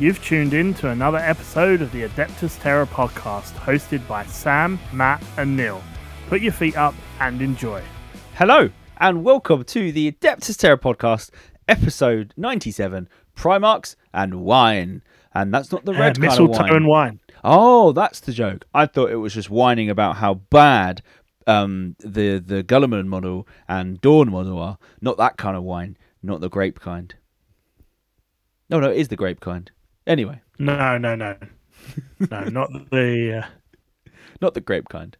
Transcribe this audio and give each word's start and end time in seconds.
You've 0.00 0.22
tuned 0.22 0.54
in 0.54 0.74
to 0.74 0.90
another 0.90 1.18
episode 1.18 1.82
of 1.82 1.90
the 1.92 2.04
Adeptus 2.04 2.58
Terra 2.60 2.86
podcast, 2.86 3.52
hosted 3.54 4.06
by 4.06 4.24
Sam, 4.26 4.78
Matt, 4.92 5.22
and 5.36 5.56
Neil. 5.56 5.82
Put 6.28 6.40
your 6.40 6.52
feet 6.52 6.76
up 6.76 6.94
and 7.18 7.42
enjoy. 7.42 7.82
Hello, 8.34 8.70
and 8.98 9.24
welcome 9.24 9.64
to 9.64 9.92
the 9.92 10.10
Adeptus 10.12 10.56
Terra 10.56 10.78
podcast, 10.78 11.30
episode 11.68 12.32
97 12.36 13.08
Primarchs 13.36 13.96
and 14.12 14.42
Wine. 14.42 15.02
And 15.34 15.52
that's 15.54 15.70
not 15.70 15.84
the 15.84 15.92
Uh, 15.92 15.98
red 15.98 16.16
kind 16.16 16.16
of 16.16 16.22
mistletoe 16.22 16.62
wine. 16.64 16.74
and 16.74 16.86
wine. 16.86 17.20
Oh, 17.44 17.92
that's 17.92 18.20
the 18.20 18.32
joke. 18.32 18.64
I 18.74 18.86
thought 18.86 19.10
it 19.10 19.16
was 19.16 19.34
just 19.34 19.50
whining 19.50 19.88
about 19.90 20.16
how 20.16 20.34
bad 20.34 21.02
um, 21.46 21.96
the 22.00 22.38
the 22.38 22.62
Guilliman 22.64 23.06
model 23.06 23.46
and 23.68 24.00
Dorn 24.00 24.30
model 24.30 24.58
are. 24.58 24.78
Not 25.00 25.16
that 25.18 25.36
kind 25.36 25.56
of 25.56 25.62
wine. 25.62 25.96
Not 26.22 26.40
the 26.40 26.48
grape 26.48 26.80
kind. 26.80 27.14
No, 28.68 28.80
no, 28.80 28.90
it 28.90 28.96
is 28.98 29.08
the 29.08 29.16
grape 29.16 29.40
kind. 29.40 29.70
Anyway, 30.06 30.40
No, 30.58 30.98
no, 30.98 31.14
no, 31.14 31.36
no, 32.30 32.44
not 32.44 32.70
the. 32.90 33.42
Uh, 33.44 34.10
not 34.40 34.54
the 34.54 34.60
grape 34.60 34.88
kind, 34.88 35.16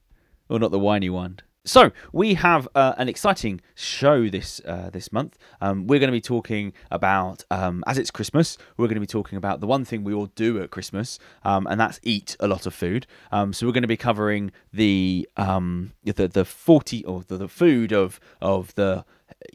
or 0.48 0.58
not 0.58 0.70
the 0.70 0.78
winey 0.78 1.10
one. 1.10 1.38
So 1.68 1.92
we 2.14 2.32
have 2.32 2.66
uh, 2.74 2.95
an 2.96 3.10
exciting 3.10 3.60
show 3.74 4.30
this 4.30 4.58
uh, 4.64 4.88
this 4.90 5.12
month. 5.12 5.36
Um, 5.60 5.86
we're 5.86 5.98
going 5.98 6.08
to 6.08 6.16
be 6.16 6.20
talking 6.20 6.72
about, 6.91 7.44
um, 7.50 7.84
as 7.86 7.98
it's 7.98 8.10
Christmas, 8.10 8.56
we're 8.78 8.86
going 8.86 8.94
to 8.94 9.00
be 9.00 9.06
talking 9.06 9.36
about 9.36 9.60
the 9.60 9.66
one 9.66 9.84
thing 9.84 10.02
we 10.02 10.14
all 10.14 10.30
do 10.34 10.62
at 10.62 10.70
Christmas, 10.70 11.19
um, 11.44 11.66
and 11.66 11.78
that's 11.78 12.00
eat 12.02 12.36
a 12.41 12.48
lot 12.48 12.64
of 12.64 12.72
food. 12.72 13.06
Um, 13.33 13.52
so 13.52 13.66
we're 13.66 13.75
going 13.75 13.83
to 13.83 13.88
be 13.88 13.98
covering 13.98 14.50
the 14.72 15.28
um, 15.36 15.92
the 16.05 16.27
the 16.27 16.47
forty 16.47 17.05
or 17.05 17.22
the, 17.28 17.36
the 17.36 17.48
food 17.48 17.92
of 17.92 18.19
of 18.41 18.75
the 18.75 19.05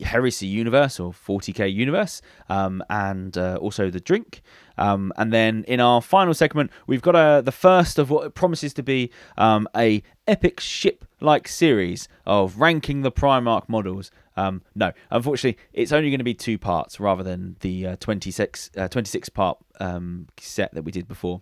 Heresy 0.02 0.48
universe 0.48 1.00
or 1.00 1.12
40k 1.12 1.74
universe, 1.74 2.22
um, 2.50 2.84
and 2.90 3.38
uh, 3.38 3.58
also 3.62 3.90
the 3.90 4.00
drink. 4.00 4.42
Um, 4.78 5.14
and 5.18 5.32
then 5.32 5.64
in 5.68 5.80
our 5.80 6.02
final 6.02 6.34
segment, 6.34 6.72
we've 6.88 7.02
got 7.02 7.16
uh, 7.16 7.42
the 7.42 7.52
first 7.52 8.00
of 8.00 8.10
what 8.10 8.34
promises 8.34 8.74
to 8.76 8.84
be 8.84 9.12
um, 9.38 9.68
a 9.76 10.02
epic 10.28 10.60
ship-like 10.60 11.48
series 11.48 12.08
of 12.26 12.60
ranking 12.60 13.02
the 13.02 13.12
Primarch 13.12 13.68
models. 13.70 14.10
Um, 14.36 14.64
no, 14.74 14.94
unfortunately, 15.12 15.62
it's 15.74 15.92
only 15.92 16.10
going 16.10 16.20
to 16.20 16.24
be 16.24 16.34
two 16.34 16.58
parts 16.58 17.00
rather 17.00 17.24
than 17.24 17.58
the 17.60 17.88
uh, 17.88 17.96
26 18.00 18.72
uh, 18.76 18.88
26 18.88 19.30
part 19.30 19.60
um, 19.80 20.28
set 20.40 20.74
that 20.74 20.84
we 20.84 20.92
did 20.92 21.08
before. 21.08 21.42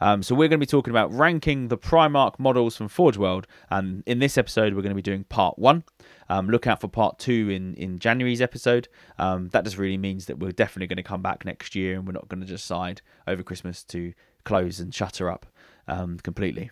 Um, 0.00 0.22
so 0.22 0.34
we're 0.34 0.48
going 0.48 0.58
to 0.60 0.66
be 0.66 0.70
talking 0.70 0.90
about 0.90 1.12
ranking 1.12 1.68
the 1.68 1.78
Primarch 1.78 2.38
models 2.38 2.76
from 2.76 2.88
Forge 2.88 3.16
World, 3.16 3.46
and 3.70 4.02
in 4.06 4.18
this 4.18 4.38
episode, 4.38 4.74
we're 4.74 4.82
going 4.82 4.90
to 4.90 4.94
be 4.96 5.02
doing 5.02 5.24
part 5.24 5.58
one. 5.58 5.84
Um, 6.28 6.48
look 6.48 6.66
out 6.66 6.80
for 6.80 6.88
part 6.88 7.18
two 7.18 7.50
in 7.50 7.74
in 7.74 7.98
January's 7.98 8.40
episode. 8.40 8.88
Um, 9.18 9.48
that 9.48 9.64
just 9.64 9.78
really 9.78 9.98
means 9.98 10.26
that 10.26 10.38
we're 10.38 10.52
definitely 10.52 10.86
going 10.86 10.96
to 10.96 11.02
come 11.02 11.22
back 11.22 11.44
next 11.44 11.74
year, 11.74 11.96
and 11.96 12.06
we're 12.06 12.12
not 12.12 12.28
going 12.28 12.40
to 12.40 12.46
decide 12.46 13.02
over 13.26 13.42
Christmas 13.42 13.82
to 13.84 14.12
close 14.44 14.80
and 14.80 14.94
shutter 14.94 15.30
up 15.30 15.46
um, 15.86 16.18
completely. 16.18 16.70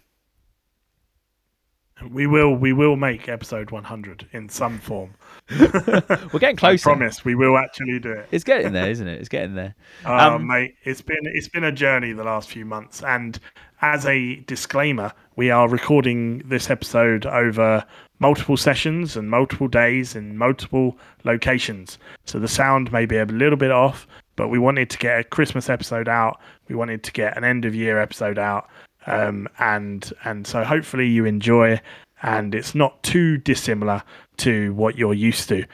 We 2.11 2.27
will. 2.27 2.55
We 2.55 2.73
will 2.73 2.97
make 2.97 3.29
episode 3.29 3.71
100 3.71 4.29
in 4.33 4.49
some 4.49 4.79
form. 4.79 5.15
We're 5.51 6.39
getting 6.39 6.57
I 6.57 6.77
closer. 6.77 6.83
promise. 6.85 7.25
We 7.25 7.35
will 7.35 7.57
actually 7.59 7.99
do 7.99 8.13
it. 8.13 8.29
It's 8.31 8.45
getting 8.45 8.73
there, 8.73 8.91
isn't 8.91 9.07
it? 9.07 9.21
It's 9.21 9.29
getting 9.29 9.55
there. 9.55 9.75
Oh, 10.05 10.15
Um, 10.35 10.47
mate, 10.47 10.75
it's 10.85 11.03
been 11.03 11.19
it's 11.23 11.49
been 11.49 11.65
a 11.65 11.73
journey 11.73 12.13
the 12.13 12.25
last 12.25 12.49
few 12.49 12.65
months, 12.65 13.03
and 13.03 13.39
as 13.81 14.05
a 14.07 14.37
disclaimer, 14.47 15.13
we 15.37 15.51
are 15.51 15.69
recording 15.69 16.39
this 16.45 16.69
episode 16.71 17.27
over 17.27 17.85
multiple 18.21 18.57
sessions 18.57 19.17
and 19.17 19.31
multiple 19.31 19.69
days 19.69 20.17
in 20.17 20.37
multiple 20.37 20.99
locations. 21.25 21.99
So 22.27 22.39
the 22.39 22.49
sound 22.49 22.93
may 22.93 23.07
be 23.07 23.17
a 23.17 23.25
little 23.25 23.57
bit 23.57 23.71
off, 23.71 24.09
but 24.35 24.49
we 24.49 24.59
wanted 24.59 24.91
to 24.91 24.99
get 24.99 25.21
a 25.21 25.25
Christmas 25.25 25.71
episode 25.71 26.09
out. 26.09 26.41
We 26.69 26.75
wanted 26.75 27.05
to 27.05 27.13
get 27.13 27.37
an 27.37 27.45
end 27.45 27.65
of 27.65 27.75
year 27.77 28.01
episode 28.01 28.39
out, 28.39 28.69
um, 29.09 29.49
and 29.59 30.13
and 30.25 30.47
so 30.47 30.65
hopefully 30.65 31.07
you 31.07 31.25
enjoy, 31.25 31.81
and 32.23 32.55
it's 32.55 32.75
not 32.75 33.03
too 33.03 33.39
dissimilar 33.39 34.03
to 34.39 34.73
what 34.75 34.97
you're 34.97 35.15
used 35.15 35.49
to. 35.49 35.65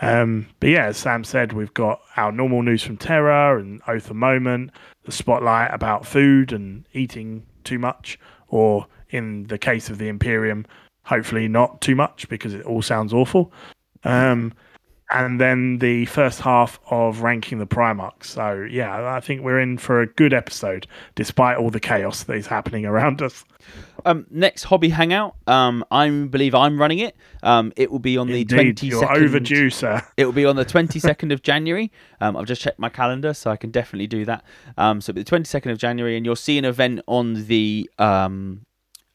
Um, 0.00 0.46
but 0.60 0.70
yeah, 0.70 0.86
as 0.86 0.96
Sam 0.96 1.24
said, 1.24 1.52
we've 1.52 1.74
got 1.74 2.00
our 2.16 2.32
normal 2.32 2.62
news 2.62 2.82
from 2.82 2.96
Terra 2.96 3.58
and 3.58 3.80
Oath 3.86 4.10
of 4.10 4.16
Moment, 4.16 4.70
the 5.04 5.12
spotlight 5.12 5.72
about 5.72 6.04
food 6.06 6.52
and 6.52 6.86
eating 6.92 7.46
too 7.62 7.78
much, 7.78 8.18
or 8.48 8.86
in 9.10 9.46
the 9.46 9.58
case 9.58 9.88
of 9.88 9.98
the 9.98 10.08
Imperium, 10.08 10.66
hopefully 11.04 11.48
not 11.48 11.80
too 11.80 11.94
much 11.94 12.28
because 12.28 12.54
it 12.54 12.66
all 12.66 12.82
sounds 12.82 13.12
awful. 13.12 13.52
Um, 14.02 14.52
and 15.10 15.40
then 15.40 15.78
the 15.78 16.06
first 16.06 16.40
half 16.40 16.80
of 16.90 17.20
ranking 17.20 17.58
the 17.58 17.66
Primarchs. 17.66 18.24
So 18.24 18.66
yeah, 18.68 19.14
I 19.14 19.20
think 19.20 19.42
we're 19.42 19.60
in 19.60 19.78
for 19.78 20.00
a 20.00 20.06
good 20.06 20.32
episode, 20.32 20.86
despite 21.14 21.58
all 21.58 21.70
the 21.70 21.80
chaos 21.80 22.24
that 22.24 22.34
is 22.34 22.46
happening 22.46 22.86
around 22.86 23.22
us. 23.22 23.44
Um, 24.06 24.26
next 24.30 24.64
hobby 24.64 24.90
hangout. 24.90 25.36
Um, 25.46 25.84
I 25.90 26.08
believe 26.08 26.54
I'm 26.54 26.78
running 26.78 26.98
it. 26.98 27.16
Um, 27.42 27.72
it 27.76 27.90
will 27.90 27.98
be 27.98 28.16
on 28.18 28.26
the 28.26 28.40
Indeed, 28.42 28.76
twenty 28.76 28.86
you're 28.88 29.12
overdue, 29.12 29.70
sir. 29.70 30.02
It 30.16 30.26
will 30.26 30.32
be 30.32 30.44
on 30.44 30.56
the 30.56 30.64
22nd 30.64 31.32
of 31.32 31.42
January. 31.42 31.90
Um, 32.20 32.36
I've 32.36 32.46
just 32.46 32.62
checked 32.62 32.78
my 32.78 32.88
calendar, 32.88 33.34
so 33.34 33.50
I 33.50 33.56
can 33.56 33.70
definitely 33.70 34.06
do 34.06 34.24
that. 34.26 34.44
Um, 34.76 35.00
so 35.00 35.10
it'll 35.10 35.16
be 35.16 35.22
the 35.22 35.30
22nd 35.30 35.72
of 35.72 35.78
January, 35.78 36.16
and 36.16 36.24
you'll 36.26 36.36
see 36.36 36.58
an 36.58 36.64
event 36.64 37.00
on 37.06 37.46
the 37.46 37.90
um, 37.98 38.66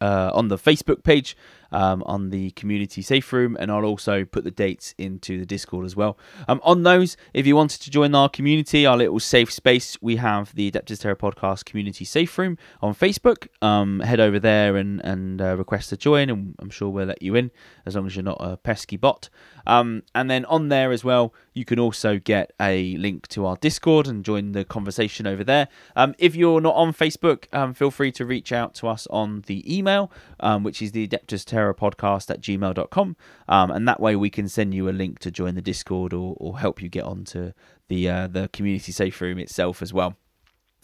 uh, 0.02 0.32
on 0.34 0.48
the 0.48 0.58
Facebook 0.58 1.04
page, 1.04 1.36
um, 1.72 2.04
on 2.06 2.30
the 2.30 2.52
community 2.52 3.02
safe 3.02 3.32
room, 3.34 3.58
and 3.60 3.72
I'll 3.72 3.86
also 3.86 4.26
put 4.26 4.44
the 4.44 4.52
dates 4.52 4.94
into 4.98 5.40
the 5.40 5.46
Discord 5.46 5.86
as 5.86 5.96
well. 5.96 6.18
Um, 6.48 6.60
on 6.64 6.84
those, 6.84 7.18
if 7.34 7.46
you 7.46 7.56
wanted 7.56 7.82
to 7.82 7.92
join 7.92 8.16
our 8.16 8.30
community, 8.30 8.86
our 8.86 8.98
little 8.98 9.20
safe 9.20 9.52
space, 9.52 9.98
we 10.02 10.18
have 10.18 10.54
the 10.56 10.72
Adeptus 10.72 11.00
Terra 11.00 11.16
Podcast 11.16 11.66
Community 11.66 12.06
Safe 12.06 12.38
Room 12.38 12.58
on 12.82 12.94
Facebook. 12.94 13.48
Um, 13.62 14.00
head 14.02 14.20
over 14.20 14.40
there 14.40 14.78
and 14.78 15.02
and 15.04 15.42
uh, 15.42 15.58
request 15.58 15.90
to 15.90 15.98
join, 15.98 16.30
and 16.30 16.56
I'm 16.60 16.70
sure 16.70 16.90
we'll 16.90 17.08
let 17.08 17.22
you 17.22 17.36
in 17.36 17.52
as 17.86 17.96
long 17.96 18.06
as 18.06 18.16
you're 18.16 18.24
not 18.24 18.38
a 18.40 18.58
pesky 18.58 18.98
bot. 18.98 19.30
Um, 19.68 20.04
and 20.16 20.30
then 20.30 20.46
on 20.46 20.70
there 20.70 20.92
as 20.92 21.04
well, 21.04 21.34
you 21.54 21.66
can 21.66 21.80
also 21.80 22.18
get 22.18 22.54
a 22.60 22.98
link 22.98 23.28
to 23.30 23.46
our 23.46 23.58
Discord 23.58 24.08
and 24.08 24.24
join 24.24 24.54
the 24.54 24.66
conversation 24.66 25.28
over 25.28 25.44
there. 25.44 25.68
Um, 25.96 26.16
if 26.18 26.36
you're 26.36 26.62
not 26.62 26.76
on 26.76 26.94
Facebook, 26.94 27.54
um, 27.54 27.74
feel 27.74 27.92
free 27.92 28.12
to 28.14 28.26
reach 28.26 28.52
out 28.52 28.74
to 28.76 28.88
us 28.88 29.08
on 29.08 29.44
the 29.48 29.78
email, 29.78 30.12
which 30.62 30.82
is 30.82 30.92
the 30.92 31.08
Adeptus 31.08 31.46
Terra 31.46 31.59
Podcast 31.74 32.30
at 32.30 32.42
gmail.com. 32.42 33.16
Um, 33.48 33.72
and 33.72 33.88
that 33.88 34.00
way 34.00 34.16
we 34.16 34.30
can 34.30 34.48
send 34.48 34.74
you 34.74 34.90
a 34.90 34.92
link 34.92 35.20
to 35.20 35.32
join 35.32 35.56
the 35.56 35.62
Discord 35.62 36.14
or, 36.14 36.36
or 36.38 36.60
help 36.60 36.82
you 36.82 36.90
get 36.90 37.04
onto 37.04 37.52
the, 37.88 38.10
uh, 38.10 38.28
the 38.28 38.50
community 38.50 38.92
safe 38.92 39.20
room 39.22 39.40
itself 39.40 39.82
as 39.82 39.94
well. 39.94 40.16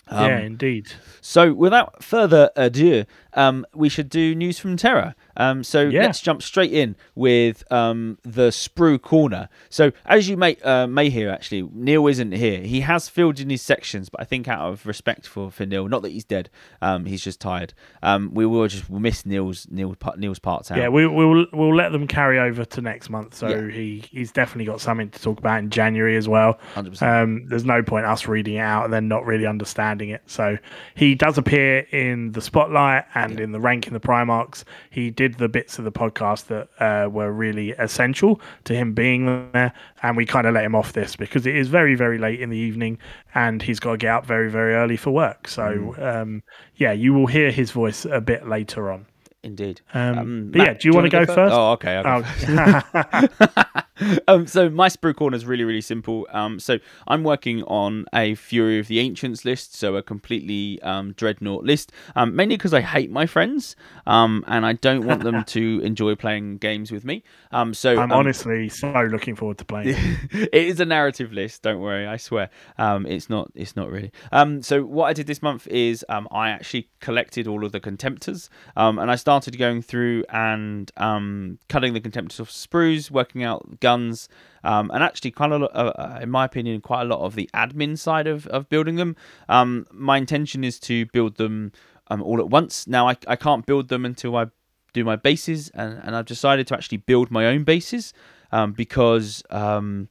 Um, 0.08 0.30
yeah, 0.30 0.40
indeed. 0.40 0.92
so, 1.22 1.52
without 1.54 2.04
further 2.04 2.52
ado, 2.56 3.06
um, 3.36 3.66
we 3.74 3.90
should 3.90 4.10
do 4.10 4.34
news 4.34 4.58
from 4.60 4.78
Terra. 4.78 5.16
Um, 5.38 5.64
so 5.64 5.82
Yeah. 5.88 6.04
let's 6.04 6.22
jump 6.22 6.42
straight 6.42 6.72
in 6.74 6.96
with 7.14 7.70
um, 7.72 8.18
the 8.24 8.50
Sprue 8.50 9.02
Corner. 9.02 9.50
So, 9.70 9.92
as 10.06 10.28
you 10.30 10.38
may 10.38 10.56
uh, 10.64 10.88
may 10.88 11.10
hear, 11.10 11.30
actually, 11.30 11.70
Neil 11.74 12.08
isn't 12.08 12.32
here. 12.32 12.62
He 12.62 12.82
has 12.82 13.10
filled 13.10 13.40
in 13.40 13.50
his 13.50 13.62
sections, 13.62 14.10
but 14.10 14.22
I 14.22 14.24
think 14.24 14.48
out 14.48 14.62
of 14.62 14.86
respect 14.86 15.28
for, 15.28 15.52
for 15.52 15.66
Neil, 15.66 15.88
not 15.90 16.02
that 16.04 16.12
he's 16.12 16.24
dead, 16.24 16.50
um, 16.82 17.06
he's 17.06 17.24
just 17.24 17.42
tired. 17.42 17.74
Um, 18.02 18.32
we 18.34 18.46
will 18.46 18.68
just 18.68 18.90
miss 18.90 19.26
Neil's 19.26 19.68
Neil's, 19.70 19.98
pa- 19.98 20.16
Neil's 20.18 20.40
parts 20.40 20.72
out. 20.72 20.78
Yeah, 20.78 20.88
we, 20.88 21.06
we'll 21.06 21.46
we'll 21.52 21.76
let 21.76 21.92
them 21.92 22.08
carry 22.08 22.40
over 22.40 22.64
to 22.64 22.82
next 22.82 23.10
month. 23.10 23.34
So 23.36 23.50
Yeah. 23.50 23.70
he 23.72 24.04
he's 24.10 24.32
definitely 24.32 24.66
got 24.66 24.80
something 24.80 25.10
to 25.10 25.22
talk 25.22 25.40
about 25.40 25.60
in 25.60 25.70
January 25.70 26.16
as 26.16 26.30
well. 26.30 26.58
100%. 26.76 27.02
Um, 27.02 27.46
there's 27.48 27.66
no 27.66 27.84
point 27.84 28.06
us 28.06 28.28
reading 28.28 28.56
it 28.56 28.60
out 28.60 28.86
and 28.86 28.94
then 28.94 29.08
not 29.10 29.26
really 29.26 29.46
understanding 29.46 30.10
it. 30.10 30.22
So 30.28 30.58
he 30.96 31.14
does 31.16 31.38
appear 31.38 31.80
in 31.92 32.32
the 32.32 32.42
spotlight 32.42 33.04
and 33.14 33.25
in 33.32 33.52
the 33.52 33.60
rank 33.60 33.88
in 33.88 33.94
the 33.94 34.00
Primarchs. 34.00 34.64
He 34.90 35.10
did 35.10 35.36
the 35.36 35.50
bits 35.50 35.78
of 35.78 35.86
the 35.86 35.92
podcast 35.92 36.48
that 36.48 36.70
uh, 36.80 37.10
were 37.10 37.32
really 37.32 37.72
essential 37.72 38.40
to 38.66 38.74
him 38.74 38.94
being 38.94 39.52
there, 39.52 39.74
and 40.04 40.18
we 40.18 40.26
kind 40.26 40.48
of 40.48 40.54
let 40.54 40.66
him 40.66 40.76
off 40.76 40.94
this 40.94 41.16
because 41.16 41.46
it 41.46 41.56
is 41.56 41.68
very 41.68 41.96
very 41.96 42.18
late 42.18 42.42
in 42.42 42.50
the 42.50 42.58
evening 42.58 42.98
and 43.34 43.62
he's 43.62 43.80
got 43.80 43.92
to 43.92 43.98
get 43.98 44.14
up 44.14 44.26
very 44.26 44.50
very 44.50 44.74
early 44.74 44.98
for 44.98 45.12
work. 45.12 45.48
So 45.48 45.96
um, 46.00 46.44
yeah, 46.76 46.92
you 46.92 47.14
will 47.14 47.28
hear 47.28 47.52
his 47.52 47.72
voice 47.72 48.06
a 48.06 48.22
bit 48.22 48.48
later 48.48 48.92
on. 48.92 49.06
Indeed. 49.46 49.82
Um, 49.94 50.18
Um, 50.18 50.52
but 50.52 50.58
Matt, 50.58 50.68
yeah, 50.68 50.74
do 50.74 50.88
you, 50.88 50.94
want 50.94 51.12
to 51.12 51.18
wanna 51.18 51.28
go, 51.28 51.36
first? 51.36 51.54
Oh, 51.54 51.72
okay. 51.74 51.96
I'll 51.96 52.24
Oh. 52.26 53.82
um, 54.28 54.48
so 54.48 54.70
my 54.70 54.90
sprue 54.90 55.16
corner 55.16 55.38
is 55.38 55.46
really 55.46 55.64
really 55.64 55.82
simple. 55.82 56.28
Um, 56.32 56.60
so 56.60 56.80
I'm 57.08 57.24
working 57.24 57.64
on 57.64 58.06
a 58.14 58.36
Fury 58.36 58.80
of 58.80 58.88
the 58.88 59.00
Ancients 59.00 59.46
list, 59.46 59.76
so 59.76 59.96
a 59.96 60.04
completely 60.04 60.82
um, 60.82 61.14
dreadnought 61.14 61.64
list. 61.64 61.92
Um, 62.16 62.36
mainly 62.36 62.58
because 62.58 62.74
I 62.74 62.82
hate 62.82 63.12
my 63.12 63.28
friends, 63.28 63.76
um, 64.08 64.44
and 64.48 64.66
I 64.66 64.74
don't 64.74 65.06
want 65.06 65.24
them 65.24 65.44
to 65.48 65.80
enjoy 65.84 66.16
playing 66.16 66.58
games 66.58 66.92
with 66.92 67.06
me. 67.06 67.24
Um, 67.52 67.74
so 67.74 67.92
I'm 67.94 68.12
um, 68.12 68.20
honestly 68.20 68.68
so 68.68 68.92
looking 69.12 69.36
forward 69.36 69.60
to 69.60 69.66
playing. 69.66 69.90
it. 69.90 70.50
it 70.52 70.66
is 70.66 70.80
a 70.80 70.86
narrative 70.86 71.32
list. 71.32 71.62
Don't 71.62 71.80
worry, 71.80 72.08
I 72.08 72.18
swear. 72.18 72.50
Um, 72.80 73.06
it's 73.06 73.30
not. 73.30 73.52
It's 73.54 73.76
not 73.76 73.92
really. 73.92 74.12
Um, 74.32 74.64
so 74.64 74.84
what 74.84 75.06
I 75.06 75.14
did 75.14 75.28
this 75.28 75.44
month 75.44 75.68
is 75.68 76.04
um, 76.10 76.28
I 76.32 76.50
actually 76.50 76.90
collected 77.00 77.48
all 77.48 77.64
of 77.64 77.72
the 77.72 77.80
contemptors, 77.80 78.50
um, 78.76 78.98
and 78.98 79.12
I 79.12 79.16
started 79.16 79.35
going 79.58 79.82
through 79.82 80.24
and 80.30 80.92
um, 80.98 81.60
cutting 81.70 81.94
the 81.94 82.02
contemptors 82.02 82.40
off 82.40 82.50
sprues, 82.50 83.12
working 83.12 83.44
out 83.44 83.80
guns, 83.80 84.30
um, 84.64 84.90
and 84.94 85.04
actually 85.04 85.32
kind 85.32 85.54
of, 85.54 85.64
uh, 85.64 85.66
uh, 85.66 86.20
in 86.22 86.30
my 86.30 86.46
opinion, 86.46 86.82
quite 86.82 87.02
a 87.02 87.06
lot 87.06 87.20
of 87.20 87.36
the 87.36 87.50
admin 87.54 87.98
side 87.98 88.28
of, 88.28 88.48
of 88.48 88.70
building 88.70 88.96
them. 88.96 89.16
Um, 89.50 89.86
my 89.92 90.18
intention 90.18 90.64
is 90.64 90.80
to 90.82 91.06
build 91.08 91.36
them 91.36 91.72
um, 92.08 92.22
all 92.22 92.40
at 92.40 92.50
once. 92.50 92.88
Now 92.88 93.08
I, 93.08 93.18
I 93.28 93.36
can't 93.36 93.66
build 93.66 93.90
them 93.90 94.06
until 94.06 94.36
I 94.36 94.48
do 94.94 95.04
my 95.04 95.16
bases, 95.16 95.70
and, 95.70 96.00
and 96.04 96.16
I've 96.16 96.26
decided 96.26 96.68
to 96.68 96.74
actually 96.74 96.98
build 96.98 97.30
my 97.30 97.46
own 97.46 97.64
bases 97.64 98.14
um, 98.52 98.72
because 98.72 99.44
um, 99.50 100.10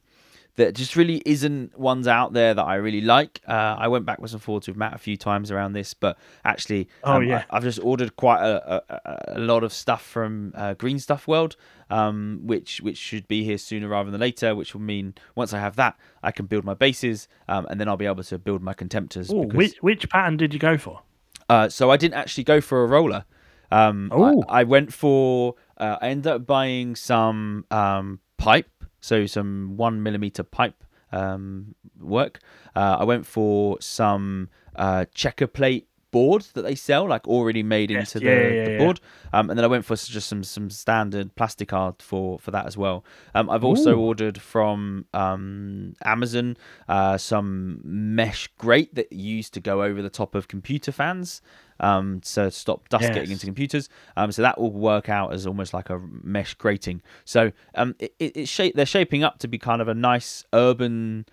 there 0.55 0.71
just 0.71 0.95
really 0.95 1.21
isn't 1.25 1.77
ones 1.77 2.07
out 2.07 2.33
there 2.33 2.53
that 2.53 2.63
I 2.63 2.75
really 2.75 3.01
like. 3.01 3.41
Uh, 3.47 3.75
I 3.77 3.87
went 3.87 4.05
backwards 4.05 4.33
and 4.33 4.41
forwards 4.41 4.67
with 4.67 4.77
Matt 4.77 4.93
a 4.93 4.97
few 4.97 5.17
times 5.17 5.51
around 5.51 5.73
this, 5.73 5.93
but 5.93 6.17
actually, 6.43 6.87
Oh, 7.03 7.13
um, 7.17 7.23
yeah. 7.23 7.43
I, 7.49 7.55
have 7.55 7.63
just 7.63 7.79
ordered 7.83 8.15
quite 8.15 8.41
a, 8.41 8.83
a, 8.89 9.37
a 9.37 9.39
lot 9.39 9.63
of 9.63 9.73
stuff 9.73 10.01
from 10.01 10.53
uh, 10.55 10.73
Green 10.75 10.97
Stuff 10.99 11.27
World, 11.27 11.55
um, 11.89 12.39
which 12.43 12.79
which 12.81 12.97
should 12.97 13.27
be 13.27 13.43
here 13.43 13.57
sooner 13.57 13.87
rather 13.87 14.11
than 14.11 14.21
later. 14.21 14.55
Which 14.55 14.73
will 14.73 14.81
mean 14.81 15.13
once 15.35 15.53
I 15.53 15.59
have 15.59 15.75
that, 15.75 15.97
I 16.23 16.31
can 16.31 16.45
build 16.45 16.63
my 16.63 16.73
bases, 16.73 17.27
um, 17.47 17.65
and 17.69 17.79
then 17.79 17.87
I'll 17.89 17.97
be 17.97 18.05
able 18.05 18.23
to 18.23 18.37
build 18.39 18.61
my 18.63 18.73
contemptors. 18.73 19.31
Ooh, 19.33 19.41
because- 19.43 19.57
which 19.57 19.77
which 19.81 20.09
pattern 20.09 20.37
did 20.37 20.53
you 20.53 20.59
go 20.59 20.77
for? 20.77 21.01
uh, 21.49 21.69
so 21.69 21.91
I 21.91 21.97
didn't 21.97 22.15
actually 22.15 22.43
go 22.45 22.59
for 22.61 22.83
a 22.83 22.87
roller. 22.87 23.25
Um, 23.71 24.11
I, 24.13 24.59
I 24.61 24.63
went 24.63 24.93
for. 24.93 25.55
Uh, 25.77 25.97
I 26.01 26.09
ended 26.09 26.27
up 26.31 26.45
buying 26.47 26.95
some 26.95 27.65
um, 27.69 28.19
pipe, 28.37 28.69
so 29.05 29.27
some 29.27 29.77
one 29.77 30.01
millimeter 30.01 30.41
pipe 30.41 30.83
um, 31.11 31.75
work. 31.99 32.39
Uh, 32.75 32.97
I 32.99 33.03
went 33.03 33.25
for 33.27 33.77
some 33.79 34.49
uh, 34.75 35.05
checker 35.13 35.45
plate 35.47 35.87
board 36.15 36.43
that 36.53 36.61
they 36.61 36.75
sell, 36.75 37.09
like 37.09 37.27
already 37.27 37.61
made 37.61 37.91
Yes, 37.91 38.15
into 38.15 38.25
yeah, 38.25 38.31
the, 38.31 38.55
yeah, 38.55 38.63
the 38.63 38.77
board. 38.77 39.01
Um, 39.33 39.49
and 39.49 39.59
then 39.59 39.65
I 39.65 39.67
went 39.67 39.83
for 39.83 39.97
just 39.97 40.27
some 40.29 40.43
some 40.45 40.69
standard 40.69 41.35
plastic 41.35 41.73
art 41.73 42.01
for 42.01 42.39
for 42.39 42.51
that 42.51 42.65
as 42.65 42.77
well. 42.77 43.03
Um, 43.33 43.49
I've 43.49 43.65
also 43.65 43.91
Ooh. 43.97 44.07
ordered 44.09 44.41
from 44.41 45.05
um, 45.13 45.93
Amazon 46.05 46.55
uh, 46.87 47.17
some 47.17 47.81
mesh 47.83 48.47
grate 48.57 48.95
that 48.95 49.11
used 49.11 49.53
to 49.55 49.59
go 49.59 49.83
over 49.83 50.01
the 50.01 50.09
top 50.09 50.35
of 50.35 50.47
computer 50.47 50.93
fans 50.93 51.41
um, 51.81 52.21
to 52.21 52.49
stop 52.49 52.87
dust 52.87 53.11
getting 53.13 53.31
into 53.31 53.45
computers. 53.45 53.89
Um, 54.15 54.31
so 54.31 54.41
that 54.41 54.57
will 54.57 54.71
work 54.71 55.09
out 55.09 55.33
as 55.33 55.45
almost 55.45 55.73
like 55.73 55.89
a 55.89 55.99
mesh 56.23 56.53
grating. 56.53 57.01
So 57.25 57.51
um, 57.75 57.93
it, 57.99 58.15
it, 58.19 58.37
it's 58.37 58.49
shape, 58.49 58.75
they're 58.75 58.85
shaping 58.85 59.23
up 59.25 59.39
to 59.39 59.49
be 59.49 59.57
kind 59.57 59.81
of 59.81 59.89
a 59.89 59.93
nice 59.93 60.45
urban 60.53 61.25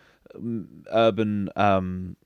urban 0.91 1.51
um, 1.57 2.17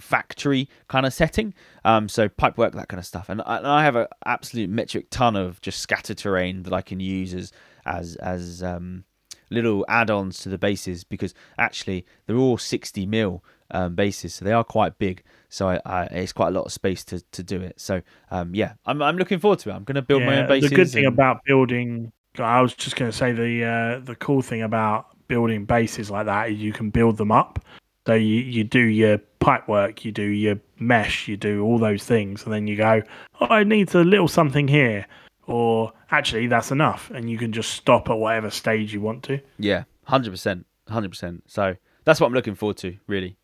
factory 0.00 0.68
kind 0.88 1.06
of 1.06 1.12
setting. 1.12 1.54
Um, 1.84 2.08
so 2.08 2.28
pipe 2.28 2.58
work, 2.58 2.74
that 2.74 2.88
kind 2.88 2.98
of 2.98 3.06
stuff. 3.06 3.28
And 3.28 3.42
I, 3.42 3.58
and 3.58 3.66
I 3.66 3.84
have 3.84 3.96
an 3.96 4.06
absolute 4.24 4.70
metric 4.70 5.06
ton 5.10 5.36
of 5.36 5.60
just 5.60 5.80
scatter 5.80 6.14
terrain 6.14 6.62
that 6.64 6.72
I 6.72 6.82
can 6.82 7.00
use 7.00 7.34
as 7.34 7.52
as 7.86 8.16
as 8.16 8.62
um, 8.62 9.04
little 9.50 9.84
add-ons 9.88 10.38
to 10.40 10.48
the 10.48 10.58
bases 10.58 11.04
because 11.04 11.34
actually 11.58 12.04
they're 12.26 12.36
all 12.36 12.58
60 12.58 13.06
mil 13.06 13.42
um, 13.70 13.94
bases, 13.94 14.34
so 14.34 14.44
they 14.44 14.52
are 14.52 14.64
quite 14.64 14.98
big. 14.98 15.22
So 15.48 15.68
I, 15.68 15.80
I, 15.84 16.04
it's 16.04 16.32
quite 16.32 16.48
a 16.48 16.52
lot 16.52 16.66
of 16.66 16.72
space 16.72 17.04
to, 17.04 17.20
to 17.32 17.42
do 17.42 17.60
it. 17.60 17.80
So 17.80 18.02
um, 18.30 18.54
yeah, 18.54 18.74
I'm 18.86 19.02
I'm 19.02 19.16
looking 19.16 19.38
forward 19.38 19.58
to 19.60 19.70
it. 19.70 19.74
I'm 19.74 19.84
going 19.84 19.96
to 19.96 20.02
build 20.02 20.22
my 20.22 20.40
own 20.40 20.48
bases. 20.48 20.70
The 20.70 20.76
good 20.76 20.90
thing 20.90 21.04
and- 21.06 21.14
about 21.14 21.44
building, 21.44 22.12
I 22.38 22.60
was 22.60 22.74
just 22.74 22.96
going 22.96 23.10
to 23.10 23.16
say 23.16 23.32
the 23.32 23.64
uh, 23.64 24.04
the 24.04 24.16
cool 24.16 24.42
thing 24.42 24.62
about 24.62 25.06
building 25.28 25.66
bases 25.66 26.10
like 26.10 26.26
that 26.26 26.50
is 26.50 26.58
you 26.58 26.72
can 26.72 26.90
build 26.90 27.18
them 27.18 27.30
up. 27.30 27.62
So 28.08 28.14
you, 28.14 28.36
you 28.40 28.64
do 28.64 28.80
your 28.80 29.18
pipe 29.38 29.68
work, 29.68 30.02
you 30.02 30.12
do 30.12 30.22
your 30.22 30.58
mesh, 30.78 31.28
you 31.28 31.36
do 31.36 31.62
all 31.62 31.78
those 31.78 32.04
things, 32.04 32.42
and 32.42 32.50
then 32.50 32.66
you 32.66 32.74
go, 32.74 33.02
oh, 33.38 33.46
I 33.50 33.64
need 33.64 33.94
a 33.94 34.02
little 34.02 34.28
something 34.28 34.66
here, 34.66 35.04
or 35.46 35.92
actually 36.10 36.46
that's 36.46 36.70
enough, 36.70 37.10
and 37.10 37.28
you 37.28 37.36
can 37.36 37.52
just 37.52 37.70
stop 37.72 38.08
at 38.08 38.16
whatever 38.16 38.48
stage 38.48 38.94
you 38.94 39.02
want 39.02 39.24
to. 39.24 39.38
Yeah, 39.58 39.84
hundred 40.04 40.30
percent, 40.30 40.64
hundred 40.88 41.10
percent. 41.10 41.42
So 41.48 41.76
that's 42.04 42.18
what 42.18 42.28
I'm 42.28 42.32
looking 42.32 42.54
forward 42.54 42.78
to, 42.78 42.96
really. 43.08 43.36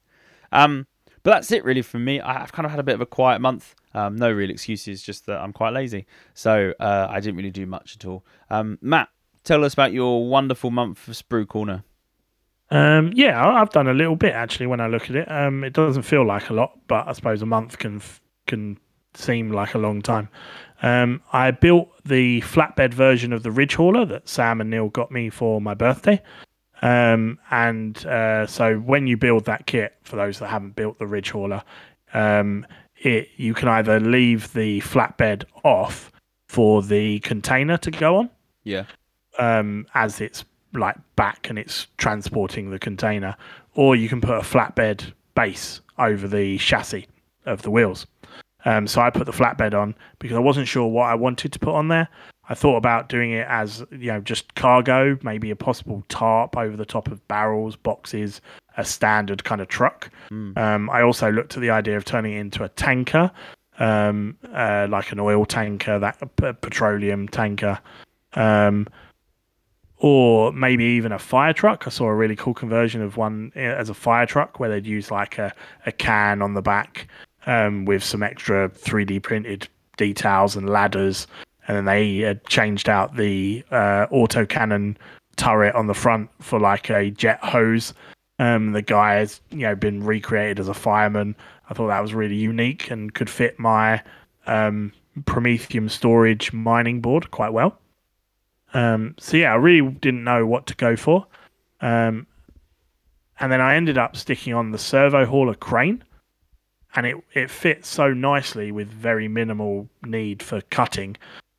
Um, 0.50 0.86
but 1.24 1.32
that's 1.32 1.52
it, 1.52 1.62
really, 1.62 1.82
for 1.82 1.98
me. 1.98 2.22
I've 2.22 2.52
kind 2.52 2.64
of 2.64 2.70
had 2.70 2.80
a 2.80 2.84
bit 2.84 2.94
of 2.94 3.02
a 3.02 3.06
quiet 3.06 3.42
month. 3.42 3.74
Um, 3.92 4.16
no 4.16 4.32
real 4.32 4.48
excuses, 4.48 5.02
just 5.02 5.26
that 5.26 5.42
I'm 5.42 5.52
quite 5.52 5.74
lazy. 5.74 6.06
So 6.32 6.72
uh, 6.80 7.06
I 7.10 7.20
didn't 7.20 7.36
really 7.36 7.50
do 7.50 7.66
much 7.66 7.96
at 7.96 8.06
all. 8.06 8.24
Um, 8.48 8.78
Matt, 8.80 9.10
tell 9.42 9.62
us 9.62 9.74
about 9.74 9.92
your 9.92 10.26
wonderful 10.26 10.70
month 10.70 11.00
for 11.00 11.12
Sprue 11.12 11.46
Corner. 11.46 11.84
Um, 12.74 13.12
yeah, 13.14 13.40
I've 13.40 13.70
done 13.70 13.86
a 13.86 13.94
little 13.94 14.16
bit 14.16 14.34
actually. 14.34 14.66
When 14.66 14.80
I 14.80 14.88
look 14.88 15.08
at 15.08 15.14
it, 15.14 15.30
um, 15.30 15.62
it 15.62 15.72
doesn't 15.72 16.02
feel 16.02 16.26
like 16.26 16.50
a 16.50 16.54
lot, 16.54 16.76
but 16.88 17.06
I 17.06 17.12
suppose 17.12 17.40
a 17.40 17.46
month 17.46 17.78
can 17.78 18.02
can 18.48 18.78
seem 19.14 19.52
like 19.52 19.74
a 19.74 19.78
long 19.78 20.02
time. 20.02 20.28
Um, 20.82 21.22
I 21.32 21.52
built 21.52 21.88
the 22.04 22.40
flatbed 22.40 22.92
version 22.92 23.32
of 23.32 23.44
the 23.44 23.52
Ridge 23.52 23.76
Hauler 23.76 24.04
that 24.06 24.28
Sam 24.28 24.60
and 24.60 24.70
Neil 24.70 24.88
got 24.88 25.12
me 25.12 25.30
for 25.30 25.60
my 25.60 25.74
birthday. 25.74 26.20
Um, 26.82 27.38
and 27.52 28.04
uh, 28.06 28.48
so 28.48 28.78
when 28.78 29.06
you 29.06 29.16
build 29.16 29.44
that 29.44 29.66
kit, 29.66 29.94
for 30.02 30.16
those 30.16 30.40
that 30.40 30.48
haven't 30.48 30.74
built 30.74 30.98
the 30.98 31.06
Ridge 31.06 31.30
Hauler, 31.30 31.62
um, 32.12 32.66
it 32.96 33.28
you 33.36 33.54
can 33.54 33.68
either 33.68 34.00
leave 34.00 34.52
the 34.52 34.80
flatbed 34.80 35.44
off 35.62 36.10
for 36.48 36.82
the 36.82 37.20
container 37.20 37.76
to 37.76 37.92
go 37.92 38.16
on 38.16 38.30
Yeah, 38.64 38.86
um, 39.38 39.86
as 39.94 40.20
it's 40.20 40.44
like 40.74 40.96
back 41.16 41.48
and 41.48 41.58
it's 41.58 41.86
transporting 41.96 42.70
the 42.70 42.78
container, 42.78 43.36
or 43.74 43.96
you 43.96 44.08
can 44.08 44.20
put 44.20 44.36
a 44.36 44.40
flatbed 44.40 45.12
base 45.34 45.80
over 45.98 46.28
the 46.28 46.58
chassis 46.58 47.06
of 47.46 47.62
the 47.62 47.70
wheels. 47.70 48.06
Um, 48.64 48.86
so 48.86 49.00
I 49.00 49.10
put 49.10 49.26
the 49.26 49.32
flatbed 49.32 49.74
on 49.74 49.94
because 50.18 50.36
I 50.36 50.40
wasn't 50.40 50.68
sure 50.68 50.86
what 50.86 51.04
I 51.04 51.14
wanted 51.14 51.52
to 51.52 51.58
put 51.58 51.74
on 51.74 51.88
there. 51.88 52.08
I 52.48 52.54
thought 52.54 52.76
about 52.76 53.08
doing 53.08 53.32
it 53.32 53.46
as 53.48 53.84
you 53.90 54.12
know 54.12 54.20
just 54.20 54.54
cargo, 54.54 55.18
maybe 55.22 55.50
a 55.50 55.56
possible 55.56 56.02
tarp 56.08 56.56
over 56.56 56.76
the 56.76 56.84
top 56.84 57.08
of 57.08 57.26
barrels, 57.28 57.76
boxes, 57.76 58.40
a 58.76 58.84
standard 58.84 59.44
kind 59.44 59.60
of 59.60 59.68
truck. 59.68 60.10
Um, 60.58 60.90
I 60.90 61.02
also 61.02 61.30
looked 61.30 61.56
at 61.56 61.60
the 61.60 61.70
idea 61.70 61.96
of 61.96 62.04
turning 62.04 62.34
it 62.34 62.40
into 62.40 62.64
a 62.64 62.68
tanker, 62.70 63.30
um, 63.78 64.36
uh, 64.52 64.86
like 64.90 65.12
an 65.12 65.20
oil 65.20 65.44
tanker, 65.46 65.98
that 65.98 66.36
petroleum 66.36 67.28
tanker. 67.28 67.78
Um, 68.34 68.88
or 70.04 70.52
maybe 70.52 70.84
even 70.84 71.12
a 71.12 71.18
fire 71.18 71.54
truck. 71.54 71.86
I 71.86 71.90
saw 71.90 72.04
a 72.04 72.14
really 72.14 72.36
cool 72.36 72.52
conversion 72.52 73.00
of 73.00 73.16
one 73.16 73.50
eh, 73.56 73.62
as 73.62 73.88
a 73.88 73.94
fire 73.94 74.26
truck 74.26 74.60
where 74.60 74.68
they'd 74.68 74.84
use 74.84 75.10
like 75.10 75.38
a, 75.38 75.50
a 75.86 75.92
can 75.92 76.42
on 76.42 76.52
the 76.52 76.60
back 76.60 77.08
um, 77.46 77.86
with 77.86 78.04
some 78.04 78.22
extra 78.22 78.68
3D 78.68 79.22
printed 79.22 79.66
details 79.96 80.56
and 80.56 80.68
ladders. 80.68 81.26
And 81.66 81.78
then 81.78 81.84
they 81.86 82.18
had 82.18 82.44
changed 82.44 82.90
out 82.90 83.16
the 83.16 83.64
uh, 83.70 84.06
autocannon 84.08 84.96
turret 85.36 85.74
on 85.74 85.86
the 85.86 85.94
front 85.94 86.28
for 86.38 86.60
like 86.60 86.90
a 86.90 87.10
jet 87.10 87.42
hose. 87.42 87.94
Um, 88.38 88.72
the 88.72 88.82
guy 88.82 89.14
has 89.14 89.40
you 89.52 89.60
know 89.60 89.74
been 89.74 90.04
recreated 90.04 90.60
as 90.60 90.68
a 90.68 90.74
fireman. 90.74 91.34
I 91.70 91.72
thought 91.72 91.86
that 91.86 92.02
was 92.02 92.12
really 92.12 92.36
unique 92.36 92.90
and 92.90 93.14
could 93.14 93.30
fit 93.30 93.58
my 93.58 94.02
um, 94.46 94.92
Promethium 95.20 95.90
storage 95.90 96.52
mining 96.52 97.00
board 97.00 97.30
quite 97.30 97.54
well. 97.54 97.78
Um, 98.74 99.14
so 99.18 99.36
yeah, 99.36 99.52
I 99.52 99.56
really 99.56 99.88
didn't 99.88 100.24
know 100.24 100.46
what 100.46 100.66
to 100.66 100.74
go 100.74 100.96
for. 100.96 101.26
Um, 101.80 102.26
and 103.40 103.50
then 103.50 103.60
I 103.60 103.76
ended 103.76 103.98
up 103.98 104.16
sticking 104.16 104.52
on 104.54 104.70
the 104.70 104.78
servo 104.78 105.24
hauler 105.24 105.54
crane, 105.54 106.04
and 106.94 107.06
it 107.06 107.16
it 107.32 107.50
fits 107.50 107.88
so 107.88 108.12
nicely 108.12 108.70
with 108.72 108.88
very 108.88 109.28
minimal 109.28 109.88
need 110.04 110.42
for 110.42 110.60
cutting 110.70 111.16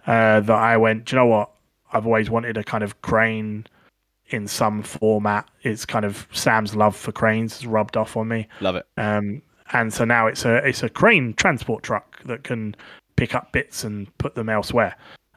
uh, 0.07 0.39
that 0.41 0.57
I 0.57 0.77
went. 0.77 1.05
Do 1.05 1.15
you 1.15 1.21
know 1.21 1.27
what? 1.27 1.51
I've 1.91 2.05
always 2.05 2.29
wanted 2.29 2.57
a 2.57 2.63
kind 2.63 2.83
of 2.83 3.01
crane 3.01 3.67
in 4.27 4.47
some 4.47 4.83
format. 4.83 5.49
It's 5.63 5.85
kind 5.85 6.05
of 6.05 6.27
Sam's 6.31 6.75
love 6.75 6.95
for 6.95 7.11
cranes 7.11 7.53
has 7.53 7.67
rubbed 7.67 7.95
off 7.97 8.17
on 8.17 8.27
me. 8.27 8.47
love 8.59 8.75
it. 8.75 8.85
Um, 8.97 9.41
and 9.73 9.93
so 9.93 10.05
now 10.05 10.27
it's 10.27 10.45
a 10.45 10.55
it's 10.67 10.83
a 10.83 10.89
crane 10.89 11.33
transport 11.33 11.83
truck 11.83 12.21
that 12.23 12.43
can 12.43 12.75
pick 13.15 13.33
up 13.35 13.51
bits 13.51 13.83
and 13.83 14.15
put 14.17 14.35
them 14.35 14.49
elsewhere. 14.49 14.95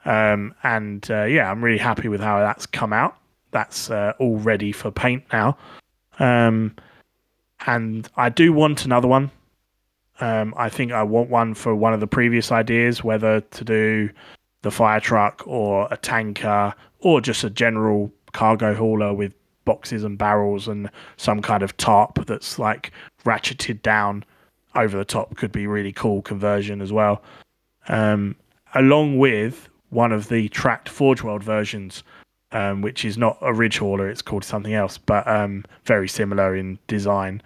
Um, 0.08 0.54
and 0.62 1.08
uh, 1.10 1.24
yeah, 1.24 1.50
I'm 1.50 1.62
really 1.62 1.78
happy 1.78 2.08
with 2.08 2.22
how 2.22 2.38
that's 2.40 2.64
come 2.64 2.94
out. 2.94 3.18
That's 3.50 3.90
uh, 3.90 4.14
all 4.18 4.38
ready 4.38 4.72
for 4.72 4.90
paint 4.90 5.22
now. 5.32 5.58
Um, 6.18 6.74
and 7.66 8.08
I 8.16 8.30
do 8.30 8.54
want 8.54 8.86
another 8.86 9.06
one. 9.06 9.30
Um, 10.20 10.54
I 10.56 10.70
think 10.70 10.92
I 10.92 11.02
want 11.02 11.28
one 11.28 11.52
for 11.52 11.74
one 11.74 11.92
of 11.92 12.00
the 12.00 12.06
previous 12.06 12.50
ideas, 12.50 13.04
whether 13.04 13.42
to 13.42 13.64
do 13.64 14.08
the 14.62 14.70
fire 14.70 14.98
truck 14.98 15.42
or 15.46 15.86
a 15.90 15.96
tanker 15.98 16.74
or 17.00 17.20
just 17.20 17.44
a 17.44 17.50
general 17.50 18.10
cargo 18.32 18.74
hauler 18.74 19.12
with 19.12 19.34
boxes 19.66 20.04
and 20.04 20.16
barrels 20.16 20.68
and 20.68 20.90
some 21.18 21.42
kind 21.42 21.62
of 21.62 21.76
tarp 21.76 22.24
that's 22.26 22.58
like 22.58 22.92
ratcheted 23.24 23.82
down 23.82 24.24
over 24.74 24.96
the 24.96 25.04
top 25.04 25.36
could 25.36 25.52
be 25.52 25.66
really 25.66 25.92
cool 25.92 26.22
conversion 26.22 26.80
as 26.80 26.94
well. 26.94 27.22
Um, 27.88 28.36
along 28.74 29.18
with 29.18 29.67
one 29.90 30.12
of 30.12 30.28
the 30.28 30.48
tracked 30.48 30.88
Forge 30.88 31.22
World 31.22 31.42
versions, 31.42 32.02
um, 32.52 32.82
which 32.82 33.04
is 33.04 33.18
not 33.18 33.38
a 33.40 33.52
ridge 33.52 33.78
hauler, 33.78 34.08
it's 34.08 34.22
called 34.22 34.44
something 34.44 34.74
else, 34.74 34.98
but 34.98 35.26
um, 35.26 35.64
very 35.84 36.08
similar 36.08 36.56
in 36.56 36.78
design. 36.86 37.42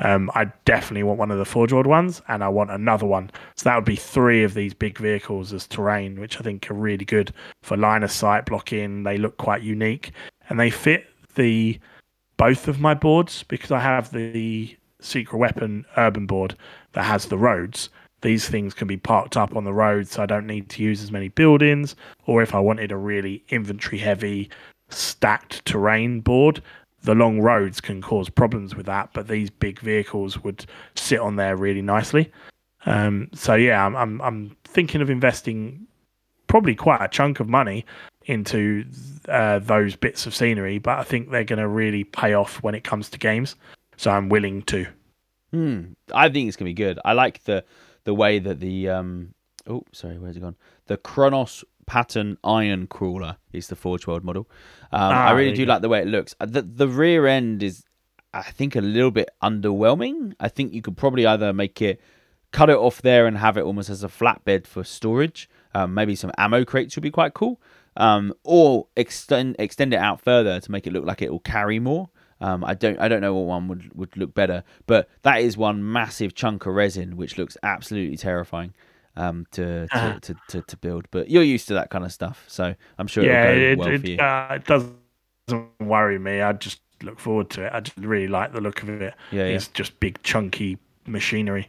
Um, 0.00 0.30
I 0.34 0.46
definitely 0.64 1.04
want 1.04 1.20
one 1.20 1.30
of 1.30 1.38
the 1.38 1.44
Forge 1.44 1.72
World 1.72 1.86
ones, 1.86 2.22
and 2.26 2.42
I 2.42 2.48
want 2.48 2.70
another 2.70 3.06
one. 3.06 3.30
So 3.54 3.64
that 3.64 3.76
would 3.76 3.84
be 3.84 3.96
three 3.96 4.42
of 4.42 4.54
these 4.54 4.74
big 4.74 4.98
vehicles 4.98 5.52
as 5.52 5.66
terrain, 5.66 6.18
which 6.18 6.40
I 6.40 6.42
think 6.42 6.68
are 6.70 6.74
really 6.74 7.04
good 7.04 7.32
for 7.62 7.76
line 7.76 8.02
of 8.02 8.10
sight 8.10 8.46
blocking. 8.46 9.04
They 9.04 9.16
look 9.16 9.36
quite 9.36 9.62
unique, 9.62 10.10
and 10.48 10.58
they 10.58 10.70
fit 10.70 11.06
the 11.36 11.78
both 12.36 12.66
of 12.66 12.80
my 12.80 12.94
boards 12.94 13.44
because 13.44 13.70
I 13.70 13.78
have 13.78 14.10
the 14.10 14.76
secret 15.00 15.38
weapon 15.38 15.84
urban 15.96 16.26
board 16.26 16.56
that 16.92 17.04
has 17.04 17.26
the 17.26 17.38
roads. 17.38 17.88
These 18.22 18.48
things 18.48 18.72
can 18.72 18.88
be 18.88 18.96
parked 18.96 19.36
up 19.36 19.54
on 19.56 19.64
the 19.64 19.72
road, 19.72 20.08
so 20.08 20.22
I 20.22 20.26
don't 20.26 20.46
need 20.46 20.68
to 20.70 20.82
use 20.82 21.02
as 21.02 21.12
many 21.12 21.28
buildings. 21.28 21.96
Or 22.26 22.42
if 22.42 22.54
I 22.54 22.60
wanted 22.60 22.92
a 22.92 22.96
really 22.96 23.44
inventory 23.48 23.98
heavy, 23.98 24.48
stacked 24.88 25.64
terrain 25.64 26.20
board, 26.20 26.62
the 27.02 27.14
long 27.14 27.40
roads 27.40 27.80
can 27.80 28.00
cause 28.00 28.28
problems 28.28 28.74
with 28.76 28.86
that. 28.86 29.10
But 29.12 29.28
these 29.28 29.50
big 29.50 29.80
vehicles 29.80 30.42
would 30.42 30.64
sit 30.94 31.20
on 31.20 31.36
there 31.36 31.56
really 31.56 31.82
nicely. 31.82 32.30
Um, 32.86 33.28
so 33.34 33.54
yeah, 33.54 33.84
I'm, 33.84 33.96
I'm 33.96 34.20
I'm 34.22 34.56
thinking 34.64 35.00
of 35.00 35.10
investing 35.10 35.86
probably 36.46 36.74
quite 36.74 37.02
a 37.02 37.08
chunk 37.08 37.40
of 37.40 37.48
money 37.48 37.84
into 38.26 38.84
uh, 39.28 39.58
those 39.58 39.96
bits 39.96 40.26
of 40.26 40.34
scenery, 40.34 40.78
but 40.78 40.98
I 40.98 41.02
think 41.02 41.30
they're 41.30 41.44
going 41.44 41.58
to 41.58 41.68
really 41.68 42.04
pay 42.04 42.34
off 42.34 42.62
when 42.62 42.74
it 42.74 42.84
comes 42.84 43.08
to 43.10 43.18
games. 43.18 43.56
So 43.96 44.10
I'm 44.10 44.28
willing 44.28 44.62
to. 44.62 44.86
Hmm. 45.52 45.92
I 46.14 46.28
think 46.28 46.48
it's 46.48 46.56
gonna 46.56 46.70
be 46.70 46.74
good. 46.74 46.98
I 47.04 47.12
like 47.12 47.44
the 47.44 47.64
the 48.04 48.14
way 48.14 48.38
that 48.38 48.60
the 48.60 48.88
um. 48.88 49.34
Oh, 49.66 49.84
sorry, 49.92 50.18
where's 50.18 50.36
it 50.36 50.40
gone? 50.40 50.56
The 50.86 50.96
Kronos 50.96 51.64
pattern 51.86 52.36
iron 52.42 52.86
crawler 52.86 53.36
is 53.52 53.68
the 53.68 53.76
Forge 53.76 54.06
World 54.06 54.24
model. 54.24 54.48
Um, 54.92 55.00
Ah, 55.12 55.28
I 55.28 55.32
really 55.32 55.52
do 55.52 55.64
like 55.64 55.82
the 55.82 55.88
way 55.88 56.00
it 56.00 56.08
looks. 56.08 56.34
The 56.40 56.62
the 56.62 56.88
rear 56.88 57.26
end 57.26 57.62
is, 57.62 57.84
I 58.34 58.42
think, 58.42 58.74
a 58.76 58.80
little 58.80 59.10
bit 59.10 59.30
underwhelming. 59.42 60.34
I 60.40 60.48
think 60.48 60.72
you 60.72 60.82
could 60.82 60.96
probably 60.96 61.26
either 61.26 61.52
make 61.52 61.80
it 61.80 62.00
cut 62.50 62.68
it 62.70 62.76
off 62.76 63.00
there 63.02 63.26
and 63.26 63.38
have 63.38 63.56
it 63.56 63.62
almost 63.62 63.88
as 63.88 64.04
a 64.04 64.08
flatbed 64.08 64.66
for 64.66 64.84
storage. 64.84 65.48
Um, 65.74 65.94
maybe 65.94 66.14
some 66.14 66.30
ammo 66.36 66.64
crates 66.64 66.96
would 66.96 67.02
be 67.02 67.10
quite 67.10 67.34
cool. 67.34 67.60
Um, 67.96 68.32
or 68.42 68.86
extend 68.96 69.56
extend 69.58 69.92
it 69.94 69.98
out 69.98 70.20
further 70.20 70.60
to 70.60 70.70
make 70.70 70.86
it 70.86 70.92
look 70.92 71.04
like 71.04 71.22
it 71.22 71.30
will 71.30 71.40
carry 71.40 71.78
more. 71.78 72.10
Um, 72.42 72.64
I 72.64 72.74
don't 72.74 72.98
I 72.98 73.08
don't 73.08 73.20
know 73.20 73.34
what 73.34 73.46
one 73.46 73.68
would, 73.68 73.90
would 73.94 74.16
look 74.16 74.34
better, 74.34 74.64
but 74.86 75.08
that 75.22 75.40
is 75.42 75.56
one 75.56 75.92
massive 75.92 76.34
chunk 76.34 76.66
of 76.66 76.74
resin 76.74 77.16
which 77.16 77.38
looks 77.38 77.56
absolutely 77.62 78.16
terrifying 78.16 78.74
um, 79.16 79.46
to, 79.52 79.86
to, 79.86 79.88
Ah. 79.92 80.18
to, 80.22 80.34
to, 80.48 80.62
to 80.62 80.76
build. 80.78 81.06
But 81.10 81.30
you're 81.30 81.42
used 81.42 81.68
to 81.68 81.74
that 81.74 81.90
kind 81.90 82.04
of 82.04 82.12
stuff, 82.12 82.44
so 82.48 82.74
I'm 82.98 83.06
sure 83.06 83.24
yeah, 83.24 83.50
it'll 83.50 83.84
go 83.84 83.90
it, 83.90 83.90
well 83.90 84.00
for 84.00 84.06
you. 84.06 84.14
it, 84.14 84.20
uh, 84.20 84.48
it 84.56 84.64
doesn't 84.64 85.70
worry 85.80 86.18
me. 86.18 86.40
I 86.40 86.52
just 86.52 86.80
look 87.02 87.18
forward 87.20 87.50
to 87.50 87.66
it. 87.66 87.72
I 87.72 87.80
just 87.80 87.96
really 87.98 88.28
like 88.28 88.52
the 88.52 88.60
look 88.60 88.82
of 88.82 88.88
it. 88.88 89.14
Yeah, 89.30 89.44
yeah. 89.44 89.54
It's 89.54 89.68
just 89.68 89.98
big, 90.00 90.22
chunky 90.22 90.78
machinery. 91.06 91.68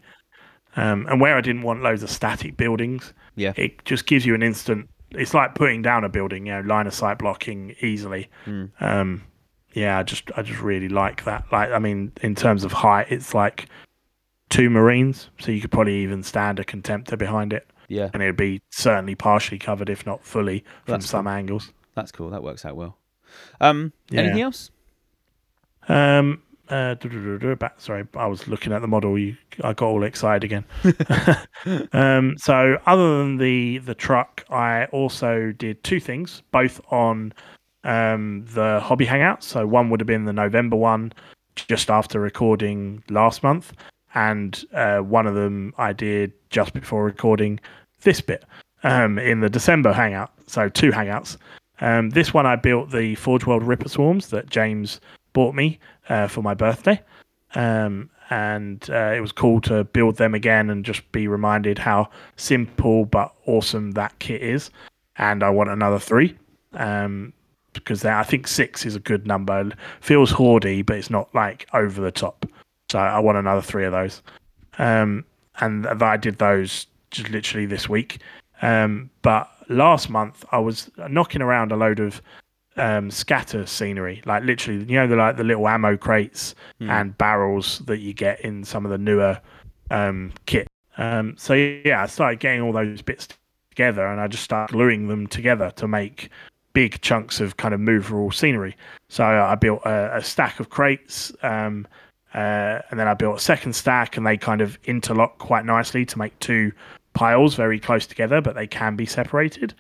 Um, 0.76 1.06
and 1.08 1.22
where 1.22 1.36
I 1.36 1.42
didn't 1.42 1.62
want 1.62 1.84
loads 1.84 2.02
of 2.04 2.10
static 2.10 2.58
buildings, 2.58 3.14
Yeah. 3.36 3.54
it 3.58 3.84
just 3.86 4.06
gives 4.08 4.26
you 4.26 4.34
an 4.36 4.42
instant. 4.44 4.90
It's 5.12 5.34
like 5.36 5.54
putting 5.54 5.82
down 5.84 6.04
a 6.04 6.10
building, 6.10 6.48
you 6.48 6.54
know, 6.54 6.62
line 6.62 6.88
of 6.88 6.94
sight 6.96 7.20
blocking 7.20 7.76
easily. 7.82 8.30
Hmm. 8.46 8.66
Um, 8.80 9.24
yeah, 9.74 9.98
I 9.98 10.04
just, 10.04 10.32
I 10.38 10.42
just 10.42 10.62
really 10.62 10.90
like 10.90 11.24
that. 11.26 11.46
Like, 11.52 11.72
I 11.72 11.80
mean, 11.80 12.12
in 12.22 12.36
terms 12.36 12.64
of 12.64 12.72
height, 12.72 13.08
it's 13.10 13.34
like 13.34 13.68
two 14.50 14.70
Marines, 14.70 15.30
so 15.40 15.52
you 15.52 15.62
could 15.62 15.72
probably 15.72 15.98
even 15.98 16.24
stand 16.24 16.60
a 16.60 16.64
contemptor 16.64 17.18
behind 17.18 17.54
it, 17.54 17.68
Yeah, 17.88 18.10
and 18.14 18.22
it'd 18.22 18.38
be 18.38 18.62
certainly 18.72 19.16
partially 19.16 19.60
covered, 19.60 19.90
if 19.90 20.06
not 20.06 20.24
fully, 20.24 20.64
from 20.86 20.94
That's 20.94 21.10
some 21.10 21.28
angles. 21.28 21.72
that's 21.96 22.12
cool. 22.12 22.30
That 22.30 22.44
works 22.44 22.66
out 22.66 22.76
well. 22.76 22.98
Um, 23.62 23.94
Yeah. 24.10 24.22
anything 24.22 24.42
else? 24.42 24.70
Um, 25.88 26.42
uh, 26.70 26.96
back, 27.56 27.82
sorry, 27.82 28.08
I 28.16 28.28
was 28.28 28.48
looking 28.48 28.72
at 28.74 28.82
the 28.82 28.88
model. 28.88 29.18
You, 29.18 29.36
I 29.64 29.74
got 29.74 29.88
all 29.88 30.04
excited 30.04 30.44
again. 30.44 30.66
um, 31.94 32.36
so, 32.38 32.78
other 32.86 33.18
than 33.20 33.38
the 33.38 33.80
the 33.80 33.94
truck, 33.96 34.46
I 34.50 34.86
also 34.86 35.52
did 35.52 35.84
two 35.84 36.00
things, 36.00 36.42
both 36.52 36.80
on 36.90 37.34
um, 37.84 38.46
the 38.54 38.80
hobby 38.82 39.06
hangout. 39.06 39.44
So, 39.44 39.66
one 39.66 39.90
would 39.90 40.00
have 40.00 40.08
been 40.08 40.26
the 40.26 40.34
November 40.34 40.76
one, 40.76 41.14
just 41.56 41.90
after 41.90 42.20
recording 42.20 43.04
last 43.10 43.44
month, 43.44 43.74
and 44.16 44.64
uh, 44.74 45.00
one 45.00 45.28
of 45.28 45.36
them 45.36 45.74
I 45.78 45.94
did 45.94 46.34
just 46.50 46.74
before 46.74 47.04
recording 47.04 47.60
this 48.02 48.22
bit 48.22 48.44
um, 48.84 49.20
in 49.20 49.40
the 49.40 49.50
December 49.50 49.94
hangout. 49.94 50.32
So, 50.48 50.70
two 50.70 50.92
hangouts. 50.92 51.38
Um, 51.82 52.12
this 52.12 52.34
one 52.34 52.46
I 52.46 52.56
built 52.56 52.92
the 52.92 53.16
Forge 53.16 53.46
World 53.46 53.64
Ripper 53.64 53.90
Swarms 53.90 54.30
that 54.30 54.50
James 54.50 55.02
bought 55.34 55.56
me 55.56 55.80
uh, 56.10 56.28
for 56.28 56.42
my 56.42 56.54
birthday. 56.54 57.02
Um, 57.56 58.10
and 58.30 58.90
uh, 58.90 59.14
it 59.16 59.20
was 59.20 59.32
cool 59.32 59.62
to 59.62 59.84
build 59.84 60.16
them 60.16 60.34
again 60.34 60.70
and 60.70 60.86
just 60.86 61.12
be 61.12 61.28
reminded 61.28 61.78
how 61.78 62.10
simple 62.36 63.06
but 63.06 63.34
awesome 63.46 63.92
that 63.92 64.18
kit 64.20 64.42
is. 64.42 64.72
And 65.18 65.44
I 65.44 65.50
want 65.50 65.70
another 65.70 66.00
three 66.00 66.36
um, 66.74 67.34
because 67.74 68.06
I 68.06 68.24
think 68.24 68.48
six 68.48 68.86
is 68.86 68.96
a 68.96 69.00
good 69.00 69.28
number. 69.28 69.72
Feels 70.02 70.32
hoardy, 70.32 70.86
but 70.86 70.98
it's 70.98 71.10
not 71.10 71.34
like 71.34 71.68
over 71.74 72.02
the 72.02 72.12
top. 72.12 72.46
So 72.90 73.00
I 73.00 73.20
want 73.20 73.38
another 73.38 73.62
three 73.62 73.86
of 73.86 73.92
those. 73.92 74.22
Um, 74.78 75.26
and 75.60 75.84
th- 75.84 76.02
I 76.02 76.18
did 76.18 76.38
those 76.38 76.88
just 77.12 77.30
literally 77.30 77.66
this 77.66 77.88
week. 77.90 78.20
Um, 78.62 79.10
but 79.22 79.50
last 79.70 80.10
month 80.10 80.46
I 80.52 80.60
was 80.60 80.90
knocking 81.10 81.42
around 81.42 81.72
a 81.72 81.76
load 81.76 82.00
of 82.00 82.22
um, 82.76 83.12
scatter 83.12 83.66
scenery, 83.66 84.22
like 84.26 84.44
literally, 84.44 84.84
you 84.86 84.96
know, 84.96 85.08
the 85.08 85.16
like 85.16 85.38
the 85.38 85.44
little 85.44 85.68
ammo 85.68 85.96
crates 85.98 86.56
and 86.80 87.18
barrels 87.18 87.80
that 87.86 88.00
you 88.00 88.14
get 88.14 88.42
in 88.42 88.64
some 88.64 88.86
of 88.86 88.92
the 88.92 88.98
newer 88.98 89.40
um, 89.92 90.32
kit. 90.46 90.68
Um, 90.98 91.36
so 91.38 91.54
yeah, 91.54 92.04
I 92.04 92.06
started 92.08 92.40
getting 92.40 92.62
all 92.62 92.72
those 92.72 93.02
bits 93.02 93.28
together, 93.70 94.06
and 94.08 94.20
I 94.20 94.28
just 94.28 94.44
started 94.44 94.74
gluing 94.74 95.08
them 95.08 95.28
together 95.28 95.72
to 95.76 95.88
make 95.88 96.30
big 96.74 97.02
chunks 97.02 97.40
of 97.40 97.58
kind 97.58 97.74
of 97.74 97.80
movable 97.80 98.32
scenery. 98.32 98.76
So 99.10 99.24
I 99.24 99.56
built 99.56 99.82
a, 99.86 100.18
a 100.18 100.24
stack 100.24 100.60
of 100.60 100.70
crates, 100.70 101.32
um, 101.44 101.88
uh, 102.34 102.80
and 102.90 103.00
then 103.00 103.08
I 103.08 103.14
built 103.14 103.38
a 103.38 103.42
second 103.42 103.74
stack, 103.74 104.18
and 104.18 104.26
they 104.26 104.38
kind 104.38 104.62
of 104.62 104.78
interlock 104.86 105.38
quite 105.38 105.66
nicely 105.66 106.06
to 106.06 106.18
make 106.18 106.38
two 106.40 106.72
piles 107.14 107.56
very 107.56 107.80
close 107.80 108.08
together, 108.08 108.42
but 108.42 108.56
they 108.56 108.68
can 108.68 108.96
be 108.96 109.06
separated. 109.06 109.74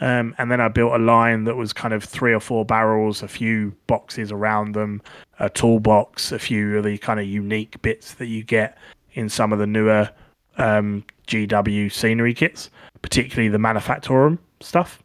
Um, 0.00 0.34
and 0.38 0.50
then 0.50 0.60
I 0.60 0.68
built 0.68 0.92
a 0.92 0.98
line 0.98 1.44
that 1.44 1.56
was 1.56 1.72
kind 1.72 1.92
of 1.92 2.04
three 2.04 2.32
or 2.32 2.40
four 2.40 2.64
barrels, 2.64 3.22
a 3.22 3.28
few 3.28 3.74
boxes 3.86 4.30
around 4.30 4.74
them, 4.74 5.02
a 5.40 5.50
toolbox, 5.50 6.32
a 6.32 6.38
few 6.38 6.78
of 6.78 6.84
the 6.84 6.98
kind 6.98 7.18
of 7.18 7.26
unique 7.26 7.80
bits 7.82 8.14
that 8.14 8.26
you 8.26 8.44
get 8.44 8.78
in 9.14 9.28
some 9.28 9.52
of 9.52 9.58
the 9.58 9.66
newer 9.66 10.08
um, 10.56 11.04
GW 11.26 11.92
scenery 11.92 12.32
kits, 12.32 12.70
particularly 13.02 13.48
the 13.48 13.58
Manufactorum 13.58 14.38
stuff. 14.60 15.02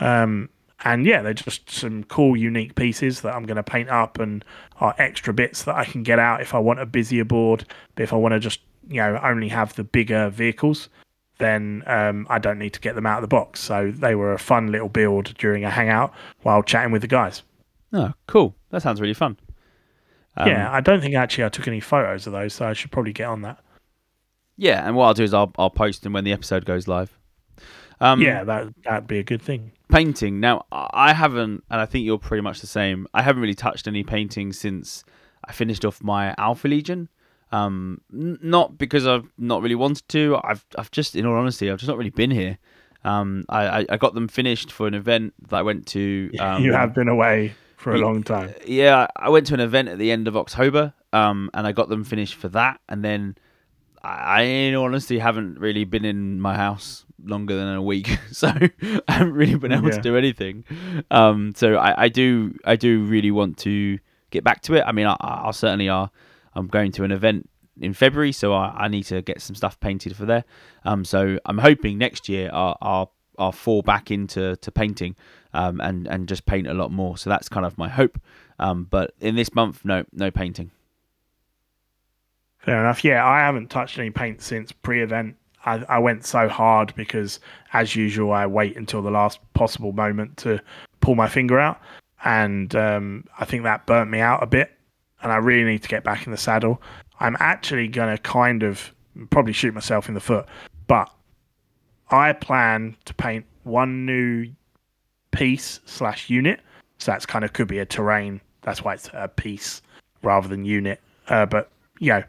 Um, 0.00 0.48
and 0.84 1.04
yeah, 1.04 1.22
they're 1.22 1.34
just 1.34 1.70
some 1.70 2.04
cool, 2.04 2.36
unique 2.36 2.74
pieces 2.74 3.20
that 3.20 3.34
I'm 3.34 3.44
going 3.44 3.56
to 3.56 3.62
paint 3.62 3.90
up 3.90 4.18
and 4.18 4.44
are 4.80 4.94
extra 4.98 5.32
bits 5.32 5.64
that 5.64 5.74
I 5.74 5.84
can 5.84 6.02
get 6.02 6.18
out 6.18 6.40
if 6.40 6.54
I 6.54 6.58
want 6.58 6.80
a 6.80 6.86
busier 6.86 7.24
board. 7.24 7.64
But 7.94 8.02
if 8.04 8.12
I 8.12 8.16
want 8.16 8.32
to 8.32 8.40
just, 8.40 8.60
you 8.88 8.96
know, 8.96 9.20
only 9.22 9.48
have 9.48 9.74
the 9.74 9.84
bigger 9.84 10.30
vehicles, 10.30 10.88
then 11.38 11.82
um, 11.86 12.26
I 12.30 12.38
don't 12.38 12.58
need 12.58 12.72
to 12.74 12.80
get 12.80 12.94
them 12.94 13.06
out 13.06 13.18
of 13.18 13.22
the 13.22 13.28
box. 13.28 13.60
So 13.60 13.90
they 13.90 14.14
were 14.14 14.32
a 14.32 14.38
fun 14.38 14.72
little 14.72 14.88
build 14.88 15.34
during 15.36 15.64
a 15.64 15.70
hangout 15.70 16.14
while 16.42 16.62
chatting 16.62 16.92
with 16.92 17.02
the 17.02 17.08
guys. 17.08 17.42
Oh, 17.92 18.12
cool. 18.26 18.54
That 18.70 18.82
sounds 18.82 19.00
really 19.00 19.14
fun. 19.14 19.36
Um, 20.36 20.48
yeah, 20.48 20.72
I 20.72 20.80
don't 20.80 21.00
think 21.00 21.14
actually 21.14 21.44
I 21.44 21.48
took 21.48 21.68
any 21.68 21.80
photos 21.80 22.26
of 22.26 22.32
those, 22.32 22.54
so 22.54 22.66
I 22.66 22.72
should 22.72 22.90
probably 22.90 23.12
get 23.12 23.26
on 23.26 23.42
that. 23.42 23.58
Yeah, 24.56 24.86
and 24.86 24.94
what 24.94 25.06
I'll 25.06 25.14
do 25.14 25.24
is 25.24 25.34
I'll 25.34 25.52
I'll 25.58 25.70
post 25.70 26.02
them 26.02 26.12
when 26.12 26.24
the 26.24 26.32
episode 26.32 26.64
goes 26.64 26.86
live. 26.86 27.18
Um, 28.00 28.20
yeah, 28.20 28.44
that 28.44 28.68
that'd 28.84 29.08
be 29.08 29.18
a 29.18 29.22
good 29.22 29.42
thing. 29.42 29.72
Painting. 29.90 30.40
Now 30.40 30.66
I 30.72 31.12
haven't, 31.12 31.64
and 31.70 31.80
I 31.80 31.86
think 31.86 32.04
you're 32.04 32.18
pretty 32.18 32.42
much 32.42 32.60
the 32.60 32.66
same. 32.66 33.06
I 33.14 33.22
haven't 33.22 33.42
really 33.42 33.54
touched 33.54 33.86
any 33.86 34.02
painting 34.02 34.52
since 34.52 35.04
I 35.44 35.52
finished 35.52 35.84
off 35.84 36.02
my 36.02 36.34
Alpha 36.38 36.68
Legion. 36.68 37.08
Um, 37.52 38.00
n- 38.12 38.38
not 38.42 38.78
because 38.78 39.06
I've 39.06 39.28
not 39.36 39.62
really 39.62 39.74
wanted 39.74 40.08
to. 40.10 40.38
I've 40.44 40.64
I've 40.78 40.90
just, 40.90 41.16
in 41.16 41.26
all 41.26 41.34
honesty, 41.36 41.70
I've 41.70 41.78
just 41.78 41.88
not 41.88 41.98
really 41.98 42.10
been 42.10 42.30
here. 42.30 42.58
Um, 43.02 43.44
I, 43.48 43.80
I, 43.80 43.86
I 43.90 43.96
got 43.96 44.14
them 44.14 44.28
finished 44.28 44.70
for 44.70 44.86
an 44.86 44.94
event 44.94 45.32
that 45.48 45.56
I 45.56 45.62
went 45.62 45.86
to. 45.88 46.30
Um, 46.40 46.62
you 46.62 46.72
have 46.72 46.94
been 46.94 47.08
away 47.08 47.54
for 47.76 47.94
a 47.94 47.98
long 47.98 48.22
time. 48.22 48.54
yeah, 48.66 49.06
I 49.16 49.30
went 49.30 49.46
to 49.48 49.54
an 49.54 49.60
event 49.60 49.88
at 49.88 49.98
the 49.98 50.12
end 50.12 50.28
of 50.28 50.36
October, 50.36 50.92
um, 51.12 51.50
and 51.54 51.66
I 51.66 51.72
got 51.72 51.88
them 51.88 52.04
finished 52.04 52.34
for 52.34 52.48
that, 52.50 52.80
and 52.88 53.02
then 53.02 53.36
I, 54.02 54.42
in 54.42 54.74
honesty, 54.74 55.18
haven't 55.18 55.58
really 55.58 55.84
been 55.84 56.04
in 56.04 56.40
my 56.40 56.56
house 56.56 57.04
longer 57.24 57.56
than 57.56 57.68
a 57.74 57.82
week, 57.82 58.18
so 58.32 58.48
I 58.48 59.12
haven't 59.12 59.32
really 59.34 59.54
been 59.56 59.72
able 59.72 59.88
Yeah. 59.88 59.96
to 59.96 60.00
do 60.00 60.16
anything. 60.16 60.64
Um, 61.10 61.52
so 61.56 61.76
I, 61.76 62.04
I 62.04 62.08
do, 62.08 62.54
I 62.64 62.76
do 62.76 63.04
really 63.04 63.30
want 63.30 63.58
to 63.58 63.98
get 64.30 64.44
back 64.44 64.62
to 64.62 64.74
it. 64.74 64.84
I 64.86 64.92
mean, 64.92 65.06
I, 65.06 65.16
I'll 65.20 65.52
certainly 65.52 65.88
are. 65.88 66.10
I'm 66.54 66.66
going 66.68 66.92
to 66.92 67.04
an 67.04 67.12
event 67.12 67.48
in 67.80 67.94
February, 67.94 68.32
so 68.32 68.52
I, 68.52 68.84
I 68.84 68.88
need 68.88 69.04
to 69.04 69.22
get 69.22 69.40
some 69.40 69.54
stuff 69.56 69.78
painted 69.80 70.16
for 70.16 70.26
there. 70.26 70.44
Um, 70.84 71.04
so 71.04 71.38
I'm 71.46 71.58
hoping 71.58 71.96
next 71.98 72.28
year 72.28 72.50
I'll, 72.52 72.76
I'll, 72.82 73.12
I'll 73.38 73.52
fall 73.52 73.82
back 73.82 74.10
into 74.10 74.56
to 74.56 74.70
painting, 74.72 75.16
um, 75.54 75.80
and 75.80 76.06
and 76.06 76.28
just 76.28 76.44
paint 76.44 76.66
a 76.66 76.74
lot 76.74 76.90
more. 76.92 77.16
So 77.16 77.30
that's 77.30 77.48
kind 77.48 77.64
of 77.64 77.78
my 77.78 77.88
hope. 77.88 78.20
Um, 78.58 78.84
but 78.90 79.14
in 79.20 79.34
this 79.34 79.54
month, 79.54 79.82
no, 79.84 80.04
no 80.12 80.30
painting. 80.30 80.72
Fair 82.58 82.78
enough. 82.80 83.02
Yeah, 83.04 83.26
I 83.26 83.38
haven't 83.38 83.70
touched 83.70 83.98
any 83.98 84.10
paint 84.10 84.42
since 84.42 84.70
pre-event. 84.72 85.36
I, 85.64 85.84
I 85.88 85.98
went 85.98 86.24
so 86.24 86.48
hard 86.48 86.94
because, 86.94 87.40
as 87.72 87.94
usual, 87.94 88.32
I 88.32 88.46
wait 88.46 88.76
until 88.76 89.02
the 89.02 89.10
last 89.10 89.38
possible 89.54 89.92
moment 89.92 90.36
to 90.38 90.60
pull 91.00 91.14
my 91.14 91.28
finger 91.28 91.58
out, 91.58 91.80
and 92.24 92.74
um, 92.74 93.24
I 93.38 93.44
think 93.44 93.64
that 93.64 93.86
burnt 93.86 94.10
me 94.10 94.20
out 94.20 94.42
a 94.42 94.46
bit. 94.46 94.72
And 95.22 95.30
I 95.30 95.36
really 95.36 95.64
need 95.64 95.82
to 95.82 95.88
get 95.88 96.02
back 96.02 96.24
in 96.24 96.32
the 96.32 96.38
saddle. 96.38 96.80
I'm 97.18 97.36
actually 97.40 97.88
going 97.88 98.16
to 98.16 98.22
kind 98.22 98.62
of 98.62 98.94
probably 99.28 99.52
shoot 99.52 99.74
myself 99.74 100.08
in 100.08 100.14
the 100.14 100.20
foot, 100.20 100.46
but 100.86 101.12
I 102.10 102.32
plan 102.32 102.96
to 103.04 103.14
paint 103.14 103.44
one 103.64 104.06
new 104.06 104.50
piece 105.30 105.80
slash 105.84 106.30
unit. 106.30 106.60
So 106.98 107.12
that's 107.12 107.26
kind 107.26 107.44
of 107.44 107.52
could 107.52 107.68
be 107.68 107.78
a 107.78 107.86
terrain. 107.86 108.40
That's 108.62 108.82
why 108.82 108.94
it's 108.94 109.10
a 109.12 109.28
piece 109.28 109.82
rather 110.22 110.48
than 110.48 110.64
unit. 110.64 111.00
Uh, 111.28 111.46
but 111.46 111.70
you 111.98 112.12
know, 112.12 112.24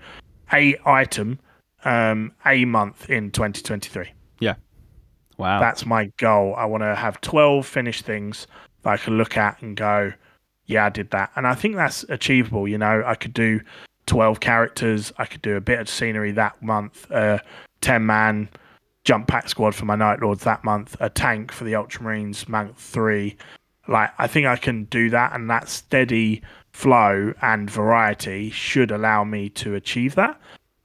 a 0.53 0.77
item, 0.85 1.39
um, 1.85 2.31
a 2.45 2.65
month 2.65 3.09
in 3.09 3.31
2023. 3.31 4.11
Yeah. 4.39 4.55
Wow. 5.37 5.59
That's 5.59 5.85
my 5.85 6.11
goal. 6.17 6.55
I 6.55 6.65
want 6.65 6.83
to 6.83 6.95
have 6.95 7.19
12 7.21 7.65
finished 7.65 8.05
things 8.05 8.47
that 8.83 8.91
I 8.91 8.97
can 8.97 9.17
look 9.17 9.37
at 9.37 9.61
and 9.61 9.75
go, 9.75 10.13
yeah, 10.65 10.85
I 10.85 10.89
did 10.89 11.11
that. 11.11 11.31
And 11.35 11.47
I 11.47 11.55
think 11.55 11.75
that's 11.75 12.03
achievable. 12.09 12.67
You 12.67 12.77
know, 12.77 13.03
I 13.05 13.15
could 13.15 13.33
do 13.33 13.61
12 14.05 14.39
characters. 14.39 15.11
I 15.17 15.25
could 15.25 15.41
do 15.41 15.55
a 15.55 15.61
bit 15.61 15.79
of 15.79 15.89
scenery 15.89 16.31
that 16.33 16.61
month, 16.61 17.09
uh, 17.11 17.39
10 17.81 18.05
man 18.05 18.49
jump 19.03 19.27
pack 19.27 19.49
squad 19.49 19.73
for 19.73 19.85
my 19.85 19.95
Night 19.95 20.21
Lords 20.21 20.43
that 20.43 20.63
month, 20.63 20.95
a 20.99 21.09
tank 21.09 21.51
for 21.51 21.63
the 21.63 21.73
Ultramarines 21.73 22.47
month 22.47 22.77
three. 22.77 23.35
Like, 23.87 24.11
I 24.17 24.27
think 24.27 24.45
I 24.45 24.55
can 24.55 24.85
do 24.85 25.09
that. 25.09 25.33
And 25.33 25.49
that 25.49 25.67
steady 25.67 26.41
flow 26.71 27.33
and 27.41 27.69
variety 27.69 28.49
should 28.51 28.91
allow 28.91 29.23
me 29.23 29.49
to 29.49 29.75
achieve 29.75 30.15
that. 30.15 30.39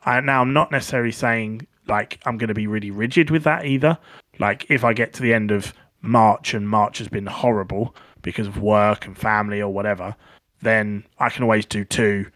I, 0.06 0.20
now, 0.20 0.40
I'm 0.40 0.52
not 0.52 0.70
necessarily 0.70 1.12
saying 1.12 1.66
like 1.88 2.20
I'm 2.24 2.38
going 2.38 2.48
to 2.48 2.54
be 2.54 2.66
really 2.66 2.90
rigid 2.90 3.30
with 3.30 3.44
that 3.44 3.66
either. 3.66 3.98
Like, 4.38 4.70
if 4.70 4.84
I 4.84 4.92
get 4.92 5.12
to 5.14 5.22
the 5.22 5.34
end 5.34 5.50
of 5.50 5.74
March 6.02 6.54
and 6.54 6.68
March 6.68 6.98
has 6.98 7.08
been 7.08 7.26
horrible 7.26 7.94
because 8.22 8.46
of 8.46 8.58
work 8.60 9.06
and 9.06 9.16
family 9.16 9.60
or 9.60 9.72
whatever, 9.72 10.14
then 10.62 11.04
I 11.18 11.28
can 11.28 11.42
always 11.42 11.66
do 11.66 11.84
two 11.84 12.26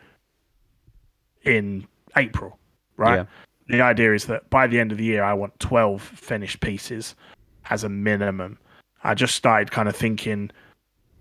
in 1.45 1.87
April, 2.17 2.59
right? 2.97 3.17
Yeah. 3.17 3.25
The 3.69 3.81
idea 3.83 4.15
is 4.15 4.27
that 4.27 4.51
by 4.51 4.67
the 4.67 4.81
end 4.81 4.93
of 4.93 4.99
the 4.99 5.05
year, 5.05 5.23
I 5.23 5.33
want 5.33 5.59
12 5.61 6.03
finished 6.03 6.61
pieces 6.61 7.15
as 7.71 7.85
a 7.85 7.89
minimum. 7.89 8.59
I 9.05 9.15
just 9.15 9.37
started 9.37 9.71
kind 9.71 9.89
of 9.89 9.97
thinking 9.97 10.51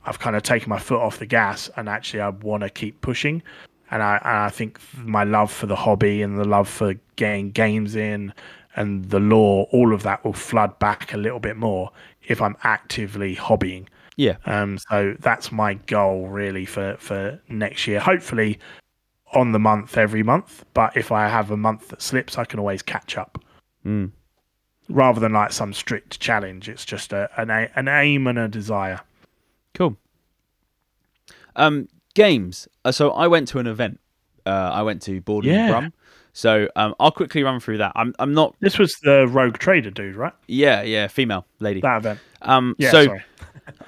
I've 0.06 0.20
kind 0.20 0.36
of 0.36 0.44
taken 0.44 0.70
my 0.70 0.80
foot 0.80 1.00
off 1.00 1.20
the 1.20 1.26
gas 1.26 1.70
and 1.78 1.88
actually 1.88 2.22
I 2.22 2.30
want 2.30 2.64
to 2.64 2.70
keep 2.70 3.02
pushing. 3.02 3.44
And 3.92 4.04
I, 4.04 4.18
and 4.18 4.38
I 4.38 4.50
think 4.50 4.80
my 4.98 5.24
love 5.24 5.52
for 5.52 5.66
the 5.66 5.76
hobby 5.76 6.22
and 6.22 6.38
the 6.38 6.46
love 6.46 6.70
for 6.70 6.94
getting 7.16 7.52
games 7.52 7.96
in 7.96 8.34
and 8.76 9.10
the 9.10 9.20
law, 9.20 9.64
all 9.72 9.94
of 9.94 10.04
that 10.04 10.24
will 10.24 10.34
flood 10.34 10.78
back 10.80 11.14
a 11.14 11.18
little 11.18 11.40
bit 11.40 11.58
more 11.58 11.92
if 12.28 12.42
I'm 12.42 12.56
actively 12.64 13.36
hobbying. 13.36 13.88
yeah. 14.16 14.36
Um, 14.46 14.78
so 14.78 15.16
that's 15.20 15.52
my 15.52 15.74
goal 15.74 16.28
really 16.28 16.66
for, 16.66 16.96
for 17.00 17.40
next 17.50 17.88
year. 17.88 18.00
Hopefully 18.00 18.60
on 19.34 19.52
the 19.52 19.60
month 19.60 19.98
every 19.98 20.24
month, 20.24 20.64
but 20.74 20.96
if 20.96 21.12
I 21.12 21.28
have 21.28 21.52
a 21.52 21.58
month 21.58 21.90
that 21.90 22.02
slips, 22.02 22.38
I 22.38 22.46
can 22.46 22.60
always 22.60 22.82
catch 22.82 23.18
up 23.18 23.44
Mm. 23.86 24.12
rather 24.90 25.20
than 25.20 25.32
like 25.34 25.52
some 25.54 25.74
strict 25.74 26.20
challenge. 26.20 26.68
It's 26.68 26.84
just 26.84 27.14
a, 27.14 27.30
an, 27.42 27.50
a, 27.50 27.70
an 27.76 27.88
aim 27.88 28.28
and 28.28 28.38
a 28.38 28.48
desire. 28.48 29.00
Cool. 29.74 29.96
Um, 31.56 31.88
games. 32.14 32.68
Uh, 32.86 32.92
so 32.92 33.12
I 33.12 33.28
went 33.28 33.48
to 33.50 33.60
an 33.60 33.68
event. 33.68 34.00
Uh, 34.46 34.50
I 34.50 34.82
went 34.82 35.02
to 35.04 35.22
Borden 35.22 35.52
Yeah. 35.52 35.70
Brum. 35.70 35.94
So 36.34 36.68
um, 36.76 36.96
I'll 37.00 37.12
quickly 37.12 37.44
run 37.44 37.60
through 37.60 37.80
that. 37.80 37.92
I'm 37.96 38.14
I'm 38.20 38.34
not. 38.34 38.56
This 38.60 38.78
was 38.78 38.96
the 39.04 39.28
Rogue 39.28 39.58
Trader 39.58 39.92
dude, 39.92 40.16
right? 40.16 40.34
Yeah, 40.48 40.84
yeah, 40.84 41.08
female 41.08 41.46
lady. 41.60 41.82
That 41.82 41.98
event. 41.98 42.20
Um, 42.42 42.76
Yeah, 42.78 42.92
so 42.92 43.06
sorry. 43.06 43.24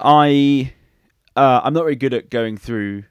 I 0.00 0.72
uh, 1.36 1.60
I'm 1.64 1.72
not 1.72 1.82
very 1.84 1.96
good 1.96 2.12
at 2.14 2.30
going 2.30 2.56
through 2.56 3.04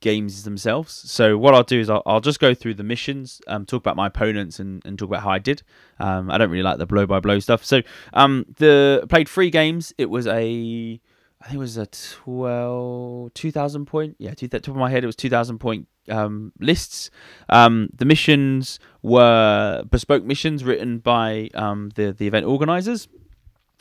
games 0.00 0.44
themselves. 0.44 0.92
So 1.10 1.36
what 1.36 1.54
I'll 1.54 1.62
do 1.64 1.80
is 1.80 1.90
I'll, 1.90 2.02
I'll 2.06 2.20
just 2.20 2.38
go 2.38 2.54
through 2.54 2.74
the 2.74 2.84
missions, 2.84 3.40
um, 3.48 3.66
talk 3.66 3.82
about 3.82 3.96
my 3.96 4.06
opponents, 4.06 4.60
and, 4.60 4.84
and 4.86 4.98
talk 4.98 5.08
about 5.08 5.22
how 5.22 5.30
I 5.30 5.38
did. 5.38 5.62
Um, 5.98 6.30
I 6.30 6.38
don't 6.38 6.50
really 6.50 6.62
like 6.62 6.78
the 6.78 6.86
blow 6.86 7.06
by 7.06 7.20
blow 7.20 7.38
stuff. 7.40 7.64
So 7.64 7.82
um, 8.14 8.46
the 8.58 9.04
played 9.08 9.28
three 9.28 9.50
games. 9.50 9.92
It 9.98 10.08
was 10.08 10.26
a 10.26 11.00
I 11.46 11.50
think 11.50 11.58
it 11.58 11.60
was 11.60 11.76
a 11.76 11.86
12, 11.86 13.32
2000 13.32 13.86
point. 13.86 14.16
Yeah, 14.18 14.34
to 14.34 14.48
the 14.48 14.58
top 14.58 14.74
of 14.74 14.80
my 14.80 14.90
head, 14.90 15.04
it 15.04 15.06
was 15.06 15.14
2000 15.14 15.58
point 15.58 15.86
um, 16.08 16.52
lists. 16.58 17.08
Um, 17.48 17.88
the 17.94 18.04
missions 18.04 18.80
were 19.00 19.84
bespoke 19.88 20.24
missions 20.24 20.64
written 20.64 20.98
by 20.98 21.50
um, 21.54 21.90
the, 21.94 22.12
the 22.12 22.26
event 22.26 22.46
organizers. 22.46 23.06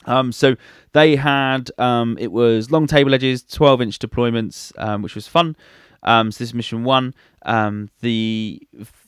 Um, 0.05 0.31
so 0.31 0.57
they 0.91 1.15
had 1.15 1.71
um, 1.79 2.17
it 2.19 2.31
was 2.31 2.69
long 2.69 2.85
table 2.85 3.15
edges, 3.15 3.41
12 3.41 3.81
inch 3.81 3.97
deployments, 3.97 4.71
um, 4.77 5.01
which 5.01 5.15
was 5.15 5.27
fun. 5.27 5.55
So 6.05 6.23
this 6.25 6.41
is 6.41 6.53
mission 6.53 6.83
one. 6.83 7.15
The 8.01 8.61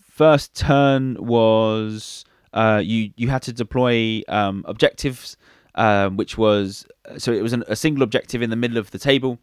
first 0.09 0.55
turn 0.55 1.15
was 1.19 2.25
uh, 2.53 2.81
you 2.83 3.11
you 3.17 3.29
had 3.29 3.43
to 3.43 3.53
deploy 3.53 4.23
objectives, 4.27 5.37
um, 5.77 6.17
which 6.17 6.37
was 6.37 6.85
so 7.17 7.31
it 7.31 7.41
was 7.41 7.53
an, 7.53 7.63
a 7.67 7.75
single 7.75 8.03
objective 8.03 8.41
in 8.41 8.49
the 8.49 8.55
middle 8.55 8.77
of 8.77 8.91
the 8.91 8.99
table, 8.99 9.39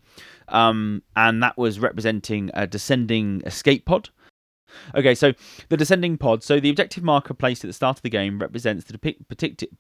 um, 0.49 1.03
and 1.17 1.43
that 1.43 1.57
was 1.57 1.81
representing 1.81 2.51
a 2.53 2.67
descending 2.67 3.41
escape 3.47 3.87
pod. 3.87 4.11
Okay, 4.95 5.15
so 5.15 5.33
the 5.69 5.77
descending 5.77 6.19
pod. 6.19 6.43
So 6.43 6.59
the 6.59 6.71
objective 6.71 7.05
marker 7.05 7.33
placed 7.33 7.65
at 7.65 7.69
the 7.69 7.73
start 7.73 7.99
of 7.99 8.03
the 8.03 8.11
game 8.11 8.41
represents 8.41 8.85
the 8.85 8.99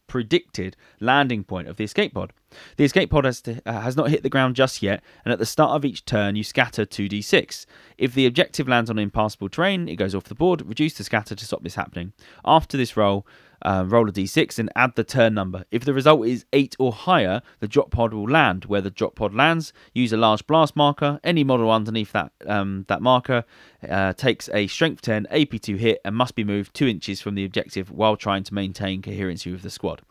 predicted 0.07 0.77
landing 1.01 1.43
point 1.43 1.69
of 1.69 1.77
the 1.77 1.85
escape 1.85 2.15
pod. 2.15 2.33
The 2.77 2.85
escape 2.85 3.11
pod 3.11 3.25
has, 3.25 3.41
to, 3.43 3.61
uh, 3.67 3.81
has 3.81 3.97
not 3.97 4.11
hit 4.11 4.23
the 4.23 4.29
ground 4.29 4.55
just 4.55 4.83
yet, 4.83 5.03
and 5.25 5.33
at 5.33 5.41
the 5.41 5.47
start 5.47 5.73
of 5.73 5.85
each 5.85 6.05
turn, 6.05 6.37
you 6.37 6.45
scatter 6.45 6.87
2d6. 6.87 7.67
If 7.99 8.15
the 8.15 8.27
objective 8.27 8.69
lands 8.69 8.89
on 8.89 8.99
impassable 8.99 9.49
terrain, 9.49 9.89
it 9.89 9.97
goes 9.97 10.15
off 10.15 10.25
the 10.25 10.37
board. 10.37 10.63
Reduce 10.65 10.95
the 10.95 11.03
scatter 11.03 11.35
to 11.35 11.45
stop 11.45 11.65
this 11.65 11.75
happening. 11.75 12.13
After 12.45 12.77
this 12.77 12.97
roll, 12.97 13.27
uh, 13.65 13.85
roll 13.87 14.09
a 14.09 14.13
d6 14.13 14.59
and 14.59 14.71
add 14.77 14.95
the 14.95 15.05
turn 15.05 15.35
number. 15.35 15.65
If 15.71 15.85
the 15.85 15.95
result 15.95 16.27
is 16.27 16.45
8 16.53 16.77
or 16.79 16.93
higher, 16.93 17.43
the 17.61 17.69
drop 17.69 17.91
pod 17.91 18.13
will 18.13 18.29
land. 18.29 18.67
Where 18.67 18.81
the 18.81 18.91
drop 18.91 19.15
pod 19.15 19.35
lands, 19.35 19.73
use 19.93 20.13
a 20.13 20.17
large 20.17 20.47
blast 20.47 20.77
marker. 20.77 21.21
Any 21.25 21.45
model 21.45 21.71
underneath 21.71 22.13
that 22.13 22.33
um, 22.47 22.85
that 22.89 23.03
marker 23.03 23.45
uh, 23.89 24.13
takes 24.13 24.49
a 24.53 24.67
strength 24.67 25.03
10 25.03 25.27
AP2 25.31 25.79
hit 25.79 26.01
and 26.05 26.15
must 26.15 26.35
be 26.35 26.45
moved 26.45 26.75
2 26.75 26.87
inches 26.87 27.21
from 27.21 27.35
the 27.35 27.45
objective 27.45 27.91
while 27.91 28.17
trying 28.17 28.45
to 28.45 28.55
maintain 28.55 29.03
coherency 29.03 29.51
with 29.51 29.63
the 29.63 29.71
squad. 29.71 30.03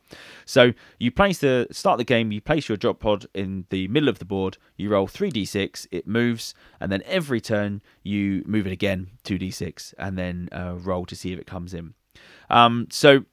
So 0.46 0.74
you 1.00 1.12
place 1.12 1.40
the 1.40 1.68
start 1.72 1.98
the 1.98 2.04
game, 2.04 2.32
you 2.32 2.42
place 2.42 2.70
your 2.70 2.78
drop 2.78 3.00
pod 3.00 3.26
in 3.34 3.66
the 3.70 3.88
middle 3.88 4.10
of 4.10 4.20
the 4.20 4.26
board, 4.26 4.58
you 4.78 4.90
roll 4.90 5.08
3d6, 5.08 5.88
it 5.92 6.08
moves, 6.08 6.54
and 6.80 6.92
then 6.92 7.02
every 7.06 7.42
turn 7.42 7.82
you 8.04 8.44
move 8.46 8.68
it 8.68 8.74
again 8.74 9.12
2d6 9.24 9.94
and 9.98 10.18
then 10.18 10.50
uh, 10.52 10.76
roll 10.78 11.06
to 11.06 11.16
see 11.16 11.34
if 11.34 11.40
it 11.40 11.48
comes 11.48 11.74
in. 11.74 11.94
Um, 12.50 12.88
so 12.92 13.26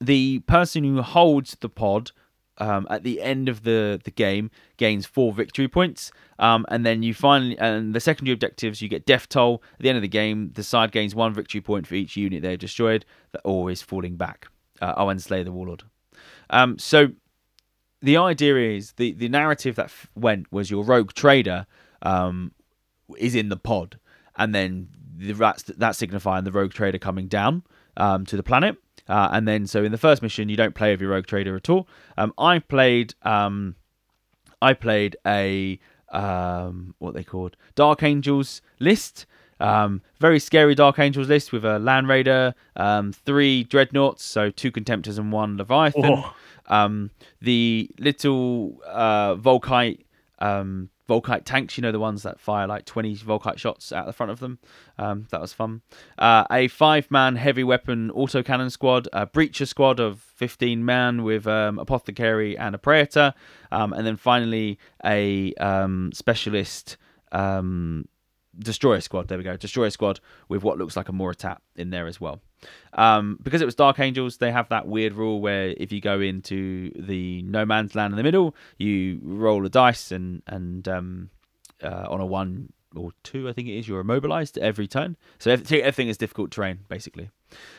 the 0.00 0.40
person 0.40 0.84
who 0.84 1.02
holds 1.02 1.56
the 1.60 1.68
pod 1.68 2.12
um, 2.58 2.86
at 2.90 3.02
the 3.02 3.22
end 3.22 3.48
of 3.48 3.62
the, 3.64 4.00
the 4.04 4.10
game 4.10 4.50
gains 4.76 5.06
four 5.06 5.32
victory 5.32 5.66
points. 5.66 6.12
Um, 6.38 6.66
and 6.68 6.84
then 6.84 7.02
you 7.02 7.14
finally, 7.14 7.58
and 7.58 7.94
the 7.94 8.00
secondary 8.00 8.34
objectives, 8.34 8.82
you 8.82 8.88
get 8.88 9.06
death 9.06 9.28
toll. 9.28 9.62
At 9.74 9.80
the 9.80 9.88
end 9.88 9.96
of 9.96 10.02
the 10.02 10.08
game, 10.08 10.52
the 10.54 10.62
side 10.62 10.92
gains 10.92 11.14
one 11.14 11.32
victory 11.32 11.60
point 11.60 11.86
for 11.86 11.94
each 11.94 12.16
unit 12.16 12.42
they've 12.42 12.58
destroyed 12.58 13.04
that 13.32 13.40
or 13.44 13.70
is 13.70 13.82
falling 13.82 14.16
back. 14.16 14.48
Uh, 14.80 14.94
oh, 14.96 15.08
and 15.08 15.22
Slay 15.22 15.42
the 15.42 15.52
Warlord. 15.52 15.84
Um, 16.50 16.78
so 16.78 17.08
the 18.02 18.16
idea 18.16 18.76
is 18.76 18.92
the, 18.92 19.12
the 19.12 19.28
narrative 19.28 19.76
that 19.76 19.86
f- 19.86 20.08
went 20.14 20.50
was 20.52 20.70
your 20.70 20.84
rogue 20.84 21.12
trader 21.12 21.66
um, 22.02 22.52
is 23.18 23.34
in 23.34 23.48
the 23.48 23.56
pod, 23.56 23.98
and 24.36 24.54
then 24.54 24.88
the, 25.16 25.32
that's 25.32 25.64
that 25.64 25.96
signifying 25.96 26.44
the 26.44 26.52
rogue 26.52 26.72
trader 26.72 26.98
coming 26.98 27.28
down 27.28 27.62
um, 27.96 28.24
to 28.26 28.36
the 28.36 28.42
planet. 28.42 28.76
Uh, 29.10 29.28
and 29.32 29.46
then, 29.46 29.66
so 29.66 29.82
in 29.82 29.92
the 29.92 29.98
first 29.98 30.22
mission, 30.22 30.48
you 30.48 30.56
don't 30.56 30.74
play 30.74 30.92
with 30.92 31.00
your 31.00 31.10
rogue 31.10 31.26
trader 31.26 31.56
at 31.56 31.68
all. 31.68 31.88
Um, 32.16 32.32
I 32.38 32.60
played, 32.60 33.14
um, 33.22 33.74
I 34.62 34.72
played 34.72 35.16
a 35.26 35.78
um, 36.10 36.94
what 36.98 37.14
they 37.14 37.24
called 37.24 37.56
Dark 37.74 38.02
Angels 38.02 38.62
list. 38.78 39.26
Um, 39.58 40.00
very 40.18 40.38
scary 40.38 40.74
Dark 40.74 40.98
Angels 40.98 41.28
list 41.28 41.52
with 41.52 41.64
a 41.66 41.78
Land 41.78 42.08
Raider, 42.08 42.54
um, 42.76 43.12
three 43.12 43.64
Dreadnoughts, 43.64 44.24
so 44.24 44.50
two 44.50 44.72
Contemptors 44.72 45.18
and 45.18 45.32
one 45.32 45.58
Leviathan. 45.58 46.04
Oh. 46.04 46.34
Um, 46.66 47.10
the 47.42 47.90
little 47.98 48.80
uh, 48.86 49.34
Volkite 49.34 50.04
um, 50.40 50.90
Volkite 51.08 51.44
tanks, 51.44 51.76
you 51.76 51.82
know, 51.82 51.90
the 51.90 51.98
ones 51.98 52.22
that 52.22 52.38
fire 52.38 52.66
like 52.68 52.84
20 52.84 53.16
Volkite 53.16 53.58
shots 53.58 53.92
out 53.92 54.06
the 54.06 54.12
front 54.12 54.30
of 54.30 54.38
them. 54.38 54.58
Um, 54.96 55.26
that 55.30 55.40
was 55.40 55.52
fun. 55.52 55.82
Uh, 56.16 56.44
a 56.50 56.68
five 56.68 57.10
man 57.10 57.36
heavy 57.36 57.64
weapon 57.64 58.10
autocannon 58.14 58.70
squad, 58.70 59.08
a 59.12 59.26
breacher 59.26 59.66
squad 59.66 59.98
of 59.98 60.20
15 60.20 60.84
man 60.84 61.24
with 61.24 61.46
um, 61.46 61.78
Apothecary 61.78 62.56
and 62.56 62.74
a 62.74 62.78
Praetor. 62.78 63.34
Um, 63.72 63.92
and 63.92 64.06
then 64.06 64.16
finally 64.16 64.78
a 65.04 65.52
um, 65.54 66.12
specialist 66.14 66.96
um, 67.32 68.06
destroyer 68.56 69.00
squad. 69.00 69.28
There 69.28 69.38
we 69.38 69.44
go. 69.44 69.56
Destroyer 69.56 69.90
squad 69.90 70.20
with 70.48 70.62
what 70.62 70.78
looks 70.78 70.96
like 70.96 71.08
a 71.08 71.12
Moritat 71.12 71.58
in 71.74 71.90
there 71.90 72.06
as 72.06 72.20
well. 72.20 72.40
Um, 72.94 73.38
because 73.42 73.62
it 73.62 73.66
was 73.66 73.74
Dark 73.74 73.98
Angels, 73.98 74.38
they 74.38 74.50
have 74.50 74.68
that 74.68 74.86
weird 74.86 75.14
rule 75.14 75.40
where 75.40 75.74
if 75.76 75.92
you 75.92 76.00
go 76.00 76.20
into 76.20 76.90
the 76.96 77.42
no 77.42 77.64
man's 77.64 77.94
land 77.94 78.12
in 78.12 78.16
the 78.16 78.22
middle, 78.22 78.54
you 78.78 79.20
roll 79.22 79.64
a 79.64 79.68
dice 79.68 80.12
and 80.12 80.42
and 80.46 80.88
um, 80.88 81.30
uh, 81.82 82.06
on 82.08 82.20
a 82.20 82.26
one 82.26 82.72
or 82.96 83.12
two, 83.22 83.48
I 83.48 83.52
think 83.52 83.68
it 83.68 83.78
is, 83.78 83.88
you're 83.88 84.00
immobilized 84.00 84.58
every 84.58 84.88
turn. 84.88 85.16
So 85.38 85.50
everything, 85.52 85.80
everything 85.80 86.08
is 86.08 86.16
difficult 86.16 86.50
terrain 86.50 86.80
basically. 86.88 87.30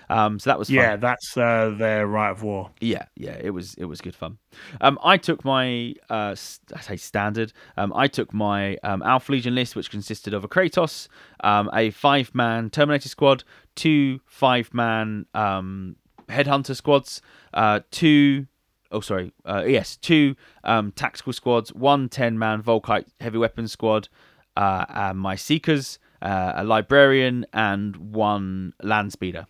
Um, 0.10 0.40
so 0.40 0.50
that 0.50 0.60
was 0.60 0.68
fun. 0.68 0.76
Yeah, 0.76 0.96
that's 0.96 1.38
uh, 1.38 1.74
their 1.78 2.08
right 2.08 2.32
of 2.32 2.44
war. 2.44 2.72
Yeah, 2.80 3.06
yeah, 3.16 3.38
it 3.40 3.52
was 3.52 3.74
it 3.76 3.86
was 3.86 4.02
good 4.02 4.16
fun. 4.16 4.38
Um, 4.82 5.00
I 5.04 5.18
took 5.18 5.46
my 5.46 5.94
uh, 6.10 6.36
st- 6.36 6.78
I 6.78 6.82
say 6.82 6.98
standard. 6.98 7.54
Um, 7.78 7.94
I 7.96 8.08
took 8.08 8.34
my 8.34 8.78
um, 8.84 9.02
Alpha 9.04 9.32
Legion 9.32 9.56
list, 9.56 9.76
which 9.76 9.90
consisted 9.90 10.34
of 10.34 10.44
a 10.44 10.48
Kratos, 10.48 11.08
um, 11.44 11.70
a 11.74 11.92
five 11.92 12.34
man 12.36 12.70
Terminator 12.70 13.10
squad, 13.10 13.44
two 13.76 14.20
five 14.26 14.74
man 14.74 15.26
um, 15.34 15.96
Headhunter 16.30 16.76
squads, 16.76 17.22
uh, 17.54 17.82
two 17.92 18.48
oh 18.92 19.00
sorry 19.00 19.32
uh, 19.46 19.64
yes 19.66 19.96
two 19.96 20.36
um, 20.64 20.92
tactical 20.92 21.34
squads, 21.34 21.74
one 21.74 22.10
10 22.10 22.38
man 22.38 22.62
Volkite 22.62 23.06
heavy 23.20 23.38
weapons 23.38 23.72
squad, 23.72 24.10
uh, 24.58 24.86
and 24.90 25.20
my 25.20 25.36
Seekers, 25.36 26.00
uh, 26.22 26.54
a 26.56 26.64
Librarian, 26.64 27.46
and 27.54 27.96
one 27.96 28.74
Land 28.82 29.12
Speeder. 29.14 29.48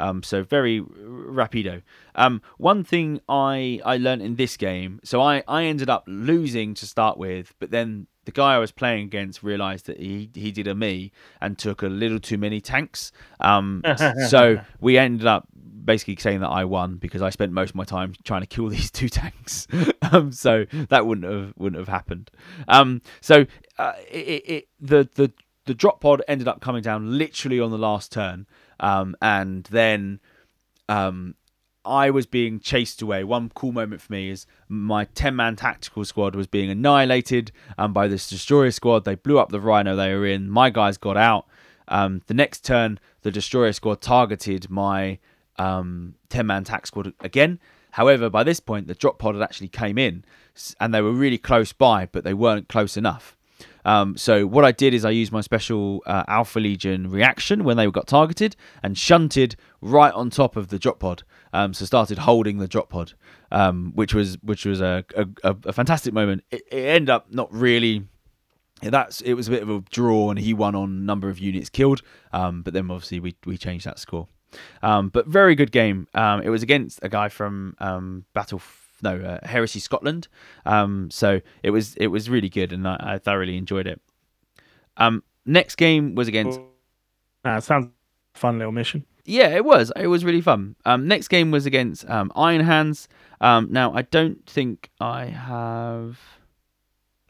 Um, 0.00 0.22
so 0.22 0.42
very 0.42 0.80
rapido. 0.80 1.82
Um, 2.14 2.42
one 2.58 2.84
thing 2.84 3.20
I 3.28 3.80
I 3.84 3.96
learned 3.96 4.22
in 4.22 4.36
this 4.36 4.56
game, 4.56 5.00
so 5.04 5.20
I 5.20 5.42
I 5.46 5.64
ended 5.64 5.90
up 5.90 6.04
losing 6.06 6.74
to 6.74 6.86
start 6.86 7.18
with, 7.18 7.54
but 7.58 7.70
then 7.70 8.06
the 8.24 8.32
guy 8.32 8.54
I 8.54 8.58
was 8.58 8.72
playing 8.72 9.04
against 9.04 9.42
realized 9.42 9.86
that 9.86 9.98
he 9.98 10.30
he 10.34 10.52
did 10.52 10.66
a 10.66 10.74
me 10.74 11.12
and 11.40 11.58
took 11.58 11.82
a 11.82 11.88
little 11.88 12.20
too 12.20 12.38
many 12.38 12.60
tanks. 12.60 13.12
Um, 13.40 13.82
so 14.28 14.60
we 14.80 14.98
ended 14.98 15.26
up 15.26 15.48
basically 15.84 16.16
saying 16.16 16.40
that 16.40 16.48
I 16.48 16.64
won 16.64 16.96
because 16.96 17.22
I 17.22 17.30
spent 17.30 17.52
most 17.52 17.70
of 17.70 17.76
my 17.76 17.84
time 17.84 18.14
trying 18.24 18.42
to 18.42 18.46
kill 18.46 18.68
these 18.76 18.90
two 18.90 19.08
tanks. 19.08 19.66
um, 20.12 20.32
so 20.32 20.66
that 20.88 21.06
wouldn't 21.06 21.30
have 21.30 21.54
wouldn't 21.56 21.78
have 21.78 21.88
happened. 21.88 22.30
Um, 22.68 23.02
so 23.20 23.46
uh, 23.78 23.92
it, 24.10 24.42
it 24.46 24.68
the 24.80 25.08
the 25.14 25.32
the 25.66 25.74
drop 25.74 26.00
pod 26.00 26.22
ended 26.26 26.48
up 26.48 26.60
coming 26.60 26.82
down 26.82 27.18
literally 27.18 27.60
on 27.60 27.70
the 27.70 27.78
last 27.78 28.12
turn. 28.12 28.46
Um, 28.80 29.14
and 29.22 29.64
then 29.64 30.20
um, 30.88 31.34
I 31.84 32.10
was 32.10 32.26
being 32.26 32.60
chased 32.60 33.00
away. 33.00 33.24
One 33.24 33.50
cool 33.54 33.72
moment 33.72 34.00
for 34.00 34.12
me 34.12 34.30
is 34.30 34.46
my 34.68 35.04
10 35.04 35.36
man 35.36 35.56
tactical 35.56 36.04
squad 36.04 36.34
was 36.34 36.46
being 36.46 36.70
annihilated 36.70 37.52
um, 37.78 37.92
by 37.92 38.08
this 38.08 38.28
destroyer 38.28 38.70
squad. 38.70 39.04
They 39.04 39.14
blew 39.14 39.38
up 39.38 39.50
the 39.50 39.60
rhino 39.60 39.96
they 39.96 40.14
were 40.14 40.26
in. 40.26 40.50
My 40.50 40.70
guys 40.70 40.96
got 40.96 41.16
out. 41.16 41.46
Um, 41.88 42.22
the 42.26 42.34
next 42.34 42.64
turn, 42.64 42.98
the 43.22 43.30
destroyer 43.30 43.72
squad 43.72 44.00
targeted 44.00 44.70
my 44.70 45.18
10 45.58 46.14
man 46.44 46.64
tac 46.64 46.86
squad 46.86 47.12
again. 47.20 47.58
However, 47.92 48.30
by 48.30 48.44
this 48.44 48.60
point, 48.60 48.86
the 48.86 48.94
drop 48.94 49.18
pod 49.18 49.34
had 49.34 49.42
actually 49.42 49.68
came 49.68 49.98
in 49.98 50.24
and 50.78 50.94
they 50.94 51.00
were 51.00 51.12
really 51.12 51.38
close 51.38 51.72
by, 51.72 52.06
but 52.06 52.24
they 52.24 52.34
weren't 52.34 52.68
close 52.68 52.96
enough. 52.96 53.36
Um, 53.84 54.16
so 54.16 54.46
what 54.46 54.64
I 54.64 54.72
did 54.72 54.94
is 54.94 55.04
I 55.04 55.10
used 55.10 55.32
my 55.32 55.40
special 55.40 56.02
uh, 56.06 56.24
Alpha 56.28 56.60
Legion 56.60 57.10
reaction 57.10 57.64
when 57.64 57.76
they 57.76 57.90
got 57.90 58.06
targeted 58.06 58.56
and 58.82 58.96
shunted 58.96 59.56
right 59.80 60.12
on 60.12 60.30
top 60.30 60.56
of 60.56 60.68
the 60.68 60.78
drop 60.78 61.00
pod. 61.00 61.22
Um, 61.52 61.74
so 61.74 61.84
started 61.84 62.18
holding 62.18 62.58
the 62.58 62.68
drop 62.68 62.90
pod, 62.90 63.14
um, 63.50 63.92
which 63.94 64.14
was 64.14 64.38
which 64.42 64.64
was 64.64 64.80
a, 64.80 65.04
a, 65.16 65.56
a 65.64 65.72
fantastic 65.72 66.14
moment. 66.14 66.44
It, 66.50 66.62
it, 66.70 66.86
ended 66.86 67.10
up 67.10 67.32
not 67.32 67.52
really. 67.52 68.06
That's 68.82 69.20
it 69.20 69.34
was 69.34 69.48
a 69.48 69.50
bit 69.50 69.62
of 69.62 69.70
a 69.70 69.80
draw, 69.90 70.30
and 70.30 70.38
he 70.38 70.54
won 70.54 70.74
on 70.74 71.04
number 71.04 71.28
of 71.28 71.38
units 71.38 71.68
killed. 71.68 72.02
Um, 72.32 72.62
but 72.62 72.72
then 72.72 72.90
obviously 72.90 73.20
we 73.20 73.34
we 73.44 73.58
changed 73.58 73.86
that 73.86 73.98
score. 73.98 74.28
Um, 74.82 75.08
but 75.08 75.26
very 75.26 75.54
good 75.54 75.70
game. 75.70 76.08
Um, 76.14 76.42
it 76.42 76.48
was 76.48 76.62
against 76.62 76.98
a 77.02 77.08
guy 77.08 77.28
from 77.28 77.74
Battle 78.32 78.60
no 79.02 79.16
uh, 79.16 79.46
Heresy 79.46 79.80
Scotland. 79.80 80.28
Um, 80.66 81.10
so 81.10 81.40
it 81.62 81.70
was 81.70 81.96
it 81.96 82.08
was 82.08 82.30
really 82.30 82.48
good, 82.48 82.72
and 82.72 82.86
I, 82.86 82.96
I 83.00 83.18
thoroughly 83.18 83.56
enjoyed 83.56 83.86
it. 83.86 84.00
Um, 84.96 85.22
next 85.44 85.76
game 85.76 86.14
was 86.14 86.28
against. 86.28 86.60
Uh, 87.44 87.60
sounds 87.60 87.88
fun 88.34 88.58
little 88.58 88.72
mission. 88.72 89.04
Yeah, 89.24 89.48
it 89.48 89.64
was. 89.64 89.92
It 89.96 90.08
was 90.08 90.24
really 90.24 90.40
fun. 90.40 90.76
Um, 90.84 91.06
next 91.06 91.28
game 91.28 91.50
was 91.50 91.66
against 91.66 92.08
um, 92.08 92.32
Iron 92.34 92.64
Hands. 92.64 93.08
Um, 93.40 93.68
now 93.70 93.92
I 93.94 94.02
don't 94.02 94.44
think 94.46 94.90
I 95.00 95.26
have. 95.26 96.18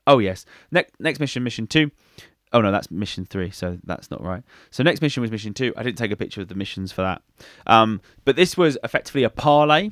Oh 0.06 0.18
yes, 0.18 0.44
next 0.70 0.94
next 0.98 1.20
mission, 1.20 1.42
mission 1.42 1.66
two. 1.66 1.90
Oh 2.52 2.60
no, 2.60 2.72
that's 2.72 2.90
mission 2.90 3.24
three, 3.24 3.50
so 3.50 3.78
that's 3.84 4.10
not 4.10 4.22
right. 4.22 4.42
So 4.70 4.82
next 4.82 5.02
mission 5.02 5.20
was 5.20 5.30
mission 5.30 5.54
two. 5.54 5.72
I 5.76 5.82
didn't 5.82 5.98
take 5.98 6.10
a 6.10 6.16
picture 6.16 6.40
of 6.40 6.48
the 6.48 6.54
missions 6.54 6.90
for 6.90 7.02
that. 7.02 7.22
Um, 7.66 8.00
but 8.24 8.34
this 8.34 8.56
was 8.56 8.76
effectively 8.82 9.22
a 9.22 9.30
parlay 9.30 9.90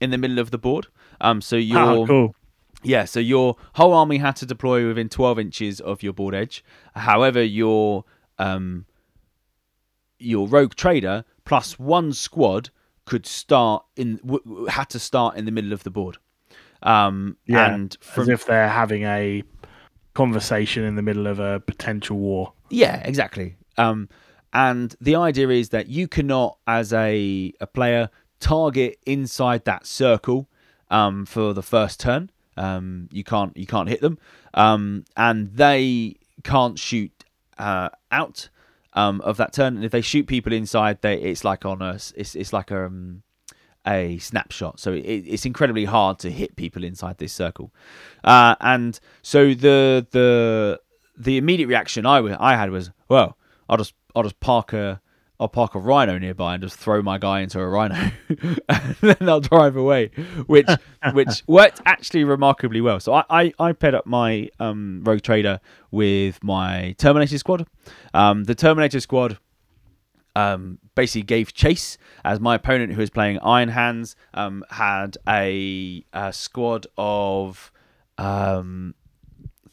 in 0.00 0.10
the 0.10 0.18
middle 0.18 0.38
of 0.38 0.50
the 0.50 0.58
board. 0.58 0.88
Um, 1.20 1.40
so 1.40 1.56
your 1.56 1.78
Oh, 1.80 2.06
cool. 2.06 2.34
yeah, 2.82 3.04
so 3.04 3.20
your 3.20 3.56
whole 3.74 3.92
army 3.92 4.18
had 4.18 4.36
to 4.36 4.46
deploy 4.46 4.86
within 4.86 5.08
12 5.08 5.38
inches 5.38 5.80
of 5.80 6.02
your 6.02 6.12
board 6.12 6.34
edge. 6.34 6.64
However, 6.94 7.42
your 7.42 8.04
um, 8.38 8.86
your 10.18 10.46
rogue 10.48 10.74
trader 10.74 11.24
plus 11.44 11.78
one 11.78 12.12
squad 12.12 12.70
could 13.04 13.26
start 13.26 13.84
in 13.96 14.16
w- 14.24 14.66
had 14.66 14.88
to 14.90 14.98
start 14.98 15.36
in 15.36 15.44
the 15.44 15.50
middle 15.50 15.72
of 15.72 15.82
the 15.82 15.90
board. 15.90 16.18
Um, 16.82 17.36
Yeah, 17.46 17.74
and 17.74 17.96
As 18.16 18.28
if 18.28 18.44
they're 18.46 18.68
having 18.68 19.02
a 19.04 19.42
conversation 20.14 20.84
in 20.84 20.94
the 20.96 21.02
middle 21.02 21.26
of 21.26 21.38
a 21.38 21.60
potential 21.60 22.16
war. 22.18 22.52
Yeah, 22.70 22.96
exactly. 23.04 23.56
Um, 23.76 24.08
and 24.52 24.94
the 25.00 25.16
idea 25.16 25.48
is 25.48 25.68
that 25.70 25.88
you 25.88 26.08
cannot, 26.08 26.58
as 26.66 26.92
a, 26.92 27.52
a 27.60 27.66
player, 27.66 28.10
target 28.40 28.98
inside 29.06 29.64
that 29.64 29.86
circle 29.86 30.48
um, 30.90 31.26
for 31.26 31.52
the 31.54 31.62
first 31.62 32.00
turn. 32.00 32.30
Um, 32.56 33.08
you 33.12 33.24
can't 33.24 33.56
you 33.56 33.66
can't 33.66 33.88
hit 33.88 34.00
them, 34.00 34.18
um, 34.54 35.04
and 35.16 35.54
they 35.54 36.16
can't 36.42 36.78
shoot 36.78 37.12
uh, 37.58 37.90
out 38.10 38.48
um, 38.92 39.20
of 39.22 39.36
that 39.38 39.52
turn. 39.52 39.76
And 39.76 39.84
if 39.84 39.92
they 39.92 40.00
shoot 40.00 40.26
people 40.26 40.52
inside, 40.52 41.00
they 41.00 41.14
it's 41.14 41.44
like 41.44 41.64
on 41.64 41.80
a 41.80 41.94
it's 42.16 42.34
it's 42.34 42.52
like 42.52 42.70
a 42.70 42.86
um, 42.86 43.22
a 43.86 44.18
snapshot. 44.18 44.78
So 44.80 44.92
it, 44.92 45.00
it's 45.00 45.46
incredibly 45.46 45.84
hard 45.84 46.18
to 46.20 46.30
hit 46.30 46.56
people 46.56 46.84
inside 46.84 47.18
this 47.18 47.32
circle. 47.32 47.72
Uh, 48.24 48.56
and 48.60 48.98
so 49.22 49.54
the 49.54 50.06
the 50.10 50.80
the 51.16 51.36
immediate 51.36 51.68
reaction 51.68 52.06
I 52.06 52.18
I 52.38 52.56
had 52.56 52.70
was, 52.70 52.90
well, 53.08 53.36
I'll 53.68 53.78
just 53.78 53.94
I'll 54.14 54.22
just 54.22 54.40
park 54.40 54.72
a 54.72 55.00
I'll 55.40 55.48
park 55.48 55.74
a 55.74 55.80
rhino 55.80 56.18
nearby 56.18 56.54
and 56.54 56.62
just 56.62 56.76
throw 56.76 57.00
my 57.02 57.18
guy 57.18 57.40
into 57.40 57.58
a 57.58 57.66
rhino, 57.66 57.94
and 58.68 58.96
then 59.00 59.28
I'll 59.28 59.40
drive 59.40 59.74
away, 59.74 60.08
which 60.46 60.68
which 61.12 61.42
worked 61.46 61.80
actually 61.86 62.24
remarkably 62.24 62.80
well. 62.80 63.00
So 63.00 63.14
I 63.14 63.24
I, 63.30 63.52
I 63.58 63.72
paired 63.72 63.94
up 63.94 64.06
my 64.06 64.50
um, 64.60 65.02
rogue 65.02 65.22
trader 65.22 65.60
with 65.90 66.44
my 66.44 66.94
Terminator 66.98 67.38
squad. 67.38 67.66
Um, 68.14 68.44
the 68.44 68.54
Terminator 68.54 69.00
squad 69.00 69.38
um, 70.36 70.78
basically 70.94 71.22
gave 71.22 71.54
chase 71.54 71.98
as 72.24 72.40
my 72.40 72.54
opponent, 72.54 72.92
who 72.92 73.00
was 73.00 73.10
playing 73.10 73.38
Iron 73.40 73.70
Hands, 73.70 74.14
um, 74.34 74.64
had 74.70 75.16
a, 75.28 76.04
a 76.12 76.32
squad 76.32 76.86
of 76.96 77.72
um, 78.18 78.94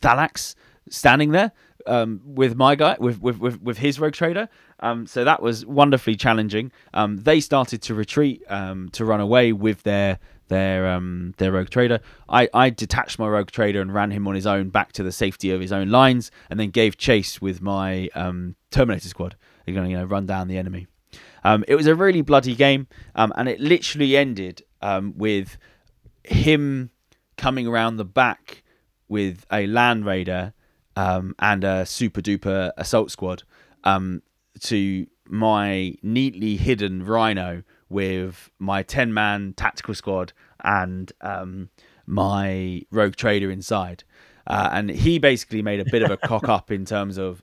Thalax 0.02 0.56
standing 0.90 1.32
there 1.32 1.52
um, 1.86 2.22
with 2.24 2.56
my 2.56 2.76
guy, 2.76 2.98
with, 3.00 3.22
with, 3.22 3.40
with, 3.40 3.62
with 3.62 3.78
his 3.80 4.00
rogue 4.00 4.14
trader. 4.14 4.50
Um, 4.80 5.08
so 5.08 5.24
that 5.24 5.42
was 5.42 5.66
wonderfully 5.66 6.16
challenging. 6.16 6.72
Um, 6.94 7.18
they 7.18 7.40
started 7.40 7.82
to 7.84 7.96
retreat, 7.96 8.44
um, 8.48 8.90
to 8.90 9.06
run 9.06 9.20
away 9.20 9.54
with 9.54 9.84
their 9.84 10.20
their 10.50 10.88
um, 10.88 11.34
their 11.38 11.52
rogue 11.52 11.70
trader. 11.70 12.00
I, 12.30 12.48
I 12.54 12.70
detached 12.70 13.20
my 13.20 13.28
rogue 13.28 13.52
trader 13.52 13.82
and 13.82 13.94
ran 13.94 14.12
him 14.12 14.28
on 14.28 14.36
his 14.36 14.48
own 14.48 14.70
back 14.70 14.94
to 14.94 15.04
the 15.04 15.12
safety 15.12 15.52
of 15.52 15.60
his 15.60 15.72
own 15.72 15.90
lines, 15.90 16.32
and 16.50 16.60
then 16.60 16.70
gave 16.70 16.98
chase 16.98 17.42
with 17.42 17.62
my 17.62 18.10
um, 18.16 18.56
Terminator 18.72 19.10
squad. 19.10 19.36
They're 19.66 19.76
going 19.76 19.86
to 19.88 19.92
you 19.92 19.98
know 19.98 20.06
run 20.06 20.26
down 20.26 20.48
the 20.48 20.58
enemy. 20.58 20.88
Um, 21.44 21.66
it 21.68 21.76
was 21.76 21.88
a 21.88 21.96
really 21.96 22.22
bloody 22.22 22.56
game, 22.56 22.88
and 23.16 23.50
it 23.50 23.60
literally 23.60 24.16
ended 24.16 24.64
with 25.16 25.58
him 26.24 26.92
coming 27.36 27.68
around 27.68 27.98
the 27.98 28.06
back 28.06 28.64
with 29.08 29.46
a 29.52 29.68
land 29.68 30.06
raider 30.06 30.54
and 30.96 31.64
a 31.64 31.86
super 31.86 32.22
duper 32.22 32.72
assault 32.78 33.12
squad. 33.12 33.44
um, 33.84 34.22
to 34.64 35.08
my 35.30 35.96
neatly 36.02 36.58
hidden 36.58 37.06
Rhino 37.06 37.64
with 37.90 38.50
my 38.60 38.84
10 38.84 39.14
man 39.14 39.54
tactical 39.56 39.94
squad 39.94 40.34
and 40.64 41.12
um, 41.22 41.70
my 42.06 42.82
rogue 42.92 43.16
trader 43.16 43.52
inside. 43.52 44.04
Uh, 44.46 44.70
and 44.72 44.90
he 44.90 45.20
basically 45.20 45.62
made 45.62 45.80
a 45.80 45.86
bit 45.86 46.02
of 46.02 46.12
a 46.12 46.18
cock 46.18 46.44
up 46.50 46.72
in 46.72 46.86
terms 46.86 47.18
of 47.18 47.42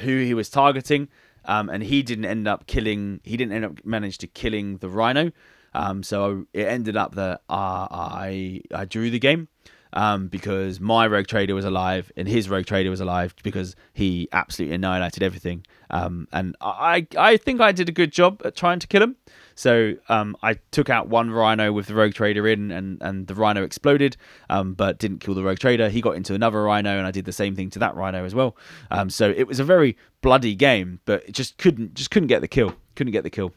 who 0.00 0.18
he 0.20 0.34
was 0.34 0.48
targeting. 0.48 1.08
Um, 1.44 1.68
and 1.68 1.82
he 1.82 2.02
didn't 2.02 2.24
end 2.24 2.48
up 2.48 2.66
killing, 2.66 3.20
he 3.22 3.36
didn't 3.36 3.52
end 3.52 3.64
up 3.64 3.86
manage 3.86 4.18
to 4.18 4.26
killing 4.26 4.78
the 4.78 4.88
Rhino. 4.88 5.30
Um, 5.74 6.02
so 6.02 6.46
it 6.52 6.66
ended 6.66 6.96
up 6.96 7.14
that 7.16 7.42
uh, 7.50 7.86
I 7.90 8.62
I 8.74 8.86
drew 8.86 9.10
the 9.10 9.18
game 9.18 9.48
um, 9.92 10.28
because 10.28 10.80
my 10.80 11.06
rogue 11.06 11.26
trader 11.26 11.54
was 11.54 11.64
alive 11.64 12.10
and 12.16 12.26
his 12.26 12.48
rogue 12.48 12.66
trader 12.66 12.90
was 12.90 13.00
alive 13.00 13.34
because 13.42 13.76
he 13.92 14.28
absolutely 14.32 14.74
annihilated 14.74 15.22
everything. 15.22 15.64
Um, 15.90 16.28
and 16.32 16.56
I 16.60 17.06
I 17.16 17.36
think 17.36 17.60
I 17.60 17.72
did 17.72 17.88
a 17.88 17.92
good 17.92 18.12
job 18.12 18.42
at 18.44 18.56
trying 18.56 18.78
to 18.80 18.86
kill 18.86 19.02
him. 19.02 19.16
So 19.54 19.94
um, 20.10 20.36
I 20.42 20.54
took 20.70 20.90
out 20.90 21.08
one 21.08 21.30
rhino 21.30 21.72
with 21.72 21.86
the 21.86 21.94
rogue 21.94 22.12
trader 22.12 22.46
in, 22.46 22.70
and, 22.70 22.98
and 23.00 23.26
the 23.26 23.34
rhino 23.34 23.64
exploded, 23.64 24.18
um, 24.50 24.74
but 24.74 24.98
didn't 24.98 25.20
kill 25.20 25.34
the 25.34 25.42
rogue 25.42 25.58
trader. 25.58 25.88
He 25.88 26.02
got 26.02 26.14
into 26.14 26.34
another 26.34 26.62
rhino, 26.62 26.98
and 26.98 27.06
I 27.06 27.10
did 27.10 27.24
the 27.24 27.32
same 27.32 27.56
thing 27.56 27.70
to 27.70 27.78
that 27.78 27.96
rhino 27.96 28.24
as 28.26 28.34
well. 28.34 28.54
Um, 28.90 29.08
so 29.08 29.32
it 29.34 29.46
was 29.46 29.58
a 29.58 29.64
very 29.64 29.96
bloody 30.20 30.54
game, 30.54 31.00
but 31.06 31.24
it 31.26 31.32
just 31.32 31.56
couldn't 31.56 31.94
just 31.94 32.10
couldn't 32.10 32.26
get 32.26 32.42
the 32.42 32.48
kill. 32.48 32.74
Couldn't 32.96 33.12
get 33.12 33.22
the 33.22 33.30
kill. 33.30 33.52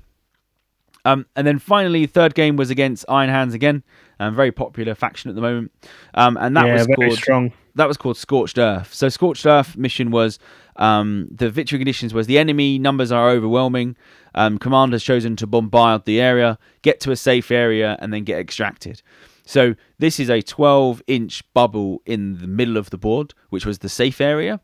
Um, 1.06 1.26
and 1.36 1.46
then 1.46 1.60
finally, 1.60 2.06
third 2.06 2.34
game 2.34 2.56
was 2.56 2.70
against 2.70 3.06
Iron 3.10 3.30
Hands 3.30 3.54
again, 3.54 3.84
um, 4.20 4.36
very 4.36 4.52
popular 4.52 4.96
faction 4.96 5.30
at 5.30 5.36
the 5.36 5.42
moment. 5.42 5.72
Um, 6.14 6.38
and 6.38 6.56
that 6.56 6.66
yeah, 6.66 6.74
was 6.74 6.86
very 6.86 7.10
called 7.10 7.18
strong. 7.18 7.54
That 7.76 7.88
was 7.88 7.98
called 7.98 8.18
Scorched 8.18 8.58
Earth. 8.58 8.94
So 8.94 9.10
Scorched 9.10 9.46
Earth 9.46 9.78
mission 9.78 10.12
was 10.12 10.40
um, 10.76 11.28
the 11.32 11.50
victory 11.50 11.80
conditions 11.80 12.14
was 12.14 12.28
the 12.28 12.38
enemy 12.38 12.80
numbers 12.80 13.12
are 13.12 13.30
overwhelming. 13.30 13.96
Um, 14.36 14.58
commander's 14.58 15.04
chosen 15.04 15.36
to 15.38 15.48
bombard 15.48 16.06
the 16.06 16.22
area, 16.22 16.58
get 16.82 17.00
to 17.02 17.12
a 17.12 17.16
safe 17.16 17.52
area, 17.52 17.98
and 18.00 18.14
then 18.14 18.24
get 18.24 18.40
extracted. 18.40 19.02
So 19.46 19.76
this 19.98 20.20
is 20.20 20.30
a 20.30 20.42
12 20.42 21.02
inch 21.08 21.44
bubble 21.54 22.02
in 22.06 22.38
the 22.40 22.48
middle 22.48 22.78
of 22.78 22.92
the 22.92 22.98
board, 22.98 23.34
which 23.50 23.66
was 23.66 23.80
the 23.80 23.90
safe 23.90 24.22
area. 24.22 24.62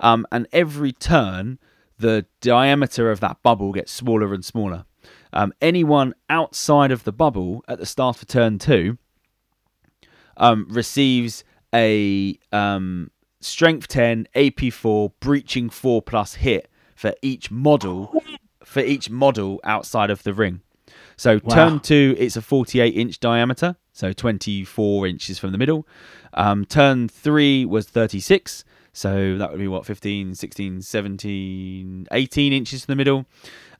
Um, 0.00 0.26
and 0.32 0.48
every 0.52 0.92
turn, 0.92 1.58
the 1.98 2.26
diameter 2.40 3.10
of 3.10 3.20
that 3.20 3.42
bubble 3.42 3.72
gets 3.72 3.92
smaller 3.92 4.34
and 4.34 4.44
smaller. 4.44 4.84
Um, 5.32 5.52
anyone 5.60 6.14
outside 6.28 6.90
of 6.90 7.04
the 7.04 7.12
bubble 7.12 7.64
at 7.68 7.78
the 7.78 7.86
start 7.86 8.22
of 8.22 8.28
turn 8.28 8.58
two 8.58 8.98
um, 10.36 10.66
receives 10.68 11.44
a 11.74 12.38
um, 12.52 13.10
strength 13.40 13.88
10, 13.88 14.28
AP 14.34 14.72
4, 14.72 15.12
breaching 15.20 15.68
4 15.68 16.00
plus 16.02 16.34
hit 16.34 16.70
for 16.94 17.12
each 17.20 17.50
model 17.50 18.14
for 18.64 18.80
each 18.80 19.10
model 19.10 19.60
outside 19.64 20.08
of 20.10 20.22
the 20.22 20.32
ring. 20.32 20.62
So 21.16 21.38
Wow. 21.42 21.54
turn 21.54 21.80
two, 21.80 22.14
it's 22.18 22.36
a 22.36 22.42
48 22.42 22.94
inch 22.94 23.20
diameter, 23.20 23.76
so 23.92 24.12
24 24.12 25.06
inches 25.06 25.38
from 25.38 25.52
the 25.52 25.58
middle. 25.58 25.86
Um, 26.32 26.64
turn 26.64 27.08
three 27.08 27.64
was 27.64 27.86
36, 27.86 28.64
so 28.94 29.36
that 29.38 29.50
would 29.50 29.58
be 29.58 29.66
what 29.66 29.84
15, 29.84 30.36
16, 30.36 30.80
17, 30.80 32.06
18 32.12 32.52
inches 32.52 32.84
from 32.84 32.92
the 32.92 32.96
middle. 32.96 33.26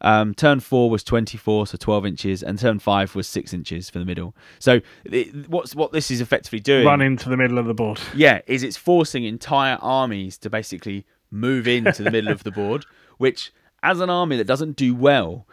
Um, 0.00 0.34
turn 0.34 0.58
four 0.58 0.90
was 0.90 1.04
24, 1.04 1.68
so 1.68 1.78
12 1.78 2.04
inches, 2.04 2.42
and 2.42 2.58
turn 2.58 2.80
five 2.80 3.14
was 3.14 3.28
six 3.28 3.54
inches 3.54 3.88
for 3.88 4.00
the 4.00 4.04
middle. 4.04 4.34
So 4.58 4.80
it, 5.04 5.48
what's 5.48 5.74
what 5.74 5.92
this 5.92 6.10
is 6.10 6.20
effectively 6.20 6.58
doing? 6.58 6.84
Run 6.84 7.00
into 7.00 7.28
the 7.28 7.36
middle 7.36 7.58
of 7.58 7.66
the 7.66 7.74
board. 7.74 8.00
Yeah, 8.14 8.40
is 8.46 8.64
it's 8.64 8.76
forcing 8.76 9.24
entire 9.24 9.78
armies 9.80 10.36
to 10.38 10.50
basically 10.50 11.06
move 11.30 11.68
into 11.68 12.02
the 12.02 12.10
middle 12.10 12.32
of 12.32 12.42
the 12.42 12.50
board, 12.50 12.84
which, 13.18 13.52
as 13.84 14.00
an 14.00 14.10
army 14.10 14.36
that 14.36 14.46
doesn't 14.46 14.76
do 14.76 14.96
well 14.96 15.46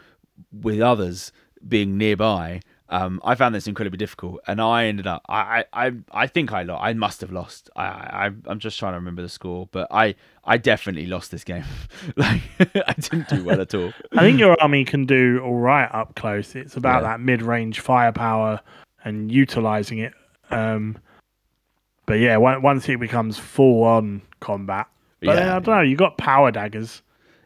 with 0.51 0.81
others 0.81 1.31
being 1.65 1.99
nearby, 1.99 2.61
um, 2.91 3.21
I 3.23 3.35
found 3.35 3.55
this 3.55 3.67
incredibly 3.67 3.97
difficult, 3.97 4.41
and 4.47 4.59
I 4.61 4.85
ended 4.85 5.07
up. 5.07 5.23
I 5.29 5.63
I, 5.71 5.93
I, 6.11 6.27
think 6.27 6.51
I 6.51 6.63
lost. 6.63 6.83
I 6.83 6.93
must 6.93 7.21
have 7.21 7.31
lost. 7.31 7.69
I, 7.75 7.83
I 7.85 8.31
I'm 8.45 8.59
just 8.59 8.77
trying 8.77 8.91
to 8.91 8.97
remember 8.97 9.21
the 9.21 9.29
score, 9.29 9.69
but 9.71 9.87
I 9.91 10.13
I 10.43 10.57
definitely 10.57 11.05
lost 11.05 11.31
this 11.31 11.45
game. 11.45 11.63
like 12.17 12.41
I 12.59 12.93
didn't 12.93 13.29
do 13.29 13.45
well 13.45 13.61
at 13.61 13.73
all. 13.73 13.93
I 14.11 14.19
think 14.19 14.39
your 14.39 14.61
army 14.61 14.83
can 14.83 15.05
do 15.05 15.39
all 15.43 15.55
right 15.55 15.89
up 15.93 16.15
close. 16.15 16.53
It's 16.53 16.75
about 16.75 17.01
Yeah. 17.03 17.09
that 17.09 17.21
mid-range 17.21 17.79
firepower 17.79 18.59
and 19.05 19.31
utilizing 19.31 19.99
it. 19.99 20.13
Um, 20.49 20.97
but 22.05 22.19
yeah, 22.19 22.37
on- 22.37 22.61
once 22.61 22.89
it 22.89 22.99
becomes 22.99 23.37
full-on 23.37 24.21
combat, 24.41 24.87
but 25.21 25.37
Yeah. 25.37 25.55
I 25.55 25.59
don't 25.59 25.75
know. 25.77 25.81
You 25.81 25.95
got 25.95 26.17
power 26.17 26.51
daggers. 26.51 27.01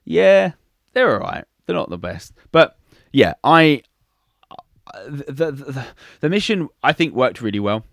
Yeah, 0.06 0.54
they're 0.94 1.14
all 1.14 1.20
right. 1.20 1.46
They're 1.66 1.76
not 1.76 1.92
the 1.92 2.00
best, 2.00 2.34
but 2.52 2.78
yeah, 3.12 3.36
I 3.44 3.84
the 5.08 5.52
the, 5.52 5.88
the 6.20 6.30
mission 6.30 6.70
I 6.84 6.94
think 6.94 7.14
worked 7.14 7.42
really 7.42 7.60
well. 7.60 7.86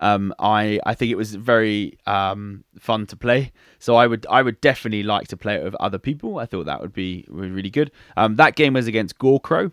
Um, 0.00 0.34
I 0.38 0.78
I 0.84 0.94
think 0.94 1.10
it 1.10 1.16
was 1.16 1.34
very 1.34 1.98
um, 2.06 2.64
fun 2.78 3.06
to 3.06 3.16
play. 3.16 3.52
So 3.78 3.96
I 3.96 4.06
would 4.06 4.26
I 4.28 4.42
would 4.42 4.60
definitely 4.60 5.02
like 5.02 5.28
to 5.28 5.36
play 5.36 5.56
it 5.56 5.64
with 5.64 5.74
other 5.76 5.98
people. 5.98 6.38
I 6.38 6.46
thought 6.46 6.66
that 6.66 6.80
would 6.80 6.92
be 6.92 7.24
really 7.28 7.70
good. 7.70 7.90
Um, 8.16 8.36
that 8.36 8.56
game 8.56 8.74
was 8.74 8.86
against 8.86 9.18
Gorecrow. 9.18 9.72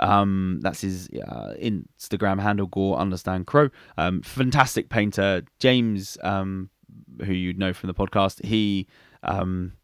Um, 0.00 0.58
that's 0.62 0.80
his 0.80 1.08
uh, 1.10 1.54
Instagram 1.60 2.40
handle, 2.40 2.66
Gore 2.66 2.98
Underscore 2.98 3.44
Crow. 3.44 3.70
Um, 3.96 4.22
fantastic 4.22 4.88
painter, 4.88 5.42
James, 5.60 6.18
um, 6.22 6.70
who 7.24 7.32
you'd 7.32 7.58
know 7.58 7.72
from 7.72 7.86
the 7.86 7.94
podcast. 7.94 8.44
He 8.44 8.88
um, 9.22 9.74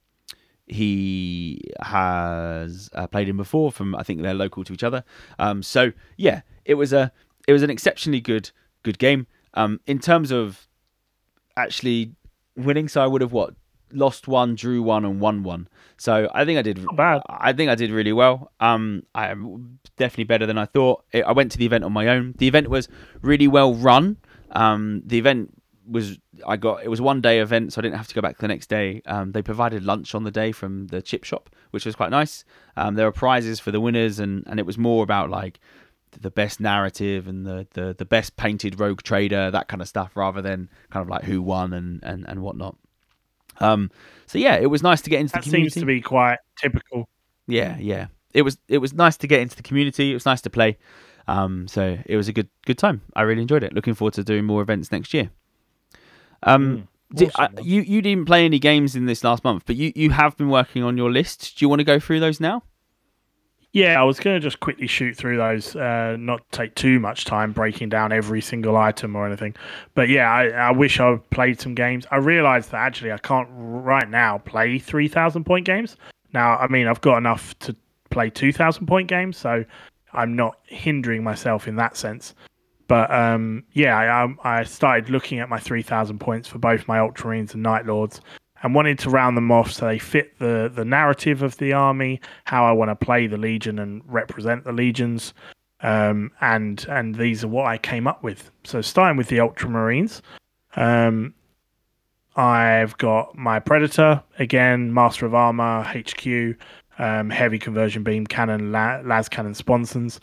he 0.67 1.61
has 1.81 2.91
uh, 2.95 3.07
played 3.07 3.29
him 3.29 3.37
before. 3.37 3.73
From 3.73 3.95
I 3.95 4.03
think 4.03 4.23
they're 4.23 4.35
local 4.35 4.65
to 4.65 4.73
each 4.73 4.85
other. 4.85 5.05
Um, 5.39 5.63
so 5.63 5.93
yeah, 6.17 6.43
it 6.65 6.75
was 6.75 6.93
a 6.93 7.13
it 7.47 7.53
was 7.53 7.63
an 7.63 7.71
exceptionally 7.71 8.21
good 8.21 8.51
good 8.83 8.99
game. 8.99 9.27
Um, 9.55 9.81
in 9.87 9.99
terms 9.99 10.31
of 10.31 10.67
actually 11.57 12.13
winning, 12.57 12.89
so 12.89 13.03
I 13.03 13.07
would 13.07 13.23
have 13.23 13.33
what 13.33 13.55
lost 13.93 14.29
one, 14.29 14.55
drew 14.55 14.83
one, 14.83 15.05
and 15.05 15.21
won 15.21 15.43
one. 15.43 15.69
So 15.97 16.29
I 16.35 16.45
think 16.45 16.59
I 16.59 16.63
did. 16.63 16.83
Not 16.83 16.97
bad. 16.97 17.23
I 17.29 17.53
think 17.53 17.71
I 17.71 17.75
did 17.75 17.91
really 17.91 18.13
well. 18.13 18.51
Um, 18.61 19.05
I 19.15 19.35
definitely 19.97 20.25
better 20.25 20.47
than 20.47 20.59
I 20.59 20.67
thought. 20.67 21.05
I 21.15 21.23
I 21.23 21.33
went 21.33 21.53
to 21.53 21.59
the 21.59 21.67
event 21.67 21.85
on 21.85 21.93
my 21.93 22.09
own. 22.09 22.35
The 22.39 22.49
event 22.49 22.69
was 22.69 22.89
really 23.23 23.49
well 23.49 23.75
run. 23.75 24.17
Um, 24.53 25.03
the 25.05 25.19
event 25.19 25.53
was 25.89 26.19
I 26.47 26.57
got 26.57 26.83
it 26.83 26.89
was 26.89 27.01
one 27.01 27.21
day 27.21 27.41
event, 27.41 27.73
so 27.73 27.81
I 27.81 27.83
didn't 27.83 27.97
have 27.97 28.09
to 28.09 28.15
go 28.15 28.21
back 28.21 28.39
the 28.39 28.49
next 28.49 28.69
day. 28.69 29.03
Um, 29.07 29.33
they 29.33 29.43
provided 29.43 29.85
lunch 29.85 30.15
on 30.15 30.25
the 30.25 30.31
day 30.31 30.53
from 30.53 30.89
the 30.89 31.01
chip 31.03 31.25
shop, 31.25 31.51
which 31.71 31.87
was 31.87 31.95
quite 31.95 32.11
nice. 32.11 32.45
Um, 32.77 32.95
there 32.95 33.07
were 33.07 33.13
prizes 33.13 33.61
for 33.61 33.71
the 33.71 33.81
winners, 33.81 34.19
and 34.19 34.45
and 34.47 34.59
it 34.59 34.67
was 34.67 34.79
more 34.79 35.03
about 35.05 35.31
like 35.31 35.61
the 36.21 36.31
best 36.31 36.61
narrative 36.61 37.29
and 37.29 37.45
the, 37.47 37.67
the, 37.75 37.95
the 37.99 38.05
best 38.07 38.37
painted 38.37 38.81
rogue 38.81 39.03
trader, 39.03 39.51
that 39.51 39.69
kind 39.69 39.83
of 39.83 39.89
stuff, 39.89 40.17
rather 40.17 40.41
than 40.41 40.71
kind 40.91 41.03
of 41.03 41.11
like 41.11 41.25
who 41.25 41.43
won 41.43 41.75
and, 41.75 42.03
and, 42.03 42.25
and 42.27 42.41
whatnot. 42.41 42.75
Um, 43.61 43.91
so 44.27 44.39
yeah, 44.39 44.57
it 44.57 44.67
was 44.71 44.83
nice 44.83 45.03
to 45.03 45.11
get 45.11 45.21
into 45.21 45.33
That 45.33 45.45
the 45.45 45.51
community. 45.51 45.71
seems 45.75 45.83
to 45.83 45.87
be 45.87 46.01
quite 46.01 46.39
typical. 46.57 47.09
Yeah, 47.47 47.77
yeah. 47.79 48.07
It 48.33 48.43
was 48.43 48.59
it 48.69 48.79
was 48.79 48.93
nice 48.93 49.17
to 49.19 49.27
get 49.27 49.41
into 49.41 49.57
the 49.57 49.63
community. 49.63 50.11
It 50.11 50.15
was 50.15 50.27
nice 50.27 50.41
to 50.43 50.51
play. 50.51 50.79
Um, 51.29 51.67
so 51.69 51.99
it 52.07 52.17
was 52.17 52.29
a 52.29 52.33
good 52.33 52.49
good 52.65 52.79
time. 52.79 53.03
I 53.15 53.23
really 53.23 53.43
enjoyed 53.43 53.63
it. 53.63 53.73
Looking 53.73 53.95
forward 53.95 54.15
to 54.15 54.25
doing 54.25 54.45
more 54.45 54.63
events 54.63 54.93
next 54.93 55.13
year. 55.15 55.31
Um, 56.43 56.89
did, 57.15 57.31
I, 57.37 57.45
awesome. 57.47 57.65
you 57.65 57.83
you 57.83 58.03
didn't 58.03 58.27
play 58.27 58.45
any 58.45 58.59
games 58.59 58.97
in 58.97 59.07
this 59.07 59.23
last 59.23 59.45
month, 59.45 59.65
but 59.67 59.77
you, 59.77 59.93
you 59.95 60.11
have 60.11 60.37
been 60.37 60.49
working 60.49 60.83
on 60.83 60.97
your 60.97 61.11
list. 61.11 61.59
Do 61.59 61.65
you 61.65 61.69
want 61.69 61.81
to 61.81 61.85
go 61.85 62.01
through 62.01 62.21
those 62.21 62.41
now? 62.41 62.63
Yeah, 63.77 64.01
I 64.01 64.05
was 64.05 64.19
going 64.19 64.35
to 64.35 64.41
just 64.41 64.61
quickly 64.61 64.87
shoot 64.87 65.19
through 65.19 65.37
those, 65.37 65.77
uh, 65.77 66.17
not 66.19 66.41
take 66.51 66.75
too 66.77 66.99
much 66.99 67.27
time 67.27 67.53
breaking 67.53 67.91
down 67.91 68.11
every 68.11 68.41
single 68.41 68.75
item 68.75 69.15
or 69.15 69.27
anything. 69.27 69.55
But 69.95 70.09
yeah, 70.09 70.31
I, 70.31 70.49
I 70.49 70.71
wish 70.71 70.99
I 70.99 71.17
played 71.31 71.61
some 71.61 71.75
games. 71.75 72.07
I 72.11 72.17
realised 72.17 72.71
that 72.71 72.79
actually 72.79 73.13
I 73.13 73.19
can't 73.19 73.49
right 73.53 74.09
now 74.09 74.39
play 74.39 74.79
3,000 74.79 75.45
point 75.45 75.67
games. 75.67 75.99
Now, 76.33 76.57
I 76.57 76.69
mean, 76.69 76.87
I've 76.87 77.03
got 77.03 77.19
enough 77.19 77.59
to 77.61 77.77
play 78.09 78.31
2,000 78.31 78.87
point 78.87 79.09
games, 79.09 79.37
so 79.37 79.63
I'm 80.15 80.35
not 80.35 80.59
hindering 80.65 81.23
myself 81.23 81.69
in 81.69 81.77
that 81.77 81.99
sense. 81.99 82.35
But 82.89 83.11
um, 83.13 83.65
yeah, 83.73 83.97
I, 83.97 84.23
um, 84.23 84.39
I 84.45 84.63
started 84.65 85.11
looking 85.11 85.41
at 85.41 85.49
my 85.49 85.59
3,000 85.59 86.19
points 86.19 86.49
for 86.49 86.59
both 86.59 86.87
my 86.87 86.99
Ultramarines 86.99 87.55
and 87.55 87.63
Night 87.63 87.87
Lords 87.87 88.21
and 88.63 88.75
wanted 88.75 88.99
to 89.01 89.11
round 89.11 89.37
them 89.37 89.51
off 89.51 89.73
so 89.73 89.87
they 89.87 89.99
fit 89.99 90.39
the, 90.39 90.71
the 90.75 90.85
narrative 90.85 91.43
of 91.43 91.57
the 91.59 91.73
army, 91.73 92.21
how 92.45 92.65
I 92.65 92.73
want 92.73 92.91
to 92.91 92.95
play 93.05 93.27
the 93.27 93.37
Legion 93.37 93.79
and 93.79 94.03
represent 94.07 94.65
the 94.65 94.73
Legions. 94.73 95.35
Um, 95.81 96.33
and 96.41 96.87
and 96.89 97.15
these 97.15 97.45
are 97.45 97.49
what 97.49 97.67
I 97.67 97.77
came 97.77 98.07
up 98.07 98.23
with. 98.23 98.51
So 98.65 98.81
starting 98.81 99.19
with 99.19 99.29
the 99.29 99.37
Ultramarines, 99.39 100.23
um, 100.75 101.35
I've 102.37 102.97
got 102.99 103.37
my 103.37 103.59
Predator 103.59 104.23
again, 104.39 104.93
Master 104.93 105.27
of 105.27 105.35
Armor, 105.35 105.83
HQ, 105.83 106.57
um, 106.99 107.29
heavy 107.29 107.59
conversion 107.59 108.03
beam 108.03 108.27
cannon, 108.27 108.73
la- 108.73 109.01
las 109.05 109.29
cannon 109.29 109.55
sponsons. 109.55 110.19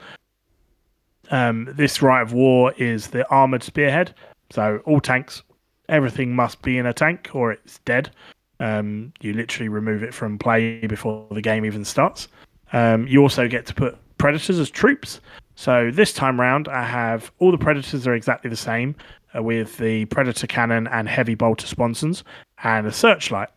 Um, 1.32 1.70
this 1.74 2.02
right 2.02 2.22
of 2.22 2.34
war 2.34 2.74
is 2.78 3.08
the 3.08 3.28
armored 3.30 3.64
spearhead. 3.64 4.14
So 4.50 4.82
all 4.86 5.00
tanks, 5.00 5.42
everything 5.90 6.36
must 6.36 6.62
be 6.62 6.78
in 6.78 6.86
a 6.86 6.94
tank 6.94 7.30
or 7.34 7.52
it's 7.52 7.80
dead. 7.80 8.12
Um, 8.60 9.14
you 9.22 9.34
literally 9.34 9.70
remove 9.70 10.04
it 10.04 10.14
from 10.14 10.38
play 10.38 10.86
before 10.88 11.28
the 11.32 11.42
game 11.42 11.66
even 11.66 11.84
starts. 11.84 12.28
Um, 12.72 13.08
you 13.08 13.22
also 13.22 13.48
get 13.48 13.66
to 13.68 13.74
put 13.74 13.98
predators 14.18 14.60
as 14.60 14.70
troops. 14.70 15.22
So 15.56 15.92
this 15.92 16.14
time 16.14 16.40
round, 16.40 16.68
I 16.68 16.84
have 16.84 17.32
all 17.40 17.52
the 17.52 17.58
predators 17.58 18.08
are 18.08 18.14
exactly 18.14 18.50
the 18.50 18.56
same, 18.56 18.96
uh, 19.36 19.44
with 19.44 19.78
the 19.78 20.06
predator 20.06 20.48
cannon 20.48 20.88
and 20.88 21.08
heavy 21.08 21.36
bolter 21.36 21.68
sponsons 21.68 22.24
and 22.64 22.88
a 22.88 22.92
searchlight. 22.92 23.50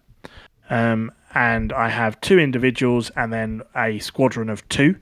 Um, 0.70 1.12
and 1.34 1.72
I 1.72 1.88
have 1.88 2.20
two 2.20 2.38
individuals 2.38 3.10
and 3.16 3.32
then 3.32 3.62
a 3.76 3.98
squadron 3.98 4.48
of 4.48 4.66
two 4.68 4.96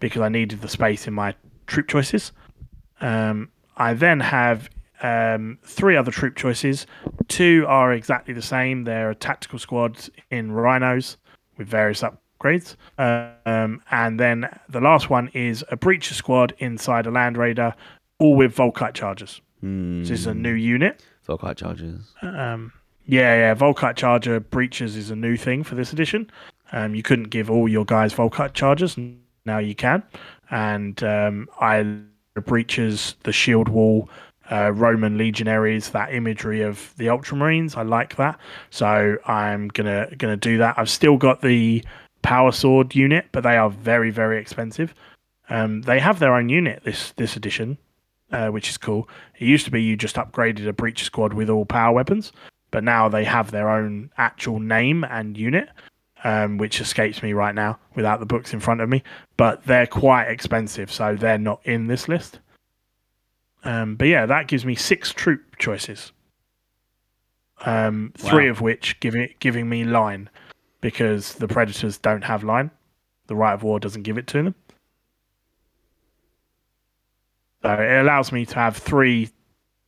because 0.00 0.22
I 0.22 0.28
needed 0.28 0.60
the 0.60 0.68
space 0.68 1.06
in 1.06 1.14
my 1.14 1.34
troop 1.66 1.88
choices. 1.88 2.32
Um, 3.00 3.50
I 3.76 3.94
then 3.94 4.20
have 4.20 4.68
um, 5.02 5.58
three 5.64 5.96
other 5.96 6.10
troop 6.10 6.36
choices. 6.36 6.86
Two 7.28 7.64
are 7.68 7.92
exactly 7.92 8.34
the 8.34 8.42
same. 8.42 8.84
They're 8.84 9.14
tactical 9.14 9.58
squads 9.58 10.10
in 10.30 10.52
rhinos 10.52 11.16
with 11.58 11.68
various 11.68 12.02
upgrades. 12.02 12.76
Um, 12.98 13.82
and 13.90 14.18
then 14.18 14.48
the 14.68 14.80
last 14.80 15.10
one 15.10 15.28
is 15.34 15.64
a 15.70 15.76
breacher 15.76 16.12
squad 16.12 16.54
inside 16.58 17.06
a 17.06 17.10
land 17.10 17.36
raider, 17.36 17.74
all 18.18 18.36
with 18.36 18.54
Volkite 18.54 18.94
chargers. 18.94 19.40
Mm. 19.62 20.00
This 20.02 20.20
is 20.20 20.26
a 20.26 20.34
new 20.34 20.52
unit. 20.52 21.02
Volkite 21.26 21.56
charges. 21.56 22.12
Um, 22.22 22.72
yeah, 23.06 23.36
yeah, 23.36 23.54
Volkite 23.54 23.96
charger 23.96 24.40
breaches 24.40 24.96
is 24.96 25.10
a 25.10 25.16
new 25.16 25.36
thing 25.36 25.62
for 25.62 25.74
this 25.74 25.92
edition. 25.92 26.30
Um, 26.72 26.94
you 26.94 27.02
couldn't 27.02 27.30
give 27.30 27.50
all 27.50 27.68
your 27.68 27.84
guys 27.84 28.14
Volkite 28.14 28.54
chargers. 28.54 28.96
Now 29.44 29.58
you 29.58 29.74
can. 29.74 30.02
And 30.50 31.02
um, 31.02 31.48
I 31.60 32.02
breaches 32.40 33.16
the 33.24 33.32
shield 33.32 33.68
wall 33.68 34.08
uh, 34.50 34.72
Roman 34.74 35.16
legionaries, 35.16 35.90
that 35.90 36.12
imagery 36.12 36.62
of 36.62 36.92
the 36.96 37.06
Ultramarines. 37.06 37.76
I 37.76 37.82
like 37.82 38.16
that, 38.16 38.38
so 38.70 39.16
I'm 39.26 39.68
gonna 39.68 40.08
gonna 40.18 40.36
do 40.36 40.58
that. 40.58 40.78
I've 40.78 40.90
still 40.90 41.16
got 41.16 41.42
the 41.42 41.84
power 42.22 42.52
sword 42.52 42.94
unit, 42.94 43.26
but 43.32 43.42
they 43.42 43.56
are 43.56 43.70
very 43.70 44.10
very 44.10 44.38
expensive. 44.38 44.94
Um, 45.48 45.82
they 45.82 45.98
have 46.00 46.18
their 46.18 46.34
own 46.34 46.48
unit 46.48 46.82
this 46.84 47.12
this 47.12 47.36
edition, 47.36 47.78
uh, 48.30 48.48
which 48.48 48.68
is 48.68 48.78
cool. 48.78 49.08
It 49.38 49.46
used 49.46 49.64
to 49.66 49.70
be 49.70 49.82
you 49.82 49.96
just 49.96 50.16
upgraded 50.16 50.66
a 50.66 50.72
breach 50.72 51.04
squad 51.04 51.32
with 51.32 51.48
all 51.48 51.64
power 51.64 51.94
weapons, 51.94 52.32
but 52.70 52.84
now 52.84 53.08
they 53.08 53.24
have 53.24 53.50
their 53.50 53.70
own 53.70 54.10
actual 54.18 54.60
name 54.60 55.04
and 55.04 55.36
unit. 55.36 55.68
Um, 56.24 56.56
which 56.56 56.80
escapes 56.80 57.20
me 57.20 57.32
right 57.32 57.54
now 57.54 57.80
without 57.96 58.20
the 58.20 58.26
books 58.26 58.52
in 58.52 58.60
front 58.60 58.80
of 58.80 58.88
me, 58.88 59.02
but 59.36 59.64
they're 59.66 59.88
quite 59.88 60.26
expensive, 60.26 60.92
so 60.92 61.16
they're 61.16 61.36
not 61.36 61.60
in 61.64 61.88
this 61.88 62.06
list. 62.06 62.38
Um, 63.64 63.96
but 63.96 64.06
yeah, 64.06 64.26
that 64.26 64.46
gives 64.46 64.64
me 64.64 64.76
six 64.76 65.12
troop 65.12 65.56
choices. 65.58 66.12
Um, 67.64 68.12
three 68.16 68.44
Wow. 68.46 68.50
of 68.52 68.60
which 68.60 69.00
give 69.00 69.16
it 69.16 69.40
giving 69.40 69.68
me 69.68 69.82
line 69.82 70.30
because 70.80 71.34
the 71.34 71.48
predators 71.48 71.98
don't 71.98 72.22
have 72.22 72.44
line. 72.44 72.70
The 73.26 73.34
right 73.34 73.54
of 73.54 73.64
war 73.64 73.80
doesn't 73.80 74.02
give 74.02 74.16
it 74.18 74.28
to 74.28 74.42
them. 74.44 74.54
So 77.62 77.72
it 77.72 78.00
allows 78.00 78.32
me 78.32 78.44
to 78.46 78.54
have 78.56 78.76
three 78.76 79.30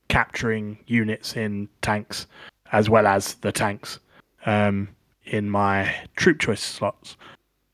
capturing 0.08 0.78
units 0.86 1.36
in 1.36 1.68
tanks 1.82 2.26
as 2.72 2.88
well 2.90 3.06
as 3.06 3.34
the 3.34 3.52
tanks 3.52 3.98
um, 4.46 4.88
in 5.24 5.50
my 5.50 5.94
troop 6.16 6.40
choice 6.40 6.62
slots. 6.62 7.16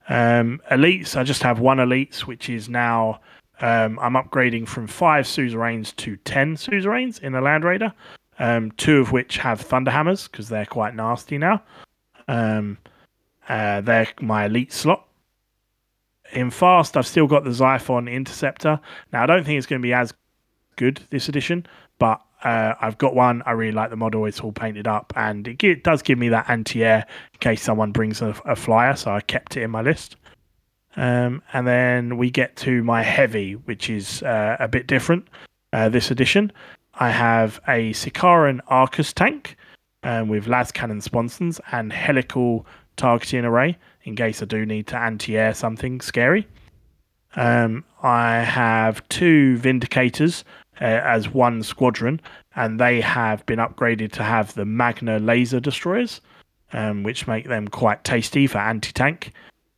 Um, 0.08 0.60
elites, 0.70 1.16
I 1.16 1.22
just 1.22 1.42
have 1.42 1.60
one 1.60 1.78
elites, 1.78 2.20
which 2.20 2.48
is 2.48 2.68
now 2.68 3.20
um, 3.60 3.98
I'm 4.00 4.14
upgrading 4.14 4.68
from 4.68 4.86
five 4.86 5.26
suzerains 5.26 5.92
to 5.94 6.16
ten 6.16 6.56
suzerains 6.56 7.18
in 7.18 7.34
a 7.34 7.40
Land 7.40 7.64
Raider. 7.64 7.92
Um, 8.38 8.70
two 8.72 8.98
of 8.98 9.12
which 9.12 9.36
have 9.36 9.60
thunderhammers 9.60 10.30
because 10.30 10.48
they're 10.48 10.64
quite 10.64 10.94
nasty 10.94 11.36
now. 11.36 11.62
Um, 12.26 12.78
uh, 13.48 13.82
they're 13.82 14.08
my 14.20 14.46
elite 14.46 14.72
slot. 14.72 15.06
In 16.32 16.50
fast, 16.50 16.96
I've 16.96 17.06
still 17.06 17.26
got 17.26 17.44
the 17.44 17.50
Xiphon 17.50 18.10
Interceptor. 18.10 18.80
Now, 19.12 19.24
I 19.24 19.26
don't 19.26 19.44
think 19.44 19.58
it's 19.58 19.66
going 19.66 19.82
to 19.82 19.86
be 19.86 19.92
as 19.92 20.14
good 20.76 21.02
this 21.10 21.28
edition, 21.28 21.66
but 21.98 22.22
uh, 22.44 22.74
I've 22.80 22.98
got 22.98 23.14
one. 23.14 23.42
I 23.46 23.52
really 23.52 23.72
like 23.72 23.90
the 23.90 23.96
model. 23.96 24.26
It's 24.26 24.40
all 24.40 24.52
painted 24.52 24.86
up, 24.86 25.12
and 25.16 25.46
it, 25.46 25.58
gi- 25.58 25.76
does 25.76 26.02
give 26.02 26.18
me 26.18 26.28
that 26.30 26.48
anti-air 26.48 27.06
in 27.34 27.38
case 27.38 27.62
someone 27.62 27.92
brings 27.92 28.22
a, 28.22 28.34
a 28.44 28.56
flyer. 28.56 28.96
So 28.96 29.10
I 29.10 29.20
kept 29.20 29.56
it 29.56 29.62
in 29.62 29.70
my 29.70 29.82
list. 29.82 30.16
Um, 30.96 31.42
and 31.52 31.66
then 31.66 32.16
we 32.16 32.30
get 32.30 32.56
to 32.56 32.82
my 32.82 33.02
heavy, 33.02 33.54
which 33.54 33.88
is 33.88 34.22
uh, 34.22 34.56
a 34.58 34.68
bit 34.68 34.86
different 34.86 35.28
uh, 35.72 35.88
this 35.88 36.10
edition. 36.10 36.52
I 36.94 37.10
have 37.10 37.60
a 37.68 37.92
Sicaran 37.92 38.60
Arcus 38.66 39.12
tank 39.12 39.56
um, 40.02 40.28
with 40.28 40.48
las 40.48 40.72
cannon 40.72 41.00
sponsons 41.00 41.60
and 41.70 41.92
helical 41.92 42.66
targeting 42.96 43.44
array 43.44 43.78
in 44.02 44.16
case 44.16 44.42
I 44.42 44.46
do 44.46 44.66
need 44.66 44.86
to 44.88 44.96
anti-air 44.96 45.54
something 45.54 46.00
scary. 46.00 46.46
Um, 47.36 47.84
I 48.02 48.38
have 48.38 49.08
two 49.08 49.58
Vindicators 49.58 50.42
uh, 50.80 50.84
as 50.84 51.28
one 51.28 51.62
squadron, 51.62 52.20
and 52.56 52.80
they 52.80 53.00
have 53.00 53.44
been 53.46 53.58
upgraded 53.58 54.12
to 54.12 54.22
have 54.22 54.54
the 54.54 54.64
Magna 54.64 55.18
laser 55.18 55.60
destroyers, 55.60 56.20
um, 56.72 57.02
which 57.02 57.26
make 57.26 57.48
them 57.48 57.68
quite 57.68 58.04
tasty 58.04 58.46
for 58.46 58.58
anti-tank. 58.58 59.32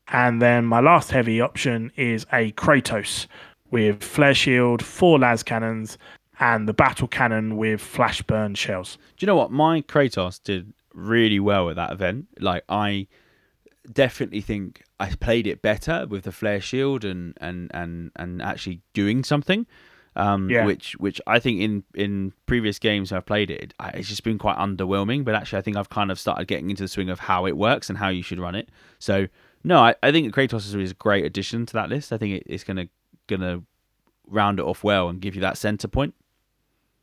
And 0.09 0.43
then 0.43 0.65
my 0.67 0.81
last 0.81 1.11
heavy 1.11 1.41
option 1.41 1.91
is 1.97 2.27
a 2.33 2.53
Kratos 2.53 3.27
with 3.71 4.03
flare 4.03 4.35
shield, 4.35 4.85
four 4.85 5.19
las 5.19 5.43
cannons, 5.43 5.97
and 6.39 6.69
the 6.69 6.75
battle 6.75 7.09
cannon 7.09 7.57
with 7.57 7.81
flash 7.81 8.21
burn 8.23 8.55
shells. 8.55 8.99
Do 9.17 9.25
you 9.25 9.27
know 9.27 9.37
what? 9.37 9.51
My 9.51 9.81
Kratos 9.81 10.43
did 10.43 10.73
really 10.93 11.41
well 11.41 11.71
at 11.71 11.77
that 11.77 11.93
event. 11.93 12.27
Like 12.39 12.65
I 12.69 13.07
definitely 13.91 14.41
think 14.41 14.83
I 15.01 15.09
played 15.15 15.47
it 15.47 15.63
better 15.63 16.07
with 16.09 16.25
the 16.25 16.33
flare 16.33 16.61
shield 16.61 17.05
and 17.05 17.37
and 17.41 17.71
and 17.73 18.11
and 18.17 18.43
actually 18.43 18.83
doing 18.93 19.25
something. 19.25 19.67
Um, 20.15 20.51
Yeah. 20.51 20.67
which 20.67 20.93
which 20.99 21.21
I 21.27 21.39
think 21.39 21.61
in 21.61 21.85
in 21.95 22.33
previous 22.47 22.79
games 22.79 23.13
I've 23.13 23.25
played 23.25 23.51
it, 23.51 23.73
it's 23.95 24.09
just 24.09 24.25
been 24.25 24.37
quite 24.39 24.57
underwhelming. 24.59 25.25
But 25.25 25.35
actually, 25.35 25.59
I 25.61 25.63
think 25.63 25.77
I've 25.79 25.89
kind 25.89 26.11
of 26.11 26.19
started 26.19 26.47
getting 26.49 26.69
into 26.69 26.83
the 26.83 26.89
swing 26.89 27.09
of 27.09 27.19
how 27.19 27.47
it 27.47 27.57
works 27.57 27.89
and 27.89 27.97
how 27.99 28.09
you 28.11 28.23
should 28.23 28.39
run 28.39 28.55
it. 28.55 28.69
So 28.99 29.27
no, 29.65 29.79
I, 29.79 29.95
I 30.03 30.13
think 30.13 30.35
Kratos 30.35 30.75
is 30.79 30.91
a 30.91 30.95
great 30.95 31.25
addition 31.25 31.65
to 31.67 31.73
that 31.75 31.89
list. 31.89 32.13
I 32.13 32.19
think 32.19 32.35
it, 32.37 32.43
it's 32.47 32.63
gonna 32.65 32.89
gonna 33.27 33.63
round 34.27 34.59
it 34.59 34.65
off 34.65 34.85
well 34.85 35.09
and 35.09 35.21
give 35.21 35.35
you 35.35 35.41
that 35.41 35.57
center 35.57 35.89
point. 35.89 36.15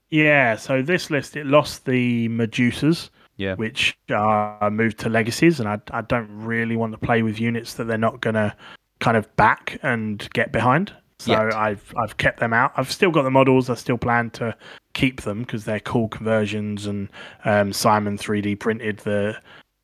Yeah, 0.10 0.56
so 0.56 0.82
this 0.82 1.10
list 1.10 1.36
it 1.36 1.46
lost 1.46 1.86
the 1.86 2.28
Medusas, 2.30 3.10
Yeah. 3.38 3.56
which 3.56 3.98
are 4.12 4.70
moved 4.72 4.98
to 5.00 5.10
legacies, 5.10 5.60
and 5.60 5.68
I 5.70 5.80
I 5.92 6.02
don't 6.02 6.30
really 6.30 6.76
want 6.76 6.92
to 6.94 6.98
play 7.00 7.22
with 7.24 7.40
units 7.40 7.74
that 7.76 7.86
they're 7.86 7.98
not 7.98 8.22
gonna 8.22 8.56
kind 9.00 9.18
of 9.18 9.34
back 9.36 9.80
and 9.82 10.28
get 10.34 10.52
behind. 10.52 10.94
So 11.20 11.32
Yet. 11.32 11.54
I've 11.54 11.94
I've 11.98 12.18
kept 12.18 12.40
them 12.40 12.54
out. 12.54 12.72
I've 12.78 12.92
still 12.92 13.12
got 13.12 13.24
the 13.24 13.32
models. 13.32 13.70
I 13.70 13.76
still 13.76 13.98
plan 13.98 14.30
to 14.32 14.56
keep 14.94 15.22
them 15.22 15.42
because 15.42 15.66
they're 15.66 15.82
cool 15.82 16.08
conversions, 16.08 16.86
and 16.86 17.10
um, 17.46 17.74
Simon 17.74 18.18
3D 18.18 18.58
printed 18.60 19.00
the 19.00 19.38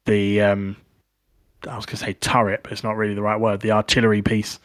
the 0.05 0.41
um, 0.41 0.77
I 1.67 1.75
was 1.75 1.85
gonna 1.85 1.97
say 1.97 2.13
turret, 2.13 2.61
but 2.63 2.71
it's 2.71 2.83
not 2.83 2.95
really 2.95 3.13
the 3.13 3.21
right 3.21 3.39
word. 3.39 3.59
The 3.59 3.71
artillery 3.71 4.21
piece 4.21 4.59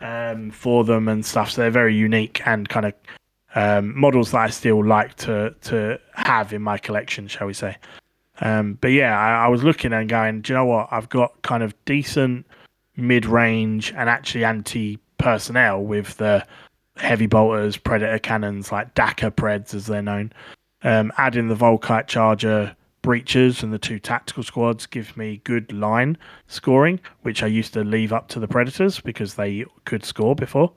um, 0.00 0.50
for 0.50 0.84
them 0.84 1.08
and 1.08 1.24
stuff. 1.24 1.52
So 1.52 1.62
they're 1.62 1.70
very 1.70 1.94
unique 1.94 2.44
and 2.46 2.68
kind 2.68 2.86
of 2.86 2.94
um, 3.54 3.98
models 3.98 4.32
that 4.32 4.40
I 4.40 4.50
still 4.50 4.84
like 4.84 5.14
to 5.16 5.54
to 5.62 6.00
have 6.14 6.52
in 6.52 6.62
my 6.62 6.78
collection, 6.78 7.28
shall 7.28 7.46
we 7.46 7.54
say? 7.54 7.76
Um, 8.40 8.78
but 8.80 8.88
yeah, 8.88 9.18
I, 9.18 9.46
I 9.46 9.48
was 9.48 9.64
looking 9.64 9.92
and 9.92 10.08
going, 10.08 10.42
do 10.42 10.52
you 10.52 10.58
know 10.58 10.66
what? 10.66 10.88
I've 10.90 11.08
got 11.08 11.40
kind 11.42 11.62
of 11.62 11.74
decent 11.84 12.46
mid 12.96 13.26
range 13.26 13.92
and 13.96 14.08
actually 14.08 14.44
anti 14.44 14.98
personnel 15.18 15.82
with 15.82 16.16
the 16.16 16.44
heavy 16.96 17.26
bolters, 17.26 17.76
predator 17.76 18.18
cannons 18.18 18.72
like 18.72 18.94
Dakka 18.94 19.30
Preds 19.30 19.74
as 19.74 19.86
they're 19.86 20.02
known. 20.02 20.32
Um, 20.82 21.12
adding 21.16 21.48
the 21.48 21.56
Volkite 21.56 22.06
Charger 22.06 22.76
breachers 23.02 23.62
and 23.62 23.72
the 23.72 23.78
two 23.78 23.98
tactical 23.98 24.42
squads 24.42 24.86
gives 24.86 25.16
me 25.16 25.40
good 25.44 25.72
line 25.72 26.18
scoring, 26.48 27.00
which 27.22 27.42
I 27.42 27.46
used 27.46 27.72
to 27.74 27.84
leave 27.84 28.12
up 28.12 28.28
to 28.28 28.40
the 28.40 28.48
Predators 28.48 29.00
because 29.00 29.34
they 29.34 29.64
could 29.84 30.04
score 30.04 30.34
before. 30.34 30.72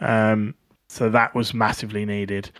Um, 0.00 0.54
so 0.88 1.08
that 1.10 1.34
was 1.34 1.54
massively 1.54 2.04
needed. 2.04 2.50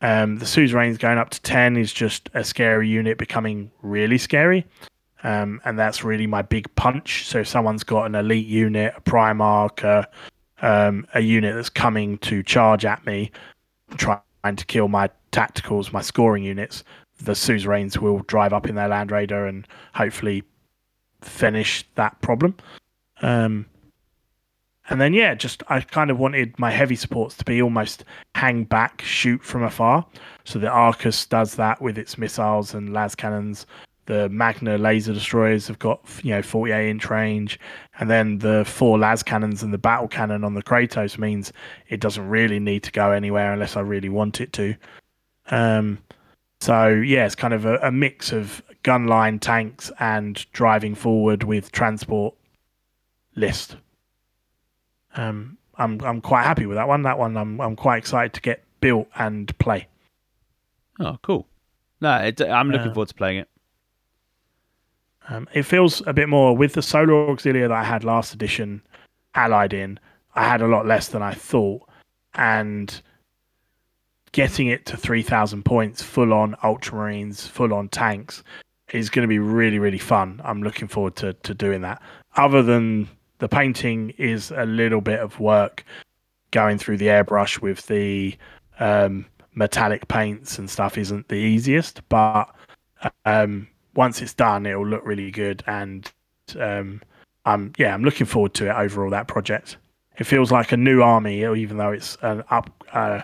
Um, 0.00 0.36
the 0.36 0.46
suzerains 0.46 0.98
going 0.98 1.18
up 1.18 1.30
to 1.30 1.42
10 1.42 1.76
is 1.76 1.92
just 1.92 2.28
a 2.34 2.44
scary 2.44 2.88
unit 2.88 3.18
becoming 3.18 3.70
really 3.82 4.18
scary. 4.18 4.66
Um, 5.22 5.60
and 5.64 5.78
that's 5.78 6.04
really 6.04 6.26
my 6.26 6.42
big 6.42 6.72
punch. 6.76 7.26
So 7.26 7.40
if 7.40 7.48
someone's 7.48 7.82
got 7.82 8.04
an 8.04 8.14
elite 8.14 8.46
unit, 8.46 8.92
a 8.96 9.00
Primarch, 9.00 9.82
a, 9.82 10.06
um, 10.62 11.06
a 11.14 11.20
unit 11.20 11.54
that's 11.54 11.68
coming 11.68 12.18
to 12.18 12.42
charge 12.42 12.84
at 12.84 13.04
me, 13.06 13.30
trying 13.96 14.20
to 14.56 14.64
kill 14.66 14.88
my 14.88 15.10
tacticals, 15.32 15.92
my 15.92 16.00
scoring 16.02 16.44
units, 16.44 16.84
the 17.20 17.34
suzerains 17.34 17.98
will 17.98 18.20
drive 18.20 18.52
up 18.52 18.68
in 18.68 18.74
their 18.74 18.88
Land 18.88 19.10
Raider 19.10 19.46
and 19.46 19.66
hopefully 19.94 20.42
finish 21.22 21.84
that 21.94 22.20
problem. 22.20 22.56
Um, 23.22 23.66
and 24.90 25.00
then 25.00 25.14
yeah, 25.14 25.34
just 25.34 25.62
I 25.68 25.80
kind 25.80 26.10
of 26.10 26.18
wanted 26.18 26.58
my 26.58 26.70
heavy 26.70 26.96
supports 26.96 27.36
to 27.38 27.44
be 27.44 27.62
almost 27.62 28.04
hang 28.34 28.64
back, 28.64 29.00
shoot 29.02 29.42
from 29.42 29.62
afar. 29.62 30.04
So 30.44 30.58
the 30.58 30.68
Arcus 30.68 31.24
does 31.24 31.54
that 31.54 31.80
with 31.80 31.96
its 31.96 32.18
missiles 32.18 32.74
and 32.74 32.92
las 32.92 33.14
cannons. 33.14 33.66
The 34.06 34.28
Magna 34.28 34.76
laser 34.78 35.12
destroyers 35.12 35.66
have 35.68 35.78
got 35.78 36.00
you 36.22 36.30
know 36.30 36.42
48 36.42 36.90
inch 36.90 37.10
range, 37.10 37.58
and 37.98 38.10
then 38.10 38.38
the 38.38 38.64
four 38.64 38.98
las 38.98 39.22
cannons 39.22 39.62
and 39.62 39.72
the 39.72 39.78
battle 39.78 40.08
cannon 40.08 40.44
on 40.44 40.54
the 40.54 40.62
Kratos 40.62 41.18
means 41.18 41.52
it 41.88 42.00
doesn't 42.00 42.28
really 42.28 42.58
need 42.60 42.82
to 42.84 42.92
go 42.92 43.10
anywhere 43.12 43.52
unless 43.52 43.76
I 43.76 43.80
really 43.80 44.08
want 44.08 44.40
it 44.40 44.52
to. 44.54 44.74
Um, 45.50 45.98
so 46.60 46.88
yeah, 46.88 47.26
it's 47.26 47.34
kind 47.34 47.52
of 47.54 47.64
a, 47.66 47.76
a 47.78 47.92
mix 47.92 48.32
of 48.32 48.62
gun 48.82 49.06
line 49.06 49.38
tanks 49.38 49.90
and 49.98 50.44
driving 50.52 50.94
forward 50.94 51.42
with 51.42 51.72
transport 51.72 52.34
list. 53.34 53.76
Um, 55.16 55.58
I'm 55.76 56.00
I'm 56.02 56.20
quite 56.20 56.44
happy 56.44 56.66
with 56.66 56.76
that 56.76 56.88
one. 56.88 57.02
That 57.02 57.18
one 57.18 57.36
I'm 57.36 57.60
I'm 57.60 57.76
quite 57.76 57.98
excited 57.98 58.32
to 58.34 58.40
get 58.40 58.64
built 58.80 59.08
and 59.16 59.56
play. 59.58 59.88
Oh, 61.00 61.18
cool. 61.22 61.46
No, 62.00 62.16
it, 62.18 62.40
I'm 62.40 62.70
looking 62.70 62.88
Uh, 62.90 62.94
forward 62.94 63.08
to 63.08 63.14
playing 63.14 63.38
it. 63.38 63.48
Um, 65.28 65.48
it 65.54 65.62
feels 65.62 66.02
a 66.06 66.12
bit 66.12 66.28
more 66.28 66.56
with 66.56 66.74
the 66.74 66.82
Solar 66.82 67.12
Auxilia 67.12 67.68
that 67.68 67.72
I 67.72 67.84
had 67.84 68.04
last 68.04 68.34
edition 68.34 68.82
allied 69.34 69.72
in. 69.72 69.98
I 70.34 70.44
had 70.46 70.60
a 70.60 70.68
lot 70.68 70.86
less 70.86 71.08
than 71.08 71.22
I 71.22 71.32
thought, 71.32 71.82
and 72.34 73.00
getting 74.32 74.66
it 74.66 74.84
to 74.86 74.96
three 74.96 75.22
thousand 75.22 75.64
points, 75.64 76.02
full 76.02 76.32
on 76.32 76.56
Ultramarines, 76.62 77.48
full 77.48 77.72
on 77.72 77.88
tanks, 77.88 78.42
is 78.92 79.08
going 79.08 79.22
to 79.22 79.28
be 79.28 79.38
really 79.38 79.78
really 79.78 79.98
fun. 79.98 80.40
I'm 80.44 80.62
looking 80.62 80.88
forward 80.88 81.16
to 81.16 81.32
to 81.32 81.54
doing 81.54 81.80
that. 81.82 82.02
Other 82.36 82.62
than 82.62 83.08
the 83.38 83.48
painting 83.48 84.10
is 84.18 84.50
a 84.50 84.66
little 84.66 85.00
bit 85.00 85.20
of 85.20 85.40
work 85.40 85.84
going 86.50 86.78
through 86.78 86.96
the 86.96 87.06
airbrush 87.06 87.60
with 87.60 87.86
the 87.86 88.36
um, 88.78 89.26
metallic 89.54 90.06
paints 90.08 90.58
and 90.58 90.68
stuff 90.68 90.98
isn't 90.98 91.28
the 91.28 91.36
easiest, 91.36 92.06
but 92.08 92.46
um, 93.24 93.68
once 93.94 94.22
it's 94.22 94.34
done, 94.34 94.66
it'll 94.66 94.86
look 94.86 95.04
really 95.04 95.30
good. 95.30 95.62
And 95.66 96.10
um, 96.58 97.02
I'm 97.44 97.72
yeah, 97.78 97.94
I'm 97.94 98.04
looking 98.04 98.26
forward 98.26 98.54
to 98.54 98.68
it 98.68 98.74
overall. 98.74 99.10
That 99.10 99.28
project, 99.28 99.76
it 100.18 100.24
feels 100.24 100.50
like 100.52 100.72
a 100.72 100.76
new 100.76 101.02
army, 101.02 101.42
even 101.42 101.76
though 101.76 101.90
it's 101.90 102.16
an 102.22 102.44
up 102.50 102.70
uh, 102.92 103.22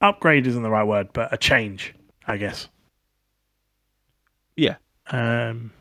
upgrade 0.00 0.46
isn't 0.46 0.62
the 0.62 0.70
right 0.70 0.84
word, 0.84 1.08
but 1.12 1.32
a 1.32 1.36
change, 1.36 1.94
I 2.26 2.36
guess. 2.36 2.68
Yeah. 4.56 4.76
Um, 5.10 5.72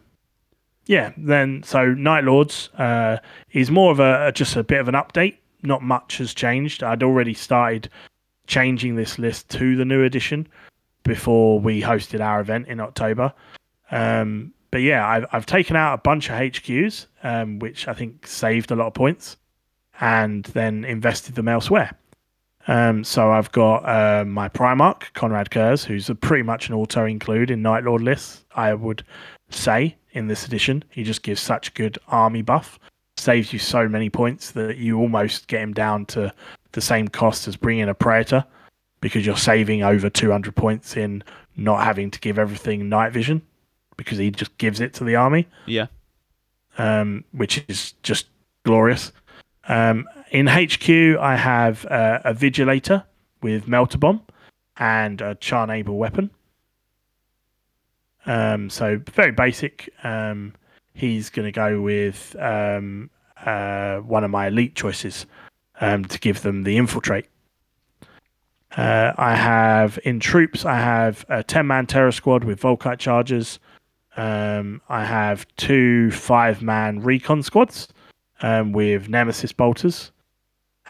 yeah. 0.86 1.12
Then 1.18 1.64
so 1.64 1.94
Night 1.94 2.24
Lords 2.24 2.70
uh, 2.78 3.18
is 3.52 3.72
more 3.72 3.92
of 3.92 4.00
a 4.00 4.32
just 4.34 4.56
a 4.56 4.64
bit 4.64 4.80
of 4.80 4.88
an 4.88 4.96
update. 4.96 5.38
Not 5.62 5.84
much 5.84 6.18
has 6.18 6.34
changed. 6.34 6.84
I'd 6.84 7.04
already 7.04 7.34
started 7.34 7.90
changing 8.48 8.96
this 8.96 9.20
list 9.20 9.50
to 9.50 9.76
the 9.76 9.86
new 9.86 10.04
edition 10.04 10.48
before 11.04 11.60
we 11.60 11.82
hosted 11.82 12.22
our 12.22 12.40
event 12.40 12.68
in 12.68 12.80
October. 12.80 13.34
Um, 13.92 14.54
but 14.72 14.82
yeah, 14.82 15.08
I've, 15.08 15.26
I've 15.32 15.46
taken 15.46 15.76
out 15.76 15.94
a 15.96 15.98
bunch 15.98 16.30
of 16.30 16.36
HQs, 16.36 17.08
um, 17.24 17.60
which 17.60 17.88
I 17.88 17.94
think 17.94 18.28
saved 18.28 18.72
a 18.72 18.76
lot 18.76 18.88
of 18.88 18.94
points, 18.94 19.38
and 20.00 20.44
then 20.46 20.84
invested 20.84 21.36
them 21.36 21.48
elsewhere. 21.48 21.92
Um, 22.68 23.04
so 23.04 23.32
I've 23.32 23.52
got 23.52 23.78
uh, 23.78 24.26
my 24.26 24.48
Primarch, 24.48 25.14
Konrad 25.14 25.50
Curze, 25.50 25.86
who's 25.86 26.10
pretty 26.22 26.44
much 26.44 26.70
an 26.70 26.76
auto 26.76 27.06
include 27.06 27.50
in 27.50 27.62
Night 27.64 27.84
Lord 27.84 28.02
lists, 28.02 28.46
I 28.56 28.74
would 28.74 29.04
say, 29.50 29.96
in 30.12 30.28
this 30.28 30.46
edition. 30.46 30.84
He 30.90 31.04
just 31.04 31.24
gives 31.24 31.42
such 31.42 31.74
good 31.74 31.98
army 32.10 32.44
buff, 32.44 32.78
saves 33.18 33.52
you 33.52 33.60
so 33.60 33.88
many 33.88 34.10
points 34.10 34.52
that 34.52 34.78
you 34.78 35.00
almost 35.00 35.48
get 35.48 35.62
him 35.62 35.74
down 35.74 36.06
to 36.08 36.32
the 36.74 36.82
same 36.82 37.08
cost 37.08 37.48
as 37.48 37.56
bringing 37.56 37.90
a 37.90 37.96
Praetor 37.96 38.46
because 39.02 39.26
you're 39.26 39.38
saving 39.38 39.82
over 39.82 40.10
200 40.10 40.56
points 40.56 40.96
in 40.96 41.24
not 41.56 41.84
having 41.84 42.12
to 42.12 42.20
give 42.20 42.38
everything 42.38 42.88
night 42.88 43.12
vision 43.12 43.42
because 44.00 44.18
he 44.18 44.32
just 44.32 44.58
gives 44.58 44.80
it 44.80 44.94
to 44.94 45.04
the 45.04 45.18
army, 45.18 45.46
Yeah. 45.66 45.88
um, 46.78 47.26
which 47.34 47.66
is 47.68 47.94
just 48.02 48.28
glorious. 48.64 49.12
Um, 49.68 50.08
in 50.32 50.48
HQ, 50.48 50.90
I 51.20 51.36
have 51.36 51.86
uh, 51.88 52.22
a 52.24 52.34
Vigilator 52.34 53.04
with 53.42 53.68
Melter 53.68 53.98
Bomb 53.98 54.22
and 54.78 55.20
a 55.20 55.36
Charnabal 55.36 55.98
weapon. 55.98 56.30
Um, 58.26 58.70
so 58.70 59.02
very 59.12 59.32
basic. 59.34 59.90
Um, 60.04 60.54
he's 60.94 61.30
going 61.30 61.46
to 61.46 61.52
go 61.52 61.82
with 61.82 62.38
um, 62.40 63.10
uh, 63.46 63.98
one 63.98 64.24
of 64.24 64.32
my 64.32 64.48
elite 64.48 64.76
choices 64.76 65.26
um, 65.82 66.06
to 66.06 66.18
give 66.20 66.42
them 66.42 66.64
the 66.64 66.78
infiltrate. 66.78 67.26
Uh, 68.78 69.12
I 69.18 69.36
have 69.36 70.00
in 70.06 70.22
troops. 70.22 70.64
I 70.64 70.76
have 70.78 71.26
a 71.28 71.44
ten-man 71.44 71.88
terror 71.88 72.12
squad 72.14 72.46
with 72.46 72.62
Volkite 72.62 73.00
chargers. 73.00 73.60
Um, 74.20 74.82
I 74.90 75.06
have 75.06 75.48
two 75.56 76.12
five-man 76.12 77.00
recon 77.02 77.42
squads 77.42 77.88
um, 78.42 78.74
with 78.74 79.08
Nemesis 79.08 79.54
bolters, 79.54 80.12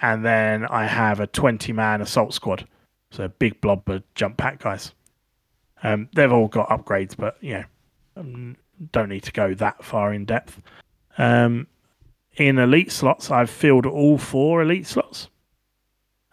and 0.02 0.26
then 0.26 0.66
I 0.66 0.86
have 0.86 1.20
a 1.20 1.28
twenty-man 1.28 2.02
assault 2.02 2.34
squad. 2.34 2.68
So 3.12 3.28
big 3.28 3.60
blob 3.62 3.88
of 3.90 4.04
jump 4.16 4.38
pack 4.38 4.60
guys. 4.60 4.94
Um, 5.84 6.10
they've 6.14 6.32
all 6.32 6.48
got 6.48 6.70
upgrades, 6.70 7.16
but 7.16 7.38
you 7.42 7.54
know, 7.54 7.64
um, 8.18 8.58
don't 8.92 9.10
need 9.10 9.24
to 9.24 9.32
go 9.32 9.54
that 9.56 9.84
far 9.84 10.14
in 10.14 10.26
depth. 10.26 10.62
Um, 11.18 11.68
in 12.38 12.58
elite 12.58 12.92
slots, 12.92 13.30
I've 13.30 13.50
filled 13.50 13.86
all 13.86 14.18
four 14.18 14.62
elite 14.62 14.88
slots, 14.88 15.30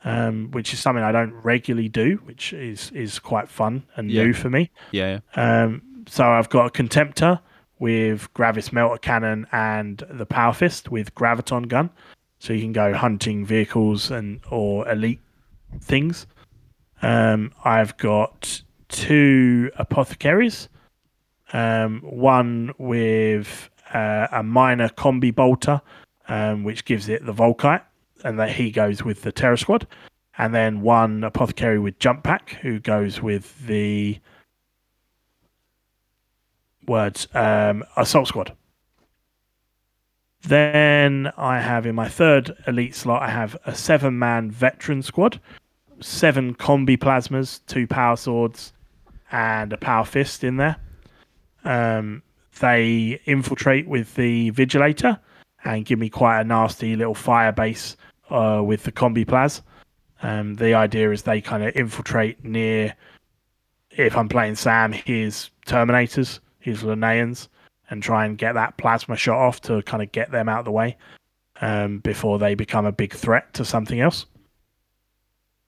um, 0.04 0.50
which 0.52 0.72
is 0.72 0.78
something 0.80 1.02
I 1.04 1.12
don't 1.12 1.32
regularly 1.32 1.88
do, 1.88 2.20
which 2.24 2.52
is 2.52 2.90
is 2.92 3.18
quite 3.18 3.48
fun 3.48 3.82
and 3.96 4.10
Yeah. 4.10 4.24
new 4.24 4.32
for 4.32 4.48
me. 4.50 4.70
Yeah. 4.92 5.18
yeah. 5.36 5.78
So 6.06 6.24
I've 6.24 6.48
got 6.48 6.66
a 6.66 6.70
Contemptor 6.70 7.40
with 7.78 8.32
Gravis 8.32 8.72
Melter 8.72 8.98
Cannon 8.98 9.46
and 9.52 10.02
the 10.10 10.26
Power 10.26 10.52
Fist 10.52 10.90
with 10.90 11.14
Graviton 11.14 11.68
Gun. 11.68 11.90
So 12.38 12.52
you 12.52 12.62
can 12.62 12.72
go 12.72 12.94
hunting 12.94 13.44
vehicles 13.44 14.10
and 14.10 14.40
or 14.50 14.88
elite 14.88 15.20
things. 15.80 16.26
Um, 17.02 17.52
I've 17.64 17.96
got 17.96 18.62
two 18.88 19.70
Apothecaries. 19.76 20.68
Um, 21.52 22.00
one 22.02 22.72
with 22.78 23.70
uh, 23.94 24.26
a 24.32 24.42
minor 24.42 24.88
combi 24.88 25.34
bolter, 25.34 25.80
um, 26.28 26.64
which 26.64 26.84
gives 26.84 27.08
it 27.08 27.24
the 27.24 27.32
Volkite, 27.32 27.82
and 28.24 28.38
that 28.38 28.50
he 28.50 28.70
goes 28.70 29.04
with 29.04 29.22
the 29.22 29.32
Terror 29.32 29.56
Squad. 29.56 29.86
And 30.38 30.54
then 30.54 30.82
one 30.82 31.24
Apothecary 31.24 31.78
with 31.78 31.98
Jump 31.98 32.22
Pack, 32.24 32.50
who 32.62 32.78
goes 32.78 33.22
with 33.22 33.66
the 33.66 34.18
words 36.88 37.28
um, 37.34 37.84
assault 37.96 38.28
squad. 38.28 38.56
Then 40.42 41.32
i 41.36 41.60
have 41.60 41.86
in 41.86 41.94
my 41.94 42.08
third 42.08 42.54
elite 42.68 42.94
slot 42.94 43.22
i 43.22 43.28
have 43.28 43.56
a 43.66 43.74
seven 43.74 44.16
man 44.18 44.48
veteran 44.50 45.02
squad 45.02 45.40
seven 46.00 46.54
combi 46.54 46.96
plasmas 46.96 47.60
two 47.66 47.86
power 47.86 48.16
swords 48.16 48.72
and 49.32 49.72
a 49.72 49.76
power 49.76 50.04
fist 50.04 50.44
in 50.44 50.56
there. 50.56 50.76
Um, 51.64 52.22
they 52.60 53.20
infiltrate 53.26 53.88
with 53.88 54.14
the 54.14 54.52
vigilator 54.52 55.18
and 55.64 55.84
give 55.84 55.98
me 55.98 56.08
quite 56.08 56.40
a 56.40 56.44
nasty 56.44 56.94
little 56.96 57.14
fire 57.14 57.52
base 57.52 57.96
uh, 58.30 58.62
with 58.64 58.84
the 58.84 58.92
combi 58.92 59.26
plas. 59.26 59.62
Um, 60.22 60.54
the 60.54 60.74
idea 60.74 61.10
is 61.10 61.22
they 61.22 61.40
kind 61.40 61.64
of 61.64 61.76
infiltrate 61.76 62.42
near 62.44 62.94
if 63.90 64.16
i'm 64.16 64.28
playing 64.28 64.54
sam 64.54 64.92
his 64.92 65.50
terminators 65.66 66.40
his 66.66 66.82
Lernaeans 66.82 67.48
and 67.88 68.02
try 68.02 68.26
and 68.26 68.36
get 68.36 68.54
that 68.54 68.76
plasma 68.76 69.16
shot 69.16 69.38
off 69.38 69.60
to 69.62 69.80
kind 69.82 70.02
of 70.02 70.10
get 70.12 70.30
them 70.32 70.48
out 70.48 70.58
of 70.58 70.64
the 70.64 70.72
way 70.72 70.96
um, 71.60 72.00
before 72.00 72.38
they 72.38 72.54
become 72.54 72.84
a 72.84 72.92
big 72.92 73.14
threat 73.14 73.54
to 73.54 73.64
something 73.64 74.00
else. 74.00 74.26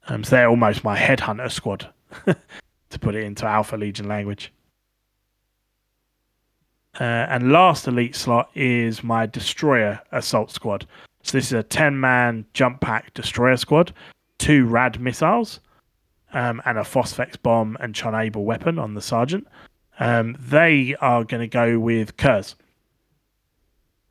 Um, 0.08 0.24
so 0.24 0.36
they're 0.36 0.48
almost 0.48 0.84
my 0.84 0.98
headhunter 0.98 1.50
squad, 1.50 1.88
to 2.26 2.98
put 2.98 3.14
it 3.14 3.24
into 3.24 3.46
Alpha 3.46 3.76
Legion 3.76 4.08
language. 4.08 4.52
Uh, 6.98 7.26
and 7.30 7.52
last 7.52 7.86
elite 7.86 8.16
slot 8.16 8.50
is 8.56 9.04
my 9.04 9.24
Destroyer 9.26 10.00
Assault 10.10 10.50
Squad. 10.50 10.84
So 11.22 11.38
this 11.38 11.46
is 11.46 11.52
a 11.52 11.62
10 11.62 12.00
man 12.00 12.44
jump 12.54 12.80
pack 12.80 13.14
Destroyer 13.14 13.56
Squad, 13.56 13.92
two 14.38 14.66
Rad 14.66 14.98
missiles, 14.98 15.60
um, 16.32 16.60
and 16.64 16.76
a 16.76 16.82
Phosphex 16.82 17.40
bomb 17.40 17.76
and 17.78 17.94
Charnabal 17.94 18.44
weapon 18.44 18.80
on 18.80 18.94
the 18.94 19.00
Sergeant. 19.00 19.46
Um, 19.98 20.36
they 20.38 20.94
are 21.00 21.24
going 21.24 21.40
to 21.40 21.48
go 21.48 21.78
with 21.78 22.16
Curze. 22.16 22.54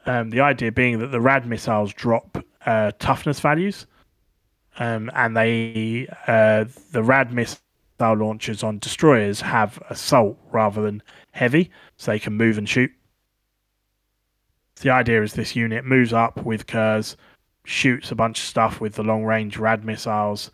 Um, 0.06 0.30
the 0.30 0.42
idea 0.42 0.72
being 0.72 1.00
that 1.00 1.08
the 1.08 1.22
rad 1.22 1.46
missiles 1.46 1.94
drop 1.94 2.44
uh, 2.66 2.92
toughness 3.00 3.40
values, 3.40 3.88
um, 4.80 5.10
and 5.14 5.36
they 5.36 6.08
uh, 6.28 6.66
the 6.92 7.04
rad 7.04 7.34
missile 7.34 7.60
launchers 8.00 8.64
on 8.64 8.80
destroyers 8.80 9.42
have 9.42 9.82
assault 9.90 10.38
rather 10.52 10.82
than 10.82 11.04
heavy, 11.32 11.72
so 11.98 12.12
they 12.12 12.20
can 12.20 12.34
move 12.34 12.58
and 12.58 12.68
shoot. 12.70 12.92
The 14.80 14.92
idea 14.92 15.24
is 15.24 15.34
this 15.34 15.56
unit 15.56 15.84
moves 15.86 16.14
up 16.14 16.44
with 16.46 16.68
Curze, 16.68 17.16
shoots 17.66 18.12
a 18.12 18.16
bunch 18.16 18.40
of 18.40 18.46
stuff 18.46 18.80
with 18.80 18.94
the 18.94 19.04
long 19.04 19.26
range 19.26 19.58
rad 19.58 19.84
missiles. 19.84 20.52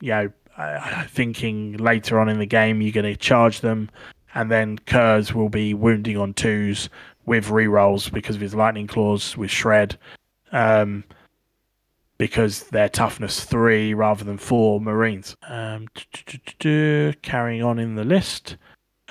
You 0.00 0.10
know, 0.10 0.32
uh, 0.56 1.04
thinking 1.08 1.76
later 1.76 2.18
on 2.18 2.28
in 2.28 2.38
the 2.38 2.46
game 2.46 2.80
you're 2.80 2.92
going 2.92 3.04
to 3.04 3.16
charge 3.16 3.60
them 3.60 3.90
and 4.36 4.50
then 4.50 4.78
Curze 4.78 5.32
will 5.32 5.48
be 5.48 5.72
wounding 5.72 6.18
on 6.18 6.34
twos 6.34 6.90
with 7.24 7.46
rerolls 7.46 8.12
because 8.12 8.36
of 8.36 8.42
his 8.42 8.54
lightning 8.54 8.86
claws 8.86 9.34
with 9.34 9.50
shred. 9.50 9.98
Um, 10.52 11.04
because 12.18 12.64
they're 12.64 12.88
toughness 12.88 13.44
three 13.44 13.94
rather 13.94 14.24
than 14.24 14.36
four 14.36 14.80
Marines. 14.80 15.36
Um, 15.48 15.88
carrying 17.22 17.62
on 17.62 17.78
in 17.78 17.94
the 17.94 18.04
list. 18.04 18.58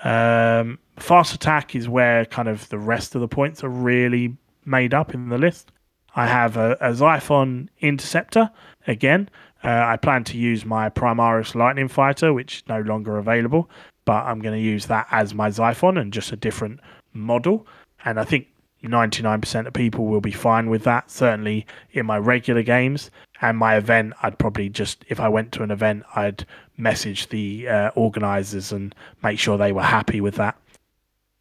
Um, 0.04 0.78
fast 0.98 1.34
attack 1.34 1.76
is 1.76 1.90
where 1.90 2.26
kind 2.26 2.48
of 2.48 2.70
the 2.70 2.80
rest 2.80 3.16
of 3.16 3.22
the 3.22 3.28
points 3.28 3.64
are 3.64 3.70
really 3.70 4.38
made 4.64 4.94
up 4.94 5.14
in 5.16 5.30
the 5.30 5.38
list. 5.40 5.72
I 6.16 6.28
have 6.28 6.56
a, 6.56 6.74
a 6.80 6.92
Xiphon 6.92 7.70
Interceptor 7.80 8.52
again. 8.86 9.30
Uh, 9.64 9.84
I 9.88 9.98
plan 9.98 10.24
to 10.26 10.38
use 10.38 10.66
my 10.66 10.90
Primaris 10.90 11.56
Lightning 11.56 11.88
Fighter, 11.88 12.32
which 12.32 12.58
is 12.58 12.64
no 12.68 12.82
longer 12.82 13.18
available, 13.18 13.70
but 14.06 14.26
I'm 14.26 14.40
going 14.40 14.56
to 14.56 14.64
use 14.64 14.86
that 14.88 15.08
as 15.12 15.34
my 15.34 15.50
Xiphon 15.50 16.00
and 16.00 16.14
just 16.14 16.32
a 16.32 16.36
different 16.36 16.80
model. 17.14 17.68
And 18.04 18.20
I 18.20 18.24
think 18.24 18.48
99% 18.84 19.68
of 19.68 19.74
people 19.74 20.06
will 20.06 20.22
be 20.22 20.32
fine 20.32 20.70
with 20.70 20.84
that. 20.84 21.10
Certainly 21.10 21.66
in 21.92 22.06
my 22.06 22.18
regular 22.18 22.62
games 22.64 23.10
and 23.42 23.58
my 23.58 23.76
event, 23.76 24.14
I'd 24.22 24.38
probably 24.38 24.70
just, 24.70 25.04
if 25.10 25.20
I 25.20 25.28
went 25.28 25.52
to 25.54 25.64
an 25.64 25.72
event, 25.72 26.04
I'd 26.16 26.46
message 26.78 27.30
the 27.30 27.68
uh, 27.68 27.90
organizers 27.96 28.72
and 28.72 28.94
make 29.24 29.40
sure 29.40 29.58
they 29.58 29.72
were 29.72 29.84
happy 29.84 30.22
with 30.22 30.36
that. 30.36 30.58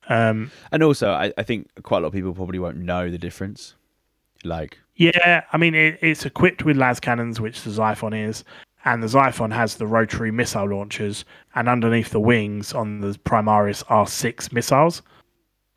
Um, 0.09 0.51
and 0.71 0.83
also, 0.83 1.11
I, 1.13 1.33
I 1.39 1.43
think 1.43 1.71
quite 1.83 1.99
a 1.99 2.01
lot 2.01 2.09
of 2.09 2.13
people 2.13 2.35
probably 2.35 2.59
won't 2.59 2.77
know 2.77 3.11
the 3.11 3.19
difference. 3.19 3.75
Like, 4.43 4.79
yeah, 4.97 5.45
I 5.53 5.57
mean, 5.57 5.75
it, 5.75 5.99
it's 6.03 6.27
equipped 6.27 6.65
with 6.65 6.77
las 6.77 7.01
cannons, 7.01 7.41
which 7.41 7.63
the 7.63 7.71
Xiphon 7.71 8.29
is, 8.29 8.45
and 8.85 9.03
the 9.03 9.07
Xiphon 9.07 9.53
has 9.53 9.77
the 9.77 9.87
rotary 9.87 10.31
missile 10.31 10.69
launchers, 10.69 11.25
and 11.55 11.69
underneath 11.69 12.11
the 12.11 12.21
wings 12.21 12.73
on 12.73 13.01
the 13.01 13.19
Primaris 13.25 13.83
are 13.89 14.07
six 14.07 14.53
missiles. 14.53 15.03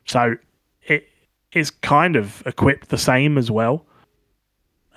So 0.06 0.36
it 0.82 1.08
is 1.52 1.70
kind 1.70 2.16
of 2.16 2.42
equipped 2.46 2.88
the 2.88 2.98
same 2.98 3.38
as 3.38 3.50
well. 3.50 3.84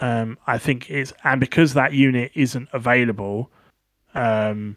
Um, 0.01 0.37
I 0.47 0.57
think 0.57 0.89
it's 0.89 1.13
and 1.23 1.39
because 1.39 1.73
that 1.73 1.93
unit 1.93 2.31
isn't 2.33 2.69
available 2.73 3.51
um, 4.15 4.75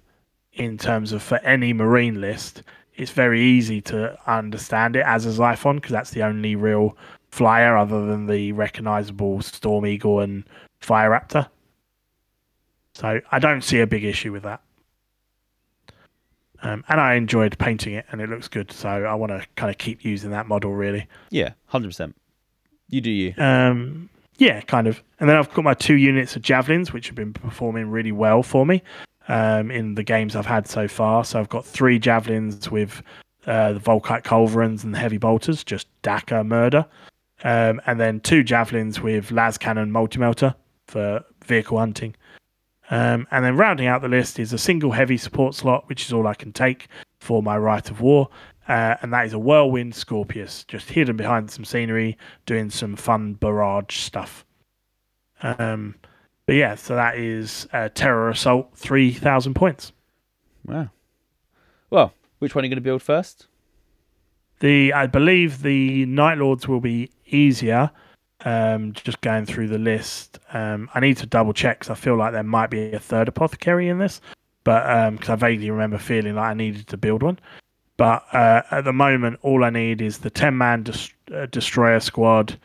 in 0.53 0.79
terms 0.79 1.13
of 1.13 1.23
for 1.23 1.39
any 1.39 1.73
marine 1.73 2.21
list, 2.21 2.63
it's 2.95 3.11
very 3.11 3.41
easy 3.41 3.81
to 3.81 4.17
understand 4.31 4.97
it 4.97 5.05
as 5.07 5.27
a 5.27 5.31
Xiphon 5.31 5.77
because 5.77 5.93
that's 5.93 6.11
the 6.11 6.23
only 6.23 6.55
real 6.55 6.97
flyer 7.31 7.77
other 7.77 8.07
than 8.07 8.27
the 8.27 8.53
recognizable 8.53 9.43
Storm 9.43 9.87
Eagle 9.87 10.21
and 10.21 10.45
Fire 10.81 11.11
Raptor. 11.11 11.49
So 12.95 13.21
I 13.31 13.39
don't 13.39 13.63
see 13.63 13.81
a 13.81 13.87
big 13.87 14.05
issue 14.05 14.33
with 14.33 14.45
that. 14.45 14.61
Um, 16.63 16.83
and 16.89 16.99
I 16.99 17.15
enjoyed 17.15 17.59
painting 17.59 17.93
it, 17.95 18.07
and 18.11 18.21
it 18.23 18.31
looks 18.31 18.49
good. 18.49 18.73
So 18.73 18.89
I 18.89 19.15
want 19.15 19.33
to 19.33 19.47
kind 19.57 19.71
of 19.71 19.77
keep 19.77 20.05
using 20.05 20.31
that 20.31 20.49
model, 20.49 20.73
really. 20.73 21.07
Yeah, 21.31 21.51
hundred 21.67 21.89
percent. 21.89 22.17
You 22.89 23.01
do 23.01 23.11
you. 23.11 23.35
Um, 23.37 24.09
yeah, 24.39 24.61
kind 24.63 24.87
of. 24.87 25.03
And 25.21 25.29
then 25.29 25.37
I've 25.37 25.53
got 25.53 25.65
my 25.65 25.75
two 25.75 25.97
units 25.97 26.37
of 26.37 26.43
javelins, 26.43 26.93
which 26.93 27.07
have 27.09 27.17
been 27.17 27.33
performing 27.33 27.91
really 27.91 28.13
well 28.13 28.43
for 28.43 28.65
me 28.65 28.83
um, 29.29 29.71
in 29.71 29.95
the 29.95 30.03
games 30.03 30.37
I've 30.37 30.47
had 30.47 30.67
so 30.67 30.89
far. 30.89 31.25
So 31.25 31.39
I've 31.39 31.49
got 31.49 31.67
three 31.67 31.99
javelins 31.99 32.71
with 32.71 33.03
uh, 33.47 33.75
the 33.75 33.81
Volkite 33.81 34.23
Culverins 34.23 34.85
and 34.85 34.95
the 34.95 34.99
heavy 34.99 35.19
bolters, 35.19 35.65
just 35.65 35.87
Dakka 36.03 36.47
murder. 36.47 36.87
Um, 37.43 37.81
and 37.87 38.01
then 38.01 38.21
two 38.21 38.43
javelins 38.43 39.01
with 39.01 39.31
las 39.31 39.59
cannon 39.59 39.93
multi 39.93 40.19
melter 40.19 40.55
for 40.87 41.23
vehicle 41.45 41.79
hunting. 41.79 42.15
Um, 42.91 43.27
and 43.31 43.45
then 43.45 43.57
rounding 43.57 43.87
out 43.87 44.03
the 44.03 44.09
list 44.09 44.39
is 44.39 44.53
a 44.53 44.59
single 44.59 44.93
heavy 44.93 45.17
support 45.17 45.55
slot, 45.55 45.89
which 45.89 46.05
is 46.07 46.13
all 46.13 46.27
I 46.27 46.35
can 46.35 46.53
take 46.53 46.89
for 47.19 47.43
my 47.43 47.57
Rite 47.57 47.91
of 47.91 48.01
War. 48.01 48.29
Uh, 48.69 48.97
and 49.03 49.13
that 49.13 49.27
is 49.27 49.33
a 49.33 49.39
Whirlwind 49.39 49.95
Scorpius, 49.95 50.65
just 50.65 50.91
hidden 50.91 51.17
behind 51.17 51.51
some 51.51 51.65
scenery, 51.65 52.17
doing 52.47 52.71
some 52.71 52.97
fun 52.97 53.35
barrage 53.35 53.97
stuff. 53.97 54.45
Um, 55.43 55.97
but 56.47 56.57
yeah, 56.57 56.75
so 56.75 56.95
that 56.95 57.17
is 57.17 57.69
uh, 57.73 57.89
Terror 57.95 58.31
Assault, 58.31 58.71
3,000 58.77 59.55
points. 59.55 59.93
Wow. 60.65 60.91
Well, 61.91 62.13
which 62.39 62.55
one 62.55 62.65
are 62.65 62.67
you 62.67 62.71
going 62.71 62.77
to 62.77 62.83
build 62.83 63.03
first? 63.03 63.47
The 64.61 64.93
I 64.93 65.07
believe 65.07 65.63
the 65.63 66.07
Night 66.07 66.39
Lords 66.39 66.67
will 66.69 66.81
be 66.81 67.11
easier. 67.27 67.91
Um, 68.47 68.93
just 68.93 69.21
going 69.23 69.47
through 69.47 69.69
the 69.69 69.79
list, 69.79 70.39
um, 70.53 70.91
I 70.95 71.01
need 71.01 71.17
to 71.19 71.27
double 71.27 71.55
check 71.55 71.79
because 71.79 71.91
I 71.91 71.95
feel 71.95 72.17
like 72.17 72.33
there 72.33 72.43
might 72.43 72.69
be 72.69 72.93
a 72.93 72.99
third 72.99 73.29
apothecary 73.29 73.89
in 73.89 73.99
this, 73.99 74.21
but 74.65 75.13
because 75.13 75.31
um, 75.31 75.33
I 75.33 75.37
vaguely 75.37 75.71
remember 75.71 75.97
feeling 75.97 76.35
like 76.35 76.51
I 76.51 76.55
needed 76.55 76.87
to 76.89 76.97
build 76.99 77.23
one. 77.23 77.39
But 77.97 78.25
uh, 78.35 78.63
at 78.71 78.85
the 78.85 78.93
moment, 78.93 79.39
all 79.43 79.65
I 79.65 79.71
need 79.71 80.03
is 80.03 80.19
the 80.19 80.31
ten-man 80.31 80.83
des- 80.83 81.35
uh, 81.35 81.47
destroyer 81.47 82.01
squad, 82.01 82.59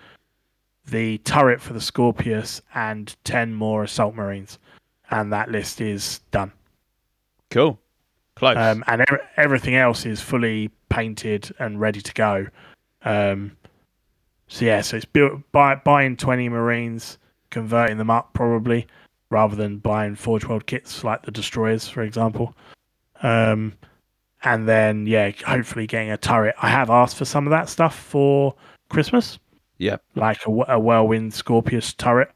the 0.87 1.19
turret 1.19 1.61
for 1.61 1.73
the 1.73 1.81
Scorpius, 1.81 2.61
and 2.73 3.15
10 3.23 3.53
more 3.53 3.83
assault 3.83 4.15
marines. 4.15 4.57
And 5.11 5.31
that 5.33 5.49
list 5.49 5.81
is 5.81 6.19
done. 6.31 6.51
Cool. 7.49 7.79
Close. 8.35 8.57
Um, 8.57 8.83
and 8.87 9.01
er- 9.01 9.27
everything 9.37 9.75
else 9.75 10.05
is 10.05 10.21
fully 10.21 10.71
painted 10.89 11.53
and 11.59 11.79
ready 11.79 12.01
to 12.01 12.13
go. 12.13 12.47
Um, 13.03 13.57
so, 14.49 14.65
yeah, 14.65 14.81
so 14.81 14.97
it's 14.97 15.05
built 15.05 15.39
by 15.51 15.75
buying 15.75 16.17
20 16.17 16.49
marines, 16.49 17.17
converting 17.49 17.97
them 17.97 18.09
up 18.09 18.33
probably, 18.33 18.87
rather 19.29 19.55
than 19.55 19.77
buying 19.77 20.15
Forge 20.15 20.45
World 20.45 20.65
kits 20.65 21.03
like 21.03 21.23
the 21.23 21.31
destroyers, 21.31 21.87
for 21.87 22.01
example. 22.03 22.55
Um, 23.21 23.73
and 24.43 24.67
then, 24.67 25.05
yeah, 25.05 25.31
hopefully 25.45 25.87
getting 25.87 26.11
a 26.11 26.17
turret. 26.17 26.55
I 26.61 26.69
have 26.69 26.89
asked 26.89 27.17
for 27.17 27.25
some 27.25 27.47
of 27.47 27.51
that 27.51 27.69
stuff 27.69 27.95
for 27.97 28.55
Christmas. 28.89 29.39
Yeah. 29.77 29.97
Like 30.15 30.45
a, 30.45 30.51
a 30.67 30.79
whirlwind 30.79 31.33
Scorpius 31.33 31.93
turret 31.93 32.31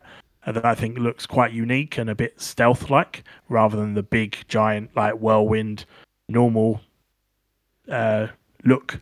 that 0.46 0.66
I 0.66 0.76
think 0.76 0.98
looks 0.98 1.26
quite 1.26 1.52
unique 1.52 1.98
and 1.98 2.10
a 2.10 2.16
bit 2.16 2.40
stealth 2.40 2.90
like 2.90 3.24
rather 3.50 3.78
than 3.78 3.94
the 3.94 4.04
big 4.04 4.38
giant 4.48 4.90
like 4.96 5.16
whirlwind 5.16 5.86
normal 6.28 6.82
uh, 7.90 8.28
look, 8.64 9.00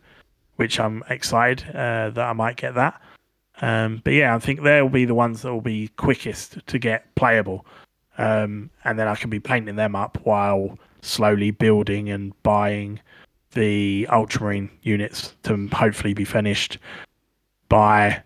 which 0.56 0.78
I'm 0.78 1.02
excited 1.08 1.68
uh, 1.70 2.10
that 2.10 2.18
I 2.18 2.32
might 2.32 2.56
get 2.56 2.74
that. 2.74 3.00
Um, 3.60 4.00
but 4.04 4.12
yeah, 4.12 4.34
I 4.34 4.38
think 4.38 4.62
they'll 4.62 4.88
be 4.88 5.04
the 5.04 5.14
ones 5.14 5.42
that 5.42 5.52
will 5.52 5.60
be 5.60 5.88
quickest 5.96 6.66
to 6.66 6.78
get 6.78 7.14
playable. 7.14 7.64
Um, 8.18 8.70
and 8.84 8.98
then 8.98 9.08
I 9.08 9.14
can 9.14 9.30
be 9.30 9.40
painting 9.40 9.76
them 9.76 9.96
up 9.96 10.18
while 10.24 10.78
slowly 11.00 11.50
building 11.50 12.10
and 12.10 12.32
buying 12.42 13.00
the 13.52 14.06
Ultramarine 14.10 14.70
units 14.82 15.34
to 15.44 15.68
hopefully 15.68 16.14
be 16.14 16.24
finished 16.24 16.78
by 17.68 18.22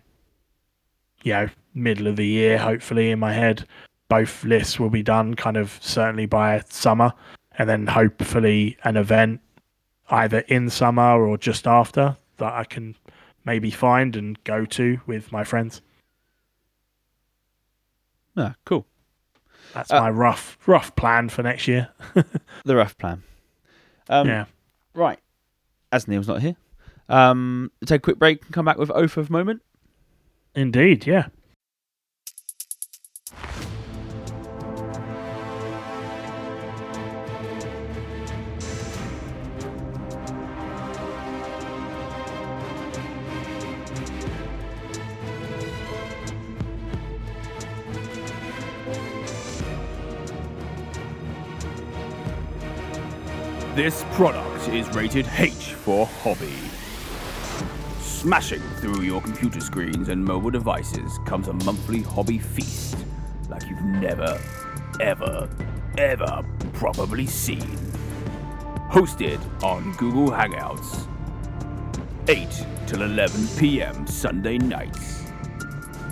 you 1.23 1.33
know, 1.33 1.49
middle 1.73 2.07
of 2.07 2.15
the 2.15 2.25
year, 2.25 2.57
hopefully, 2.57 3.11
in 3.11 3.19
my 3.19 3.33
head. 3.33 3.65
Both 4.09 4.43
lists 4.43 4.79
will 4.79 4.89
be 4.89 5.03
done 5.03 5.35
kind 5.35 5.57
of 5.57 5.77
certainly 5.81 6.25
by 6.25 6.63
summer, 6.69 7.11
and 7.57 7.69
then 7.69 7.87
hopefully 7.87 8.77
an 8.83 8.95
event 8.95 9.41
either 10.09 10.39
in 10.39 10.69
summer 10.69 11.25
or 11.25 11.37
just 11.37 11.67
after 11.67 12.17
that 12.37 12.53
I 12.53 12.63
can 12.63 12.95
maybe 13.45 13.71
find 13.71 14.15
and 14.15 14.41
go 14.43 14.65
to 14.65 14.99
with 15.05 15.31
my 15.31 15.43
friends. 15.43 15.81
Ah, 18.35 18.55
cool. 18.65 18.85
That's 19.73 19.91
uh, 19.91 19.99
my 19.99 20.09
rough 20.09 20.57
rough 20.65 20.95
plan 20.95 21.29
for 21.29 21.43
next 21.43 21.67
year. 21.67 21.89
the 22.65 22.75
rough 22.75 22.97
plan. 22.97 23.23
Um, 24.09 24.27
yeah. 24.27 24.45
Right. 24.93 25.19
As 25.91 26.07
Neil's 26.07 26.27
not 26.27 26.41
here, 26.41 26.55
um, 27.09 27.71
take 27.85 27.99
a 27.99 28.01
quick 28.01 28.19
break 28.19 28.43
and 28.45 28.53
come 28.53 28.65
back 28.65 28.77
with 28.77 28.91
Oath 28.91 29.17
of 29.17 29.29
Moment. 29.29 29.61
Indeed, 30.55 31.05
yeah. 31.05 31.27
This 53.77 54.03
product 54.13 54.69
is 54.69 54.89
rated 54.95 55.29
H 55.37 55.73
for 55.73 56.07
hobby. 56.07 56.57
Smashing 58.01 58.63
through 58.79 59.03
your 59.03 59.21
computer 59.21 59.59
screens 59.59 60.09
and 60.09 60.25
mobile 60.25 60.49
devices 60.49 61.19
comes 61.27 61.47
a 61.47 61.53
monthly 61.53 62.01
hobby 62.01 62.39
feast 62.39 62.97
like 63.49 63.69
you've 63.69 63.83
never, 63.83 64.41
ever, 64.99 65.47
ever 65.99 66.43
probably 66.73 67.27
seen. 67.27 67.77
Hosted 68.89 69.39
on 69.61 69.91
Google 69.97 70.31
Hangouts. 70.31 71.07
8 72.27 72.47
till 72.87 73.03
11 73.03 73.47
p.m. 73.59 74.07
Sunday 74.07 74.57
nights. 74.57 75.23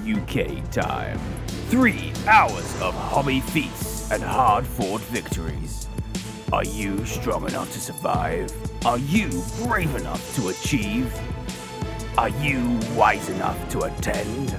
UK 0.08 0.70
time. 0.70 1.20
Three 1.70 2.14
hours 2.28 2.80
of 2.80 2.94
hobby 2.94 3.40
feasts 3.40 4.12
and 4.12 4.22
hard 4.22 4.68
fought 4.68 5.02
victories. 5.02 5.85
Are 6.54 6.64
you 6.64 7.04
strong 7.06 7.48
enough 7.48 7.74
to 7.74 7.80
survive? 7.80 8.52
Are 8.86 9.00
you 9.00 9.44
brave 9.64 9.96
enough 9.96 10.36
to 10.36 10.50
achieve? 10.50 11.12
Are 12.20 12.30
you 12.30 12.80
wise 12.94 13.30
enough 13.30 13.68
to 13.70 13.82
attend? 13.82 14.56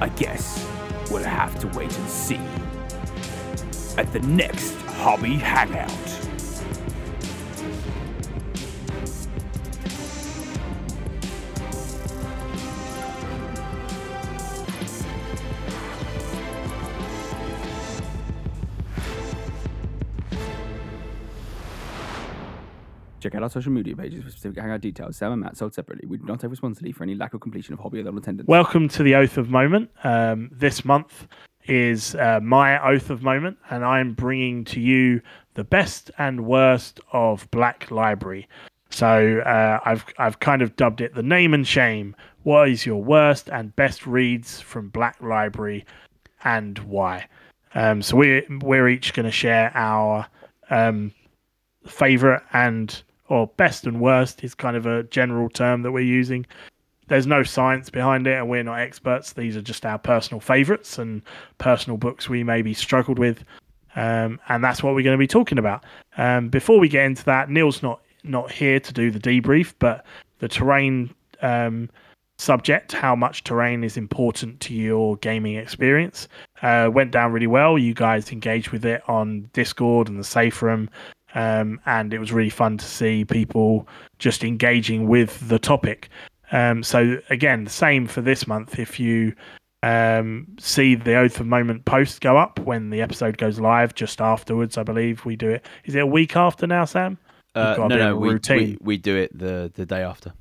I 0.00 0.08
guess 0.10 0.66
we'll 1.10 1.24
have 1.24 1.58
to 1.60 1.68
wait 1.68 1.96
and 1.96 2.08
see. 2.08 2.40
At 3.96 4.12
the 4.12 4.20
next 4.20 4.74
Hobby 4.82 5.36
Hangout. 5.36 6.19
Check 23.30 23.36
out 23.36 23.42
our 23.44 23.50
social 23.50 23.70
media 23.70 23.94
pages 23.94 24.24
for 24.24 24.30
specific 24.30 24.58
hangout 24.58 24.80
details. 24.80 25.16
Sam 25.16 25.30
and 25.30 25.40
Matt 25.40 25.56
sold 25.56 25.72
separately. 25.72 26.04
We 26.04 26.16
do 26.16 26.24
not 26.24 26.40
take 26.40 26.50
responsibility 26.50 26.90
for 26.90 27.04
any 27.04 27.14
lack 27.14 27.32
of 27.32 27.40
completion 27.40 27.74
of 27.74 27.78
hobby 27.78 28.00
or 28.00 28.08
attendance. 28.08 28.48
Welcome 28.48 28.88
to 28.88 29.04
the 29.04 29.14
Oath 29.14 29.38
of 29.38 29.48
Moment. 29.48 29.88
Um, 30.02 30.50
this 30.52 30.84
month 30.84 31.28
is 31.68 32.16
uh, 32.16 32.40
my 32.42 32.84
Oath 32.84 33.08
of 33.08 33.22
Moment, 33.22 33.56
and 33.70 33.84
I'm 33.84 34.14
bringing 34.14 34.64
to 34.64 34.80
you 34.80 35.20
the 35.54 35.62
best 35.62 36.10
and 36.18 36.44
worst 36.44 36.98
of 37.12 37.48
Black 37.52 37.92
Library. 37.92 38.48
So 38.88 39.38
uh, 39.46 39.78
I've 39.84 40.04
I've 40.18 40.40
kind 40.40 40.60
of 40.60 40.74
dubbed 40.74 41.00
it 41.00 41.14
the 41.14 41.22
name 41.22 41.54
and 41.54 41.64
shame. 41.64 42.16
What 42.42 42.68
is 42.68 42.84
your 42.84 43.00
worst 43.00 43.48
and 43.48 43.76
best 43.76 44.08
reads 44.08 44.60
from 44.60 44.88
Black 44.88 45.22
Library, 45.22 45.86
and 46.42 46.80
why? 46.80 47.28
Um, 47.76 48.02
so 48.02 48.16
we're 48.16 48.42
we're 48.60 48.88
each 48.88 49.14
going 49.14 49.26
to 49.26 49.30
share 49.30 49.70
our 49.76 50.26
um, 50.68 51.12
favorite 51.86 52.42
and 52.52 53.00
or 53.30 53.46
best 53.56 53.86
and 53.86 54.00
worst 54.00 54.44
is 54.44 54.54
kind 54.54 54.76
of 54.76 54.84
a 54.84 55.04
general 55.04 55.48
term 55.48 55.82
that 55.82 55.92
we're 55.92 56.00
using. 56.00 56.44
There's 57.06 57.26
no 57.26 57.42
science 57.42 57.88
behind 57.88 58.26
it, 58.26 58.34
and 58.34 58.48
we're 58.48 58.62
not 58.62 58.80
experts. 58.80 59.32
These 59.32 59.56
are 59.56 59.62
just 59.62 59.86
our 59.86 59.98
personal 59.98 60.40
favorites 60.40 60.98
and 60.98 61.22
personal 61.58 61.96
books 61.96 62.28
we 62.28 62.44
maybe 62.44 62.74
struggled 62.74 63.18
with, 63.18 63.42
um, 63.96 64.38
and 64.48 64.62
that's 64.62 64.82
what 64.82 64.94
we're 64.94 65.02
going 65.02 65.14
to 65.14 65.18
be 65.18 65.26
talking 65.26 65.58
about. 65.58 65.84
Um, 66.18 66.48
before 66.48 66.78
we 66.78 66.88
get 66.88 67.06
into 67.06 67.24
that, 67.24 67.48
Neil's 67.48 67.82
not 67.82 68.02
not 68.22 68.52
here 68.52 68.78
to 68.78 68.92
do 68.92 69.10
the 69.10 69.18
debrief, 69.18 69.72
but 69.78 70.04
the 70.40 70.48
terrain 70.48 71.14
um, 71.40 71.88
subject, 72.38 72.92
how 72.92 73.14
much 73.14 73.44
terrain 73.44 73.84
is 73.84 73.96
important 73.96 74.60
to 74.60 74.74
your 74.74 75.16
gaming 75.18 75.56
experience, 75.56 76.28
uh, 76.62 76.90
went 76.92 77.12
down 77.12 77.32
really 77.32 77.46
well. 77.46 77.78
You 77.78 77.94
guys 77.94 78.32
engaged 78.32 78.70
with 78.70 78.84
it 78.84 79.02
on 79.08 79.48
Discord 79.52 80.08
and 80.08 80.18
the 80.18 80.24
safe 80.24 80.62
room, 80.62 80.90
um, 81.34 81.80
and 81.86 82.12
it 82.12 82.18
was 82.18 82.32
really 82.32 82.50
fun 82.50 82.78
to 82.78 82.84
see 82.84 83.24
people 83.24 83.88
just 84.18 84.44
engaging 84.44 85.08
with 85.08 85.48
the 85.48 85.58
topic. 85.58 86.08
Um, 86.52 86.82
so 86.82 87.18
again, 87.30 87.64
the 87.64 87.70
same 87.70 88.06
for 88.06 88.20
this 88.20 88.46
month. 88.46 88.78
If 88.78 88.98
you 88.98 89.34
um, 89.82 90.46
see 90.58 90.94
the 90.94 91.14
Oath 91.14 91.40
of 91.40 91.46
Moment 91.46 91.84
post 91.84 92.20
go 92.20 92.36
up 92.36 92.58
when 92.60 92.90
the 92.90 93.00
episode 93.00 93.38
goes 93.38 93.60
live, 93.60 93.94
just 93.94 94.20
afterwards, 94.20 94.76
I 94.76 94.82
believe 94.82 95.24
we 95.24 95.36
do 95.36 95.48
it. 95.48 95.66
Is 95.84 95.94
it 95.94 96.00
a 96.00 96.06
week 96.06 96.36
after 96.36 96.66
now, 96.66 96.84
Sam? 96.84 97.18
Uh, 97.54 97.74
no, 97.78 97.88
no, 97.88 98.16
we, 98.16 98.38
we 98.50 98.78
we 98.80 98.96
do 98.96 99.16
it 99.16 99.36
the 99.36 99.72
the 99.74 99.84
day 99.84 100.02
after. 100.02 100.32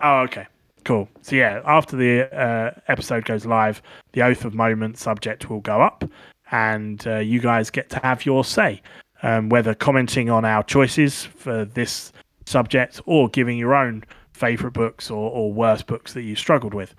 Oh, 0.00 0.20
okay. 0.20 0.46
Cool. 0.84 1.08
So 1.22 1.34
yeah, 1.34 1.60
after 1.64 1.96
the 1.96 2.32
uh, 2.32 2.70
episode 2.86 3.24
goes 3.24 3.44
live, 3.44 3.82
the 4.12 4.22
Oath 4.22 4.44
of 4.44 4.54
Moment 4.54 4.98
subject 4.98 5.50
will 5.50 5.60
go 5.60 5.82
up, 5.82 6.04
and 6.52 7.04
uh, 7.08 7.16
you 7.16 7.40
guys 7.40 7.70
get 7.70 7.90
to 7.90 7.98
have 8.04 8.24
your 8.24 8.44
say, 8.44 8.82
um, 9.22 9.48
whether 9.48 9.74
commenting 9.74 10.30
on 10.30 10.44
our 10.44 10.62
choices 10.62 11.24
for 11.24 11.64
this 11.64 12.12
subject 12.44 13.00
or 13.06 13.28
giving 13.28 13.58
your 13.58 13.74
own 13.74 14.04
favorite 14.32 14.72
books 14.72 15.10
or, 15.10 15.30
or 15.30 15.52
worst 15.52 15.86
books 15.86 16.12
that 16.12 16.22
you 16.22 16.36
struggled 16.36 16.74
with. 16.74 16.94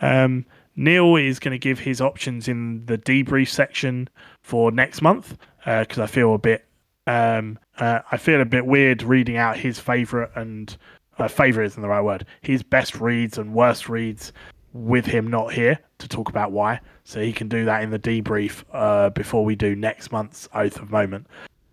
Um, 0.00 0.44
Neil 0.76 1.16
is 1.16 1.38
going 1.38 1.52
to 1.52 1.58
give 1.58 1.78
his 1.78 2.00
options 2.00 2.48
in 2.48 2.84
the 2.86 2.98
debrief 2.98 3.48
section 3.48 4.08
for 4.42 4.70
next 4.70 5.02
month 5.02 5.36
because 5.64 5.98
I 5.98 6.06
feel 6.06 6.34
a 6.34 6.38
bit 6.38 6.66
um, 7.06 7.58
uh, 7.78 8.00
I 8.10 8.16
feel 8.16 8.40
a 8.40 8.46
bit 8.46 8.66
weird 8.66 9.02
reading 9.02 9.36
out 9.36 9.56
his 9.56 9.78
favorite 9.78 10.30
and 10.34 10.74
uh, 11.18 11.28
favorite 11.28 11.66
isn't 11.66 11.82
the 11.82 11.88
right 11.88 12.00
word. 12.00 12.26
His 12.40 12.62
best 12.62 13.00
reads 13.00 13.38
and 13.38 13.54
worst 13.54 13.88
reads 13.88 14.32
with 14.72 15.06
him 15.06 15.28
not 15.28 15.52
here 15.52 15.78
to 15.98 16.08
talk 16.08 16.28
about 16.28 16.52
why. 16.52 16.80
So 17.04 17.20
he 17.20 17.32
can 17.32 17.48
do 17.48 17.64
that 17.66 17.82
in 17.82 17.90
the 17.90 17.98
debrief 17.98 18.64
uh, 18.72 19.10
before 19.10 19.44
we 19.44 19.54
do 19.54 19.76
next 19.76 20.12
month's 20.12 20.48
Oath 20.54 20.78
of 20.80 20.90
Moment. 20.90 21.26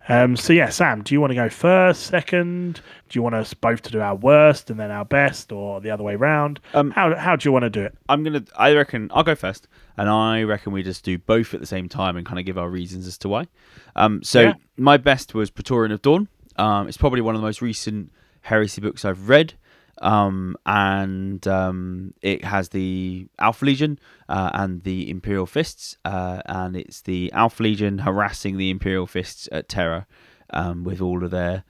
Um, 0.08 0.36
so 0.36 0.52
yeah, 0.52 0.68
Sam, 0.68 1.02
do 1.02 1.14
you 1.14 1.20
want 1.20 1.30
to 1.30 1.34
go 1.36 1.48
first, 1.48 2.04
second? 2.08 2.80
Do 3.08 3.18
you 3.18 3.22
want 3.22 3.34
us 3.36 3.54
both 3.54 3.82
to 3.82 3.90
do 3.92 4.00
our 4.00 4.14
worst 4.16 4.68
and 4.70 4.78
then 4.80 4.90
our 4.90 5.04
best, 5.04 5.52
or 5.52 5.80
the 5.80 5.90
other 5.90 6.02
way 6.02 6.16
round? 6.16 6.58
Um, 6.74 6.90
how 6.90 7.14
how 7.14 7.36
do 7.36 7.48
you 7.48 7.52
want 7.52 7.62
to 7.64 7.70
do 7.70 7.82
it? 7.82 7.94
I'm 8.08 8.24
gonna. 8.24 8.44
I 8.56 8.74
reckon 8.74 9.10
I'll 9.14 9.22
go 9.22 9.34
first, 9.36 9.68
and 9.96 10.08
I 10.08 10.42
reckon 10.42 10.72
we 10.72 10.82
just 10.82 11.04
do 11.04 11.18
both 11.18 11.54
at 11.54 11.60
the 11.60 11.66
same 11.66 11.88
time 11.88 12.16
and 12.16 12.26
kind 12.26 12.38
of 12.40 12.44
give 12.44 12.58
our 12.58 12.68
reasons 12.68 13.06
as 13.06 13.16
to 13.18 13.28
why. 13.28 13.46
Um, 13.94 14.22
so 14.24 14.40
Yeah. 14.40 14.54
my 14.76 14.96
best 14.96 15.34
was 15.34 15.50
Praetorian 15.50 15.92
of 15.92 16.02
Dorn. 16.02 16.26
Um, 16.56 16.88
it's 16.88 16.96
probably 16.98 17.20
one 17.20 17.34
of 17.34 17.40
the 17.40 17.46
most 17.46 17.62
recent 17.62 18.10
heresy 18.42 18.80
books 18.80 19.04
I've 19.04 19.28
read. 19.28 19.54
Um, 20.02 20.56
and 20.66 21.46
um, 21.46 22.14
it 22.22 22.44
has 22.44 22.70
the 22.70 23.28
Alpha 23.38 23.64
Legion 23.64 23.98
uh, 24.28 24.50
and 24.52 24.82
the 24.82 25.08
Imperial 25.08 25.46
Fists, 25.46 25.96
uh, 26.04 26.42
and 26.46 26.76
it's 26.76 27.02
the 27.02 27.32
Alpha 27.32 27.62
Legion 27.62 27.98
harassing 27.98 28.56
the 28.56 28.70
Imperial 28.70 29.06
Fists 29.06 29.48
at 29.52 29.68
Terra 29.68 30.06
um, 30.50 30.84
with 30.84 31.00
all 31.00 31.24
of 31.24 31.30
their 31.30 31.64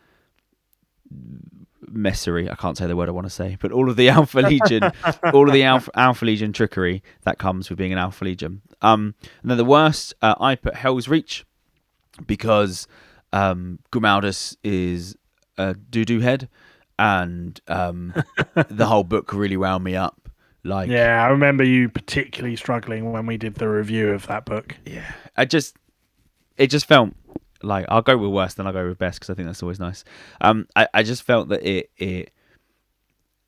messery. 1.90 2.50
I 2.50 2.54
can't 2.54 2.76
say 2.76 2.86
the 2.86 2.96
word 2.96 3.08
I 3.08 3.12
want 3.12 3.26
to 3.26 3.30
say, 3.30 3.56
but 3.60 3.72
all 3.72 3.90
of 3.90 3.96
the 3.96 4.08
Alpha 4.08 4.40
Legion, 4.48 4.90
all 5.32 5.46
of 5.46 5.52
the 5.52 5.64
Alpha, 5.64 5.90
Alpha 5.94 6.24
Legion 6.24 6.52
trickery 6.52 7.02
that 7.22 7.38
comes 7.38 7.68
with 7.68 7.78
being 7.78 7.92
an 7.92 7.98
Alpha 7.98 8.24
Legion. 8.24 8.62
Um, 8.80 9.14
and 9.42 9.50
then 9.50 9.58
the 9.58 9.64
worst, 9.64 10.14
uh, 10.22 10.34
I 10.40 10.54
put 10.54 10.74
Helsreach 10.74 11.44
because 12.26 12.86
um, 13.32 13.78
Grimaldus 13.90 14.56
is 14.62 15.16
a 15.58 15.74
doo 15.74 16.04
doo 16.04 16.20
head, 16.20 16.48
and 17.02 17.60
um, 17.66 18.14
the 18.68 18.86
whole 18.86 19.02
book 19.04 19.32
really 19.32 19.56
wound 19.56 19.82
me 19.82 19.96
up. 19.96 20.28
Like, 20.64 20.88
Yeah, 20.88 21.24
I 21.24 21.28
remember 21.28 21.64
you 21.64 21.88
particularly 21.88 22.54
struggling 22.54 23.10
when 23.10 23.26
we 23.26 23.36
did 23.36 23.56
the 23.56 23.68
review 23.68 24.10
of 24.10 24.26
that 24.28 24.44
book. 24.44 24.76
yeah, 24.86 25.12
I 25.36 25.44
just 25.44 25.76
it 26.56 26.68
just 26.68 26.86
felt 26.86 27.10
like 27.64 27.86
I'll 27.88 28.02
go 28.02 28.16
with 28.16 28.30
worst, 28.30 28.56
then 28.56 28.66
I'll 28.68 28.72
go 28.72 28.86
with 28.86 28.98
best 28.98 29.18
because 29.18 29.30
I 29.30 29.34
think 29.34 29.46
that's 29.46 29.62
always 29.62 29.80
nice. 29.80 30.04
Um, 30.40 30.66
I, 30.76 30.86
I 30.94 31.02
just 31.02 31.24
felt 31.24 31.48
that 31.48 31.64
it 31.68 31.90
it 31.96 32.30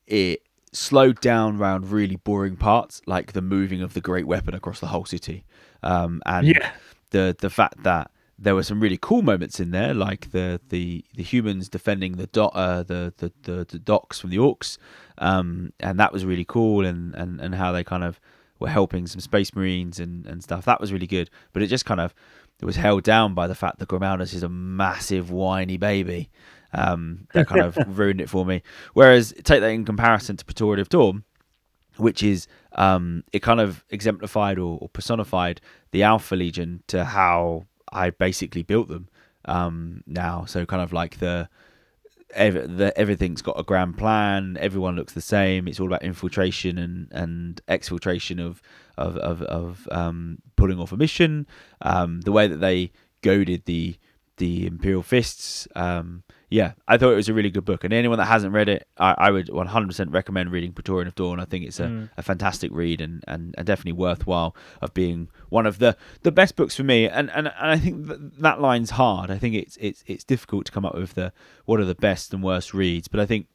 it 0.07 0.41
slowed 0.73 1.21
down 1.21 1.57
around 1.57 1.89
really 1.91 2.17
boring 2.17 2.57
parts, 2.57 3.01
like 3.05 3.31
the 3.31 3.41
moving 3.41 3.81
of 3.81 3.93
the 3.93 4.01
great 4.01 4.27
weapon 4.27 4.53
across 4.53 4.79
the 4.81 4.87
whole 4.87 5.05
city, 5.05 5.45
um, 5.83 6.21
and 6.25 6.47
Yeah. 6.47 6.71
the 7.11 7.35
the 7.39 7.49
fact 7.49 7.83
that 7.83 8.11
there 8.37 8.55
were 8.55 8.63
some 8.63 8.81
really 8.81 8.97
cool 9.01 9.21
moments 9.21 9.59
in 9.59 9.71
there, 9.71 9.93
like 9.93 10.31
the 10.31 10.59
the, 10.69 11.05
the 11.15 11.23
humans 11.23 11.69
defending 11.69 12.13
the 12.13 12.27
dot 12.27 12.51
uh, 12.53 12.83
the, 12.83 13.13
the, 13.17 13.31
the 13.43 13.65
the 13.65 13.79
docks 13.79 14.19
from 14.19 14.29
the 14.29 14.37
orcs, 14.37 14.77
um, 15.17 15.71
and 15.79 15.99
that 15.99 16.11
was 16.11 16.25
really 16.25 16.45
cool, 16.45 16.85
and, 16.85 17.15
and, 17.15 17.39
and 17.39 17.55
how 17.55 17.71
they 17.71 17.83
kind 17.83 18.03
of 18.03 18.19
were 18.59 18.69
helping 18.69 19.07
some 19.07 19.19
space 19.19 19.55
marines 19.55 19.99
and, 19.99 20.25
and 20.25 20.43
stuff. 20.43 20.65
That 20.65 20.81
was 20.81 20.91
really 20.91 21.07
good, 21.07 21.29
but 21.53 21.61
it 21.61 21.67
just 21.67 21.85
kind 21.85 22.01
of 22.01 22.13
it 22.61 22.65
was 22.65 22.75
held 22.75 23.03
down 23.03 23.33
by 23.33 23.47
the 23.47 23.55
fact 23.55 23.79
that 23.79 23.89
Grimaldus 23.89 24.33
is 24.33 24.43
a 24.43 24.49
massive 24.49 25.31
whiny 25.31 25.77
baby. 25.77 26.29
Um, 26.73 27.27
that 27.33 27.47
kind 27.47 27.61
of 27.61 27.77
ruined 27.97 28.19
it 28.19 28.29
for 28.29 28.45
me. 28.45 28.61
Whereas 28.93 29.33
take 29.43 29.61
that 29.61 29.67
in 29.67 29.85
comparison 29.85 30.35
to 30.35 30.43
Praetorian 30.43 30.81
of 30.81 30.89
Dorn, 30.89 31.23
which 31.95 32.21
is 32.21 32.47
um, 32.73 33.23
it 33.31 33.41
kind 33.41 33.61
of 33.61 33.85
exemplified 33.89 34.59
or, 34.59 34.77
or 34.81 34.89
personified 34.89 35.61
the 35.91 36.03
Alpha 36.03 36.35
Legion 36.35 36.83
to 36.87 37.05
how 37.05 37.65
I 37.95 38.09
basically 38.09 38.63
built 38.63 38.87
them 38.89 39.07
um, 39.45 40.03
now. 40.05 40.45
So 40.45 40.65
kind 40.65 40.83
of 40.83 40.93
like 40.93 41.19
the, 41.19 41.49
ev- 42.33 42.77
the 42.77 42.97
everything's 42.97 43.41
got 43.41 43.59
a 43.59 43.63
grand 43.63 43.97
plan. 43.97 44.57
Everyone 44.59 44.95
looks 44.95 45.13
the 45.13 45.21
same. 45.21 45.67
It's 45.67 45.79
all 45.79 45.87
about 45.87 46.03
infiltration 46.03 46.77
and 46.77 47.07
and 47.11 47.61
exfiltration 47.67 48.45
of 48.45 48.61
of 48.97 49.17
of, 49.17 49.41
of 49.43 49.87
um, 49.91 50.39
pulling 50.55 50.79
off 50.79 50.91
a 50.91 50.97
mission. 50.97 51.47
Um, 51.81 52.21
the 52.21 52.31
way 52.31 52.47
that 52.47 52.57
they 52.57 52.91
goaded 53.21 53.65
the 53.65 53.95
the 54.37 54.67
Imperial 54.67 55.03
Fists. 55.03 55.67
Um, 55.75 56.23
yeah, 56.49 56.73
I 56.87 56.97
thought 56.97 57.11
it 57.11 57.15
was 57.15 57.27
a 57.29 57.33
really 57.33 57.49
good 57.49 57.65
book, 57.65 57.83
and 57.83 57.93
anyone 57.93 58.17
that 58.19 58.25
hasn't 58.25 58.53
read 58.53 58.69
it, 58.69 58.87
I, 58.97 59.15
I 59.17 59.31
would 59.31 59.47
100% 59.47 60.13
recommend 60.13 60.51
reading 60.51 60.73
Praetorian 60.73 61.07
of 61.07 61.15
Dorn. 61.15 61.39
I 61.39 61.45
think 61.45 61.65
it's 61.65 61.79
a, 61.79 61.85
Mm. 61.87 62.09
a 62.17 62.21
fantastic 62.23 62.71
read 62.73 63.01
and, 63.01 63.23
and, 63.27 63.55
and 63.57 63.65
definitely 63.65 63.93
worthwhile 63.93 64.55
of 64.81 64.93
being 64.93 65.29
one 65.49 65.65
of 65.65 65.79
the, 65.79 65.97
the 66.21 66.31
best 66.31 66.55
books 66.55 66.75
for 66.75 66.83
me. 66.83 67.07
And, 67.09 67.29
and, 67.31 67.47
and 67.47 67.71
I 67.71 67.77
think 67.77 68.07
th- 68.07 68.19
that 68.39 68.61
line's 68.61 68.91
hard. 68.91 69.31
I 69.31 69.37
think 69.37 69.55
it's 69.55 69.75
it's 69.77 70.03
it's 70.07 70.23
difficult 70.23 70.65
to 70.67 70.71
come 70.71 70.85
up 70.85 70.95
with 70.95 71.15
the 71.15 71.33
what 71.65 71.79
are 71.79 71.85
the 71.85 71.95
best 71.95 72.33
and 72.33 72.43
worst 72.43 72.73
reads, 72.73 73.07
but 73.07 73.19
I 73.19 73.25
think 73.25 73.47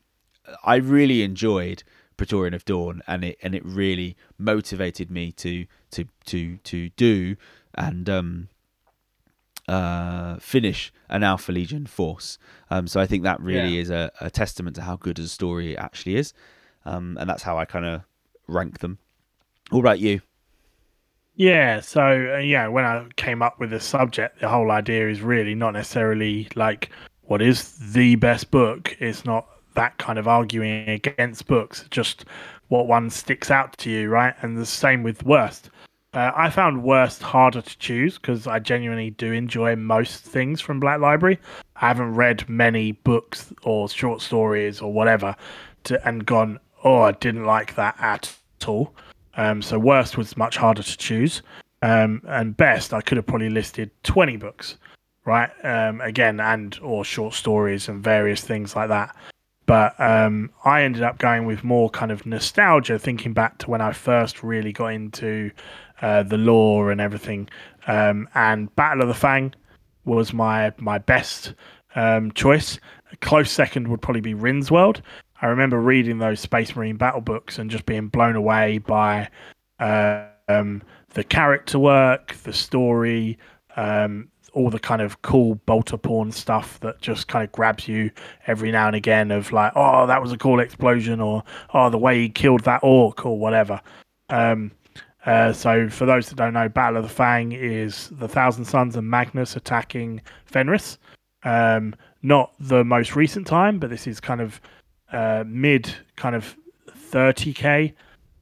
I 0.64 0.76
really 0.76 1.22
enjoyed 1.22 1.82
Praetorian 2.16 2.54
of 2.54 2.64
Dorn, 2.64 3.02
and 3.06 3.24
it 3.24 3.38
and 3.42 3.54
it 3.54 3.64
really 3.64 4.16
motivated 4.36 5.10
me 5.10 5.32
to 5.32 5.66
to 5.92 6.04
to 6.26 6.56
to 6.58 6.88
do 6.90 7.36
and 7.74 8.10
um 8.10 8.48
uh, 9.70 10.38
finish 10.38 10.92
an 11.08 11.22
Alpha 11.22 11.52
Legion 11.52 11.86
force. 11.86 12.38
Um, 12.70 12.86
so 12.86 13.00
I 13.00 13.06
think 13.06 13.22
that 13.24 13.40
really 13.40 13.74
Yeah. 13.76 13.82
is 13.82 13.90
a, 13.90 14.10
a 14.20 14.30
testament 14.30 14.76
to 14.76 14.82
how 14.82 14.96
good 14.96 15.18
a 15.18 15.28
story 15.28 15.74
it 15.74 15.78
actually 15.78 16.16
is, 16.16 16.32
um, 16.84 17.16
and 17.20 17.28
that's 17.28 17.42
how 17.42 17.58
I 17.58 17.64
kind 17.64 17.84
of 17.86 18.02
rank 18.48 18.80
them. 18.80 18.98
What 19.70 19.80
about 19.80 20.00
you? 20.00 20.20
Yeah, 21.36 21.80
so 21.80 22.34
uh, 22.34 22.38
yeah, 22.38 22.68
when 22.68 22.84
I 22.84 23.06
came 23.16 23.40
up 23.42 23.58
with 23.60 23.70
this 23.70 23.84
subject, 23.84 24.40
the 24.40 24.48
whole 24.48 24.70
idea 24.70 25.08
is 25.08 25.22
really 25.22 25.54
not 25.54 25.72
necessarily 25.72 26.48
like 26.54 26.90
what 27.22 27.40
is 27.40 27.76
the 27.92 28.16
best 28.16 28.50
book. 28.50 28.96
It's 29.00 29.24
not 29.24 29.46
that 29.74 29.96
kind 29.98 30.18
of 30.18 30.26
arguing 30.28 30.88
against 30.88 31.46
books, 31.46 31.84
just 31.90 32.24
what 32.68 32.88
one 32.88 33.08
sticks 33.08 33.50
out 33.50 33.76
to 33.78 33.90
you, 33.90 34.08
right? 34.08 34.34
And 34.42 34.58
the 34.58 34.66
same 34.66 35.02
with 35.02 35.22
worst. 35.24 35.70
Uh, 36.12 36.32
I 36.34 36.50
found 36.50 36.82
worst 36.82 37.22
harder 37.22 37.62
to 37.62 37.78
choose 37.78 38.18
because 38.18 38.48
I 38.48 38.58
genuinely 38.58 39.10
do 39.10 39.32
enjoy 39.32 39.76
most 39.76 40.24
things 40.24 40.60
from 40.60 40.80
Black 40.80 40.98
Library. 40.98 41.38
I 41.76 41.86
haven't 41.86 42.14
read 42.14 42.48
many 42.48 42.92
books 42.92 43.52
or 43.62 43.88
short 43.88 44.20
stories 44.20 44.80
or 44.80 44.92
whatever 44.92 45.36
to, 45.84 46.06
and 46.06 46.26
gone, 46.26 46.58
oh, 46.82 47.02
I 47.02 47.12
didn't 47.12 47.44
like 47.44 47.76
that 47.76 47.94
at 48.00 48.34
all. 48.66 48.92
Um, 49.36 49.62
so 49.62 49.78
worst 49.78 50.18
was 50.18 50.36
much 50.36 50.56
harder 50.56 50.82
to 50.82 50.96
choose. 50.98 51.42
Um, 51.82 52.22
and 52.26 52.56
best, 52.56 52.92
I 52.92 53.00
could 53.02 53.16
have 53.16 53.26
probably 53.26 53.48
listed 53.48 53.90
20 54.02 54.36
books, 54.36 54.78
right? 55.24 55.50
Um, 55.62 56.00
again, 56.00 56.40
and 56.40 56.76
or 56.82 57.04
short 57.04 57.34
stories 57.34 57.88
and 57.88 58.02
various 58.02 58.40
things 58.40 58.74
like 58.74 58.88
that. 58.88 59.14
But 59.66 59.98
um, 60.00 60.50
I 60.64 60.82
ended 60.82 61.04
up 61.04 61.18
going 61.18 61.46
with 61.46 61.62
more 61.62 61.88
kind 61.90 62.10
of 62.10 62.26
nostalgia, 62.26 62.98
thinking 62.98 63.32
back 63.32 63.58
to 63.58 63.70
when 63.70 63.80
I 63.80 63.92
first 63.92 64.42
really 64.42 64.72
got 64.72 64.88
into 64.88 65.52
uh, 66.02 66.22
the 66.22 66.38
lore 66.38 66.90
and 66.90 67.00
everything. 67.00 67.48
Um, 67.86 68.28
and 68.34 68.74
Battle 68.76 69.02
of 69.02 69.08
the 69.08 69.14
Fang 69.14 69.54
was 70.04 70.32
my 70.32 70.72
my 70.78 70.98
best 70.98 71.54
um, 71.94 72.32
choice. 72.32 72.78
A 73.12 73.16
close 73.16 73.50
second 73.50 73.88
would 73.88 74.02
probably 74.02 74.20
be 74.20 74.34
Rynn's 74.34 74.70
World. 74.70 75.02
I 75.42 75.46
remember 75.46 75.80
reading 75.80 76.18
those 76.18 76.40
Space 76.40 76.76
Marine 76.76 76.96
battle 76.96 77.20
books 77.20 77.58
and 77.58 77.70
just 77.70 77.86
being 77.86 78.08
blown 78.08 78.36
away 78.36 78.78
by 78.78 79.28
uh, 79.78 80.26
um, 80.48 80.82
the 81.14 81.24
character 81.24 81.78
work, 81.78 82.34
the 82.44 82.52
story, 82.52 83.38
um, 83.76 84.28
all 84.52 84.68
the 84.68 84.78
kind 84.78 85.00
of 85.00 85.22
cool 85.22 85.54
bolter 85.66 85.96
porn 85.96 86.32
stuff 86.32 86.78
that 86.80 87.00
just 87.00 87.28
kind 87.28 87.44
of 87.44 87.52
grabs 87.52 87.88
you 87.88 88.10
every 88.46 88.70
now 88.70 88.86
and 88.86 88.96
again 88.96 89.30
of 89.30 89.52
like, 89.52 89.72
oh, 89.76 90.06
that 90.06 90.20
was 90.20 90.32
a 90.32 90.38
cool 90.38 90.60
explosion, 90.60 91.20
or 91.20 91.42
oh, 91.72 91.88
the 91.88 91.98
way 91.98 92.20
he 92.20 92.28
killed 92.28 92.64
that 92.64 92.80
orc, 92.82 93.24
or 93.24 93.38
whatever. 93.38 93.80
Um, 94.28 94.72
uh, 95.26 95.52
so, 95.52 95.88
for 95.88 96.06
those 96.06 96.28
that 96.28 96.36
don't 96.36 96.54
know, 96.54 96.68
Battle 96.68 96.98
of 96.98 97.02
the 97.02 97.14
Fang 97.14 97.52
is 97.52 98.08
the 98.12 98.28
Thousand 98.28 98.64
Sons 98.64 98.96
and 98.96 99.08
Magnus 99.08 99.54
attacking 99.54 100.22
Fenris. 100.46 100.98
Um, 101.42 101.94
not 102.22 102.52
the 102.58 102.84
most 102.84 103.16
recent 103.16 103.46
time, 103.46 103.78
but 103.78 103.90
this 103.90 104.06
is 104.06 104.20
kind 104.20 104.40
of 104.40 104.60
uh, 105.12 105.44
mid 105.46 105.92
kind 106.16 106.34
of 106.34 106.56
30k. 107.12 107.92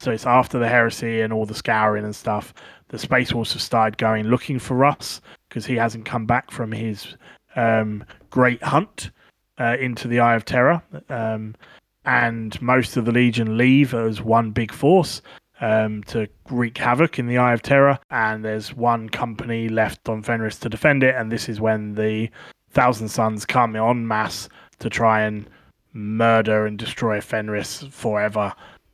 So 0.01 0.13
it's 0.13 0.27
after 0.27 0.59
the 0.59 0.69
heresy 0.69 1.21
and 1.21 1.33
all 1.33 1.47
the 1.47 1.55
scouring 1.55 2.05
and 2.05 2.15
stuff. 2.15 2.55
The 2.89 2.99
Space 2.99 3.35
Wolves 3.35 3.53
have 3.53 3.63
started 3.63 3.99
going 3.99 4.29
looking 4.29 4.59
for 4.59 4.75
Russ 4.75 5.21
because 5.49 5.67
he 5.67 5.75
hasn't 5.75 6.05
come 6.05 6.27
back 6.27 6.51
from 6.51 6.71
his 6.71 7.17
um, 7.57 8.05
great 8.31 8.63
hunt 8.63 9.11
uh, 9.59 9.77
into 9.81 10.07
the 10.07 10.21
Eye 10.21 10.37
of 10.37 10.45
Terror. 10.45 10.81
Um, 11.09 11.57
and 12.05 12.61
most 12.63 12.97
of 12.97 13.05
the 13.05 13.13
Legion 13.13 13.59
leave 13.59 13.93
as 13.95 14.23
one 14.23 14.53
big 14.53 14.73
force 14.73 15.21
um, 15.61 16.03
to 16.05 16.29
wreak 16.51 16.79
havoc 16.79 17.19
in 17.19 17.27
the 17.27 17.39
Eye 17.39 17.53
of 17.53 17.63
Terror. 17.63 17.99
And 18.11 18.45
there's 18.45 18.75
one 18.75 19.09
company 19.09 19.69
left 19.69 20.09
on 20.09 20.23
Fenris 20.23 20.59
to 20.61 20.69
defend 20.69 21.03
it. 21.03 21.15
And 21.15 21.31
this 21.31 21.49
is 21.49 21.61
when 21.61 21.95
the 21.95 22.31
Thousand 22.71 23.09
Sons 23.09 23.45
come 23.45 23.77
en 23.77 24.07
masse 24.07 24.49
to 24.79 24.91
try 24.91 25.23
and 25.23 25.49
murder 25.93 26.67
and 26.67 26.79
destroy 26.79 27.21
Fenris 27.21 27.85
forever. 27.91 28.53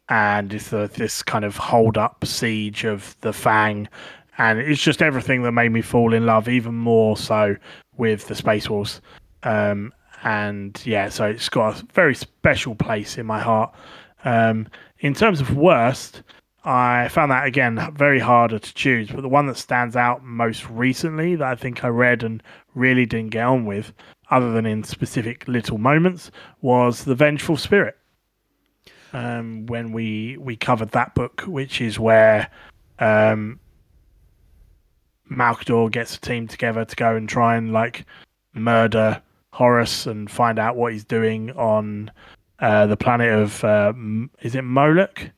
And 0.09 0.53
it's 0.53 0.71
this 0.71 1.23
kind 1.23 1.45
of 1.45 1.57
hold 1.57 1.97
up 1.97 2.25
siege 2.25 2.85
of 2.85 3.17
the 3.21 3.33
Fang. 3.33 3.89
And 4.39 4.59
it's 4.59 4.83
just 4.83 5.03
everything 5.03 5.43
that 5.43 5.53
made 5.53 5.73
me 5.73 5.83
fall 5.83 6.13
in 6.13 6.27
love 6.27 6.49
even 6.49 6.75
more 6.75 7.17
so 7.17 7.57
with 7.97 8.27
the 8.27 8.35
Space 8.35 8.69
Wolves. 8.69 9.01
Um, 9.45 9.93
and 10.25 10.81
yeah, 10.85 11.09
so 11.11 11.27
it's 11.27 11.49
got 11.49 11.81
a 11.81 11.87
very 11.93 12.15
special 12.15 12.75
place 12.75 13.19
in 13.19 13.27
my 13.27 13.41
heart. 13.41 13.73
Um, 14.25 14.67
in 15.01 15.15
terms 15.15 15.41
of 15.41 15.57
worst, 15.57 16.23
I 16.65 17.09
found 17.09 17.31
that 17.31 17.47
again 17.47 17.93
very 17.95 18.19
harder 18.19 18.59
to 18.59 18.75
choose, 18.75 19.11
but 19.11 19.21
the 19.21 19.29
one 19.29 19.47
that 19.47 19.59
stands 19.59 19.97
out 19.97 20.25
most 20.25 20.69
recently 20.71 21.37
that 21.37 21.47
I 21.47 21.55
think 21.55 21.85
I 21.85 21.89
read 21.89 22.23
and 22.23 22.43
really 22.75 23.05
didn't 23.05 23.31
get 23.31 23.45
on 23.45 23.67
with, 23.67 23.93
other 24.31 24.53
than 24.53 24.65
in 24.65 24.83
specific 24.83 25.47
little 25.47 25.77
moments, 25.77 26.31
was 26.63 27.05
The 27.05 27.15
Vengeful 27.15 27.59
Spirit. 27.59 27.99
Um, 29.13 29.67
when 29.67 29.93
we 29.93 30.39
we 30.39 30.57
covered 30.57 30.91
that 30.91 31.15
book, 31.15 31.43
which 31.43 31.81
is 31.81 32.01
where 32.01 32.51
um, 32.99 33.61
Malcador 35.31 35.91
gets 35.91 36.17
a 36.17 36.21
team 36.21 36.49
together 36.49 36.85
to 36.85 36.97
go 36.97 37.15
and 37.15 37.29
try 37.29 37.57
and 37.57 37.73
like 37.73 38.07
murder 38.55 39.21
Horus 39.53 40.07
and 40.07 40.29
find 40.29 40.59
out 40.59 40.75
what 40.75 40.93
he's 40.93 41.05
doing 41.05 41.53
on 41.53 42.11
uh, 42.59 42.87
the 42.87 42.97
planet 42.97 43.31
of 43.31 43.63
uh, 43.63 43.93
is 44.41 44.57
it 44.57 44.63
Moloch? 44.63 45.31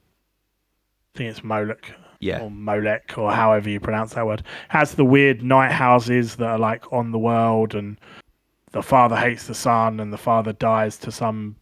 I 1.17 1.19
think 1.19 1.31
it's 1.31 1.43
Moloch 1.43 1.91
Yeah, 2.21 2.43
or 2.43 2.51
Molech 2.51 3.17
or 3.17 3.33
however 3.33 3.71
you 3.71 3.81
pronounce 3.81 4.12
that 4.12 4.27
word. 4.27 4.43
Has 4.69 4.95
the 4.95 5.05
weird 5.05 5.43
night 5.43 5.73
houses 5.73 6.37
that 6.37 6.47
are 6.47 6.59
like 6.59 6.93
on 6.93 7.11
the 7.11 7.19
world, 7.19 7.75
and 7.75 7.99
the 8.73 8.83
father 8.83 9.17
hates 9.17 9.47
the 9.47 9.55
son, 9.55 9.99
and 9.99 10.12
the 10.12 10.19
father 10.19 10.53
dies 10.53 10.99
to 10.99 11.11
some 11.11 11.57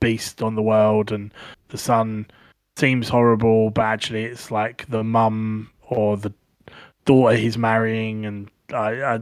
beast 0.00 0.40
on 0.40 0.54
the 0.54 0.62
world, 0.62 1.12
and 1.12 1.34
the 1.68 1.76
son 1.76 2.26
seems 2.76 3.06
horrible, 3.06 3.68
but 3.68 3.82
actually 3.82 4.24
it's 4.24 4.50
like 4.50 4.86
the 4.88 5.04
mum 5.04 5.70
or 5.88 6.16
the 6.16 6.32
daughter 7.04 7.36
he's 7.36 7.58
marrying, 7.58 8.24
and 8.24 8.50
I, 8.72 9.02
I, 9.02 9.20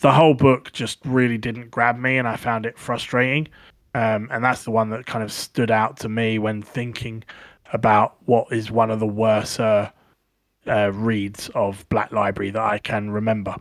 the 0.00 0.12
whole 0.12 0.34
book 0.34 0.72
just 0.72 0.98
really 1.06 1.38
didn't 1.38 1.70
grab 1.70 1.96
me, 1.98 2.18
and 2.18 2.28
I 2.28 2.36
found 2.36 2.66
it 2.66 2.78
frustrating. 2.78 3.48
Um, 3.94 4.28
and 4.30 4.44
that's 4.44 4.64
the 4.64 4.70
one 4.70 4.90
that 4.90 5.06
kind 5.06 5.24
of 5.24 5.32
stood 5.32 5.70
out 5.70 5.96
to 6.00 6.10
me 6.10 6.38
when 6.38 6.60
thinking 6.60 7.24
about 7.72 8.16
what 8.24 8.52
is 8.52 8.70
one 8.70 8.90
of 8.90 9.00
the 9.00 9.06
worst 9.06 9.60
uh, 9.60 9.90
uh, 10.66 10.90
reads 10.92 11.48
of 11.54 11.88
Black 11.88 12.12
Library 12.12 12.50
that 12.50 12.62
I 12.62 12.78
can 12.78 13.10
remember. 13.10 13.56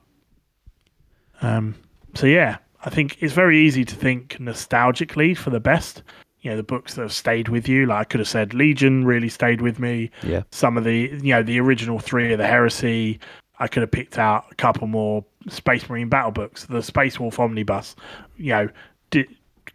Um, 1.41 1.75
so 2.15 2.25
yeah, 2.25 2.57
I 2.83 2.89
think 2.89 3.17
it's 3.21 3.33
very 3.33 3.59
easy 3.59 3.85
to 3.85 3.95
think 3.95 4.37
nostalgically 4.39 5.35
for 5.37 5.49
the 5.49 5.59
best. 5.59 6.03
You 6.41 6.51
know, 6.51 6.57
the 6.57 6.63
books 6.63 6.93
that 6.93 7.01
have 7.01 7.13
stayed 7.13 7.49
with 7.49 7.67
you. 7.67 7.85
Like 7.85 7.99
I 7.99 8.03
could 8.05 8.19
have 8.19 8.27
said, 8.27 8.53
Legion 8.53 9.05
really 9.05 9.29
stayed 9.29 9.61
with 9.61 9.79
me. 9.79 10.11
yeah, 10.23 10.43
Some 10.51 10.77
of 10.77 10.83
the, 10.83 11.09
you 11.21 11.33
know, 11.33 11.43
the 11.43 11.59
original 11.59 11.99
three 11.99 12.31
of 12.31 12.37
the 12.37 12.47
Heresy. 12.47 13.19
I 13.59 13.67
could 13.67 13.81
have 13.81 13.91
picked 13.91 14.19
out 14.19 14.45
a 14.51 14.55
couple 14.55 14.87
more 14.87 15.25
Space 15.49 15.89
Marine 15.89 16.09
battle 16.09 16.31
books. 16.31 16.65
The 16.65 16.83
Space 16.83 17.19
Wolf 17.19 17.39
Omnibus, 17.39 17.95
you 18.37 18.51
know, 18.51 18.69
did, 19.09 19.27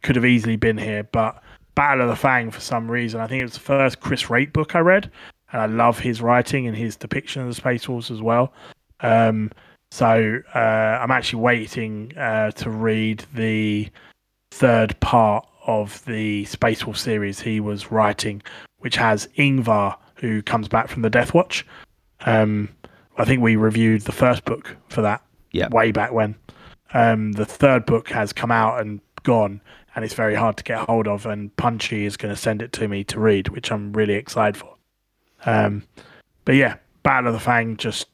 could 0.02 0.14
have 0.14 0.24
easily 0.24 0.56
been 0.56 0.78
here, 0.78 1.02
but 1.02 1.42
Battle 1.74 2.02
of 2.04 2.08
the 2.10 2.16
Fang 2.16 2.50
for 2.50 2.60
some 2.60 2.90
reason. 2.90 3.20
I 3.20 3.26
think 3.26 3.40
it 3.42 3.44
was 3.46 3.54
the 3.54 3.60
first 3.60 4.00
Chris 4.00 4.24
Wraight 4.30 4.52
book 4.52 4.74
I 4.74 4.80
read, 4.80 5.10
and 5.52 5.62
I 5.62 5.66
love 5.66 5.98
his 5.98 6.20
writing 6.20 6.66
and 6.66 6.76
his 6.76 6.96
depiction 6.96 7.42
of 7.42 7.48
the 7.48 7.54
Space 7.54 7.88
Wolves 7.88 8.10
as 8.10 8.20
well. 8.22 8.52
Um, 9.00 9.50
so 9.90 10.40
uh, 10.54 10.58
I'm 10.58 11.10
actually 11.10 11.40
waiting 11.42 12.16
uh, 12.16 12.50
to 12.52 12.70
read 12.70 13.24
the 13.34 13.88
third 14.52 14.98
part 15.00 15.46
of 15.66 16.04
the 16.06 16.44
Space 16.46 16.84
Wolf 16.86 16.98
series 16.98 17.40
he 17.40 17.60
was 17.60 17.90
writing, 17.90 18.42
which 18.78 18.96
has 18.96 19.28
Ingvar, 19.38 19.96
who 20.16 20.42
comes 20.42 20.68
back 20.68 20.88
from 20.88 21.02
the 21.02 21.10
Death 21.10 21.34
Watch. 21.34 21.66
Um, 22.26 22.68
I 23.18 23.24
think 23.24 23.42
we 23.42 23.56
reviewed 23.56 24.02
the 24.02 24.12
first 24.12 24.44
book 24.44 24.76
for 24.88 25.02
that 25.02 25.22
Yeah. 25.52 25.68
way 25.68 25.90
back 25.92 26.12
when. 26.12 26.34
Um, 26.94 27.32
the 27.32 27.44
third 27.44 27.86
book 27.86 28.08
has 28.10 28.32
come 28.32 28.50
out 28.50 28.80
and 28.80 29.00
gone, 29.22 29.60
and 29.94 30.04
it's 30.04 30.14
very 30.14 30.34
hard 30.34 30.56
to 30.56 30.64
get 30.64 30.78
hold 30.78 31.06
of. 31.08 31.26
And 31.26 31.54
Punchy 31.56 32.04
is 32.04 32.16
going 32.16 32.34
to 32.34 32.40
send 32.40 32.62
it 32.62 32.72
to 32.74 32.88
me 32.88 33.04
to 33.04 33.20
read, 33.20 33.48
which 33.48 33.70
I'm 33.70 33.92
really 33.92 34.14
excited 34.14 34.56
for. 34.56 34.74
Um, 35.44 35.82
but 36.44 36.54
yeah, 36.54 36.76
Battle 37.02 37.28
of 37.28 37.34
the 37.34 37.40
Fang 37.40 37.76
just 37.76 38.06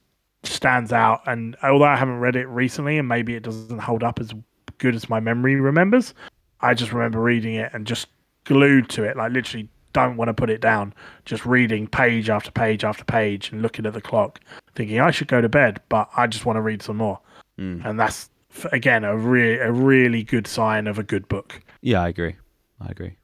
stands 0.43 0.93
out. 0.93 1.23
And 1.27 1.57
although 1.63 1.85
I 1.85 1.97
haven't 1.97 2.19
read 2.19 2.37
it 2.37 2.47
recently, 2.47 2.99
and 2.99 3.09
maybe 3.09 3.35
it 3.35 3.43
doesn't 3.43 3.79
hold 3.79 4.03
up 4.03 4.19
as 4.19 4.33
good 4.79 4.95
as 4.95 5.09
my 5.09 5.21
memory 5.21 5.57
remembers, 5.57 6.15
I 6.61 6.75
just 6.75 6.93
remember 6.93 7.21
reading 7.21 7.55
it 7.55 7.71
and 7.73 7.87
just 7.87 8.09
glued 8.45 8.89
to 8.91 9.05
it, 9.05 9.17
like 9.17 9.33
literally 9.33 9.69
don't 9.93 10.17
want 10.17 10.29
to 10.29 10.35
put 10.35 10.51
it 10.51 10.61
down. 10.61 10.95
Just 11.25 11.45
reading 11.47 11.87
page 11.87 12.31
after 12.31 12.51
page 12.51 12.85
after 12.85 13.05
page 13.05 13.53
and 13.53 13.63
looking 13.63 13.87
at 13.87 13.93
the 13.93 14.01
clock, 14.01 14.41
thinking 14.75 15.01
I 15.01 15.11
should 15.11 15.29
go 15.29 15.41
to 15.41 15.49
bed, 15.49 15.81
but 15.89 16.09
I 16.17 16.27
just 16.27 16.47
want 16.47 16.57
to 16.57 16.61
read 16.61 16.83
some 16.83 16.97
more. 16.97 17.21
Mm. 17.59 17.85
And 17.85 18.01
that's 18.01 18.31
again 18.73 19.05
a 19.05 19.17
really 19.17 19.59
a 19.59 19.71
really 19.71 20.23
good 20.23 20.47
sign 20.47 20.87
of 20.87 20.99
a 20.99 21.03
good 21.03 21.29
book. 21.29 21.61
Yeah. 21.81 22.03
I 22.03 22.09
agree. 22.09 22.37
I 22.81 22.89
agree. 22.89 23.17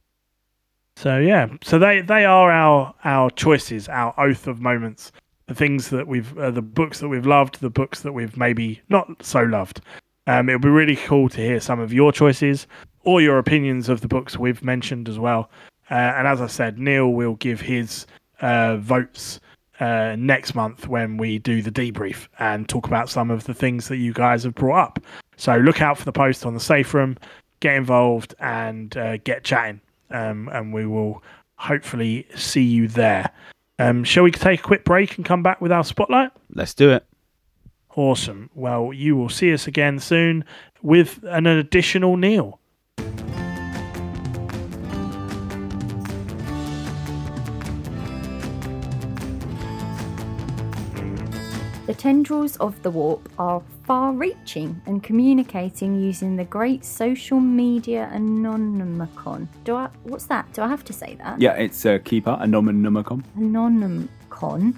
So 0.96 1.18
yeah, 1.18 1.48
so 1.62 1.78
they 1.78 2.00
they 2.00 2.24
are 2.24 2.50
our 2.50 2.94
our 3.05 3.30
choices, 3.30 3.88
our 3.88 4.14
oath 4.18 4.46
of 4.46 4.61
moments 4.61 5.12
the 5.46 5.55
things 5.55 5.90
that 5.90 6.07
we've, 6.07 6.36
uh, 6.38 6.50
the 6.50 6.62
books 6.62 7.00
that 7.00 7.09
we've 7.09 7.26
loved, 7.26 7.61
the 7.61 7.70
books 7.70 8.00
that 8.00 8.12
we've 8.12 8.36
maybe 8.36 8.80
not 8.88 9.22
so 9.22 9.42
loved. 9.42 9.80
Um, 10.26 10.48
it'll 10.48 10.61
be 10.61 10.68
really 10.68 10.96
cool 10.96 11.28
to 11.30 11.40
hear 11.40 11.61
some 11.61 11.80
of 11.80 11.92
your 11.92 12.12
choices 12.12 12.66
or 13.02 13.20
your 13.20 13.38
opinions 13.38 13.88
of 13.88 14.00
the 14.00 14.09
books 14.09 14.38
we've 14.38 14.64
mentioned 14.64 15.09
as 15.09 15.18
well. 15.18 15.50
Uh, 15.90 15.94
and 15.94 16.26
as 16.26 16.40
I 16.40 16.46
said, 16.46 16.78
Neil 16.78 17.11
will 17.12 17.34
give 17.34 17.61
his 17.61 18.07
uh, 18.40 18.78
votes 18.78 19.38
uh, 19.80 20.16
next 20.18 20.55
month 20.55 20.88
when 20.88 21.18
we 21.18 21.38
do 21.38 21.61
the 21.61 21.70
debrief 21.70 22.26
and 22.38 22.66
talk 22.66 22.86
about 22.86 23.11
some 23.11 23.30
of 23.30 23.44
the 23.44 23.52
things 23.52 23.88
that 23.88 23.98
you 23.98 24.14
guys 24.14 24.44
have 24.44 24.55
brought 24.55 24.82
up. 24.82 24.98
So 25.36 25.57
look 25.59 25.82
out 25.82 25.98
for 25.98 26.07
the 26.07 26.12
post 26.12 26.46
on 26.46 26.55
the 26.55 26.61
safe 26.61 26.94
room, 26.94 27.18
get 27.64 27.76
involved, 27.76 28.34
and 28.38 28.94
uh, 28.94 29.16
get 29.16 29.42
chatting. 29.42 29.80
Um, 30.10 30.50
and 30.52 30.72
we 30.72 30.86
will 30.86 31.22
hopefully 31.56 32.26
see 32.36 32.62
you 32.62 32.88
there. 32.88 33.30
Um, 33.78 34.04
shall 34.04 34.22
we 34.22 34.30
take 34.30 34.60
a 34.60 34.62
quick 34.62 34.84
break 34.84 35.16
and 35.16 35.24
come 35.24 35.42
back 35.42 35.62
with 35.62 35.72
our 35.72 35.82
spotlight? 35.82 36.30
Let's 36.54 36.74
do 36.74 36.90
it. 36.90 37.06
Awesome. 37.96 38.50
Well, 38.54 38.92
you 38.92 39.16
will 39.16 39.30
see 39.30 39.50
us 39.54 39.66
again 39.66 39.98
soon 39.98 40.44
with 40.82 41.24
an 41.24 41.46
additional 41.46 42.18
Neil. 42.18 42.60
The 51.86 51.94
tendrils 51.96 52.56
of 52.58 52.82
the 52.82 52.90
warp 52.90 53.30
are 53.38 53.62
far 53.85 54.12
reaching 54.12 54.80
and 54.87 55.03
communicating 55.03 56.01
using 56.01 56.37
the 56.37 56.45
great 56.45 56.82
social 56.85 57.39
media 57.39 58.11
anonymicon. 58.12 59.47
Do 59.64 59.76
I 59.76 59.89
what's 60.05 60.26
that? 60.26 60.53
Do 60.53 60.62
I 60.62 60.68
have 60.68 60.85
to 60.85 60.93
say 60.93 61.14
that? 61.16 61.41
Yeah, 61.41 61.53
it's 61.53 61.87
uh, 61.87 61.99
Keeper, 62.05 62.37
Anomanomicon. 62.41 63.22
Anonymicon. 63.39 64.74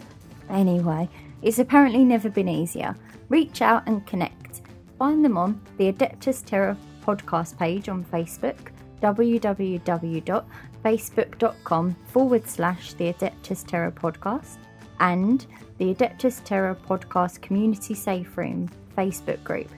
Anyway, 0.51 1.09
it's 1.43 1.59
apparently 1.59 2.05
never 2.05 2.29
been 2.29 2.49
easier. 2.49 2.95
Reach 3.29 3.63
out 3.63 3.85
and 3.87 4.05
connect. 4.07 4.63
Find 4.99 5.25
them 5.25 5.39
on 5.39 5.61
the 5.79 5.93
Adeptus 5.93 6.45
Terra 6.45 6.77
podcast 7.05 7.59
page 7.59 7.89
on 7.89 8.05
Facebook, 8.05 8.59
www.facebook.com 9.03 11.97
forward 12.07 12.49
slash 12.49 12.93
the 12.95 13.13
Adeptus 13.13 13.67
Terra 13.67 13.93
podcast, 13.93 14.57
and 15.01 15.47
the 15.79 15.95
Adeptus 15.95 16.43
Terra 16.45 16.75
podcast 16.75 17.43
community 17.43 17.95
safe 17.95 18.37
room 18.37 18.69
Facebook 18.97 19.45
group, 19.45 19.69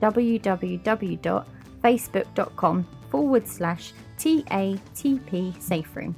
www.facebook.com 0.00 2.86
forward 3.10 3.48
slash 3.48 3.92
TATP 4.18 5.60
safe 5.60 5.96
room. 5.96 6.14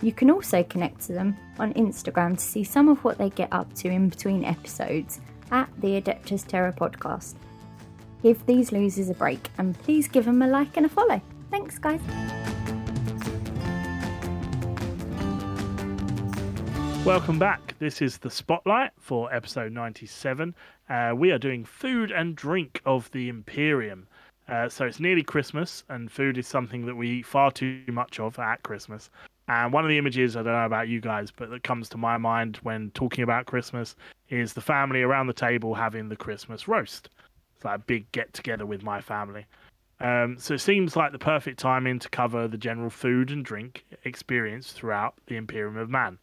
You 0.00 0.12
can 0.12 0.30
also 0.30 0.62
connect 0.62 1.00
to 1.06 1.12
them 1.12 1.36
on 1.58 1.74
Instagram 1.74 2.36
to 2.36 2.44
see 2.44 2.62
some 2.62 2.88
of 2.88 3.02
what 3.02 3.18
they 3.18 3.30
get 3.30 3.52
up 3.52 3.72
to 3.74 3.88
in 3.88 4.08
between 4.08 4.44
episodes 4.44 5.20
at 5.50 5.68
the 5.80 6.00
Adeptus 6.00 6.46
Terra 6.46 6.72
podcast. 6.72 7.34
Give 8.22 8.44
these 8.46 8.72
losers 8.72 9.10
a 9.10 9.14
break 9.14 9.50
and 9.58 9.78
please 9.80 10.08
give 10.08 10.24
them 10.24 10.42
a 10.42 10.46
like 10.46 10.76
and 10.76 10.86
a 10.86 10.88
follow. 10.88 11.20
Thanks, 11.50 11.78
guys. 11.78 12.00
Welcome 17.08 17.38
back. 17.38 17.74
This 17.78 18.02
is 18.02 18.18
the 18.18 18.30
spotlight 18.30 18.90
for 18.98 19.32
episode 19.32 19.72
97. 19.72 20.54
Uh, 20.90 21.14
we 21.16 21.30
are 21.30 21.38
doing 21.38 21.64
food 21.64 22.12
and 22.12 22.36
drink 22.36 22.82
of 22.84 23.10
the 23.12 23.30
Imperium. 23.30 24.06
Uh, 24.46 24.68
so 24.68 24.84
it's 24.84 25.00
nearly 25.00 25.22
Christmas, 25.22 25.84
and 25.88 26.12
food 26.12 26.36
is 26.36 26.46
something 26.46 26.84
that 26.84 26.94
we 26.94 27.08
eat 27.08 27.24
far 27.24 27.50
too 27.50 27.82
much 27.88 28.20
of 28.20 28.38
at 28.38 28.62
Christmas. 28.62 29.08
And 29.48 29.72
one 29.72 29.84
of 29.84 29.88
the 29.88 29.96
images, 29.96 30.36
I 30.36 30.42
don't 30.42 30.52
know 30.52 30.66
about 30.66 30.88
you 30.88 31.00
guys, 31.00 31.30
but 31.30 31.48
that 31.48 31.62
comes 31.62 31.88
to 31.88 31.96
my 31.96 32.18
mind 32.18 32.58
when 32.62 32.90
talking 32.90 33.24
about 33.24 33.46
Christmas 33.46 33.96
is 34.28 34.52
the 34.52 34.60
family 34.60 35.00
around 35.00 35.28
the 35.28 35.32
table 35.32 35.74
having 35.74 36.10
the 36.10 36.16
Christmas 36.16 36.68
roast. 36.68 37.08
It's 37.56 37.64
like 37.64 37.76
a 37.76 37.84
big 37.84 38.12
get 38.12 38.34
together 38.34 38.66
with 38.66 38.82
my 38.82 39.00
family. 39.00 39.46
Um, 40.00 40.36
so 40.38 40.52
it 40.52 40.60
seems 40.60 40.94
like 40.94 41.12
the 41.12 41.18
perfect 41.18 41.58
timing 41.58 42.00
to 42.00 42.10
cover 42.10 42.46
the 42.46 42.58
general 42.58 42.90
food 42.90 43.30
and 43.30 43.42
drink 43.42 43.86
experience 44.04 44.72
throughout 44.72 45.14
the 45.26 45.36
Imperium 45.36 45.78
of 45.78 45.88
Man 45.88 46.18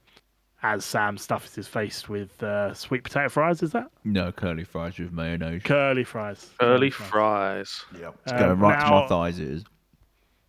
as 0.65 0.83
Sam 0.83 1.15
stuffs 1.17 1.53
his 1.53 1.67
face 1.67 2.09
with 2.09 2.41
uh, 2.41 2.73
sweet 2.73 3.03
potato 3.03 3.29
fries. 3.29 3.61
Is 3.61 3.71
that 3.73 3.87
No 4.03 4.31
curly 4.31 4.63
fries 4.63 4.97
with 4.97 5.11
mayonnaise. 5.13 5.61
curly 5.63 6.03
fries? 6.03 6.49
Curly 6.59 6.89
fries. 6.89 7.85
Yeah, 7.99 8.09
It's 8.23 8.31
Um, 8.33 8.39
going 8.39 8.59
right 8.59 8.79
to 8.83 8.89
my 8.89 9.07
thighs. 9.07 9.37
It 9.39 9.47
is. 9.47 9.63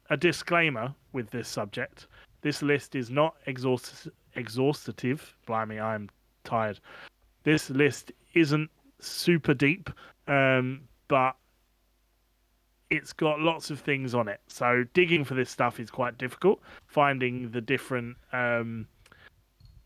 a 0.08 0.16
disclaimer 0.16 0.94
with 1.12 1.28
this 1.30 1.48
subject. 1.48 2.06
This 2.40 2.62
list 2.62 2.94
is 2.94 3.10
not 3.10 3.34
exhaust- 3.46 4.08
exhaustative. 4.36 5.34
Blimey, 5.46 5.78
I'm 5.80 6.08
tired. 6.44 6.78
This 7.42 7.68
list 7.70 8.12
isn't 8.32 8.70
super 9.00 9.52
deep, 9.52 9.90
um, 10.28 10.82
but 11.08 11.36
it's 12.88 13.12
got 13.12 13.40
lots 13.40 13.70
of 13.70 13.80
things 13.80 14.14
on 14.14 14.28
it. 14.28 14.40
So 14.46 14.84
digging 14.94 15.24
for 15.24 15.34
this 15.34 15.50
stuff 15.50 15.78
is 15.80 15.90
quite 15.90 16.16
difficult. 16.18 16.62
Finding 16.86 17.50
the 17.50 17.60
different 17.60 18.16
um, 18.32 18.86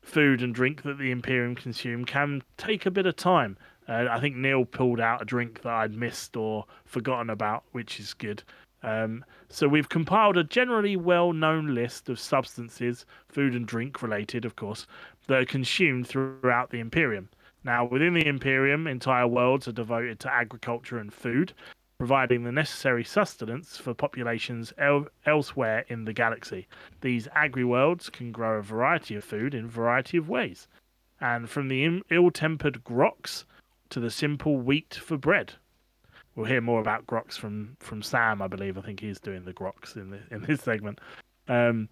food 0.03 0.43
and 0.43 0.55
drink 0.55 0.83
that 0.83 0.99
the 0.99 1.11
Imperium 1.11 1.55
consume 1.55 2.05
can 2.05 2.43
take 2.57 2.87
a 2.87 2.91
bit 2.91 3.07
of 3.07 3.17
time. 3.17 3.57
Uh, 3.89 4.07
I 4.11 4.21
think 4.21 4.37
Neil 4.37 4.65
pulled 4.65 5.01
out 5.01 5.23
a 5.23 5.25
drink 5.25 5.63
that 5.63 5.73
I'd 5.73 5.95
missed 5.95 6.37
or 6.37 6.65
forgotten 6.85 7.31
about, 7.31 7.65
which 7.73 7.99
is 7.99 8.15
good. 8.15 8.43
Um, 8.83 9.25
so 9.49 9.69
we've 9.69 9.89
compiled 9.89 10.37
a 10.37 10.45
generally 10.45 10.97
well-known 10.97 11.75
list 11.75 12.09
of 12.09 12.19
substances, 12.19 13.05
food 13.29 13.55
and 13.55 13.67
drink 13.67 14.01
related, 14.01 14.45
of 14.45 14.57
course, 14.57 14.87
that 15.27 15.43
are 15.43 15.45
consumed 15.47 16.07
throughout 16.07 16.71
the 16.71 16.81
Imperium. 16.81 17.29
Now, 17.63 17.85
within 17.85 18.15
the 18.15 18.27
Imperium, 18.27 18.87
entire 18.87 19.27
worlds 19.27 19.69
are 19.69 19.73
devoted 19.73 20.19
to 20.21 20.33
agriculture 20.33 20.99
and 20.99 21.13
food, 21.13 21.53
providing 22.01 22.45
the 22.45 22.51
necessary 22.51 23.05
sustenance 23.05 23.77
for 23.77 23.93
populations 23.93 24.73
el- 24.79 25.07
elsewhere 25.27 25.85
in 25.89 26.07
the 26.07 26.15
galaxy. 26.15 26.67
These 27.03 27.29
agri-worlds 27.35 28.09
can 28.09 28.33
grow 28.33 28.57
a 28.57 28.63
variety 28.63 29.17
of 29.17 29.23
food 29.23 29.55
in 29.55 29.67
a 29.67 29.69
variety 29.69 30.17
of 30.17 30.27
ways, 30.27 30.67
and 31.21 31.47
from 31.47 31.69
the 31.69 31.85
im- 31.85 32.03
ill-tempered 32.11 32.85
grox 32.85 33.45
to 33.91 34.01
the 34.01 34.11
simple 34.11 34.57
wheat 34.57 34.95
for 34.95 35.19
bread. 35.19 35.53
We'll 36.35 36.47
hear 36.47 36.63
more 36.63 36.81
about 36.81 37.07
grox 37.07 37.35
from 37.35 37.77
from 37.81 38.01
Sam, 38.01 38.41
I 38.41 38.47
believe. 38.47 38.79
I 38.79 38.81
think 38.81 39.01
he's 39.01 39.21
doing 39.21 39.45
the 39.45 39.53
grox 39.53 39.95
in 39.95 40.19
in 40.31 40.41
this 40.41 40.63
segment. 40.63 41.03
Um, 41.49 41.91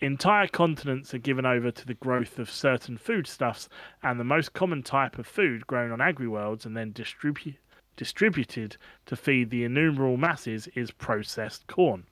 entire 0.00 0.48
continents 0.48 1.14
are 1.14 1.18
given 1.18 1.46
over 1.46 1.70
to 1.70 1.86
the 1.86 1.94
growth 1.94 2.38
of 2.38 2.50
certain 2.50 2.98
foodstuffs, 2.98 3.70
and 4.02 4.20
the 4.20 4.24
most 4.24 4.52
common 4.52 4.82
type 4.82 5.18
of 5.18 5.26
food 5.26 5.66
grown 5.66 5.90
on 5.90 6.02
agri-worlds 6.02 6.66
and 6.66 6.76
then 6.76 6.92
distribu- 6.92 7.56
distributed 7.98 8.78
to 9.04 9.16
feed 9.16 9.50
the 9.50 9.64
innumerable 9.64 10.16
masses 10.16 10.68
is 10.68 10.90
processed 10.90 11.66
corn. 11.66 12.04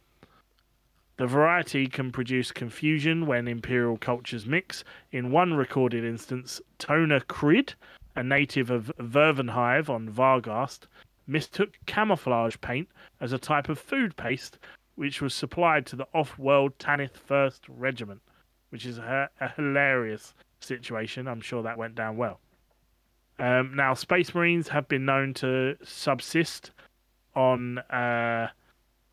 The 1.16 1.26
variety 1.26 1.86
can 1.86 2.12
produce 2.12 2.52
confusion 2.52 3.24
when 3.24 3.48
imperial 3.48 3.96
cultures 3.96 4.44
mix. 4.44 4.84
In 5.12 5.30
one 5.30 5.54
recorded 5.54 6.04
instance, 6.04 6.60
Tona 6.78 7.24
Criid, 7.24 7.74
a 8.14 8.22
native 8.22 8.70
of 8.70 8.92
Vervunhive 8.98 9.88
on 9.88 10.10
Verghast, 10.10 10.80
mistook 11.26 11.78
camouflage 11.86 12.56
paint 12.60 12.88
as 13.20 13.32
a 13.32 13.38
type 13.38 13.70
of 13.70 13.78
food 13.78 14.14
paste 14.16 14.58
which 14.96 15.22
was 15.22 15.34
supplied 15.34 15.86
to 15.86 15.96
the 15.96 16.08
off-world 16.12 16.78
Tanith 16.78 17.16
First 17.16 17.64
Regiment, 17.68 18.20
which 18.70 18.84
is 18.84 18.98
a, 18.98 19.30
a 19.40 19.48
hilarious 19.50 20.34
situation. 20.60 21.28
I'm 21.28 21.40
sure 21.40 21.62
that 21.62 21.78
went 21.78 21.94
down 21.94 22.16
well. 22.16 22.40
Um, 23.38 23.74
now, 23.74 23.94
Space 23.94 24.34
Marines 24.34 24.68
have 24.68 24.88
been 24.88 25.04
known 25.04 25.34
to 25.34 25.76
subsist 25.84 26.70
on. 27.34 27.78
Uh, 27.78 28.48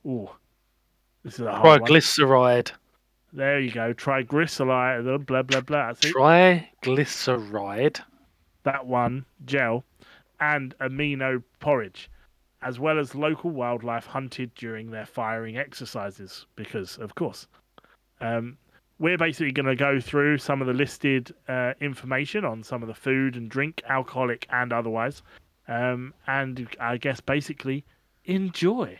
ooh, 0.05 0.29
this 1.23 1.35
is 1.35 1.41
a 1.41 1.51
hard 1.51 1.81
one. 1.81 1.91
Triglyceride. 1.91 2.71
There 3.33 3.59
you 3.59 3.71
go. 3.71 3.93
Triglyceride. 3.93 5.25
Blah 5.25 5.41
blah 5.41 5.61
blah. 5.61 5.93
Triglyceride. 5.93 8.01
that 8.63 8.85
one 8.85 9.25
gel 9.45 9.83
and 10.39 10.75
amino 10.79 11.43
porridge, 11.59 12.09
as 12.61 12.79
well 12.79 12.99
as 12.99 13.15
local 13.15 13.51
wildlife 13.51 14.05
hunted 14.05 14.53
during 14.55 14.91
their 14.91 15.05
firing 15.05 15.57
exercises, 15.57 16.45
because 16.55 16.97
of 16.97 17.15
course. 17.15 17.47
Um, 18.21 18.57
we're 18.99 19.17
basically 19.17 19.51
going 19.51 19.65
to 19.65 19.75
go 19.75 19.99
through 19.99 20.37
some 20.37 20.61
of 20.61 20.67
the 20.67 20.73
listed 20.73 21.33
uh, 21.47 21.73
information 21.81 22.45
on 22.45 22.63
some 22.63 22.81
of 22.81 22.87
the 22.87 22.93
food 22.93 23.35
and 23.35 23.49
drink, 23.49 23.81
alcoholic 23.89 24.47
and 24.51 24.71
otherwise, 24.71 25.21
um, 25.67 26.13
and 26.27 26.67
I 26.79 26.97
guess 26.97 27.19
basically 27.19 27.85
enjoy. 28.25 28.99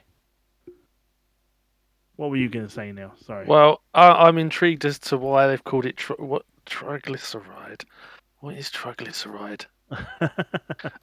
What 2.16 2.30
were 2.30 2.38
you 2.38 2.50
going 2.50 2.68
to 2.68 2.72
say, 2.72 2.92
Neil? 2.92 3.14
Sorry. 3.26 3.46
Well, 3.48 3.82
I, 3.94 4.28
I'm 4.28 4.38
intrigued 4.38 4.86
as 4.86 5.00
to 5.00 5.18
why 5.18 5.48
they've 5.48 5.64
called 5.64 5.86
it 5.86 5.98
tri- 5.98 6.16
what 6.20 6.46
triglyceride. 6.66 7.84
What 8.40 8.56
is 8.56 8.70
triglyceride? 8.70 9.66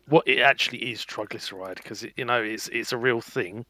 What 0.09 0.27
it 0.27 0.41
actually 0.41 0.91
is 0.91 1.05
triglyceride, 1.05 1.77
because 1.77 2.05
you 2.17 2.25
know 2.25 2.43
it's 2.43 2.67
it's 2.69 2.93
a 2.93 2.97
real 2.97 3.21
thing. 3.21 3.65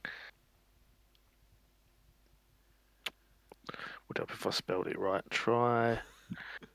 Would 4.10 4.18
help 4.18 4.32
if 4.32 4.44
I 4.44 4.50
spelled 4.50 4.88
it 4.88 4.98
right. 4.98 5.22
Triglyceride. 5.30 6.00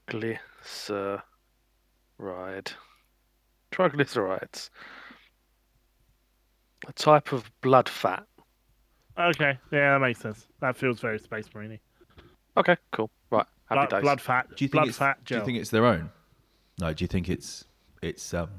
Triglyceride. 0.07 2.73
Triglycerides. 3.73 4.69
A 6.87 6.93
type 6.93 7.33
of 7.33 7.51
blood 7.59 7.89
fat. 7.89 8.25
Okay, 9.19 9.59
yeah, 9.69 9.91
that 9.91 9.99
makes 9.99 10.21
sense. 10.21 10.47
That 10.61 10.77
feels 10.77 11.01
very 11.01 11.19
Space 11.19 11.49
Marine. 11.53 11.77
Okay, 12.55 12.77
cool. 12.93 13.09
Right. 13.29 13.45
Happy 13.65 13.79
Blood, 13.79 13.89
days. 13.89 14.01
blood 14.01 14.21
fat. 14.21 14.47
Do 14.55 14.63
you 14.63 14.69
think 14.69 14.71
blood 14.71 14.87
it's, 14.87 14.97
fat 14.97 15.25
Do 15.25 15.35
you 15.35 15.43
think 15.43 15.57
it's 15.57 15.71
their 15.71 15.85
own? 15.85 16.11
No. 16.79 16.93
Do 16.93 17.03
you 17.03 17.09
think 17.09 17.27
it's 17.27 17.65
it's 18.01 18.33
um, 18.33 18.49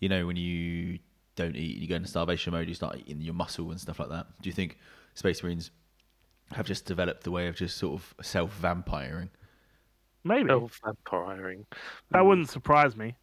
you 0.00 0.08
know, 0.08 0.26
when 0.26 0.36
you 0.36 0.98
don't 1.34 1.56
eat, 1.56 1.76
you 1.76 1.86
go 1.86 1.96
into 1.96 2.08
starvation 2.08 2.54
mode, 2.54 2.68
you 2.68 2.74
start 2.74 2.96
eating 3.00 3.20
your 3.20 3.34
muscle 3.34 3.70
and 3.70 3.78
stuff 3.78 3.98
like 3.98 4.08
that. 4.08 4.28
Do 4.40 4.48
you 4.48 4.54
think 4.54 4.78
Space 5.12 5.42
Marines 5.42 5.72
have 6.52 6.66
just 6.66 6.84
developed 6.86 7.24
the 7.24 7.30
way 7.30 7.48
of 7.48 7.56
just 7.56 7.76
sort 7.76 7.94
of 8.00 8.14
self 8.24 8.56
vampiring? 8.60 9.28
Maybe 10.24 10.48
self 10.48 10.80
vampiring. 10.82 11.64
that 12.10 12.18
Mm. 12.22 12.26
wouldn't 12.26 12.50
surprise 12.50 12.96
me. 12.96 13.16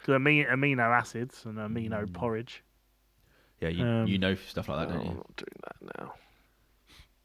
Because 0.00 0.20
amino, 0.20 0.48
amino 0.50 0.96
acids 0.96 1.44
and 1.44 1.58
amino 1.58 2.06
Mm. 2.06 2.12
porridge. 2.14 2.62
Yeah, 3.60 3.68
you 3.70 3.84
Um, 3.84 4.06
you 4.06 4.18
know 4.18 4.34
stuff 4.36 4.68
like 4.68 4.78
that, 4.88 4.94
No, 4.94 4.98
don't 5.00 5.06
I'm 5.08 5.12
you? 5.12 5.16
not 5.18 5.36
doing 5.36 5.60
that 5.64 5.98
now. 5.98 6.14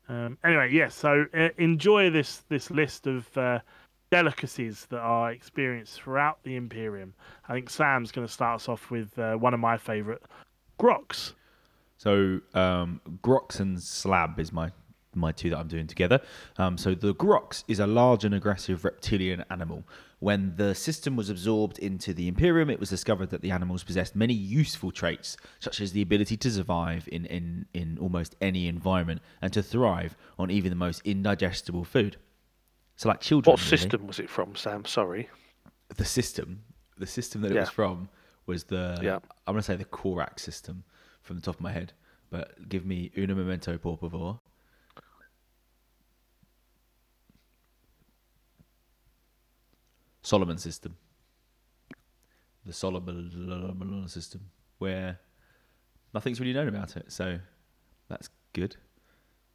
Um, 0.09 0.37
anyway, 0.43 0.71
yes. 0.71 0.95
so 0.95 1.25
uh, 1.33 1.49
enjoy 1.57 2.09
this 2.09 2.39
this 2.49 2.69
list 2.71 3.07
of 3.07 3.35
uh, 3.37 3.59
delicacies 4.11 4.85
that 4.87 4.99
are 4.99 5.31
experienced 5.31 6.01
throughout 6.01 6.41
the 6.43 6.55
Imperium. 6.55 7.13
I 7.47 7.53
think 7.53 7.69
Sam's 7.69 8.11
going 8.11 8.27
to 8.27 8.31
start 8.33 8.55
us 8.55 8.67
off 8.69 8.91
with 8.91 9.17
uh, 9.17 9.35
one 9.35 9.53
of 9.53 9.59
my 9.59 9.77
favourite, 9.77 10.21
grox. 10.79 11.33
So 11.97 12.41
um, 12.53 12.99
Grox 13.23 13.59
and 13.59 13.81
Slab 13.81 14.39
is 14.39 14.51
my 14.51 14.71
my 15.15 15.31
two 15.31 15.49
that 15.49 15.57
I'm 15.57 15.67
doing 15.67 15.87
together. 15.87 16.19
Um, 16.57 16.77
so 16.77 16.95
the 16.95 17.13
Grox 17.13 17.63
is 17.67 17.79
a 17.79 17.87
large 17.87 18.23
and 18.25 18.33
aggressive 18.33 18.83
reptilian 18.83 19.43
animal. 19.49 19.83
When 20.19 20.55
the 20.55 20.73
system 20.73 21.15
was 21.17 21.29
absorbed 21.29 21.79
into 21.79 22.13
the 22.13 22.27
Imperium, 22.29 22.69
it 22.69 22.79
was 22.79 22.89
discovered 22.89 23.29
that 23.31 23.41
the 23.41 23.51
animals 23.51 23.83
possessed 23.83 24.15
many 24.15 24.33
useful 24.33 24.91
traits, 24.91 25.35
such 25.59 25.81
as 25.81 25.91
the 25.91 26.01
ability 26.01 26.37
to 26.37 26.49
survive 26.49 27.09
in, 27.11 27.25
in, 27.25 27.65
in 27.73 27.97
almost 27.99 28.35
any 28.39 28.67
environment 28.67 29.21
and 29.41 29.51
to 29.51 29.61
thrive 29.61 30.15
on 30.39 30.49
even 30.49 30.69
the 30.69 30.77
most 30.77 31.01
indigestible 31.03 31.83
food. 31.83 32.17
So, 32.95 33.09
like 33.09 33.19
children. 33.19 33.51
What 33.51 33.59
really. 33.59 33.77
system 33.77 34.07
was 34.07 34.19
it 34.19 34.29
from, 34.29 34.55
Sam? 34.55 34.85
Sorry. 34.85 35.29
The 35.95 36.05
system, 36.05 36.63
the 36.97 37.07
system 37.07 37.41
that 37.41 37.51
it 37.51 37.59
was 37.59 37.69
from 37.69 38.07
was 38.45 38.63
the. 38.65 38.99
Yeah. 39.01 39.19
I'm 39.45 39.53
gonna 39.53 39.61
say 39.61 39.75
the 39.75 39.85
Korak 39.85 40.39
system 40.39 40.83
from 41.21 41.37
the 41.37 41.41
top 41.41 41.55
of 41.55 41.61
my 41.61 41.71
head, 41.71 41.93
but 42.29 42.69
give 42.69 42.85
me 42.85 43.11
una 43.17 43.35
momento 43.35 43.77
por 43.77 43.97
favor. 43.97 44.39
Solomon 50.23 50.57
system. 50.57 50.95
The 52.65 52.73
Solomon 52.73 54.05
system, 54.07 54.41
where 54.79 55.19
nothing's 56.13 56.39
really 56.39 56.53
known 56.53 56.69
about 56.69 56.95
it. 56.95 57.11
So 57.11 57.37
that's 58.09 58.29
good 58.53 58.77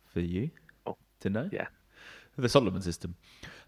for 0.05 0.21
you 0.21 0.51
Oh, 0.87 0.97
to 1.21 1.31
know. 1.31 1.49
yeah. 1.53 1.69
The 2.37 2.49
Solomon 2.49 2.83
system. 2.83 3.17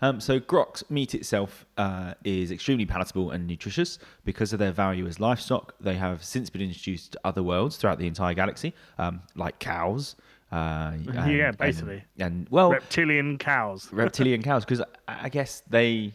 Um, 0.01 0.20
so 0.20 0.38
Grox 0.38 0.88
meat 0.90 1.14
itself 1.14 1.66
uh, 1.76 2.14
is 2.22 2.53
extremely 2.53 2.86
palatable 2.86 3.32
and 3.32 3.46
nutritious 3.48 3.98
because 4.24 4.53
of 4.53 4.59
their 4.61 4.70
value 4.70 5.07
as 5.09 5.18
livestock. 5.18 5.74
They 5.80 5.96
have 5.96 6.22
since 6.22 6.51
been 6.51 6.62
introduced 6.62 7.12
to 7.12 7.20
other 7.24 7.42
worlds 7.42 7.76
throughout 7.78 7.98
the 7.98 8.07
entire 8.07 8.32
galaxy, 8.34 8.72
um, 8.98 9.22
like 9.34 9.59
cows. 9.59 10.14
Uh, 10.53 10.92
and- 10.94 11.32
Yeah, 11.32 11.51
basically. 11.53 12.05
And, 12.18 12.22
and 12.40 12.48
well, 12.51 12.70
Reptilian 12.70 13.38
cows. 13.38 13.88
reptilian 13.92 14.42
cows 14.42 14.64
because 14.64 14.82
I 15.09 15.24
I 15.24 15.28
guess 15.30 15.62
they 15.68 16.12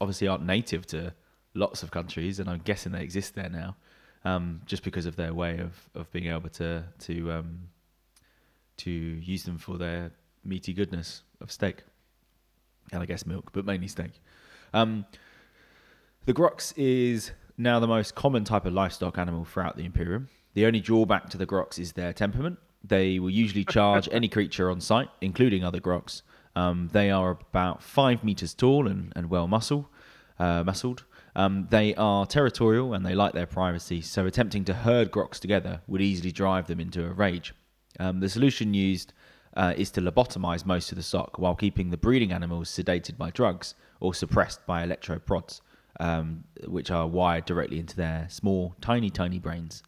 obviously 0.00 0.28
aren't 0.28 0.44
native 0.44 0.86
to 0.88 1.14
lots 1.54 1.82
of 1.82 1.90
countries, 1.90 2.38
and 2.38 2.48
I'm 2.48 2.60
guessing 2.60 2.92
they 2.92 3.02
exist 3.02 3.34
there 3.34 3.48
now, 3.48 3.76
um, 4.24 4.60
just 4.66 4.82
because 4.82 5.06
of 5.06 5.16
their 5.16 5.32
way 5.34 5.58
of, 5.58 5.72
of 5.94 6.10
being 6.12 6.26
able 6.26 6.48
to 6.50 6.84
to 7.00 7.32
um, 7.32 7.60
to 8.78 8.90
use 8.90 9.44
them 9.44 9.58
for 9.58 9.78
their 9.78 10.12
meaty 10.44 10.72
goodness 10.72 11.22
of 11.40 11.50
steak, 11.50 11.82
and 12.92 13.02
I 13.02 13.06
guess 13.06 13.26
milk, 13.26 13.50
but 13.52 13.64
mainly 13.64 13.88
steak. 13.88 14.20
Um, 14.74 15.06
the 16.26 16.34
Grox 16.34 16.74
is 16.76 17.32
now 17.56 17.80
the 17.80 17.86
most 17.86 18.14
common 18.14 18.44
type 18.44 18.66
of 18.66 18.72
livestock 18.72 19.16
animal 19.16 19.44
throughout 19.44 19.76
the 19.76 19.84
Imperium. 19.84 20.28
The 20.54 20.66
only 20.66 20.80
drawback 20.80 21.30
to 21.30 21.38
the 21.38 21.46
Grox 21.46 21.78
is 21.78 21.92
their 21.92 22.12
temperament. 22.12 22.58
They 22.82 23.18
will 23.18 23.30
usually 23.30 23.64
charge 23.64 24.08
any 24.12 24.28
creature 24.28 24.70
on 24.70 24.80
sight, 24.80 25.08
including 25.20 25.64
other 25.64 25.80
Grox. 25.80 26.22
Um, 26.56 26.88
they 26.92 27.10
are 27.10 27.30
about 27.30 27.82
five 27.82 28.24
meters 28.24 28.54
tall 28.54 28.88
and, 28.88 29.12
and 29.14 29.30
well 29.30 29.46
muscle, 29.46 29.88
uh, 30.38 30.64
muscled. 30.64 31.04
Um, 31.36 31.68
they 31.70 31.94
are 31.96 32.24
territorial 32.24 32.94
and 32.94 33.04
they 33.04 33.14
like 33.14 33.34
their 33.34 33.46
privacy, 33.46 34.00
so 34.00 34.24
attempting 34.24 34.64
to 34.64 34.72
herd 34.72 35.12
Grox 35.12 35.38
together 35.38 35.82
would 35.86 36.00
easily 36.00 36.32
drive 36.32 36.66
them 36.66 36.80
into 36.80 37.04
a 37.04 37.12
rage. 37.12 37.54
Um, 38.00 38.20
the 38.20 38.28
solution 38.30 38.72
used 38.72 39.12
uh, 39.54 39.74
is 39.76 39.90
to 39.92 40.00
lobotomize 40.00 40.64
most 40.64 40.90
of 40.92 40.96
the 40.96 41.02
stock 41.02 41.38
while 41.38 41.54
keeping 41.54 41.90
the 41.90 41.96
breeding 41.98 42.32
animals 42.32 42.70
sedated 42.70 43.18
by 43.18 43.30
drugs 43.30 43.74
or 44.00 44.14
suppressed 44.14 44.64
by 44.66 44.86
electroprods, 44.86 45.60
um, 46.00 46.44
which 46.66 46.90
are 46.90 47.06
wired 47.06 47.44
directly 47.44 47.78
into 47.78 47.96
their 47.96 48.26
small, 48.30 48.74
tiny, 48.80 49.10
tiny 49.10 49.38
brains. 49.38 49.82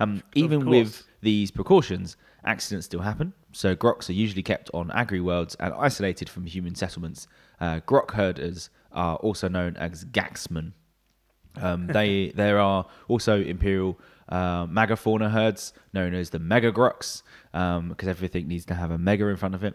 Um, 0.00 0.22
even 0.34 0.66
with 0.66 1.04
these 1.20 1.50
precautions, 1.52 2.16
accidents 2.44 2.86
still 2.86 3.00
happen. 3.00 3.32
So 3.52 3.74
grox 3.74 4.08
are 4.08 4.14
usually 4.14 4.42
kept 4.42 4.70
on 4.72 4.90
agri 4.90 5.20
worlds 5.20 5.54
and 5.56 5.72
isolated 5.74 6.28
from 6.28 6.46
human 6.46 6.74
settlements. 6.74 7.26
Uh, 7.60 7.80
grok 7.80 8.12
herders 8.12 8.70
are 8.92 9.16
also 9.16 9.48
known 9.48 9.76
as 9.76 10.04
gaxmen. 10.04 10.72
Um, 11.56 11.86
they 11.92 12.30
there 12.30 12.58
are 12.58 12.86
also 13.08 13.40
imperial 13.40 13.98
uh, 14.28 14.66
megafauna 14.66 15.30
herds 15.30 15.72
known 15.92 16.14
as 16.14 16.30
the 16.30 16.38
mega 16.38 16.72
megagrox 16.72 17.22
because 17.52 18.08
everything 18.08 18.48
needs 18.48 18.64
to 18.66 18.74
have 18.74 18.90
a 18.90 18.98
mega 18.98 19.26
in 19.26 19.36
front 19.36 19.54
of 19.54 19.64
it. 19.64 19.74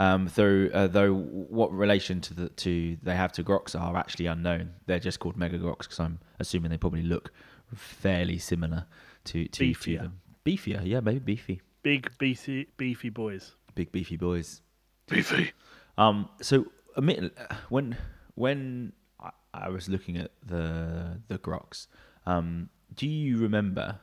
Um, 0.00 0.30
though 0.36 0.68
uh, 0.72 0.86
though 0.86 1.12
what 1.12 1.72
relation 1.72 2.20
to 2.22 2.34
the 2.34 2.48
to 2.50 2.96
they 3.02 3.16
have 3.16 3.32
to 3.32 3.44
grox 3.44 3.78
are 3.78 3.96
actually 3.96 4.26
unknown. 4.26 4.74
They're 4.86 5.00
just 5.00 5.18
called 5.18 5.36
mega 5.36 5.58
megagrox 5.58 5.78
because 5.78 6.00
I'm 6.00 6.20
assuming 6.38 6.70
they 6.70 6.78
probably 6.78 7.02
look 7.02 7.32
fairly 7.74 8.38
similar 8.38 8.86
to 9.24 9.44
to, 9.48 9.48
to 9.48 9.64
Beefier. 9.64 10.02
them. 10.02 10.20
Beefier, 10.44 10.82
yeah, 10.84 11.00
maybe 11.00 11.18
beefy, 11.18 11.60
Big, 11.82 12.10
beefy, 12.18 12.66
beefy 12.76 13.08
boys. 13.10 13.54
big 13.74 13.92
beefy 13.92 14.16
boys. 14.16 14.60
Beefy. 15.08 15.52
Um, 15.96 16.28
so 16.42 16.66
admit 16.96 17.32
when 17.70 17.96
when 18.34 18.92
I, 19.20 19.30
I 19.54 19.68
was 19.68 19.88
looking 19.88 20.16
at 20.18 20.32
the 20.44 21.20
the 21.28 21.38
Grox, 21.38 21.86
um, 22.26 22.68
do 22.94 23.06
you 23.06 23.38
remember 23.38 23.98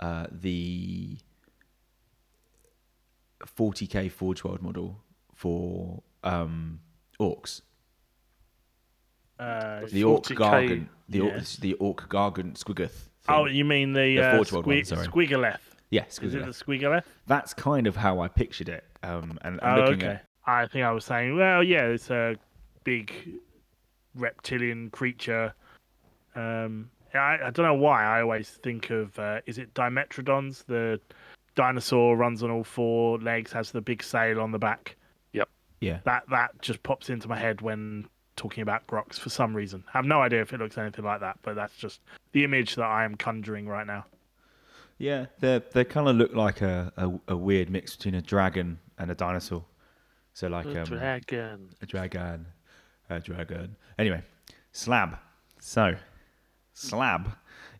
uh, 0.00 0.26
the 0.30 1.18
40k 3.44 4.10
Forge 4.10 4.44
World 4.44 4.62
model 4.62 5.00
for 5.34 6.02
um, 6.22 6.80
orcs? 7.20 7.62
Uh, 9.38 9.86
The 9.90 10.04
orc 10.04 10.24
40K, 10.24 10.36
gargant, 10.36 10.88
the 11.08 11.20
orc, 11.20 11.32
yes. 11.34 11.56
the 11.56 11.74
orc 11.74 12.08
gargant 12.08 12.54
squiggoth. 12.58 13.08
oh, 13.28 13.46
you 13.46 13.64
mean 13.64 13.92
the, 13.92 14.16
The 14.16 14.22
uh, 14.22 14.36
Forge 14.36 14.52
World 14.52 14.66
one, 14.66 14.76
squig- 14.76 14.86
sorry. 14.86 15.06
Squigoleth? 15.06 15.58
Yeah, 15.94 16.04
Is 16.08 16.18
it 16.34 16.44
the 16.44 16.50
squiggoth. 16.50 16.80
Squigoleth? 16.80 17.04
That's 17.26 17.54
kind 17.54 17.86
of 17.86 17.94
how 17.96 18.20
I 18.20 18.28
pictured 18.28 18.68
it. 18.68 18.84
Um, 19.02 19.38
and, 19.42 19.60
and 19.62 19.80
Oh, 19.80 19.84
looking 19.84 20.04
okay. 20.04 20.06
at 20.14 20.24
I 20.46 20.66
think 20.66 20.84
I 20.84 20.90
was 20.90 21.04
saying, 21.04 21.36
well, 21.36 21.62
yeah, 21.62 21.84
it's 21.84 22.10
a 22.10 22.36
big 22.84 23.12
reptilian 24.14 24.90
creature. 24.90 25.54
Um, 26.34 26.90
I, 27.14 27.38
I 27.44 27.50
don't 27.50 27.64
know 27.64 27.74
why. 27.74 28.04
I 28.04 28.20
always 28.22 28.50
think 28.62 28.90
of 28.90 29.18
uh, 29.18 29.40
is 29.46 29.58
it 29.58 29.72
Dimetrodons, 29.74 30.64
the 30.66 31.00
dinosaur 31.54 32.16
runs 32.16 32.42
on 32.42 32.50
all 32.50 32.64
four 32.64 33.18
legs, 33.18 33.52
has 33.52 33.70
the 33.70 33.80
big 33.80 34.02
sail 34.02 34.40
on 34.40 34.50
the 34.50 34.58
back. 34.58 34.96
Yep. 35.32 35.48
Yeah, 35.80 36.00
That 36.04 36.24
that 36.30 36.60
just 36.60 36.82
pops 36.82 37.08
into 37.10 37.28
my 37.28 37.38
head 37.38 37.60
when 37.60 38.06
talking 38.36 38.62
about 38.62 38.86
Grox 38.86 39.14
for 39.14 39.30
some 39.30 39.54
reason. 39.54 39.84
I 39.94 39.98
have 39.98 40.04
no 40.06 40.20
idea 40.20 40.42
if 40.42 40.52
it 40.52 40.58
looks 40.58 40.76
anything 40.76 41.04
like 41.04 41.20
that, 41.20 41.38
but 41.42 41.54
that's 41.54 41.76
just 41.76 42.00
the 42.32 42.42
image 42.44 42.74
that 42.74 42.84
I 42.84 43.04
am 43.04 43.14
conjuring 43.14 43.68
right 43.68 43.86
now. 43.86 44.04
Yeah, 44.98 45.26
they 45.40 45.60
they 45.72 45.84
kind 45.84 46.08
of 46.08 46.16
look 46.16 46.34
like 46.34 46.60
a, 46.62 46.92
a, 46.96 47.32
a 47.34 47.36
weird 47.36 47.68
mix 47.70 47.96
between 47.96 48.14
a 48.14 48.22
dragon 48.22 48.78
and 48.98 49.10
a 49.10 49.14
dinosaur. 49.14 49.64
So 50.32 50.48
like 50.48 50.64
The 50.66 50.80
um, 50.80 50.86
dragon. 50.86 51.68
a 51.82 51.86
dragon, 51.86 52.46
a 53.10 53.20
dragon. 53.20 53.76
Anyway, 53.98 54.22
slab. 54.72 55.18
So, 55.60 55.94
slab 56.72 57.32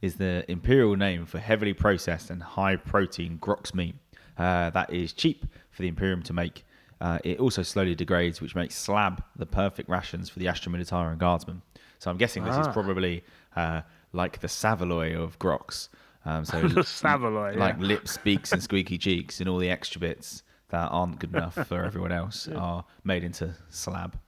is 0.02 0.16
the 0.16 0.44
imperial 0.50 0.96
name 0.96 1.26
for 1.26 1.38
heavily 1.38 1.72
processed 1.74 2.30
and 2.30 2.42
high 2.42 2.76
protein 2.76 3.38
grox 3.38 3.74
meat. 3.74 3.94
Uh, 4.38 4.70
that 4.70 4.92
is 4.92 5.12
cheap 5.12 5.46
for 5.70 5.82
the 5.82 5.88
imperium 5.88 6.22
to 6.22 6.32
make. 6.32 6.64
Uh, 7.00 7.18
it 7.24 7.38
also 7.38 7.62
slowly 7.62 7.94
degrades, 7.94 8.40
which 8.40 8.54
makes 8.54 8.74
slab 8.74 9.22
the 9.36 9.46
perfect 9.46 9.88
rations 9.88 10.28
for 10.30 10.38
the 10.38 10.48
Astra 10.48 10.72
Militarum 10.72 11.18
guardsmen. 11.18 11.60
So 11.98 12.10
I'm 12.10 12.16
guessing 12.16 12.44
this 12.44 12.56
is 12.56 12.66
Ah. 12.66 12.72
probably 12.72 13.24
uh, 13.56 13.82
like 14.12 14.40
the 14.40 14.46
Savaloy 14.48 15.16
of 15.20 15.38
grox. 15.38 15.88
Um, 16.26 16.44
so 16.44 16.58
like 17.04 17.56
yeah. 17.56 17.76
lips, 17.78 18.16
beaks, 18.18 18.52
and 18.52 18.62
squeaky 18.68 18.98
cheeks, 18.98 19.40
and 19.40 19.48
all 19.48 19.58
the 19.58 19.70
extra 19.70 20.00
bits 20.00 20.42
that 20.70 20.88
aren't 20.90 21.18
good 21.18 21.34
enough 21.34 21.54
for 21.54 21.84
everyone 21.84 22.12
else 22.12 22.48
are 22.48 22.84
made 23.04 23.24
into 23.24 23.54
slab. 23.68 24.18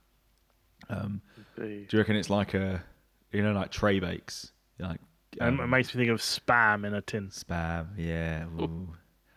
Um, 0.88 1.22
do 1.56 1.86
you 1.90 1.98
reckon 1.98 2.16
it's 2.16 2.30
like 2.30 2.54
a 2.54 2.82
you 3.32 3.42
know, 3.42 3.52
like 3.52 3.70
tray 3.70 3.98
bakes, 3.98 4.52
like 4.78 5.00
um, 5.40 5.60
it 5.60 5.66
makes 5.66 5.94
me 5.94 6.00
think 6.00 6.10
of 6.10 6.20
spam 6.20 6.86
in 6.86 6.94
a 6.94 7.00
tin. 7.00 7.28
spam. 7.28 7.88
Yeah, 7.96 8.44
ooh. 8.60 8.88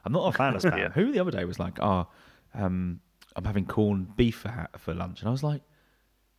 I'm 0.05 0.13
not 0.13 0.33
a 0.33 0.37
fan 0.37 0.55
of 0.55 0.61
spam. 0.61 0.77
Yeah. 0.77 0.89
Who 0.89 1.11
the 1.11 1.19
other 1.19 1.31
day 1.31 1.45
was 1.45 1.59
like, 1.59 1.79
"Oh, 1.81 2.07
um, 2.53 2.99
I'm 3.35 3.45
having 3.45 3.65
corned 3.65 4.15
beef 4.15 4.37
for, 4.37 4.67
for 4.77 4.93
lunch," 4.93 5.19
and 5.19 5.27
I 5.27 5.31
was 5.31 5.43
like, 5.43 5.61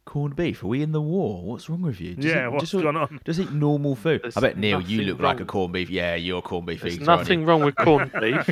"Corned 0.05 0.37
beef? 0.37 0.63
Are 0.63 0.67
we 0.69 0.83
in 0.83 0.93
the 0.93 1.01
war? 1.01 1.45
What's 1.45 1.69
wrong 1.69 1.83
with 1.83 2.01
you?" 2.01 2.15
Just 2.15 2.27
Yeah, 2.27 2.47
eat, 2.47 2.53
what's 2.53 2.71
just, 2.71 2.83
going 2.83 2.97
on? 2.97 3.21
Just 3.25 3.41
eat 3.41 3.53
normal 3.53 3.95
food. 3.95 4.23
There's 4.23 4.37
I 4.37 4.41
bet 4.41 4.57
Neil, 4.59 4.81
you 4.81 4.99
nothing 4.99 5.09
look 5.13 5.21
like 5.21 5.41
a 5.41 5.45
corned 5.45 5.73
beef. 5.73 5.91
Yeah, 5.91 6.15
you're 6.15 6.39
a 6.39 6.43
corned 6.43 6.67
beef 6.67 6.83
There's 6.83 6.97
eater. 6.97 7.05
nothing 7.05 7.45
wrong 7.45 7.63
with 7.65 7.77
corned 7.77 8.13
beef. 8.21 8.49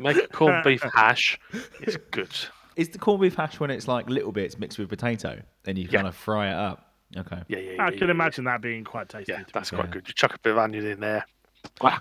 Make 0.00 0.16
a 0.16 0.28
corned 0.28 0.64
beef 0.64 0.82
hash. 0.94 1.38
It's 1.80 1.96
good. 2.10 2.30
Is 2.76 2.90
the 2.90 2.98
corned 2.98 3.20
beef 3.22 3.34
hash 3.34 3.58
when 3.58 3.70
it's 3.70 3.88
like 3.88 4.08
little 4.08 4.32
bits 4.32 4.58
mixed 4.58 4.78
with 4.78 4.88
potato 4.88 5.40
and 5.66 5.78
you 5.78 5.84
Yeah. 5.84 5.98
kind 5.98 6.08
of 6.08 6.14
fry 6.16 6.48
it 6.48 6.54
up? 6.54 6.92
Okay. 7.16 7.40
Yeah, 7.48 7.58
yeah, 7.58 7.70
yeah. 7.72 7.82
I 7.82 7.84
yeah, 7.86 7.90
can 7.98 8.08
yeah. 8.08 8.10
imagine 8.10 8.44
that 8.44 8.60
being 8.60 8.84
quite 8.84 9.08
tasty. 9.08 9.32
Yeah, 9.32 9.44
that's 9.52 9.70
fair. 9.70 9.78
quite 9.80 9.90
good. 9.92 10.08
You 10.08 10.14
chuck 10.14 10.34
a 10.34 10.38
bit 10.40 10.52
of 10.52 10.58
onion 10.58 10.86
in 10.86 11.00
there. 11.00 11.24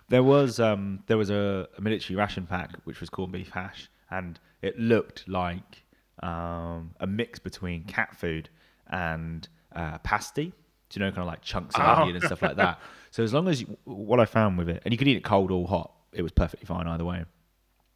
There 0.10 0.24
was 0.24 0.60
um 0.60 1.04
there 1.08 1.18
was 1.18 1.30
a, 1.30 1.68
a 1.78 1.82
military 1.82 2.16
ration 2.18 2.46
pack 2.46 2.76
which 2.84 3.00
was 3.00 3.10
corned 3.10 3.32
beef 3.34 3.50
hash 3.50 3.90
and 4.12 4.40
it 4.62 4.78
looked 4.80 5.28
like 5.28 5.84
um 6.22 6.92
a 7.00 7.08
mix 7.08 7.40
between 7.40 7.84
cat 7.84 8.16
food 8.16 8.50
and 8.96 9.48
uh, 9.76 9.98
pasty. 10.00 10.54
Do 10.90 11.00
you 11.00 11.06
know 11.06 11.12
kind 11.12 11.20
of 11.22 11.28
like 11.28 11.42
chunks 11.42 11.76
of 11.76 11.82
Oh. 11.82 12.02
onion 12.02 12.16
and 12.16 12.26
stuff 12.26 12.42
like 12.42 12.56
that. 12.58 12.80
So 13.12 13.24
as 13.24 13.34
long 13.34 13.48
as 13.48 13.62
you, 13.62 13.78
what 13.86 14.20
I 14.20 14.26
found 14.26 14.58
with 14.58 14.68
it, 14.68 14.82
and 14.84 14.94
you 14.94 14.98
could 14.98 15.08
eat 15.08 15.16
it 15.16 15.24
cold 15.24 15.50
or 15.50 15.66
hot, 15.66 15.90
it 16.12 16.22
was 16.22 16.34
perfectly 16.34 16.66
fine 16.66 16.86
either 16.86 17.06
way. 17.06 17.24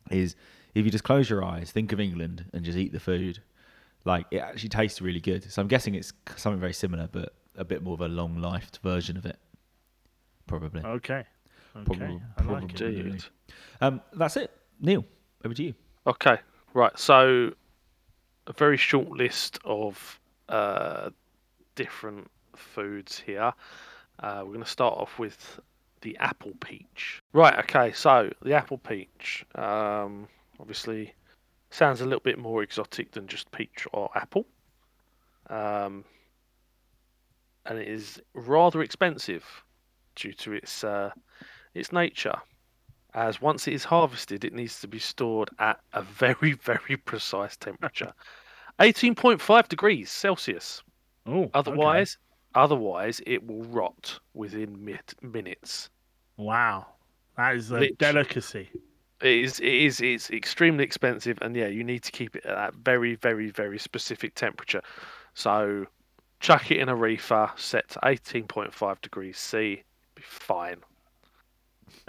Is 0.10 0.34
if 0.74 0.86
you 0.86 0.92
just 0.92 1.04
close 1.04 1.30
your 1.30 1.44
eyes, 1.44 1.72
think 1.74 1.92
of 1.92 2.00
England, 2.00 2.46
and 2.54 2.64
just 2.64 2.78
eat 2.78 2.94
the 2.94 3.02
food, 3.02 3.40
like 4.06 4.28
it 4.32 4.38
actually 4.38 4.70
tastes 4.70 5.02
really 5.02 5.20
good. 5.20 5.52
So 5.52 5.62
I'm 5.62 5.68
guessing 5.68 5.94
it's 5.96 6.14
something 6.38 6.62
very 6.62 6.72
similar, 6.72 7.10
but 7.12 7.34
a 7.58 7.66
bit 7.66 7.84
more 7.84 7.96
of 7.96 8.00
a 8.00 8.08
long-lived 8.08 8.80
version 8.82 9.18
of 9.18 9.26
it, 9.26 9.38
probably. 10.48 10.82
Okay. 10.84 11.26
Okay. 11.76 11.86
Probably- 11.86 12.22
I 12.38 12.44
like 12.44 12.64
it. 12.72 12.78
probably. 12.78 13.00
Indeed. 13.00 13.24
Um, 13.82 14.02
that's 14.14 14.38
it. 14.38 14.52
Neil, 14.80 15.04
over 15.44 15.54
to 15.54 15.64
you. 15.64 15.74
Okay, 16.08 16.38
right. 16.74 16.98
So, 16.98 17.52
a 18.48 18.54
very 18.54 18.78
short 18.78 19.10
list 19.10 19.60
of 19.66 20.18
uh, 20.50 21.10
different 21.76 22.30
foods 22.56 23.20
here. 23.20 23.54
Uh, 24.20 24.42
we're 24.42 24.54
going 24.54 24.64
to 24.64 24.70
start 24.70 24.98
off 24.98 25.18
with 25.18 25.60
the 26.02 26.18
apple 26.18 26.52
peach. 26.60 27.22
Right. 27.34 27.58
Okay. 27.60 27.92
So 27.94 28.32
the 28.42 28.54
apple 28.54 28.78
peach, 28.78 29.46
um, 29.56 30.28
obviously, 30.60 31.14
sounds 31.70 32.02
a 32.02 32.06
little 32.06 32.20
bit 32.20 32.38
more 32.38 32.64
exotic 32.64 33.12
than 33.12 33.28
just 33.28 33.52
peach 33.52 33.88
or 33.94 34.10
apple. 34.16 34.46
Um, 35.50 36.04
and 37.66 37.80
it 37.80 37.88
is 37.88 38.22
rather 38.34 38.82
expensive 38.82 39.46
due 40.16 40.34
to 40.34 40.54
its 40.54 40.84
uh, 40.84 41.12
its 41.74 41.92
nature 41.92 42.36
as 43.14 43.42
once 43.42 43.68
it 43.68 43.74
is 43.74 43.86
harvested, 43.86 44.44
it 44.44 44.54
needs 44.54 44.82
to 44.82 44.88
be 44.88 45.00
stored 45.00 45.50
at 45.60 45.80
a 45.94 46.02
very, 46.02 46.54
very 46.64 46.98
precise 46.98 47.58
temperature. 47.58 48.14
18.5 48.80 49.68
degrees 49.68 50.10
Celsius. 50.12 50.82
Oh, 51.26 51.44
okay. 51.44 51.52
Otherwise, 51.54 52.18
otherwise 52.56 53.22
it 53.28 53.46
will 53.46 53.64
rot 53.64 54.20
within 54.34 54.84
mit- 54.84 55.14
minutes. 55.22 55.90
Wow. 56.38 56.88
That 57.38 57.56
is 57.56 57.72
a 57.72 57.80
Lit- 57.80 57.98
delicacy. 57.98 58.70
It 59.22 59.44
is, 59.44 59.60
it 59.60 59.66
is, 59.68 60.00
it's 60.00 60.30
extremely 60.30 60.86
expensive, 60.86 61.38
and 61.42 61.54
yeah, 61.54 61.68
you 61.68 61.84
need 61.84 62.04
to 62.04 62.12
keep 62.12 62.38
it 62.38 62.46
at 62.46 62.56
that 62.56 62.74
very, 62.76 63.16
very, 63.16 63.50
very 63.50 63.78
specific 63.78 64.34
temperature. 64.34 64.82
So, 65.34 65.86
chuck 66.40 66.72
it 66.72 66.78
in 66.78 66.88
a 66.88 66.96
reefer, 66.96 67.52
set 67.58 67.90
to 67.90 68.00
18.5 68.04 69.02
degrees 69.02 69.38
C, 69.38 69.84
be 70.16 70.22
fine. 70.26 70.78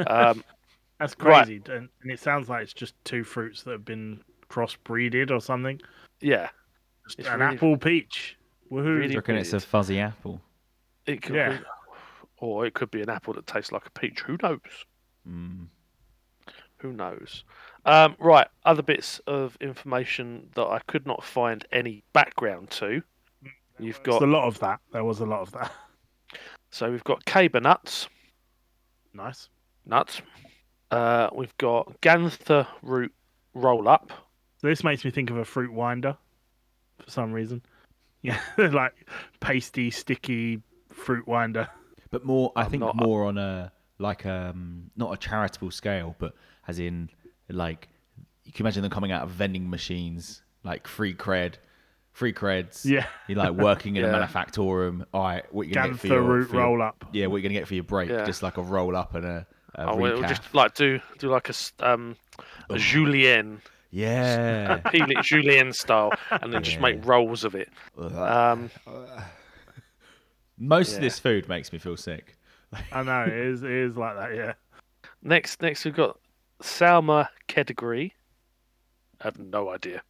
Um, 0.07 0.45
That's 1.01 1.17
Right. 1.19 1.45
crazy. 1.47 1.61
And, 1.69 1.89
and 2.03 2.13
it 2.13 2.21
sounds 2.21 2.49
like 2.49 2.63
it's 2.63 2.73
just 2.75 2.95
two 3.05 3.25
fruits 3.25 3.63
that 3.65 3.73
have 3.73 3.85
been 3.85 4.21
crossbreeded 4.49 5.31
or 5.33 5.41
something. 5.41 5.81
yeah, 6.21 6.51
It's 7.19 7.29
an 7.29 7.41
really- 7.41 7.57
apple 7.57 7.77
peach. 7.77 8.37
Woohoo. 8.71 8.85
Really 8.97 9.07
Do 9.09 9.13
you 9.15 9.19
reckon 9.19 9.37
it's 9.37 9.53
a 9.53 9.61
fuzzy 9.61 9.99
apple? 10.01 10.41
It 11.07 11.23
could 11.23 11.35
Yeah. 11.35 11.59
be, 11.59 11.65
or 12.39 12.67
it 12.67 12.75
could 12.75 12.91
be 12.91 13.03
an 13.03 13.11
apple 13.11 13.35
that 13.35 13.47
tastes 13.47 13.73
like 13.73 13.85
a 13.87 13.91
peach. 13.91 14.21
Who 14.21 14.37
knows? 14.43 14.61
Mm. 15.29 15.67
Who 16.79 16.93
knows? 16.93 17.45
Um, 17.85 18.15
right, 18.19 18.47
other 18.65 18.83
bits 18.83 19.19
of 19.27 19.57
information 19.61 20.51
that 20.55 20.67
I 20.67 20.79
could 20.87 21.07
not 21.07 21.25
find 21.25 21.67
any 21.73 22.05
background 22.13 22.71
to. 22.73 23.03
You've 23.79 24.01
There's 24.03 24.19
got 24.19 24.23
a 24.23 24.27
lot 24.27 24.45
of 24.47 24.59
that. 24.61 24.81
There 24.93 25.05
was 25.05 25.21
a 25.21 25.27
lot 25.27 25.41
of 25.41 25.51
that. 25.53 25.73
so 26.71 26.91
we've 26.91 27.05
got 27.05 27.25
Caber 27.25 27.61
nuts, 27.61 28.09
Nice. 29.13 29.49
nuts. 29.85 30.23
Uh, 30.91 31.29
we've 31.35 31.57
got 31.59 32.01
Ganther 32.01 32.67
root 32.83 33.13
roll 33.55 33.89
up. 33.89 34.13
This 34.63 34.85
makes 34.85 35.05
me 35.05 35.11
think 35.11 35.31
of 35.31 35.37
a 35.39 35.45
fruit 35.45 35.73
winder 35.73 36.17
for 37.03 37.11
some 37.11 37.33
reason. 37.33 37.63
Yeah, 38.23 38.39
like 38.59 38.93
pasty, 39.41 39.91
sticky 39.91 40.61
fruit 40.91 41.27
winder. 41.27 41.69
But 42.11 42.23
more, 42.27 42.53
I 42.55 42.65
I'm 42.65 42.71
think 42.71 42.83
not- 42.83 42.97
more 42.97 43.25
on 43.25 43.39
a 43.39 43.73
like 43.99 44.27
um 44.27 44.91
not 44.95 45.15
a 45.15 45.17
charitable 45.17 45.71
scale, 45.71 46.15
but 46.19 46.35
as 46.69 46.79
in 46.79 47.09
like 47.49 47.89
you 48.45 48.53
can 48.53 48.67
imagine 48.67 48.83
them 48.83 48.91
coming 48.91 49.11
out 49.11 49.23
of 49.23 49.31
vending 49.31 49.71
machines, 49.71 50.43
like 50.65 50.87
free 50.87 51.15
cred, 51.15 51.55
free 52.13 52.35
creds. 52.35 52.85
Yeah. 52.85 53.07
You're 53.27 53.39
like 53.39 53.53
working 53.53 53.97
in 53.97 54.05
a 54.05 54.09
Yeah. 54.13 54.13
manufactorum. 54.27 55.07
All 55.15 55.23
right, 55.23 55.55
what 55.55 55.67
you 55.69 55.73
gonna 55.73 55.89
get 55.93 56.01
for 56.01 56.09
Ganther 56.09 56.15
your, 56.21 56.23
root 56.23 56.49
for 56.51 56.57
your- 56.57 56.65
roll 56.65 56.83
up. 56.83 57.05
Yeah, 57.13 57.27
what 57.29 57.37
you 57.39 57.43
gonna 57.45 57.55
get 57.59 57.69
for 57.69 57.75
your 57.75 57.85
break? 57.85 58.11
Yeah. 58.11 58.25
Just 58.27 58.43
like 58.43 58.59
a 58.59 58.63
roll 58.63 58.95
up 58.95 59.15
and 59.15 59.25
a, 59.25 59.47
a 59.77 59.91
Oh, 59.93 59.97
we'll 59.97 60.21
recap. 60.21 60.29
just 60.29 60.55
like 60.55 60.75
do 60.75 61.01
do 61.19 61.31
like 61.31 61.47
a 61.49 61.57
s- 61.57 61.73
um 61.81 62.17
a 62.69 62.77
julienne, 62.77 63.63
Yeah. 63.91 64.77
peel 64.91 65.11
it 65.11 65.23
julienne 65.23 65.73
style, 65.73 66.13
and 66.31 66.53
then 66.53 66.63
just 66.63 66.77
Yeah. 66.77 66.83
make 66.83 67.05
rolls 67.07 67.45
of 67.45 67.55
it. 67.55 67.69
Um, 67.99 68.71
Most 70.59 70.97
of 70.97 71.01
this 71.01 71.19
food 71.19 71.49
makes 71.49 71.73
me 71.73 71.79
feel 71.79 71.97
sick. 71.97 72.37
I 72.93 73.03
know 73.03 73.23
it 73.23 73.33
is. 73.33 73.63
It 73.63 73.71
is 73.71 73.97
like 73.97 74.17
that. 74.17 74.35
Yeah. 74.35 74.53
Next, 75.23 75.61
next 75.63 75.85
we've 75.85 75.95
got 75.95 76.19
Salma 76.63 77.29
Kedegree. 77.49 78.13
I 79.21 79.25
have 79.25 79.39
no 79.39 79.71
idea 79.71 80.03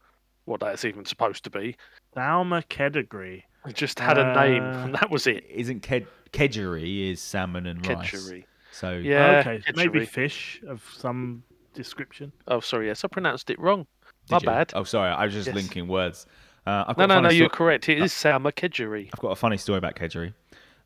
what 0.45 0.59
that's 0.59 0.85
even 0.85 1.05
supposed 1.05 1.43
to 1.45 1.49
be. 1.49 1.75
Salma 2.15 2.63
Kedegree. 2.67 3.43
It 3.67 3.75
just 3.75 3.99
had 3.99 4.17
a 4.17 4.33
name, 4.35 4.63
Uh, 4.63 4.85
and 4.85 4.95
that 4.95 5.09
was 5.09 5.27
it. 5.27 5.45
Isn't 5.49 5.81
ked- 5.81 6.07
kedgeree 6.33 7.11
is 7.11 7.21
salmon 7.21 7.67
and 7.67 7.85
rice? 7.85 8.11
Kedgeree. 8.11 8.45
So 8.71 8.93
Yeah, 8.93 9.39
okay, 9.45 9.61
maybe 9.75 9.99
Kedgeree. 10.01 10.07
fish 10.07 10.61
of 10.67 10.83
some 10.97 11.43
description. 11.73 12.31
Oh, 12.47 12.59
sorry, 12.59 12.87
yes, 12.87 13.03
I 13.03 13.07
pronounced 13.07 13.49
it 13.49 13.59
wrong. 13.59 13.87
Did 14.27 14.31
My 14.33 14.37
you? 14.41 14.45
bad. 14.45 14.71
Oh, 14.75 14.83
sorry, 14.83 15.09
I 15.11 15.25
was 15.25 15.33
just 15.33 15.47
Yes. 15.47 15.55
linking 15.55 15.87
words. 15.87 16.25
Uh, 16.65 16.85
I've 16.87 16.95
got 16.95 17.07
No, 17.09 17.15
no, 17.15 17.21
no, 17.21 17.29
sto- 17.29 17.35
you're 17.37 17.49
correct. 17.49 17.89
It 17.89 17.99
is 17.99 18.11
Salma 18.13 18.51
Kedgeree. 18.53 19.09
I've 19.13 19.19
got 19.19 19.29
a 19.31 19.35
funny 19.35 19.57
story 19.57 19.77
about 19.79 19.95
kedgeree. 19.95 20.33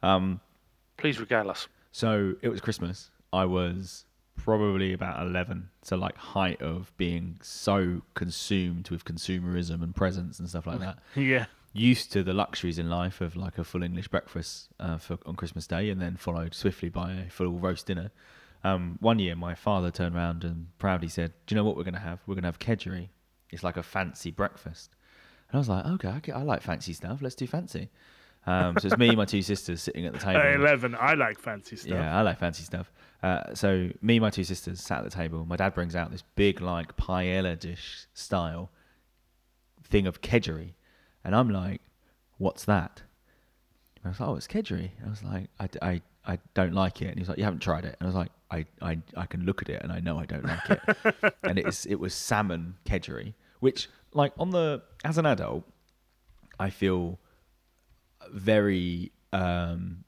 Um, 0.03 0.39
Please 0.97 1.19
regale 1.19 1.49
us. 1.49 1.67
so 1.91 2.36
it 2.41 2.49
was 2.49 2.61
Christmas. 2.61 3.09
I 3.33 3.45
was 3.45 4.05
probably 4.38 4.91
about 4.93 5.25
11 5.25 5.69
so 5.81 5.95
like 5.95 6.15
height 6.17 6.61
of 6.61 6.91
being 6.97 7.38
so 7.41 8.01
consumed 8.15 8.89
with 8.89 9.05
consumerism 9.05 9.81
and 9.81 9.95
presents 9.95 10.39
and 10.39 10.49
stuff 10.49 10.67
like 10.67 10.79
that 10.79 10.99
Yeah. 11.15 11.45
used 11.71 12.11
to 12.11 12.21
the 12.21 12.33
luxuries 12.33 12.77
in 12.77 12.89
life 12.89 13.21
of 13.21 13.38
like 13.38 13.57
a 13.57 13.63
full 13.63 13.81
english 13.81 14.09
breakfast 14.09 14.67
uh, 14.77 14.97
for, 14.97 15.17
on 15.25 15.36
christmas 15.38 15.67
day 15.67 15.89
and 15.89 16.01
then 16.01 16.17
followed 16.17 16.53
swiftly 16.53 16.89
by 16.89 17.14
a 17.14 17.30
full 17.30 17.53
roast 17.57 17.85
dinner 17.88 18.11
um, 18.65 18.97
one 18.99 19.19
year 19.19 19.35
my 19.35 19.53
father 19.55 19.91
turned 19.91 20.15
around 20.15 20.43
and 20.43 20.67
proudly 20.77 21.07
said 21.07 21.31
do 21.45 21.53
you 21.53 21.57
know 21.57 21.63
what 21.63 21.75
we're 21.77 21.83
going 21.83 21.93
to 21.93 21.99
have 21.99 22.19
we're 22.25 22.35
going 22.35 22.43
to 22.43 22.47
have 22.47 22.59
kedgeree 22.59 23.09
it's 23.51 23.63
like 23.63 23.77
a 23.77 23.83
fancy 23.83 24.31
breakfast 24.31 24.95
and 25.49 25.55
i 25.55 25.59
was 25.59 25.69
like 25.69 25.85
okay 25.85 26.07
I, 26.09 26.19
get- 26.19 26.35
I 26.35 26.41
like 26.43 26.61
fancy 26.61 26.93
stuff 26.93 27.19
let's 27.21 27.35
do 27.35 27.47
fancy 27.47 27.89
um, 28.47 28.77
so 28.77 28.87
it's 28.89 28.97
me 28.97 29.07
and 29.07 29.17
my 29.17 29.25
two 29.25 29.41
sisters 29.41 29.81
sitting 29.81 30.05
at 30.05 30.13
the 30.13 30.19
table 30.19 30.39
At 30.39 30.53
eleven, 30.55 30.95
I 30.99 31.15
like 31.15 31.39
fancy 31.39 31.75
stuff. 31.77 31.89
yeah, 31.91 32.15
I 32.15 32.21
like 32.21 32.37
fancy 32.37 32.61
stuff. 32.63 32.91
Uh, 33.23 33.55
so 33.55 33.89
me 34.03 34.17
and 34.17 34.21
my 34.21 34.29
two 34.29 34.43
sisters 34.43 34.79
sat 34.81 34.99
at 34.99 35.03
the 35.03 35.09
table. 35.09 35.43
My 35.45 35.55
dad 35.55 35.73
brings 35.73 35.95
out 35.95 36.11
this 36.11 36.21
big, 36.35 36.61
like 36.61 36.95
paella 36.95 37.57
dish 37.59 38.05
style 38.13 38.69
thing 39.83 40.05
of 40.05 40.21
kedgeree, 40.21 40.73
and 41.23 41.35
I'm 41.35 41.49
like, 41.49 41.81
"What's 42.37 42.65
that?" 42.65 43.01
And 43.97 44.05
I 44.05 44.09
was 44.09 44.19
like, 44.19 44.29
"Oh, 44.29 44.35
it's 44.35 44.45
kedgeree." 44.47 44.91
And 44.99 45.07
I 45.07 45.09
was 45.09 45.23
like, 45.23 45.49
I, 45.59 45.69
I, 45.81 46.01
"I 46.33 46.39
don't 46.53 46.73
like 46.73 47.01
it." 47.01 47.07
And 47.07 47.17
he's 47.17 47.27
like, 47.27 47.39
"You 47.39 47.45
haven't 47.45 47.61
tried 47.61 47.83
it?" 47.85 47.95
And 47.99 48.05
I 48.05 48.09
was 48.09 48.15
like, 48.15 48.29
"I, 48.51 48.65
I, 48.81 48.99
I 49.17 49.26
can 49.26 49.45
look 49.45 49.61
at 49.61 49.69
it 49.69 49.81
and 49.81 49.91
I 49.91 49.99
know 49.99 50.17
I 50.19 50.26
don't 50.26 50.45
like 50.45 50.69
it." 50.69 51.35
and 51.43 51.57
it's 51.59 51.85
it 51.85 51.95
was 51.95 52.13
salmon 52.13 52.76
kedgeree, 52.85 53.34
which 53.59 53.89
like 54.13 54.34
on 54.38 54.51
the 54.51 54.81
as 55.03 55.17
an 55.17 55.26
adult, 55.26 55.63
I 56.59 56.69
feel 56.69 57.19
very 58.31 59.11
um 59.34 60.03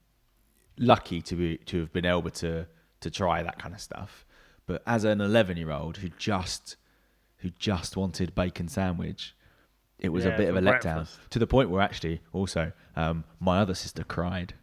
lucky 0.77 1.21
to 1.21 1.35
be 1.35 1.57
to 1.57 1.79
have 1.81 1.91
been 1.93 2.05
able 2.05 2.29
to 2.29 2.67
to 3.01 3.09
try 3.11 3.43
that 3.43 3.59
kind 3.59 3.73
of 3.73 3.81
stuff. 3.81 4.25
But 4.65 4.83
as 4.85 5.03
an 5.03 5.21
11 5.21 5.57
year 5.57 5.71
old 5.71 5.97
who 5.97 6.09
just 6.17 6.75
who 7.37 7.49
just 7.51 7.95
wanted 7.95 8.33
bacon 8.35 8.67
sandwich, 8.67 9.35
it 9.99 10.09
was 10.09 10.25
Yeah, 10.25 10.31
a 10.31 10.37
bit 10.37 10.49
of 10.49 10.55
a 10.55 10.61
letdown 10.61 10.81
breakfast. 10.81 11.19
to 11.31 11.39
the 11.39 11.47
point 11.47 11.69
where 11.69 11.81
actually 11.81 12.21
also 12.33 12.71
um, 12.95 13.23
my 13.39 13.59
other 13.59 13.75
sister 13.75 14.03
cried 14.03 14.55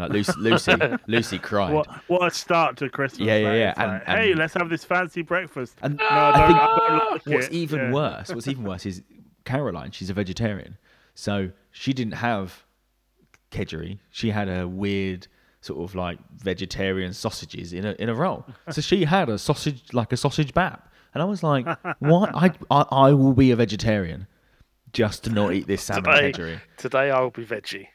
like 0.00 0.10
Lucy, 0.10 0.32
Lucy, 0.38 0.72
Lucy 1.06 1.38
cried. 1.38 1.72
What 1.74 1.86
what 2.08 2.26
a 2.26 2.30
start 2.34 2.76
to 2.78 2.88
Christmas! 2.88 3.26
Yeah, 3.26 3.36
yeah, 3.38 3.54
yeah, 3.54 3.74
and- 3.76 3.92
Like, 3.92 4.06
hey, 4.06 4.30
and- 4.30 4.38
let's 4.38 4.54
have 4.54 4.68
this 4.68 4.84
fancy 4.84 5.22
breakfast. 5.22 5.76
And 5.82 5.96
No, 5.96 6.04
I 6.04 6.30
I 6.30 6.46
think 6.46 6.58
I 6.58 7.08
like 7.12 7.26
what's 7.26 7.46
it. 7.48 7.52
even 7.52 7.78
Yeah. 7.80 7.92
worse, 7.92 8.28
what's 8.34 8.48
even 8.48 8.64
worse 8.64 8.86
is 8.86 9.02
Caroline. 9.44 9.90
She's 9.92 10.10
a 10.10 10.14
vegetarian, 10.14 10.76
so 11.14 11.50
she 11.70 11.92
didn't 11.92 12.14
have 12.14 12.64
kedgeree. 13.50 13.98
She 14.10 14.30
had 14.30 14.48
a 14.48 14.66
weird 14.68 15.26
sort 15.60 15.80
of 15.82 15.94
like 15.94 16.18
vegetarian 16.36 17.12
sausages 17.12 17.72
in 17.72 17.84
a 17.84 17.92
in 17.98 18.08
a 18.08 18.14
roll. 18.14 18.46
So 18.70 18.80
she 18.80 19.04
had 19.04 19.28
a 19.28 19.38
sausage 19.38 19.82
like 19.92 20.12
a 20.12 20.16
sausage 20.16 20.54
bap, 20.54 20.90
and 21.14 21.22
I 21.22 21.26
was 21.26 21.42
like, 21.42 21.66
"What? 22.00 22.30
I 22.34 22.52
I, 22.70 22.84
I 22.90 23.12
will 23.12 23.32
be 23.34 23.50
a 23.50 23.56
vegetarian 23.56 24.26
just 24.92 25.24
to 25.24 25.30
not 25.30 25.52
eat 25.52 25.66
this 25.66 25.82
salmon 25.82 26.04
Today, 26.14 26.32
kedgeree." 26.32 26.60
today 26.76 27.10
I'll 27.10 27.30
be 27.30 27.44
veggie. 27.44 27.88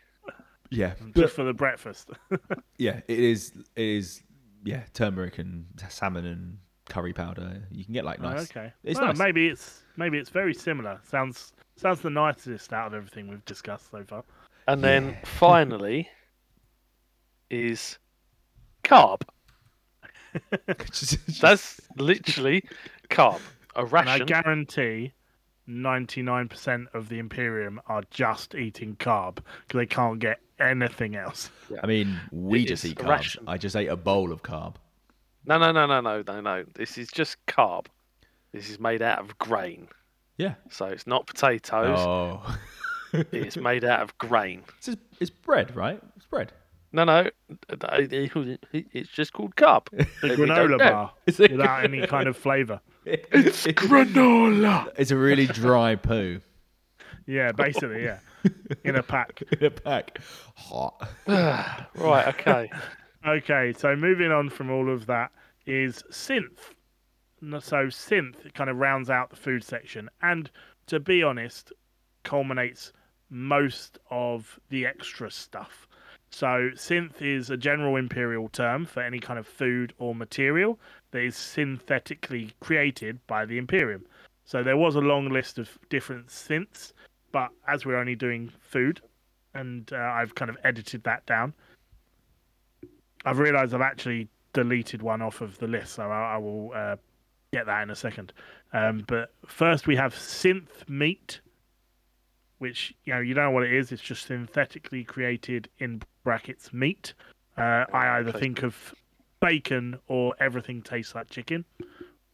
Yeah, 0.73 0.93
Just 1.15 1.35
for 1.35 1.43
the 1.43 1.53
breakfast. 1.53 2.09
yeah, 2.77 3.01
it 3.07 3.19
is. 3.19 3.51
It 3.75 3.83
is. 3.83 4.23
Yeah, 4.63 4.81
turmeric 4.93 5.37
and 5.37 5.65
salmon 5.89 6.25
and 6.25 6.57
curry 6.89 7.13
powder. 7.13 7.61
You 7.69 7.85
can 7.85 7.93
get 7.93 8.05
like 8.05 8.19
nice. 8.19 8.39
Oh, 8.39 8.43
okay. 8.43 8.73
It's 8.83 8.99
well, 8.99 9.09
nice. 9.09 9.19
maybe 9.19 9.47
it's 9.47 9.83
maybe 9.97 10.17
it's 10.17 10.29
very 10.29 10.53
similar. 10.53 10.99
Sounds 11.03 11.53
sounds 11.75 12.01
the 12.01 12.09
nicest 12.09 12.73
out 12.73 12.87
of 12.87 12.93
everything 12.93 13.27
we've 13.27 13.45
discussed 13.45 13.91
so 13.91 14.03
far. 14.03 14.23
And 14.67 14.83
then 14.83 15.17
finally 15.25 16.09
is 17.51 17.99
carb. 18.83 19.21
That's 21.41 21.79
literally 21.97 22.63
carb. 23.09 23.41
A 23.75 23.85
And 23.85 24.09
I 24.09 24.19
guarantee 24.19 25.13
99% 25.67 26.87
of 26.93 27.09
the 27.09 27.19
Imperium 27.19 27.79
are 27.87 28.03
just 28.09 28.55
eating 28.55 28.95
carb 28.95 29.35
because 29.35 29.79
they 29.79 29.85
can't 29.85 30.19
get 30.19 30.39
anything 30.59 31.15
else. 31.15 31.49
I 31.81 31.87
mean, 31.87 32.19
we 32.31 32.63
It 32.63 32.67
just 32.67 32.85
eat 32.85 32.97
carbs. 32.97 33.07
ration. 33.09 33.43
I 33.47 33.57
just 33.57 33.75
ate 33.75 33.87
a 33.87 33.95
bowl 33.97 34.31
of 34.31 34.43
carb. 34.43 34.75
No, 35.45 35.57
no, 35.57 35.71
no, 35.71 35.85
no, 35.85 35.99
no, 36.01 36.23
no, 36.25 36.41
no. 36.41 36.63
This 36.75 36.97
is 36.97 37.09
just 37.09 37.37
carb. 37.47 37.87
This 38.53 38.69
is 38.69 38.79
made 38.79 39.01
out 39.01 39.19
of 39.19 39.37
grain. 39.39 39.87
Yeah. 40.37 40.55
So 40.69 40.85
it's 40.85 41.05
not 41.07 41.27
potatoes. 41.27 41.97
Oh, 41.99 42.57
It's 43.31 43.57
made 43.57 43.83
out 43.83 44.01
of 44.01 44.17
grain. 44.17 44.63
it's, 44.77 44.87
just- 44.87 44.97
it's 45.19 45.29
bread, 45.29 45.75
right? 45.75 46.01
It's 46.15 46.25
bread. 46.25 46.51
No, 46.95 47.03
no. 47.05 47.29
It's 47.69 49.09
just 49.11 49.33
called 49.33 49.55
carb. 49.55 49.89
The 49.89 50.33
If 50.33 50.37
we 50.39 50.45
don't 50.45 50.69
granola 50.69 50.77
bar 50.77 51.13
It's 51.25 51.39
a 51.39 51.47
without 51.47 51.83
any 51.83 52.05
kind 52.07 52.27
of 52.27 52.37
flavour. 52.37 52.79
It's 53.05 53.65
granola. 53.67 54.91
It's 54.97 55.11
a 55.11 55.17
really 55.17 55.47
dry 55.47 55.95
poo 55.95 56.39
Yeah, 57.25 57.51
basically, 57.51 58.03
yeah. 58.03 58.19
In 58.83 58.95
a 58.95 59.03
pack. 59.03 59.41
in 59.51 59.65
a 59.65 59.71
pack. 59.71 60.19
Hot. 60.55 61.09
Right, 61.95 62.27
okay. 62.27 62.71
Okay, 63.25 63.71
so 63.71 63.95
moving 63.95 64.33
on 64.33 64.49
from 64.49 64.69
all 64.69 64.91
of 64.91 65.05
that 65.05 65.31
is 65.65 66.03
synth. 66.11 66.73
So 67.41 67.85
synth 67.85 68.53
kind 68.53 68.69
of 68.69 68.75
rounds 68.75 69.09
out 69.09 69.29
the 69.29 69.37
food 69.37 69.63
section, 69.63 70.09
and 70.21 70.51
to 70.87 70.99
be 70.99 71.23
honest, 71.23 71.71
culminates 72.23 72.91
most 73.29 73.97
of 74.11 74.59
the 74.67 74.85
extra 74.85 75.31
stuff. 75.31 75.87
So 76.31 76.71
synth 76.73 77.21
is 77.21 77.49
a 77.49 77.55
general 77.55 77.95
imperial 77.95 78.49
term 78.49 78.85
for 78.85 79.01
any 79.01 79.19
kind 79.19 79.39
of 79.39 79.47
food 79.47 79.93
or 79.99 80.13
material 80.13 80.79
that 81.11 81.21
is 81.21 81.37
synthetically 81.37 82.53
created 82.59 83.19
by 83.27 83.45
the 83.45 83.57
Imperium. 83.57 84.03
So 84.43 84.63
there 84.63 84.75
was 84.75 84.95
a 84.95 85.01
long 85.01 85.29
list 85.29 85.59
of 85.59 85.77
different 85.89 86.27
synths, 86.27 86.91
but 87.33 87.49
as 87.67 87.85
we're 87.85 87.97
only 87.97 88.15
doing 88.15 88.49
food, 88.61 89.01
and 89.53 89.91
uh, 89.91 89.97
I've 89.97 90.35
kind 90.35 90.49
of 90.49 90.57
edited 90.63 91.03
that 91.03 91.25
down. 91.25 91.53
I've 93.25 93.39
realised 93.39 93.73
I've 93.73 93.81
actually 93.81 94.29
deleted 94.53 95.01
one 95.01 95.21
off 95.21 95.41
of 95.41 95.57
the 95.57 95.67
list, 95.67 95.95
so 95.95 96.03
I, 96.03 96.35
I 96.35 96.37
will 96.37 96.71
uh, 96.73 96.95
get 97.51 97.65
that 97.65 97.83
in 97.83 97.89
a 97.89 97.95
second. 97.95 98.31
Um, 98.71 99.03
but 99.07 99.33
first, 99.45 99.87
we 99.87 99.95
have 99.95 100.13
synth 100.13 100.87
meat, 100.87 101.41
which 102.59 102.93
you 103.03 103.13
know 103.13 103.19
you 103.19 103.33
know 103.33 103.51
what 103.51 103.63
it 103.63 103.73
is. 103.73 103.91
It's 103.91 104.01
just 104.01 104.27
synthetically 104.27 105.03
created 105.03 105.69
in 105.79 106.01
brackets 106.23 106.71
meat. 106.71 107.13
Uh, 107.57 107.85
I 107.93 108.19
either 108.19 108.31
think 108.31 108.63
of 108.63 108.93
bacon 109.39 109.99
or 110.07 110.33
everything 110.39 110.81
tastes 110.81 111.13
like 111.15 111.29
chicken, 111.29 111.65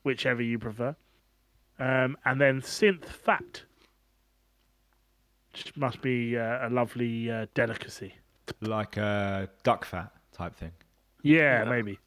whichever 0.03 0.41
you 0.41 0.59
prefer. 0.59 0.95
Um, 1.80 2.17
and 2.26 2.39
then 2.39 2.61
synth 2.61 3.05
fat, 3.05 3.63
must 5.76 6.01
be 6.01 6.38
uh, 6.38 6.67
a 6.67 6.69
lovely 6.69 7.31
uh, 7.31 7.47
delicacy. 7.53 8.13
Like 8.61 8.97
a 8.97 9.49
duck 9.63 9.85
fat 9.85 10.11
type 10.31 10.55
thing. 10.55 10.71
Yeah, 11.21 11.63
Yeah. 11.63 11.69
maybe. 11.69 11.99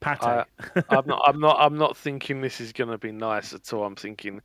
Pate. 0.00 0.22
I- 0.22 0.44
I'm 0.90 1.06
not. 1.06 1.22
I'm 1.26 1.40
not. 1.40 1.56
I'm 1.58 1.76
not 1.76 1.96
thinking 1.96 2.40
this 2.40 2.60
is 2.60 2.72
going 2.72 2.90
to 2.90 2.98
be 2.98 3.12
nice 3.12 3.52
at 3.52 3.72
all. 3.72 3.84
I'm 3.84 3.96
thinking 3.96 4.40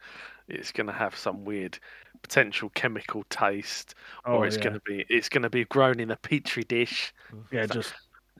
it's 0.48 0.72
going 0.72 0.88
to 0.88 0.94
have 0.94 1.16
some 1.16 1.46
weird 1.46 1.80
potential 2.22 2.70
chemical 2.76 3.24
taste, 3.30 3.96
oh, 4.26 4.36
or 4.36 4.48
it's 4.48 4.58
yeah. 4.58 4.64
going 4.64 4.74
to 4.74 4.82
be. 4.86 5.06
It's 5.10 5.30
going 5.30 5.44
to 5.44 5.50
be 5.50 5.66
grown 5.66 6.00
in 6.00 6.12
a 6.12 6.16
petri 6.18 6.64
dish. 6.64 7.14
yeah, 7.52 7.66
just 7.66 7.94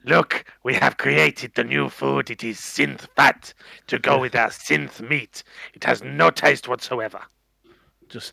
Look, 0.04 0.44
we 0.62 0.72
have 0.74 0.98
created 0.98 1.52
the 1.54 1.64
new 1.64 1.88
food. 1.88 2.30
It 2.30 2.44
is 2.44 2.58
synth 2.58 3.06
fat 3.16 3.52
to 3.88 3.98
go 3.98 4.18
with 4.18 4.36
our 4.36 4.50
synth 4.50 5.00
meat. 5.00 5.42
It 5.74 5.82
has 5.82 6.02
no 6.02 6.30
taste 6.30 6.68
whatsoever. 6.68 7.20
just 8.08 8.32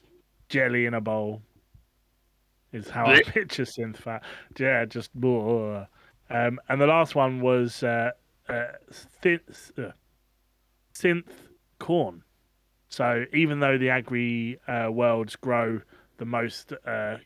jelly 0.54 0.86
in 0.86 0.94
a 0.94 1.02
bowl. 1.02 1.42
Is 2.72 2.90
how 2.90 3.06
I 3.06 3.22
picture 3.24 3.64
synth 3.64 3.98
fat. 3.98 4.24
Yeah, 4.58 4.86
just 4.86 5.10
ugh. 5.18 5.88
um, 6.30 6.60
and 6.70 6.82
the 6.82 6.88
last 6.88 7.16
one 7.16 7.42
was 7.42 7.84
uh, 7.84 8.12
uh, 8.48 8.66
synth, 9.24 9.72
uh, 9.78 9.92
synth 10.94 11.30
corn. 11.80 12.24
So 12.90 13.26
even 13.34 13.60
though 13.60 13.78
the 13.78 13.90
agri 13.90 14.60
uh, 14.68 14.90
worlds 14.92 15.36
grow 15.36 15.82
the 16.18 16.26
most 16.26 16.74
uh, 16.86 17.18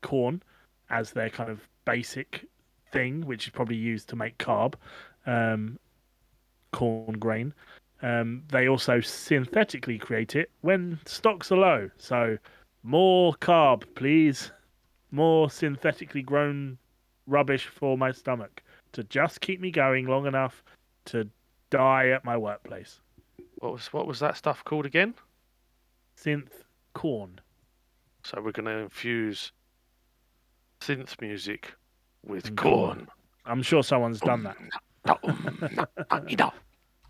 corn 0.00 0.42
as 0.88 1.12
their 1.12 1.28
kind 1.28 1.50
of 1.50 1.68
basic 1.84 2.46
thing, 2.90 3.26
which 3.26 3.46
is 3.46 3.50
probably 3.50 3.76
used 3.76 4.08
to 4.10 4.16
make 4.16 4.38
carb, 4.38 4.74
um, 5.26 5.78
corn 6.72 7.18
grain, 7.18 7.54
um, 8.02 8.42
they 8.48 8.68
also 8.68 9.00
synthetically 9.00 9.98
create 9.98 10.36
it 10.36 10.50
when 10.60 10.98
stocks 11.06 11.52
are 11.52 11.58
low. 11.58 11.90
So 11.96 12.36
more 12.82 13.34
carb, 13.34 13.84
please. 13.94 14.50
More 15.10 15.50
synthetically 15.50 16.22
grown 16.22 16.78
rubbish 17.26 17.66
for 17.66 17.98
my 17.98 18.10
stomach 18.12 18.62
to 18.92 19.04
just 19.04 19.40
keep 19.40 19.60
me 19.60 19.70
going 19.70 20.06
long 20.06 20.26
enough 20.26 20.64
to 21.06 21.28
die 21.70 22.08
at 22.08 22.24
my 22.24 22.36
workplace. 22.36 23.00
What 23.58 23.72
was 23.72 23.92
what 23.92 24.06
was 24.06 24.18
that 24.20 24.36
stuff 24.36 24.64
called 24.64 24.86
again? 24.86 25.14
Synth 26.16 26.64
corn. 26.94 27.40
So 28.24 28.40
we're 28.40 28.52
going 28.52 28.66
to 28.66 28.82
infuse 28.84 29.52
synth 30.80 31.20
music 31.20 31.74
with 32.24 32.48
And 32.48 32.56
corn. 32.56 33.08
I'm 33.44 33.62
sure 33.62 33.82
someone's 33.82 34.20
done 34.20 34.44
that. 34.44 34.56
that. 35.04 36.52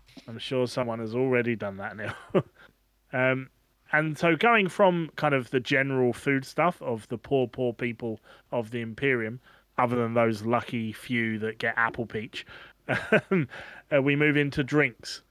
I'm 0.27 0.37
sure 0.39 0.67
someone 0.67 0.99
has 0.99 1.15
already 1.15 1.55
done 1.55 1.77
that 1.77 1.95
now. 1.95 2.15
um, 3.13 3.49
and 3.93 4.17
so 4.17 4.35
going 4.35 4.67
from 4.67 5.09
kind 5.15 5.33
of 5.33 5.51
the 5.51 5.59
general 5.59 6.13
food 6.13 6.45
stuff 6.45 6.81
of 6.81 7.07
the 7.09 7.17
poor, 7.17 7.47
poor 7.47 7.73
people 7.73 8.19
of 8.51 8.71
the 8.71 8.81
Imperium, 8.81 9.39
other 9.77 9.95
than 9.95 10.15
those 10.15 10.43
lucky 10.43 10.91
few 10.91 11.39
that 11.39 11.59
get 11.59 11.75
apple 11.77 12.05
peach, 12.05 12.45
um, 13.31 13.47
uh, 13.95 14.01
we 14.01 14.15
move 14.15 14.35
into 14.35 14.63
drinks. 14.63 15.21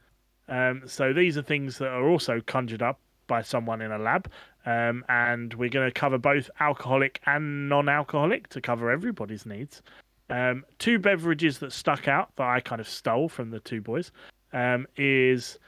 Um, 0.49 0.83
so 0.87 1.13
these 1.13 1.37
are 1.37 1.43
things 1.43 1.79
that 1.79 1.89
are 1.89 2.09
also 2.09 2.41
conjured 2.41 2.83
up 2.83 2.99
by 3.27 3.43
someone 3.43 3.81
in 3.81 3.93
a 3.93 3.99
lab. 3.99 4.31
Um, 4.65 5.05
and 5.09 5.53
we're 5.55 5.69
going 5.69 5.89
to 5.89 5.93
cover 5.93 6.19
both 6.19 6.49
alcoholic 6.61 7.21
and 7.27 7.69
non 7.69 7.89
alcoholic 7.89 8.49
to 8.51 8.61
cover 8.61 8.91
everybody's 8.91 9.45
needs. 9.45 9.83
Um, 10.31 10.65
two 10.79 10.99
beverages 10.99 11.59
that 11.59 11.73
stuck 11.73 12.07
out 12.07 12.31
that 12.37 12.47
I 12.47 12.61
kind 12.61 12.81
of 12.81 12.89
stole 12.89 13.29
from 13.29 13.51
the 13.51 13.61
two 13.61 13.81
boys 13.81 14.13
um, 14.53 14.87
is 14.97 15.59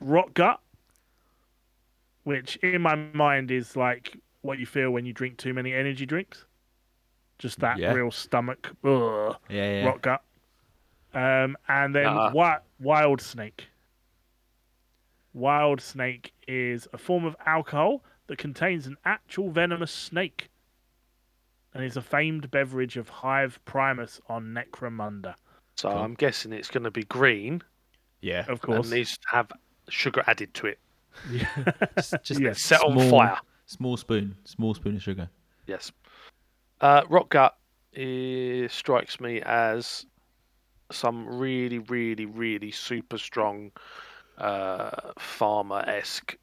Rock 0.00 0.34
Gut, 0.34 0.60
which 2.24 2.56
in 2.56 2.82
my 2.82 2.94
mind 2.94 3.50
is 3.50 3.76
like 3.76 4.18
what 4.42 4.58
you 4.58 4.66
feel 4.66 4.90
when 4.90 5.06
you 5.06 5.12
drink 5.12 5.36
too 5.38 5.54
many 5.54 5.72
energy 5.72 6.04
drinks. 6.06 6.44
Just 7.38 7.60
that 7.60 7.78
Yeah. 7.78 7.92
real 7.92 8.10
stomach 8.10 8.70
ugh, 8.84 9.36
Yeah, 9.48 9.80
yeah. 9.80 9.86
rock 9.86 10.02
gut. 10.02 10.22
Um, 11.14 11.56
and 11.68 11.94
then 11.94 12.04
wi- 12.04 12.58
wild 12.80 13.20
snake. 13.20 13.66
Wild 15.32 15.80
snake 15.80 16.32
is 16.46 16.86
a 16.92 16.98
form 16.98 17.24
of 17.24 17.36
alcohol 17.46 18.04
that 18.28 18.38
contains 18.38 18.86
an 18.86 18.96
actual 19.04 19.50
venomous 19.50 19.90
snake 19.92 20.48
and 21.72 21.84
is 21.84 21.96
a 21.96 22.02
famed 22.02 22.50
beverage 22.50 22.96
of 22.96 23.08
Hive 23.08 23.58
Primus 23.64 24.20
on 24.28 24.54
Necromunda. 24.54 25.34
So 25.76 25.88
Cool. 25.90 25.98
I'm 25.98 26.14
guessing 26.14 26.52
it's 26.52 26.70
going 26.70 26.84
to 26.84 26.90
be 26.90 27.02
green 27.04 27.62
Yeah. 28.20 28.44
Of 28.48 28.60
course. 28.60 28.86
and 28.86 28.92
these 28.96 29.18
have 29.32 29.50
sugar 29.88 30.22
added 30.26 30.54
to 30.54 30.66
it. 30.68 30.78
Just, 31.96 32.14
just 32.22 32.40
Yes. 32.40 32.60
Set 32.60 32.82
on 32.82 32.92
small- 32.98 33.10
fire. 33.10 33.38
Small 33.66 33.96
spoon. 33.96 34.36
Small 34.44 34.74
spoon 34.74 34.96
of 34.96 35.02
sugar. 35.02 35.28
Yes. 35.66 35.90
Uh, 36.80 37.02
rock 37.08 37.30
gut 37.30 37.56
eh, 37.96 38.68
strikes 38.68 39.20
me 39.20 39.40
as 39.42 40.04
some 40.92 41.26
really, 41.26 41.78
really, 41.78 42.26
really 42.26 42.70
super 42.70 43.16
strong 43.16 43.72
uh, 44.38 44.90
farmer 45.18 45.82
esque 45.86 46.36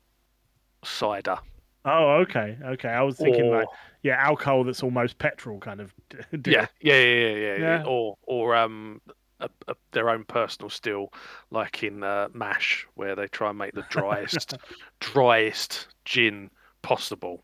cider. 0.84 1.38
Oh, 1.86 2.16
okay, 2.22 2.58
okay. 2.64 2.90
I 2.90 3.02
was 3.04 3.18
thinking 3.18 3.46
Or- 3.48 3.58
like 3.60 3.68
yeah, 4.04 4.16
alcohol 4.18 4.64
that's 4.64 4.82
almost 4.82 5.18
petrol 5.20 5.60
kind 5.60 5.80
of. 5.80 5.94
Yeah, 6.46 6.66
yeah, 6.82 6.94
yeah, 6.96 6.96
yeah, 6.96 7.28
yeah, 7.28 7.36
yeah. 7.36 7.58
Yeah. 7.60 7.84
Or 7.86 8.18
or 8.24 8.56
um, 8.56 9.00
a, 9.42 9.50
a, 9.68 9.76
their 9.92 10.10
own 10.10 10.24
personal 10.24 10.70
still, 10.70 11.12
like 11.50 11.84
in 11.84 12.04
uh, 12.04 12.30
Mash, 12.34 12.88
where 12.96 13.16
they 13.16 13.28
try 13.28 13.50
and 13.50 13.58
make 13.58 13.74
the 13.74 13.86
driest, 13.90 14.56
driest 15.00 15.88
gin 16.06 16.50
possible. 16.82 17.44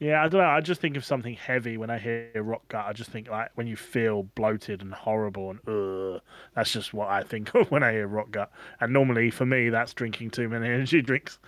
Yeah, 0.00 0.22
I 0.22 0.28
don't 0.28 0.40
know. 0.40 0.48
I 0.48 0.60
just 0.60 0.80
think 0.80 0.96
of 0.96 1.04
something 1.04 1.34
heavy 1.34 1.76
when 1.76 1.88
I 1.88 1.98
hear 1.98 2.30
rock 2.34 2.68
gut. 2.68 2.84
I 2.86 2.92
just 2.92 3.10
think 3.10 3.28
like 3.28 3.50
when 3.54 3.66
you 3.66 3.76
feel 3.76 4.24
bloated 4.24 4.82
and 4.82 4.92
horrible 4.92 5.50
and 5.50 5.60
ugh. 5.68 6.20
That's 6.54 6.72
just 6.72 6.92
what 6.92 7.08
I 7.08 7.22
think 7.22 7.54
of 7.54 7.70
when 7.70 7.82
I 7.82 7.92
hear 7.92 8.08
rock 8.08 8.30
gut. 8.30 8.50
And 8.80 8.92
normally 8.92 9.30
for 9.30 9.46
me, 9.46 9.70
that's 9.70 9.94
drinking 9.94 10.30
too 10.30 10.48
many 10.48 10.66
energy 10.74 11.00
drinks. 11.00 11.38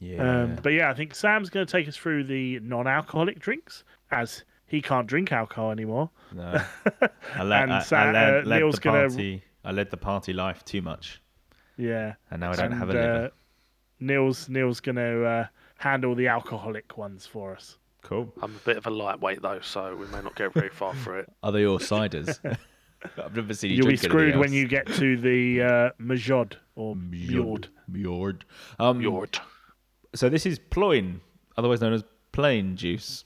Yeah. 0.00 0.42
Um, 0.42 0.58
but 0.62 0.72
yeah, 0.72 0.90
I 0.90 0.94
think 0.94 1.14
Sam's 1.14 1.50
going 1.50 1.66
to 1.66 1.70
take 1.70 1.88
us 1.88 1.96
through 1.96 2.24
the 2.24 2.58
non-alcoholic 2.60 3.38
drinks 3.38 3.84
as 4.10 4.44
he 4.74 4.82
can't 4.82 5.06
drink 5.06 5.32
alcohol 5.32 5.70
anymore. 5.70 6.10
no. 6.34 6.60
I 7.34 7.42
let, 7.42 7.62
and 7.62 7.72
I, 7.72 7.84
I 7.90 8.12
led, 8.12 8.34
uh, 8.44 8.48
led 8.48 8.58
Neil's 8.58 8.74
the 8.76 8.80
gonna- 8.80 9.08
party. 9.08 9.42
I 9.64 9.70
led 9.72 9.90
the 9.90 9.96
party 9.96 10.32
life 10.34 10.64
too 10.64 10.82
much, 10.82 11.22
Yeah, 11.78 12.14
and 12.30 12.40
now 12.40 12.50
I 12.52 12.56
don't 12.56 12.66
and 12.66 12.74
have 12.74 12.90
a 12.90 12.92
liver. 12.92 13.24
uh, 13.26 13.28
Neil's 14.00 14.48
Neil's 14.48 14.80
going 14.80 14.96
to 14.96 15.24
uh, 15.24 15.46
handle 15.78 16.14
the 16.14 16.28
alcoholic 16.28 16.98
ones 16.98 17.26
for 17.26 17.54
us. 17.54 17.78
Cool. 18.02 18.30
I'm 18.42 18.54
a 18.54 18.58
bit 18.66 18.76
of 18.76 18.86
a 18.86 18.90
lightweight 18.90 19.40
though, 19.40 19.60
so 19.62 19.96
we 19.96 20.06
may 20.08 20.20
not 20.20 20.34
get 20.36 20.52
very 20.52 20.68
far 20.68 20.94
through 20.96 21.20
it. 21.20 21.32
Are 21.42 21.50
they 21.52 21.64
all 21.64 21.78
ciders? 21.78 22.38
I've 23.24 23.34
never 23.34 23.54
seen 23.54 23.70
you 23.70 23.76
You'll 23.78 23.86
be 23.86 23.96
drink 23.96 24.04
anything 24.04 24.10
screwed 24.10 24.36
when 24.36 24.52
you 24.52 24.66
get 24.68 24.86
to 24.94 25.16
the 25.16 25.62
uh, 25.62 25.90
Majod 26.00 26.54
or 26.74 26.94
Mjord. 26.96 27.66
Mjord. 27.90 28.42
Um, 28.78 29.00
Yord. 29.00 29.38
So 30.14 30.28
this 30.28 30.44
is 30.46 30.58
ploin, 30.58 31.20
otherwise 31.56 31.80
known 31.80 31.92
as 31.94 32.04
plain 32.32 32.76
juice. 32.76 33.24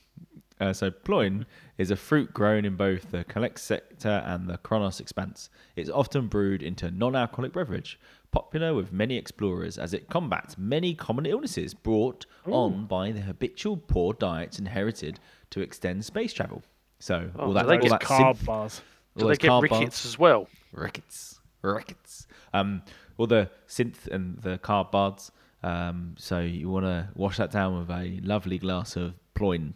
Uh, 0.61 0.73
so 0.73 0.91
ploin 0.91 1.47
is 1.77 1.91
a 1.91 1.97
fruit 1.97 2.33
grown 2.35 2.65
in 2.65 2.75
both 2.77 3.11
the 3.11 3.25
Calixis 3.25 3.59
sector 3.61 4.23
and 4.27 4.49
the 4.49 4.59
Koronus 4.59 5.01
expanse. 5.01 5.51
It's 5.77 5.91
often 5.91 6.27
brewed 6.27 6.63
into 6.63 6.91
non-alcoholic 6.91 7.53
beverage, 7.53 7.99
popular 8.33 8.75
with 8.75 8.93
many 8.93 9.17
explorers 9.17 9.79
as 9.79 9.95
it 9.95 10.09
combats 10.09 10.59
many 10.59 10.95
common 10.95 11.27
illnesses 11.27 11.75
brought 11.75 12.27
on 12.47 12.87
by 12.87 13.13
the 13.13 13.21
habitual 13.21 13.77
poor 13.77 14.13
diets 14.13 14.59
inherited 14.59 15.21
to 15.51 15.61
extend 15.61 16.05
space 16.05 16.33
travel. 16.33 16.63
So 16.99 17.31
all 17.39 17.49
do 17.49 17.55
that, 17.55 17.67
they 17.67 17.75
all 17.75 17.81
get 17.81 17.91
that 17.91 18.01
carb 18.03 18.45
bars. 18.45 18.83
Do 19.17 19.29
they 19.29 19.37
get 19.37 19.61
rickets 19.63 19.81
bars- 19.81 20.07
as 20.07 20.19
well? 20.19 20.49
rickets, 20.73 21.41
rickets. 21.63 22.27
Um, 22.53 22.83
all 23.17 23.27
the 23.27 23.51
synth 23.69 24.07
and 24.09 24.39
the 24.43 24.59
carb 24.59 24.91
bars. 24.91 25.31
Um, 25.63 26.15
so 26.19 26.41
you 26.41 26.71
want 26.71 26.87
to 26.87 27.09
wash 27.15 27.37
that 27.39 27.51
down 27.51 27.79
with 27.79 27.91
a 27.91 28.21
lovely 28.23 28.59
glass 28.59 28.97
of 28.97 29.15
ploin. 29.35 29.75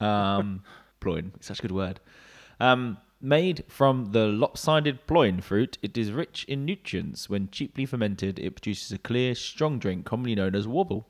Um, 0.00 0.62
ploin, 1.00 1.32
it's 1.36 1.46
such 1.48 1.58
a 1.58 1.62
good 1.62 1.72
word. 1.72 2.00
Um, 2.60 2.98
made 3.20 3.64
from 3.68 4.12
the 4.12 4.26
lopsided 4.26 5.06
ploin 5.06 5.40
fruit, 5.40 5.78
it 5.82 5.96
is 5.96 6.12
rich 6.12 6.44
in 6.48 6.64
nutrients. 6.64 7.28
When 7.28 7.48
cheaply 7.50 7.86
fermented, 7.86 8.38
it 8.38 8.56
produces 8.56 8.92
a 8.92 8.98
clear, 8.98 9.34
strong 9.34 9.78
drink, 9.78 10.04
commonly 10.04 10.34
known 10.34 10.54
as 10.54 10.66
wobble. 10.66 11.06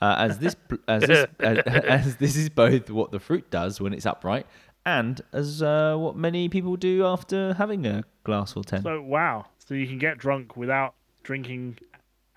Uh, 0.00 0.14
as 0.18 0.38
this, 0.38 0.54
as 0.86 1.02
this, 1.02 1.26
as, 1.40 1.58
as 1.66 2.16
this 2.16 2.36
is 2.36 2.48
both 2.48 2.88
what 2.88 3.10
the 3.10 3.18
fruit 3.18 3.50
does 3.50 3.80
when 3.80 3.92
it's 3.92 4.06
upright, 4.06 4.46
and 4.86 5.20
as 5.32 5.60
uh, 5.60 5.96
what 5.96 6.16
many 6.16 6.48
people 6.48 6.76
do 6.76 7.04
after 7.04 7.54
having 7.54 7.84
a 7.84 8.04
glass 8.22 8.56
or 8.56 8.62
ten. 8.62 8.82
So 8.82 9.02
wow, 9.02 9.46
so 9.58 9.74
you 9.74 9.88
can 9.88 9.98
get 9.98 10.18
drunk 10.18 10.56
without 10.56 10.94
drinking 11.24 11.78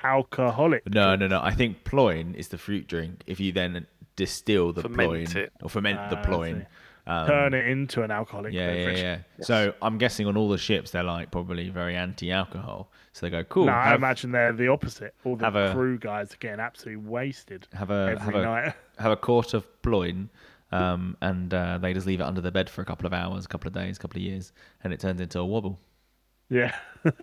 alcoholic. 0.03 0.89
No, 0.91 1.15
no, 1.15 1.27
no. 1.27 1.39
I 1.41 1.53
think 1.53 1.83
ploin 1.83 2.33
is 2.33 2.47
the 2.47 2.57
fruit 2.57 2.87
drink. 2.87 3.23
If 3.27 3.39
you 3.39 3.51
then 3.51 3.85
distill 4.25 4.71
the 4.73 4.83
Ferment 4.83 4.97
ploin 5.27 5.43
it. 5.43 5.53
or 5.63 5.69
ferment 5.69 6.09
the 6.09 6.17
Ah, 6.17 6.21
I 6.21 6.25
ploin, 6.25 6.67
um, 7.07 7.27
Turn 7.27 7.53
it 7.53 7.65
into 7.67 8.03
an 8.03 8.11
alcoholic 8.11 8.53
yeah, 8.53 8.67
yeah, 8.71 8.73
beverage. 8.85 8.99
yeah. 8.99 9.17
So 9.45 9.73
I'm 9.81 9.97
guessing 9.97 10.27
on 10.27 10.37
all 10.37 10.49
the 10.49 10.57
ships 10.57 10.91
they're 10.91 11.03
like 11.03 11.31
probably 11.31 11.69
very 11.69 11.95
anti-alcohol. 11.95 12.91
So 13.13 13.25
they 13.25 13.29
go, 13.31 13.43
cool. 13.43 13.65
No, 13.65 13.71
I 13.73 13.95
imagine 13.95 14.31
they're 14.31 14.53
the 14.53 14.67
opposite. 14.69 15.13
All 15.25 15.35
the 15.35 15.45
have 15.45 15.55
a- 15.55 15.73
crew 15.73 15.97
guys 15.97 16.33
are 16.33 16.37
getting 16.37 16.59
absolutely 16.59 17.03
wasted 17.09 17.67
have 17.73 17.89
a 17.91 18.15
every 18.17 18.25
have 18.25 18.35
a 18.35 18.43
night. 18.43 18.73
have 18.99 19.11
a 19.11 19.17
quart 19.27 19.53
of 19.53 19.65
ploin, 19.81 20.29
um, 20.71 21.17
and 21.21 21.53
uh, 21.53 21.77
they 21.79 21.93
just 21.93 22.05
leave 22.07 22.21
it 22.21 22.23
under 22.23 22.39
the 22.41 22.51
bed 22.51 22.69
for 22.69 22.81
a 22.81 22.85
couple 22.85 23.05
of 23.07 23.13
hours, 23.13 23.45
a 23.45 23.47
couple 23.47 23.67
of 23.67 23.73
days, 23.73 23.97
a 23.97 23.99
couple 23.99 24.17
of 24.19 24.23
years, 24.23 24.53
and 24.83 24.93
it 24.93 24.99
turns 24.99 25.19
into 25.19 25.39
a 25.39 25.45
wobble. 25.45 25.79
yeah. 26.49 26.75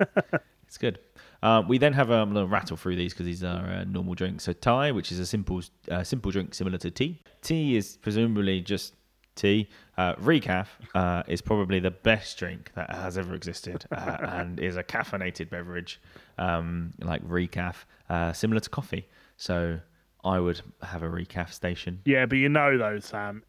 It's 0.67 0.77
good. 0.77 0.99
Uh, 1.43 1.63
we 1.67 1.79
then 1.79 1.93
have 1.93 2.11
um, 2.11 2.31
a 2.31 2.35
little 2.35 2.49
rattle 2.49 2.77
through 2.77 2.97
these 2.97 3.13
because 3.13 3.27
these 3.27 3.45
are 3.45 3.65
uh, 3.65 3.85
normal 3.85 4.15
drinks. 4.15 4.45
So 4.45 4.53
Thai, 4.53 4.93
which 4.93 5.13
is 5.13 5.19
a 5.19 5.27
simple 5.27 5.63
uh, 5.91 6.03
simple 6.03 6.31
drink 6.33 6.55
similar 6.55 6.79
to 6.79 6.91
tea. 6.91 7.21
Tea 7.43 7.77
is 7.77 7.97
presumably 7.97 8.61
just 8.61 8.95
tea. 9.37 9.69
Uh, 9.97 10.15
Recaf 10.17 10.67
uh, 10.95 11.23
is 11.29 11.41
probably 11.41 11.79
the 11.81 11.93
best 11.93 12.39
drink 12.39 12.73
that 12.75 12.91
has 12.91 13.17
ever 13.17 13.35
existed 13.35 13.85
uh, 13.93 14.17
and 14.21 14.59
is 14.61 14.77
a 14.77 14.83
caffeinated 14.83 15.49
beverage 15.49 16.01
um, 16.39 16.93
like 17.01 17.27
Recaf, 17.27 17.85
uh, 18.11 18.33
similar 18.33 18.61
to 18.61 18.69
coffee. 18.69 19.07
So 19.37 19.79
I 20.25 20.41
would 20.41 20.61
have 20.83 21.03
a 21.03 21.09
Recaf 21.09 21.53
station. 21.53 22.01
Yeah, 22.05 22.27
but 22.27 22.37
you 22.37 22.49
know 22.49 22.77
though, 22.77 22.99
Sam, 22.99 23.45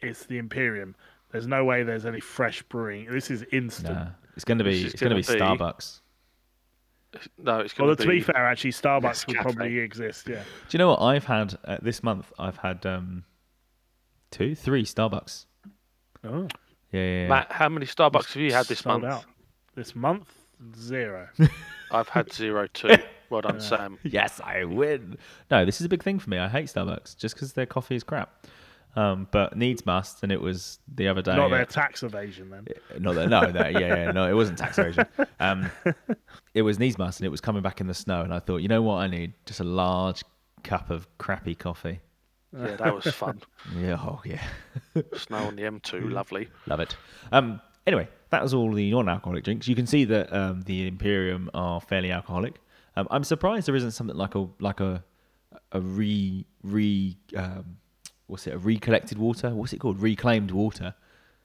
it's 0.00 0.26
the 0.26 0.38
Imperium. 0.38 0.96
There's 1.30 1.46
no 1.46 1.64
way 1.64 1.82
there's 1.82 2.06
any 2.06 2.20
fresh 2.20 2.62
brewing. 2.62 3.06
This 3.10 3.30
is 3.30 3.44
instant. 3.52 3.94
Nah, 3.94 4.06
it's 4.34 4.44
going 4.44 4.58
to 4.58 4.64
be 4.64 4.82
This 4.82 4.94
it's 4.94 5.02
going 5.02 5.10
to 5.10 5.16
be 5.16 5.38
gonna 5.38 5.56
be- 5.56 5.62
Starbucks. 5.62 6.00
No, 7.38 7.60
it's 7.60 7.72
going 7.72 7.88
Well, 7.88 7.96
to 7.96 8.02
to 8.02 8.08
be 8.08 8.20
fair, 8.20 8.46
actually, 8.46 8.72
Starbucks 8.72 9.26
would 9.26 9.36
probably 9.36 9.78
exist. 9.78 10.28
Yeah. 10.28 10.42
Do 10.68 10.76
you 10.76 10.78
know 10.78 10.88
what 10.88 11.00
I've 11.00 11.24
had 11.24 11.56
uh, 11.64 11.78
this 11.80 12.02
month? 12.02 12.30
I've 12.38 12.58
had 12.58 12.84
um, 12.84 13.24
two, 14.30 14.54
three 14.54 14.84
Starbucks. 14.84 15.46
Oh, 16.24 16.48
Yeah, 16.92 17.00
yeah, 17.00 17.22
yeah. 17.22 17.28
Matt, 17.28 17.52
how 17.52 17.68
many 17.68 17.86
Starbucks 17.86 18.34
have 18.34 18.42
you 18.42 18.52
had 18.52 18.66
this 18.66 18.84
month? 18.84 19.04
out. 19.04 19.24
This 19.74 19.96
month, 19.96 20.28
zero. 20.76 21.28
I've 21.90 22.08
had 22.08 22.32
zero 22.32 22.66
too. 22.72 22.96
Well 23.30 23.42
done, 23.42 23.60
Sam. 23.60 23.98
Yes, 24.04 24.40
I 24.42 24.64
win. 24.64 25.18
No, 25.50 25.66
this 25.66 25.82
is 25.82 25.84
a 25.84 25.88
big 25.90 26.02
thing 26.02 26.18
for 26.18 26.30
me. 26.30 26.38
I 26.38 26.48
hate 26.48 26.64
Starbucks 26.64 27.14
just 27.14 27.34
because 27.34 27.52
their 27.52 27.66
coffee 27.66 27.94
is 27.94 28.02
crap. 28.02 28.46
Um, 28.96 29.28
but 29.30 29.56
needs 29.56 29.86
must, 29.86 30.22
and 30.22 30.32
it 30.32 30.40
was 30.40 30.80
the 30.92 31.06
other 31.08 31.22
day. 31.22 31.36
Not 31.36 31.46
uh, 31.52 31.56
their 31.56 31.64
tax 31.66 32.02
evasion 32.02 32.50
then. 32.50 32.66
not 32.98 33.14
that, 33.14 33.28
no, 33.28 33.52
that, 33.52 33.72
yeah, 33.74 33.80
yeah, 33.80 34.10
no, 34.12 34.28
it 34.28 34.32
wasn't 34.32 34.58
tax 34.58 34.78
evasion. 34.78 35.06
Um, 35.40 35.70
it 36.52 36.62
was 36.62 36.80
needs 36.80 36.98
must, 36.98 37.20
and 37.20 37.26
it 37.26 37.30
was 37.30 37.40
coming 37.40 37.62
back 37.62 37.80
in 37.80 37.86
the 37.86 37.94
snow, 37.94 38.22
and 38.22 38.34
I 38.34 38.40
thought, 38.40 38.56
you 38.56 38.66
know 38.66 38.82
what, 38.82 38.96
I 38.96 39.06
need 39.06 39.34
just 39.46 39.60
a 39.60 39.64
large 39.64 40.24
cup 40.64 40.90
of 40.90 41.06
crappy 41.18 41.54
coffee. 41.54 42.00
Yeah, 42.52 42.74
that 42.76 42.92
was 42.94 43.06
fun. 43.14 43.40
Yeah, 43.78 43.98
oh 44.00 44.20
yeah, 44.24 44.42
Snow 45.14 45.36
on 45.38 45.54
the 45.54 45.62
M2, 45.62 46.10
lovely. 46.10 46.48
love 46.66 46.80
it. 46.80 46.96
Um, 47.30 47.60
anyway, 47.86 48.08
that 48.30 48.42
was 48.42 48.52
all 48.52 48.72
the 48.72 48.90
non-alcoholic 48.90 49.44
drinks. 49.44 49.68
You 49.68 49.76
can 49.76 49.86
see 49.86 50.04
that 50.06 50.32
um, 50.32 50.62
the 50.62 50.88
Imperium 50.88 51.50
are 51.54 51.80
fairly 51.80 52.10
alcoholic. 52.10 52.54
Um, 52.96 53.06
I'm 53.12 53.22
surprised 53.22 53.68
there 53.68 53.76
isn't 53.76 53.92
something 53.92 54.16
like 54.16 54.34
a 54.34 54.48
like 54.58 54.80
a 54.80 55.04
a 55.72 55.80
re 55.80 56.46
re 56.62 57.16
um, 57.36 57.76
what's 58.28 58.46
it 58.46 58.54
a 58.54 58.58
recollected 58.58 59.18
water? 59.18 59.50
What's 59.50 59.72
it 59.72 59.78
called? 59.80 60.00
Reclaimed 60.00 60.50
water. 60.52 60.94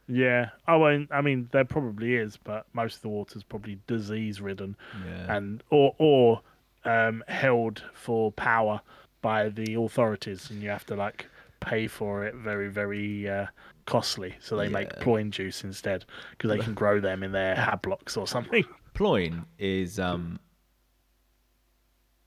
Yeah. 0.08 0.50
Oh, 0.68 0.84
and 0.86 1.08
I 1.12 1.22
mean, 1.22 1.50
there 1.52 1.66
probably 1.66 2.16
is, 2.16 2.38
but 2.38 2.66
most 2.74 2.98
of 2.98 3.02
the 3.02 3.10
water's 3.10 3.42
probably 3.44 3.80
disease 3.88 4.40
ridden 4.42 4.76
Yeah. 5.06 5.36
and 5.36 5.64
or 5.72 5.96
or 5.98 6.42
um, 6.86 7.24
held 7.28 7.82
for 7.94 8.32
power 8.34 8.82
by 9.22 9.50
the 9.50 9.76
authorities, 9.76 10.50
and 10.52 10.62
you 10.62 10.70
have 10.70 10.86
to 10.88 10.96
like 10.96 11.26
pay 11.62 11.88
for 11.88 12.26
it 12.26 12.36
very 12.36 12.70
very 12.70 13.30
uh, 13.30 13.46
costly. 13.86 14.36
So 14.42 14.58
they 14.58 14.68
make 14.68 14.90
Yeah. 14.92 15.02
ploin 15.04 15.32
juice 15.32 15.64
instead 15.64 16.04
because 16.32 16.50
they 16.50 16.60
can 16.64 16.74
grow 16.84 17.00
them 17.00 17.24
in 17.24 17.32
their 17.32 17.56
hablocks 17.56 18.18
or 18.18 18.28
something. 18.28 18.66
Ploin 18.94 19.46
is 19.58 19.98
um, 20.00 20.38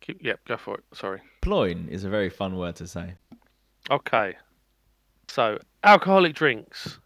Keep, 0.01 0.23
yep, 0.25 0.41
go 0.47 0.57
for 0.57 0.77
it. 0.77 0.85
Sorry. 0.95 1.21
ploin 1.43 1.89
is 1.89 2.05
a 2.05 2.09
very 2.09 2.29
fun 2.31 2.57
word 2.57 2.77
to 2.77 2.87
say. 2.87 3.15
Okay. 3.91 4.37
So, 5.29 5.59
alcoholic 5.85 6.35
drinks. 6.35 6.99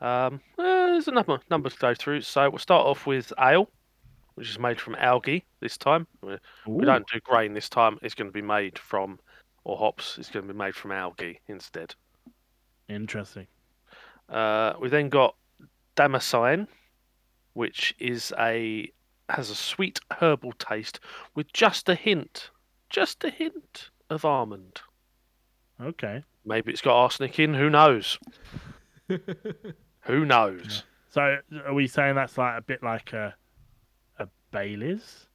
Um, 0.00 0.40
eh, 0.58 0.62
there's 0.62 1.08
a 1.08 1.12
number, 1.12 1.38
number 1.50 1.70
to 1.70 1.76
go 1.76 1.94
through. 1.94 2.22
So, 2.22 2.50
we'll 2.50 2.58
start 2.58 2.86
off 2.86 3.06
with 3.06 3.32
ale, 3.38 3.68
which 4.34 4.50
is 4.50 4.58
made 4.58 4.80
from 4.80 4.94
algae 4.96 5.44
this 5.60 5.76
time. 5.76 6.06
We, 6.22 6.36
we 6.66 6.84
don't 6.84 7.06
do 7.12 7.20
grain 7.20 7.54
this 7.54 7.68
time. 7.68 7.98
It's 8.02 8.14
going 8.14 8.28
to 8.28 8.32
be 8.32 8.42
made 8.42 8.78
from, 8.78 9.18
or 9.64 9.76
hops, 9.76 10.18
it's 10.18 10.30
going 10.30 10.46
to 10.46 10.52
be 10.52 10.58
made 10.58 10.74
from 10.74 10.92
algae 10.92 11.40
instead. 11.48 11.94
Interesting. 12.88 13.46
Uh, 14.28 14.72
we 14.80 14.88
then 14.88 15.08
got 15.08 15.36
Damascene, 15.94 16.66
which 17.52 17.94
is 17.98 18.32
a 18.38 18.90
has 19.28 19.50
a 19.50 19.54
sweet 19.54 20.00
herbal 20.20 20.52
taste 20.52 21.00
with 21.34 21.52
just 21.52 21.88
a 21.88 21.94
hint, 21.94 22.50
just 22.90 23.24
a 23.24 23.30
hint 23.30 23.90
of 24.10 24.24
almond. 24.24 24.80
Okay. 25.80 26.22
Maybe 26.44 26.72
it's 26.72 26.80
got 26.80 26.96
arsenic 26.96 27.38
in. 27.38 27.54
Who 27.54 27.70
knows? 27.70 28.18
Who 30.02 30.24
knows? 30.24 30.84
So 31.10 31.36
are 31.64 31.74
we 31.74 31.86
saying 31.86 32.14
that's 32.16 32.38
like 32.38 32.58
a 32.58 32.62
bit 32.62 32.82
like 32.82 33.12
a 33.12 33.34
a 34.18 34.26
Bailey's? 34.50 35.26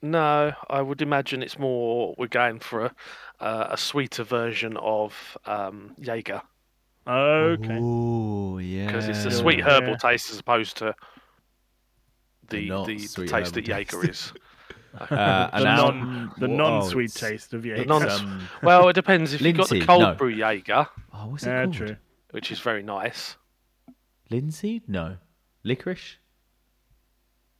No, 0.00 0.52
I 0.70 0.80
would 0.80 1.02
imagine 1.02 1.42
it's 1.42 1.58
more 1.58 2.14
we're 2.18 2.28
going 2.28 2.60
for 2.60 2.86
a 2.86 2.94
uh, 3.40 3.68
a 3.70 3.76
sweeter 3.76 4.22
version 4.24 4.76
of 4.76 5.36
um, 5.46 5.94
Jaeger 5.98 6.42
Okay. 7.06 7.78
Oh 7.80 8.58
yeah. 8.58 8.86
because 8.86 9.08
it's 9.08 9.24
a 9.24 9.30
sweet 9.30 9.60
herbal 9.60 9.90
Yeah. 9.90 9.96
taste 9.96 10.30
as 10.30 10.38
opposed 10.38 10.76
to 10.78 10.94
The 12.48 12.68
the 12.68 12.84
the, 12.84 12.94
the 13.16 13.26
taste 13.26 13.54
that 13.54 13.66
herbal 13.66 13.76
Jaeger 13.76 14.02
taste. 14.02 14.10
is. 14.10 14.32
Uh, 15.00 15.50
The 15.58 15.64
non, 15.64 16.32
the 16.38 16.48
non 16.48 16.82
sweet 16.88 17.10
it's- 17.14 17.20
taste 17.30 17.54
of 17.54 17.62
The 17.62 17.70
Jaeger. 17.70 17.84
non- 17.86 18.08
um, 18.10 18.48
well, 18.62 18.88
it 18.88 18.94
depends. 18.94 19.32
If 19.34 19.40
you've 19.40 19.56
got 19.56 19.68
the 19.68 19.80
cold 19.84 20.02
no. 20.02 20.14
brew 20.14 20.28
Jaeger, 20.28 20.86
oh, 21.12 21.26
what's 21.28 21.44
it 21.44 21.48
Yeah, 21.50 21.62
called? 21.64 21.74
true. 21.74 21.96
which 22.32 22.50
is 22.52 22.60
very 22.60 22.82
nice. 22.82 23.36
Linseed? 24.30 24.82
No. 24.88 25.16
Licorice? 25.64 26.16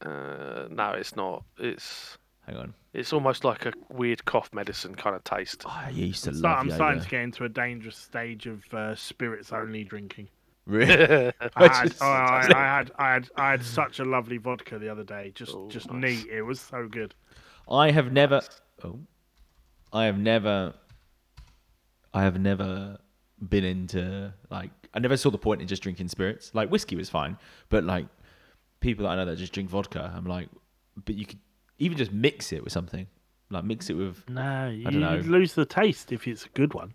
Uh, 0.04 0.66
no, 0.70 0.92
it's 0.92 1.16
not. 1.16 1.44
It's 1.58 2.18
Hang 2.46 2.56
on. 2.56 2.74
it's 2.92 3.12
almost 3.12 3.44
like 3.44 3.66
a 3.66 3.72
weird 3.90 4.24
cough 4.24 4.50
medicine 4.52 4.94
kind 4.94 5.16
of 5.16 5.24
taste. 5.24 5.64
Oh, 5.66 5.70
I 5.86 5.90
used 5.90 6.24
to 6.24 6.34
So 6.34 6.40
love 6.42 6.58
I'm 6.60 6.70
starting 6.70 7.02
to 7.02 7.08
get 7.08 7.22
into 7.22 7.44
a 7.44 7.48
dangerous 7.48 7.96
stage 7.96 8.46
of 8.46 8.62
uh, 8.72 8.94
spirits 8.94 9.52
only 9.52 9.84
drinking. 9.84 10.28
Really? 10.66 11.32
I 11.56 11.66
had, 11.68 11.94
oh, 12.00 12.06
I, 12.06 12.46
I 12.54 12.76
had, 12.76 12.90
I 12.98 13.12
had, 13.14 13.28
I 13.36 13.50
had 13.52 13.64
such 13.64 13.98
a 13.98 14.04
lovely 14.04 14.36
vodka 14.36 14.78
the 14.78 14.88
other 14.90 15.04
day. 15.04 15.32
Just, 15.34 15.52
Oh, 15.54 15.68
just 15.68 15.90
nice. 15.90 16.02
neat. 16.24 16.26
It 16.30 16.42
was 16.42 16.60
so 16.60 16.86
good. 16.86 17.14
I 17.70 17.90
have 17.90 18.12
never. 18.12 18.40
Oh, 18.84 18.98
I 19.92 20.04
have 20.04 20.18
never. 20.18 20.74
I 22.14 22.22
have 22.22 22.38
never 22.40 22.98
been 23.48 23.64
into 23.64 24.32
like. 24.50 24.70
I 24.94 24.98
never 25.00 25.16
saw 25.16 25.30
the 25.30 25.38
point 25.38 25.60
in 25.60 25.68
just 25.68 25.82
drinking 25.82 26.08
spirits. 26.08 26.50
Like 26.54 26.70
whiskey 26.70 26.96
was 26.96 27.10
fine, 27.10 27.36
but 27.68 27.84
like 27.84 28.06
people 28.80 29.04
that 29.04 29.10
I 29.10 29.16
know 29.16 29.24
that 29.26 29.36
just 29.36 29.52
drink 29.52 29.68
vodka, 29.68 30.12
I'm 30.14 30.24
like, 30.24 30.48
but 31.04 31.14
you 31.14 31.26
could 31.26 31.38
even 31.78 31.98
just 31.98 32.12
mix 32.12 32.52
it 32.52 32.64
with 32.64 32.72
something. 32.72 33.06
Like 33.50 33.64
mix 33.64 33.90
it 33.90 33.94
with. 33.94 34.28
No, 34.28 34.68
you 34.68 34.84
don't 34.84 35.00
know. 35.00 35.16
lose 35.18 35.54
the 35.54 35.64
taste 35.66 36.12
if 36.12 36.26
it's 36.26 36.46
a 36.46 36.48
good 36.50 36.74
one. 36.74 36.94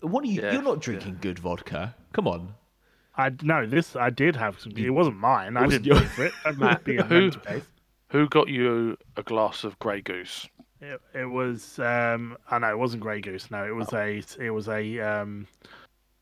What 0.00 0.24
are 0.24 0.26
you? 0.26 0.42
Yeah, 0.42 0.52
you're 0.52 0.62
not 0.62 0.80
drinking 0.80 1.18
good 1.20 1.38
vodka. 1.38 1.94
Come 2.12 2.26
on. 2.28 2.54
I 3.16 3.30
no, 3.42 3.64
this 3.66 3.96
I 3.96 4.10
did 4.10 4.36
have 4.36 4.60
some. 4.60 4.72
It 4.76 4.90
wasn't 4.90 5.16
mine. 5.16 5.56
I 5.56 5.62
wasn't 5.64 5.84
didn't 5.84 5.96
your- 5.98 6.08
pay 6.08 6.14
for 6.14 6.24
it. 6.26 6.32
Don't 6.44 6.58
Matt, 6.58 6.84
be 6.84 6.96
a 6.96 7.02
who- 7.04 7.20
mental 7.20 7.40
case. 7.40 7.62
Who 8.10 8.28
got 8.28 8.48
you 8.48 8.96
a 9.16 9.22
glass 9.22 9.64
of 9.64 9.78
Grey 9.78 10.00
Goose? 10.00 10.48
It, 10.80 11.00
it 11.14 11.24
was. 11.26 11.78
Um, 11.78 12.36
I 12.50 12.58
know 12.58 12.70
it 12.70 12.78
wasn't 12.78 13.02
Grey 13.02 13.20
Goose. 13.20 13.50
No, 13.50 13.64
it 13.64 13.74
was 13.74 13.92
a. 13.92 14.22
It 14.38 14.50
was 14.50 14.68
a. 14.68 15.00
Um, 15.00 15.46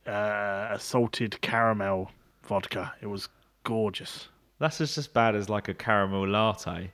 uh, 0.06 0.69
a 0.70 0.78
salted 0.78 1.40
caramel 1.40 2.11
vodka. 2.43 2.93
It 3.01 3.06
was 3.06 3.28
gorgeous. 3.65 4.28
That's 4.59 4.78
just 4.78 4.98
as 4.98 5.06
bad 5.06 5.35
as 5.35 5.48
like 5.48 5.69
a 5.69 5.74
caramel 5.74 6.28
latte. 6.28 6.93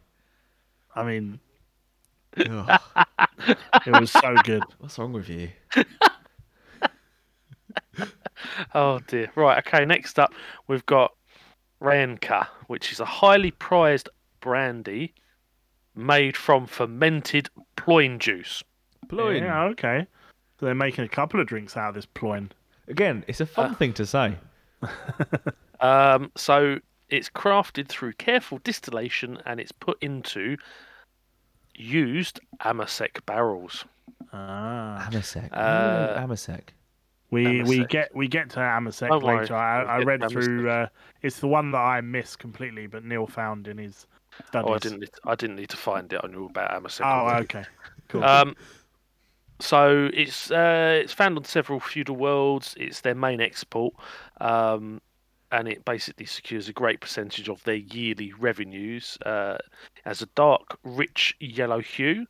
I 0.94 1.02
mean, 1.04 1.40
it 2.36 2.48
was 3.86 4.10
so 4.10 4.36
good. 4.44 4.62
what's 4.78 4.98
wrong 4.98 5.12
with 5.12 5.28
you? 5.28 5.50
Oh 8.74 9.00
dear. 9.06 9.30
Right. 9.34 9.58
Okay. 9.58 9.84
Next 9.84 10.18
up, 10.18 10.32
we've 10.66 10.86
got 10.86 11.12
Ranka, 11.80 12.48
which 12.68 12.90
is 12.90 13.00
a 13.00 13.04
highly 13.04 13.50
prized 13.50 14.08
brandy 14.40 15.14
made 15.94 16.36
from 16.36 16.66
fermented 16.66 17.48
ploin 17.76 18.18
juice. 18.18 18.62
Ploying. 19.08 19.42
Yeah, 19.42 19.64
okay. 19.64 20.06
So 20.58 20.66
they're 20.66 20.74
making 20.74 21.04
a 21.04 21.08
couple 21.08 21.40
of 21.40 21.46
drinks 21.46 21.76
out 21.76 21.90
of 21.90 21.94
this 21.94 22.06
ploin. 22.06 22.52
Again, 22.88 23.24
it's 23.28 23.40
a 23.40 23.46
fun 23.46 23.74
thing 23.74 23.92
to 23.94 24.06
say. 24.06 24.36
Um, 25.80 26.30
so 26.36 26.78
it's 27.08 27.28
crafted 27.28 27.88
through 27.88 28.12
careful 28.14 28.58
distillation 28.62 29.38
and 29.46 29.58
it's 29.58 29.72
put 29.72 30.00
into 30.02 30.56
used 31.74 32.40
Amasec 32.60 33.24
barrels. 33.26 33.84
Ah. 34.32 35.08
Amasec. 35.10 35.48
Uh, 35.52 36.18
Amasec. 36.20 36.60
We 37.30 37.62
we 37.62 37.84
get 37.86 38.14
we 38.14 38.26
get 38.26 38.50
to 38.50 38.58
Amasec 38.58 39.08
Don't 39.08 39.22
worry, 39.22 39.40
later. 39.40 39.54
I, 39.54 39.82
we'll 39.82 39.90
I 39.90 39.98
read 40.02 40.28
through. 40.30 40.68
Uh, 40.68 40.88
it's 41.22 41.38
the 41.38 41.46
one 41.46 41.70
that 41.70 41.78
I 41.78 42.00
missed 42.00 42.40
completely, 42.40 42.88
but 42.88 43.04
Neil 43.04 43.26
found 43.26 43.68
in 43.68 43.78
his 43.78 44.06
studies. 44.48 44.68
Oh, 44.68 44.74
I 44.74 44.78
didn't. 44.78 45.00
Need 45.00 45.10
I 45.24 45.34
didn't 45.34 45.56
need 45.56 45.70
to 45.70 45.76
find 45.76 46.12
it. 46.12 46.20
I 46.22 46.26
knew 46.26 46.46
about 46.46 46.70
Amasec. 46.70 47.00
Oh, 47.02 47.26
already. 47.26 47.44
okay. 47.44 47.64
Cool. 48.08 48.24
Um, 48.24 48.56
so 49.60 50.10
it's 50.12 50.50
uh, 50.50 51.00
it's 51.02 51.12
found 51.12 51.36
on 51.36 51.44
several 51.44 51.80
feudal 51.80 52.16
worlds. 52.16 52.74
It's 52.78 53.02
their 53.02 53.14
main 53.14 53.40
export, 53.40 53.94
um, 54.40 55.00
and 55.52 55.68
it 55.68 55.84
basically 55.84 56.26
secures 56.26 56.68
a 56.68 56.72
great 56.72 57.00
percentage 57.00 57.48
of 57.48 57.62
their 57.64 57.74
yearly 57.74 58.32
revenues. 58.38 59.18
Uh, 59.24 59.58
it 59.96 60.02
has 60.04 60.22
a 60.22 60.26
dark, 60.34 60.78
rich 60.82 61.36
yellow 61.40 61.80
hue 61.80 62.26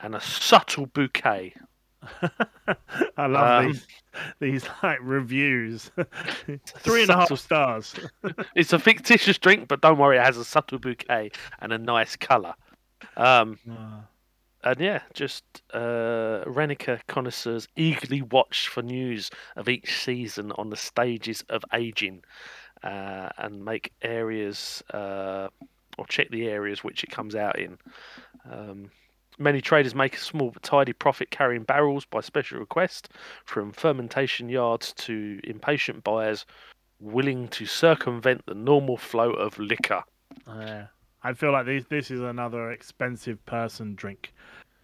and 0.00 0.14
a 0.14 0.20
subtle 0.20 0.86
bouquet. 0.86 1.54
I 3.16 3.26
love 3.26 3.64
um, 3.64 3.66
these 3.66 3.86
these 4.40 4.64
like 4.82 4.98
reviews. 5.02 5.90
Three 6.66 7.02
and 7.02 7.10
a 7.10 7.16
half 7.16 7.38
stars. 7.38 7.94
It's 8.54 8.72
a 8.72 8.78
fictitious 8.78 9.38
drink, 9.38 9.68
but 9.68 9.80
don't 9.80 9.98
worry, 9.98 10.18
it 10.18 10.24
has 10.24 10.36
a 10.36 10.44
subtle 10.44 10.78
bouquet 10.78 11.30
and 11.60 11.72
a 11.72 11.78
nice 11.78 12.16
colour. 12.16 12.54
Um, 13.16 13.58
and 14.62 14.80
yeah, 14.80 15.00
just 15.12 15.44
uh, 15.72 16.44
Renica 16.46 17.00
connoisseurs 17.06 17.68
eagerly 17.76 18.22
watch 18.22 18.68
for 18.68 18.82
news 18.82 19.30
of 19.56 19.68
each 19.68 19.98
season 19.98 20.52
on 20.52 20.70
the 20.70 20.76
stages 20.76 21.44
of 21.50 21.64
aging, 21.72 22.24
uh, 22.82 23.28
and 23.38 23.64
make 23.64 23.92
areas 24.02 24.82
uh, 24.92 25.48
or 25.98 26.06
check 26.06 26.30
the 26.30 26.48
areas 26.48 26.82
which 26.82 27.04
it 27.04 27.10
comes 27.10 27.34
out 27.34 27.58
in. 27.58 27.78
Um, 28.50 28.90
many 29.38 29.60
traders 29.60 29.94
make 29.94 30.16
a 30.16 30.20
small 30.20 30.50
but 30.50 30.62
tidy 30.62 30.92
profit 30.92 31.30
carrying 31.30 31.62
barrels 31.62 32.04
by 32.04 32.20
special 32.20 32.58
request, 32.58 33.08
from 33.44 33.72
fermentation 33.72 34.48
yards 34.48 34.92
to 34.94 35.40
impatient 35.44 36.04
buyers 36.04 36.46
willing 37.00 37.48
to 37.48 37.66
circumvent 37.66 38.46
the 38.46 38.54
normal 38.54 38.96
flow 38.96 39.30
of 39.30 39.58
liquor. 39.58 40.02
Yeah. 40.46 40.86
I 41.22 41.32
feel 41.32 41.52
like 41.52 41.66
this 41.66 41.84
this 41.88 42.10
is 42.10 42.20
another 42.20 42.70
expensive 42.70 43.44
person 43.46 43.94
drink. 43.94 44.32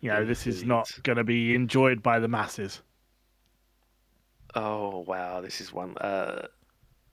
You 0.01 0.11
know, 0.11 0.25
this 0.25 0.47
is 0.47 0.65
not 0.65 0.91
going 1.03 1.19
to 1.19 1.25
be 1.25 1.55
enjoyed 1.55 2.03
by 2.03 2.19
the 2.19 2.29
masses. 2.29 2.81
Oh 4.55 5.01
wow, 5.01 5.43
this 5.43 5.61
is 5.61 5.73
one. 5.73 5.97
Uh, 5.99 6.47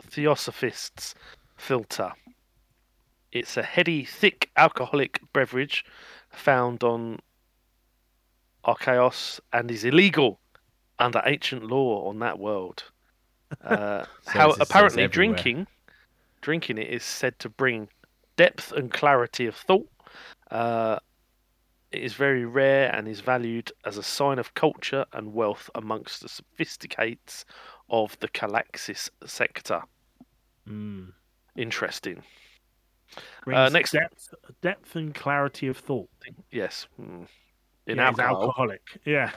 Theosophist's 0.02 1.14
filter. 1.58 2.14
It's 3.34 3.58
a 3.58 3.64
heady, 3.64 4.06
thick 4.06 4.50
alcoholic 4.56 5.20
beverage 5.34 5.84
found 6.30 6.84
on 6.84 7.20
Archaeos 8.68 9.40
and 9.54 9.72
is 9.72 9.84
illegal 9.84 10.40
under 11.00 11.22
ancient 11.26 11.64
law 11.64 12.08
on 12.10 12.20
that 12.20 12.38
world. 12.40 12.84
Uh, 13.64 14.04
So 14.24 14.32
how 14.32 14.50
it's- 14.50 14.58
so 14.58 14.62
it's 14.62 14.70
apparently 14.70 15.08
drinking 15.08 15.68
drinking 16.42 16.78
it 16.78 16.90
is 16.90 17.04
said 17.04 17.40
to 17.40 17.50
bring 17.50 17.88
depth 18.36 18.72
and 18.74 18.92
clarity 18.92 19.46
of 19.48 19.56
thought. 19.56 19.88
Uh, 20.52 21.00
it 21.92 22.04
is 22.04 22.14
very 22.14 22.44
rare 22.46 22.94
and 22.94 23.08
is 23.08 23.22
valued 23.22 23.72
as 23.86 23.98
a 23.98 24.04
sign 24.04 24.38
of 24.38 24.54
culture 24.54 25.06
and 25.14 25.34
wealth 25.34 25.70
amongst 25.76 26.22
the 26.22 26.28
sophisticates 26.28 27.46
of 27.90 28.18
the 28.20 28.28
Calixis 28.28 29.10
sector. 29.26 29.82
Mm. 30.68 31.14
Interesting. 31.56 32.24
Brings 33.46 33.72
next- 33.72 33.92
depth, 33.92 34.34
depth 34.62 34.96
and 34.98 35.16
clarity 35.16 35.68
of 35.68 35.78
thought. 35.78 36.10
Yes. 36.52 36.88
mm. 37.00 37.28
In 37.88 37.98
yeah, 37.98 38.08
alcohol. 38.08 38.42
alcoholic. 38.42 38.82
Yeah, 39.06 39.32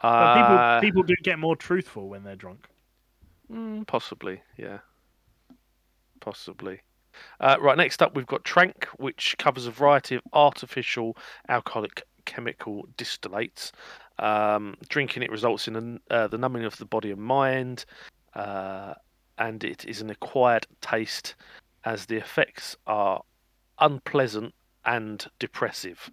Uh, 0.00 0.80
people 0.80 0.88
people 0.88 1.02
do 1.02 1.14
get 1.22 1.38
more 1.38 1.56
truthful 1.56 2.08
when 2.08 2.24
they're 2.24 2.36
drunk. 2.36 2.66
Mm, 3.50 3.86
possibly, 3.86 4.42
yeah. 4.56 4.78
Possibly. 6.20 6.80
Uh, 7.40 7.56
right, 7.60 7.76
next 7.76 8.02
up 8.02 8.14
we've 8.14 8.26
got 8.26 8.44
Trank, 8.44 8.84
which 8.96 9.36
covers 9.38 9.66
a 9.66 9.70
variety 9.70 10.16
of 10.16 10.22
artificial 10.32 11.16
alcoholic 11.48 12.02
chemical 12.24 12.86
distillates. 12.96 13.72
Um, 14.18 14.76
drinking 14.88 15.22
it 15.22 15.30
results 15.30 15.68
in 15.68 15.76
an, 15.76 16.00
uh, 16.10 16.26
the 16.28 16.38
numbing 16.38 16.64
of 16.64 16.76
the 16.78 16.86
body 16.86 17.10
and 17.10 17.20
mind, 17.20 17.84
uh, 18.34 18.94
and 19.38 19.62
it 19.62 19.84
is 19.84 20.00
an 20.00 20.10
acquired 20.10 20.66
taste, 20.80 21.34
as 21.84 22.06
the 22.06 22.16
effects 22.16 22.76
are 22.86 23.22
unpleasant 23.78 24.54
and 24.86 25.26
depressive. 25.38 26.10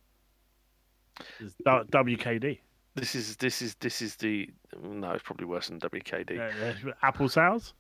It's 1.40 1.56
WKD. 1.66 2.60
This 2.96 3.16
is 3.16 3.38
this 3.38 3.62
is 3.62 3.76
this 3.76 4.02
is 4.02 4.16
the 4.18 4.50
no, 4.82 5.12
it's 5.12 5.24
probably 5.24 5.46
worse 5.48 5.68
than 5.68 5.80
WKD. 5.80 6.40
Uh, 6.40 6.90
uh, 6.90 6.94
apple 7.02 7.30
sours. 7.30 7.74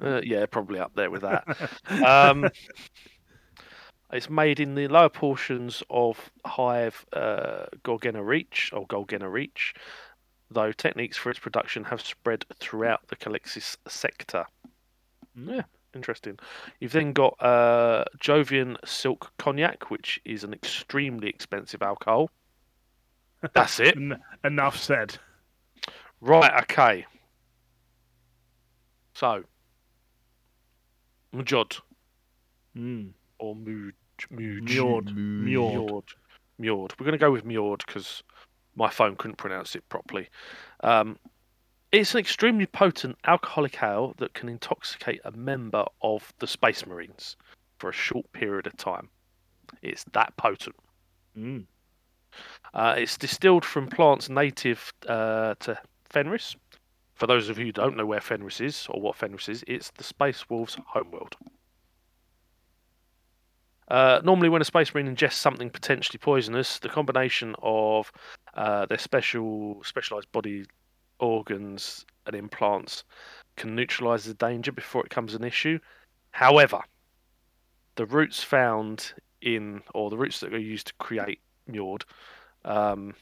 Uh, 0.00 0.20
yeah, 0.22 0.46
probably 0.46 0.78
up 0.78 0.94
there 0.94 1.10
with 1.10 1.22
that. 1.22 1.44
um, 2.06 2.48
it's 4.12 4.30
made 4.30 4.60
in 4.60 4.74
the 4.76 4.86
lower 4.88 5.08
portions 5.08 5.82
of 5.90 6.30
Hive 6.44 7.04
uh, 7.12 7.66
Gorgena 7.84 8.24
Reach 8.24 8.70
or 8.72 8.86
Golgena 8.86 9.30
Reach. 9.30 9.74
though 10.50 10.72
techniques 10.72 11.16
for 11.16 11.30
its 11.30 11.40
production 11.40 11.84
have 11.84 12.00
spread 12.00 12.44
throughout 12.60 13.06
the 13.08 13.16
Calixis 13.16 13.76
sector. 13.88 14.46
Yeah, 15.34 15.62
interesting. 15.94 16.38
You've 16.80 16.92
then 16.92 17.12
got 17.12 17.36
uh, 17.42 18.04
Jovian 18.18 18.76
Silk 18.86 19.32
Cognac, 19.38 19.90
which 19.90 20.20
is 20.24 20.44
an 20.44 20.52
extremely 20.54 21.28
expensive 21.28 21.82
alcohol. 21.82 22.30
That's 23.54 23.80
it. 23.80 23.96
En- 23.96 24.20
enough 24.44 24.76
said. 24.78 25.16
Right, 26.20 26.62
okay. 26.62 27.06
So, 29.14 29.44
Mjod 31.34 31.80
Mm. 32.76 33.12
or 33.38 33.54
Mood, 33.56 33.94
Mjord. 34.30 34.62
Mjord. 34.68 35.14
Mjord. 35.14 36.14
Mjord. 36.60 36.92
We're 36.98 37.04
going 37.04 37.12
to 37.12 37.18
go 37.18 37.30
with 37.30 37.44
Mjord 37.44 37.84
because 37.86 38.22
my 38.74 38.90
phone 38.90 39.16
couldn't 39.16 39.36
pronounce 39.36 39.74
it 39.74 39.88
properly. 39.88 40.28
Um, 40.82 41.18
it's 41.92 42.12
an 42.14 42.20
extremely 42.20 42.66
potent 42.66 43.16
alcoholic 43.24 43.82
ale 43.82 44.14
that 44.18 44.34
can 44.34 44.48
intoxicate 44.50 45.20
a 45.24 45.32
member 45.32 45.84
of 46.02 46.32
the 46.38 46.46
Space 46.46 46.84
Marines 46.86 47.36
for 47.78 47.88
a 47.88 47.94
short 47.94 48.30
period 48.32 48.66
of 48.66 48.76
time. 48.76 49.08
It's 49.82 50.04
that 50.12 50.36
potent. 50.36 50.76
Mm. 51.36 51.64
Uh, 52.74 52.94
it's 52.98 53.16
distilled 53.16 53.64
from 53.64 53.88
plants 53.88 54.28
native 54.28 54.92
uh, 55.08 55.54
to 55.60 55.78
Fenris. 56.04 56.56
For 57.14 57.26
those 57.26 57.48
of 57.48 57.58
you 57.58 57.66
who 57.66 57.72
don't 57.72 57.96
know 57.96 58.04
where 58.04 58.20
Fenris 58.20 58.60
is 58.60 58.86
or 58.90 59.00
what 59.00 59.16
Fenris 59.16 59.48
is, 59.48 59.64
it's 59.66 59.90
the 59.92 60.04
Space 60.04 60.50
Wolves' 60.50 60.76
homeworld. 60.86 61.36
Uh, 63.88 64.20
normally, 64.24 64.48
when 64.48 64.60
a 64.60 64.64
Space 64.64 64.92
Marine 64.92 65.14
ingests 65.14 65.34
something 65.34 65.70
potentially 65.70 66.18
poisonous, 66.18 66.78
the 66.78 66.88
combination 66.88 67.54
of 67.62 68.12
uh, 68.54 68.84
their 68.86 68.98
special 68.98 69.80
specialized 69.84 70.30
body 70.32 70.66
organs 71.18 72.04
and 72.26 72.34
implants 72.34 73.04
can 73.56 73.74
neutralize 73.74 74.24
the 74.24 74.34
danger 74.34 74.72
before 74.72 75.02
it 75.02 75.08
becomes 75.08 75.34
an 75.34 75.44
issue. 75.44 75.78
However, 76.32 76.82
the 77.94 78.06
roots 78.06 78.42
found 78.42 79.14
in, 79.40 79.82
or 79.94 80.10
the 80.10 80.18
roots 80.18 80.40
that 80.40 80.52
are 80.52 80.58
used 80.58 80.88
to 80.88 80.94
create 80.94 81.40
Mjord, 81.70 82.02
um, 82.64 83.14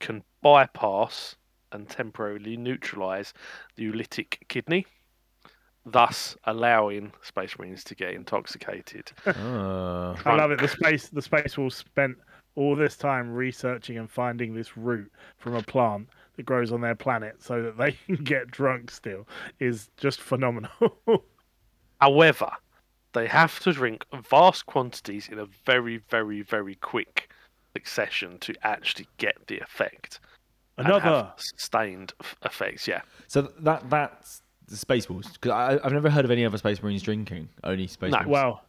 can 0.00 0.22
bypass 0.42 1.36
and 1.72 1.88
temporarily 1.88 2.56
neutralize 2.56 3.32
the 3.76 3.84
oolitic 3.90 4.38
kidney, 4.48 4.86
thus 5.84 6.36
allowing 6.44 7.12
Space 7.22 7.58
Marines 7.58 7.84
to 7.84 7.94
get 7.94 8.14
intoxicated. 8.14 9.12
Oh. 9.26 10.14
I 10.24 10.36
love 10.36 10.50
it. 10.50 10.60
The 10.60 10.68
space 10.68 11.08
the 11.08 11.22
space 11.22 11.58
wolves 11.58 11.76
spent 11.76 12.16
all 12.56 12.76
this 12.76 12.96
time 12.96 13.32
researching 13.32 13.98
and 13.98 14.10
finding 14.10 14.54
this 14.54 14.76
root 14.76 15.10
from 15.38 15.54
a 15.54 15.62
plant 15.62 16.08
that 16.36 16.46
grows 16.46 16.72
on 16.72 16.80
their 16.80 16.94
planet 16.94 17.42
so 17.42 17.62
that 17.62 17.76
they 17.76 17.92
can 18.06 18.16
get 18.24 18.50
drunk 18.50 18.90
still 18.90 19.26
is 19.58 19.90
just 19.96 20.20
phenomenal. 20.20 20.70
However, 22.00 22.50
they 23.14 23.26
have 23.26 23.58
to 23.60 23.72
drink 23.72 24.04
vast 24.28 24.66
quantities 24.66 25.28
in 25.28 25.38
a 25.38 25.46
very, 25.64 25.98
very, 26.10 26.42
very 26.42 26.74
quick 26.76 27.30
succession 27.72 28.38
to 28.40 28.54
actually 28.62 29.06
get 29.18 29.36
the 29.46 29.58
effect. 29.60 30.20
Another. 30.76 31.32
sustained 31.36 32.12
f- 32.20 32.36
effects. 32.44 32.86
Yeah, 32.88 33.02
So 33.28 33.42
that 33.60 33.88
that's 33.88 34.42
the 34.66 34.76
Space 34.76 35.08
Wolves. 35.08 35.32
Because 35.32 35.80
I've 35.82 35.92
never 35.92 36.10
heard 36.10 36.24
of 36.24 36.30
any 36.32 36.44
other 36.44 36.58
Space 36.58 36.82
Marines 36.82 37.02
drinking. 37.02 37.48
Only 37.62 37.86
Space 37.86 38.10
No. 38.12 38.18
Wolves. 38.18 38.28
Well, 38.30 38.52
uh, 38.54 38.60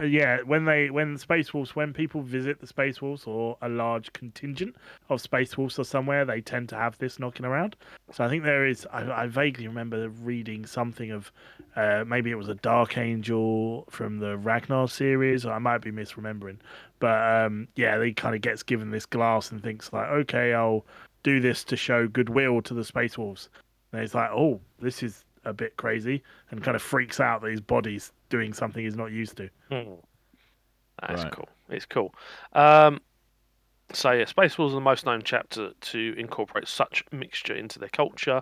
yeah, 0.00 0.38
when 0.42 0.64
they 0.64 0.88
when 0.90 1.18
Space 1.18 1.52
Wolves 1.52 1.76
when 1.76 1.92
people 1.92 2.22
visit 2.22 2.60
the 2.60 2.66
Space 2.66 3.02
Wolves 3.02 3.24
or 3.26 3.58
a 3.60 3.68
large 3.68 4.12
contingent 4.14 4.74
of 5.10 5.20
Space 5.20 5.58
Wolves 5.58 5.78
or 5.78 5.84
somewhere, 5.84 6.24
they 6.24 6.40
tend 6.40 6.70
to 6.70 6.76
have 6.76 6.96
this 6.98 7.18
knocking 7.18 7.44
around. 7.44 7.76
So 8.10 8.24
I 8.24 8.28
think 8.28 8.44
there 8.44 8.66
is. 8.66 8.86
I, 8.90 9.24
I 9.24 9.26
vaguely 9.26 9.68
remember 9.68 10.08
reading 10.08 10.64
something 10.64 11.10
of 11.10 11.30
uh, 11.76 12.04
maybe 12.06 12.30
it 12.30 12.36
was 12.36 12.48
a 12.48 12.54
Dark 12.54 12.96
Angel 12.96 13.86
from 13.90 14.18
the 14.18 14.38
Ragnar 14.38 14.88
series, 14.88 15.44
or 15.44 15.52
I 15.52 15.58
might 15.58 15.82
be 15.82 15.92
misremembering. 15.92 16.56
But 16.98 17.44
um, 17.44 17.68
yeah, 17.76 18.02
he 18.02 18.14
kind 18.14 18.34
of 18.34 18.40
gets 18.40 18.62
given 18.62 18.90
this 18.90 19.06
glass 19.06 19.52
and 19.52 19.62
thinks 19.62 19.92
like, 19.92 20.08
okay, 20.08 20.54
I'll 20.54 20.86
do 21.22 21.38
this 21.38 21.64
to 21.64 21.76
show 21.76 22.08
goodwill 22.08 22.62
to 22.62 22.74
the 22.74 22.84
Space 22.84 23.18
Wolves. 23.18 23.50
And 23.92 24.00
he's 24.00 24.14
like, 24.14 24.30
oh, 24.30 24.60
this 24.80 25.02
is 25.02 25.24
a 25.44 25.52
bit 25.52 25.76
crazy, 25.76 26.22
and 26.50 26.62
kind 26.62 26.76
of 26.76 26.82
freaks 26.82 27.20
out 27.20 27.42
that 27.42 27.50
his 27.50 27.60
body's 27.60 28.12
doing 28.32 28.54
something 28.54 28.82
he's 28.82 28.96
not 28.96 29.12
used 29.12 29.36
to. 29.36 29.50
Hmm. 29.70 29.92
that's 31.06 31.24
Right. 31.24 31.32
cool. 31.32 31.48
It's 31.68 31.84
cool. 31.84 32.14
Um, 32.54 32.98
so 33.92 34.10
yeah, 34.12 34.24
Space 34.24 34.56
Wolves 34.56 34.72
are 34.72 34.76
the 34.76 34.80
most 34.80 35.04
known 35.04 35.20
chapter 35.22 35.72
to 35.78 36.14
incorporate 36.16 36.66
such 36.66 37.04
mixture 37.12 37.54
into 37.54 37.78
their 37.78 37.90
culture, 37.90 38.40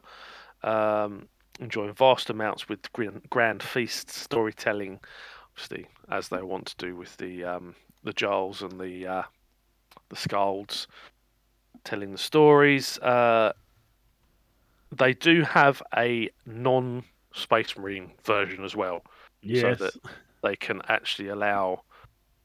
um, 0.62 1.26
enjoying 1.58 1.92
vast 1.92 2.30
amounts 2.30 2.68
with 2.68 2.92
grand, 2.92 3.22
grand 3.30 3.64
feasts, 3.64 4.16
storytelling, 4.16 5.00
obviously 5.52 5.88
as 6.08 6.28
they 6.28 6.40
want 6.40 6.66
to 6.66 6.76
do 6.76 6.94
with 6.94 7.16
the 7.16 7.42
um, 7.44 7.74
the 8.04 8.12
Jarls 8.12 8.62
and 8.62 8.80
the 8.80 9.08
uh, 9.08 9.22
the 10.08 10.16
Skalds, 10.16 10.86
telling 11.82 12.12
the 12.12 12.18
stories. 12.18 12.96
Uh, 13.00 13.52
they 14.92 15.14
do 15.14 15.42
have 15.42 15.82
a 15.96 16.30
non 16.46 17.02
Space 17.34 17.76
Marine 17.76 18.12
version 18.24 18.64
as 18.64 18.76
well. 18.76 19.02
Yes. 19.42 19.78
that 19.78 19.92
they 20.42 20.56
can 20.56 20.82
actually 20.88 21.28
allow 21.28 21.82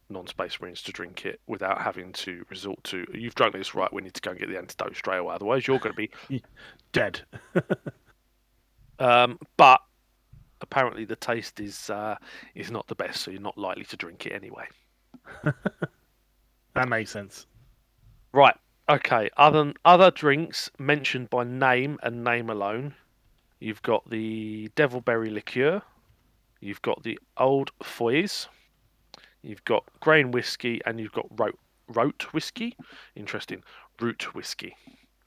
non-space 0.10 0.60
marines 0.62 0.82
to 0.84 0.92
drink 0.92 1.26
it 1.26 1.40
without 1.48 1.82
having 1.82 2.14
to 2.14 2.46
resort 2.50 2.84
to 2.84 3.06
you've 3.14 3.34
drunk 3.36 3.54
this 3.54 3.74
right 3.74 3.92
we 3.92 4.02
need 4.04 4.14
to 4.14 4.22
go 4.22 4.30
and 4.32 4.40
get 4.40 4.50
the 4.50 4.58
antidote 4.58 4.96
straight 4.96 5.18
away 5.18 5.34
otherwise 5.34 5.66
you're 5.68 5.80
going 5.80 5.96
to 5.96 6.08
be 6.30 6.44
Dead. 6.92 7.22
um, 9.00 9.40
but 9.58 9.82
apparently 10.62 11.06
the 11.06 11.16
taste 11.16 11.60
is 11.60 11.90
uh, 11.90 12.16
is 12.54 12.70
not 12.72 12.86
the 12.88 12.96
best 12.96 13.22
so 13.24 13.32
you're 13.32 13.42
not 13.42 13.58
likely 13.58 13.84
to 13.84 13.98
drink 13.98 14.26
it 14.26 14.32
anyway 14.34 14.66
That 16.74 16.88
makes 16.90 17.10
sense. 17.12 17.46
right 18.34 18.56
okay 18.90 19.30
other 19.38 19.74
other 19.86 20.12
drinks 20.12 20.70
mentioned 20.78 21.30
by 21.32 21.44
name 21.44 21.98
and 22.04 22.24
name 22.24 22.50
alone 22.52 22.94
you've 23.60 23.82
got 23.82 24.08
the 24.10 24.70
devilberry 24.76 25.32
liqueur 25.34 25.82
you've 26.62 26.82
got 26.82 27.04
the 27.04 27.18
old 27.38 27.72
foys 27.84 28.48
you've 29.42 29.64
got 29.66 29.84
grain 30.00 30.32
whiskey 30.32 30.82
and 30.86 31.00
you've 31.00 31.12
got 31.12 31.26
Rote, 31.38 31.60
root 31.88 32.34
whiskey 32.34 32.76
interesting 33.16 33.64
root 34.02 34.34
whiskey 34.34 34.76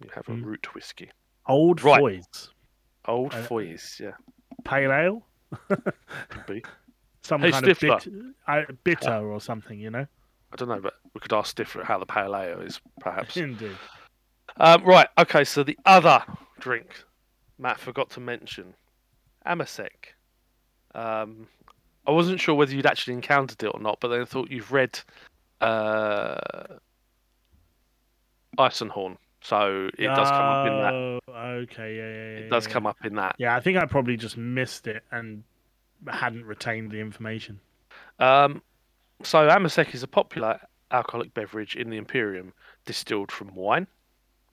you 0.02 0.10
have 0.14 0.28
a 0.28 0.32
Mm. 0.32 0.44
root 0.44 0.74
whiskey 0.74 1.10
Old 1.46 1.82
Right. 1.82 2.00
Foys. 2.00 2.50
old 3.06 3.32
Uh, 3.34 3.42
foys 3.42 3.96
yeah 4.00 4.12
Pale 4.64 4.92
ale? 4.92 5.26
could 5.68 6.46
be 6.46 6.62
Some 7.22 7.40
Hey, 7.40 7.50
kind 7.52 7.66
of 7.68 7.78
bit, 7.80 8.08
uh, 8.46 8.62
bitter 8.84 9.30
or 9.32 9.40
something, 9.40 9.78
you 9.80 9.90
know? 9.90 10.06
i 10.52 10.56
don't 10.56 10.68
know 10.68 10.80
but 10.80 10.94
we 11.14 11.20
could 11.20 11.32
ask 11.32 11.56
Stifler 11.56 11.84
how 11.84 11.98
the 11.98 12.06
pale 12.06 12.34
ale 12.36 12.60
is 12.60 12.80
perhaps 13.00 13.36
Indeed. 13.48 13.76
Um, 14.56 14.82
right. 14.84 15.08
Okay. 15.18 15.44
So 15.44 15.62
the 15.62 15.78
other 15.84 16.22
drink 16.58 17.04
Matt 17.58 17.78
forgot 17.78 18.08
to 18.10 18.20
mention, 18.20 18.74
Amasec. 19.46 20.14
Um, 20.94 21.46
I 22.06 22.10
wasn't 22.10 22.40
sure 22.40 22.54
whether 22.54 22.74
you'd 22.74 22.86
actually 22.86 23.14
encountered 23.14 23.62
it 23.62 23.66
or 23.68 23.80
not, 23.80 23.98
but 24.00 24.08
then 24.08 24.22
I 24.22 24.24
thought 24.24 24.50
you've 24.50 24.72
read 24.72 24.98
uh, 25.60 26.36
Eisenhorn, 28.58 29.18
so 29.42 29.90
it 29.98 30.06
does 30.06 30.28
come 30.30 30.40
up 30.40 30.66
in 30.66 30.72
that. 30.78 30.92
Oh, 30.94 31.18
Okay, 31.28 31.96
yeah, 31.96 32.02
yeah, 32.02 32.40
yeah. 32.40 32.46
It 32.46 32.50
does 32.50 32.66
yeah. 32.66 32.72
come 32.72 32.86
up 32.86 32.96
in 33.04 33.14
that. 33.16 33.36
Yeah, 33.38 33.56
I 33.56 33.60
think 33.60 33.78
I 33.78 33.86
probably 33.86 34.16
just 34.16 34.36
missed 34.36 34.86
it 34.86 35.02
and 35.10 35.42
hadn't 36.06 36.44
retained 36.44 36.90
the 36.90 37.00
information. 37.00 37.60
Um, 38.18 38.62
so 39.22 39.48
Amasec 39.48 39.94
is 39.94 40.02
a 40.02 40.08
popular 40.08 40.60
alcoholic 40.90 41.34
beverage 41.34 41.76
in 41.76 41.90
the 41.90 41.96
Imperium, 41.96 42.52
distilled 42.86 43.30
from 43.30 43.54
wine. 43.54 43.86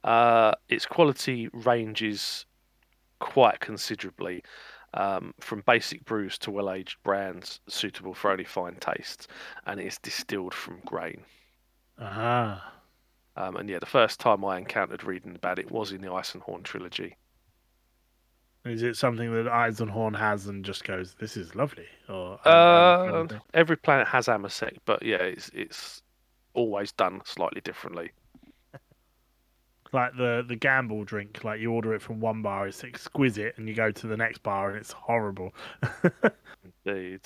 Uh, 0.04 0.54
its 0.70 0.86
quality 0.86 1.50
ranges 1.54 2.46
quite 3.20 3.60
considerably, 3.60 4.44
um, 4.96 5.34
from 5.40 5.62
basic 5.68 6.04
brews 6.06 6.38
to 6.40 6.52
well-aged 6.52 6.98
brands 7.04 7.60
suitable 7.68 8.14
for 8.16 8.32
only 8.32 8.46
fine 8.46 8.78
tastes, 8.80 9.28
and 9.68 9.80
it 9.80 9.86
is 9.86 10.00
distilled 10.00 10.54
from 10.54 10.80
grain. 10.86 11.22
Ah. 12.00 12.74
Um, 13.38 13.58
and 13.58 13.70
yeah, 13.70 13.80
the 13.80 13.86
first 13.86 14.20
time 14.20 14.44
I 14.46 14.58
encountered 14.58 15.04
reading 15.04 15.36
about 15.36 15.60
it 15.60 15.70
was 15.70 15.92
in 15.92 16.02
the 16.02 16.08
Eisenhorn 16.08 16.64
trilogy. 16.64 17.18
Is 18.64 18.82
it 18.82 18.98
something 18.98 19.32
that 19.32 19.46
Eisenhorn 19.52 20.18
has 20.18 20.48
and 20.48 20.66
just 20.66 20.84
goes, 20.86 21.14
this 21.20 21.38
is 21.38 21.54
lovely? 21.54 21.86
Or 22.10 22.40
Uh, 22.46 22.98
kind 23.12 23.16
of 23.16 23.30
thing? 23.30 23.42
every 23.54 23.76
planet 23.78 24.08
has 24.08 24.28
Amasec, 24.28 24.78
but 24.86 25.04
yeah, 25.04 25.18
it's 25.22 25.50
it's 25.54 26.02
always 26.54 26.92
done 26.94 27.22
slightly 27.26 27.62
differently. 27.62 28.12
Like 29.96 30.16
the, 30.16 30.46
the 30.48 30.56
gamble 30.56 31.04
drink, 31.04 31.44
like 31.44 31.60
you 31.60 31.72
order 31.72 31.96
it 31.96 32.02
from 32.02 32.20
one 32.20 32.42
bar, 32.42 32.68
it's 32.68 32.84
exquisite, 32.84 33.56
and 33.58 33.68
you 33.68 33.74
go 33.74 33.92
to 33.92 34.08
the 34.08 34.18
next 34.18 34.44
bar 34.44 34.70
and 34.70 34.78
it's 34.78 34.92
horrible. 34.92 35.54
Indeed. 36.86 37.22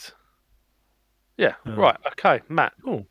Yeah. 1.38 1.56
Right. 1.66 1.98
Okay, 2.14 2.42
Matt. 2.48 2.74
Cool. 2.84 3.06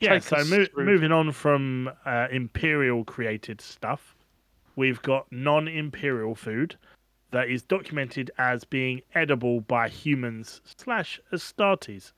Yeah, 0.00 0.18
so 0.18 0.44
mo- 0.44 0.66
moving 0.76 1.12
on 1.12 1.32
from 1.32 1.90
uh, 2.04 2.26
Imperial 2.30 3.04
created 3.04 3.60
stuff, 3.60 4.16
we've 4.76 5.00
got 5.02 5.30
non 5.30 5.68
imperial 5.68 6.34
food 6.34 6.76
that 7.30 7.48
is 7.48 7.62
documented 7.62 8.30
as 8.38 8.64
being 8.64 9.00
edible 9.14 9.60
by 9.60 9.88
humans 9.88 10.60
slash 10.76 11.20
Astartes. 11.32 12.12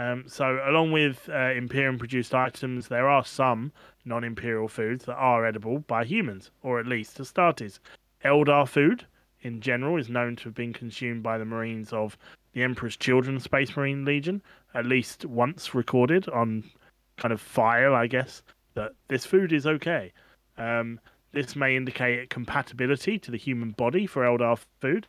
Um, 0.00 0.24
so, 0.26 0.60
along 0.64 0.92
with 0.92 1.28
uh, 1.28 1.50
Imperium 1.50 1.98
produced 1.98 2.34
items, 2.34 2.88
there 2.88 3.06
are 3.06 3.22
some 3.22 3.70
non 4.06 4.24
Imperial 4.24 4.66
foods 4.66 5.04
that 5.04 5.16
are 5.16 5.44
edible 5.44 5.80
by 5.80 6.06
humans, 6.06 6.50
or 6.62 6.80
at 6.80 6.86
least 6.86 7.18
Astartes. 7.18 7.80
Eldar 8.24 8.66
food, 8.66 9.04
in 9.42 9.60
general, 9.60 9.98
is 9.98 10.08
known 10.08 10.36
to 10.36 10.44
have 10.44 10.54
been 10.54 10.72
consumed 10.72 11.22
by 11.22 11.36
the 11.36 11.44
Marines 11.44 11.92
of 11.92 12.16
the 12.54 12.62
Emperor's 12.62 12.96
Children 12.96 13.40
Space 13.40 13.76
Marine 13.76 14.06
Legion, 14.06 14.40
at 14.72 14.86
least 14.86 15.26
once 15.26 15.74
recorded 15.74 16.26
on 16.30 16.64
kind 17.18 17.32
of 17.32 17.40
file, 17.40 17.94
I 17.94 18.06
guess, 18.06 18.42
that 18.72 18.92
this 19.08 19.26
food 19.26 19.52
is 19.52 19.66
okay. 19.66 20.14
Um, 20.56 20.98
this 21.32 21.54
may 21.54 21.76
indicate 21.76 22.30
compatibility 22.30 23.18
to 23.18 23.30
the 23.30 23.36
human 23.36 23.72
body 23.72 24.06
for 24.06 24.22
Eldar 24.22 24.58
food, 24.80 25.06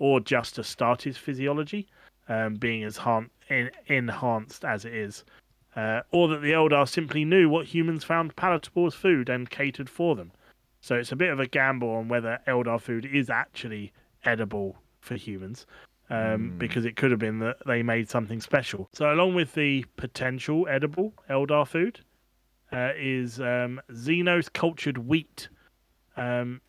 or 0.00 0.18
just 0.18 0.56
Astartes 0.56 1.16
physiology, 1.16 1.86
um, 2.28 2.54
being 2.54 2.84
as 2.84 2.96
han- 2.96 3.30
in- 3.48 3.70
enhanced 3.86 4.64
as 4.64 4.84
it 4.84 4.94
is. 4.94 5.24
Uh, 5.74 6.02
or 6.10 6.28
that 6.28 6.42
the 6.42 6.52
Eldar 6.52 6.86
simply 6.86 7.24
knew 7.24 7.48
what 7.48 7.66
humans 7.66 8.04
found 8.04 8.36
palatable 8.36 8.86
as 8.86 8.94
food 8.94 9.30
and 9.30 9.48
catered 9.48 9.88
for 9.88 10.14
them. 10.14 10.30
So 10.82 10.96
it's 10.96 11.12
a 11.12 11.16
bit 11.16 11.30
of 11.30 11.40
a 11.40 11.46
gamble 11.46 11.90
on 11.90 12.08
whether 12.08 12.40
Eldar 12.46 12.80
food 12.80 13.06
is 13.06 13.30
actually 13.30 13.92
edible 14.24 14.76
for 15.00 15.14
humans, 15.14 15.66
um, 16.10 16.54
because 16.58 16.84
it 16.84 16.96
could 16.96 17.10
have 17.10 17.20
been 17.20 17.38
that 17.38 17.56
they 17.66 17.82
made 17.82 18.10
something 18.10 18.40
special. 18.40 18.88
So, 18.92 19.12
along 19.12 19.34
with 19.34 19.54
the 19.54 19.84
potential 19.96 20.66
edible 20.68 21.14
Eldar 21.30 21.66
food, 21.66 22.00
uh, 22.72 22.90
is 22.96 23.40
um, 23.40 23.80
Xenos 23.90 24.52
cultured 24.52 24.98
wheat. 24.98 25.48
Um, 26.16 26.60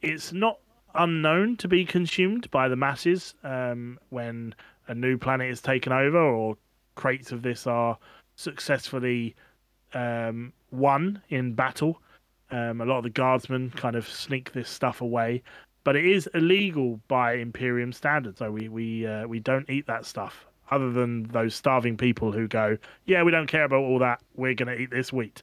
it's 0.00 0.32
not 0.32 0.58
unknown 0.94 1.56
to 1.56 1.68
be 1.68 1.84
consumed 1.84 2.50
by 2.50 2.68
the 2.68 2.76
masses 2.76 3.34
um, 3.44 3.98
when 4.10 4.54
a 4.88 4.94
new 4.94 5.16
planet 5.16 5.50
is 5.50 5.60
taken 5.60 5.92
over 5.92 6.18
or 6.18 6.56
crates 6.94 7.32
of 7.32 7.42
this 7.42 7.66
are 7.66 7.98
successfully 8.36 9.34
um, 9.94 10.52
won 10.70 11.22
in 11.28 11.54
battle. 11.54 12.00
Um, 12.50 12.80
a 12.80 12.84
lot 12.84 12.98
of 12.98 13.04
the 13.04 13.10
guardsmen 13.10 13.70
kind 13.70 13.96
of 13.96 14.06
sneak 14.08 14.52
this 14.52 14.68
stuff 14.68 15.00
away, 15.00 15.42
but 15.84 15.96
it 15.96 16.04
is 16.04 16.28
illegal 16.34 17.00
by 17.08 17.34
Imperium 17.34 17.92
standards. 17.92 18.38
So 18.38 18.50
we 18.50 18.68
we 18.68 19.06
uh, 19.06 19.26
we 19.26 19.40
don't 19.40 19.68
eat 19.70 19.86
that 19.86 20.04
stuff. 20.04 20.46
Other 20.70 20.90
than 20.90 21.24
those 21.24 21.54
starving 21.54 21.98
people 21.98 22.32
who 22.32 22.48
go, 22.48 22.78
yeah, 23.04 23.22
we 23.22 23.30
don't 23.30 23.46
care 23.46 23.64
about 23.64 23.80
all 23.80 23.98
that. 23.98 24.20
We're 24.34 24.54
going 24.54 24.74
to 24.74 24.82
eat 24.82 24.90
this 24.90 25.12
wheat. 25.12 25.42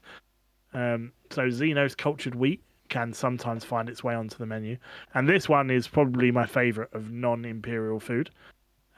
Um, 0.74 1.12
so 1.30 1.44
Xenos 1.44 1.96
cultured 1.96 2.34
wheat 2.34 2.64
can 2.90 3.14
sometimes 3.14 3.64
find 3.64 3.88
its 3.90 4.04
way 4.04 4.16
onto 4.16 4.38
the 4.38 4.46
menu, 4.46 4.78
and 5.14 5.28
this 5.30 5.48
one 5.48 5.70
is 5.70 5.88
probably 5.88 6.32
my 6.32 6.46
favourite 6.46 6.94
of 6.94 7.12
non-imperial 7.12 8.00
food. 8.00 8.30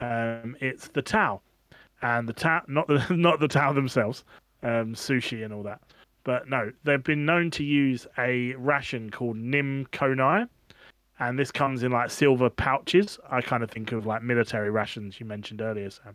Um, 0.00 0.56
it's 0.60 0.88
the 0.88 1.02
Tau, 1.02 1.40
and 2.02 2.28
the 2.28 2.32
Tau, 2.32 2.62
not 2.66 2.88
the 2.88 3.04
not 3.14 3.40
the 3.40 3.48
Tau 3.48 3.72
themselves, 3.72 4.24
um, 4.62 4.94
sushi 4.94 5.44
and 5.44 5.52
all 5.54 5.62
that. 5.62 5.80
But 6.24 6.48
no, 6.48 6.72
they've 6.84 7.02
been 7.02 7.24
known 7.24 7.50
to 7.52 7.64
use 7.64 8.06
a 8.18 8.54
ration 8.54 9.10
called 9.10 9.36
Nim 9.36 9.86
Konai, 9.92 10.48
and 11.18 11.38
this 11.38 11.50
comes 11.50 11.82
in 11.82 11.90
like 11.92 12.10
silver 12.10 12.48
pouches. 12.48 13.18
I 13.30 13.40
kind 13.40 13.62
of 13.62 13.70
think 13.70 13.92
of 13.92 14.06
like 14.06 14.22
military 14.22 14.70
rations 14.70 15.18
you 15.20 15.26
mentioned 15.26 15.60
earlier, 15.60 15.90
Sam. 15.90 16.14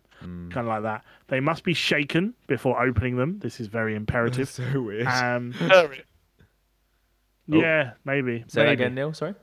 Kind 0.50 0.66
of 0.66 0.66
like 0.66 0.82
that. 0.82 1.04
They 1.28 1.40
must 1.40 1.62
be 1.62 1.74
shaken 1.74 2.34
before 2.46 2.82
opening 2.82 3.16
them. 3.16 3.38
This 3.38 3.60
is 3.60 3.66
very 3.68 3.94
imperative. 4.02 4.48
so 4.48 4.64
weird. 4.82 5.06
Um, 5.06 5.52
Stir 5.54 5.92
it. 5.92 6.06
Yeah, 7.48 7.92
maybe. 8.04 8.44
Say 8.48 8.60
that 8.62 8.66
maybe. 8.68 8.82
again, 8.82 8.94
Neil. 8.94 9.12
Sorry. 9.12 9.34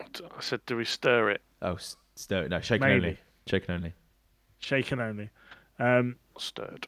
I 0.00 0.40
said, 0.40 0.60
do 0.66 0.76
we 0.76 0.84
stir 0.84 1.30
it? 1.30 1.42
Oh, 1.60 1.74
s- 1.74 1.96
stir. 2.14 2.48
No, 2.48 2.60
shaken 2.60 2.88
Maybe. 2.88 3.04
only. 3.06 3.18
Shaken 3.46 3.74
only. 3.74 3.92
Shaken 4.60 5.00
only. 5.00 5.30
Um, 5.78 6.16
Stirred. 6.38 6.86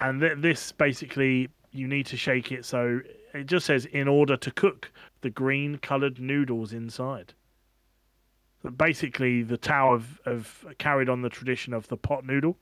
and 0.00 0.20
th- 0.20 0.38
this 0.38 0.72
basically 0.72 1.48
you 1.72 1.86
need 1.88 2.06
to 2.06 2.16
shake 2.16 2.52
it 2.52 2.64
so 2.64 3.00
it 3.32 3.46
just 3.46 3.66
says 3.66 3.84
in 3.86 4.06
order 4.06 4.36
to 4.36 4.50
cook 4.50 4.90
the 5.22 5.30
green 5.30 5.76
coloured 5.78 6.18
noodles 6.20 6.72
inside. 6.72 7.32
But 8.62 8.78
basically, 8.78 9.42
the 9.42 9.58
Tau 9.58 9.92
have, 9.92 10.20
have 10.24 10.64
carried 10.78 11.08
on 11.10 11.20
the 11.22 11.28
tradition 11.28 11.74
of 11.74 11.86
the 11.88 11.96
pot 11.98 12.24
noodle. 12.24 12.56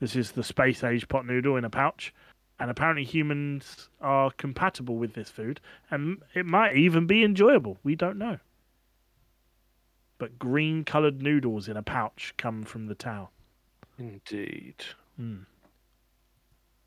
This 0.00 0.16
is 0.16 0.32
the 0.32 0.42
space 0.44 0.84
age 0.84 1.08
pot 1.08 1.24
noodle 1.26 1.56
in 1.56 1.64
a 1.64 1.70
pouch, 1.70 2.12
and 2.58 2.70
apparently 2.70 3.04
humans 3.04 3.88
are 4.00 4.30
compatible 4.32 4.96
with 4.96 5.14
this 5.14 5.30
food, 5.30 5.60
and 5.90 6.22
it 6.34 6.46
might 6.46 6.76
even 6.76 7.06
be 7.06 7.24
enjoyable. 7.24 7.78
We 7.82 7.94
don't 7.94 8.18
know. 8.18 8.38
But 10.18 10.38
green 10.38 10.84
coloured 10.84 11.20
noodles 11.20 11.68
in 11.68 11.76
a 11.76 11.82
pouch 11.82 12.34
come 12.36 12.62
from 12.62 12.86
the 12.86 12.94
Tau. 12.94 13.30
Indeed. 13.98 14.84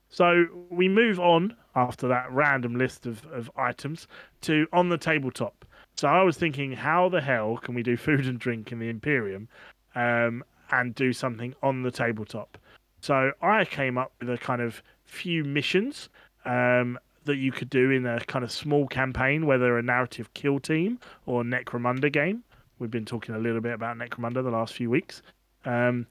So 0.10 0.45
we 0.69 0.88
move 0.88 1.19
on 1.19 1.56
after 1.76 2.07
that 2.07 2.31
random 2.31 2.76
list 2.76 3.06
of, 3.06 3.26
of 3.27 3.52
items 3.57 4.07
to 4.41 4.68
on 4.72 4.89
the 4.89 4.98
tabletop. 4.98 5.65
So 5.95 6.07
I 6.07 6.23
was 6.23 6.38
thinking, 6.38 6.72
how 6.72 7.10
the 7.10 7.22
hell 7.22 7.57
can 7.57 7.76
we 7.76 7.84
do 7.84 7.98
food 7.98 8.26
and 8.26 8.39
drink 8.39 8.72
in 8.72 8.80
the 8.80 8.89
Imperium 8.89 9.49
um, 9.95 10.44
and 10.72 10.95
do 10.95 11.11
something 11.11 11.53
on 11.61 11.84
the 11.84 11.91
tabletop? 11.91 12.57
So 13.02 13.31
I 13.41 13.65
came 13.65 13.98
up 13.98 14.11
with 14.19 14.30
a 14.30 14.38
kind 14.38 14.61
of 14.61 14.81
few 15.07 15.43
missions 15.43 16.09
um, 16.45 16.99
that 17.25 17.38
you 17.38 17.51
could 17.51 17.69
do 17.69 17.91
in 17.91 18.05
a 18.05 18.19
kind 18.21 18.45
of 18.45 18.51
small 18.51 18.88
campaign, 18.88 19.45
whether 19.45 19.77
a 19.77 19.84
narrative 19.84 20.34
kill 20.34 20.59
team 20.59 20.99
or 21.25 21.43
Necromunda 21.43 22.11
game. 22.11 22.43
We've 22.79 22.91
been 22.91 23.05
talking 23.05 23.35
a 23.35 23.39
little 23.39 23.61
bit 23.61 23.73
about 23.73 23.97
Necromunda 23.97 24.43
the 24.43 24.51
last 24.51 24.73
few 24.73 24.89
weeks. 24.89 25.21
Um, 25.65 26.05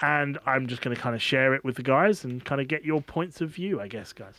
and 0.00 0.38
I'm 0.46 0.66
just 0.66 0.82
going 0.82 0.94
to 0.94 1.00
kind 1.00 1.14
of 1.14 1.22
share 1.22 1.54
it 1.54 1.64
with 1.64 1.76
the 1.76 1.82
guys 1.82 2.24
and 2.24 2.44
kind 2.44 2.60
of 2.60 2.68
get 2.68 2.84
your 2.84 3.00
points 3.00 3.40
of 3.40 3.50
view, 3.50 3.80
I 3.80 3.88
guess, 3.88 4.12
guys. 4.12 4.34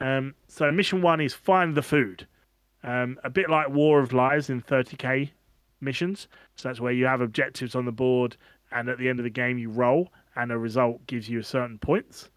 Um, 0.00 0.34
so 0.48 0.70
mission 0.72 1.02
one 1.02 1.20
is 1.20 1.34
find 1.34 1.74
the 1.74 1.82
food. 1.82 2.26
Um, 2.82 3.18
a 3.24 3.30
bit 3.30 3.50
like 3.50 3.68
War 3.68 4.00
of 4.00 4.12
Lies 4.12 4.48
in 4.50 4.62
30k 4.62 5.30
missions. 5.80 6.28
So 6.56 6.68
that's 6.68 6.80
where 6.80 6.92
you 6.92 7.06
have 7.06 7.20
objectives 7.20 7.74
on 7.74 7.84
the 7.84 7.92
board, 7.92 8.36
and 8.72 8.88
at 8.88 8.98
the 8.98 9.08
end 9.08 9.18
of 9.18 9.24
the 9.24 9.30
game 9.30 9.58
you 9.58 9.70
roll, 9.70 10.10
and 10.36 10.52
a 10.52 10.58
result 10.58 11.06
gives 11.06 11.28
you 11.28 11.40
a 11.40 11.44
certain 11.44 11.78
points. 11.78 12.30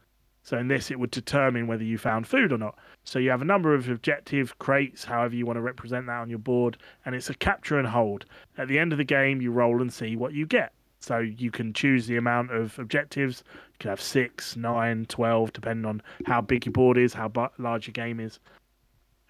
So 0.44 0.58
in 0.58 0.68
this, 0.68 0.92
it 0.92 1.00
would 1.00 1.12
determine 1.12 1.68
whether 1.68 1.86
you 1.86 1.98
found 1.98 2.28
food 2.28 2.52
or 2.52 2.58
not. 2.58 2.78
So 3.06 3.18
you 3.18 3.30
have 3.30 3.42
a 3.42 3.46
number 3.46 3.74
of 3.74 3.88
objective 3.90 4.60
crates, 4.60 5.06
however 5.06 5.36
you 5.36 5.46
want 5.46 5.56
to 5.56 5.62
represent 5.62 6.06
that 6.08 6.20
on 6.20 6.30
your 6.30 6.40
board, 6.40 6.78
and 7.06 7.16
it's 7.16 7.30
a 7.30 7.34
capture 7.34 7.80
and 7.80 7.88
hold. 7.88 8.26
At 8.58 8.68
the 8.68 8.78
end 8.78 8.92
of 8.92 8.98
the 8.98 9.06
game, 9.06 9.42
you 9.42 9.52
roll 9.52 9.82
and 9.82 9.92
see 9.92 10.18
what 10.18 10.34
you 10.34 10.46
get. 10.46 10.74
So 11.00 11.20
you 11.20 11.50
can 11.50 11.74
choose 11.74 12.08
the 12.08 12.18
amount 12.18 12.52
of 12.52 12.78
objectives. 12.78 13.44
You 13.48 13.78
can 13.80 13.90
have 13.90 14.02
six, 14.02 14.56
nine, 14.56 15.06
twelve, 15.06 15.54
depending 15.54 15.86
on 15.86 16.02
how 16.26 16.42
big 16.42 16.66
your 16.66 16.74
board 16.74 16.98
is, 16.98 17.14
how 17.14 17.32
large 17.58 17.88
your 17.88 17.94
game 17.94 18.20
is. 18.20 18.40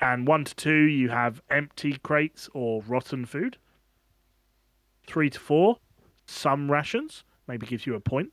And 0.02 0.28
one 0.28 0.46
to 0.46 0.56
two, 0.56 0.84
you 0.84 1.10
have 1.10 1.42
empty 1.50 1.98
crates 2.04 2.50
or 2.54 2.82
rotten 2.88 3.26
food. 3.26 3.58
Three 5.08 5.30
to 5.30 5.40
four, 5.40 5.78
some 6.26 6.72
rations, 6.72 7.24
maybe 7.48 7.68
gives 7.68 7.86
you 7.86 7.96
a 7.96 8.00
point 8.00 8.32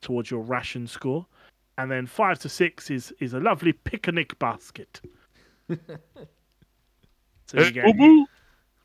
towards 0.00 0.30
your 0.30 0.40
ration 0.40 0.86
score. 0.86 1.26
And 1.76 1.90
then 1.90 2.06
five 2.06 2.38
to 2.40 2.48
six 2.48 2.90
is 2.90 3.12
is 3.20 3.34
a 3.34 3.40
lovely 3.40 3.72
picnic 3.72 4.38
basket. 4.38 5.00
so 5.68 7.60
you 7.60 7.70
get, 7.72 7.86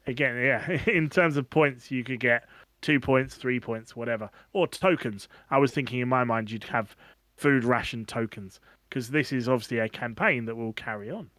again, 0.07 0.38
yeah, 0.38 0.72
in 0.88 1.10
terms 1.10 1.38
of 1.38 1.49
points, 1.49 1.91
you 1.91 2.03
could 2.03 2.20
get 2.20 2.48
two 2.82 2.99
points, 2.99 3.36
three 3.36 3.60
points, 3.60 3.95
whatever, 3.95 4.30
or 4.53 4.68
tokens. 4.68 5.28
I 5.52 5.57
was 5.57 5.72
thinking 5.72 5.99
in 5.99 6.10
my 6.10 6.24
mind 6.24 6.49
you'd 6.52 6.64
have 6.66 6.95
food 7.38 7.64
ration 7.64 8.06
tokens 8.06 8.60
because 8.90 9.10
this 9.10 9.32
is 9.32 9.48
obviously 9.48 9.80
a 9.80 9.90
campaign 9.90 10.45
that 10.45 10.56
will 10.56 10.74
carry 10.74 11.11
on. 11.11 11.30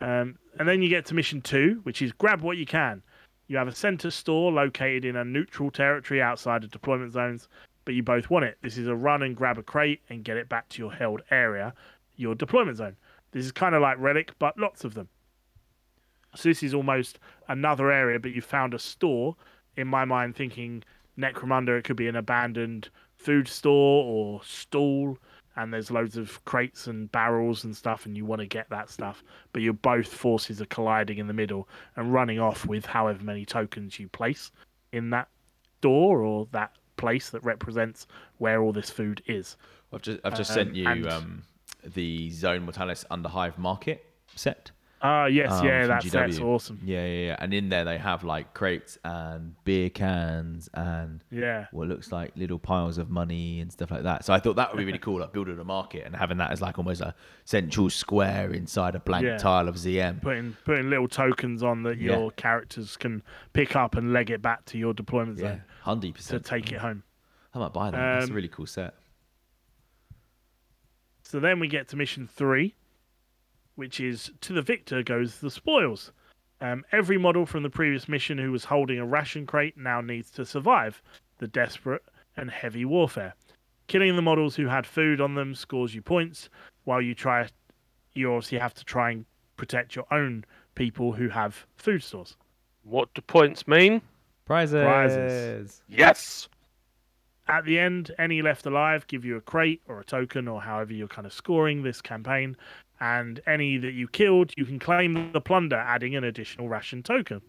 Um, 0.00 0.38
and 0.58 0.68
then 0.68 0.82
you 0.82 0.88
get 0.88 1.06
to 1.06 1.14
mission 1.14 1.40
two, 1.40 1.80
which 1.82 2.02
is 2.02 2.12
grab 2.12 2.40
what 2.40 2.56
you 2.56 2.66
can. 2.66 3.02
You 3.48 3.56
have 3.56 3.68
a 3.68 3.74
center 3.74 4.10
store 4.10 4.52
located 4.52 5.04
in 5.04 5.16
a 5.16 5.24
neutral 5.24 5.70
territory 5.70 6.22
outside 6.22 6.64
of 6.64 6.70
deployment 6.70 7.12
zones, 7.12 7.48
but 7.84 7.94
you 7.94 8.02
both 8.02 8.30
want 8.30 8.44
it. 8.44 8.58
This 8.62 8.78
is 8.78 8.86
a 8.86 8.94
run 8.94 9.22
and 9.22 9.36
grab 9.36 9.58
a 9.58 9.62
crate 9.62 10.00
and 10.08 10.24
get 10.24 10.36
it 10.36 10.48
back 10.48 10.68
to 10.70 10.82
your 10.82 10.92
held 10.92 11.22
area, 11.30 11.74
your 12.16 12.34
deployment 12.34 12.76
zone. 12.76 12.96
This 13.32 13.44
is 13.44 13.52
kind 13.52 13.74
of 13.74 13.82
like 13.82 13.98
Relic, 13.98 14.32
but 14.38 14.58
lots 14.58 14.84
of 14.84 14.94
them. 14.94 15.08
So 16.36 16.48
this 16.48 16.62
is 16.62 16.74
almost 16.74 17.18
another 17.48 17.92
area, 17.92 18.18
but 18.18 18.32
you 18.32 18.42
found 18.42 18.74
a 18.74 18.78
store. 18.78 19.36
In 19.76 19.88
my 19.88 20.04
mind, 20.04 20.36
thinking 20.36 20.82
Necromunda, 21.18 21.78
it 21.78 21.84
could 21.84 21.96
be 21.96 22.08
an 22.08 22.16
abandoned 22.16 22.88
food 23.16 23.48
store 23.48 24.04
or 24.04 24.42
stall, 24.44 25.18
and 25.56 25.72
there's 25.72 25.90
loads 25.90 26.16
of 26.16 26.44
crates 26.44 26.86
and 26.86 27.10
barrels 27.12 27.64
and 27.64 27.76
stuff, 27.76 28.06
and 28.06 28.16
you 28.16 28.24
want 28.24 28.40
to 28.40 28.46
get 28.46 28.68
that 28.70 28.90
stuff. 28.90 29.22
But 29.52 29.62
your 29.62 29.72
both 29.72 30.08
forces 30.08 30.60
are 30.60 30.66
colliding 30.66 31.18
in 31.18 31.26
the 31.26 31.32
middle 31.32 31.68
and 31.96 32.12
running 32.12 32.40
off 32.40 32.66
with 32.66 32.86
however 32.86 33.22
many 33.22 33.44
tokens 33.44 33.98
you 33.98 34.08
place 34.08 34.50
in 34.92 35.10
that 35.10 35.28
door 35.80 36.22
or 36.22 36.48
that 36.52 36.72
place 36.96 37.30
that 37.30 37.42
represents 37.44 38.06
where 38.38 38.62
all 38.62 38.72
this 38.72 38.90
food 38.90 39.22
is. 39.26 39.56
I've 39.92 40.02
just 40.02 40.20
I've 40.24 40.36
just 40.36 40.50
Um, 40.50 40.54
sent 40.54 40.74
you 40.76 40.86
and- 40.88 41.06
um, 41.06 41.42
the 41.84 42.30
Zone 42.30 42.62
Mortalis 42.64 43.04
Underhive 43.10 43.58
Market 43.58 44.04
set. 44.34 44.70
Ah, 45.06 45.26
yes, 45.26 45.52
um, 45.52 45.66
yeah, 45.66 45.86
that's, 45.86 46.10
that 46.12 46.30
set's 46.30 46.40
awesome. 46.40 46.80
Yeah, 46.82 47.04
yeah, 47.04 47.26
yeah. 47.26 47.36
And 47.38 47.52
in 47.52 47.68
there 47.68 47.84
they 47.84 47.98
have 47.98 48.24
like 48.24 48.54
crates 48.54 48.96
and 49.04 49.54
beer 49.64 49.90
cans 49.90 50.70
and 50.72 51.22
Yeah. 51.30 51.66
what 51.72 51.88
looks 51.88 52.10
like 52.10 52.32
little 52.36 52.58
piles 52.58 52.96
of 52.96 53.10
money 53.10 53.60
and 53.60 53.70
stuff 53.70 53.90
like 53.90 54.04
that. 54.04 54.24
So 54.24 54.32
I 54.32 54.40
thought 54.40 54.56
that 54.56 54.72
would 54.72 54.78
be 54.78 54.84
really 54.86 54.98
cool, 54.98 55.20
like 55.20 55.34
building 55.34 55.58
a 55.58 55.64
market 55.64 56.06
and 56.06 56.16
having 56.16 56.38
that 56.38 56.52
as 56.52 56.62
like 56.62 56.78
almost 56.78 57.02
a 57.02 57.14
central 57.44 57.90
square 57.90 58.50
inside 58.54 58.94
a 58.94 58.98
blank 59.00 59.26
Yeah. 59.26 59.36
tile 59.36 59.68
of 59.68 59.74
ZM. 59.76 60.22
Putting 60.22 60.56
putting 60.64 60.88
little 60.88 61.08
tokens 61.08 61.62
on 61.62 61.82
that 61.82 61.98
Yeah. 61.98 62.12
your 62.16 62.30
characters 62.30 62.96
can 62.96 63.22
pick 63.52 63.76
up 63.76 63.96
and 63.96 64.14
leg 64.14 64.30
it 64.30 64.40
back 64.40 64.64
to 64.66 64.78
your 64.78 64.94
deployment 64.94 65.38
Yeah, 65.38 65.48
zone 65.48 65.62
hundred 65.82 66.06
to 66.08 66.12
percent. 66.14 66.46
take 66.46 66.72
it 66.72 66.78
home. 66.78 67.02
I 67.52 67.58
might 67.58 67.74
buy 67.74 67.90
that. 67.90 67.98
That's 67.98 68.26
a 68.26 68.30
Um, 68.30 68.34
really 68.36 68.48
cool 68.48 68.64
set. 68.66 68.94
So 71.22 71.40
then 71.40 71.60
we 71.60 71.68
get 71.68 71.88
to 71.88 71.96
mission 71.96 72.26
three, 72.26 72.74
which 73.74 74.00
is 74.00 74.30
to 74.40 74.52
the 74.52 74.62
victor 74.62 75.02
goes 75.02 75.38
the 75.38 75.50
spoils. 75.50 76.12
Um, 76.60 76.84
every 76.92 77.18
model 77.18 77.46
from 77.46 77.62
the 77.62 77.70
previous 77.70 78.08
mission 78.08 78.38
who 78.38 78.52
was 78.52 78.64
holding 78.64 78.98
a 78.98 79.04
ration 79.04 79.46
crate 79.46 79.76
now 79.76 80.00
needs 80.00 80.30
to 80.32 80.46
survive 80.46 81.02
the 81.38 81.48
desperate 81.48 82.02
and 82.36 82.50
heavy 82.50 82.84
warfare. 82.84 83.34
Killing 83.86 84.16
the 84.16 84.22
models 84.22 84.56
who 84.56 84.66
had 84.66 84.86
food 84.86 85.20
on 85.20 85.34
them 85.34 85.54
scores 85.54 85.94
you 85.94 86.00
points, 86.00 86.48
while 86.84 87.02
you 87.02 87.14
try, 87.14 87.48
you 88.14 88.32
obviously 88.32 88.58
have 88.58 88.74
to 88.74 88.84
try 88.84 89.10
and 89.10 89.26
protect 89.56 89.94
your 89.94 90.06
own 90.10 90.44
people 90.74 91.12
who 91.12 91.28
have 91.28 91.66
food 91.76 92.02
stores. 92.02 92.36
What 92.82 93.12
do 93.14 93.20
points 93.22 93.68
mean? 93.68 94.00
Prizes. 94.46 94.84
prizes. 94.84 95.82
Yes. 95.88 96.48
At 97.46 97.64
the 97.64 97.78
end, 97.78 98.10
any 98.18 98.40
left 98.40 98.66
alive 98.66 99.06
give 99.06 99.24
you 99.24 99.36
a 99.36 99.40
crate 99.40 99.82
or 99.86 100.00
a 100.00 100.04
token 100.04 100.48
or 100.48 100.62
however 100.62 100.92
you're 100.94 101.08
kind 101.08 101.26
of 101.26 101.32
scoring 101.32 101.82
this 101.82 102.00
campaign. 102.00 102.56
And 103.00 103.40
any 103.46 103.76
that 103.78 103.92
you 103.92 104.08
killed, 104.08 104.52
you 104.56 104.64
can 104.64 104.78
claim 104.78 105.32
the 105.32 105.40
plunder, 105.40 105.76
adding 105.76 106.14
an 106.16 106.24
additional 106.24 106.68
ration 106.68 107.02
token. 107.02 107.42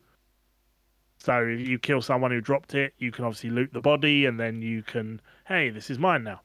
So 1.17 1.43
if 1.43 1.67
you 1.67 1.79
kill 1.79 2.01
someone 2.01 2.31
who 2.31 2.41
dropped 2.41 2.75
it, 2.75 2.93
you 2.97 3.11
can 3.11 3.25
obviously 3.25 3.49
loot 3.49 3.71
the 3.73 3.81
body 3.81 4.25
and 4.25 4.39
then 4.39 4.61
you 4.61 4.83
can, 4.83 5.21
hey, 5.47 5.69
this 5.69 5.89
is 5.89 5.97
mine 5.97 6.23
now. 6.23 6.41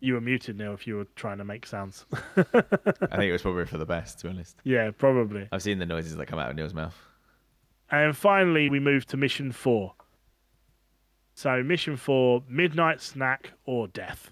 You 0.00 0.14
were 0.14 0.20
muted, 0.20 0.56
now 0.56 0.72
if 0.72 0.86
you 0.86 0.96
were 0.96 1.06
trying 1.16 1.38
to 1.38 1.44
make 1.44 1.66
sounds. 1.66 2.06
I 2.36 2.42
think 2.52 3.22
it 3.22 3.32
was 3.32 3.42
probably 3.42 3.64
for 3.66 3.78
the 3.78 3.86
best, 3.86 4.18
to 4.20 4.26
be 4.26 4.30
honest. 4.30 4.56
yeah, 4.62 4.90
probably. 4.90 5.48
I've 5.52 5.62
seen 5.62 5.78
the 5.78 5.86
noises 5.86 6.16
that 6.16 6.26
come 6.26 6.38
out 6.38 6.50
of 6.50 6.56
Neil's 6.56 6.74
mouth. 6.74 6.96
And 7.90 8.16
finally, 8.16 8.68
we 8.68 8.78
move 8.80 9.06
to 9.06 9.16
mission 9.16 9.52
four. 9.52 9.94
So, 11.34 11.62
mission 11.62 11.96
four 11.96 12.42
midnight 12.48 13.00
snack 13.00 13.52
or 13.64 13.88
death. 13.88 14.30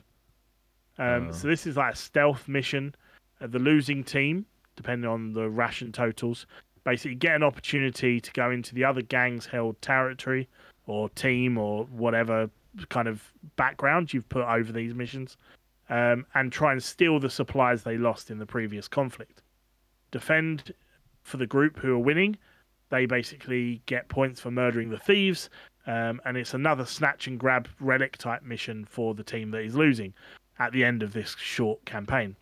Um, 0.98 1.28
Oh. 1.28 1.32
So, 1.32 1.48
this 1.48 1.66
is 1.66 1.76
like 1.76 1.94
a 1.94 1.96
stealth 1.96 2.48
mission. 2.48 2.94
Uh, 3.40 3.46
the 3.46 3.58
losing 3.58 4.04
team, 4.04 4.46
depending 4.76 5.08
on 5.10 5.32
the 5.32 5.48
ration 5.48 5.92
totals, 5.92 6.46
basically 6.84 7.14
get 7.14 7.34
an 7.34 7.42
opportunity 7.42 8.20
to 8.20 8.32
go 8.32 8.50
into 8.50 8.74
the 8.74 8.84
other 8.84 9.02
gang's 9.02 9.46
held 9.46 9.80
territory 9.82 10.48
or 10.86 11.08
team 11.10 11.58
or 11.58 11.84
whatever 11.84 12.50
kind 12.88 13.08
of 13.08 13.32
background 13.56 14.12
you've 14.12 14.28
put 14.28 14.44
over 14.44 14.72
these 14.72 14.94
missions 14.94 15.36
um, 15.88 16.26
and 16.34 16.52
try 16.52 16.72
and 16.72 16.82
steal 16.82 17.18
the 17.18 17.30
supplies 17.30 17.82
they 17.82 17.96
lost 17.96 18.30
in 18.30 18.38
the 18.38 18.46
previous 18.46 18.86
conflict. 18.88 19.42
Defend 20.10 20.74
for 21.22 21.38
the 21.38 21.46
group 21.46 21.78
who 21.78 21.94
are 21.94 21.98
winning 21.98 22.36
they 22.94 23.06
basically 23.06 23.82
get 23.86 24.08
points 24.08 24.40
for 24.40 24.50
murdering 24.50 24.88
the 24.88 24.98
thieves, 24.98 25.50
um, 25.86 26.20
and 26.24 26.36
it's 26.36 26.54
another 26.54 26.86
snatch 26.86 27.26
and 27.26 27.40
grab 27.40 27.68
relic 27.80 28.16
type 28.18 28.42
mission 28.42 28.84
for 28.84 29.14
the 29.14 29.24
team 29.24 29.50
that 29.50 29.62
is 29.62 29.74
losing 29.74 30.14
at 30.58 30.72
the 30.72 30.84
end 30.84 31.02
of 31.02 31.12
this 31.12 31.36
short 31.38 31.84
campaign. 31.84 32.36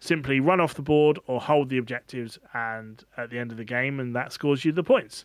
Simply 0.00 0.38
run 0.40 0.60
off 0.60 0.74
the 0.74 0.82
board 0.82 1.18
or 1.26 1.40
hold 1.40 1.68
the 1.68 1.78
objectives, 1.78 2.38
and 2.54 3.04
at 3.16 3.30
the 3.30 3.38
end 3.38 3.50
of 3.50 3.56
the 3.56 3.64
game, 3.64 3.98
and 3.98 4.14
that 4.14 4.32
scores 4.32 4.64
you 4.64 4.72
the 4.72 4.84
points. 4.84 5.24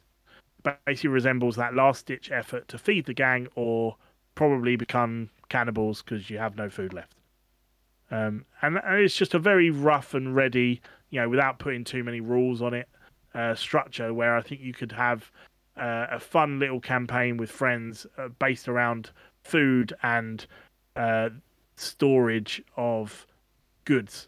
Basically, 0.85 1.09
resembles 1.09 1.55
that 1.57 1.75
last 1.75 2.05
ditch 2.05 2.31
effort 2.31 2.67
to 2.69 2.77
feed 2.77 3.05
the 3.05 3.13
gang 3.13 3.47
or 3.55 3.95
probably 4.35 4.75
become 4.75 5.29
cannibals 5.49 6.01
because 6.01 6.29
you 6.29 6.37
have 6.37 6.55
no 6.55 6.69
food 6.69 6.93
left. 6.93 7.15
Um, 8.09 8.45
and, 8.61 8.79
it's 8.85 9.15
just 9.15 9.33
a 9.33 9.39
very 9.39 9.69
rough 9.69 10.13
and 10.13 10.35
ready, 10.35 10.81
you 11.09 11.19
know, 11.19 11.29
without 11.29 11.59
putting 11.59 11.83
too 11.83 12.03
many 12.03 12.21
rules 12.21 12.61
on 12.61 12.73
it 12.73 12.87
uh, 13.35 13.55
structure 13.55 14.13
where 14.13 14.35
I 14.35 14.41
think 14.41 14.61
you 14.61 14.73
could 14.73 14.91
have 14.91 15.31
uh, 15.77 16.07
a 16.11 16.19
fun 16.19 16.59
little 16.59 16.79
campaign 16.79 17.37
with 17.37 17.49
friends 17.49 18.05
uh, 18.17 18.29
based 18.39 18.67
around 18.67 19.11
food 19.43 19.93
and 20.03 20.45
uh, 20.95 21.29
storage 21.75 22.61
of 22.77 23.25
goods, 23.85 24.27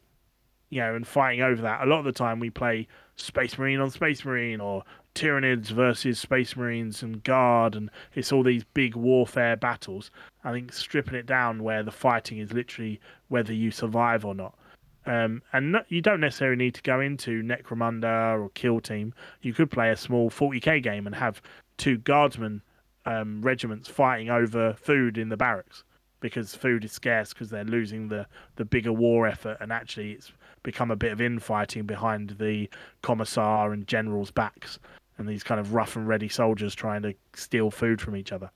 you 0.70 0.82
know, 0.82 0.96
and 0.96 1.08
fighting 1.08 1.42
over 1.42 1.62
that. 1.62 1.82
A 1.82 1.86
lot 1.86 2.00
of 2.00 2.06
the 2.06 2.12
time 2.12 2.40
we 2.40 2.50
play 2.50 2.88
Space 3.16 3.58
Marine 3.58 3.80
on 3.80 3.92
Space 3.92 4.26
Marine 4.26 4.60
or 4.60 4.84
Tyranids 5.14 5.68
versus 5.68 6.20
Space 6.20 6.56
Marines 6.58 7.02
and 7.02 7.24
Guard, 7.24 7.76
and 7.76 7.90
it's 8.14 8.32
all 8.32 8.44
these 8.44 8.66
big 8.74 8.96
warfare 8.96 9.56
battles. 9.56 10.12
I 10.44 10.52
think 10.52 10.74
stripping 10.74 11.16
it 11.16 11.26
down 11.26 11.64
where 11.64 11.84
the 11.84 11.92
fighting 11.92 12.40
is 12.40 12.52
literally 12.52 13.00
whether 13.30 13.54
you 13.54 13.72
survive 13.72 14.26
or 14.26 14.36
not. 14.36 14.58
Um, 15.06 15.42
and 15.54 15.72
no, 15.72 15.84
you 15.88 16.02
don't 16.02 16.20
necessarily 16.20 16.58
need 16.58 16.74
to 16.76 16.82
go 16.82 17.00
into 17.00 17.44
Necromunda 17.44 18.40
or 18.40 18.50
Kill 18.50 18.82
Team. 18.82 19.14
You 19.42 19.54
could 19.54 19.72
play 19.72 19.92
a 19.92 19.96
small 19.96 20.30
40k 20.30 20.82
game 20.82 21.06
and 21.06 21.16
have 21.16 21.42
two 21.78 21.98
guardsmen 21.98 22.62
um, 23.06 23.42
regiments 23.42 23.88
fighting 23.88 24.30
over 24.30 24.74
food 24.74 25.18
in 25.18 25.30
the 25.30 25.38
barracks 25.38 25.84
because 26.20 26.56
food 26.56 26.86
is 26.86 26.92
scarce 26.92 27.34
because 27.34 27.50
they're 27.50 27.64
losing 27.64 28.08
the, 28.08 28.26
the 28.56 28.66
bigger 28.66 28.94
war 28.94 29.28
effort. 29.28 29.58
And 29.60 29.72
actually, 29.72 30.14
it's 30.14 30.32
become 30.64 30.92
a 30.92 30.96
bit 30.96 31.12
of 31.12 31.22
infighting 31.22 31.86
behind 31.86 32.36
the 32.40 32.70
commissar 33.02 33.74
and 33.74 33.88
generals' 33.88 34.32
backs 34.32 34.80
and 35.18 35.28
these 35.28 35.44
kind 35.44 35.60
of 35.60 35.74
rough 35.74 35.96
and 35.96 36.08
ready 36.08 36.28
soldiers 36.28 36.76
trying 36.76 37.02
to 37.04 37.14
steal 37.34 37.72
food 37.72 38.02
from 38.02 38.16
each 38.16 38.32
other. 38.32 38.50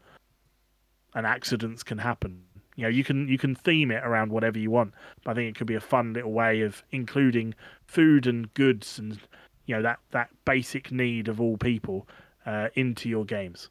And 1.16 1.26
accidents 1.26 1.84
can 1.84 1.98
happen. 1.98 2.44
You 2.76 2.84
know, 2.84 2.90
you 2.90 3.04
can 3.04 3.28
you 3.28 3.38
can 3.38 3.56
theme 3.56 3.92
it 3.92 4.04
around 4.04 4.32
whatever 4.32 4.58
you 4.58 4.72
want. 4.72 4.94
But 5.24 5.32
I 5.32 5.34
think 5.36 5.50
it 5.50 5.58
could 5.58 5.68
be 5.68 5.76
a 5.76 5.82
fun 5.82 6.14
little 6.14 6.32
way 6.32 6.62
of 6.62 6.84
including 6.92 7.56
food 7.86 8.28
and 8.28 8.54
goods 8.54 9.00
and 9.00 9.20
you 9.66 9.76
know 9.76 9.82
that 9.82 10.00
that 10.12 10.30
basic 10.46 10.92
need 10.92 11.28
of 11.28 11.42
all 11.42 11.58
people 11.58 12.08
uh, 12.46 12.70
into 12.76 13.10
your 13.10 13.26
games. 13.26 13.70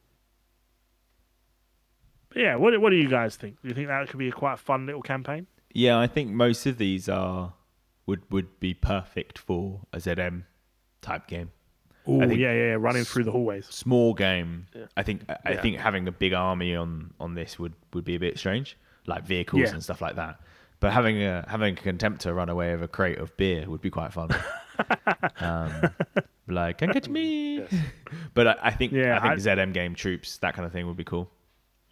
But 2.31 2.43
yeah, 2.43 2.57
what 2.57 2.79
what 2.81 2.91
do 2.91 2.97
you 2.97 3.09
guys 3.09 3.37
think? 3.37 3.61
Do 3.63 3.69
you 3.69 3.75
think 3.75 3.89
that 3.89 4.09
could 4.09 4.19
be 4.19 4.29
a 4.29 4.33
quite 4.33 4.59
fun 4.59 4.87
little 4.87 5.03
campaign? 5.03 5.47
Yeah, 5.73 5.99
I 5.99 6.07
think 6.07 6.31
most 6.31 6.67
of 6.67 6.79
these 6.79 7.09
are 7.09 7.55
would 8.07 8.23
would 8.31 8.59
be 8.61 8.75
perfect 8.75 9.39
for 9.39 9.81
a 9.93 9.99
ZM 9.99 10.45
type 11.03 11.27
game. 11.27 11.51
Oh 12.07 12.23
yeah, 12.23 12.35
yeah, 12.35 12.53
yeah, 12.53 12.77
running 12.79 13.05
through 13.05 13.25
the 13.25 13.33
hallways. 13.33 13.67
Small 13.67 14.15
game. 14.15 14.67
Yeah. 14.75 14.85
I 14.97 15.03
think 15.03 15.23
I 15.29 15.37
I 15.45 15.51
Yeah. 15.53 15.61
think 15.63 15.77
having 15.79 16.09
a 16.09 16.13
big 16.13 16.33
army 16.33 16.75
on 16.75 17.13
on 17.21 17.35
this 17.35 17.59
would 17.59 17.75
would 17.93 18.05
be 18.05 18.15
a 18.15 18.21
bit 18.21 18.39
strange, 18.39 18.77
like 19.07 19.25
vehicles 19.27 19.63
Yeah. 19.63 19.71
and 19.71 19.83
stuff 19.83 20.01
like 20.01 20.17
that. 20.17 20.41
But 20.81 20.93
having 20.93 21.23
a 21.23 21.45
having 21.49 21.77
a 21.77 21.81
contemptor 21.81 22.35
run 22.35 22.49
away 22.49 22.73
with 22.73 22.83
a 22.85 22.89
crate 22.89 23.19
of 23.19 23.37
beer 23.37 23.69
would 23.69 23.81
be 23.83 23.91
quite 23.91 24.13
fun. 24.13 24.31
um, 25.41 25.91
like, 26.47 26.79
come 26.79 26.91
catch 26.93 27.09
me. 27.09 27.65
But 28.35 28.47
I, 28.49 28.57
I 28.63 28.71
think 28.71 28.93
Yeah, 28.93 29.17
I 29.19 29.21
think 29.21 29.33
I- 29.33 29.37
ZM 29.65 29.73
game 29.75 29.95
troops 29.95 30.39
that 30.39 30.55
kind 30.55 30.65
of 30.65 30.73
thing 30.73 30.87
would 30.87 30.97
be 30.97 31.05
cool. 31.05 31.31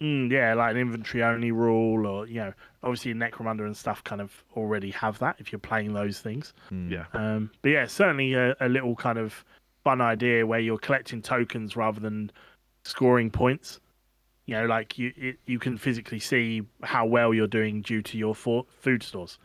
Mm, 0.00 0.30
yeah, 0.30 0.52
like 0.54 0.72
an 0.72 0.76
inventory 0.76 1.24
only 1.24 1.52
rule, 1.52 2.06
or 2.06 2.26
you 2.26 2.34
know, 2.34 2.52
obviously 2.82 3.14
Necromunda 3.14 3.64
and 3.64 3.76
stuff 3.76 4.04
kind 4.04 4.20
of 4.20 4.44
already 4.54 4.90
have 4.90 5.18
that 5.20 5.36
if 5.38 5.50
you're 5.50 5.58
playing 5.58 5.94
those 5.94 6.20
things. 6.20 6.52
Yeah. 6.70 7.06
Um, 7.14 7.50
but 7.62 7.70
yeah, 7.70 7.86
certainly 7.86 8.34
a, 8.34 8.54
a 8.60 8.68
little 8.68 8.94
kind 8.94 9.18
of 9.18 9.44
fun 9.84 10.00
idea 10.00 10.46
where 10.46 10.60
you're 10.60 10.78
collecting 10.78 11.22
tokens 11.22 11.76
rather 11.76 12.00
than 12.00 12.30
scoring 12.84 13.30
points. 13.30 13.80
You 14.44 14.56
know, 14.56 14.66
like 14.66 14.98
you 14.98 15.12
it, 15.16 15.38
you 15.46 15.58
can 15.58 15.78
physically 15.78 16.20
see 16.20 16.62
how 16.82 17.06
well 17.06 17.32
you're 17.32 17.46
doing 17.46 17.80
due 17.80 18.02
to 18.02 18.18
your 18.18 18.34
for, 18.34 18.66
food 18.80 19.02
stores. 19.02 19.38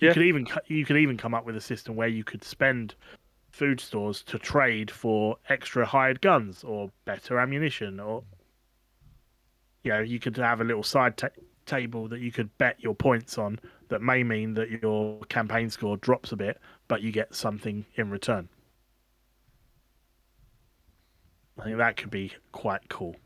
You 0.00 0.08
Yeah. 0.08 0.14
could 0.14 0.22
even 0.24 0.46
you 0.66 0.84
could 0.84 0.96
even 0.96 1.16
come 1.16 1.34
up 1.34 1.46
with 1.46 1.56
a 1.56 1.60
system 1.60 1.94
where 1.94 2.08
you 2.08 2.24
could 2.24 2.42
spend 2.42 2.94
food 3.50 3.80
stores 3.80 4.22
to 4.22 4.38
trade 4.38 4.90
for 4.90 5.36
extra 5.48 5.86
hired 5.86 6.20
guns 6.20 6.64
or 6.64 6.90
better 7.04 7.38
ammunition 7.38 8.00
or 8.00 8.22
you 9.82 9.92
know, 9.92 10.00
you 10.00 10.18
could 10.18 10.36
have 10.36 10.60
a 10.60 10.64
little 10.64 10.82
side 10.82 11.16
ta- 11.16 11.28
table 11.66 12.08
that 12.08 12.20
you 12.20 12.32
could 12.32 12.56
bet 12.58 12.80
your 12.80 12.94
points 12.94 13.38
on 13.38 13.58
that 13.88 14.02
may 14.02 14.22
mean 14.22 14.54
that 14.54 14.70
your 14.82 15.20
campaign 15.26 15.70
score 15.70 15.96
drops 15.96 16.32
a 16.32 16.36
bit, 16.36 16.58
but 16.88 17.02
you 17.02 17.12
get 17.12 17.34
something 17.34 17.84
in 17.94 18.10
return. 18.10 18.48
I 21.58 21.64
think 21.64 21.78
that 21.78 21.96
could 21.96 22.10
be 22.10 22.32
quite 22.52 22.88
cool. 22.88 23.16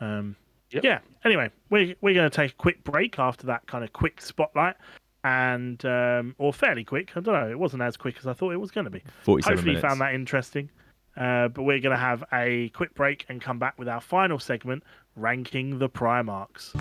Um, 0.00 0.36
Yep. 0.70 0.84
Yeah. 0.84 0.98
Anyway, 1.24 1.50
we're 1.68 1.94
we're 2.00 2.14
going 2.14 2.30
to 2.30 2.34
take 2.34 2.52
a 2.52 2.54
quick 2.54 2.84
break 2.84 3.18
after 3.18 3.46
that 3.48 3.66
kind 3.66 3.84
of 3.84 3.92
quick 3.92 4.20
spotlight, 4.20 4.76
and 5.24 5.84
um, 5.84 6.34
or 6.38 6.52
fairly 6.52 6.84
quick. 6.84 7.10
I 7.16 7.20
don't 7.20 7.34
know. 7.34 7.50
It 7.50 7.58
wasn't 7.58 7.82
as 7.82 7.96
quick 7.96 8.16
as 8.18 8.26
I 8.26 8.32
thought 8.32 8.52
it 8.52 8.60
was 8.60 8.70
going 8.70 8.84
to 8.84 8.90
be. 8.90 9.02
Forty-seven 9.22 9.56
Hopefully, 9.58 9.74
you 9.76 9.80
found 9.80 10.00
that 10.00 10.14
interesting. 10.14 10.70
Uh, 11.16 11.48
but 11.48 11.62
we're 11.64 11.80
going 11.80 11.94
to 11.94 12.00
have 12.00 12.22
a 12.32 12.68
quick 12.70 12.94
break 12.94 13.26
and 13.28 13.42
come 13.42 13.58
back 13.58 13.78
with 13.78 13.88
our 13.88 14.00
final 14.00 14.38
segment, 14.38 14.82
ranking 15.20 15.78
the 15.78 15.88
Primarchs. 15.88 16.72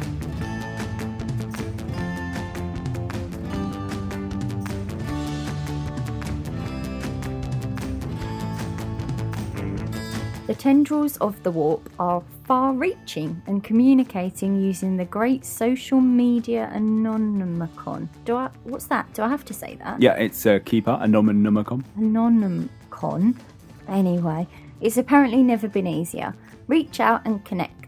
The 10.48 10.56
tendrils 10.56 11.18
of 11.18 11.44
the 11.44 11.52
warp 11.52 11.88
are 12.00 12.24
far 12.46 12.74
reaching 12.74 13.40
and 13.46 13.64
communicating 13.64 14.60
using 14.60 14.98
the 14.98 15.06
great 15.06 15.46
social 15.46 16.02
media 16.02 16.72
anonymicon. 16.74 18.08
Do 18.26 18.36
I, 18.36 18.50
what's 18.64 18.88
that? 18.88 19.14
Do 19.14 19.22
I 19.22 19.28
have 19.28 19.46
to 19.46 19.54
say 19.54 19.78
that? 19.84 20.02
Yeah, 20.02 20.14
it's 20.14 20.48
a 20.48 20.60
Keeper, 20.60 20.98
anonymicon. 21.04 21.84
Anonymicon. 22.00 23.36
Anyway, 23.88 24.48
it's 24.82 24.98
apparently 24.98 25.44
never 25.44 25.68
been 25.68 25.86
easier. 25.86 26.34
Reach 26.68 27.00
out 27.00 27.22
and 27.26 27.46
connect 27.46 27.79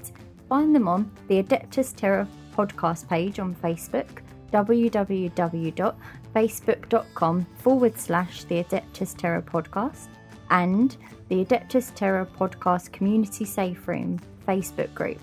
Find 0.52 0.76
them 0.76 0.88
on 0.90 1.10
the 1.30 1.41
Adeptus 1.41 1.95
Terra 1.95 2.28
podcast 2.53 3.07
page 3.07 3.40
on 3.40 3.56
Facebook, 3.56 4.19
www.facebook.com 4.52 7.45
forward 7.56 7.98
slash 7.98 8.44
the 8.44 8.61
Adeptus 8.61 9.15
Terra 9.15 9.41
podcast, 9.41 10.10
and 10.49 10.98
the 11.30 11.45
Adeptus 11.45 11.95
Terra 11.95 12.28
podcast 12.38 12.91
community 12.91 13.45
safe 13.45 13.88
room 13.88 14.19
Facebook 14.45 14.94
group, 14.94 15.19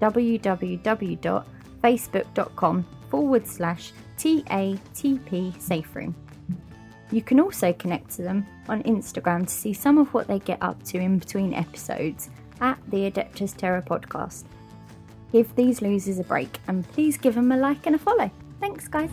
www.facebook.com 0.00 2.86
forward 3.08 3.46
slash 3.46 3.92
TATP 4.18 5.62
safe 5.62 5.94
room. 5.94 6.12
You 7.12 7.22
can 7.22 7.38
also 7.38 7.72
connect 7.72 8.10
to 8.16 8.22
them 8.22 8.44
on 8.68 8.82
Instagram 8.82 9.46
to 9.46 9.54
see 9.54 9.74
some 9.74 9.98
of 9.98 10.12
what 10.12 10.26
they 10.26 10.40
get 10.40 10.60
up 10.60 10.82
to 10.86 10.98
in 10.98 11.20
between 11.20 11.54
episodes 11.54 12.30
at 12.60 12.80
the 12.90 13.08
Adeptus 13.08 13.56
Terra 13.56 13.80
podcast. 13.80 14.46
Give 15.32 15.54
these 15.56 15.80
losers 15.80 16.18
a 16.18 16.24
break 16.24 16.58
and 16.68 16.86
please 16.90 17.16
give 17.16 17.34
them 17.34 17.50
a 17.52 17.56
like 17.56 17.86
and 17.86 17.96
a 17.96 17.98
follow. 17.98 18.30
Thanks, 18.60 18.86
guys. 18.86 19.10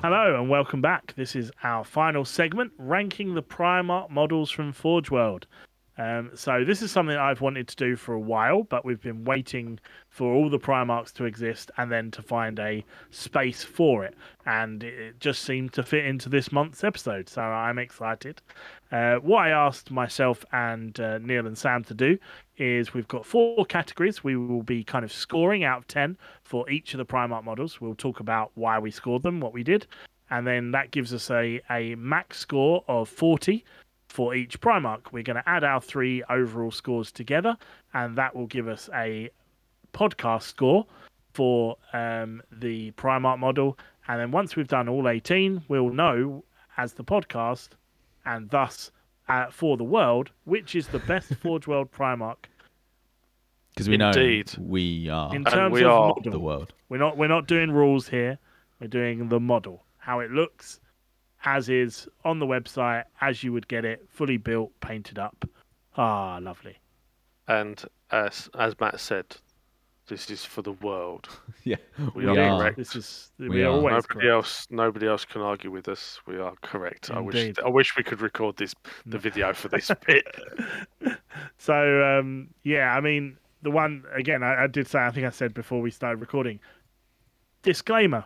Hello 0.00 0.40
and 0.40 0.48
welcome 0.48 0.80
back. 0.80 1.12
This 1.16 1.34
is 1.36 1.50
our 1.64 1.84
final 1.84 2.24
segment, 2.24 2.72
ranking 2.78 3.34
the 3.34 3.42
Primarch 3.42 4.08
models 4.10 4.50
from 4.50 4.72
Forge 4.72 5.10
World. 5.10 5.46
Um, 6.00 6.30
so 6.34 6.64
this 6.64 6.80
is 6.80 6.90
something 6.90 7.14
I've 7.14 7.42
wanted 7.42 7.68
to 7.68 7.76
do 7.76 7.94
for 7.94 8.14
a 8.14 8.20
while, 8.20 8.62
but 8.62 8.86
we've 8.86 9.02
been 9.02 9.22
waiting 9.24 9.78
for 10.08 10.32
all 10.32 10.48
the 10.48 10.58
Primarchs 10.58 11.12
to 11.14 11.26
exist 11.26 11.70
and 11.76 11.92
then 11.92 12.10
to 12.12 12.22
find 12.22 12.58
a 12.58 12.82
space 13.10 13.62
for 13.62 14.06
it, 14.06 14.16
and 14.46 14.82
it 14.82 15.20
just 15.20 15.42
seemed 15.42 15.74
to 15.74 15.82
fit 15.82 16.06
into 16.06 16.30
this 16.30 16.52
month's 16.52 16.84
episode. 16.84 17.28
So 17.28 17.42
I'm 17.42 17.78
excited. 17.78 18.40
Uh, 18.90 19.16
what 19.16 19.44
I 19.44 19.50
asked 19.50 19.90
myself 19.90 20.42
and 20.52 20.98
uh, 20.98 21.18
Neil 21.18 21.46
and 21.46 21.58
Sam 21.58 21.84
to 21.84 21.94
do 21.94 22.16
is 22.56 22.94
we've 22.94 23.06
got 23.08 23.26
four 23.26 23.66
categories. 23.66 24.24
We 24.24 24.36
will 24.36 24.62
be 24.62 24.82
kind 24.82 25.04
of 25.04 25.12
scoring 25.12 25.64
out 25.64 25.78
of 25.80 25.86
ten 25.86 26.16
for 26.44 26.68
each 26.70 26.94
of 26.94 26.98
the 26.98 27.04
Primarch 27.04 27.44
models. 27.44 27.78
We'll 27.78 27.94
talk 27.94 28.20
about 28.20 28.52
why 28.54 28.78
we 28.78 28.90
scored 28.90 29.22
them, 29.22 29.38
what 29.38 29.52
we 29.52 29.62
did, 29.62 29.86
and 30.30 30.46
then 30.46 30.70
that 30.70 30.92
gives 30.92 31.12
us 31.12 31.30
a 31.30 31.60
a 31.68 31.94
max 31.96 32.38
score 32.38 32.84
of 32.88 33.06
forty 33.06 33.66
for 34.10 34.34
each 34.34 34.60
Primarch. 34.60 35.12
We're 35.12 35.22
going 35.22 35.36
to 35.36 35.48
add 35.48 35.62
our 35.62 35.80
three 35.80 36.22
overall 36.28 36.72
scores 36.72 37.12
together, 37.12 37.56
and 37.94 38.16
that 38.16 38.34
will 38.34 38.48
give 38.48 38.66
us 38.66 38.90
a 38.92 39.30
podcast 39.94 40.42
score 40.42 40.84
for 41.32 41.76
um, 41.92 42.42
the 42.50 42.90
Primarch 42.92 43.38
model. 43.38 43.78
And 44.08 44.20
then 44.20 44.32
once 44.32 44.56
we've 44.56 44.66
done 44.68 44.88
all 44.88 45.08
18, 45.08 45.62
we'll 45.68 45.90
know 45.90 46.42
as 46.76 46.92
the 46.94 47.04
podcast, 47.04 47.68
and 48.26 48.50
thus 48.50 48.90
uh, 49.28 49.46
for 49.50 49.76
the 49.76 49.84
world, 49.84 50.30
which 50.44 50.74
is 50.74 50.88
the 50.88 50.98
best 51.00 51.32
Forge 51.40 51.68
World 51.68 51.92
Primarch 51.92 52.36
Because 53.70 53.88
we 53.88 53.96
know 53.96 54.08
Indeed. 54.08 54.52
we 54.58 55.08
are 55.08 55.32
in 55.34 55.44
terms 55.44 55.72
we 55.72 55.84
of 55.84 55.90
are 55.92 56.08
model. 56.08 56.32
the 56.32 56.40
world. 56.40 56.72
We're 56.88 56.98
not 56.98 57.16
we're 57.16 57.28
not 57.28 57.46
doing 57.46 57.70
rules 57.70 58.08
here. 58.08 58.38
We're 58.80 58.88
doing 58.88 59.28
the 59.28 59.38
model, 59.38 59.84
how 59.98 60.18
it 60.18 60.32
looks, 60.32 60.80
as 61.44 61.68
is 61.68 62.08
on 62.24 62.38
the 62.38 62.46
website, 62.46 63.04
as 63.20 63.42
you 63.42 63.52
would 63.52 63.68
get 63.68 63.84
it, 63.84 64.04
fully 64.08 64.36
built, 64.36 64.72
painted 64.80 65.18
up. 65.18 65.44
Ah, 65.96 66.38
lovely. 66.40 66.76
And 67.48 67.82
as 68.10 68.48
as 68.58 68.78
Matt 68.80 69.00
said, 69.00 69.26
this 70.06 70.30
is 70.30 70.44
for 70.44 70.62
the 70.62 70.72
world. 70.72 71.28
Yeah, 71.64 71.76
We 72.14 72.24
we, 72.24 72.26
are 72.26 72.38
are. 72.40 72.58
correct. 72.58 72.76
This 72.78 72.96
is 72.96 73.32
we, 73.38 73.48
We 73.50 73.62
are 73.62 73.66
are. 73.66 73.72
always 73.72 73.92
nobody 73.92 74.08
correct. 74.08 74.28
else, 74.28 74.66
nobody 74.70 75.06
else 75.06 75.24
can 75.26 75.42
argue 75.42 75.70
with 75.70 75.88
us. 75.88 76.18
We 76.26 76.38
are 76.38 76.54
correct. 76.62 77.10
I 77.10 77.20
wish, 77.20 77.52
I 77.64 77.68
wish 77.68 77.96
we 77.98 78.02
could 78.02 78.22
record 78.22 78.56
this, 78.56 78.74
the 79.04 79.18
video 79.18 79.52
for 79.52 79.68
this 79.68 79.90
bit. 80.06 80.24
So 81.58 82.02
um, 82.02 82.48
yeah, 82.64 82.94
I 82.96 83.00
mean 83.00 83.36
the 83.62 83.70
one 83.70 84.04
again. 84.14 84.42
I, 84.42 84.64
I 84.64 84.66
did 84.66 84.86
say. 84.86 84.98
I 85.00 85.10
think 85.10 85.26
I 85.26 85.30
said 85.30 85.52
before 85.54 85.80
we 85.82 85.90
started 85.90 86.18
recording. 86.20 86.60
Disclaimer: 87.62 88.24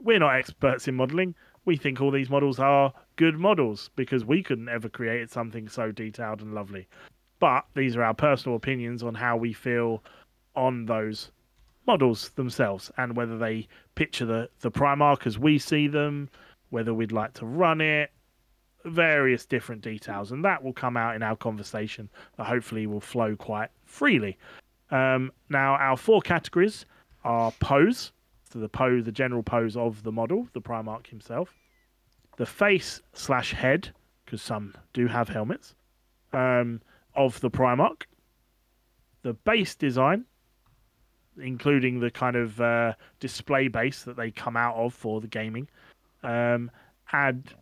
We're 0.00 0.18
not 0.18 0.34
experts 0.34 0.88
in 0.88 0.94
modelling. 0.96 1.34
We 1.68 1.76
think 1.76 2.00
all 2.00 2.10
these 2.10 2.30
models 2.30 2.58
are 2.58 2.94
good 3.16 3.38
models 3.38 3.90
because 3.94 4.24
we 4.24 4.42
couldn't 4.42 4.70
ever 4.70 4.88
create 4.88 5.30
something 5.30 5.68
so 5.68 5.92
detailed 5.92 6.40
and 6.40 6.54
lovely. 6.54 6.88
But 7.40 7.66
these 7.74 7.94
are 7.94 8.02
our 8.02 8.14
personal 8.14 8.56
opinions 8.56 9.02
on 9.02 9.14
how 9.14 9.36
we 9.36 9.52
feel 9.52 10.02
on 10.56 10.86
those 10.86 11.30
models 11.86 12.30
themselves 12.30 12.90
and 12.96 13.14
whether 13.14 13.36
they 13.36 13.68
picture 13.96 14.24
the 14.24 14.48
the 14.60 14.70
Primarch 14.70 15.26
as 15.26 15.38
we 15.38 15.58
see 15.58 15.88
them, 15.88 16.30
whether 16.70 16.94
we'd 16.94 17.12
like 17.12 17.34
to 17.34 17.44
run 17.44 17.82
it, 17.82 18.12
various 18.86 19.44
different 19.44 19.82
details, 19.82 20.32
and 20.32 20.42
that 20.46 20.64
will 20.64 20.72
come 20.72 20.96
out 20.96 21.16
in 21.16 21.22
our 21.22 21.36
conversation 21.36 22.08
that 22.38 22.44
hopefully 22.44 22.86
will 22.86 22.98
flow 22.98 23.36
quite 23.36 23.68
freely. 23.84 24.38
Um, 24.90 25.32
now, 25.50 25.74
our 25.74 25.98
four 25.98 26.22
categories 26.22 26.86
are 27.24 27.52
pose, 27.60 28.12
the 28.54 28.68
pose, 28.68 29.04
the 29.04 29.12
general 29.12 29.42
pose 29.42 29.76
of 29.76 30.02
the 30.02 30.12
model, 30.12 30.48
the 30.54 30.60
Primarch 30.60 31.08
himself, 31.08 31.54
the 32.36 32.46
face 32.46 33.02
slash 33.12 33.52
head, 33.52 33.90
because 34.24 34.40
some 34.40 34.74
do 34.92 35.06
have 35.06 35.28
helmets, 35.28 35.74
um, 36.32 36.80
of 37.14 37.38
the 37.40 37.50
Primarch, 37.50 38.02
the 39.22 39.34
base 39.34 39.74
design, 39.74 40.24
including 41.40 42.00
the 42.00 42.10
kind 42.10 42.36
of 42.36 42.60
uh, 42.60 42.94
display 43.20 43.68
base 43.68 44.02
that 44.04 44.16
they 44.16 44.30
come 44.30 44.56
out 44.56 44.76
of 44.76 44.94
for 44.94 45.20
the 45.20 45.28
gaming, 45.28 45.68
um, 46.22 46.70
and 47.12 47.54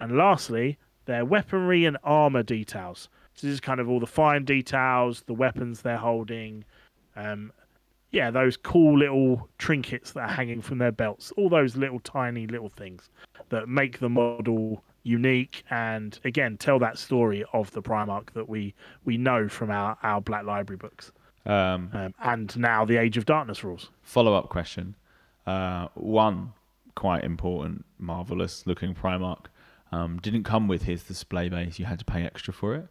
and 0.00 0.16
lastly, 0.16 0.78
their 1.06 1.24
weaponry 1.24 1.84
and 1.84 1.96
armor 2.04 2.42
details. 2.42 3.08
So 3.34 3.46
this 3.46 3.54
is 3.54 3.60
kind 3.60 3.80
of 3.80 3.88
all 3.88 4.00
the 4.00 4.06
fine 4.06 4.44
details, 4.44 5.22
the 5.26 5.34
weapons 5.34 5.82
they're 5.82 5.96
holding, 5.96 6.64
um, 7.16 7.52
yeah, 8.10 8.30
those 8.30 8.56
cool 8.56 8.98
little 8.98 9.48
trinkets 9.58 10.12
that 10.12 10.20
are 10.20 10.34
hanging 10.34 10.62
from 10.62 10.78
their 10.78 10.92
belts, 10.92 11.32
all 11.36 11.48
those 11.48 11.76
little 11.76 12.00
tiny 12.00 12.46
little 12.46 12.70
things 12.70 13.10
that 13.50 13.68
make 13.68 13.98
the 14.00 14.08
model 14.08 14.82
unique 15.04 15.62
and 15.70 16.18
again 16.24 16.56
tell 16.58 16.78
that 16.78 16.98
story 16.98 17.44
of 17.52 17.70
the 17.72 17.80
Primarch 17.80 18.30
that 18.34 18.48
we 18.48 18.74
we 19.04 19.16
know 19.16 19.48
from 19.48 19.70
our 19.70 19.96
our 20.02 20.20
Black 20.20 20.44
Library 20.44 20.76
books 20.76 21.12
Um, 21.46 21.90
um, 21.94 22.14
and 22.22 22.54
now 22.58 22.84
the 22.84 22.98
Age 22.98 23.16
of 23.16 23.24
Darkness 23.24 23.64
rules. 23.64 23.90
follow 24.02 24.34
up 24.34 24.48
question. 24.50 24.96
Uh, 25.46 25.88
one 25.94 26.52
quite 26.94 27.24
important, 27.24 27.86
marvelous 27.98 28.66
looking 28.66 28.94
Primarch 28.94 29.46
um, 29.92 30.18
didn't 30.18 30.42
come 30.42 30.68
with 30.68 30.82
his 30.82 31.04
display 31.04 31.48
base. 31.48 31.78
You 31.78 31.86
had 31.86 32.00
to 32.00 32.04
pay 32.04 32.22
extra 32.24 32.52
for 32.52 32.74
it. 32.74 32.88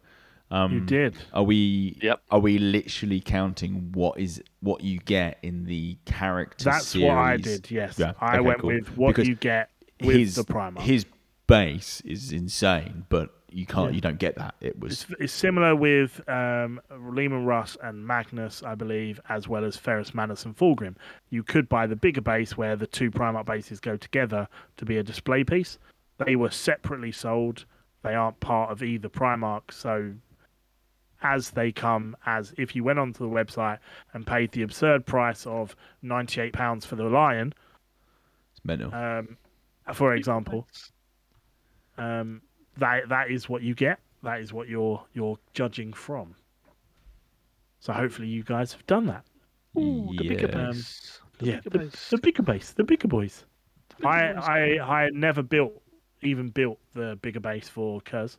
Um, 0.50 0.72
You 0.72 0.80
did. 0.80 1.16
Are 1.32 1.42
we? 1.42 1.98
Yep. 2.02 2.22
Are 2.30 2.40
we 2.40 2.58
literally 2.58 3.20
counting 3.20 3.90
what 3.92 4.18
is 4.18 4.42
what 4.60 4.82
you 4.82 4.98
get 4.98 5.38
in 5.42 5.64
the 5.64 5.98
character? 6.06 6.64
That's 6.64 6.94
what 6.94 7.10
I 7.10 7.36
did. 7.36 7.70
Yes, 7.70 7.98
Yeah, 7.98 8.12
I 8.20 8.38
okay, 8.38 8.40
went 8.40 8.60
cool. 8.60 8.70
with 8.70 8.96
what 8.96 9.08
Because 9.08 9.28
you 9.28 9.34
get 9.34 9.70
with 10.02 10.16
his 10.16 10.34
the 10.36 10.44
Primarch. 10.44 10.80
his 10.80 11.04
base 11.46 12.00
is 12.02 12.32
insane, 12.32 13.04
but 13.08 13.30
you 13.50 13.66
can't. 13.66 13.90
Yeah. 13.90 13.94
You 13.96 14.00
don't 14.00 14.18
get 14.18 14.36
that. 14.36 14.54
It 14.60 14.78
was 14.78 14.92
It's, 15.10 15.20
it's 15.20 15.32
similar 15.32 15.74
with 15.74 16.26
um, 16.28 16.80
Leman 16.98 17.44
Russ 17.46 17.76
and 17.82 18.06
Magnus, 18.06 18.62
I 18.62 18.74
believe, 18.74 19.20
as 19.28 19.48
well 19.48 19.64
as 19.64 19.76
Ferrus 19.76 20.14
Manus 20.14 20.44
and 20.44 20.56
Fulgrim. 20.56 20.96
You 21.30 21.42
could 21.42 21.68
buy 21.68 21.86
the 21.86 21.96
bigger 21.96 22.20
base 22.20 22.56
where 22.56 22.76
the 22.76 22.86
two 22.86 23.10
Primarch 23.10 23.46
bases 23.46 23.80
go 23.80 23.96
together 23.96 24.48
to 24.76 24.84
be 24.84 24.98
a 24.98 25.02
display 25.02 25.44
piece. 25.44 25.78
They 26.24 26.36
were 26.36 26.50
separately 26.50 27.12
sold. 27.12 27.64
They 28.02 28.14
aren't 28.14 28.38
part 28.40 28.70
of 28.70 28.82
either 28.82 29.08
Primarch, 29.08 29.70
so 29.72 30.12
as 31.22 31.50
they 31.50 31.72
come, 31.72 32.16
as 32.26 32.54
if 32.56 32.76
you 32.76 32.84
went 32.84 32.98
onto 32.98 33.18
the 33.28 33.30
website 33.34 33.78
and 34.14 34.26
paid 34.26 34.52
the 34.52 34.62
absurd 34.62 35.04
price 35.06 35.46
of 35.46 35.74
ninety-eight 36.02 36.52
pounds 36.52 36.86
for 36.86 36.96
the 36.96 37.04
Lion, 37.04 37.52
it's 38.52 38.64
mental. 38.64 38.94
um, 38.94 39.36
for 39.94 40.14
example, 40.14 40.66
um, 41.96 42.42
that 42.76 43.08
that 43.08 43.30
is 43.30 43.48
what 43.48 43.62
you 43.62 43.74
get. 43.74 43.98
That 44.22 44.40
is 44.40 44.52
what 44.52 44.68
you're 44.68 45.02
you're 45.12 45.38
judging 45.54 45.92
from. 45.92 46.34
So 47.80 47.92
hopefully 47.92 48.28
you 48.28 48.42
guys 48.42 48.72
have 48.72 48.86
done 48.86 49.06
that. 49.06 49.24
Ooh, 49.76 50.12
the 50.16 50.28
bigger 50.28 50.48
Yeah. 50.48 50.66
base. 50.70 51.20
The 51.38 51.46
yeah, 51.46 51.56
bigger 51.60 51.70
the, 51.70 51.78
base. 51.78 52.08
the 52.10 52.18
bigger 52.18 52.42
base, 52.42 52.70
the 52.72 52.84
bigger 52.84 53.08
boys. 53.08 53.44
The 53.90 53.96
bigger 53.96 54.08
I 54.08 54.32
base. 54.32 54.80
I 54.80 55.04
I 55.04 55.08
never 55.12 55.42
built 55.42 55.80
even 56.22 56.50
built 56.50 56.78
the 56.94 57.16
bigger 57.22 57.38
base 57.40 57.68
for 57.68 58.00
Curze. 58.00 58.38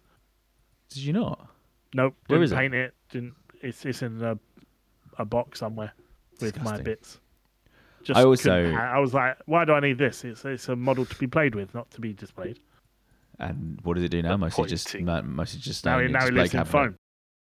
Did 0.90 0.98
you 1.04 1.14
not? 1.14 1.49
Nope, 1.94 2.16
Where 2.28 2.42
is 2.44 2.52
it? 2.52 2.56
paint 2.56 2.74
it. 2.74 2.94
Didn't. 3.10 3.34
It's 3.62 3.86
it's 3.86 4.02
in 4.02 4.22
a 4.22 4.38
a 5.18 5.26
box 5.26 5.60
somewhere 5.60 5.92
with 6.42 6.62
my 6.64 6.80
bits. 6.82 7.20
Just 8.04 8.18
I 8.18 8.24
also- 8.24 8.72
ha- 8.74 8.94
I 8.96 9.00
was 9.00 9.14
like, 9.14 9.38
why 9.46 9.66
do 9.66 9.74
I 9.74 9.80
need 9.82 9.98
this? 9.98 10.24
It's 10.24 10.46
it's 10.46 10.70
a 10.70 10.76
model 10.76 11.06
to 11.06 11.16
be 11.18 11.28
played 11.28 11.56
with, 11.56 11.74
not 11.74 11.90
to 11.92 12.02
be 12.02 12.14
displayed. 12.14 12.60
And 13.40 13.80
what 13.84 13.96
does 13.96 14.04
it 14.04 14.10
do 14.10 14.22
now? 14.22 14.36
Mostly 14.38 14.68
just 14.68 14.88
pointing. 14.88 15.06
mo- 15.06 15.22
mostly 15.24 15.60
just 15.60 15.86
Now, 15.86 15.94
staying 15.98 16.02
he, 16.02 16.06
in 16.08 16.12
now 16.20 16.26
he 16.26 16.32
lives 16.32 16.54
in 16.54 16.66
phone. 16.66 16.96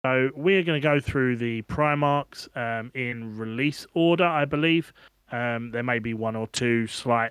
So 0.04 0.30
we're 0.34 0.62
going 0.64 0.80
to 0.80 0.86
go 0.86 1.00
through 1.00 1.36
the 1.36 1.62
Primarchs 1.62 2.48
um, 2.56 2.90
in 2.94 3.36
release 3.38 3.86
order, 3.94 4.26
I 4.26 4.44
believe. 4.44 4.92
Um, 5.32 5.70
there 5.70 5.82
may 5.84 5.98
be 6.00 6.12
one 6.12 6.36
or 6.36 6.46
two 6.48 6.86
slight 6.88 7.30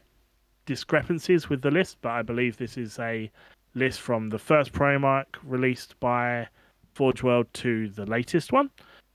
discrepancies 0.66 1.50
with 1.50 1.62
the 1.62 1.72
list, 1.72 1.98
but 2.02 2.10
I 2.12 2.22
believe 2.22 2.58
this 2.58 2.78
is 2.78 2.98
a 3.00 3.30
list 3.76 4.02
from 4.02 4.30
the 4.30 4.40
first 4.40 4.72
Primarch 4.74 5.28
released 5.44 6.00
by 6.00 6.48
Forge 6.94 7.24
World 7.24 7.48
to 7.54 7.90
the 7.90 8.06
latest 8.06 8.52
one. 8.52 8.70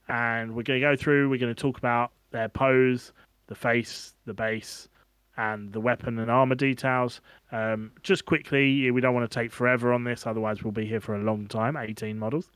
And 0.08 0.54
we're 0.54 0.62
going 0.62 0.80
to 0.80 0.86
go 0.86 0.96
through, 0.96 1.28
we're 1.28 1.38
going 1.38 1.54
to 1.54 1.60
talk 1.60 1.78
about 1.78 2.12
their 2.30 2.48
pose, 2.48 3.12
the 3.46 3.54
face, 3.54 4.14
the 4.24 4.34
base, 4.34 4.88
and 5.36 5.72
the 5.72 5.80
weapon 5.80 6.18
and 6.18 6.30
armor 6.30 6.54
details. 6.54 7.20
Um, 7.52 7.92
just 8.02 8.24
quickly, 8.24 8.90
we 8.90 9.00
don't 9.00 9.14
want 9.14 9.30
to 9.30 9.34
take 9.34 9.52
forever 9.52 9.92
on 9.92 10.04
this, 10.04 10.26
otherwise, 10.26 10.62
we'll 10.62 10.72
be 10.72 10.86
here 10.86 11.00
for 11.00 11.14
a 11.14 11.22
long 11.22 11.46
time 11.46 11.76
18 11.76 12.18
models. 12.18 12.50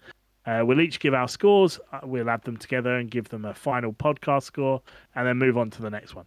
Uh, 0.44 0.62
we'll 0.64 0.80
each 0.80 0.98
give 0.98 1.14
our 1.14 1.28
scores, 1.28 1.78
uh, 1.92 2.00
we'll 2.02 2.28
add 2.28 2.42
them 2.42 2.56
together 2.56 2.96
and 2.96 3.10
give 3.10 3.28
them 3.28 3.44
a 3.44 3.54
final 3.54 3.92
podcast 3.92 4.42
score, 4.42 4.82
and 5.14 5.26
then 5.26 5.36
move 5.38 5.56
on 5.56 5.70
to 5.70 5.80
the 5.80 5.90
next 5.90 6.16
one. 6.16 6.26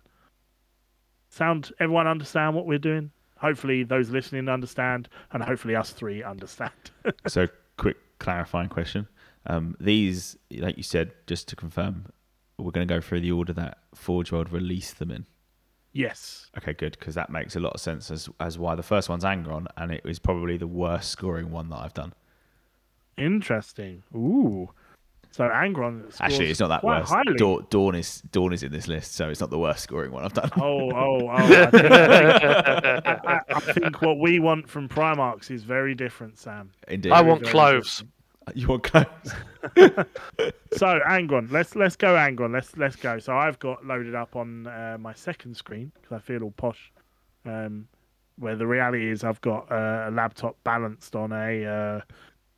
Sound 1.30 1.74
everyone 1.80 2.08
understand 2.08 2.56
what 2.56 2.66
we're 2.66 2.78
doing? 2.78 3.12
Hopefully, 3.38 3.84
those 3.84 4.10
listening 4.10 4.48
understand, 4.48 5.10
and 5.34 5.44
hopefully, 5.44 5.76
us 5.76 5.92
three 5.92 6.24
understand. 6.24 6.72
So, 7.28 7.48
quick 7.76 7.98
clarifying 8.20 8.70
question. 8.70 9.08
Um, 9.48 9.76
these, 9.80 10.38
like 10.52 10.78
you 10.78 10.84
said, 10.84 11.12
just 11.28 11.48
to 11.50 11.56
confirm, 11.56 12.06
we're 12.58 12.72
going 12.72 12.88
to 12.88 12.94
go 12.94 13.02
through 13.02 13.22
the 13.22 13.32
order 13.32 13.54
that 13.54 13.78
Forge 13.94 14.32
World 14.32 14.52
released 14.52 14.98
them 15.00 15.12
in. 15.12 15.26
yes. 15.94 16.48
Okay, 16.58 16.74
good, 16.74 16.98
because 17.00 17.16
that 17.16 17.30
makes 17.30 17.56
a 17.56 17.60
lot 17.60 17.74
of 17.74 17.82
sense 17.82 18.10
as 18.12 18.28
as 18.40 18.58
why 18.58 18.76
the 18.76 18.84
first 18.84 19.08
one's 19.10 19.24
Angron, 19.24 19.68
and 19.78 19.92
it 19.92 20.04
was 20.04 20.20
probably 20.20 20.58
the 20.58 20.68
worst 20.68 21.10
scoring 21.12 21.52
one 21.52 21.70
that 21.70 21.78
I've 21.78 21.94
done. 21.94 22.14
Interesting. 23.18 24.04
Ooh. 24.16 24.72
So 25.36 25.50
Angron. 25.50 26.16
Actually, 26.22 26.50
it's 26.50 26.62
not 26.62 26.70
that 26.70 26.80
quite 26.80 27.10
worst. 27.10 27.38
Dorn, 27.38 27.68
Dorn 27.70 27.96
is 27.96 28.22
Dorn 28.32 28.54
is 28.54 28.64
in 28.64 28.72
this 28.72 28.88
list, 28.88 29.16
so 29.16 29.28
it's 29.28 29.42
not 29.42 29.50
the 29.50 29.60
worst 29.60 29.84
scoring 29.84 30.14
one 30.14 30.24
I've 30.24 30.32
done. 30.32 30.50
Oh, 30.56 30.90
oh, 30.92 31.20
oh! 31.24 31.28
I 31.28 31.48
think, 31.72 31.92
I, 31.92 33.20
I- 33.28 33.42
I 33.50 33.60
think 33.74 34.02
what 34.02 34.18
we 34.18 34.40
want 34.40 34.70
from 34.70 34.88
Primarchs 34.88 35.52
is 35.52 35.66
very 35.66 35.94
different, 35.94 36.40
Sam. 36.40 36.72
Indeed. 36.88 37.12
I 37.12 37.20
want 37.22 37.42
very 37.42 37.52
cloves. 37.52 38.02
you 38.56 38.70
want 38.70 38.84
clothes? 38.84 39.34
So 40.78 41.00
Angron, 41.06 41.52
let's 41.52 41.76
let's 41.76 41.98
go 41.98 42.16
Angron. 42.16 42.54
Let's 42.54 42.78
let's 42.78 42.96
go. 42.96 43.20
So 43.20 43.36
I've 43.38 43.60
got 43.60 43.86
loaded 43.86 44.16
up 44.16 44.38
on 44.38 44.68
uh, 44.68 44.96
my 44.98 45.14
second 45.14 45.58
screen 45.58 45.92
because 45.96 46.16
I 46.16 46.20
feel 46.20 46.44
all 46.44 46.52
posh. 46.52 46.94
Um, 47.46 47.90
where 48.38 48.56
the 48.56 48.68
reality 48.68 49.12
is, 49.12 49.26
I've 49.26 49.42
got 49.42 49.70
uh, 49.70 50.06
a 50.08 50.12
laptop 50.12 50.56
balanced 50.64 51.14
on 51.14 51.34
a 51.34 51.66
uh, 51.66 52.02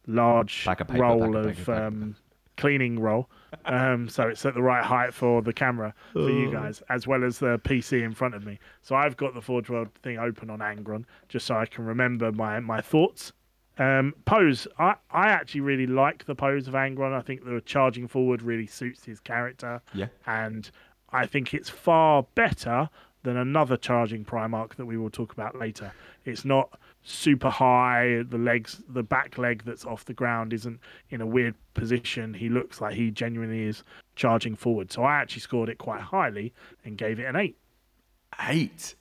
large 0.06 0.66
Bag 0.66 0.82
of 0.82 0.88
paper, 0.90 1.02
roll 1.02 1.20
bag 1.22 1.30
of 1.30 1.36
of 1.36 1.56
paper, 1.58 1.72
bag 1.72 1.82
of 1.88 1.94
um, 1.94 2.16
cleaning 2.58 3.00
roll. 3.00 3.30
Um, 3.66 4.10
so 4.10 4.28
it's 4.28 4.46
at 4.46 4.54
the 4.54 4.62
right 4.62 4.84
height 4.84 5.14
for 5.14 5.42
the 5.42 5.54
camera 5.54 5.94
for 6.12 6.30
you 6.30 6.52
guys, 6.52 6.82
as 6.90 7.08
well 7.08 7.24
as 7.24 7.40
the 7.40 7.60
PC 7.60 8.04
in 8.04 8.14
front 8.14 8.36
of 8.36 8.46
me. 8.46 8.60
So 8.82 8.96
I've 8.96 9.16
got 9.16 9.34
the 9.34 9.42
Forge 9.42 9.70
World 9.70 9.90
thing 10.04 10.18
open 10.18 10.50
on 10.50 10.60
Angron 10.60 11.06
just 11.30 11.46
so 11.46 11.56
I 11.56 11.66
can 11.66 11.86
remember 11.86 12.32
my 12.32 12.60
my 12.60 12.82
thoughts. 12.82 13.32
Um, 13.80 14.16
pose. 14.26 14.68
I, 14.80 14.96
I 15.12 15.28
actually 15.28 15.62
really 15.62 15.86
like 15.86 16.26
the 16.26 16.34
pose 16.34 16.68
of 16.68 16.74
Angron. 16.74 17.14
I 17.14 17.22
think 17.22 17.46
the 17.46 17.62
charging 17.62 18.08
forward 18.08 18.42
really 18.42 18.66
suits 18.66 19.06
his 19.06 19.20
character. 19.20 19.82
Yeah. 19.94 20.08
And 20.26 20.70
I 21.12 21.28
think 21.28 21.54
it's 21.54 21.70
far 21.70 22.26
better 22.34 22.90
than 23.24 23.38
another 23.38 23.78
charging 23.78 24.26
Primarch 24.26 24.76
that 24.76 24.86
we 24.86 24.98
will 24.98 25.10
talk 25.10 25.32
about 25.34 25.58
later. 25.58 25.92
It's 26.26 26.44
not 26.44 26.80
super 27.10 27.50
high. 27.50 28.24
The 28.30 28.38
legs, 28.38 28.82
the 28.90 29.04
back 29.04 29.38
leg 29.38 29.64
that's 29.66 29.86
off 29.86 30.06
the 30.06 30.14
ground 30.14 30.54
isn't 30.54 30.80
in 31.10 31.22
a 31.22 31.26
weird 31.26 31.56
position. 31.74 32.34
He 32.34 32.50
looks 32.50 32.82
like 32.82 32.96
he 32.96 33.12
genuinely 33.12 33.64
is 33.64 33.84
charging 34.16 34.56
forward. 34.56 34.92
So 34.92 35.04
I 35.04 35.16
actually 35.16 35.42
scored 35.42 35.70
it 35.70 35.78
quite 35.78 36.02
highly 36.02 36.54
and 36.84 36.98
gave 36.98 37.20
it 37.20 37.26
an 37.26 37.36
eight. 37.36 37.58
Eight. 38.50 38.96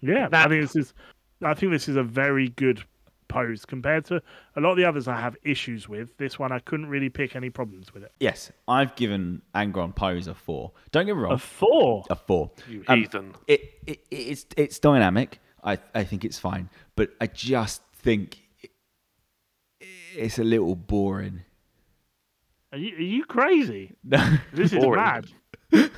Yeah, 0.00 0.28
I 0.32 0.48
think 0.48 0.62
this 0.62 0.76
is. 0.76 0.94
I 1.42 1.54
think 1.54 1.72
this 1.72 1.88
is 1.88 1.96
a 1.96 2.02
very 2.02 2.48
good 2.50 2.82
pose 3.28 3.64
compared 3.64 4.04
to 4.06 4.20
a 4.56 4.60
lot 4.60 4.72
of 4.72 4.76
the 4.76 4.84
others 4.84 5.06
I 5.06 5.18
have 5.20 5.36
issues 5.42 5.88
with. 5.88 6.16
This 6.16 6.38
one 6.38 6.50
I 6.52 6.58
couldn't 6.58 6.86
really 6.88 7.08
pick 7.08 7.36
any 7.36 7.48
problems 7.48 7.94
with 7.94 8.02
it. 8.02 8.12
Yes, 8.20 8.50
I've 8.66 8.96
given 8.96 9.40
Angron 9.54 9.94
pose 9.94 10.26
a 10.26 10.34
four. 10.34 10.72
Don't 10.90 11.06
get 11.06 11.14
me 11.16 11.22
wrong, 11.22 11.34
A 11.34 11.38
four. 11.38 12.04
a 12.10 12.16
four. 12.16 12.50
You 12.68 12.82
Um, 12.88 12.98
heathen. 13.00 13.34
it, 13.46 13.74
it 13.86 14.00
it's 14.10 14.46
it's 14.56 14.78
dynamic. 14.78 15.38
I 15.62 15.78
I 15.94 16.04
think 16.04 16.24
it's 16.24 16.38
fine, 16.38 16.70
but 17.00 17.12
I 17.18 17.28
just 17.28 17.80
think 17.94 18.38
it's 20.14 20.38
a 20.38 20.44
little 20.44 20.74
boring. 20.76 21.40
Are 22.72 22.78
you, 22.78 22.94
are 22.94 23.00
you 23.00 23.24
crazy? 23.24 23.96
No, 24.04 24.18
This 24.52 24.74
is 24.74 24.78
Boring. 24.84 25.00
mad. 25.02 25.26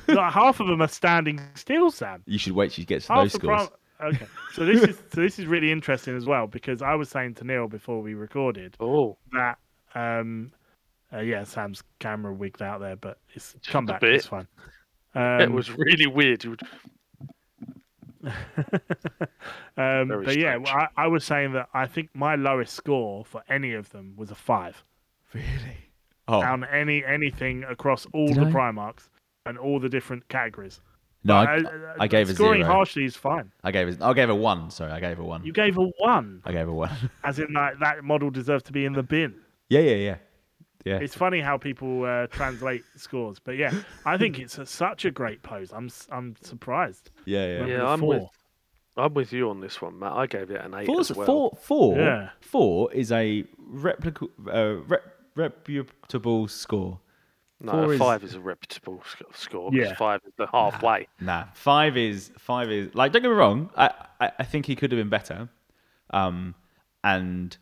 like 0.07 0.31
half 0.31 0.61
of 0.61 0.67
them 0.67 0.81
are 0.81 0.87
standing 0.87 1.41
still, 1.55 1.91
Sam. 1.91 2.23
you 2.25 2.37
should 2.37 2.53
wait 2.53 2.71
till 2.71 2.83
you 2.83 2.85
get 2.85 3.05
Half 3.05 3.17
those 3.23 3.33
the 3.33 3.39
scores. 3.39 3.67
pro- 3.67 4.07
Okay, 4.09 4.27
so 4.53 4.65
this 4.65 4.81
is 4.83 4.97
so 5.13 5.19
this 5.21 5.39
is 5.39 5.45
really 5.45 5.71
interesting 5.73 6.15
as 6.15 6.25
well 6.25 6.47
because 6.47 6.81
I 6.81 6.95
was 6.95 7.09
saying 7.09 7.35
to 7.35 7.43
Neil 7.43 7.67
before 7.67 8.01
we 8.01 8.13
recorded 8.13 8.75
Oh, 8.79 9.17
that 9.33 9.57
um 9.95 10.51
uh, 11.13 11.19
yeah 11.19 11.43
Sam's 11.43 11.83
camera 11.99 12.33
wigged 12.33 12.61
out 12.61 12.79
there, 12.79 12.95
but 12.95 13.17
it's 13.33 13.55
come 13.67 13.85
back. 13.85 13.99
bit. 14.01 14.15
It's 14.15 14.27
fine. 14.27 14.47
Um, 15.15 15.41
it 15.41 15.51
was 15.51 15.69
really 15.71 16.07
weird. 16.07 16.43
You- 18.23 18.29
um, 19.77 20.07
Very 20.07 20.25
but 20.25 20.37
yeah. 20.37 20.57
I, 20.67 20.87
I 21.03 21.07
was 21.07 21.23
saying 21.23 21.53
that 21.53 21.69
I 21.73 21.87
think 21.87 22.09
my 22.13 22.35
lowest 22.35 22.73
score 22.73 23.25
for 23.25 23.43
any 23.49 23.73
of 23.73 23.89
them 23.89 24.13
was 24.15 24.31
a 24.31 24.35
five 24.35 24.83
Really? 25.33 25.77
Oh 26.27 26.41
on 26.41 26.63
any 26.65 27.03
anything 27.03 27.63
across 27.65 28.05
all 28.13 28.27
Did 28.27 28.37
the 28.37 28.41
I? 28.47 28.51
Primarchs 28.51 29.09
and 29.45 29.57
all 29.57 29.79
the 29.79 29.89
different 29.89 30.27
categories. 30.29 30.79
no, 31.25 31.35
I, 31.35 31.57
Uh, 31.57 31.95
I 31.99 32.07
gave 32.07 32.29
a 32.29 32.33
scoring 32.35 32.61
zero. 32.63 32.73
harshly 32.73 33.03
is 33.05 33.15
fine. 33.17 33.51
I 33.63 33.71
gave 33.71 33.87
it. 33.89 34.01
I 34.01 34.13
gave 34.13 34.29
a 34.29 34.35
one. 34.35 34.69
Sorry, 34.71 34.91
I 34.91 34.99
gave 35.01 35.19
a 35.19 35.23
one. 35.23 35.43
You 35.43 35.51
gave 35.51 35.77
a 35.77 35.83
one, 35.99 36.41
I 36.45 36.51
gave 36.53 36.67
a 36.67 36.73
one. 36.73 36.91
as 37.23 37.39
in 37.39 37.51
like 37.53 37.79
that 37.79 38.03
model 38.03 38.29
deserves 38.29 38.63
to 38.63 38.71
be 38.71 38.85
in 38.85 38.93
the 38.93 39.03
bin. 39.03 39.35
yeah, 39.69 39.81
yeah, 39.81 39.95
yeah, 39.95 40.15
yeah. 40.85 40.97
It's 40.97 41.15
funny 41.15 41.39
how 41.41 41.57
people 41.57 42.03
uh, 42.05 42.27
translate 42.27 42.83
scores, 42.97 43.39
but 43.39 43.55
yeah, 43.57 43.73
I 44.05 44.17
think 44.17 44.39
it's 44.39 44.57
a, 44.57 44.65
such 44.65 45.05
a 45.05 45.11
great 45.11 45.41
pose. 45.43 45.71
I'm 45.71 45.85
s- 45.85 46.07
I'm 46.11 46.35
surprised. 46.41 47.11
yeah, 47.25 47.45
yeah. 47.45 47.59
Went 47.59 47.69
Yeah, 47.71 47.75
with 47.77 47.83
a 47.83 47.87
I'm 47.87 48.01
with- 48.01 48.23
I'm 48.95 49.13
with 49.15 49.33
you 49.33 49.49
on 49.49 49.59
this 49.59 49.81
one, 49.81 49.97
Matt. 49.97 50.11
I 50.11 50.27
gave 50.27 50.51
it 50.51 50.61
an 50.61 50.75
eight 50.75 50.85
Four's, 50.85 51.09
as 51.09 51.17
well. 51.17 51.25
four, 51.25 51.57
four, 51.59 51.97
Yeah. 51.97 52.29
four 52.41 52.93
is 52.93 53.11
a 53.11 53.43
replica, 53.57 54.27
uh, 54.53 54.75
rep, 54.87 55.03
reputable 55.35 56.47
score. 56.47 56.99
No, 57.59 57.71
four 57.71 57.83
a 57.85 57.89
is- 57.89 57.99
five 57.99 58.23
is 58.23 58.35
a 58.35 58.39
reputable 58.39 59.01
sc- 59.09 59.23
score. 59.35 59.71
'cause 59.71 59.79
Yeah. 59.79 59.95
five 59.95 60.21
is 60.27 60.33
the 60.37 60.45
halfway. 60.45 61.07
Nah, 61.19 61.45
five 61.55 61.97
is 61.97 62.31
five 62.37 62.69
is 62.69 62.93
like. 62.93 63.13
Don't 63.13 63.21
get 63.23 63.29
me 63.29 63.33
wrong. 63.35 63.71
I, 63.75 63.89
I, 64.19 64.31
I 64.39 64.43
think 64.43 64.65
he 64.67 64.75
could 64.75 64.91
have 64.91 64.99
been 64.99 65.09
better. 65.09 65.49
Um, 66.11 66.53
and 67.03 67.57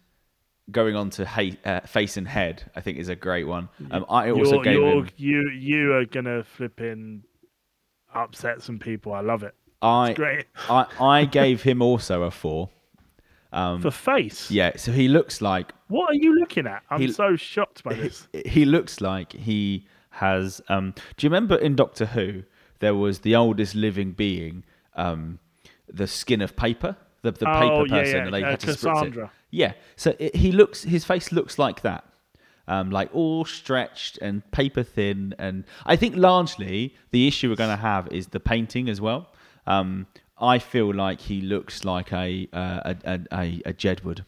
going 0.70 0.96
on 0.96 1.10
to 1.12 1.26
ha- 1.26 1.58
uh, 1.66 1.80
face 1.82 2.18
and 2.18 2.28
head, 2.28 2.70
I 2.76 2.82
think 2.82 2.98
is 2.98 3.10
a 3.10 3.16
great 3.16 3.46
one. 3.46 3.70
Um, 3.90 4.06
I 4.10 4.30
also 4.32 4.56
You're, 4.56 4.64
gave 4.64 4.74
you're, 4.76 4.92
him. 5.04 5.10
you 5.18 5.50
you 5.50 5.94
are 5.94 6.06
gonna 6.06 6.44
flip 6.44 6.80
in, 6.82 7.24
upset 8.14 8.62
some 8.62 8.80
people. 8.80 9.14
I 9.14 9.22
love 9.22 9.44
it. 9.44 9.56
I, 9.82 10.14
Great 10.14 10.46
I 10.70 10.86
I 11.00 11.26
gave 11.40 11.64
him 11.64 11.82
also 11.82 12.24
a 12.24 12.32
four. 12.32 12.70
Um, 13.54 13.82
for 13.82 13.92
face. 13.92 14.50
yeah, 14.50 14.78
so 14.78 14.94
he 14.94 15.10
looks 15.10 15.42
like 15.42 15.74
What 15.90 16.12
are 16.12 16.16
you 16.16 16.36
looking 16.40 16.68
at? 16.68 16.84
I'm 16.90 17.02
He- 17.02 17.12
so 17.12 17.36
shocked 17.36 17.84
by 17.84 17.96
this. 17.96 18.28
he 18.46 18.64
looks 18.64 19.02
like 19.02 19.34
he 19.34 19.88
has. 20.12 20.62
Um, 20.70 20.94
do 21.18 21.26
you 21.26 21.30
remember 21.30 21.56
in 21.58 21.76
Doctor 21.76 22.06
Who 22.06 22.44
there 22.80 22.96
was 22.96 23.20
the 23.20 23.36
oldest 23.36 23.76
living 23.76 24.14
being, 24.14 24.64
um, 24.96 25.40
the 25.92 26.08
skin 26.08 26.42
of 26.42 26.56
paper, 26.56 26.96
the 27.24 27.32
the 27.34 27.50
Oh, 27.50 27.60
paper 27.60 27.90
person, 27.90 28.16
yeah, 28.16 28.24
and 28.24 28.34
they 28.34 28.44
uh, 28.44 28.52
had 28.52 28.60
to 28.62 28.68
spritz 28.68 29.18
it. 29.18 29.30
Yeah, 29.52 29.74
so 29.96 30.16
it, 30.18 30.36
he 30.36 30.52
looks. 30.52 30.84
His 30.84 31.04
face 31.06 31.32
looks 31.32 31.60
like 31.60 31.82
that. 31.82 32.06
Um, 32.68 32.90
like 32.90 33.10
all 33.14 33.44
stretched 33.44 34.18
and 34.22 34.50
paper 34.52 34.84
thin, 34.84 35.36
and 35.38 35.66
I 35.86 35.96
think 35.98 36.16
largely 36.16 36.96
the 37.12 37.28
issue 37.28 37.50
we're 37.50 37.56
going 37.56 37.76
to 37.76 37.82
have 37.82 38.08
is 38.12 38.28
the 38.28 38.40
painting 38.40 38.88
as 38.90 39.02
well. 39.02 39.30
Um, 39.68 40.08
I 40.40 40.58
feel 40.60 40.94
like 40.94 41.20
he 41.20 41.42
looks 41.42 41.84
like 41.84 42.14
a 42.14 42.48
uh, 42.54 42.94
a, 43.04 43.20
a 43.32 43.62
a 43.66 43.74
Jedward 43.74 44.26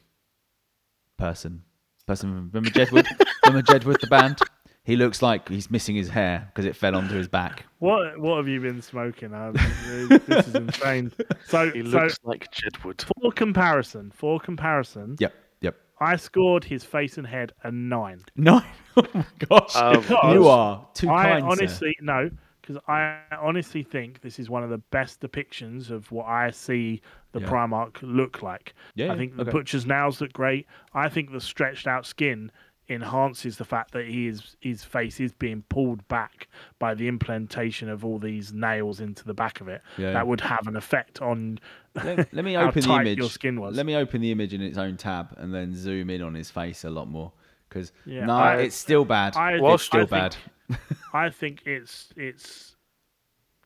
person. 1.18 1.64
Person, 2.06 2.52
remember 2.52 2.70
Jedward? 2.70 3.08
remember 3.46 3.66
Jedward, 3.72 4.00
the 4.02 4.08
band? 4.08 4.40
He 4.86 4.96
looks 4.98 5.22
like 5.22 5.48
he's 5.48 5.72
missing 5.72 5.96
his 5.96 6.10
hair 6.10 6.50
because 6.52 6.66
it 6.66 6.76
fell 6.76 6.96
onto 6.96 7.16
his 7.16 7.28
back. 7.28 7.66
What 7.80 8.18
what 8.18 8.38
have 8.38 8.48
you 8.48 8.62
been 8.62 8.82
smoking? 8.82 9.34
Um, 9.34 9.54
this 10.28 10.48
is 10.48 10.56
insane. 10.56 11.12
So 11.48 11.70
He 11.72 11.84
so 11.84 12.00
looks 12.00 12.18
like 12.24 12.50
Jedward. 12.52 13.02
for 13.04 13.32
comparison, 13.34 14.12
for 14.16 14.40
comparison, 14.40 15.18
Yep, 15.20 15.34
yep. 15.60 15.76
I 16.00 16.16
scored 16.16 16.64
his 16.64 16.86
face 16.86 17.18
and 17.18 17.28
head 17.28 17.52
a 17.64 17.72
nine. 17.72 18.24
Nine. 18.38 18.64
oh 18.96 19.06
my 19.14 19.26
gosh, 19.50 19.76
Um, 19.76 20.04
you 20.34 20.48
are 20.48 20.88
too 20.94 21.10
I 21.10 21.24
kind. 21.24 21.44
sir. 21.44 21.50
honestly 21.52 21.98
no, 22.02 22.30
because 22.62 22.78
I 22.88 23.20
honestly 23.42 23.84
think 23.84 24.22
this 24.22 24.40
is 24.40 24.50
one 24.50 24.64
of 24.64 24.70
the 24.70 24.78
best 24.78 25.20
depictions 25.20 25.90
of 25.92 26.10
what 26.10 26.28
I 26.28 26.52
see 26.52 27.02
the 27.34 27.42
Yeah. 27.42 27.48
Primarch 27.48 27.98
look 28.02 28.42
like. 28.42 28.76
Yeah, 28.96 29.08
I 29.08 29.10
yeah, 29.10 29.16
think 29.18 29.36
the 29.36 29.42
okay. 29.42 29.52
butcher's 29.52 29.86
nails 29.86 30.22
look 30.22 30.32
great. 30.32 30.68
I 30.94 31.10
think 31.10 31.34
the 31.34 31.42
stretched 31.42 31.86
out 31.88 32.06
skin 32.06 32.50
enhances 32.90 33.58
the 33.58 33.64
fact 33.66 33.92
that 33.92 34.06
he 34.06 34.28
is 34.28 34.58
his 34.60 34.84
face 34.84 35.20
is 35.20 35.32
being 35.32 35.64
pulled 35.70 36.06
back 36.10 36.48
by 36.80 36.94
the 36.94 37.08
implantation 37.08 37.88
of 37.90 38.04
all 38.04 38.20
these 38.20 38.52
nails 38.52 39.00
into 39.00 39.24
the 39.24 39.34
back 39.34 39.62
of 39.62 39.68
it. 39.70 39.82
Yeah. 39.98 40.12
That 40.14 40.28
would 40.28 40.42
have 40.42 40.68
an 40.68 40.76
effect 40.76 41.22
on 41.22 41.60
Let, 41.96 42.34
let 42.34 42.44
me 42.46 42.54
how 42.56 42.68
open 42.68 42.82
the 42.82 42.88
tight 42.88 43.02
image. 43.08 43.18
your 43.20 43.30
skin 43.30 43.60
was. 43.62 43.76
Let 43.76 43.86
me 43.86 43.96
open 43.96 44.20
the 44.22 44.32
image 44.32 44.54
in 44.54 44.62
its 44.62 44.78
own 44.78 44.98
tab 44.98 45.34
and 45.38 45.54
then 45.54 45.74
zoom 45.76 46.10
in 46.10 46.22
on 46.22 46.34
his 46.34 46.52
face 46.52 46.84
a 46.84 46.90
lot 46.90 47.08
more. 47.08 47.32
Because 47.70 47.92
Yeah, 48.06 48.26
no, 48.26 48.34
I- 48.36 48.58
it's 48.58 48.76
still 48.76 49.06
bad. 49.06 49.38
I- 49.38 49.54
it's 49.54 49.64
I 49.64 49.76
still 49.78 50.00
think- 50.08 50.10
bad. 50.10 50.36
I 51.14 51.30
think 51.30 51.62
it's 51.66 52.10
it's 52.18 52.76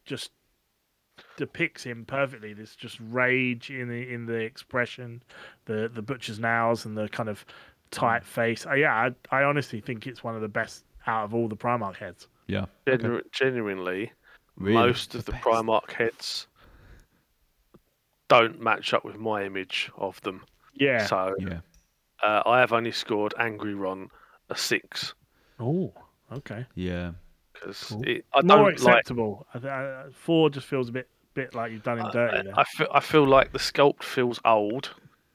just 0.06 0.32
depicts 1.38 1.84
him 1.84 2.06
perfectly. 2.06 2.54
This 2.54 2.76
just 2.76 2.98
rage 3.10 3.70
in 3.70 3.88
the 3.90 4.14
in 4.14 4.26
the 4.26 4.34
expression, 4.36 5.24
the 5.66 5.90
the 5.94 6.02
butcher's 6.02 6.40
nails, 6.40 6.86
and 6.86 6.98
the 6.98 7.08
kind 7.10 7.30
of 7.30 7.46
tight 7.92 8.24
face. 8.26 8.66
Uh, 8.66 8.74
yeah, 8.74 9.10
I, 9.32 9.36
I 9.40 9.44
honestly 9.44 9.80
think 9.82 10.08
it's 10.08 10.24
one 10.24 10.36
of 10.36 10.42
the 10.42 10.48
best 10.48 10.84
out 11.06 11.24
of 11.26 11.34
all 11.34 11.48
the 11.48 11.56
Primarch 11.56 11.96
heads. 11.98 12.28
Yeah. 12.48 12.66
Genu- 12.88 13.22
Genuinely, 13.32 14.12
Really? 14.58 14.74
most 14.76 15.16
of 15.16 15.26
the 15.26 15.32
best. 15.34 15.44
Primarch 15.44 15.92
heads 15.92 16.48
don't 18.28 18.60
match 18.62 18.94
up 18.94 19.06
with 19.06 19.18
my 19.18 19.44
image 19.46 19.90
of 19.98 20.20
them. 20.22 20.44
Yeah. 20.74 21.06
So 21.06 21.36
Yeah. 21.40 21.60
uh, 22.24 22.44
I 22.46 22.60
have 22.60 22.74
only 22.74 22.92
scored 22.92 23.34
Angry 23.40 23.74
Ron 23.74 24.10
a 24.50 24.56
six 24.58 25.14
Oh, 25.60 25.94
okay. 26.32 26.66
Yeah. 26.76 27.12
because 27.54 27.84
Cool. 27.90 28.04
I 28.34 28.42
More 28.42 28.44
don't 28.44 28.64
like. 28.66 28.74
acceptable. 28.98 29.48
I 29.54 29.60
th- 29.60 29.72
uh, 29.72 30.04
four 30.14 30.50
just 30.50 30.68
feels 30.68 30.90
a 30.90 30.92
bit 30.92 31.08
bit 31.34 31.54
like 31.54 31.72
you've 31.72 31.84
done 31.84 32.00
him 32.00 32.10
dirty. 32.12 32.38
I, 32.38 32.42
there. 32.44 32.54
I 32.60 32.64
feel 32.64 32.88
I 32.92 33.00
feel 33.00 33.26
like 33.26 33.52
the 33.54 33.60
sculpt 33.60 34.04
feels 34.04 34.40
old. 34.46 34.94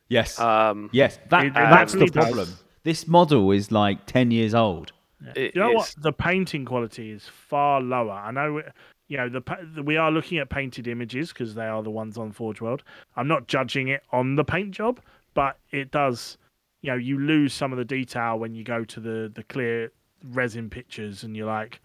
Yes. 0.08 0.38
Um, 0.38 0.90
yes. 0.92 1.18
That, 1.30 1.44
It- 1.44 1.48
it 1.48 1.54
that's 1.54 1.92
the 1.92 2.06
definitely 2.06 2.20
does. 2.20 2.24
problem. 2.34 2.48
This 2.84 3.06
model 3.08 3.50
is 3.52 3.70
like 3.72 4.06
10 4.06 4.30
years 4.30 4.54
old. 4.54 4.92
it- 5.36 5.54
you 5.54 5.60
know 5.60 5.70
what? 5.72 5.94
The 5.98 6.12
painting 6.12 6.64
quality 6.64 7.10
is 7.12 7.28
far 7.28 7.80
lower. 7.80 8.12
I 8.12 8.30
know, 8.32 8.58
it- 8.58 8.72
you 9.08 9.16
know, 9.18 9.28
the, 9.28 9.40
the 9.74 9.82
we 9.82 9.96
are 9.96 10.10
looking 10.10 10.38
at 10.38 10.48
painted 10.50 10.88
images 10.88 11.32
because 11.32 11.54
they 11.54 11.66
are 11.66 11.82
the 11.82 11.90
ones 11.90 12.16
on 12.18 12.32
Forge 12.32 12.60
World. 12.60 12.82
I'm 13.16 13.28
not 13.28 13.46
judging 13.46 13.88
it 13.88 14.02
on 14.10 14.34
the 14.36 14.44
paint 14.44 14.72
job, 14.72 15.00
but 15.34 15.58
it 15.70 15.90
does. 15.90 16.38
You 16.80 16.90
know, 16.90 16.96
you 16.96 17.18
lose 17.18 17.52
some 17.54 17.70
of 17.72 17.78
the 17.78 17.84
detail 17.84 18.38
when 18.38 18.54
you 18.54 18.64
go 18.64 18.84
to 18.84 19.00
the 19.00 19.30
the 19.32 19.42
clear 19.44 19.92
resin 20.24 20.70
pictures, 20.70 21.22
and 21.24 21.36
you're 21.36 21.46
like, 21.46 21.80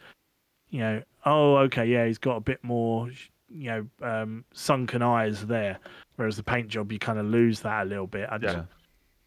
you 0.69 0.79
know, 0.79 1.03
oh, 1.25 1.57
okay, 1.57 1.85
yeah, 1.85 2.05
he's 2.07 2.17
got 2.17 2.37
a 2.37 2.41
bit 2.41 2.63
more, 2.63 3.09
you 3.49 3.69
know, 3.69 3.87
um, 4.01 4.43
sunken 4.53 5.01
eyes 5.01 5.45
there. 5.45 5.79
Whereas 6.15 6.35
the 6.37 6.43
paint 6.43 6.67
job, 6.67 6.91
you 6.91 6.99
kind 6.99 7.19
of 7.19 7.25
lose 7.27 7.59
that 7.61 7.83
a 7.83 7.85
little 7.89 8.07
bit. 8.07 8.27
I 8.31 8.37
just, 8.37 8.57
Yeah. 8.57 8.63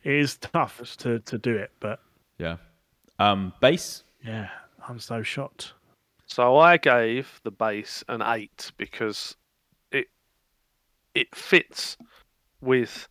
It 0.03 0.13
is 0.15 0.37
tough 0.39 0.81
to 0.99 1.19
to 1.21 1.39
do 1.39 1.55
it, 1.57 1.73
but 1.81 2.01
Yeah. 2.39 2.57
Um, 3.19 3.53
base. 3.61 4.05
yeah, 4.25 4.49
I'm 4.89 4.99
so 4.99 5.23
shocked. 5.23 5.75
So 6.27 6.57
I 6.59 6.77
gave 6.79 7.41
the 7.45 7.51
base 7.51 8.03
an 8.09 8.23
eight 8.23 8.73
because 8.79 9.37
it 9.91 10.09
it 11.15 11.35
fits 11.35 11.97
with 12.63 13.09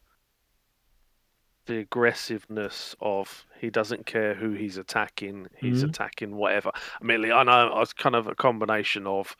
the 1.65 1.77
aggressiveness 1.77 2.95
of 3.01 3.45
he 3.59 3.69
doesn't 3.69 4.05
care 4.07 4.33
who 4.33 4.53
he's 4.53 4.77
attacking, 4.77 5.47
he's 5.57 5.83
Mhm. 5.83 5.89
attacking 5.89 6.35
whatever. 6.35 6.71
Admittedly, 7.01 7.31
I 7.31 7.43
know 7.43 7.79
it's 7.81 7.93
kind 7.93 8.15
of 8.15 8.25
a 8.27 8.33
combination 8.33 9.05
of 9.05 9.35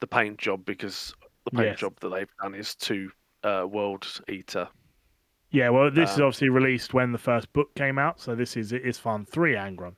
the 0.00 0.06
paint 0.06 0.38
job 0.38 0.64
because 0.64 1.14
the 1.44 1.50
paint 1.52 1.66
Yes. 1.68 1.78
job 1.80 1.98
that 2.00 2.08
they've 2.10 2.30
done 2.42 2.54
is 2.54 2.74
to 2.76 3.10
uh, 3.44 3.66
World 3.70 4.06
Eater. 4.28 4.68
Yeah, 5.50 5.70
well, 5.70 5.90
this 5.90 6.12
is 6.12 6.18
Um, 6.18 6.26
obviously 6.26 6.48
released 6.48 6.94
when 6.94 7.12
the 7.12 7.18
first 7.18 7.52
book 7.52 7.74
came 7.74 7.98
out, 7.98 8.20
so 8.20 8.34
this 8.34 8.56
is 8.56 8.72
it's 8.72 8.98
Isstvan 9.00 9.26
three 9.26 9.54
Angron. 9.54 9.94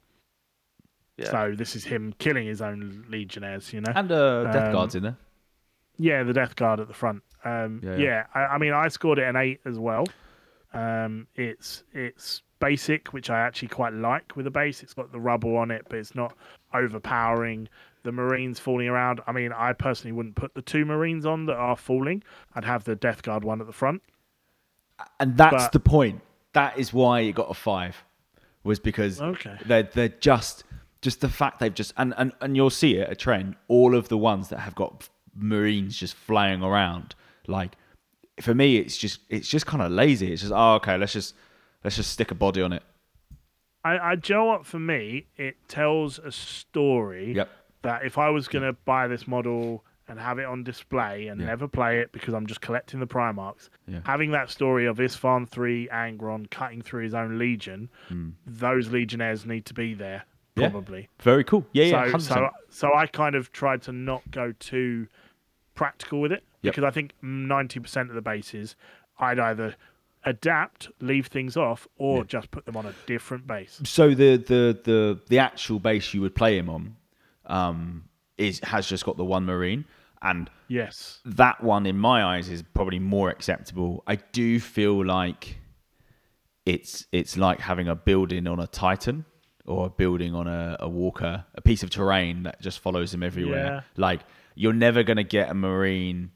Yeah. 1.19 1.31
So 1.31 1.55
this 1.57 1.77
is 1.77 1.85
him 1.85 2.15
killing 2.19 2.47
his 2.47 2.63
own 2.63 3.05
legionnaires, 3.09 3.73
you 3.73 3.81
know. 3.83 3.93
And 3.95 4.11
uh, 4.11 4.45
Death 4.45 4.67
Um, 4.69 4.73
Guard's 4.73 4.95
in 4.95 5.03
there. 5.03 5.17
Yeah, 5.99 6.23
the 6.23 6.33
Death 6.33 6.57
Guard 6.57 6.81
at 6.81 6.89
the 6.89 6.95
front. 6.95 7.23
Um, 7.45 7.81
Yeah, 7.83 7.97
yeah, 7.97 7.99
yeah. 7.99 8.27
I, 8.35 8.55
I 8.55 8.59
mean, 8.59 8.73
I 8.73 8.89
scored 8.89 9.19
it 9.19 9.25
an 9.29 9.37
eight 9.37 9.61
as 9.67 9.79
well. 9.79 10.05
Um, 10.73 11.27
it's 11.35 11.85
it's 11.93 12.43
basic, 12.61 13.13
which 13.13 13.29
I 13.29 13.41
actually 13.41 13.69
quite 13.69 13.93
like 13.93 14.35
with 14.37 14.45
the 14.45 14.51
base. 14.51 14.83
It's 14.83 14.95
got 14.95 15.13
the 15.13 15.21
rubble 15.21 15.57
on 15.59 15.71
it, 15.71 15.85
but 15.91 15.99
it's 15.99 16.15
not 16.15 16.35
overpowering. 16.73 17.69
The 18.03 18.13
Marines 18.13 18.59
falling 18.59 18.89
around. 18.89 19.21
I 19.27 19.33
mean, 19.33 19.53
I 19.53 19.73
personally 19.73 20.13
wouldn't 20.13 20.35
put 20.35 20.55
the 20.55 20.63
two 20.63 20.85
Marines 20.85 21.25
on 21.27 21.47
that 21.47 21.57
are 21.57 21.77
falling. 21.77 22.23
I'd 22.55 22.65
have 22.65 22.85
the 22.85 22.97
Death 22.97 23.23
Guard 23.23 23.45
one 23.45 23.61
at 23.61 23.67
the 23.67 23.73
front. 23.73 24.03
And 25.21 25.37
that's 25.37 25.65
but- 25.65 25.73
the 25.73 25.81
point. 25.81 26.23
That 26.55 26.77
is 26.79 26.93
why 26.93 27.21
it 27.21 27.33
got 27.33 27.51
a 27.51 27.55
five, 27.55 28.05
was 28.63 28.79
because 28.79 29.19
Okay. 29.23 29.57
they're 29.65 29.85
they're 29.85 30.09
just 30.11 30.65
just 31.01 31.23
the 31.23 31.29
fact 31.31 31.61
they've 31.61 31.73
just 31.73 31.95
and 31.97 32.13
and 32.19 32.33
and 32.43 32.55
you'll 32.57 32.69
see 32.69 32.97
it 32.97 33.11
a 33.11 33.15
trend. 33.17 33.57
All 33.69 33.95
of 33.95 34.09
the 34.09 34.19
ones 34.19 34.51
that 34.51 34.59
have 34.59 34.75
got 34.75 35.09
marines 35.35 35.97
just 35.97 36.15
flying 36.15 36.63
around, 36.63 37.15
like 37.47 37.77
for 38.41 38.55
me, 38.55 38.77
it's 38.77 38.99
just 38.99 39.21
it's 39.31 39.49
just 39.49 39.65
kind 39.65 39.83
of 39.83 39.91
lazy. 39.93 40.31
It's 40.31 40.43
just 40.43 40.53
oh 40.55 40.75
okay, 40.75 40.99
let's 40.99 41.15
just 41.15 41.35
let's 41.85 41.97
just 41.97 42.11
stick 42.11 42.31
a 42.31 42.35
body 42.35 42.61
on 42.61 42.75
it. 42.75 42.83
I, 43.83 43.97
I, 43.97 44.13
you 44.13 44.21
know 44.29 44.45
what? 44.45 44.67
For 44.67 44.79
me, 44.79 45.27
it 45.39 45.57
tells 45.69 46.19
a 46.19 46.31
story 46.31 47.33
Yep. 47.35 47.49
That 47.83 48.05
if 48.05 48.19
I 48.19 48.31
was 48.31 48.49
going 48.49 48.65
to 48.65 48.73
buy 48.85 49.09
this 49.09 49.27
model 49.27 49.85
and 50.09 50.19
have 50.19 50.39
it 50.39 50.45
on 50.45 50.63
display 50.65 51.29
and 51.29 51.41
Yeah. 51.41 51.47
never 51.47 51.69
play 51.69 52.01
it 52.01 52.13
because 52.13 52.35
I'm 52.35 52.47
just 52.47 52.61
collecting 52.61 53.01
the 53.01 53.07
Primarchs, 53.07 53.69
Yeah. 53.87 54.01
having 54.05 54.31
that 54.33 54.51
story 54.51 54.87
of 54.87 54.99
Isstvan 54.99 55.49
3 55.49 55.89
Angron 55.93 56.51
cutting 56.51 56.83
through 56.83 57.05
his 57.05 57.15
own 57.15 57.39
legion, 57.39 57.89
those 58.47 58.91
legionnaires 58.91 59.47
need 59.47 59.65
to 59.67 59.75
be 59.75 59.95
there, 59.95 60.25
Hmm. 60.57 60.61
Yeah. 60.63 60.69
probably. 60.71 61.09
Very 61.21 61.45
cool. 61.45 61.67
Yeah, 61.73 61.85
yeah, 61.85 61.91
so, 61.91 62.11
100%. 62.19 62.21
so, 62.35 62.51
so 62.69 62.95
I 62.95 63.07
kind 63.07 63.35
of 63.35 63.53
tried 63.53 63.83
to 63.83 63.93
not 63.93 64.23
go 64.31 64.53
too 64.59 65.07
practical 65.75 66.21
with 66.21 66.33
it 66.33 66.45
Yep. 66.63 66.75
because 66.75 66.85
I 66.85 66.91
think 66.91 67.13
90% 67.23 68.09
of 68.11 68.15
the 68.15 68.23
bases 68.23 68.77
I'd 69.19 69.39
either 69.39 69.77
adapt, 70.25 70.89
leave 71.01 71.27
things 71.29 71.57
off, 71.57 71.87
or 71.97 72.25
just 72.25 72.51
put 72.51 72.65
them 72.67 72.77
on 72.77 72.87
a 72.87 72.93
different 73.07 73.47
base. 73.47 73.81
so 73.85 74.11
the 74.15 74.37
the 74.37 74.79
the 74.85 75.21
the 75.29 75.39
actual 75.39 75.79
base 75.81 76.13
you 76.15 76.21
would 76.21 76.35
play 76.35 76.57
him 76.59 76.69
on 76.69 76.97
um 77.53 78.05
is 78.39 78.59
has 78.65 78.87
just 78.89 79.05
got 79.05 79.17
the 79.17 79.25
one 79.25 79.45
marine. 79.45 79.85
And 80.25 80.49
Yes. 80.69 81.21
that 81.25 81.63
one 81.65 81.85
in 81.85 81.99
my 81.99 82.23
eyes 82.25 82.49
is 82.49 82.63
probably 82.63 82.99
more 83.01 83.29
acceptable. 83.29 84.03
I 84.07 84.17
do 84.17 84.61
feel 84.61 85.05
like 85.05 85.59
it's 86.65 87.07
it's 87.13 87.37
like 87.37 87.61
having 87.61 87.89
a 87.89 87.95
building 87.97 88.47
on 88.47 88.61
a 88.61 88.67
titan 88.69 89.25
or 89.67 89.87
a 89.87 89.91
building 89.91 90.35
on 90.35 90.47
a, 90.47 90.77
a 90.81 90.89
walker 90.89 91.45
a 91.55 91.61
piece 91.61 91.83
of 91.83 91.91
terrain 91.91 92.45
that 92.45 92.61
just 92.61 92.79
follows 92.79 93.13
him 93.13 93.23
everywhere. 93.23 93.65
Yeah. 93.67 93.81
like 93.97 94.21
you're 94.55 94.73
never 94.73 95.03
going 95.03 95.17
to 95.17 95.25
get 95.25 95.51
a 95.51 95.55
marine. 95.55 96.31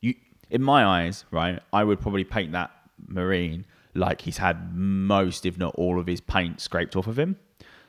You 0.00 0.14
in 0.50 0.62
my 0.62 0.84
eyes 0.84 1.24
right 1.32 1.58
i 1.72 1.82
would 1.82 2.00
probably 2.00 2.22
paint 2.24 2.52
that 2.52 2.70
marine 3.08 3.66
like 3.94 4.20
he's 4.20 4.36
had 4.38 4.72
most 4.74 5.44
if 5.44 5.58
not 5.58 5.74
all 5.74 5.98
of 5.98 6.06
his 6.06 6.20
paint 6.20 6.60
scraped 6.60 6.94
off 6.94 7.08
of 7.08 7.18
him 7.18 7.36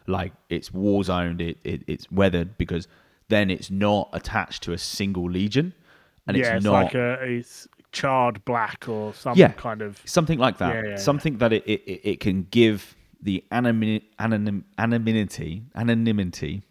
like 0.07 0.33
it's 0.49 0.73
war 0.73 1.03
zoned 1.03 1.41
it, 1.41 1.57
it 1.63 1.83
it's 1.87 2.09
weathered 2.11 2.57
because 2.57 2.87
then 3.29 3.49
it's 3.49 3.69
not 3.69 4.09
attached 4.13 4.63
to 4.63 4.73
a 4.73 4.77
single 4.77 5.29
legion 5.29 5.73
and 6.27 6.37
yeah, 6.37 6.43
it's 6.47 6.55
it's 6.57 6.65
not 6.65 6.83
like 6.85 6.95
a 6.95 7.13
it's 7.23 7.67
charred 7.91 8.43
black 8.45 8.87
or 8.87 9.13
some 9.13 9.37
Yeah. 9.37 9.49
kind 9.53 9.81
of 9.81 10.01
something 10.05 10.39
like 10.39 10.57
that 10.59 10.73
Yeah, 10.75 10.81
yeah, 10.83 10.89
yeah. 10.91 10.95
something 10.97 11.37
that 11.39 11.53
it, 11.53 11.63
it, 11.65 11.81
it 11.85 12.01
it 12.11 12.19
can 12.19 12.47
give 12.51 12.95
the 13.21 13.43
anonymity 13.51 14.07
anonym, 14.19 14.63
anonymity 14.77 15.63
anonymity 15.75 16.61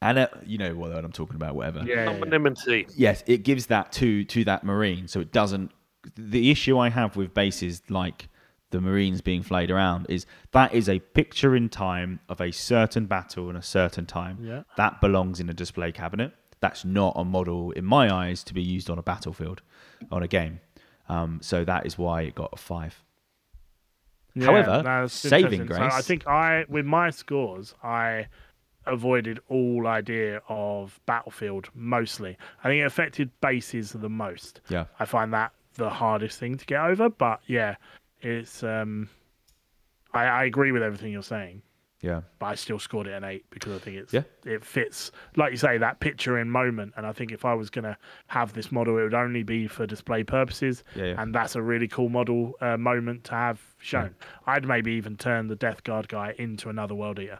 and 0.00 0.28
you 0.44 0.58
know 0.58 0.74
what 0.74 0.90
i'm 0.92 1.12
talking 1.12 1.36
about 1.36 1.54
whatever 1.54 1.80
yeah, 1.86 1.94
yeah, 1.94 2.04
yeah. 2.04 2.16
Anonymity. 2.16 2.86
yes 2.96 3.22
it 3.26 3.44
gives 3.44 3.66
that 3.66 3.92
to 3.92 4.24
to 4.24 4.44
that 4.44 4.64
marine 4.64 5.06
so 5.08 5.20
it 5.20 5.32
doesn't 5.32 5.70
the 6.16 6.50
issue 6.50 6.78
i 6.78 6.88
have 6.88 7.16
with 7.16 7.32
bases 7.32 7.82
like 7.88 8.28
the 8.72 8.80
marines 8.80 9.20
being 9.20 9.42
flayed 9.42 9.70
around 9.70 10.06
is 10.08 10.26
that 10.50 10.74
is 10.74 10.88
a 10.88 10.98
picture 10.98 11.54
in 11.54 11.68
time 11.68 12.18
of 12.28 12.40
a 12.40 12.50
certain 12.50 13.06
battle 13.06 13.48
in 13.48 13.56
a 13.56 13.62
certain 13.62 14.04
time 14.06 14.38
Yeah. 14.40 14.62
that 14.76 15.00
belongs 15.00 15.38
in 15.40 15.48
a 15.48 15.54
display 15.54 15.92
cabinet 15.92 16.32
that's 16.60 16.84
not 16.84 17.12
a 17.16 17.24
model 17.24 17.70
in 17.72 17.84
my 17.84 18.12
eyes 18.12 18.42
to 18.44 18.54
be 18.54 18.62
used 18.62 18.90
on 18.90 18.98
a 18.98 19.02
battlefield 19.02 19.62
on 20.10 20.22
a 20.22 20.28
game 20.28 20.60
um, 21.08 21.38
so 21.42 21.64
that 21.64 21.86
is 21.86 21.96
why 21.96 22.22
it 22.22 22.34
got 22.34 22.50
a 22.52 22.56
five 22.56 23.02
Yeah, 24.34 24.46
However, 24.46 25.08
saving 25.08 25.60
interesting. 25.62 25.90
So 25.90 25.96
I 25.96 26.00
think 26.02 26.26
I, 26.26 26.64
with 26.68 26.86
my 26.86 27.10
scores, 27.10 27.74
I 27.82 28.26
avoided 28.86 29.38
all 29.48 29.86
idea 29.86 30.40
of 30.48 30.98
battlefield 31.06 31.68
mostly. 31.74 32.36
I 32.64 32.68
think 32.68 32.80
it 32.80 32.86
affected 32.86 33.30
bases 33.40 33.92
the 33.92 34.08
most. 34.08 34.60
yeah 34.68 34.86
I 34.98 35.04
find 35.04 35.32
that 35.34 35.52
the 35.74 35.90
hardest 35.90 36.38
thing 36.38 36.56
to 36.56 36.64
get 36.66 36.80
over. 36.80 37.08
But 37.10 37.40
yeah, 37.46 37.76
it's 38.22 38.62
um, 38.62 39.08
I, 40.12 40.24
I 40.24 40.44
agree 40.44 40.72
with 40.72 40.82
everything 40.82 41.12
you're 41.12 41.22
saying. 41.22 41.62
Yeah. 42.04 42.22
but 42.40 42.46
I 42.46 42.54
still 42.56 42.80
scored 42.80 43.06
it 43.06 43.12
an 43.12 43.22
eight 43.22 43.44
because 43.50 43.72
I 43.74 43.78
think 43.78 43.96
it's 43.96 44.12
Yeah. 44.12 44.22
it 44.44 44.64
fits, 44.64 45.12
like 45.36 45.52
you 45.52 45.56
say, 45.56 45.78
that 45.78 46.00
picture 46.00 46.36
in 46.40 46.50
moment. 46.50 46.94
And 46.96 47.06
I 47.06 47.12
think 47.12 47.30
if 47.30 47.44
I 47.44 47.54
was 47.54 47.70
going 47.70 47.84
to 47.84 47.96
have 48.26 48.52
this 48.54 48.72
model, 48.72 48.98
it 48.98 49.02
would 49.04 49.14
only 49.14 49.44
be 49.44 49.68
for 49.68 49.86
display 49.86 50.24
purposes. 50.24 50.82
Yeah, 50.96 51.04
yeah. 51.04 51.22
And 51.22 51.32
that's 51.32 51.54
a 51.54 51.62
really 51.62 51.86
cool 51.86 52.08
model 52.08 52.54
uh, 52.60 52.76
moment 52.76 53.22
to 53.26 53.34
have 53.34 53.60
shown. 53.78 54.16
I'd 54.48 54.66
maybe 54.66 54.90
even 54.94 55.16
turn 55.16 55.46
the 55.46 55.54
Death 55.54 55.84
Guard 55.84 56.08
guy 56.08 56.34
into 56.38 56.68
another 56.68 56.96
World 56.96 57.20
Eater 57.20 57.38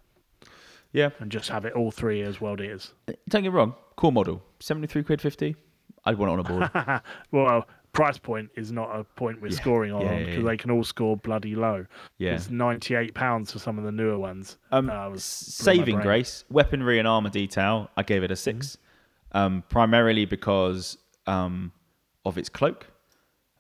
Yeah. 0.93 1.11
and 1.19 1.33
just 1.33 1.49
have 1.49 1.65
it 1.65 1.73
all 1.73 1.91
three 1.91 2.23
as 2.23 2.41
World 2.41 2.61
Eaters. 2.61 2.95
Don't 3.29 3.43
get 3.43 3.51
wrong. 3.51 3.75
Cool 3.97 4.13
model. 4.13 4.45
73 4.61 5.03
quid 5.03 5.21
50. 5.21 5.57
I'd 6.05 6.19
want 6.19 6.31
it 6.31 6.33
on 6.35 6.39
a 6.39 6.71
board. 6.71 7.03
well, 7.33 7.67
price 7.93 8.19
point 8.19 8.51
is 8.57 8.73
not 8.73 8.89
a 8.99 9.05
point 9.05 9.41
we're 9.43 9.49
Yeah, 9.49 9.57
scoring 9.57 9.93
on 9.93 10.01
because 10.01 10.29
yeah, 10.35 10.39
yeah. 10.41 10.45
they 10.49 10.57
can 10.57 10.71
all 10.71 10.85
score 10.85 11.17
bloody 11.17 11.55
low. 11.55 11.87
Yeah. 12.19 12.35
It's 12.35 12.51
ninety 12.51 12.95
eight 12.95 13.15
pounds 13.15 13.53
for 13.53 13.59
some 13.59 13.79
of 13.79 13.85
the 13.85 13.93
newer 13.93 14.19
ones. 14.19 14.59
Um, 14.71 14.89
Uh, 14.91 15.11
was 15.11 15.21
s- 15.23 15.61
blew 15.63 15.73
my 15.73 15.79
saving 15.79 16.01
grace, 16.01 16.45
weaponry 16.51 16.99
and 16.99 17.07
armor 17.07 17.31
detail. 17.31 17.91
I 17.97 18.03
gave 18.03 18.23
it 18.23 18.31
a 18.31 18.37
6 18.37 18.79
um, 19.33 19.63
primarily 19.69 20.25
because 20.25 20.97
um, 21.27 21.73
of 22.25 22.39
its 22.39 22.49
cloak. 22.49 22.87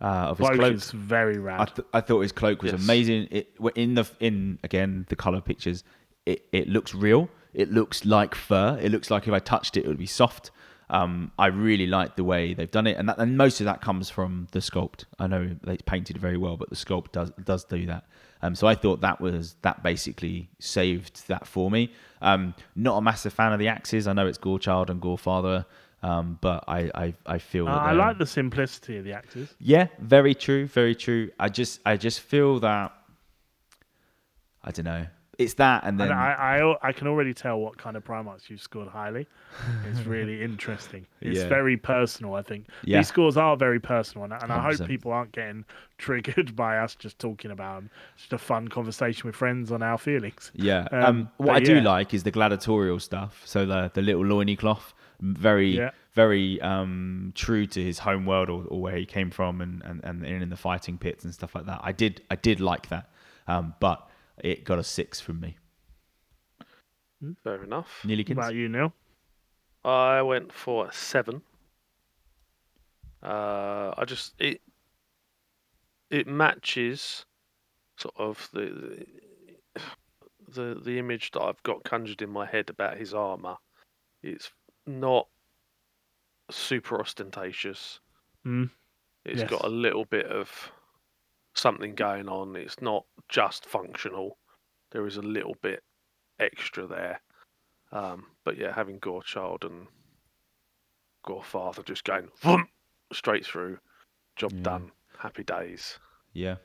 Uh, 0.01 0.31
of 0.31 0.39
his 0.39 0.49
Cloak 0.49 0.59
cloak. 0.59 0.75
is 0.75 0.91
very 0.91 1.37
I, 1.37 1.41
rad. 1.41 1.77
th- 1.77 1.87
I 1.95 2.01
thought 2.01 2.21
his 2.23 2.33
cloak 2.33 2.61
was 2.63 2.73
Yes. 2.73 2.83
amazing. 2.83 3.29
It 3.31 3.55
in 3.77 3.95
the 3.95 4.05
in 4.19 4.59
again 4.65 5.07
the 5.09 5.15
color 5.17 5.41
pictures. 5.41 5.85
It 6.27 6.45
it 6.53 6.69
looks 6.69 6.93
real. 6.95 7.29
It 7.55 7.71
looks 7.71 8.05
like 8.05 8.35
fur. 8.35 8.79
It 8.83 8.91
looks 8.91 9.11
like 9.13 9.29
if 9.29 9.33
I 9.35 9.39
touched 9.39 9.77
it, 9.77 9.85
it 9.85 9.89
would 9.89 9.99
be 9.99 10.07
soft. 10.07 10.51
Um, 10.93 11.33
I 11.39 11.47
really 11.47 11.87
like 11.87 12.17
the 12.17 12.25
way 12.25 12.53
they've 12.55 12.71
done 12.71 12.87
it, 12.87 12.99
and 12.99 13.09
that 13.09 13.19
and 13.19 13.37
most 13.37 13.61
of 13.61 13.65
that 13.65 13.81
comes 13.81 14.11
from 14.11 14.47
the 14.53 14.59
sculpt. 14.61 15.05
I 15.19 15.27
know 15.27 15.57
they 15.65 15.79
painted 15.79 16.19
very 16.19 16.37
well, 16.37 16.57
but 16.59 16.69
the 16.69 16.77
sculpt 16.77 17.13
does 17.13 17.31
does 17.45 17.65
do 17.65 17.87
that. 17.87 18.05
Um, 18.43 18.55
so 18.55 18.67
I 18.67 18.75
thought 18.75 19.01
that 19.01 19.19
was 19.21 19.57
that 19.63 19.83
basically 19.83 20.51
saved 20.59 21.27
that 21.29 21.47
for 21.47 21.71
me. 21.71 21.93
Um, 22.21 22.55
not 22.77 22.99
a 22.99 23.01
massive 23.01 23.33
fan 23.33 23.53
of 23.55 23.59
the 23.59 23.69
axes. 23.69 24.07
I 24.07 24.13
know 24.13 24.27
it's 24.27 24.37
Gorechild 24.39 24.91
and 24.91 25.01
Gorefather, 25.01 25.65
um, 26.03 26.39
but 26.43 26.65
I 26.69 26.91
I, 26.95 27.15
I 27.25 27.39
feel 27.39 27.67
Uh, 27.67 27.73
that 27.75 27.81
I 27.81 27.93
like 27.93 28.19
the 28.19 28.27
simplicity 28.27 28.99
of 28.99 29.05
the 29.05 29.15
axes. 29.15 29.55
yeah, 29.59 29.87
very 29.99 30.35
true, 30.35 30.67
very 30.67 30.95
true. 30.95 31.31
I 31.41 31.49
just 31.49 31.81
I 31.87 31.97
just 31.97 32.21
feel 32.21 32.61
that 32.61 32.93
I 34.63 34.71
don't 34.73 34.85
know. 34.85 35.07
It's 35.43 35.55
that 35.55 35.85
and 35.85 35.99
then 36.01 36.09
And 36.11 36.19
I, 36.19 36.59
I 36.83 36.89
I 36.89 36.93
can 36.93 37.07
already 37.07 37.35
tell 37.35 37.59
what 37.59 37.77
kind 37.79 37.97
of 37.97 38.05
Primarchs 38.05 38.49
you've 38.51 38.61
scored 38.63 38.89
highly. 38.89 39.27
It's 39.89 40.01
really 40.17 40.43
interesting. 40.43 41.07
It's 41.21 41.41
Yeah. 41.41 41.49
very 41.49 41.77
personal, 41.77 42.35
I 42.35 42.43
think. 42.43 42.67
Yeah. 42.85 42.99
These 42.99 43.09
scores 43.09 43.37
are 43.37 43.57
very 43.57 43.81
personal, 43.81 44.25
and, 44.25 44.33
and 44.33 44.53
I 44.53 44.61
hope 44.61 44.87
people 44.87 45.13
aren't 45.13 45.33
getting 45.33 45.65
triggered 45.99 46.57
by 46.57 46.79
us 46.79 46.95
just 46.95 47.19
talking 47.19 47.51
about 47.51 47.77
them. 47.77 47.91
It's 48.15 48.23
just 48.25 48.33
a 48.33 48.39
fun 48.39 48.69
conversation 48.69 49.29
with 49.29 49.37
friends 49.37 49.71
on 49.73 49.83
our 49.83 49.99
feelings. 49.99 50.51
yeah. 50.55 50.89
Um, 50.93 51.03
Um, 51.05 51.29
what 51.39 51.57
I 51.57 51.61
do 51.61 51.77
yeah. 51.77 51.83
like 51.83 52.15
is 52.15 52.23
the 52.23 52.31
gladiatorial 52.31 52.99
stuff. 53.01 53.43
So 53.45 53.67
the 53.67 53.91
the 53.95 54.03
little 54.03 54.25
loiny 54.25 54.57
cloth, 54.57 54.95
very 55.21 55.81
very 56.15 56.61
um 56.61 57.33
true 57.35 57.65
to 57.67 57.83
his 57.83 57.99
home 58.01 58.27
world 58.27 58.51
or, 58.51 58.65
or 58.65 58.81
where 58.83 58.97
he 58.97 59.07
came 59.07 59.31
from 59.31 59.61
and, 59.61 59.83
and 59.85 60.05
and 60.05 60.25
in 60.27 60.51
the 60.51 60.57
fighting 60.57 60.99
pits 60.99 61.25
and 61.25 61.33
stuff 61.33 61.55
like 61.55 61.67
that. 61.67 61.81
I 61.83 61.93
did 61.93 62.21
I 62.31 62.37
did 62.37 62.61
like 62.61 62.89
that. 62.89 63.09
Um, 63.49 63.75
but 63.81 64.09
it 64.43 64.65
got 64.65 64.79
a 64.79 64.85
six 64.85 65.21
from 65.21 65.41
me. 65.41 65.57
Fair 67.43 67.63
enough. 67.63 68.01
What 68.03 68.09
Nearly 68.09 68.27
about 68.29 68.55
you, 68.55 68.69
Neil? 68.69 68.93
I 69.85 70.21
went 70.23 70.53
for 70.53 70.87
a 70.89 70.93
seven. 70.93 71.43
Uh, 73.23 73.95
I 73.97 74.05
just 74.05 74.35
it 74.41 74.61
it 76.11 76.27
matches 76.27 77.25
sort 77.97 78.15
of 78.19 78.49
the 78.53 79.07
the 80.49 80.81
the 80.85 80.99
image 80.99 81.31
that 81.31 81.43
I've 81.43 81.63
got 81.63 81.85
conjured 81.85 82.23
in 82.23 82.31
my 82.31 82.45
head 82.45 82.69
about 82.71 82.97
his 82.99 83.15
armor. 83.15 83.57
It's 84.23 84.51
not 84.87 85.29
super 86.51 87.01
ostentatious. 87.01 88.01
Mm. 88.45 88.71
It's 89.25 89.41
Yes. 89.41 89.51
got 89.51 89.65
a 89.65 89.69
little 89.69 90.05
bit 90.05 90.27
of 90.27 90.73
something 91.55 91.95
going 91.95 92.29
on. 92.29 92.57
It's 92.57 92.81
not 92.81 93.05
just 93.29 93.67
functional. 93.67 94.39
There 94.91 95.07
is 95.07 95.17
a 95.17 95.23
little 95.23 95.57
bit 95.63 95.83
extra 96.39 96.87
there. 96.87 97.21
Um, 97.93 98.27
but 98.45 98.57
yeah, 98.59 98.73
having 98.75 98.99
Gorechild 99.01 99.65
and 99.65 99.87
Gorefather 101.27 101.85
just 101.85 102.05
going 102.05 102.29
vroom, 102.41 102.67
straight 103.13 103.45
through, 103.47 103.79
job 104.37 104.53
Yeah. 104.53 104.63
done, 104.63 104.93
happy 105.19 105.45
days. 105.45 105.99
Yeah. 106.33 106.57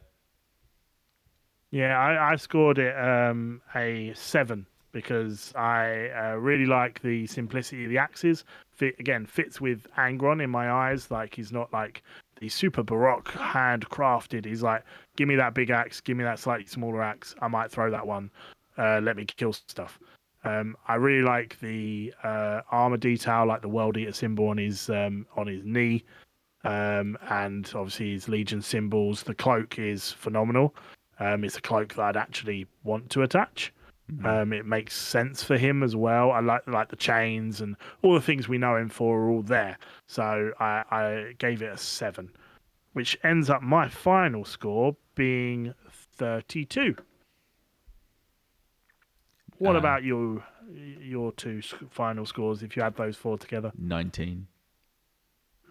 Yeah, 1.69 1.99
I, 1.99 2.31
I 2.31 2.35
scored 2.37 2.77
it 2.77 2.97
um, 2.97 3.61
a 3.75 4.13
seven 4.15 4.65
because 4.93 5.53
I 5.55 6.09
uh, 6.09 6.35
really 6.35 6.65
like 6.65 7.01
the 7.01 7.27
simplicity 7.27 7.83
of 7.83 7.89
the 7.89 7.97
axes. 7.97 8.45
Fit 8.71 8.95
again 8.99 9.25
fits 9.25 9.59
with 9.59 9.85
Angron 9.97 10.41
in 10.41 10.49
my 10.49 10.71
eyes. 10.71 11.11
Like 11.11 11.35
he's 11.35 11.51
not 11.51 11.71
like 11.73 12.03
the 12.39 12.49
super 12.49 12.83
baroque 12.83 13.31
handcrafted. 13.31 14.45
He's 14.45 14.63
like, 14.63 14.83
give 15.15 15.27
me 15.27 15.35
that 15.35 15.53
big 15.53 15.69
axe, 15.69 16.01
give 16.01 16.17
me 16.17 16.23
that 16.23 16.39
slightly 16.39 16.65
smaller 16.65 17.03
axe. 17.03 17.35
I 17.41 17.47
might 17.47 17.71
throw 17.71 17.89
that 17.91 18.05
one. 18.05 18.31
Uh, 18.77 18.99
let 19.01 19.15
me 19.15 19.25
kill 19.25 19.53
stuff. 19.53 19.99
Um, 20.43 20.77
I 20.87 20.95
really 20.95 21.23
like 21.23 21.59
the 21.59 22.13
uh, 22.23 22.61
armor 22.71 22.97
detail, 22.97 23.45
like 23.45 23.61
the 23.61 23.67
world 23.69 23.97
eater 23.97 24.13
symbol 24.13 24.47
on 24.49 24.57
his 24.57 24.89
um, 24.89 25.25
on 25.35 25.47
his 25.47 25.65
knee, 25.65 26.03
um, 26.63 27.17
and 27.29 27.69
obviously 27.75 28.13
his 28.13 28.29
legion 28.29 28.61
symbols. 28.61 29.23
The 29.23 29.33
cloak 29.33 29.79
is 29.79 30.11
phenomenal. 30.11 30.75
Um, 31.19 31.43
it's 31.43 31.57
a 31.57 31.61
cloak 31.61 31.95
that 31.95 32.03
I'd 32.03 32.17
actually 32.17 32.67
want 32.83 33.09
to 33.11 33.23
attach. 33.23 33.73
Um, 34.23 34.53
it 34.53 34.65
makes 34.65 34.95
sense 34.95 35.43
for 35.43 35.57
him 35.57 35.83
as 35.83 35.95
well. 35.95 36.31
I 36.31 36.39
like 36.39 36.65
like 36.67 36.87
the 36.89 36.95
chains 36.95 37.59
and 37.59 37.75
all 38.01 38.13
the 38.13 38.21
things 38.21 38.47
we 38.47 38.57
know 38.57 38.77
him 38.77 38.87
for 38.89 39.19
are 39.19 39.29
all 39.29 39.41
there. 39.41 39.77
So 40.07 40.51
I, 40.59 40.83
I 40.89 41.33
gave 41.39 41.61
it 41.61 41.73
a 41.73 41.77
seven, 41.77 42.29
which 42.93 43.17
ends 43.23 43.49
up 43.49 43.61
my 43.61 43.89
final 43.89 44.45
score 44.45 44.95
being 45.15 45.73
thirty-two. 45.91 46.95
What 49.57 49.75
Uh, 49.75 49.79
about 49.79 50.03
you? 50.03 50.41
Your 51.01 51.31
two 51.31 51.61
final 51.89 52.25
scores, 52.25 52.61
if 52.61 52.75
you 52.75 52.83
add 52.83 52.95
those 52.97 53.15
four 53.15 53.37
together, 53.37 53.71
Nineteen. 53.77 54.47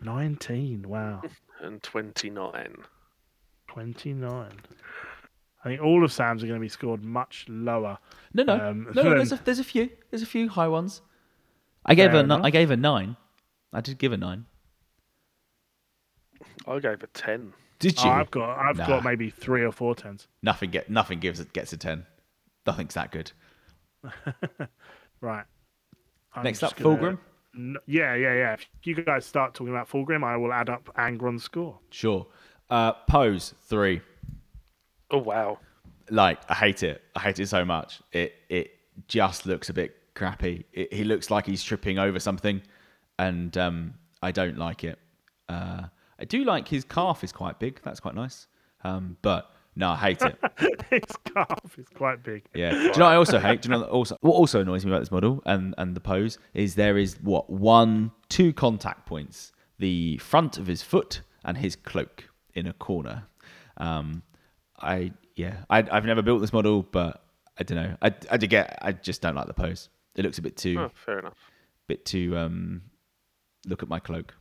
nineteen. 0.03 0.89
Wow. 0.89 1.23
And 1.63 1.83
29. 1.83 2.85
29. 3.69 4.51
I 5.67 5.71
think 5.71 5.83
all 5.83 6.05
of 6.05 6.13
Sam's 6.13 6.45
are 6.45 6.47
going 6.47 6.61
to 6.61 6.65
be 6.65 6.69
scored 6.69 7.03
much 7.03 7.45
lower. 7.49 7.99
No, 8.33 8.45
no, 8.45 8.55
Um, 8.55 8.87
no, 8.95 9.03
no. 9.03 9.11
There's 9.17 9.33
a, 9.33 9.41
there's 9.45 9.59
a 9.59 9.65
few. 9.65 9.91
There's 10.11 10.23
a 10.23 10.27
few 10.27 10.49
high 10.49 10.69
ones. 10.69 11.03
I 11.85 11.97
gave 11.97 12.11
Fair 12.13 12.21
a 12.21 12.23
enough. 12.23 12.43
I 12.45 12.51
gave 12.51 12.71
a 12.71 12.77
nine. 12.77 13.17
I 13.73 13.81
did 13.81 13.99
give 13.99 14.13
a 14.13 14.17
nine. 14.17 14.45
I 16.69 16.79
gave 16.79 17.03
a 17.03 17.07
10. 17.09 17.53
Did 17.81 17.97
Oh, 17.99 18.05
you? 18.05 18.11
I've 18.11 18.31
got 18.31 18.57
I've 18.59 18.77
Nah. 18.79 18.87
got 18.87 19.05
maybe 19.05 19.29
three 19.29 19.65
or 19.65 19.73
four 19.73 19.97
tens. 19.97 20.29
Nothing 20.41 20.71
get 20.71 20.89
nothing 20.89 21.19
gives 21.19 21.41
It 21.41 21.53
gets 21.53 21.73
a 21.73 21.77
ten. 21.77 22.07
Nothing's 22.67 22.95
that 22.95 23.11
good. 23.13 23.33
Right. 25.21 25.45
I'm 26.35 26.45
Next 26.45 26.63
up, 26.63 26.77
gonna- 26.77 26.97
Fulgrim. 26.97 27.19
N- 27.57 27.77
yeah, 27.87 28.15
yeah, 28.15 28.35
yeah. 28.35 28.53
If 28.53 28.67
you 28.85 28.95
guys 28.95 29.25
start 29.25 29.55
talking 29.55 29.73
about 29.73 29.89
Fulgrim, 29.89 30.23
I 30.23 30.37
will 30.37 30.53
add 30.53 30.69
up 30.69 30.91
Angron's 30.97 31.43
score. 31.43 31.79
Sure. 31.91 32.27
Uh, 32.69 32.93
pose 33.09 33.55
three. 33.65 34.03
Oh, 35.11 35.19
wow. 35.19 35.59
Like 36.11 36.39
I 36.49 36.55
hate 36.55 36.83
it. 36.83 37.03
I 37.15 37.21
hate 37.21 37.41
it 37.41 37.49
so 37.49 37.65
much. 37.65 38.01
It 38.13 38.35
it 38.49 38.71
just 39.09 39.45
looks 39.45 39.69
a 39.69 39.73
bit 39.73 39.97
crappy. 40.15 40.65
It, 40.73 40.93
he 40.93 41.03
looks 41.05 41.31
like 41.31 41.47
he's 41.47 41.65
tripping 41.65 41.99
over 41.99 42.21
something, 42.21 42.63
and 43.19 43.57
um, 43.59 43.95
I 44.23 44.31
don't 44.31 44.57
like 44.57 44.85
it. 44.85 44.99
Uh, 45.49 45.83
I 46.21 46.25
do 46.25 46.45
like 46.45 46.69
his 46.69 46.85
calf 46.85 47.25
is 47.25 47.33
quite 47.33 47.59
big. 47.59 47.81
That's 47.83 47.99
quite 47.99 48.15
nice. 48.15 48.47
Um, 48.85 49.17
but 49.23 49.51
no, 49.75 49.91
I 49.91 49.97
hate 49.97 50.23
it. 50.23 50.39
His 50.91 51.17
calf 51.35 51.79
is 51.79 51.87
quite 51.95 52.23
big. 52.23 52.45
Yeah. 52.55 52.71
Do 52.71 52.77
you 52.77 52.83
know 52.85 52.91
what 52.91 53.03
I 53.03 53.17
also 53.17 53.39
hate? 53.39 53.61
Do 53.61 53.69
you 53.69 53.75
know 53.75 53.81
what 53.81 53.91
also 53.91 54.17
what 54.21 54.33
also 54.33 54.61
annoys 54.61 54.85
me 54.87 54.91
about 54.91 55.01
this 55.01 55.11
model 55.11 55.43
and 55.45 55.75
and 55.77 55.95
the 55.95 56.01
pose 56.01 56.39
is 56.55 56.75
there 56.77 56.97
is 56.97 57.19
what 57.21 57.51
one 57.51 58.11
two 58.31 58.55
contact 58.55 59.07
points 59.07 59.53
the 59.79 60.17
front 60.17 60.57
of 60.57 60.67
his 60.67 60.83
foot 60.83 61.21
and 61.45 61.59
his 61.59 61.77
cloak 61.77 62.29
in 62.55 62.67
a 62.67 62.73
corner. 62.73 63.25
Um, 63.77 64.23
I 64.81 65.13
yeah 65.35 65.57
I 65.71 65.79
I've 65.91 66.05
never 66.05 66.23
built 66.23 66.41
this 66.41 66.53
model, 66.53 66.83
but 66.83 67.23
I 67.59 67.63
don't 67.65 67.77
know. 67.77 67.97
I 68.03 68.15
I 68.31 68.37
did 68.37 68.51
get 68.51 68.79
I 68.83 68.93
just 68.93 69.23
don't 69.23 69.35
like 69.35 69.47
the 69.47 69.55
pose. 69.55 69.89
It 70.15 70.25
looks 70.25 70.39
a 70.39 70.43
bit 70.43 70.57
too 70.57 70.77
Oh, 70.79 70.91
fair 70.95 71.19
enough. 71.19 71.39
bit 71.87 72.05
too 72.05 72.37
um 72.37 72.83
look 73.67 73.83
at 73.83 73.89
my 73.89 73.99
cloak, 73.99 74.35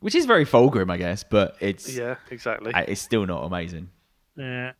which 0.00 0.14
is 0.14 0.26
very 0.26 0.44
Fulgrim, 0.44 0.90
I 0.90 0.96
guess, 0.98 1.24
but 1.24 1.56
it's 1.60 1.94
Yeah, 1.96 2.16
exactly. 2.30 2.72
I, 2.74 2.82
it's 2.82 3.00
still 3.00 3.26
not 3.26 3.44
amazing. 3.44 3.90
Yeah. 4.36 4.72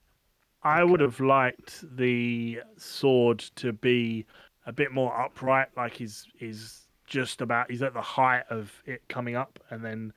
I 0.65 0.85
would 0.85 1.01
have 1.01 1.19
liked 1.19 1.85
the 1.97 2.61
sword 2.77 3.41
to 3.57 3.73
be 3.73 4.27
a 4.67 4.73
bit 4.73 4.93
more 4.93 5.19
upright, 5.21 5.69
like 5.77 5.95
he's 5.95 6.27
he's 6.37 6.87
just 7.07 7.41
about 7.41 7.71
he's 7.71 7.83
at 7.83 7.93
the 7.95 8.01
height 8.01 8.45
of 8.49 8.73
it 8.87 9.03
coming 9.09 9.35
up 9.37 9.59
and 9.71 9.85
then 9.85 10.13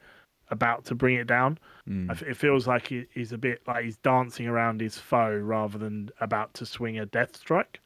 about 0.49 0.85
to 0.85 0.95
bring 0.95 1.15
it 1.15 1.27
down. 1.27 1.57
Mm. 1.89 2.21
It 2.21 2.35
feels 2.37 2.67
like 2.67 2.87
he's 3.13 3.31
a 3.31 3.37
bit 3.37 3.61
like 3.67 3.83
he's 3.85 3.97
dancing 3.97 4.47
around 4.47 4.81
his 4.81 4.97
foe 4.97 5.35
rather 5.37 5.77
than 5.77 6.09
about 6.21 6.53
to 6.55 6.65
swing 6.65 6.99
a 6.99 7.05
death 7.05 7.35
strike. 7.37 7.79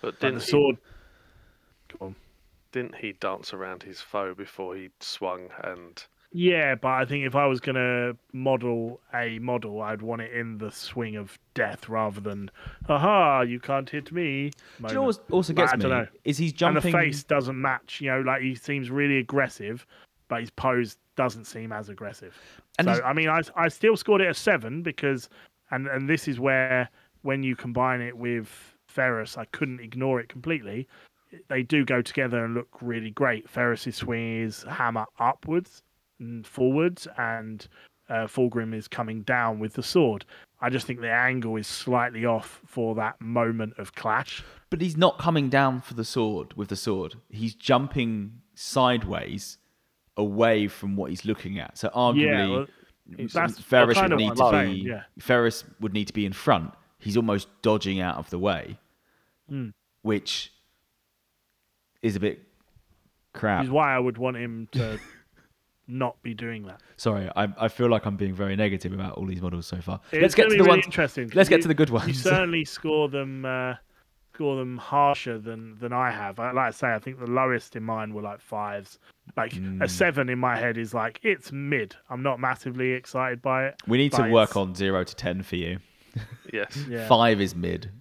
But 0.00 0.14
Like 0.14 0.20
didn't 0.20 0.38
the 0.40 0.44
he, 0.44 0.50
sword. 0.50 0.76
Go 1.98 2.06
on. 2.06 2.16
didn't 2.72 2.96
he 2.96 3.12
dance 3.12 3.52
around 3.52 3.82
his 3.82 4.00
foe 4.00 4.34
before 4.34 4.74
he 4.76 4.90
swung 5.00 5.48
and 5.62 6.04
Yeah, 6.32 6.74
but 6.74 6.88
I 6.88 7.04
think 7.04 7.26
if 7.26 7.34
I 7.36 7.46
was 7.46 7.60
going 7.60 7.74
to 7.76 8.16
model 8.32 9.00
a 9.14 9.38
model, 9.38 9.82
I'd 9.82 10.00
want 10.02 10.22
it 10.22 10.32
in 10.32 10.58
the 10.58 10.70
swing 10.70 11.16
of 11.16 11.38
death 11.54 11.88
rather 11.88 12.20
than, 12.20 12.50
aha, 12.88 13.42
you 13.42 13.60
can't 13.60 13.88
hit 13.90 14.10
me. 14.10 14.50
Do 14.86 14.88
you 14.88 14.94
know 14.94 15.02
what 15.02 15.18
moment. 15.18 15.30
also 15.30 15.52
Like, 15.52 15.56
gets 15.58 15.72
I 15.74 15.76
me? 15.76 15.82
dunno. 15.82 16.08
Is 16.24 16.38
he's 16.38 16.52
jumping? 16.54 16.82
And 16.84 16.94
the 16.94 16.98
face 16.98 17.22
doesn't 17.24 17.60
match. 17.60 18.00
You 18.00 18.10
know, 18.12 18.20
like 18.22 18.40
he 18.42 18.54
seems 18.54 18.90
really 18.90 19.18
aggressive, 19.18 19.86
but 20.32 20.40
his 20.40 20.50
pose 20.50 20.96
doesn't 21.14 21.44
seem 21.44 21.72
as 21.72 21.90
aggressive. 21.90 22.34
And 22.78 22.88
so 22.88 23.02
I 23.04 23.12
mean, 23.12 23.28
I 23.28 23.42
I 23.54 23.68
still 23.68 23.98
scored 23.98 24.22
it 24.22 24.30
a 24.30 24.32
seven 24.32 24.82
because, 24.82 25.28
and 25.70 25.86
and 25.88 26.08
this 26.08 26.26
is 26.26 26.40
where 26.40 26.88
when 27.20 27.42
you 27.42 27.54
combine 27.54 28.00
it 28.00 28.16
with 28.16 28.48
Ferrus, 28.86 29.36
I 29.36 29.44
couldn't 29.44 29.80
ignore 29.80 30.20
it 30.20 30.30
completely. 30.30 30.88
They 31.48 31.62
do 31.62 31.84
go 31.84 32.00
together 32.00 32.46
and 32.46 32.54
look 32.54 32.70
really 32.80 33.10
great. 33.10 33.46
Ferrus's 33.46 33.96
swing 33.96 34.40
is 34.40 34.62
hammer 34.62 35.04
upwards 35.18 35.82
and 36.18 36.46
forwards, 36.46 37.06
and 37.18 37.68
uh, 38.08 38.26
Fulgrim 38.26 38.72
is 38.74 38.88
coming 38.88 39.20
down 39.20 39.58
with 39.58 39.74
the 39.74 39.82
sword. 39.82 40.24
I 40.62 40.70
just 40.70 40.86
think 40.86 41.02
the 41.02 41.12
angle 41.12 41.56
is 41.56 41.66
slightly 41.66 42.24
off 42.24 42.62
for 42.64 42.94
that 42.94 43.20
moment 43.20 43.74
of 43.76 43.94
clash. 43.94 44.42
But 44.70 44.80
he's 44.80 44.96
not 44.96 45.18
coming 45.18 45.50
down 45.50 45.82
for 45.82 45.92
the 45.92 46.06
sword 46.06 46.54
with 46.54 46.68
the 46.68 46.76
sword. 46.76 47.16
He's 47.28 47.54
jumping 47.54 48.40
sideways 48.54 49.58
away 50.16 50.68
from 50.68 50.96
what 50.96 51.10
he's 51.10 51.24
looking 51.24 51.58
at. 51.58 51.78
So 51.78 51.88
arguably, 51.88 52.50
well, 53.16 53.26
that's 53.32 53.58
Ferrus 53.58 53.98
would 54.00 54.16
need 54.16 54.36
to 54.36 54.50
be. 54.66 54.72
yeah. 54.88 55.02
Ferrus 55.18 55.64
would 55.80 55.92
need 55.92 56.06
to 56.08 56.12
be 56.12 56.26
in 56.26 56.32
front. 56.32 56.72
He's 56.98 57.16
almost 57.16 57.48
dodging 57.62 58.00
out 58.00 58.16
of 58.16 58.30
the 58.30 58.38
way, 58.38 58.78
Hmm. 59.48 59.70
which 60.02 60.52
is 62.02 62.16
a 62.16 62.20
bit 62.20 62.40
crap. 63.32 63.60
Which 63.60 63.66
is 63.68 63.72
why 63.72 63.94
I 63.94 63.98
would 63.98 64.18
want 64.18 64.36
him 64.36 64.68
to 64.72 64.98
not 65.88 66.22
be 66.22 66.34
doing 66.34 66.64
that. 66.66 66.80
Sorry, 66.96 67.28
I, 67.34 67.48
I 67.58 67.68
feel 67.68 67.88
like 67.88 68.06
I'm 68.06 68.16
being 68.16 68.34
very 68.34 68.54
negative 68.56 68.92
about 68.92 69.14
all 69.14 69.26
these 69.26 69.40
models 69.42 69.66
so 69.66 69.80
far. 69.80 70.00
It's 70.12 70.22
let's 70.22 70.34
get 70.34 70.44
gonna 70.44 70.50
the 70.54 70.64
really 70.64 70.68
ones. 70.76 70.84
interesting. 70.86 71.30
let's 71.34 71.48
get 71.48 71.62
to 71.62 71.68
the 71.68 71.74
good 71.74 71.90
ones. 71.90 72.08
You 72.08 72.14
certainly 72.14 72.64
score 72.64 73.08
them 73.08 73.44
uh, 73.44 73.74
score 74.34 74.56
them 74.56 74.76
harsher 74.78 75.38
than 75.38 75.76
than 75.78 75.92
I 75.92 76.10
have. 76.10 76.38
I, 76.40 76.52
like 76.52 76.68
I 76.68 76.70
say, 76.70 76.92
I 76.94 76.98
think 76.98 77.18
the 77.18 77.26
lowest 77.26 77.76
in 77.76 77.82
mine 77.82 78.14
were 78.14 78.22
like 78.22 78.40
fives. 78.40 78.98
Like 79.36 79.52
Hmm. 79.54 79.80
a 79.82 79.88
seven 79.88 80.28
in 80.28 80.38
my 80.38 80.56
head 80.56 80.76
is 80.78 80.94
like 80.94 81.20
it's 81.22 81.52
mid. 81.52 81.94
I'm 82.10 82.22
not 82.22 82.40
massively 82.40 82.92
excited 82.92 83.42
by 83.42 83.66
it. 83.66 83.74
we 83.86 83.98
need 83.98 84.12
to 84.12 84.22
work 84.30 84.50
it's- 84.50 84.56
on 84.56 84.74
zero 84.74 85.04
to 85.04 85.16
ten 85.16 85.42
for 85.42 85.56
you. 85.56 85.78
yes. 86.52 86.76
Yeah. 86.88 87.06
Five 87.08 87.40
is 87.40 87.54
mid. 87.54 87.90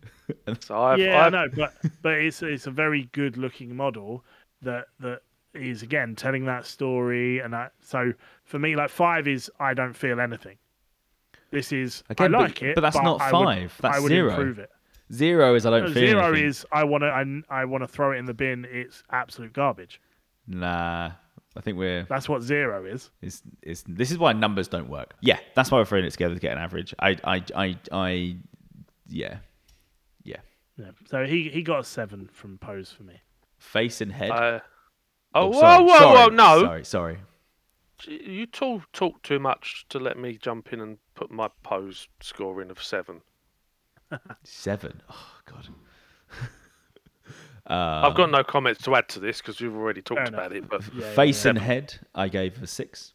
So 0.62 0.82
I've, 0.82 0.98
yeah, 1.00 1.24
I 1.24 1.26
I've 1.26 1.32
know, 1.34 1.48
but 1.54 1.74
but 2.02 2.14
it's 2.14 2.42
it's 2.42 2.66
a 2.66 2.72
very 2.72 3.10
good 3.12 3.36
looking 3.36 3.76
model 3.76 4.24
that 4.62 4.86
that 5.02 5.24
is 5.54 5.84
again 5.84 6.16
telling 6.16 6.46
that 6.46 6.66
story, 6.66 7.40
and 7.40 7.54
I, 7.54 7.68
so 7.82 8.14
for 8.46 8.58
me, 8.58 8.78
like 8.78 8.90
five 8.90 9.28
is 9.28 9.52
I 9.60 9.74
don't 9.74 9.92
feel 9.94 10.22
anything. 10.22 10.58
This 11.52 11.74
is 11.74 12.04
Again, 12.10 12.34
I 12.34 12.38
but- 12.38 12.42
like 12.44 12.62
it, 12.62 12.76
but 12.76 12.82
that's 12.82 12.96
not 12.96 13.20
I 13.20 13.26
would- 13.26 13.32
five, 13.46 13.78
that's 13.82 13.98
I 13.98 14.00
would 14.00 14.08
zero. 14.10 14.30
improve 14.30 14.60
it. 14.60 14.70
Zero 15.12 15.56
is 15.56 15.66
I 15.66 15.72
don't 15.72 15.82
No, 15.84 15.94
feel 15.94 16.08
zero 16.08 16.28
anything. 16.30 16.46
is 16.48 16.66
I 16.72 16.84
want 16.84 17.04
to 17.04 17.08
I, 17.08 17.62
I 17.62 17.66
want 17.66 17.84
to 17.84 17.88
throw 17.88 18.12
it 18.14 18.18
in 18.18 18.26
the 18.26 18.34
bin. 18.34 18.66
It's 18.70 19.04
absolute 19.12 19.54
garbage. 19.54 20.00
Nah, 20.48 21.12
I 21.56 21.62
think 21.62 21.78
we're. 21.78 22.04
That's 22.04 22.30
what 22.30 22.42
zero 22.42 22.86
is. 22.86 23.10
It's, 23.22 23.42
it's, 23.62 23.84
this 23.88 24.12
is 24.12 24.18
why 24.18 24.34
numbers 24.34 24.68
don't 24.68 24.90
work. 24.90 25.14
Yeah, 25.22 25.40
that's 25.56 25.70
why 25.70 25.78
we're 25.80 25.86
throwing 25.86 26.06
it 26.06 26.12
together 26.12 26.34
to 26.34 26.40
get 26.40 26.54
an 26.54 26.58
average. 26.60 26.94
I, 27.00 27.18
I, 27.24 27.44
I, 27.56 27.78
I 27.92 28.36
yeah, 29.08 29.38
yeah. 30.24 30.38
Yeah. 30.78 30.92
So 31.10 31.26
he 31.26 31.50
he 31.50 31.62
got 31.62 31.80
a 31.80 31.84
seven 31.84 32.30
from 32.32 32.58
pose 32.58 32.92
for 32.92 33.04
me. 33.04 33.22
Face 33.58 34.02
and 34.02 34.12
head. 34.12 34.32
uh, 34.32 34.60
oh, 35.36 35.48
whoa, 35.48 35.60
sorry, 35.60 35.84
whoa, 35.84 35.98
sorry, 36.00 36.18
whoa, 36.18 36.28
no! 36.36 36.62
Sorry, 36.64 36.86
sorry. 36.86 37.18
You 38.08 38.48
talk 38.48 38.92
talk 38.94 39.22
too 39.22 39.40
much 39.40 39.86
to 39.90 40.00
let 40.00 40.18
me 40.18 40.38
jump 40.42 40.74
in 40.74 40.80
and 40.82 40.98
put 41.14 41.30
my 41.30 41.50
pose 41.64 42.08
score 42.22 42.62
in 42.62 42.72
of 42.72 42.82
seven. 42.82 43.22
Seven. 44.44 45.02
Oh 45.10 45.32
God. 45.46 45.68
uh, 47.68 47.74
I've 48.08 48.16
got 48.16 48.32
no 48.32 48.44
comments 48.44 48.84
to 48.84 48.96
add 48.96 49.08
to 49.10 49.20
this 49.20 49.40
because 49.42 49.60
we've 49.62 49.76
already 49.76 50.02
talked 50.02 50.28
Fair 50.30 50.34
about 50.34 50.54
it. 50.54 50.70
But 50.70 50.82
Yeah, 50.94 51.14
face 51.14 51.46
yeah, 51.46 51.50
and 51.52 51.60
head. 51.60 51.96
I 52.16 52.28
gave 52.28 52.62
a 52.62 52.68
six. 52.68 53.14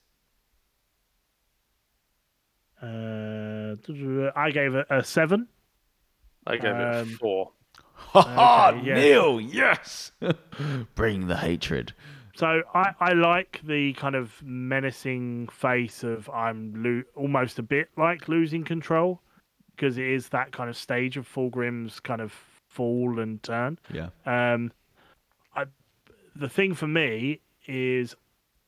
Uh, 2.83 3.75
I 4.37 4.51
gave 4.51 4.75
it 4.75 4.87
a 4.91 5.03
seven. 5.03 5.49
I 6.47 6.57
gave 6.57 6.65
it 6.75 6.81
a 6.81 7.01
Um, 7.01 7.09
four. 7.19 7.51
Ha 7.95 8.21
ha! 8.23 8.69
Okay, 8.75 8.87
yeah. 8.89 8.95
Neil, 8.95 9.41
yes. 9.41 10.13
Bring 10.95 11.27
the 11.27 11.37
hatred. 11.39 11.95
So 12.35 12.63
I, 12.75 12.93
I 13.01 13.13
like 13.15 13.61
the 13.65 13.95
kind 13.95 14.15
of 14.15 14.41
menacing 14.45 15.49
face 15.49 16.03
of 16.05 16.29
I'm 16.29 16.75
lo- 16.77 17.03
almost 17.15 17.59
a 17.59 17.63
bit 17.63 17.89
like 17.97 18.29
losing 18.29 18.63
control 18.63 19.23
because 19.77 19.99
it 19.99 20.07
is 20.07 20.29
that 20.31 20.53
kind 20.53 20.71
of 20.71 20.77
stage 20.77 21.17
of 21.17 21.29
Fulgrim's 21.29 22.01
kind 22.01 22.21
of 22.21 22.33
fall 22.69 23.21
and 23.21 23.43
turn. 23.43 23.79
Yeah. 23.93 24.09
Um, 24.25 24.73
I, 25.55 25.67
the 26.35 26.49
thing 26.49 26.75
for 26.75 26.87
me 26.87 27.41
is 27.67 28.15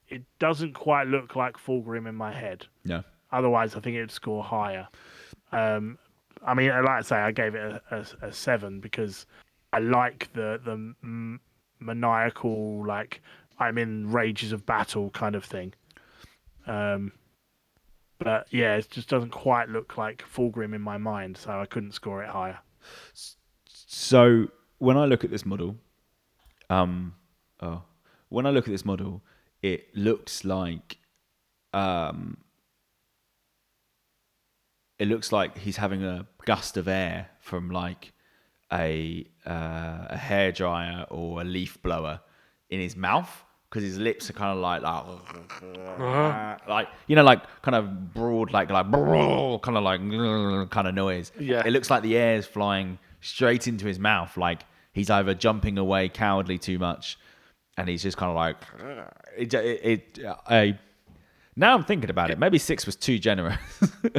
it 0.08 0.22
doesn't 0.38 0.74
quite 0.74 1.06
look 1.06 1.36
like 1.36 1.56
Fulgrim 1.56 2.08
in 2.08 2.14
my 2.14 2.32
head. 2.32 2.66
No. 2.84 3.02
Otherwise, 3.32 3.74
I 3.76 3.80
think 3.80 3.96
it'd 3.96 4.10
score 4.10 4.42
higher. 4.42 4.88
Um, 5.52 5.98
I 6.46 6.54
mean, 6.54 6.68
like 6.68 6.88
I 6.88 7.00
say, 7.02 7.16
I 7.16 7.32
gave 7.32 7.54
it 7.54 7.82
a, 7.90 7.96
a, 8.22 8.26
a 8.28 8.32
seven 8.32 8.80
because 8.80 9.26
I 9.72 9.80
like 9.80 10.30
the 10.32 10.60
the 10.64 10.72
m- 10.72 11.40
maniacal, 11.80 12.86
like 12.86 13.20
I'm 13.58 13.76
in 13.76 14.10
rages 14.10 14.52
of 14.52 14.64
battle 14.64 15.10
kind 15.10 15.34
of 15.34 15.44
thing. 15.44 15.74
Um, 16.66 17.12
but 18.18 18.46
yeah, 18.50 18.76
it 18.76 18.90
just 18.90 19.08
doesn't 19.08 19.30
quite 19.30 19.68
look 19.68 19.96
like 19.96 20.22
Fulgrim 20.22 20.74
in 20.74 20.80
my 20.80 20.98
mind, 20.98 21.36
so 21.36 21.60
I 21.60 21.66
couldn't 21.66 21.92
score 21.92 22.22
it 22.22 22.28
higher. 22.28 22.58
So 23.70 24.48
when 24.78 24.96
I 24.96 25.04
look 25.04 25.24
at 25.24 25.30
this 25.30 25.46
model, 25.46 25.76
um, 26.68 27.14
oh, 27.60 27.82
when 28.28 28.46
I 28.46 28.50
look 28.50 28.66
at 28.66 28.70
this 28.70 28.84
model, 28.84 29.22
it 29.62 29.94
looks 29.96 30.44
like, 30.44 30.98
um, 31.72 32.38
it 34.98 35.08
looks 35.08 35.32
like 35.32 35.56
he's 35.58 35.76
having 35.76 36.04
a 36.04 36.26
gust 36.44 36.76
of 36.76 36.88
air 36.88 37.28
from 37.40 37.70
like 37.70 38.12
a 38.72 39.26
uh, 39.46 40.06
a 40.10 40.16
hair 40.16 40.52
dryer 40.52 41.06
or 41.08 41.40
a 41.40 41.44
leaf 41.44 41.80
blower 41.82 42.20
in 42.68 42.80
his 42.80 42.96
mouth 42.96 43.44
because 43.68 43.82
his 43.82 43.98
lips 43.98 44.30
are 44.30 44.32
kind 44.32 44.52
of 44.52 44.58
like 44.58 44.82
like 44.82 46.68
like 46.68 46.88
you 47.06 47.16
know 47.16 47.22
like 47.22 47.42
kind 47.62 47.74
of 47.74 48.14
broad 48.14 48.52
like 48.52 48.70
like 48.70 48.90
kind 48.90 49.76
of 49.76 49.82
like 49.82 50.00
kind 50.70 50.88
of 50.88 50.94
noise. 50.94 51.32
Yeah. 51.38 51.62
it 51.66 51.70
looks 51.70 51.90
like 51.90 52.02
the 52.02 52.16
air 52.16 52.36
is 52.36 52.46
flying 52.46 52.98
straight 53.20 53.68
into 53.68 53.86
his 53.86 53.98
mouth. 53.98 54.36
Like 54.36 54.62
he's 54.92 55.10
either 55.10 55.34
jumping 55.34 55.78
away 55.78 56.08
cowardly 56.08 56.58
too 56.58 56.78
much, 56.78 57.18
and 57.76 57.88
he's 57.88 58.02
just 58.02 58.16
kind 58.16 58.30
of 58.30 58.36
like 58.36 58.56
it. 59.36 59.54
It. 59.54 60.18
it 60.18 60.26
I 60.46 60.78
now 61.56 61.74
I'm 61.74 61.84
thinking 61.84 62.08
about 62.10 62.30
it. 62.30 62.38
Maybe 62.38 62.58
six 62.58 62.86
was 62.86 62.96
too 62.96 63.18
generous. 63.18 63.58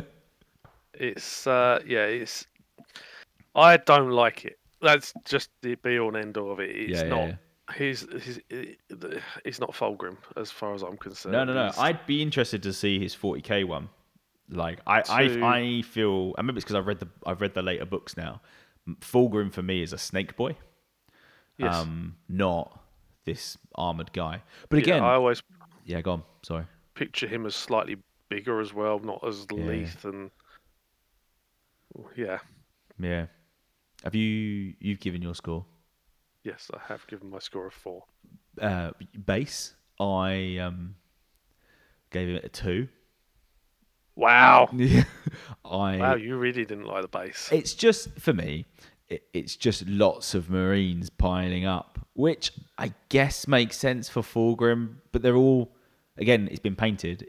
It's 1.00 1.48
uh, 1.48 1.80
yeah, 1.88 2.04
it's. 2.06 2.46
I 3.56 3.78
don't 3.78 4.12
like 4.12 4.44
it. 4.44 4.60
That's 4.82 5.14
just 5.26 5.50
the 5.62 5.76
be 5.76 5.98
all 5.98 6.10
and 6.10 6.18
end 6.18 6.38
all 6.38 6.52
of 6.52 6.60
it. 6.60 6.72
It's 6.76 7.00
Yeah, 7.00 7.04
yeah, 7.04 7.10
not. 7.10 7.28
yeah. 7.28 7.36
He's, 7.78 8.08
he's 8.24 8.40
it's 9.46 9.60
not 9.60 9.72
Fulgrim 9.72 10.18
as 10.36 10.50
far 10.50 10.74
as 10.74 10.82
I'm 10.82 10.98
concerned. 10.98 11.34
No, 11.34 11.44
no, 11.44 11.54
no. 11.54 11.66
He's- 11.66 11.78
I'd 11.78 12.06
be 12.08 12.22
interested 12.22 12.64
to 12.64 12.74
see 12.74 13.00
his 13.00 13.16
40k 13.16 13.66
one. 13.66 13.90
Like 14.50 14.80
I, 14.88 15.02
To- 15.02 15.12
I, 15.12 15.58
I 15.58 15.82
feel. 15.84 16.34
I 16.38 16.42
maybe 16.42 16.58
it's 16.58 16.66
because 16.66 16.76
I've 16.76 16.88
read 16.88 17.00
the 17.00 17.08
I've 17.26 17.42
read 17.42 17.54
the 17.54 17.62
later 17.62 17.86
books 17.86 18.18
now. 18.18 18.42
Fulgrim 19.02 19.54
for 19.54 19.62
me 19.62 19.84
is 19.84 19.94
a 19.94 19.98
snake 20.00 20.36
boy, 20.36 20.56
yes. 21.60 21.76
um, 21.76 22.16
not 22.28 22.82
this 23.26 23.56
armored 23.76 24.12
guy. 24.14 24.42
But 24.70 24.78
Yeah, 24.78 24.82
again, 24.84 25.04
I 25.04 25.14
always 25.14 25.44
yeah, 25.86 26.02
go 26.02 26.14
on. 26.14 26.24
Sorry. 26.42 26.66
picture 26.96 27.28
him 27.28 27.46
as 27.46 27.54
slightly 27.54 27.98
bigger 28.30 28.60
as 28.60 28.74
well, 28.74 28.98
not 28.98 29.24
as 29.28 29.46
Yeah. 29.54 29.64
Leith 29.66 30.06
and 30.06 30.32
yeah. 32.16 32.40
Yeah. 33.00 33.28
Have 34.04 34.16
you 34.16 34.74
you've 34.80 35.00
given 35.00 35.22
your 35.22 35.36
score? 35.36 35.66
Yes, 36.44 36.70
I 36.74 36.80
have 36.88 37.06
given 37.08 37.30
my 37.30 37.40
score 37.40 37.68
a 37.68 37.72
four. 37.72 38.04
Uh, 38.62 38.92
base. 39.26 39.74
I 40.00 40.58
um 40.62 40.96
gave 42.12 42.30
it 42.30 42.44
a 42.44 42.50
two. 42.50 42.88
Wow. 44.16 44.70
I 45.66 45.98
Wow, 45.98 46.16
you 46.16 46.38
really 46.38 46.66
didn't 46.66 46.86
like 46.86 47.02
the 47.02 47.08
base. 47.08 47.50
It's 47.52 47.74
just 47.74 48.20
for 48.20 48.34
me. 48.34 48.66
It, 49.08 49.24
it's 49.34 49.56
just 49.56 49.88
lots 49.88 50.36
of 50.36 50.50
Marines 50.50 51.10
piling 51.10 51.66
up, 51.66 52.00
which 52.14 52.52
I 52.78 52.94
guess 53.10 53.48
makes 53.48 53.78
sense 53.78 54.08
for 54.08 54.22
Fulgrim, 54.22 54.98
but 55.12 55.22
they're 55.22 55.36
all 55.36 55.72
again. 56.18 56.48
It's 56.52 56.60
been 56.60 56.76
painted. 56.76 57.26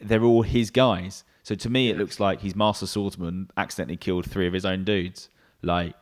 They're 0.00 0.22
all 0.24 0.42
his 0.42 0.70
guys. 0.70 1.24
So 1.42 1.54
to 1.56 1.70
me, 1.70 1.90
it 1.90 1.98
looks 1.98 2.20
like 2.20 2.40
his 2.40 2.54
master 2.54 2.86
swordsman 2.86 3.50
accidentally 3.56 3.96
killed 3.96 4.28
three 4.30 4.46
of 4.46 4.52
his 4.52 4.64
own 4.64 4.84
dudes. 4.84 5.28
Like 5.62 5.94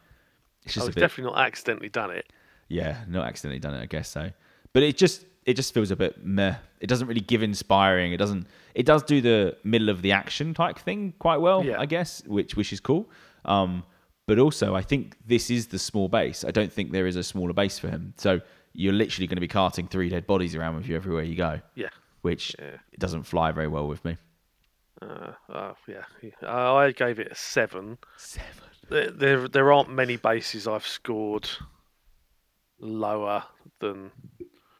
It's 0.65 0.75
just 0.75 0.85
a 0.85 0.89
was 0.89 0.95
bit, 0.95 1.01
definitely 1.01 1.33
not 1.33 1.47
accidentally 1.47 1.89
done 1.89 2.11
it. 2.11 2.31
Yeah, 2.69 3.05
not 3.09 3.27
accidentally 3.27 3.59
done 3.61 3.75
it, 3.75 3.83
I 3.83 3.87
guess 3.87 4.09
so. 4.09 4.31
But 4.73 4.83
it 4.83 4.97
just 4.97 5.25
it 5.47 5.55
just 5.55 5.73
feels 5.73 5.91
a 5.91 5.97
bit 5.97 6.25
meh. 6.25 6.55
It 6.81 6.87
doesn't 6.89 7.07
really 7.09 7.21
give 7.23 7.43
inspiring. 7.43 8.13
It 8.13 8.19
doesn't. 8.19 8.47
It 8.75 8.85
does 8.87 9.03
do 9.03 9.21
the 9.21 9.57
middle 9.65 9.89
of 9.89 10.03
the 10.03 10.13
action 10.13 10.55
type 10.55 10.79
thing 10.79 11.15
quite 11.19 11.39
well, 11.39 11.65
Yeah. 11.65 11.81
I 11.81 11.87
guess, 11.87 12.23
which 12.27 12.55
which 12.57 12.73
is 12.73 12.81
cool. 12.81 13.11
Um, 13.45 13.83
but 14.27 14.39
also, 14.39 14.75
I 14.75 14.83
think 14.83 15.17
this 15.27 15.51
is 15.51 15.69
the 15.69 15.79
small 15.79 16.09
base. 16.09 16.45
I 16.45 16.51
don't 16.51 16.71
think 16.73 16.93
there 16.93 17.07
is 17.07 17.17
a 17.17 17.23
smaller 17.23 17.55
base 17.55 17.79
for 17.79 17.89
him. 17.89 18.13
So 18.19 18.41
you're 18.75 18.93
literally 18.93 19.27
going 19.27 19.37
to 19.39 19.41
be 19.41 19.49
carting 19.49 19.89
three 19.89 20.11
dead 20.11 20.27
bodies 20.27 20.55
around 20.55 20.77
with 20.77 20.87
you 20.87 20.95
everywhere 20.97 21.23
you 21.25 21.35
go, 21.35 21.61
Yeah. 21.75 21.89
which 22.21 22.55
Yeah. 22.59 22.77
it 22.93 23.01
doesn't 23.01 23.23
fly 23.23 23.51
very 23.53 23.69
well 23.69 23.89
with 23.89 24.05
me. 24.05 24.19
Uh, 25.01 25.33
uh, 25.49 25.73
yeah. 25.89 26.03
Uh, 26.43 26.75
I 26.75 26.93
gave 26.93 27.19
it 27.19 27.33
a 27.33 27.35
seven. 27.35 27.97
Seven. 28.19 28.47
There, 28.91 29.11
there, 29.11 29.49
there 29.49 29.73
aren't 29.73 29.91
many 29.91 30.17
bases 30.17 30.69
I've 30.69 30.87
scored 30.87 31.49
lower 32.81 33.43
than 33.81 34.11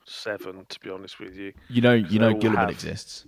seven. 0.05 0.67
To 0.69 0.81
be 0.81 0.91
honest 0.91 1.19
with 1.21 1.37
you, 1.37 1.53
You 1.69 1.83
know, 1.83 1.95
you 1.95 2.19
know, 2.19 2.33
they 2.33 2.39
Guilliman 2.39 2.57
have- 2.57 2.71
exists. 2.71 3.27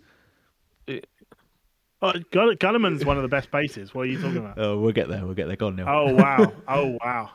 Oh, 2.03 2.13
Gull- 2.31 2.55
Guilliman's 2.55 3.05
one 3.05 3.17
of 3.19 3.23
the 3.23 3.29
best 3.29 3.51
bases. 3.51 3.95
What 3.95 4.03
are 4.03 4.07
you 4.07 4.19
talking 4.21 4.39
about? 4.39 4.59
Oh, 4.59 4.79
we'll 4.79 4.93
get 4.93 5.09
there. 5.09 5.25
We'll 5.25 5.35
get 5.35 5.49
there. 5.49 5.57
Go 5.57 5.67
on, 5.67 5.77
Neil. 5.77 5.87
Oh 5.89 6.15
wow! 6.15 6.53
Oh 6.67 6.99
wow! 7.05 7.31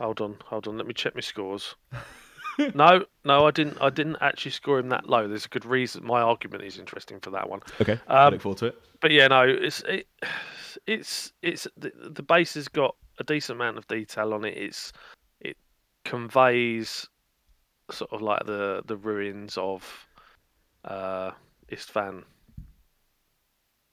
hold 0.00 0.20
on, 0.22 0.36
hold 0.46 0.66
on. 0.66 0.78
Let 0.78 0.86
me 0.86 0.94
check 0.94 1.14
my 1.14 1.20
scores. 1.20 1.74
no, 2.74 3.04
no, 3.26 3.46
I 3.46 3.50
didn't. 3.50 3.76
I 3.82 3.90
didn't 3.90 4.16
actually 4.22 4.52
score 4.52 4.78
him 4.78 4.88
that 4.88 5.10
low. 5.10 5.28
There's 5.28 5.44
a 5.44 5.48
good 5.50 5.66
reason. 5.66 6.06
My 6.06 6.22
argument 6.22 6.64
is 6.64 6.78
interesting 6.78 7.20
for 7.20 7.28
that 7.30 7.50
one. 7.50 7.60
Okay, 7.82 7.98
I 8.08 8.24
Um, 8.24 8.32
look 8.32 8.40
forward 8.42 8.58
to 8.60 8.66
it. 8.66 8.82
But 9.02 9.10
yeah, 9.10 9.26
no, 9.28 9.42
it's 9.42 9.82
it, 9.82 10.06
it's 10.86 11.32
it's 11.42 11.66
the, 11.76 11.92
the 12.10 12.22
base 12.22 12.54
has 12.54 12.68
got 12.68 12.96
a 13.18 13.24
decent 13.24 13.58
amount 13.58 13.76
of 13.76 13.86
detail 13.88 14.32
on 14.32 14.46
it. 14.46 14.56
It's 14.56 14.90
it 14.90 14.94
conveys 16.08 17.06
sort 17.90 18.12
of 18.12 18.22
like 18.22 18.44
the 18.46 18.82
the 18.86 18.96
ruins 18.96 19.56
of 19.58 20.06
uh 20.84 21.30
Isstvan. 21.70 22.24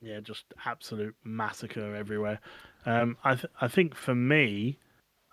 Yeah, 0.01 0.19
just 0.21 0.45
absolute 0.65 1.15
massacre 1.23 1.95
everywhere. 1.95 2.39
Um, 2.85 3.17
I 3.23 3.35
th- 3.35 3.51
I 3.59 3.67
think 3.67 3.95
for 3.95 4.13
me, 4.15 4.77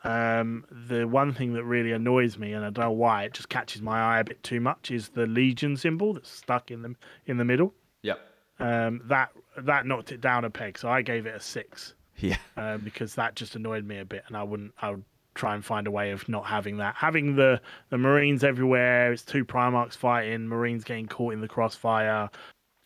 um, 0.02 0.64
the 0.88 1.06
one 1.06 1.32
thing 1.34 1.52
that 1.54 1.64
really 1.64 1.92
annoys 1.92 2.38
me, 2.38 2.52
and 2.52 2.64
I 2.64 2.70
don't 2.70 2.84
know 2.86 2.90
why, 2.92 3.24
it 3.24 3.34
just 3.34 3.48
catches 3.48 3.82
my 3.82 4.00
eye 4.00 4.20
a 4.20 4.24
bit 4.24 4.42
too 4.42 4.60
much, 4.60 4.90
is 4.90 5.10
the 5.10 5.26
Legion 5.26 5.76
symbol 5.76 6.14
that's 6.14 6.30
stuck 6.30 6.70
in 6.70 6.82
the 6.82 6.94
in 7.26 7.36
the 7.36 7.44
middle. 7.44 7.74
Yep. 8.02 8.20
Um, 8.58 9.02
that 9.04 9.30
that 9.58 9.86
knocked 9.86 10.10
it 10.12 10.20
down 10.20 10.44
a 10.44 10.50
peg, 10.50 10.78
so 10.78 10.88
I 10.88 11.02
gave 11.02 11.26
it 11.26 11.34
a 11.34 11.40
six 11.40 11.94
Yeah. 12.16 12.38
um, 12.56 12.80
because 12.80 13.14
that 13.16 13.34
just 13.36 13.54
annoyed 13.56 13.84
me 13.84 13.98
a 13.98 14.04
bit, 14.04 14.24
and 14.28 14.36
I 14.36 14.42
wouldn't. 14.42 14.72
I 14.80 14.90
would 14.90 15.04
try 15.34 15.54
and 15.54 15.64
find 15.64 15.86
a 15.86 15.90
way 15.90 16.10
of 16.10 16.28
not 16.28 16.44
having 16.46 16.76
that. 16.78 16.94
Having 16.96 17.36
the 17.36 17.60
the 17.90 17.98
Marines 17.98 18.44
everywhere. 18.44 19.12
It's 19.12 19.22
two 19.22 19.44
Primarchs 19.44 19.96
fighting. 19.96 20.46
Marines 20.48 20.84
getting 20.84 21.06
caught 21.06 21.32
in 21.32 21.40
the 21.40 21.48
crossfire. 21.48 22.28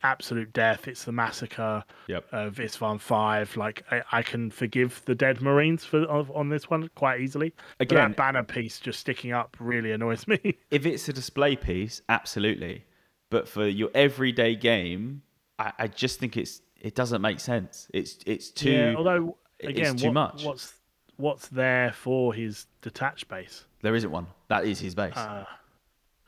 Absolute 0.02 0.52
death. 0.52 0.86
It's 0.86 1.04
the 1.04 1.12
massacre 1.12 1.82
Yep. 2.06 2.26
of 2.30 2.54
Isstvan 2.56 3.00
Five. 3.00 3.56
Like 3.56 3.82
I, 3.90 4.02
I 4.12 4.22
can 4.22 4.50
forgive 4.50 5.02
the 5.06 5.14
dead 5.14 5.40
Marines 5.40 5.84
for 5.84 6.04
on 6.08 6.48
this 6.50 6.68
one 6.70 6.88
quite 6.94 7.20
easily. 7.22 7.54
But 7.78 7.90
Again- 7.90 8.10
that 8.10 8.16
banner 8.16 8.42
piece 8.44 8.78
just 8.78 9.00
sticking 9.00 9.32
up 9.32 9.56
really 9.58 9.92
annoys 9.92 10.28
me. 10.28 10.38
If 10.70 10.84
it's 10.86 11.08
a 11.08 11.12
display 11.12 11.56
piece, 11.56 12.02
absolutely. 12.08 12.84
But 13.30 13.48
for 13.48 13.66
your 13.66 13.88
everyday 13.94 14.54
game, 14.54 15.22
I, 15.58 15.72
I 15.78 15.86
just 15.88 16.20
think 16.20 16.36
it's 16.36 16.60
it 16.80 16.94
doesn't 16.94 17.22
make 17.22 17.40
sense. 17.40 17.88
It's 17.92 18.18
it's 18.26 18.50
too. 18.50 18.70
yeah. 18.70 18.94
Although 18.96 19.38
it's 19.58 19.70
again, 19.70 19.96
too 19.96 20.06
what- 20.08 20.12
much. 20.34 20.44
What's 20.44 20.74
what's 21.16 21.48
there 21.48 21.92
for 21.92 22.32
his 22.34 22.66
detached 22.82 23.28
base? 23.28 23.64
There 23.82 23.94
isn't 23.94 24.10
one. 24.10 24.26
That 24.48 24.64
is 24.64 24.78
his 24.80 24.94
base. 24.94 25.16
Uh, 25.16 25.44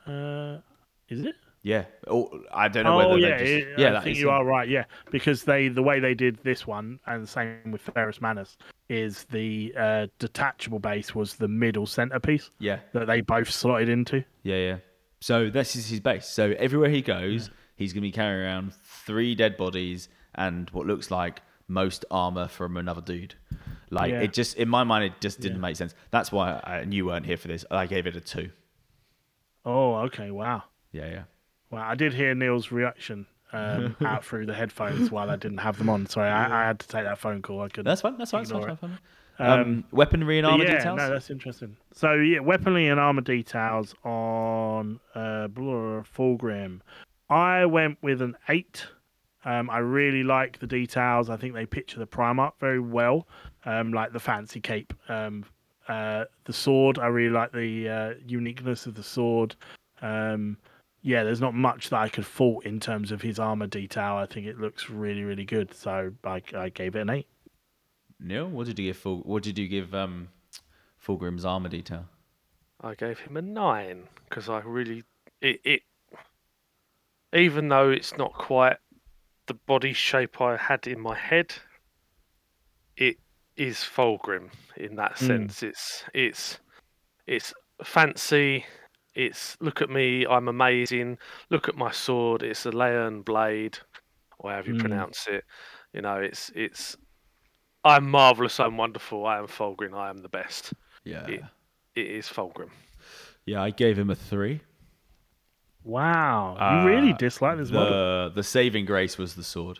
uh, 0.07 0.59
is 1.09 1.21
it? 1.21 1.35
yeah. 1.61 1.85
Or, 2.07 2.29
I 2.53 2.67
don't 2.67 2.83
know 2.85 2.93
Oh 3.01 3.09
whether 3.09 3.17
yeah, 3.19 3.27
yeah, 3.41 3.59
just. 3.59 3.67
Yeah, 3.79 3.97
I 3.97 4.01
think 4.01 4.17
you 4.17 4.29
him. 4.29 4.33
are 4.35 4.45
right. 4.45 4.67
Yeah, 4.69 4.85
because 5.11 5.43
they 5.43 5.67
the 5.67 5.83
way 5.83 5.99
they 5.99 6.13
did 6.13 6.37
this 6.43 6.65
one, 6.65 6.99
and 7.07 7.23
the 7.23 7.27
same 7.27 7.71
with 7.71 7.81
Ferrus 7.81 8.21
Manus, 8.21 8.57
is 8.89 9.25
the 9.31 9.73
uh, 9.77 10.07
detachable 10.19 10.79
base 10.79 11.13
was 11.13 11.35
the 11.35 11.47
middle 11.47 11.85
centerpiece 11.85 12.49
Yeah. 12.59 12.79
that 12.93 13.07
they 13.07 13.21
both 13.21 13.49
slotted 13.49 13.89
into. 13.89 14.23
Yeah, 14.43 14.55
yeah. 14.57 14.77
So 15.21 15.49
this 15.49 15.75
is 15.75 15.89
his 15.89 15.99
base. 15.99 16.25
So 16.27 16.51
everywhere 16.57 16.89
he 16.89 17.01
goes, 17.01 17.49
he's 17.75 17.91
going 17.93 18.01
to 18.01 18.07
be 18.07 18.11
carrying 18.11 18.41
around 18.45 18.73
three 19.05 19.35
dead 19.35 19.57
bodies 19.57 20.07
and 20.35 20.69
what 20.69 20.87
looks 20.87 21.11
like 21.11 21.41
most 21.67 22.05
armor 22.09 22.47
from 22.47 22.77
another 22.77 23.01
dude. 23.01 23.35
Like 23.91 24.11
Yeah. 24.11 24.21
it 24.21 24.33
just 24.33 24.55
in 24.57 24.69
my 24.69 24.83
mind, 24.83 25.05
it 25.05 25.13
just 25.19 25.39
didn't 25.41 25.57
Yeah. 25.57 25.61
make 25.61 25.75
sense. 25.75 25.95
That's 26.11 26.31
why 26.31 26.59
I, 26.63 26.77
and 26.79 26.93
you 26.93 27.05
weren't 27.07 27.25
here 27.25 27.37
for 27.37 27.47
this. 27.47 27.65
I 27.71 27.85
gave 27.87 28.05
it 28.07 28.15
a 28.15 28.21
two. 28.21 28.49
Oh, 29.65 29.95
okay, 30.05 30.31
wow, 30.31 30.63
Yeah, 30.91 31.09
yeah. 31.09 31.23
wow. 31.69 31.87
I 31.87 31.95
did 31.95 32.13
hear 32.13 32.33
Neil's 32.33 32.71
reaction 32.71 33.25
um, 33.51 33.95
out 34.05 34.23
through 34.23 34.45
the 34.45 34.53
headphones 34.53 35.11
while 35.11 35.29
I 35.29 35.35
didn't 35.35 35.57
have 35.59 35.77
them 35.77 35.89
on. 35.89 36.05
Sorry, 36.07 36.29
I, 36.29 36.63
I 36.63 36.67
had 36.67 36.79
to 36.79 36.87
take 36.87 37.03
that 37.03 37.17
phone 37.19 37.41
call. 37.41 37.61
I 37.61 37.67
couldn't. 37.67 37.85
That's 37.85 38.01
fine. 38.01 38.17
That's 38.17 38.31
fine. 38.31 38.43
That's 38.45 38.65
fine. 38.65 38.77
Fine. 38.77 38.97
Um, 39.39 39.59
Um, 39.61 39.83
weaponry 39.91 40.37
and 40.37 40.45
armor 40.47 40.63
yeah, 40.65 40.77
details. 40.77 40.97
No, 40.97 41.09
that's 41.09 41.29
interesting. 41.29 41.77
So 41.93 42.13
yeah, 42.13 42.39
weaponry 42.39 42.87
and 42.87 42.99
armor 42.99 43.21
details 43.21 43.95
on 44.03 44.99
uh 45.15 45.47
Fulgrim. 45.49 46.81
I 47.29 47.65
went 47.65 47.97
with 48.01 48.21
an 48.21 48.35
eight. 48.49 48.85
Um, 49.45 49.69
I 49.69 49.77
really 49.77 50.23
like 50.23 50.59
the 50.59 50.67
details. 50.67 51.29
I 51.29 51.37
think 51.37 51.53
they 51.53 51.65
picture 51.65 51.99
the 51.99 52.07
Primarch 52.07 52.53
very 52.59 52.79
well. 52.81 53.27
Um, 53.65 53.93
like 53.93 54.13
the 54.13 54.19
fancy 54.19 54.59
cape. 54.59 54.93
Um, 55.09 55.45
uh, 55.87 56.25
the 56.45 56.53
sword. 56.53 56.99
I 56.99 57.07
really 57.07 57.33
like 57.33 57.51
the 57.51 57.89
uh, 57.89 58.13
uniqueness 58.25 58.85
of 58.85 58.95
the 58.95 59.03
sword. 59.03 59.55
Um, 60.01 60.57
yeah, 61.01 61.23
there's 61.23 61.41
not 61.41 61.53
much 61.53 61.89
that 61.89 61.99
I 61.99 62.09
could 62.09 62.25
fault 62.25 62.65
in 62.65 62.79
terms 62.79 63.11
of 63.11 63.21
his 63.21 63.39
armor 63.39 63.67
detail. 63.67 64.15
I 64.15 64.25
think 64.25 64.45
it 64.45 64.59
looks 64.59 64.89
really, 64.89 65.23
really 65.23 65.45
good. 65.45 65.73
So 65.73 66.11
I, 66.23 66.41
I 66.55 66.69
gave 66.69 66.95
it 66.95 67.01
an 67.01 67.09
eight. 67.09 67.27
Neil, 68.19 68.47
what 68.47 68.67
did 68.67 68.77
you 68.77 68.85
give? 68.85 68.97
Full, 68.97 69.19
what 69.19 69.43
did 69.43 69.57
you 69.57 69.67
give? 69.67 69.93
Um, 69.95 70.29
Fulgrim's 71.05 71.45
armor 71.45 71.69
detail. 71.69 72.05
I 72.81 72.95
gave 72.95 73.19
him 73.19 73.37
a 73.37 73.41
nine 73.41 74.03
because 74.25 74.49
I 74.49 74.59
really 74.59 75.03
it, 75.41 75.61
it 75.63 75.81
even 77.33 77.69
though 77.69 77.89
it's 77.89 78.17
not 78.17 78.33
quite 78.33 78.77
the 79.47 79.53
body 79.53 79.93
shape 79.93 80.39
I 80.41 80.57
had 80.57 80.87
in 80.87 80.99
my 80.99 81.15
head, 81.15 81.47
it 81.49 81.61
is 83.59 83.77
Fulgrim 83.77 84.49
in 84.77 84.95
that 84.95 85.15
Mm. 85.15 85.27
sense. 85.27 85.63
It's 85.63 86.03
it's 86.13 86.59
it's 87.27 87.53
fancy. 87.83 88.65
It's 89.15 89.57
look 89.59 89.81
at 89.81 89.89
me, 89.89 90.25
I'm 90.25 90.47
amazing. 90.47 91.17
Look 91.49 91.67
at 91.67 91.75
my 91.75 91.91
sword. 91.91 92.41
It's 92.43 92.65
a 92.65 92.71
Leon 92.71 93.21
blade, 93.23 93.77
or 94.37 94.51
however 94.51 94.69
you 94.69 94.75
Mm. 94.75 94.79
pronounce 94.79 95.27
it. 95.27 95.43
You 95.93 96.01
know, 96.01 96.15
it's 96.15 96.49
it's. 96.55 96.95
I'm 97.83 98.09
marvelous. 98.09 98.59
I'm 98.59 98.77
wonderful. 98.77 99.25
I 99.25 99.37
am 99.39 99.47
Fulgrim. 99.47 99.93
I 99.95 100.09
am 100.09 100.17
the 100.17 100.29
best. 100.29 100.73
Yeah. 101.03 101.27
It- 101.27 101.43
It 101.95 102.05
is 102.07 102.27
Fulgrim. 102.29 102.69
Yeah, 103.45 103.61
I 103.63 103.71
gave 103.71 103.97
him 103.99 104.09
a 104.09 104.15
three. 104.15 104.61
Wow, 105.83 106.55
you 106.83 106.87
really 106.89 107.13
Uh, 107.13 107.17
dislike 107.17 107.57
this 107.57 107.71
model. 107.71 107.89
the 107.89 108.31
the 108.35 108.43
saving 108.43 108.85
grace 108.85 109.17
was 109.17 109.35
the 109.35 109.43
sword. 109.43 109.79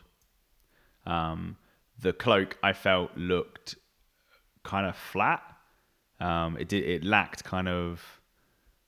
Um, 1.06 1.58
the 2.02 2.14
cloak 2.14 2.58
I 2.64 2.74
felt 2.74 3.16
looked 3.16 3.76
kind 4.64 4.86
of 4.86 4.96
flat. 4.96 5.42
Um, 6.20 6.58
it 6.58 6.68
did 6.68 6.84
it 6.84 7.04
lacked 7.04 7.44
kind 7.44 7.68
of 7.68 8.04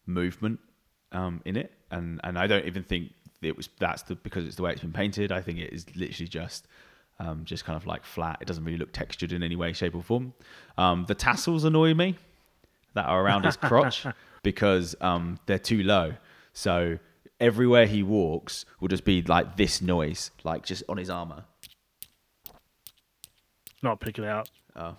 movement 0.05 0.59
um, 1.11 1.41
in 1.45 1.57
it, 1.57 1.71
and 1.89 2.19
and 2.23 2.38
I 2.38 2.47
don't 2.47 2.65
even 2.65 2.83
think 2.83 3.11
it 3.41 3.55
was 3.55 3.69
that's 3.79 4.03
the 4.03 4.15
because 4.15 4.45
it's 4.45 4.55
the 4.55 4.63
way 4.63 4.71
it's 4.71 4.81
been 4.81 4.93
painted. 4.93 5.31
I 5.31 5.41
think 5.41 5.59
it 5.59 5.73
is 5.73 5.85
literally 5.95 6.27
just. 6.27 6.67
Um, 7.19 7.45
just 7.45 7.65
kind 7.65 7.77
of 7.77 7.85
like 7.85 8.03
flat. 8.03 8.39
It 8.41 8.47
doesn't 8.47 8.63
really 8.63 8.79
look 8.79 8.93
textured 8.93 9.31
in 9.31 9.43
any 9.43 9.55
way, 9.55 9.73
shape, 9.73 9.93
or 9.93 10.01
form. 10.01 10.33
Um, 10.75 11.05
the 11.07 11.13
tassels 11.13 11.65
annoy 11.65 11.93
me 11.93 12.15
that 12.95 13.05
are 13.05 13.23
around 13.23 13.45
his 13.45 13.55
crotch 13.55 14.07
because 14.43 14.95
um, 15.01 15.38
they're 15.45 15.59
too 15.59 15.83
low. 15.83 16.13
So 16.53 16.97
everywhere 17.39 17.85
he 17.85 18.01
walks 18.01 18.65
will 18.79 18.88
just 18.88 19.05
be 19.05 19.21
like 19.21 19.55
this 19.55 19.83
noise, 19.83 20.31
like 20.43 20.65
just 20.65 20.81
on 20.89 20.97
his 20.97 21.11
armor. 21.11 21.45
Not 23.81 23.99
picking 23.99 24.23
it 24.23 24.29
up. 24.29 24.47
Oh. 24.75 24.95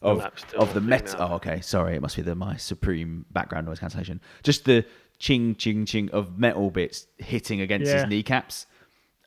Of, 0.00 0.20
of 0.56 0.72
the 0.74 0.80
thing 0.80 0.88
met. 0.88 1.14
Oh, 1.18 1.34
okay. 1.34 1.60
Sorry, 1.60 1.96
it 1.96 2.00
must 2.02 2.14
be 2.16 2.22
the 2.22 2.34
my 2.36 2.56
supreme 2.56 3.24
background 3.32 3.66
noise 3.66 3.80
cancellation. 3.80 4.20
Just 4.44 4.64
the 4.64 4.84
ching 5.18 5.56
ching 5.56 5.84
ching 5.86 6.08
of 6.12 6.38
metal 6.38 6.70
bits 6.70 7.08
hitting 7.18 7.60
against 7.60 7.88
Yeah. 7.90 8.02
his 8.02 8.06
kneecaps, 8.08 8.66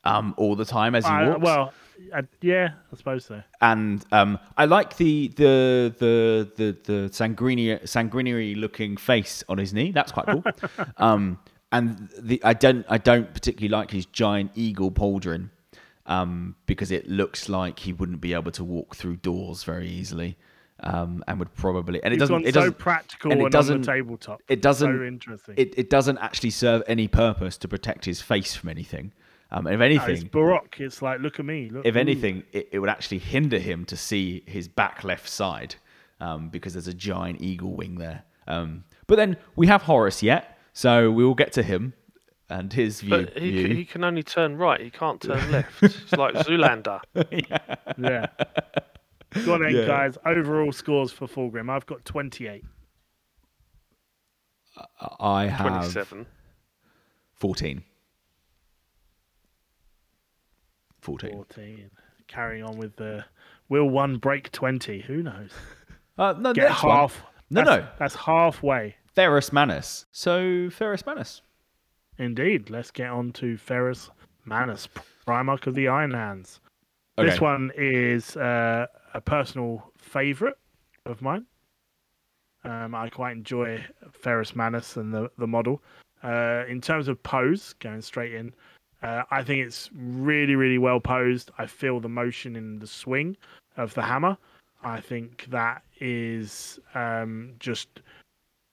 um, 0.05 0.33
all 0.37 0.55
the 0.55 0.63
time 0.65 0.95
as 0.95 1.05
he 1.05 1.11
I- 1.11 1.27
walks. 1.29 1.41
well, 1.41 1.73
I, 2.15 2.21
yeah, 2.39 2.69
I 2.91 2.95
suppose 2.95 3.25
so. 3.25 3.43
and 3.59 4.03
um, 4.13 4.39
I 4.57 4.63
like 4.65 4.95
the 4.95 5.27
the 5.35 5.93
the 5.99 6.49
the 6.55 6.77
the 6.85 7.13
sanguinary 7.13 7.85
sanguinary 7.85 8.55
looking 8.55 8.95
face 8.95 9.43
on 9.49 9.57
his 9.57 9.73
knee. 9.73 9.91
That's 9.91 10.13
quite 10.13 10.25
cool. 10.27 10.43
um, 10.97 11.37
and 11.73 12.09
the 12.17 12.41
I 12.45 12.53
don't 12.53 12.85
I 12.87 12.97
don't 12.97 13.31
particularly 13.33 13.67
like 13.69 13.91
his 13.91 14.05
giant 14.05 14.51
eagle 14.55 14.89
pauldron. 14.89 15.49
Um, 16.07 16.56
because 16.65 16.91
it 16.91 17.07
looks 17.07 17.48
like 17.48 17.80
he 17.80 17.94
wouldn't 17.94 18.22
be 18.22 18.34
able 18.34 18.52
to 18.53 18.64
walk 18.64 18.95
through 18.95 19.18
doors 19.18 19.64
very 19.64 19.88
easily, 19.88 20.36
um, 20.80 21.23
and 21.28 21.38
would 21.40 21.53
probably 21.53 22.02
and 22.03 22.14
it 22.14 22.19
He's 22.19 22.28
doesn't 22.28 22.45
it 22.48 22.53
so 22.53 22.61
doesn't 22.61 22.80
practical 22.80 23.32
and 23.32 23.41
and, 23.41 23.52
doesn't 23.52 23.76
on 23.76 23.82
the 23.82 23.88
tabletop. 23.88 24.41
it 24.48 24.61
doesn't 24.61 24.98
So 24.98 25.03
interesting. 25.03 25.56
it, 25.57 25.76
it 25.78 25.90
doesn't 25.90 26.18
actually 26.18 26.49
serve 26.49 26.82
any 26.88 27.07
purpose 27.07 27.57
to 27.57 27.68
protect 27.68 28.06
his 28.06 28.19
face 28.22 28.56
from 28.56 28.69
anything. 28.69 29.14
Um, 29.52 29.68
if 29.68 29.80
No, 29.80 30.14
it's 30.14 30.23
baroque. 30.23 30.80
It's 30.80 31.02
like, 31.02 31.19
look 31.19 31.40
at 31.40 31.45
me. 31.45 31.69
Look, 31.69 31.86
if 31.86 31.95
anything, 31.98 32.44
it, 32.53 32.69
it 32.72 32.80
would 32.80 32.90
actually 32.90 33.19
hinder 33.19 33.60
him 33.60 33.84
to 33.86 33.98
see 33.98 34.44
his 34.48 34.68
back 34.69 35.03
left 35.03 35.28
side 35.28 35.76
um, 36.22 36.49
because 36.49 36.73
there's 36.73 36.88
a 36.88 36.94
giant 36.94 37.41
eagle 37.41 37.76
wing 37.76 37.95
there. 37.95 38.23
Um, 38.48 38.86
but 39.07 39.18
then 39.18 39.38
we 39.57 39.68
have 39.68 39.84
Horus 39.84 40.23
yet, 40.23 40.57
so 40.73 41.11
we 41.11 41.26
will 41.26 41.36
get 41.36 41.52
to 41.53 41.64
him 41.64 41.94
and 42.52 42.72
his 42.73 43.02
view. 43.02 43.10
But 43.10 43.38
he, 43.38 43.52
view. 43.52 43.68
c- 43.68 43.76
he 43.76 43.86
can 43.86 44.03
only 44.03 44.23
turn 44.23 44.57
right. 44.57 44.80
He 44.82 44.90
can't 44.91 45.22
turn 45.22 45.52
left. 45.53 45.82
It's 45.82 46.11
like 46.14 46.36
Zoolander. 46.36 46.99
Yeah. 47.98 48.28
Go 49.45 49.53
on 49.53 49.61
then, 49.61 49.76
Yeah. 49.76 49.86
guys. 49.88 50.18
Overall 50.26 50.72
scores 50.72 51.11
for 51.11 51.28
Fulgrim. 51.28 51.69
I've 51.69 51.86
got 51.86 52.03
28. 52.06 52.64
I 55.19 55.45
have 55.48 55.68
27. 55.68 56.26
14. 57.36 57.84
14. 61.02 61.32
14. 61.32 61.90
Carrying 62.28 62.64
on 62.64 62.78
with 62.78 62.95
the. 62.98 63.26
Will 63.69 63.90
one 63.90 64.18
break 64.18 64.52
20? 64.52 65.02
Who 65.02 65.23
knows? 65.23 65.52
Uh, 66.18 66.34
no, 66.38 66.53
Get 66.53 66.69
next 66.69 66.84
one. 66.84 66.95
half. 66.98 67.23
No, 67.49 67.64
that's, 67.64 67.82
no. 67.82 67.88
That's 67.98 68.15
halfway. 68.15 68.95
Ferrus 69.15 69.52
Manus. 69.52 70.06
So, 70.11 70.69
Ferrus 70.69 71.03
Manus. 71.06 71.41
Indeed. 72.17 72.69
Let's 72.69 72.91
get 72.91 73.09
on 73.09 73.31
to 73.33 73.57
Ferrus 73.57 74.09
Manus, 74.45 74.88
Primarch 75.27 75.67
of 75.67 75.75
the 75.75 75.88
Iron 75.88 76.11
Hands. 76.11 76.59
Okay. 77.17 77.29
This 77.29 77.41
one 77.41 77.71
is 77.75 78.35
uh, 78.38 78.88
a 79.13 79.21
personal 79.21 79.91
favourite 79.97 80.55
of 81.05 81.21
mine. 81.21 81.45
Um, 82.63 82.93
I 82.93 83.09
quite 83.09 83.31
enjoy 83.31 83.83
Ferrus 84.11 84.55
Manus 84.55 84.97
and 84.97 85.13
the, 85.13 85.31
the 85.38 85.47
model. 85.47 85.81
Uh, 86.23 86.63
in 86.67 86.79
terms 86.79 87.07
of 87.07 87.21
pose, 87.23 87.73
going 87.79 88.01
straight 88.01 88.33
in, 88.33 88.53
uh, 89.01 89.23
I 89.31 89.43
think 89.43 89.65
it's 89.65 89.89
really, 89.93 90.55
really 90.55 90.77
well 90.77 90.99
posed. 90.99 91.49
I 91.57 91.65
feel 91.65 91.99
the 91.99 92.09
motion 92.09 92.55
in 92.55 92.77
the 92.79 92.88
swing 92.88 93.35
of 93.77 93.93
the 93.95 94.03
hammer. 94.03 94.38
I 94.83 94.99
think 94.99 95.47
that 95.49 95.83
is 95.99 96.79
um, 96.93 97.53
just 97.59 98.01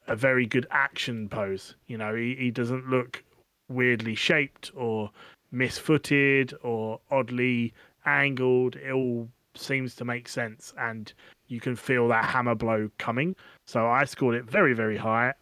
a 0.07 0.17
very 0.17 0.47
good 0.47 0.67
action 0.71 1.29
pose. 1.29 1.75
You 1.87 1.97
know, 1.99 2.15
he, 2.15 2.35
he 2.35 2.51
doesn't 2.51 2.89
look 2.89 3.23
weirdly 3.69 4.15
shaped 4.15 4.71
or 4.75 5.11
misfooted 5.53 6.55
or 6.63 7.01
oddly 7.11 7.73
angled. 8.07 8.77
It 8.77 8.93
all 8.93 9.29
seems 9.55 9.95
to 9.97 10.05
make 10.05 10.29
sense, 10.29 10.73
and 10.79 11.13
you 11.49 11.61
can 11.61 11.77
feel 11.77 12.09
that 12.09 12.25
hammer 12.25 12.55
blow 12.55 12.91
coming. 12.99 13.35
So 13.67 13.87
I 13.87 14.05
scored 14.05 14.35
it 14.37 14.45
very, 14.45 14.75
very 14.75 14.97
high 14.97 15.35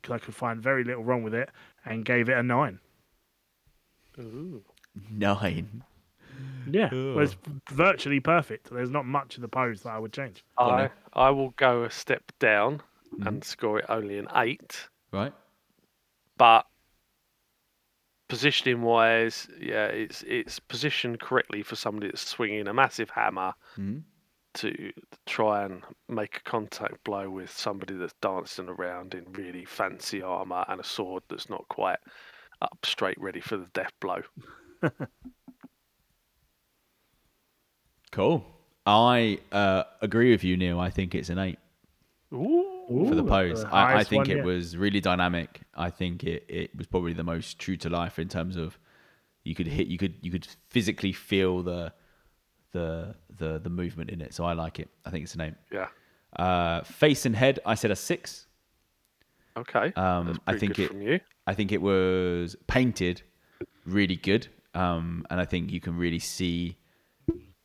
because 0.00 0.14
I 0.14 0.18
could 0.18 0.34
find 0.34 0.60
very 0.60 0.84
little 0.84 1.04
wrong 1.04 1.22
with 1.22 1.34
it, 1.34 1.50
and 1.84 2.04
gave 2.04 2.28
it 2.28 2.36
a 2.36 2.42
nine. 2.42 2.80
Ooh. 4.18 4.62
Nine. 5.10 5.84
Yeah, 6.68 6.90
well, 6.92 7.20
it's 7.20 7.36
virtually 7.70 8.20
perfect. 8.20 8.70
There's 8.70 8.90
not 8.90 9.06
much 9.06 9.36
of 9.36 9.42
the 9.42 9.48
pose 9.48 9.82
that 9.82 9.90
I 9.90 9.98
would 9.98 10.12
change. 10.12 10.44
I. 10.58 10.90
I 11.12 11.30
will 11.30 11.50
go 11.50 11.84
a 11.84 11.90
step 11.90 12.32
down 12.38 12.82
and 13.12 13.24
mm-hmm. 13.24 13.42
score 13.42 13.80
it 13.80 13.86
only 13.88 14.18
an 14.18 14.28
8. 14.34 14.88
Right? 15.12 15.32
But 16.38 16.66
positioning 18.32 18.80
wise, 18.80 19.46
yeah, 19.60 19.88
it's 19.88 20.22
it's 20.22 20.58
positioned 20.58 21.20
correctly 21.20 21.62
for 21.62 21.76
somebody 21.76 22.06
that's 22.06 22.26
swinging 22.26 22.66
a 22.66 22.72
massive 22.72 23.10
hammer 23.10 23.52
Mhm. 23.76 24.04
to 24.54 24.92
try 25.26 25.64
and 25.64 25.82
make 26.08 26.38
a 26.38 26.40
contact 26.40 27.04
blow 27.04 27.28
with 27.28 27.50
somebody 27.50 27.94
that's 27.94 28.14
dancing 28.22 28.70
around 28.70 29.12
in 29.14 29.30
really 29.34 29.66
fancy 29.66 30.22
armor 30.22 30.64
and 30.68 30.80
a 30.80 30.84
sword 30.84 31.22
that's 31.28 31.50
not 31.50 31.68
quite 31.68 31.98
up 32.62 32.78
straight, 32.86 33.18
ready 33.20 33.40
for 33.40 33.58
the 33.58 33.66
death 33.74 33.92
blow. 34.00 34.22
Cool. 38.12 38.44
I 38.84 39.38
uh, 39.52 39.84
agree 40.02 40.30
with 40.32 40.44
you, 40.44 40.56
Neil. 40.56 40.78
I 40.80 40.90
think 40.90 41.14
it's 41.14 41.30
an 41.30 41.38
eight 41.38 41.58
Ooh, 42.32 42.71
for 43.08 43.14
the 43.14 43.24
pose. 43.24 43.62
the 43.62 43.68
I, 43.74 43.98
I 43.98 44.04
think 44.04 44.26
one 44.26 44.30
it 44.30 44.36
yet. 44.38 44.44
was 44.44 44.76
really 44.76 45.00
dynamic. 45.00 45.60
I 45.74 45.90
think 45.90 46.24
it, 46.24 46.44
it 46.48 46.76
was 46.76 46.86
probably 46.86 47.12
the 47.12 47.24
most 47.24 47.58
true 47.58 47.76
to 47.78 47.88
life 47.90 48.18
in 48.18 48.28
terms 48.28 48.56
of 48.56 48.78
you 49.44 49.54
could 49.54 49.66
hit, 49.66 49.86
you 49.88 49.98
could 49.98 50.14
you 50.22 50.30
could 50.30 50.46
physically 50.68 51.12
feel 51.12 51.62
the 51.62 51.92
the 52.72 53.14
the 53.36 53.58
the 53.58 53.70
movement 53.70 54.10
in 54.10 54.20
it. 54.20 54.32
So 54.34 54.44
I 54.44 54.52
like 54.52 54.78
it. 54.78 54.88
I 55.04 55.10
think 55.10 55.24
it's 55.24 55.34
a 55.34 55.38
name. 55.38 55.56
yeah. 55.72 55.88
Uh, 56.36 56.82
face 56.84 57.26
and 57.26 57.36
head, 57.36 57.58
I 57.66 57.74
said 57.74 57.90
a 57.90 57.96
six. 57.96 58.46
Okay. 59.56 59.92
Um, 59.96 60.40
I 60.46 60.56
think 60.56 60.78
it- 60.78 60.88
from 60.88 61.02
you. 61.02 61.20
I 61.46 61.54
think 61.54 61.72
it 61.72 61.82
was 61.82 62.56
painted 62.68 63.22
really 63.84 64.16
good. 64.16 64.46
Um, 64.74 65.26
and 65.28 65.38
I 65.40 65.44
think 65.44 65.70
you 65.72 65.80
can 65.80 65.96
really 65.98 66.20
see 66.20 66.78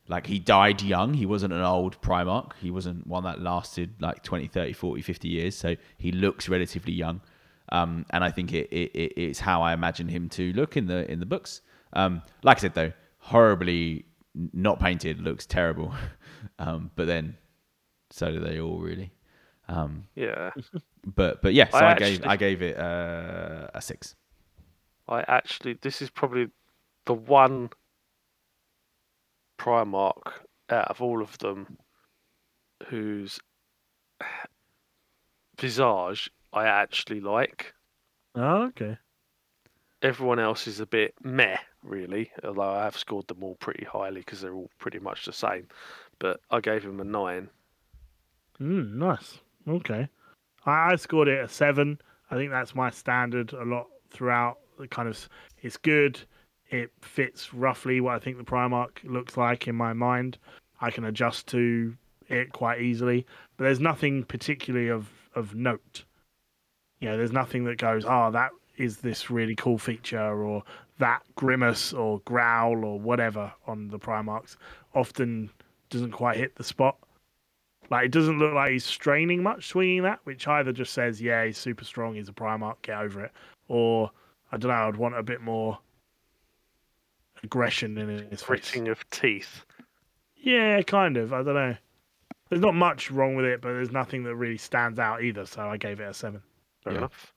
like 0.07 0.27
he 0.27 0.39
died 0.39 0.81
young. 0.81 1.13
He 1.13 1.25
wasn't 1.25 1.53
an 1.53 1.61
old 1.61 2.01
Primarch. 2.01 2.51
He 2.61 2.71
wasn't 2.71 3.05
one 3.07 3.23
that 3.23 3.41
lasted 3.41 3.95
like 3.99 4.23
20, 4.23 4.47
30, 4.47 4.73
40, 4.73 5.01
50 5.01 5.27
years. 5.27 5.55
So 5.55 5.75
he 5.97 6.11
looks 6.11 6.47
relatively 6.47 6.93
young. 6.93 7.21
Um, 7.69 8.05
and 8.11 8.23
I 8.23 8.31
think 8.31 8.53
it, 8.53 8.69
it, 8.71 8.91
it, 8.93 9.13
it's 9.17 9.39
how 9.39 9.61
I 9.61 9.73
imagine 9.73 10.07
him 10.07 10.29
to 10.29 10.53
look 10.53 10.77
in 10.77 10.87
the 10.87 11.09
in 11.11 11.19
the 11.19 11.25
books. 11.25 11.61
Um, 11.93 12.21
like 12.43 12.57
I 12.57 12.61
said 12.61 12.73
though, 12.73 12.93
horribly 13.19 14.05
not 14.53 14.79
painted, 14.79 15.19
looks 15.19 15.45
terrible. 15.45 15.93
um, 16.59 16.91
but 16.95 17.07
then 17.07 17.35
so 18.09 18.31
do 18.31 18.39
they 18.39 18.59
all 18.59 18.79
really. 18.79 19.11
Um, 19.67 20.07
Yeah. 20.15 20.51
but 21.05 21.41
but 21.41 21.53
yeah, 21.53 21.69
so 21.69 21.79
I 21.79 21.91
I, 21.91 21.95
gave 21.95 22.25
I 22.25 22.35
gave 22.37 22.61
it 22.61 22.77
uh, 22.77 23.67
a 23.73 23.81
six. 23.81 24.15
I 25.09 25.23
actually, 25.27 25.73
this 25.81 26.01
is 26.01 26.09
probably 26.09 26.47
the 27.05 27.13
one 27.13 27.69
Primarch 29.57 30.33
out 30.69 30.89
of 30.89 31.01
all 31.01 31.21
of 31.21 31.37
them 31.39 31.77
whose 32.87 33.39
visage 35.59 36.29
I 36.53 36.65
actually 36.65 37.21
like. 37.21 37.73
Oh, 38.35 38.63
okay. 38.67 38.97
Everyone 40.01 40.39
else 40.39 40.67
is 40.67 40.79
a 40.79 40.85
bit 40.85 41.15
meh, 41.23 41.57
really. 41.83 42.31
Although 42.43 42.61
I 42.61 42.83
have 42.83 42.97
scored 42.97 43.27
them 43.27 43.43
all 43.43 43.55
pretty 43.55 43.85
highly 43.85 44.21
because 44.21 44.41
they're 44.41 44.53
all 44.53 44.69
pretty 44.77 44.99
much 44.99 45.25
the 45.25 45.33
same. 45.33 45.67
But 46.19 46.39
I 46.51 46.59
gave 46.59 46.83
him 46.83 46.99
a 46.99 47.03
nine. 47.03 47.49
Mm, 48.61 48.93
nice. 48.93 49.39
Okay. 49.67 50.07
I, 50.65 50.91
I 50.91 50.95
scored 50.95 51.27
it 51.27 51.43
a 51.43 51.47
seven. 51.47 51.99
I 52.29 52.35
think 52.35 52.51
that's 52.51 52.75
my 52.75 52.91
standard 52.91 53.53
a 53.53 53.63
lot 53.63 53.87
throughout. 54.11 54.59
The 54.77 54.87
kind 54.87 55.09
of 55.09 55.27
it's 55.61 55.77
good. 55.77 56.19
It 56.69 56.91
fits 57.01 57.53
roughly 57.53 58.01
what 58.01 58.15
I 58.15 58.19
think 58.19 58.37
the 58.37 58.43
Primarch 58.43 59.03
looks 59.03 59.37
like 59.37 59.67
in 59.67 59.75
my 59.75 59.93
mind. 59.93 60.37
I 60.81 60.91
can 60.91 61.05
adjust 61.05 61.47
to 61.47 61.95
it 62.27 62.51
quite 62.51 62.81
easily, 62.81 63.25
but 63.55 63.65
there's 63.65 63.79
nothing 63.79 64.23
particularly 64.23 64.89
of 64.89 65.07
of 65.35 65.55
note. 65.55 66.03
You 66.99 67.09
know, 67.09 67.17
there's 67.17 67.31
nothing 67.31 67.63
that 67.65 67.77
goes, 67.77 68.05
oh, 68.05 68.31
that 68.31 68.51
is 68.75 68.97
this 68.97 69.29
really 69.29 69.55
cool 69.55 69.77
feature, 69.77 70.43
or 70.43 70.63
that 70.99 71.21
grimace 71.35 71.93
or 71.93 72.19
growl 72.21 72.83
or 72.83 72.99
whatever 72.99 73.51
on 73.65 73.87
the 73.87 73.99
Primarchs. 73.99 74.57
Often 74.93 75.49
doesn't 75.89 76.11
quite 76.11 76.37
hit 76.37 76.55
the 76.55 76.63
spot. 76.63 76.97
Like 77.89 78.07
it 78.07 78.11
doesn't 78.11 78.39
look 78.39 78.53
like 78.53 78.71
he's 78.71 78.85
straining 78.85 79.41
much 79.41 79.67
swinging 79.67 80.03
that, 80.03 80.19
which 80.25 80.47
either 80.47 80.73
just 80.73 80.93
says, 80.93 81.21
yeah, 81.21 81.45
he's 81.45 81.57
super 81.57 81.85
strong, 81.85 82.15
he's 82.15 82.29
a 82.29 82.33
Primarch, 82.33 82.81
get 82.81 82.99
over 82.99 83.23
it, 83.23 83.31
or 83.69 84.11
I 84.51 84.57
don't 84.57 84.69
know, 84.71 84.87
I'd 84.87 84.97
want 84.97 85.15
a 85.17 85.23
bit 85.23 85.41
more 85.41 85.77
aggression 87.43 87.97
in 87.97 88.09
his 88.29 88.41
face. 88.41 88.43
Gritting 88.43 88.87
of 88.89 89.07
teeth. 89.09 89.65
Yeah, 90.35 90.81
kind 90.81 91.17
of. 91.17 91.33
I 91.33 91.43
don't 91.43 91.55
know. 91.55 91.75
There's 92.49 92.61
not 92.61 92.75
much 92.75 93.11
wrong 93.11 93.35
with 93.35 93.45
it, 93.45 93.61
but 93.61 93.69
there's 93.69 93.91
nothing 93.91 94.23
that 94.23 94.35
really 94.35 94.57
stands 94.57 94.99
out 94.99 95.23
either. 95.23 95.45
So 95.45 95.61
I 95.61 95.77
gave 95.77 95.99
it 95.99 96.03
a 96.03 96.13
seven. 96.13 96.41
Fair 96.83 96.93
Yeah. 96.93 96.99
enough. 96.99 97.33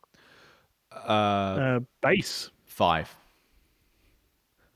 Uh, 0.93 0.97
Uh, 0.97 1.81
base. 2.01 2.51
five. 2.65 3.15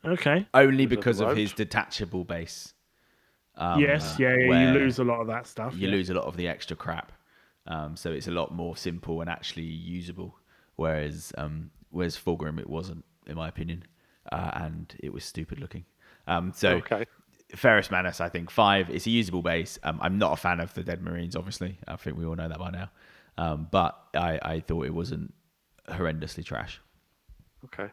Okay. 0.05 0.47
Only 0.53 0.87
Middle 0.87 0.97
because 0.97 1.21
of 1.21 1.37
his 1.37 1.53
detachable 1.53 2.25
base. 2.25 2.75
Um, 3.57 3.81
yes. 3.81 4.15
uh, 4.15 4.17
Yeah. 4.19 4.35
yeah 4.37 4.73
you 4.73 4.79
lose 4.79 4.99
a 4.99 5.05
lot 5.05 5.21
of 5.21 5.27
that 5.29 5.47
stuff. 5.47 5.75
You 5.75 5.89
yeah. 5.89 5.95
lose 5.95 6.11
a 6.11 6.15
lot 6.15 6.25
of 6.25 6.37
the 6.37 6.49
extra 6.49 6.77
crap. 6.77 7.13
Um, 7.67 7.97
so 7.97 8.13
it's 8.13 8.29
a 8.29 8.33
lot 8.33 8.53
more 8.53 8.77
simple 8.77 9.21
and 9.21 9.31
actually 9.31 9.63
usable. 9.65 10.39
Whereas, 10.77 11.33
um, 11.39 11.71
whereas 11.91 12.17
Fulgrim, 12.17 12.59
it 12.59 12.69
wasn't, 12.69 13.05
in 13.27 13.37
my 13.37 13.49
opinion, 13.49 13.85
uh, 14.33 14.51
and 14.55 14.95
it 15.01 15.13
was 15.13 15.25
stupid 15.25 15.61
looking. 15.61 15.85
Um, 16.27 16.53
so 16.55 16.77
Okay. 16.77 17.05
Ferrus 17.55 17.91
Manus, 17.91 18.21
I 18.21 18.29
think 18.29 18.51
five. 18.51 18.91
It's 18.91 19.07
a 19.07 19.11
usable 19.11 19.43
base. 19.43 19.79
Um, 19.83 19.99
I'm 20.03 20.19
not 20.19 20.33
a 20.33 20.37
fan 20.37 20.61
of 20.61 20.75
the 20.75 20.83
Dead 20.83 21.03
Marines, 21.03 21.37
obviously. 21.37 21.79
I 21.87 21.97
think 21.97 22.17
we 22.17 22.25
all 22.25 22.35
know 22.35 22.49
that 22.49 22.59
by 22.59 22.71
now. 22.71 22.91
Um, 23.37 23.69
but 23.71 23.97
I, 24.15 24.39
I 24.43 24.61
thought 24.61 24.87
it 24.87 24.95
wasn't 24.95 25.33
horrendously 25.89 26.45
trash. 26.45 26.81
Okay. 27.67 27.93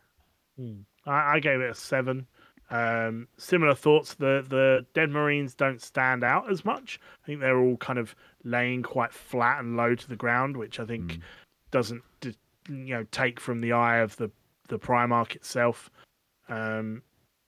I, 1.06 1.36
I 1.36 1.40
gave 1.40 1.60
it 1.60 1.70
a 1.70 1.76
seven. 1.76 2.28
Um, 2.70 3.28
similar 3.38 3.76
thoughts. 3.76 4.14
The 4.14 4.46
the 4.48 4.86
dead 4.94 5.10
marines 5.10 5.54
don't 5.54 5.82
stand 5.82 6.24
out 6.24 6.50
as 6.50 6.64
much. 6.64 7.00
I 7.24 7.28
think 7.28 7.42
they're 7.42 7.60
all 7.60 7.78
kind 7.78 8.00
of 8.00 8.16
laying 8.44 8.82
quite 8.82 9.12
flat 9.14 9.60
and 9.60 9.76
low 9.76 9.94
to 9.94 10.08
the 10.08 10.16
ground, 10.16 10.56
which 10.56 10.80
I 10.80 10.86
think 10.86 11.20
doesn't 11.72 12.02
you 12.24 12.34
know 12.96 13.06
take 13.12 13.40
from 13.40 13.60
the 13.60 13.74
eye 13.74 13.98
of 13.98 14.16
the 14.18 14.32
the 14.70 14.80
Primarch 14.80 15.36
itself. 15.36 15.90
Um, 16.50 17.02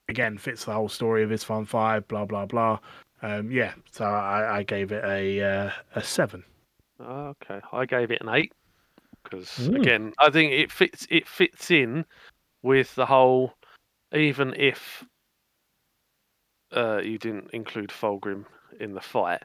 again, 0.10 0.38
fits 0.38 0.66
the 0.66 0.74
whole 0.74 0.90
story 0.90 1.24
of 1.24 1.30
Isstvan 1.30 1.68
Five. 1.68 2.08
Blah 2.08 2.26
blah 2.26 2.46
blah. 2.46 2.80
Um, 3.22 3.52
yeah, 3.52 3.74
so 3.92 4.06
I, 4.06 4.58
I 4.58 4.64
gave 4.64 4.92
it 4.92 5.04
a 5.06 5.42
uh, 5.42 5.72
a 5.96 6.04
seven. 6.04 6.44
Okay, 7.02 7.60
I 7.72 7.86
gave 7.86 8.12
it 8.12 8.22
an 8.22 8.30
eight 8.30 8.54
because 9.24 9.68
again, 9.68 10.14
I 10.20 10.30
think 10.30 10.52
it 10.52 10.72
fits. 10.72 11.08
It 11.10 11.28
fits 11.28 11.72
in 11.72 12.06
with 12.62 12.94
the 12.96 13.06
whole. 13.06 13.54
Even 14.14 14.54
if 14.56 15.04
uh, 16.72 16.98
you 17.04 17.18
didn't 17.18 17.50
include 17.52 17.90
Fulgrim 17.90 18.46
in 18.80 18.94
the 18.94 19.02
fight, 19.02 19.42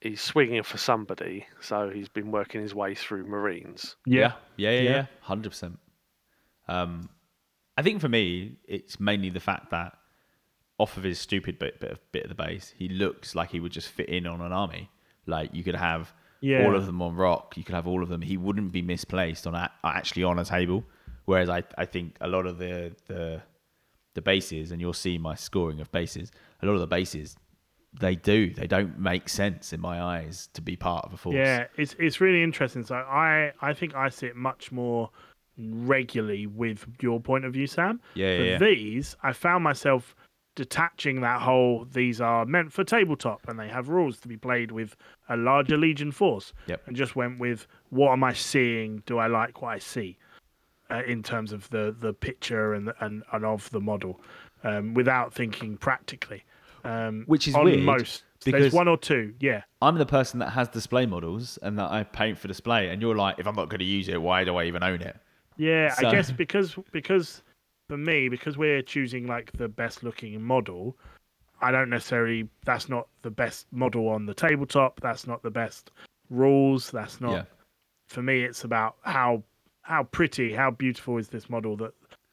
he's 0.00 0.20
swinging 0.22 0.62
for 0.62 0.78
somebody, 0.78 1.46
so 1.60 1.90
he's 1.90 2.08
been 2.08 2.30
working 2.30 2.62
his 2.62 2.74
way 2.74 2.94
through 2.94 3.26
Marines. 3.26 3.96
Yeah, 4.06 4.32
yeah, 4.56 4.70
yeah, 4.70 4.80
Yeah. 4.80 4.90
yeah, 4.90 5.06
hundred 5.20 5.50
percent. 5.50 5.78
Um, 6.68 7.10
I 7.76 7.82
think 7.82 8.00
for 8.00 8.08
me, 8.08 8.56
it's 8.66 9.00
mainly 9.00 9.30
the 9.30 9.40
fact 9.40 9.70
that 9.70 9.96
off 10.78 10.96
of 10.96 11.02
his 11.04 11.18
stupid 11.18 11.58
bit, 11.58 11.80
bit 11.80 11.90
of 11.92 12.12
bit 12.12 12.24
of 12.24 12.28
the 12.28 12.34
base, 12.34 12.72
he 12.76 12.88
looks 12.88 13.34
like 13.34 13.50
he 13.50 13.60
would 13.60 13.72
just 13.72 13.88
fit 13.88 14.08
in 14.08 14.26
on 14.26 14.40
an 14.40 14.52
army. 14.52 14.90
Like 15.26 15.54
you 15.54 15.62
could 15.64 15.76
have 15.76 16.12
Yeah. 16.40 16.64
all 16.64 16.74
of 16.76 16.86
them 16.86 17.00
on 17.02 17.14
rock, 17.16 17.56
you 17.56 17.64
could 17.64 17.74
have 17.74 17.86
all 17.86 18.02
of 18.02 18.08
them. 18.08 18.22
He 18.22 18.36
wouldn't 18.36 18.72
be 18.72 18.82
misplaced 18.82 19.46
on 19.46 19.54
a, 19.54 19.70
actually 19.82 20.24
on 20.24 20.38
a 20.38 20.44
table. 20.44 20.84
Whereas 21.26 21.48
I, 21.48 21.62
I 21.78 21.86
think 21.86 22.16
a 22.20 22.28
lot 22.28 22.46
of 22.46 22.58
the 22.58 22.94
the 23.06 23.42
the 24.14 24.22
bases, 24.22 24.70
and 24.70 24.80
you'll 24.80 24.92
see 24.92 25.18
my 25.18 25.34
scoring 25.34 25.80
of 25.80 25.90
bases. 25.90 26.30
A 26.62 26.66
lot 26.66 26.74
of 26.74 26.80
the 26.80 26.86
bases, 26.86 27.36
they 27.98 28.14
do, 28.14 28.52
they 28.54 28.66
don't 28.68 28.98
make 28.98 29.28
sense 29.28 29.72
in 29.72 29.80
my 29.80 30.00
eyes 30.02 30.48
to 30.54 30.60
be 30.62 30.76
part 30.76 31.04
of 31.06 31.12
a 31.14 31.16
force. 31.16 31.34
Yeah, 31.34 31.66
it's 31.76 31.94
it's 31.98 32.20
really 32.20 32.42
interesting. 32.42 32.84
So 32.84 32.94
I 32.96 33.52
I 33.60 33.72
think 33.72 33.94
I 33.94 34.08
see 34.10 34.26
it 34.26 34.36
much 34.36 34.70
more 34.70 35.10
regularly 35.58 36.46
with 36.46 36.86
your 37.00 37.20
point 37.20 37.44
of 37.44 37.52
view, 37.52 37.66
Sam. 37.66 38.00
Yeah, 38.14 38.36
For 38.36 38.42
yeah, 38.44 38.50
yeah. 38.52 38.58
these, 38.58 39.16
I 39.22 39.32
found 39.32 39.64
myself 39.64 40.14
detaching 40.56 41.20
that 41.20 41.40
whole 41.42 41.84
these 41.92 42.20
are 42.20 42.46
meant 42.46 42.72
for 42.72 42.84
tabletop 42.84 43.40
and 43.48 43.58
they 43.58 43.66
have 43.66 43.88
rules 43.88 44.20
to 44.20 44.28
be 44.28 44.36
played 44.36 44.70
with 44.70 44.94
a 45.28 45.36
larger 45.36 45.76
legion 45.76 46.12
force. 46.12 46.52
Yep. 46.66 46.82
And 46.86 46.96
just 46.96 47.16
went 47.16 47.40
with 47.40 47.66
what 47.90 48.12
am 48.12 48.22
I 48.22 48.32
seeing? 48.34 49.02
Do 49.06 49.18
I 49.18 49.26
like 49.26 49.62
what 49.62 49.70
I 49.70 49.78
see? 49.78 50.16
Uh, 50.90 51.02
in 51.06 51.22
terms 51.22 51.50
of 51.52 51.68
the 51.70 51.96
the 51.98 52.12
picture 52.12 52.74
and 52.74 52.88
the, 52.88 52.94
and, 53.04 53.22
and 53.32 53.44
of 53.44 53.70
the 53.70 53.80
model, 53.80 54.20
um, 54.64 54.92
without 54.94 55.32
thinking 55.32 55.76
practically. 55.78 56.44
Um, 56.84 57.24
Which 57.26 57.48
is 57.48 57.54
on 57.54 57.64
weird, 57.64 57.80
most. 57.82 58.22
because- 58.44 58.60
There's 58.60 58.72
one 58.74 58.86
or 58.88 58.98
two, 58.98 59.32
yeah. 59.40 59.62
I'm 59.80 59.96
the 59.96 60.04
person 60.04 60.38
that 60.40 60.50
has 60.50 60.68
display 60.68 61.06
models 61.06 61.58
and 61.62 61.78
that 61.78 61.90
I 61.90 62.02
paint 62.04 62.36
for 62.36 62.46
display, 62.48 62.90
and 62.90 63.00
you're 63.00 63.14
like, 63.16 63.38
if 63.38 63.46
I'm 63.46 63.54
not 63.54 63.70
going 63.70 63.78
to 63.78 63.86
use 63.86 64.06
it, 64.10 64.20
why 64.20 64.44
do 64.44 64.56
I 64.56 64.64
even 64.64 64.82
own 64.84 65.00
it? 65.00 65.16
Yeah, 65.56 65.92
So- 65.94 66.08
I 66.08 66.10
guess 66.12 66.30
because 66.30 66.74
because 66.92 67.42
for 67.88 67.96
me, 67.96 68.28
because 68.28 68.56
we're 68.56 68.82
choosing 68.82 69.26
like 69.26 69.52
the 69.52 69.68
best 69.68 70.02
looking 70.02 70.42
model, 70.42 70.96
I 71.60 71.70
don't 71.70 71.90
necessarily 71.90 72.48
that's 72.64 72.88
not 72.88 73.08
the 73.22 73.30
best 73.30 73.66
model 73.72 74.08
on 74.08 74.26
the 74.26 74.34
tabletop, 74.34 75.00
that's 75.00 75.26
not 75.26 75.42
the 75.42 75.50
best 75.50 75.90
rules, 76.30 76.90
that's 76.90 77.20
not 77.20 77.32
Yeah. 77.32 77.44
for 78.08 78.22
me 78.22 78.42
it's 78.42 78.64
about 78.64 78.96
how 79.02 79.42
how 79.82 80.04
pretty, 80.04 80.52
how 80.54 80.70
beautiful 80.70 81.18
is 81.18 81.28
this 81.28 81.50
model 81.50 81.76
that 81.76 81.92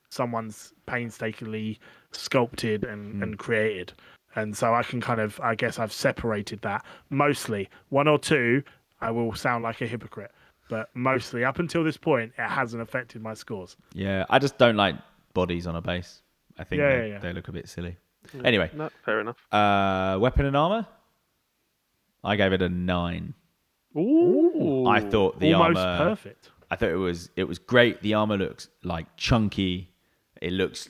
someone's 0.09 0.73
painstakingly 0.85 1.79
sculpted 2.11 2.83
and, 2.85 3.15
Hmm. 3.15 3.23
and 3.23 3.39
created. 3.39 3.93
And 4.35 4.55
so 4.55 4.73
I 4.73 4.83
can 4.83 5.01
kind 5.01 5.19
of 5.19 5.39
I 5.41 5.55
guess 5.55 5.77
I've 5.77 5.91
separated 5.93 6.61
that 6.61 6.85
mostly. 7.09 7.69
One 7.89 8.07
or 8.07 8.17
two, 8.17 8.63
I 9.01 9.11
will 9.11 9.33
sound 9.35 9.63
like 9.63 9.81
a 9.81 9.87
hypocrite. 9.87 10.31
But 10.71 10.89
mostly 10.95 11.43
up 11.43 11.59
until 11.59 11.83
this 11.83 11.97
point 11.97 12.31
it 12.37 12.47
hasn't 12.47 12.81
affected 12.81 13.21
my 13.21 13.33
scores. 13.33 13.75
Yeah, 13.93 14.25
I 14.29 14.39
just 14.39 14.57
don't 14.57 14.77
like 14.77 14.95
bodies 15.33 15.67
on 15.67 15.75
a 15.75 15.81
base. 15.81 16.21
I 16.57 16.63
think 16.63 16.79
Yeah, 16.79 16.89
they, 16.89 16.95
yeah, 17.09 17.13
yeah. 17.15 17.19
they 17.19 17.33
look 17.33 17.47
a 17.49 17.51
bit 17.51 17.67
silly. 17.69 17.97
Anyway, 18.45 18.69
No, 18.73 18.89
fair 19.03 19.19
enough. 19.19 19.35
uh, 19.51 20.17
weapon 20.19 20.45
and 20.45 20.55
armor. 20.55 20.87
I 22.23 22.35
gave 22.37 22.53
it 22.53 22.61
a 22.61 22.69
nine. 22.69 23.33
Ooh, 23.97 24.85
I 24.87 25.01
thought 25.01 25.39
the 25.39 25.53
Almost 25.53 25.79
armor. 25.79 26.09
perfect. 26.11 26.49
I 26.69 26.75
thought 26.77 26.89
it 26.89 26.95
was 26.95 27.29
it 27.35 27.43
was 27.43 27.59
great. 27.59 28.01
The 28.01 28.13
armor 28.13 28.37
looks 28.37 28.69
like 28.83 29.07
chunky. 29.17 29.91
It 30.41 30.53
looks 30.53 30.89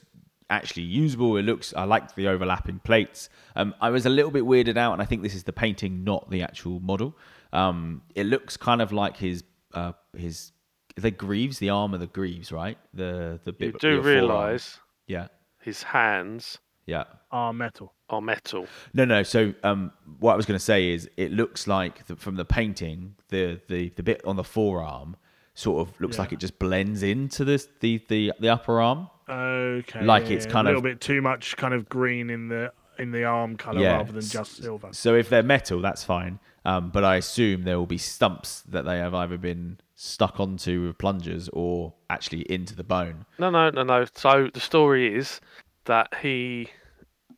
actually 0.50 0.84
usable. 0.84 1.38
It 1.38 1.44
looks. 1.44 1.74
I 1.76 1.86
like 1.86 2.14
the 2.16 2.28
overlapping 2.28 2.80
plates. 2.80 3.30
Um, 3.56 3.74
I 3.82 3.90
was 3.90 4.06
a 4.06 4.10
little 4.10 4.30
bit 4.32 4.44
weirded 4.44 4.78
out, 4.78 4.94
and 4.94 5.02
I 5.02 5.06
think 5.06 5.24
this 5.24 5.34
is 5.34 5.44
the 5.46 5.54
painting, 5.54 6.04
not 6.04 6.30
the 6.30 6.44
actual 6.44 6.80
model. 6.82 7.18
Um, 7.52 8.04
it 8.14 8.26
looks 8.28 8.56
kind 8.58 8.82
of 8.82 8.92
like 8.92 9.18
his 9.18 9.44
uh, 9.74 9.94
his 10.16 10.52
the 10.96 11.12
greaves, 11.12 11.60
the 11.60 11.70
arm 11.70 11.94
of 11.94 12.00
the 12.00 12.08
greaves, 12.08 12.52
right? 12.52 12.78
The 12.94 13.40
the 13.44 13.54
bit. 13.54 13.74
you 13.74 13.80
do 13.80 13.96
the 13.98 14.02
forearm. 14.04 14.06
realise 14.06 14.80
Yeah, 15.08 15.28
his 15.62 15.84
hands 15.84 16.58
yeah. 16.86 17.04
Are 17.32 17.54
metal. 17.54 17.94
are 18.10 18.20
metal. 18.22 18.68
No, 18.94 19.06
no. 19.06 19.24
So, 19.24 19.54
um, 19.64 19.94
what 20.20 20.34
I 20.34 20.36
was 20.36 20.46
going 20.46 20.58
to 20.58 20.64
say 20.64 20.90
is, 20.90 21.10
it 21.16 21.32
looks 21.32 21.66
like 21.68 22.06
the, 22.08 22.16
from 22.18 22.36
the 22.36 22.44
painting, 22.44 23.16
the, 23.30 23.62
the 23.70 23.90
the 23.90 24.04
bit 24.04 24.22
on 24.26 24.36
the 24.36 24.44
forearm 24.44 25.16
sort 25.54 25.88
of 25.88 26.02
looks 26.02 26.18
Yeah. 26.18 26.24
like 26.24 26.34
it 26.34 26.40
just 26.40 26.58
blends 26.60 27.04
into 27.04 27.46
this 27.46 27.68
the 27.80 28.02
the 28.10 28.34
the 28.40 28.50
upper 28.50 28.82
arm. 28.82 29.10
Okay. 29.30 30.04
Like 30.04 30.24
yeah, 30.30 30.36
it's 30.36 30.46
kind 30.46 30.68
a 30.68 30.72
of- 30.72 30.76
a 30.76 30.80
little 30.80 30.90
bit 30.92 31.00
too 31.02 31.22
much 31.22 31.56
kind 31.56 31.74
of 31.74 31.88
green 31.88 32.30
in 32.30 32.50
the 32.50 32.74
in 33.00 33.12
the 33.12 33.24
arm 33.24 33.56
color 33.56 33.80
Yeah. 33.82 33.98
rather 33.98 34.12
than 34.12 34.22
just 34.22 34.58
silver. 34.62 34.90
So, 34.92 35.16
if 35.16 35.30
they're 35.30 35.44
metal, 35.44 35.80
that's 35.82 36.04
fine. 36.04 36.40
Um, 36.64 36.92
but 36.92 37.04
I 37.04 37.16
assume 37.16 37.64
there 37.64 37.78
will 37.80 37.88
be 37.88 37.98
stumps 37.98 38.62
that 38.62 38.86
they 38.86 38.98
have 39.00 39.14
either 39.16 39.38
been 39.38 39.80
stuck 39.96 40.40
onto 40.40 40.86
with 40.88 40.98
plungers 40.98 41.50
or 41.54 41.94
actually 42.10 42.42
into 42.52 42.76
the 42.76 42.84
bone. 42.84 43.26
No, 43.40 43.50
no, 43.50 43.70
no, 43.72 43.84
no. 43.84 44.06
So 44.14 44.50
the 44.54 44.60
story 44.60 45.16
is 45.16 45.42
that 45.86 46.14
he 46.22 46.68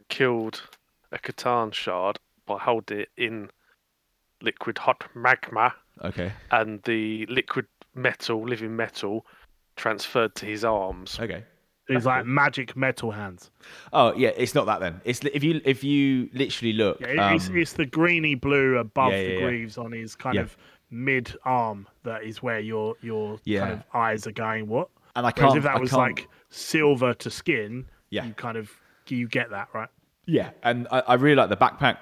killed 0.10 0.62
a 1.12 1.18
C'tan 1.20 1.74
shard 1.74 2.20
by 2.46 2.58
holding 2.60 3.00
it 3.00 3.10
in 3.18 3.50
liquid 4.42 4.78
hot 4.78 5.06
magma, 5.16 5.74
Okay. 6.04 6.34
and 6.52 6.82
the 6.84 7.26
liquid 7.28 7.66
metal, 7.96 8.46
living 8.46 8.76
metal, 8.76 9.26
transferred 9.78 10.36
to 10.36 10.46
his 10.46 10.66
arms. 10.66 11.18
Okay. 11.20 11.46
He's 11.88 12.06
like 12.06 12.26
magic 12.26 12.76
metal 12.78 13.12
hands. 13.12 13.52
Oh 13.92 14.14
yeah, 14.16 14.30
it's 14.38 14.56
not 14.56 14.66
that 14.68 14.80
then. 14.80 15.02
It's 15.04 15.20
if 15.26 15.44
you 15.44 15.60
if 15.66 15.84
you 15.84 16.30
literally 16.34 16.74
look. 16.74 17.00
Yeah, 17.02 17.34
it's, 17.34 17.50
um, 17.50 17.58
it's 17.58 17.74
the 17.74 17.86
greeny 17.86 18.36
blue 18.36 18.78
above 18.78 19.12
Yeah, 19.12 19.20
yeah, 19.20 19.36
the 19.36 19.42
greaves 19.42 19.78
on 19.78 19.92
his 19.92 20.16
kind 20.16 20.38
of 20.38 20.56
mid 20.92 21.36
arm. 21.44 21.88
That 22.04 22.24
is 22.24 22.42
where 22.42 22.60
your 22.60 22.96
your 23.02 23.38
kind 23.46 23.74
of 23.74 23.84
eyes 23.94 24.26
are 24.28 24.32
going. 24.32 24.68
What? 24.68 24.90
and 25.16 25.28
I 25.28 25.32
can't. 25.32 25.56
if 25.58 25.64
that 25.64 25.76
I 25.76 25.80
was 25.80 25.90
can't- 25.92 26.18
like 26.18 26.28
silver 26.50 27.14
to 27.16 27.30
skin, 27.30 27.86
Yeah. 28.10 28.26
you 28.26 28.34
kind 28.34 28.58
of 28.58 28.72
you 29.10 29.28
get 29.28 29.50
that 29.52 29.68
right. 29.74 29.90
Yeah, 30.26 30.52
and 30.64 30.88
I, 30.90 31.00
I 31.02 31.14
really 31.16 31.36
like 31.36 31.50
the 31.50 31.58
backpack. 31.58 31.98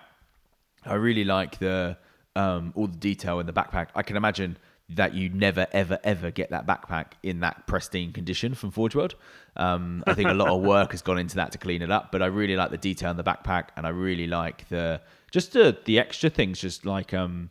I 0.85 0.93
really 0.93 1.23
like 1.23 1.57
the 1.59 1.97
um, 2.35 2.71
all 2.75 2.87
the 2.87 2.97
detail 2.97 3.39
in 3.39 3.47
the 3.47 3.53
backpack. 3.53 3.87
I 3.95 4.03
can 4.03 4.15
imagine 4.15 4.57
that 4.95 5.13
you 5.13 5.29
never, 5.29 5.67
ever, 5.71 5.99
ever 6.03 6.31
get 6.31 6.49
that 6.51 6.65
backpack 6.65 7.13
in 7.23 7.39
that 7.41 7.67
pristine 7.67 8.11
condition 8.11 8.53
from 8.53 8.71
Forge 8.71 8.95
World. 8.95 9.15
Um, 9.55 10.03
I 10.07 10.13
think 10.13 10.29
a 10.29 10.33
lot 10.33 10.49
of 10.49 10.61
work 10.61 10.91
has 10.91 11.01
gone 11.01 11.17
into 11.17 11.35
that 11.35 11.51
to 11.53 11.57
clean 11.57 11.81
it 11.81 11.91
up, 11.91 12.11
but 12.11 12.21
I 12.21 12.27
really 12.27 12.55
like 12.55 12.71
the 12.71 12.77
detail 12.77 13.11
in 13.11 13.17
the 13.17 13.23
backpack, 13.23 13.69
and 13.75 13.85
I 13.85 13.89
really 13.89 14.27
like 14.27 14.67
the 14.69 15.01
just 15.31 15.53
the 15.53 15.77
the 15.85 15.99
extra 15.99 16.29
things, 16.29 16.59
just 16.59 16.85
like 16.85 17.13
um, 17.13 17.49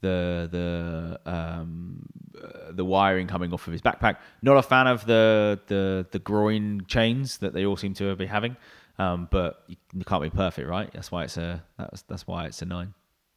the 0.00 0.48
the 0.50 1.30
um, 1.30 2.06
uh, 2.42 2.72
the 2.72 2.84
wiring 2.84 3.26
coming 3.26 3.52
off 3.52 3.66
of 3.66 3.72
his 3.72 3.82
backpack. 3.82 4.16
Not 4.42 4.56
a 4.56 4.62
fan 4.62 4.86
of 4.86 5.06
the 5.06 5.60
the 5.66 6.06
the 6.10 6.18
groin 6.18 6.84
chains 6.86 7.38
that 7.38 7.52
they 7.52 7.66
all 7.66 7.76
seem 7.76 7.94
to 7.94 8.14
be 8.16 8.26
having, 8.26 8.56
um, 8.98 9.28
but 9.30 9.62
you, 9.66 9.76
you 9.94 10.04
can't 10.04 10.22
be 10.22 10.30
perfect, 10.30 10.68
right? 10.68 10.90
That's 10.92 11.10
why 11.10 11.24
it's 11.24 11.36
a 11.36 11.62
that's 11.78 12.02
that's 12.02 12.26
why 12.26 12.46
it's 12.46 12.62
a 12.62 12.66
nine. 12.66 12.94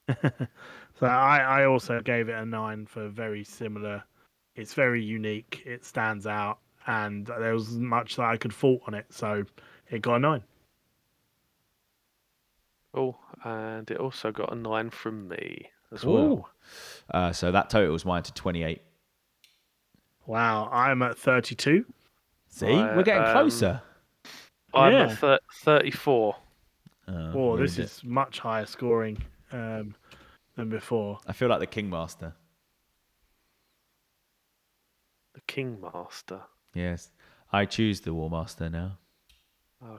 So 1.00 1.08
I, 1.08 1.62
I 1.62 1.66
also 1.66 2.02
gave 2.02 2.28
it 2.30 2.34
a 2.34 2.46
nine 2.46 2.86
for 2.86 3.08
very 3.08 3.44
similar. 3.44 4.04
It's 4.56 4.74
very 4.74 5.02
unique. 5.04 5.64
It 5.66 5.86
stands 5.86 6.28
out, 6.28 6.60
and 6.88 7.26
there 7.26 7.54
was 7.54 7.70
much 7.78 8.18
that 8.18 8.26
I 8.26 8.36
could 8.38 8.54
fault 8.54 8.82
on 8.88 8.94
it, 8.94 9.06
so 9.10 9.46
it 9.90 10.02
got 10.02 10.16
a 10.16 10.20
nine. 10.20 10.44
Oh, 12.94 13.16
and 13.44 13.90
it 13.90 13.98
also 13.98 14.32
got 14.32 14.52
a 14.52 14.56
nine 14.56 14.90
from 14.90 15.28
me 15.30 15.70
as 15.94 16.04
Ooh. 16.04 16.10
well. 16.12 16.50
Uh, 17.14 17.32
so 17.32 17.52
that 17.52 17.70
totals 17.70 18.04
mine 18.06 18.24
to 18.24 18.34
twenty 18.34 18.64
eight. 18.64 18.82
Wow, 20.26 20.70
I'm 20.72 21.02
at 21.02 21.18
thirty-two. 21.18 21.86
See, 22.50 22.68
I, 22.68 22.96
we're 22.96 23.04
getting 23.04 23.24
um, 23.24 23.32
closer. 23.32 23.82
I'm 24.74 24.92
Yeah. 24.94 25.04
at 25.12 25.18
thir- 25.18 25.40
34. 25.64 26.36
Uh, 27.08 27.12
Oh, 27.34 27.58
this 27.58 27.78
ruined 27.78 27.80
it. 27.80 27.80
is 27.80 28.04
much 28.04 28.40
higher 28.40 28.66
scoring 28.66 29.18
um, 29.52 29.96
than 30.60 30.70
before. 30.70 31.20
I 31.26 31.34
feel 31.34 31.48
like 31.50 31.60
the 31.60 31.68
Kingmaster. 31.68 32.34
The 35.34 35.42
Kingmaster. 35.42 36.42
Yes, 36.74 37.12
I 37.52 37.66
choose 37.66 38.02
the 38.02 38.14
War 38.14 38.30
Master 38.30 38.70
now. 38.70 38.98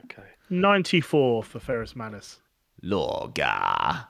Okay. 0.04 0.22
94 0.50 1.42
for 1.42 1.58
Ferrus 1.58 1.96
Manus. 1.96 2.40
Lorgar. 2.84 4.06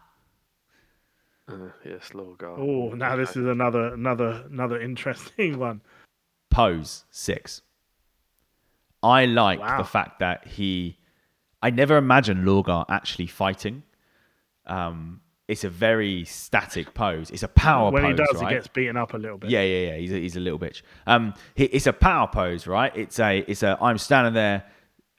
Uh, 1.49 1.55
yes, 1.85 2.11
Lorgar. 2.13 2.57
Oh, 2.59 2.95
now 2.95 3.17
this 3.17 3.31
is 3.31 3.47
another 3.47 3.95
another 3.95 4.45
another 4.51 4.81
interesting 4.81 5.59
one. 5.69 5.81
Pose 6.51 7.05
six. 7.11 7.63
I 9.03 9.25
like 9.25 9.61
Wow. 9.61 9.79
the 9.79 9.85
fact 9.85 10.19
that 10.21 10.47
he. 10.47 10.99
I 11.63 11.71
never 11.71 11.97
imagined 11.97 12.47
Lorgar 12.47 12.85
actually 12.89 13.27
fighting. 13.27 13.83
Um, 14.67 15.21
it's 15.51 15.65
a 15.65 15.69
very 15.69 16.25
static 16.25 16.95
pose. 16.95 17.31
It's 17.31 17.43
a 17.43 17.49
power 17.49 17.91
when 17.91 18.03
pose, 18.03 18.09
When 18.09 18.19
he 18.19 18.25
does, 18.25 18.43
right? 18.43 18.51
he 18.51 18.55
gets 18.57 18.69
beaten 18.69 18.97
up 18.97 19.15
a 19.15 19.17
little 19.19 19.37
bit. 19.39 19.51
Yeah, 19.51 19.63
yeah, 19.63 19.91
yeah. 19.91 19.97
He's 19.97 20.13
a, 20.13 20.17
he's 20.17 20.37
a 20.37 20.41
little 20.41 20.59
bitch. 20.59 20.83
Um, 21.07 21.35
he, 21.55 21.65
it's 21.65 21.87
a 21.87 21.93
power 21.93 22.29
pose, 22.29 22.67
right? 22.67 22.97
It's 22.97 23.19
a, 23.19 23.39
it's 23.47 23.63
a. 23.63 23.77
I'm 23.81 23.99
standing 23.99 24.35
there. 24.35 24.65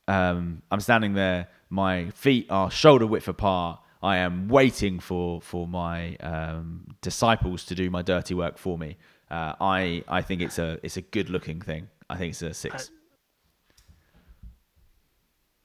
Um, 0.08 0.62
I'm 0.72 0.80
standing 0.80 1.14
there. 1.14 1.48
My 1.70 2.10
feet 2.12 2.48
are 2.50 2.72
shoulder 2.72 3.06
width 3.06 3.28
apart. 3.28 3.80
I 4.04 4.18
am 4.18 4.48
waiting 4.48 5.00
for 5.00 5.42
for 5.42 5.68
my 5.68 6.16
um, 6.18 6.88
disciples 7.02 7.66
to 7.66 7.76
do 7.76 7.90
my 7.90 8.02
dirty 8.02 8.34
work 8.34 8.58
for 8.58 8.78
me. 8.78 8.98
Uh, 9.30 9.54
I 9.62 10.04
I 10.08 10.22
think 10.22 10.42
it's 10.42 10.58
a 10.60 10.80
it's 10.82 10.98
a 10.98 11.02
good 11.02 11.30
looking 11.30 11.62
thing. 11.62 11.90
I 12.10 12.18
think 12.18 12.32
it's 12.32 12.42
a 12.42 12.54
six. 12.54 12.90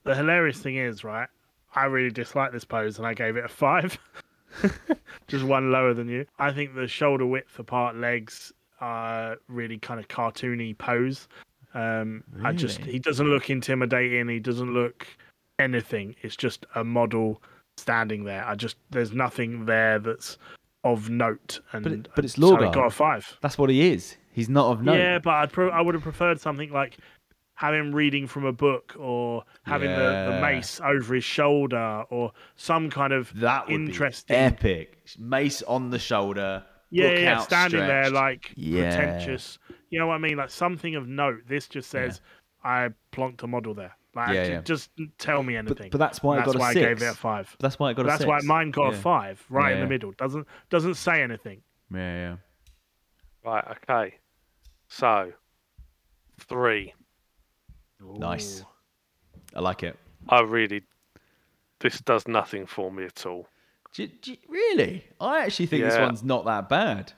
The 0.03 0.15
hilarious 0.15 0.59
thing 0.59 0.77
is, 0.77 1.03
right? 1.03 1.27
I 1.75 1.85
really 1.85 2.11
dislike 2.11 2.51
this 2.51 2.63
pose, 2.63 2.97
and 2.97 3.05
I 3.05 3.13
gave 3.13 3.35
it 3.35 3.43
a 3.45 3.49
five, 3.49 3.99
just 5.27 5.43
one 5.43 5.71
lower 5.71 5.93
than 5.93 6.07
you. 6.09 6.25
I 6.39 6.51
think 6.51 6.75
the 6.75 6.87
shoulder 6.87 7.25
width 7.25 7.57
apart 7.59 7.95
legs 7.95 8.51
are 8.81 9.37
really 9.47 9.77
kind 9.77 9.99
of 9.99 10.07
cartoony 10.07 10.77
pose. 10.77 11.27
Um, 11.73 12.23
I 12.43 12.53
just 12.53 12.79
he 12.79 12.99
doesn't 12.99 13.27
look 13.27 13.49
intimidating. 13.49 14.27
He 14.29 14.39
doesn't 14.39 14.73
look 14.73 15.05
anything. 15.59 16.15
It's 16.21 16.35
just 16.35 16.65
a 16.75 16.83
model 16.83 17.41
standing 17.77 18.23
there. 18.23 18.45
I 18.45 18.55
just 18.55 18.77
there's 18.89 19.11
nothing 19.13 19.65
there 19.65 19.99
that's 19.99 20.37
of 20.83 21.09
note. 21.09 21.59
And 21.73 21.83
But 21.83 21.91
it- 21.91 22.07
but 22.15 22.25
it's 22.25 22.35
so 22.35 22.55
I 22.55 22.59
Lorgar. 22.61 22.73
got 22.73 22.85
a 22.87 22.89
five. 22.91 23.37
That's 23.41 23.57
what 23.57 23.69
he 23.69 23.91
is. 23.91 24.15
He's 24.31 24.49
not 24.49 24.71
of 24.71 24.83
note. 24.83 24.97
Yeah, 24.97 25.19
but 25.19 25.31
I'd 25.33 25.51
pro- 25.51 25.69
I 25.69 25.81
would 25.81 25.95
have 25.95 26.03
preferred 26.03 26.39
something 26.39 26.71
like 26.71 26.97
have 27.57 27.73
him 27.73 27.93
reading 27.93 28.27
from 28.27 28.45
a 28.45 28.51
book 28.53 28.95
or 28.99 29.43
having 29.63 29.89
the, 29.89 30.31
the 30.31 30.39
mace 30.41 30.79
over 30.83 31.15
his 31.15 31.23
shoulder 31.23 32.03
or 32.11 32.31
some 32.55 32.87
kind 32.89 33.11
of 33.11 33.31
that 33.39 33.65
would 33.65 33.73
interesting. 33.73 34.35
be 34.35 34.37
epic. 34.37 34.97
Mace 35.17 35.63
on 35.63 35.89
the 35.89 35.97
shoulder. 35.97 36.63
yeah, 36.91 37.09
yeah, 37.13 37.39
standing 37.39 37.79
there 37.79 38.11
like 38.11 38.51
Yeah. 38.55 38.95
pretentious. 38.95 39.57
You 39.89 39.97
know 39.97 40.05
what 40.05 40.13
I 40.13 40.17
mean? 40.19 40.37
Like 40.37 40.51
something 40.51 40.95
of 40.95 41.07
note. 41.07 41.47
This 41.47 41.67
just 41.67 41.89
says 41.89 42.21
I 42.63 42.89
plonked 43.11 43.41
a 43.41 43.47
model 43.47 43.73
there. 43.73 43.97
Like 44.15 44.35
Yeah, 44.35 44.47
yeah. 44.47 44.61
just 44.61 44.91
tell 45.17 45.41
me 45.41 45.55
anything. 45.55 45.89
but 45.89 45.97
that's 45.97 46.21
why 46.21 46.35
I 46.35 46.37
And 46.37 46.45
got 46.45 46.51
that's 46.53 46.57
a 46.57 46.59
why 46.61 46.69
I 46.69 46.73
gave 46.75 47.01
it 47.01 47.07
a 47.07 47.13
five. 47.15 47.55
That's 47.59 47.79
why 47.79 47.89
I 47.89 47.93
got 47.93 48.05
a 48.05 48.07
That's 48.09 48.17
six. 48.19 48.27
why 48.27 48.39
mine 48.43 48.69
got 48.69 48.91
Yeah. 48.91 48.97
a 48.99 49.01
five, 49.01 49.43
right 49.49 49.71
in 49.71 49.77
Yeah. 49.79 49.83
the 49.83 49.89
middle. 49.89 50.11
Doesn't 50.11 50.45
doesn't 50.69 50.93
say 50.95 51.23
anything. 51.23 51.63
Yeah, 51.91 51.99
yeah. 52.13 52.35
Right. 53.43 53.63
Okay. 53.89 54.15
So 54.89 55.33
three. 56.39 56.93
Nice. 58.01 58.63
I 59.55 59.59
like 59.59 59.83
it. 59.83 59.97
I 60.29 60.41
really. 60.41 60.83
This 61.79 61.99
does 62.01 62.27
nothing 62.27 62.65
for 62.65 62.91
me 62.91 63.05
at 63.05 63.25
all. 63.25 63.47
Do, 63.93 64.07
do, 64.07 64.35
really? 64.47 65.03
I 65.19 65.41
actually 65.43 65.67
think 65.67 65.83
this 65.83 65.97
one's 65.97 66.23
not 66.23 66.45
that 66.45 66.69
bad. 66.69 67.13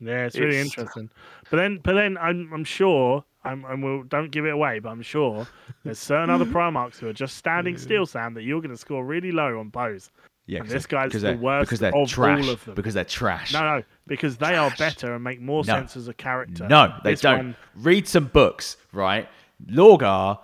Yeah, 0.00 0.26
it's 0.26 0.36
really 0.36 0.56
It's- 0.56 0.66
interesting. 0.66 1.10
But 1.50 1.56
then, 1.58 1.80
but 1.82 1.94
then, 1.94 2.16
I'm 2.18 2.50
I'm 2.52 2.64
sure. 2.64 3.24
I'm, 3.44 3.64
and 3.66 3.80
we'll, 3.82 4.02
don't 4.02 4.32
give 4.32 4.44
it 4.44 4.50
away, 4.52 4.80
but 4.80 4.88
I'm 4.88 5.02
sure 5.02 5.46
there's 5.84 6.00
certain 6.00 6.30
other 6.30 6.44
Primarchs 6.56 6.96
who 6.98 7.06
are 7.06 7.12
just 7.12 7.36
standing 7.36 7.78
still, 7.78 8.04
Sam, 8.04 8.34
that 8.34 8.42
you're 8.42 8.60
going 8.60 8.72
to 8.72 8.76
score 8.76 9.04
really 9.04 9.30
low 9.30 9.60
on 9.60 9.70
pose. 9.70 10.10
Yeah, 10.46 10.58
And 10.58 10.66
'cause 10.66 10.72
this 10.72 10.86
they're- 10.86 10.98
guy's 10.98 11.08
because 11.10 11.22
the 11.22 11.28
they're, 11.28 11.36
worst 11.36 11.68
because 11.68 11.78
they're 11.78 11.90
of 11.90 11.94
all 11.94 12.06
trash. 12.08 12.48
of 12.48 12.64
them. 12.64 12.74
Because 12.74 12.94
they're 12.94 13.04
trash. 13.04 13.52
No, 13.52 13.60
no, 13.78 13.82
because 14.08 14.36
they 14.38 14.56
are 14.56 14.72
better 14.76 15.14
and 15.14 15.22
make 15.22 15.40
more 15.40 15.62
No. 15.64 15.74
sense 15.74 15.96
as 15.96 16.08
a 16.08 16.14
character. 16.14 16.66
No, 16.66 16.92
they 17.04 17.12
This 17.12 17.20
don't. 17.20 17.36
one- 17.38 17.56
Read 17.76 18.08
some 18.08 18.24
books, 18.26 18.76
right? 18.92 19.28
Lorgar 19.64 20.38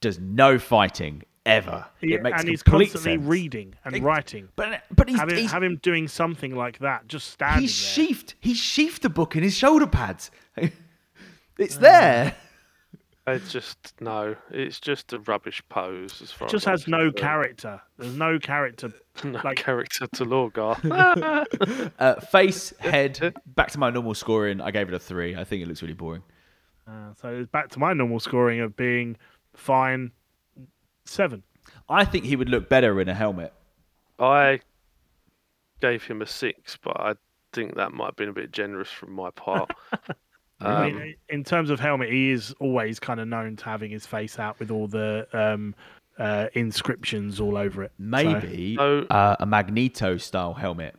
does 0.00 0.18
no 0.18 0.58
fighting 0.58 1.22
ever. 1.46 1.86
yeah, 2.02 2.16
it 2.16 2.22
makes 2.22 2.40
and 2.40 2.48
he's 2.48 2.62
constantly 2.62 3.12
sense. 3.16 3.24
reading 3.26 3.74
and 3.84 3.94
Ex- 3.96 4.02
writing. 4.04 4.48
But 4.56 4.82
but 4.90 5.08
he's, 5.08 5.18
Have 5.18 5.30
him, 5.30 5.36
he's, 5.38 5.50
have 5.52 5.62
him 5.62 5.76
doing 5.82 6.06
something 6.08 6.54
like 6.54 6.78
that, 6.80 7.08
just 7.08 7.30
standing 7.30 7.62
he's 7.62 7.80
there. 7.80 8.06
sheathed. 8.06 8.34
He's 8.40 8.58
sheathed 8.58 9.02
the 9.02 9.08
book 9.08 9.34
in 9.36 9.42
his 9.42 9.54
shoulder 9.56 9.86
pads. 9.86 10.30
it's 11.58 11.76
Uh, 11.76 11.80
there. 11.80 12.36
It's 13.30 13.52
just 13.52 13.92
no. 14.00 14.36
It's 14.50 14.80
just 14.80 15.12
a 15.12 15.18
rubbish 15.18 15.62
pose 15.68 16.22
as 16.22 16.32
far. 16.32 16.48
It 16.48 16.50
just 16.50 16.66
as 16.66 16.80
has 16.80 16.88
no 16.88 16.96
concerned. 17.10 17.16
character. 17.16 17.82
There's 17.98 18.16
no 18.16 18.38
character. 18.38 18.90
No 19.24 19.38
like- 19.44 19.58
character 19.58 20.06
to 20.14 20.24
Lorgar. 20.24 20.78
Uh, 21.98 22.14
face, 22.20 22.72
head. 22.78 23.34
Back 23.44 23.70
to 23.72 23.78
my 23.78 23.90
normal 23.90 24.14
scoring. 24.14 24.62
I 24.62 24.70
gave 24.70 24.88
it 24.88 24.94
a 24.94 24.98
three. 24.98 25.36
I 25.36 25.44
think 25.44 25.60
it 25.62 25.68
looks 25.68 25.82
really 25.82 25.92
boring. 25.92 26.22
Uh, 26.88 27.12
so 27.20 27.28
it's 27.28 27.50
back 27.50 27.68
to 27.70 27.78
my 27.78 27.92
normal 27.92 28.18
scoring 28.20 28.60
of 28.60 28.76
being 28.76 29.16
fine 29.54 30.10
seven. 31.04 31.42
I 31.88 32.04
think 32.04 32.24
he 32.24 32.36
would 32.36 32.48
look 32.48 32.68
better 32.68 33.00
in 33.00 33.08
a 33.08 33.14
helmet. 33.14 33.52
I 34.18 34.60
gave 35.80 36.04
him 36.04 36.22
a 36.22 36.26
six, 36.26 36.76
but 36.82 36.98
I 36.98 37.14
think 37.52 37.76
that 37.76 37.92
might 37.92 38.06
have 38.06 38.16
been 38.16 38.28
a 38.30 38.32
bit 38.32 38.52
generous 38.52 38.90
from 38.90 39.12
my 39.12 39.30
part. 39.30 39.70
I 40.60 40.86
Um, 40.86 40.96
mean, 40.98 41.14
in 41.28 41.44
terms 41.44 41.70
of 41.70 41.78
helmet, 41.78 42.10
he 42.10 42.30
is 42.30 42.52
always 42.58 42.98
kind 42.98 43.20
of 43.20 43.28
known 43.28 43.54
to 43.56 43.64
having 43.64 43.90
his 43.90 44.06
face 44.06 44.38
out 44.38 44.58
with 44.58 44.70
all 44.72 44.88
the 44.88 45.28
um, 45.32 45.74
uh, 46.18 46.48
inscriptions 46.54 47.38
all 47.38 47.56
over 47.56 47.84
it. 47.84 47.92
Maybe 47.98 48.74
So- 48.76 49.06
uh, 49.10 49.36
a 49.38 49.46
Magneto 49.46 50.16
style 50.16 50.54
helmet. 50.54 50.94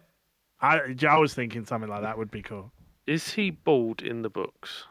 I, 0.61 0.95
I 1.07 1.17
was 1.17 1.33
thinking 1.33 1.65
something 1.65 1.89
like 1.89 2.01
that 2.03 2.17
would 2.17 2.31
be 2.31 2.41
cool. 2.41 2.71
is 3.07 3.33
he 3.33 3.49
bald 3.49 4.01
in 4.01 4.21
the 4.21 4.29
books? 4.29 4.85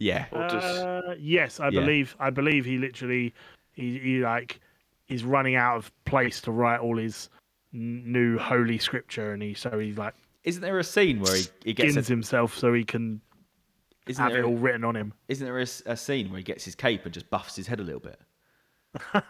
Yeah. 0.00 0.26
Or 0.32 0.48
does 0.48 0.64
Uh, 0.64 1.14
yes, 1.18 1.60
I 1.60 1.68
Yeah. 1.68 1.80
believe. 1.80 2.16
I 2.18 2.30
believe 2.30 2.64
he 2.64 2.78
literally, 2.78 3.32
he, 3.72 3.98
he 3.98 4.18
like, 4.20 4.58
he's 5.06 5.22
running 5.22 5.54
out 5.54 5.76
of 5.76 5.92
place 6.06 6.40
to 6.42 6.50
write 6.50 6.80
all 6.80 6.96
his 6.96 7.28
new 7.72 8.36
holy 8.38 8.78
scripture, 8.78 9.32
and 9.32 9.42
he 9.42 9.54
so 9.54 9.78
he's 9.78 9.96
like 9.98 10.14
Isn't 10.42 10.62
there 10.62 10.78
a 10.80 10.84
scene 10.84 11.20
where 11.20 11.36
he, 11.36 11.44
he 11.64 11.72
gets 11.74 11.96
a, 11.96 12.02
himself 12.02 12.56
so 12.56 12.72
he 12.72 12.82
can 12.82 13.20
isn't 14.08 14.20
have 14.22 14.32
there, 14.32 14.42
it 14.42 14.46
all 14.46 14.56
written 14.56 14.82
on 14.84 14.96
him. 14.96 15.12
isn't 15.28 15.44
there 15.46 15.58
a 15.58 15.96
scene 15.96 16.30
where 16.30 16.38
he 16.38 16.42
gets 16.42 16.64
his 16.64 16.74
cape 16.74 17.04
and 17.04 17.14
just 17.14 17.30
buffs 17.30 17.54
his 17.54 17.66
head 17.68 17.78
a 17.78 17.84
little 17.84 18.00
bit? 18.00 18.18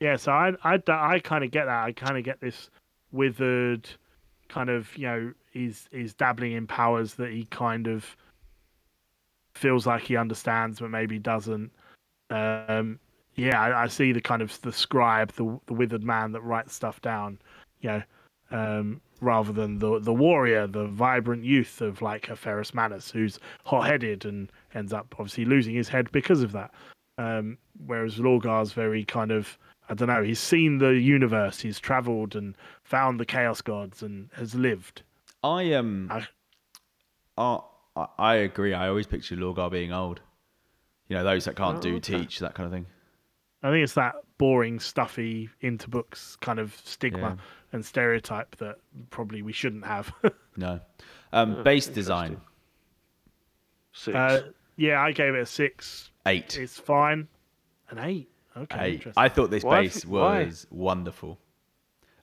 Yeah, 0.00 0.16
so 0.16 0.32
I 0.32 0.52
I, 0.62 0.78
I 0.88 1.18
kind 1.18 1.42
of 1.44 1.50
get 1.50 1.64
that. 1.66 1.84
I 1.84 1.92
kind 1.92 2.16
of 2.16 2.24
get 2.24 2.40
this 2.40 2.70
withered 3.10 3.88
kind 4.48 4.68
of 4.70 4.96
you 4.96 5.06
know 5.06 5.32
he's 5.50 5.88
he's 5.90 6.14
dabbling 6.14 6.52
in 6.52 6.66
powers 6.66 7.14
that 7.14 7.30
he 7.32 7.44
kind 7.46 7.86
of 7.86 8.16
feels 9.54 9.86
like 9.86 10.02
he 10.02 10.16
understands 10.16 10.80
but 10.80 10.90
maybe 10.90 11.18
doesn't. 11.18 11.70
Um, 12.30 12.98
yeah, 13.34 13.60
I, 13.60 13.84
I 13.84 13.86
see 13.86 14.12
the 14.12 14.20
kind 14.20 14.42
of 14.42 14.60
the 14.62 14.72
scribe, 14.72 15.32
the 15.32 15.58
the 15.66 15.74
withered 15.74 16.04
man 16.04 16.32
that 16.32 16.42
writes 16.42 16.74
stuff 16.74 17.00
down. 17.02 17.38
You 17.80 17.90
know, 17.90 18.02
um, 18.50 19.00
rather 19.20 19.52
than 19.52 19.78
the 19.78 19.98
the 20.00 20.12
warrior, 20.12 20.66
the 20.66 20.86
vibrant 20.86 21.44
youth 21.44 21.80
of 21.80 22.02
like 22.02 22.28
a 22.28 22.36
Ferrus 22.36 22.74
Manus, 22.74 23.10
who's 23.10 23.38
hot 23.64 23.86
headed 23.86 24.24
and 24.24 24.50
ends 24.74 24.92
up 24.92 25.14
obviously 25.18 25.44
losing 25.44 25.74
his 25.74 25.88
head 25.88 26.10
because 26.12 26.42
of 26.42 26.52
that. 26.52 26.72
Um, 27.18 27.58
whereas 27.86 28.18
Lorgar's 28.18 28.72
very 28.72 29.04
kind 29.04 29.30
of 29.30 29.58
I 29.88 29.94
don't 29.94 30.08
know. 30.08 30.22
He's 30.22 30.40
seen 30.40 30.78
the 30.78 30.94
universe. 30.94 31.60
He's 31.60 31.80
travelled 31.80 32.36
and 32.36 32.54
found 32.84 33.18
the 33.20 33.26
chaos 33.26 33.60
gods 33.60 34.02
and 34.02 34.30
has 34.34 34.54
lived. 34.54 35.02
I 35.42 35.72
um, 35.74 36.08
I- 36.10 36.28
I, 37.38 37.60
I 37.96 38.06
I 38.18 38.34
agree. 38.36 38.74
I 38.74 38.88
always 38.88 39.06
picture 39.06 39.36
Lorgar 39.36 39.70
being 39.70 39.92
old. 39.92 40.20
You 41.08 41.16
know, 41.16 41.24
those 41.24 41.44
that 41.44 41.56
can't 41.56 41.78
Oh, 41.78 41.80
do 41.80 41.96
okay. 41.96 42.18
teach 42.18 42.38
that 42.38 42.54
kind 42.54 42.66
of 42.66 42.72
thing. 42.72 42.86
I 43.62 43.70
think 43.70 43.84
it's 43.84 43.94
that 43.94 44.14
boring, 44.38 44.80
stuffy 44.80 45.48
into 45.60 45.88
books 45.88 46.36
kind 46.36 46.58
of 46.58 46.74
stigma 46.84 47.20
Yeah. 47.20 47.36
and 47.72 47.84
stereotype 47.84 48.56
that 48.56 48.76
probably 49.10 49.42
we 49.42 49.52
shouldn't 49.52 49.84
have. 49.84 50.12
No, 50.56 50.80
um, 51.32 51.56
Oh, 51.56 51.62
base 51.62 51.86
design 51.86 52.38
Six. 53.92 54.14
uh, 54.14 54.42
yeah, 54.76 55.00
I 55.02 55.12
gave 55.12 55.34
it 55.34 55.40
a 55.40 55.46
six. 55.46 56.10
eight. 56.26 56.58
It's 56.58 56.78
fine. 56.78 57.28
An 57.90 57.98
eight. 57.98 58.28
Okay, 58.56 58.84
Eight. 59.02 59.06
I 59.16 59.28
thought 59.30 59.50
this 59.50 59.64
Why 59.64 59.82
base 59.82 59.94
have 59.94 60.04
you- 60.04 60.10
why? 60.10 60.44
was 60.44 60.66
wonderful. 60.70 61.38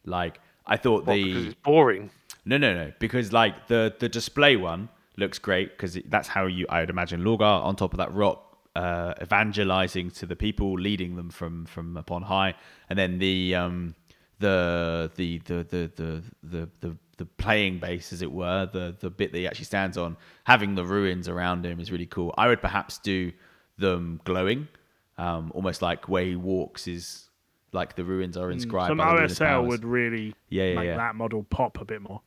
Like 0.06 0.40
I 0.68 0.78
thought 0.78 1.06
What, 1.08 1.16
the 1.16 1.24
because 1.24 1.46
it's 1.48 1.56
boring. 1.64 2.12
No, 2.46 2.58
no, 2.58 2.74
no. 2.76 2.92
Because 3.00 3.34
like 3.34 3.68
the 3.68 3.96
the 3.98 4.08
display 4.10 4.56
one 4.56 4.90
looks 5.20 5.40
great 5.40 5.72
because 5.72 5.98
that's 6.08 6.28
how 6.28 6.46
you 6.48 6.66
I 6.70 6.80
would 6.82 6.90
imagine 6.90 7.22
Lorgar 7.22 7.64
on 7.64 7.76
top 7.76 7.94
of 7.94 7.98
that 7.98 8.14
rock, 8.14 8.58
uh, 8.76 9.14
evangelizing 9.22 10.12
to 10.12 10.26
the 10.26 10.36
people, 10.36 10.74
leading 10.74 11.16
them 11.16 11.30
from 11.30 11.66
from 11.66 11.98
upon 11.98 12.24
high, 12.24 12.56
and 12.90 12.98
then 12.98 13.20
the 13.20 13.56
um 13.56 13.96
the 14.40 15.12
the 15.16 15.40
the 15.40 15.64
the 15.64 15.92
the 15.96 16.24
the 16.44 16.70
the, 16.80 16.98
the 17.18 17.26
playing 17.26 17.80
base, 17.80 18.14
as 18.14 18.22
it 18.22 18.32
were, 18.32 18.68
the 18.72 18.96
the 19.00 19.10
bit 19.10 19.32
that 19.34 19.38
he 19.38 19.48
actually 19.48 19.66
stands 19.66 19.98
on, 19.98 20.18
having 20.46 20.76
the 20.76 20.86
ruins 20.86 21.28
around 21.28 21.66
him 21.66 21.80
is 21.80 21.92
really 21.92 22.06
cool. 22.06 22.34
I 22.38 22.48
would 22.48 22.62
perhaps 22.62 22.98
do 22.98 23.32
them 23.78 24.22
glowing, 24.24 24.68
um, 25.18 25.52
almost 25.54 25.82
like 25.82 26.08
where 26.10 26.24
he 26.24 26.36
walks 26.36 26.88
is 26.88 27.30
like 27.72 27.96
the 27.96 28.04
ruins 28.04 28.38
are 28.38 28.50
inscribed. 28.52 28.90
Some 28.90 28.98
by 28.98 29.10
the 29.10 29.14
ruinous 29.16 29.40
OSL 29.40 29.68
would 29.68 29.86
really 29.86 30.34
Yeah, 30.50 30.64
yeah, 30.66 30.76
make 30.76 30.86
yeah. 30.86 30.98
that 30.98 31.16
model 31.16 31.44
pop 31.44 31.80
a 31.80 31.86
bit 31.86 32.02
more. 32.02 32.22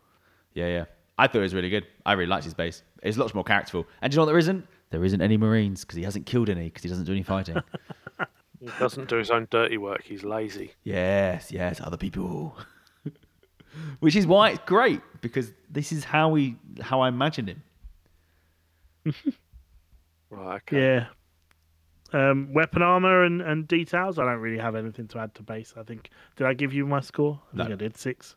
Yeah, 0.54 0.68
yeah. 0.68 0.84
I 1.18 1.26
thought 1.26 1.38
it 1.38 1.42
was 1.42 1.54
really 1.54 1.70
good. 1.70 1.86
I 2.06 2.12
really 2.14 2.28
liked 2.28 2.44
his 2.44 2.54
base. 2.54 2.82
It's 3.02 3.16
lots 3.18 3.34
more 3.34 3.44
characterful. 3.44 3.86
And 4.00 4.10
do 4.10 4.14
you 4.14 4.18
know 4.18 4.22
what 4.22 4.26
there 4.32 4.38
isn't? 4.38 4.66
There 4.90 5.04
isn't 5.04 5.20
any 5.22 5.36
Marines 5.36 5.82
because 5.84 5.96
he 5.96 6.02
hasn't 6.04 6.26
killed 6.26 6.48
any 6.48 6.64
because 6.64 6.82
he 6.82 6.88
doesn't 6.88 7.04
do 7.04 7.12
any 7.12 7.22
fighting. 7.22 7.56
He 8.60 8.68
doesn't 8.78 9.08
do 9.08 9.16
his 9.16 9.28
own 9.28 9.48
dirty 9.50 9.76
work. 9.76 10.04
He's 10.04 10.22
lazy. 10.22 10.70
yes, 10.84 11.50
yes, 11.50 11.80
other 11.80 11.96
people. 11.96 12.56
Which 13.98 14.14
is 14.14 14.24
why 14.24 14.50
it's 14.50 14.60
great 14.66 15.00
because 15.20 15.52
this 15.68 15.90
is 15.90 16.04
how 16.04 16.28
we 16.28 16.54
how 16.80 17.00
I 17.00 17.08
imagine 17.08 17.48
him. 17.48 17.62
Right. 20.30 20.56
Okay. 20.68 20.80
Yeah. 20.80 21.06
Um, 22.30 22.52
weapon 22.54 22.82
armor 22.82 23.24
and, 23.24 23.42
and 23.42 23.66
details. 23.68 24.18
I 24.18 24.24
don't 24.24 24.38
really 24.38 24.58
have 24.62 24.74
anything 24.76 25.08
to 25.08 25.18
add 25.18 25.34
to 25.34 25.42
base. 25.42 25.74
I 25.76 25.82
think. 25.82 26.10
Did 26.36 26.46
I 26.46 26.54
give 26.54 26.72
you 26.72 26.86
my 26.86 27.00
score? 27.00 27.40
I 27.52 27.56
think 27.56 27.68
No. 27.68 27.74
I 27.74 27.76
did 27.76 27.96
six. 27.96 28.36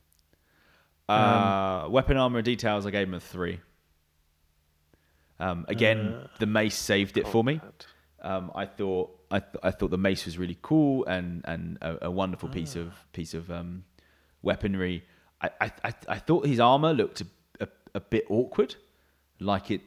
Uh, 1.07 1.87
weapon 1.89 2.17
armor 2.17 2.39
and 2.39 2.45
details, 2.45 2.85
I 2.85 2.91
gave 2.91 3.07
him 3.07 3.13
a 3.13 3.19
three. 3.19 3.59
Um, 5.39 5.65
again, 5.67 6.13
Uh, 6.13 6.27
the 6.39 6.45
mace 6.45 6.75
saved 6.75 7.17
it 7.17 7.27
for 7.27 7.43
me. 7.43 7.59
Um, 8.21 8.51
I 8.55 8.65
thought 8.65 9.11
I, 9.29 9.39
th- 9.39 9.57
I 9.61 9.71
thought 9.71 9.91
the 9.91 9.97
mace 9.97 10.25
was 10.25 10.37
really 10.37 10.57
cool 10.61 11.05
and 11.05 11.41
and 11.45 11.77
a, 11.81 12.05
a 12.07 12.11
wonderful 12.11 12.49
piece 12.49 12.75
of 12.75 12.93
piece 13.11 13.33
of 13.33 13.51
um, 13.51 13.83
weaponry. 14.41 15.03
I, 15.41 15.49
I, 15.61 15.71
I, 15.83 15.93
I 16.09 16.19
thought 16.19 16.45
his 16.47 16.59
armor 16.59 16.93
looked 16.93 17.21
a, 17.21 17.27
a, 17.59 17.67
a 17.95 17.99
bit 17.99 18.25
awkward, 18.29 18.75
like 19.39 19.69
it. 19.71 19.81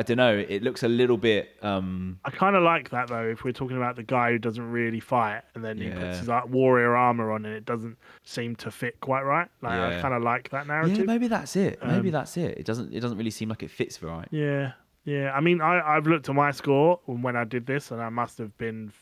I 0.00 0.02
don't 0.02 0.16
know. 0.16 0.34
It 0.36 0.62
looks 0.62 0.82
a 0.82 0.88
little 0.88 1.18
bit. 1.18 1.56
Um, 1.62 2.18
I 2.24 2.30
kind 2.30 2.56
of 2.56 2.62
like 2.62 2.88
that 2.90 3.08
though. 3.08 3.28
If 3.28 3.44
we're 3.44 3.52
talking 3.52 3.76
about 3.76 3.96
the 3.96 4.02
guy 4.02 4.30
who 4.32 4.38
doesn't 4.38 4.70
really 4.70 4.98
fight, 5.00 5.42
and 5.54 5.62
then 5.64 5.76
he 5.78 5.90
puts 5.90 6.18
his 6.20 6.28
like 6.28 6.48
warrior 6.48 6.96
armor 6.96 7.30
on, 7.32 7.44
and 7.44 7.54
it 7.54 7.64
doesn't 7.66 7.98
seem 8.24 8.56
to 8.56 8.70
fit 8.70 8.98
quite 9.00 9.22
right. 9.22 9.48
Like 9.62 9.78
I 9.78 10.00
kind 10.00 10.14
of 10.14 10.22
like 10.22 10.48
that 10.50 10.66
narrative. 10.66 10.98
yeah, 10.98 11.04
maybe 11.04 11.28
that's 11.28 11.54
it. 11.56 11.78
Maybe 11.84 12.08
Um, 12.08 12.12
that's 12.12 12.36
it. 12.36 12.56
It 12.58 12.64
doesn't. 12.64 12.94
It 12.94 13.00
doesn't 13.00 13.18
really 13.18 13.30
seem 13.30 13.48
like 13.50 13.62
it 13.62 13.70
fits 13.70 14.02
right. 14.02 14.26
Yeah, 14.30 14.72
yeah. 15.04 15.32
I 15.32 15.40
mean, 15.40 15.60
I 15.60 15.80
I've 15.96 16.06
looked 16.06 16.28
at 16.28 16.34
my 16.34 16.50
score 16.50 17.00
when 17.06 17.36
I 17.36 17.44
did 17.44 17.66
this, 17.66 17.90
and 17.90 18.00
I 18.00 18.08
must 18.08 18.38
have 18.38 18.56
been 18.58 18.92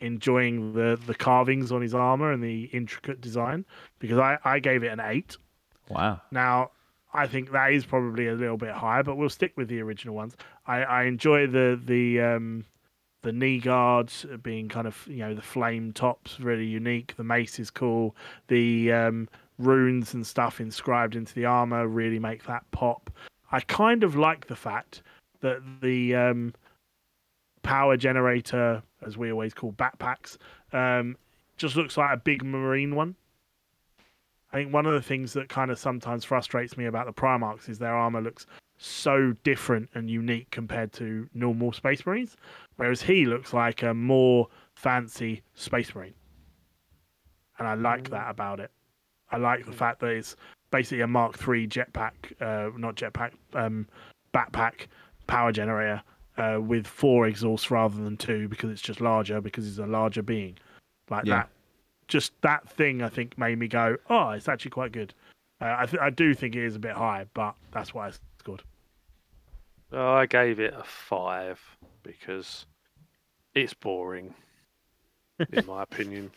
enjoying 0.00 0.72
the 0.72 0.98
the 1.06 1.14
carvings 1.14 1.70
on 1.72 1.82
his 1.82 1.94
armor 1.94 2.32
and 2.32 2.42
the 2.42 2.64
intricate 2.72 3.20
design 3.20 3.64
because 3.98 4.18
I 4.18 4.38
I 4.44 4.58
gave 4.58 4.82
it 4.82 4.88
an 4.88 5.00
eight. 5.00 5.36
Wow. 5.88 6.20
Now, 6.30 6.70
I 7.12 7.26
think 7.26 7.50
that 7.52 7.72
is 7.72 7.84
probably 7.84 8.28
a 8.28 8.34
little 8.34 8.56
bit 8.56 8.72
higher, 8.72 9.02
but 9.02 9.16
we'll 9.16 9.30
stick 9.30 9.52
with 9.56 9.68
the 9.68 9.80
original 9.80 10.14
ones. 10.14 10.36
I, 10.66 10.82
I 10.82 11.02
enjoy 11.04 11.46
the 11.46 11.80
the 11.84 12.20
um, 12.20 12.64
the 13.22 13.32
knee 13.32 13.58
guards 13.58 14.24
being 14.42 14.68
kind 14.68 14.86
of 14.86 15.06
you 15.06 15.18
know 15.18 15.34
the 15.34 15.42
flame 15.42 15.92
tops 15.92 16.38
really 16.40 16.66
unique. 16.66 17.14
The 17.16 17.24
mace 17.24 17.58
is 17.58 17.70
cool. 17.70 18.14
The 18.48 18.92
um, 18.92 19.28
runes 19.58 20.14
and 20.14 20.26
stuff 20.26 20.60
inscribed 20.60 21.16
into 21.16 21.34
the 21.34 21.44
armor 21.44 21.86
really 21.86 22.18
make 22.18 22.44
that 22.44 22.64
pop. 22.70 23.10
I 23.52 23.60
kind 23.60 24.04
of 24.04 24.16
like 24.16 24.46
the 24.46 24.56
fact 24.56 25.02
that 25.40 25.60
the 25.80 26.14
um, 26.14 26.54
power 27.62 27.96
generator, 27.96 28.82
as 29.04 29.16
we 29.16 29.32
always 29.32 29.54
call 29.54 29.72
backpacks, 29.72 30.36
um, 30.72 31.16
just 31.56 31.76
looks 31.76 31.96
like 31.96 32.12
a 32.12 32.16
big 32.16 32.44
marine 32.44 32.94
one. 32.94 33.16
I 34.52 34.56
think 34.56 34.72
one 34.72 34.86
of 34.86 34.92
the 34.94 35.02
things 35.02 35.32
that 35.34 35.48
kind 35.48 35.70
of 35.70 35.78
sometimes 35.78 36.24
frustrates 36.24 36.76
me 36.76 36.86
about 36.86 37.06
the 37.06 37.12
Primarchs 37.12 37.68
is 37.68 37.78
their 37.78 37.94
armor 37.94 38.20
looks 38.20 38.46
so 38.78 39.32
different 39.44 39.90
and 39.94 40.10
unique 40.10 40.50
compared 40.50 40.92
to 40.94 41.28
normal 41.34 41.72
Space 41.72 42.04
Marines, 42.04 42.36
whereas 42.76 43.02
he 43.02 43.26
looks 43.26 43.52
like 43.52 43.82
a 43.82 43.94
more 43.94 44.48
fancy 44.74 45.42
Space 45.54 45.94
Marine. 45.94 46.14
And 47.58 47.68
I 47.68 47.74
like 47.74 48.08
that 48.10 48.30
about 48.30 48.58
it. 48.58 48.70
I 49.30 49.36
like 49.36 49.66
the 49.66 49.72
fact 49.72 50.00
that 50.00 50.08
it's 50.08 50.34
basically 50.70 51.02
a 51.02 51.06
Mark 51.06 51.36
III 51.46 51.68
jetpack, 51.68 52.12
uh, 52.40 52.70
not 52.76 52.96
jetpack, 52.96 53.32
um, 53.54 53.86
backpack 54.34 54.86
power 55.26 55.52
generator 55.52 56.02
uh, 56.38 56.58
with 56.60 56.86
four 56.86 57.26
exhausts 57.26 57.70
rather 57.70 58.02
than 58.02 58.16
two 58.16 58.48
because 58.48 58.70
it's 58.70 58.80
just 58.80 59.00
larger 59.00 59.40
because 59.40 59.64
he's 59.66 59.78
a 59.78 59.86
larger 59.86 60.22
being. 60.22 60.56
Like 61.10 61.26
Yeah. 61.26 61.36
that 61.36 61.48
just 62.10 62.32
that 62.42 62.68
thing 62.68 63.00
I 63.02 63.08
think 63.08 63.38
made 63.38 63.58
me 63.58 63.68
go, 63.68 63.96
oh, 64.10 64.30
it's 64.30 64.48
actually 64.48 64.72
quite 64.72 64.92
good. 64.92 65.14
Uh, 65.62 65.76
I 65.78 65.86
th- 65.86 66.00
I 66.02 66.10
do 66.10 66.34
think 66.34 66.54
it 66.56 66.64
is 66.64 66.76
a 66.76 66.78
bit 66.78 66.92
high, 66.92 67.24
but 67.32 67.54
that's 67.70 67.94
why 67.94 68.08
I 68.08 68.12
scored. 68.38 68.62
Oh, 69.92 70.12
I 70.12 70.26
gave 70.26 70.60
it 70.60 70.74
a 70.74 70.84
five 70.84 71.60
because 72.02 72.66
it's 73.54 73.74
boring, 73.74 74.34
in 75.52 75.66
my 75.66 75.82
opinion. 75.90 76.30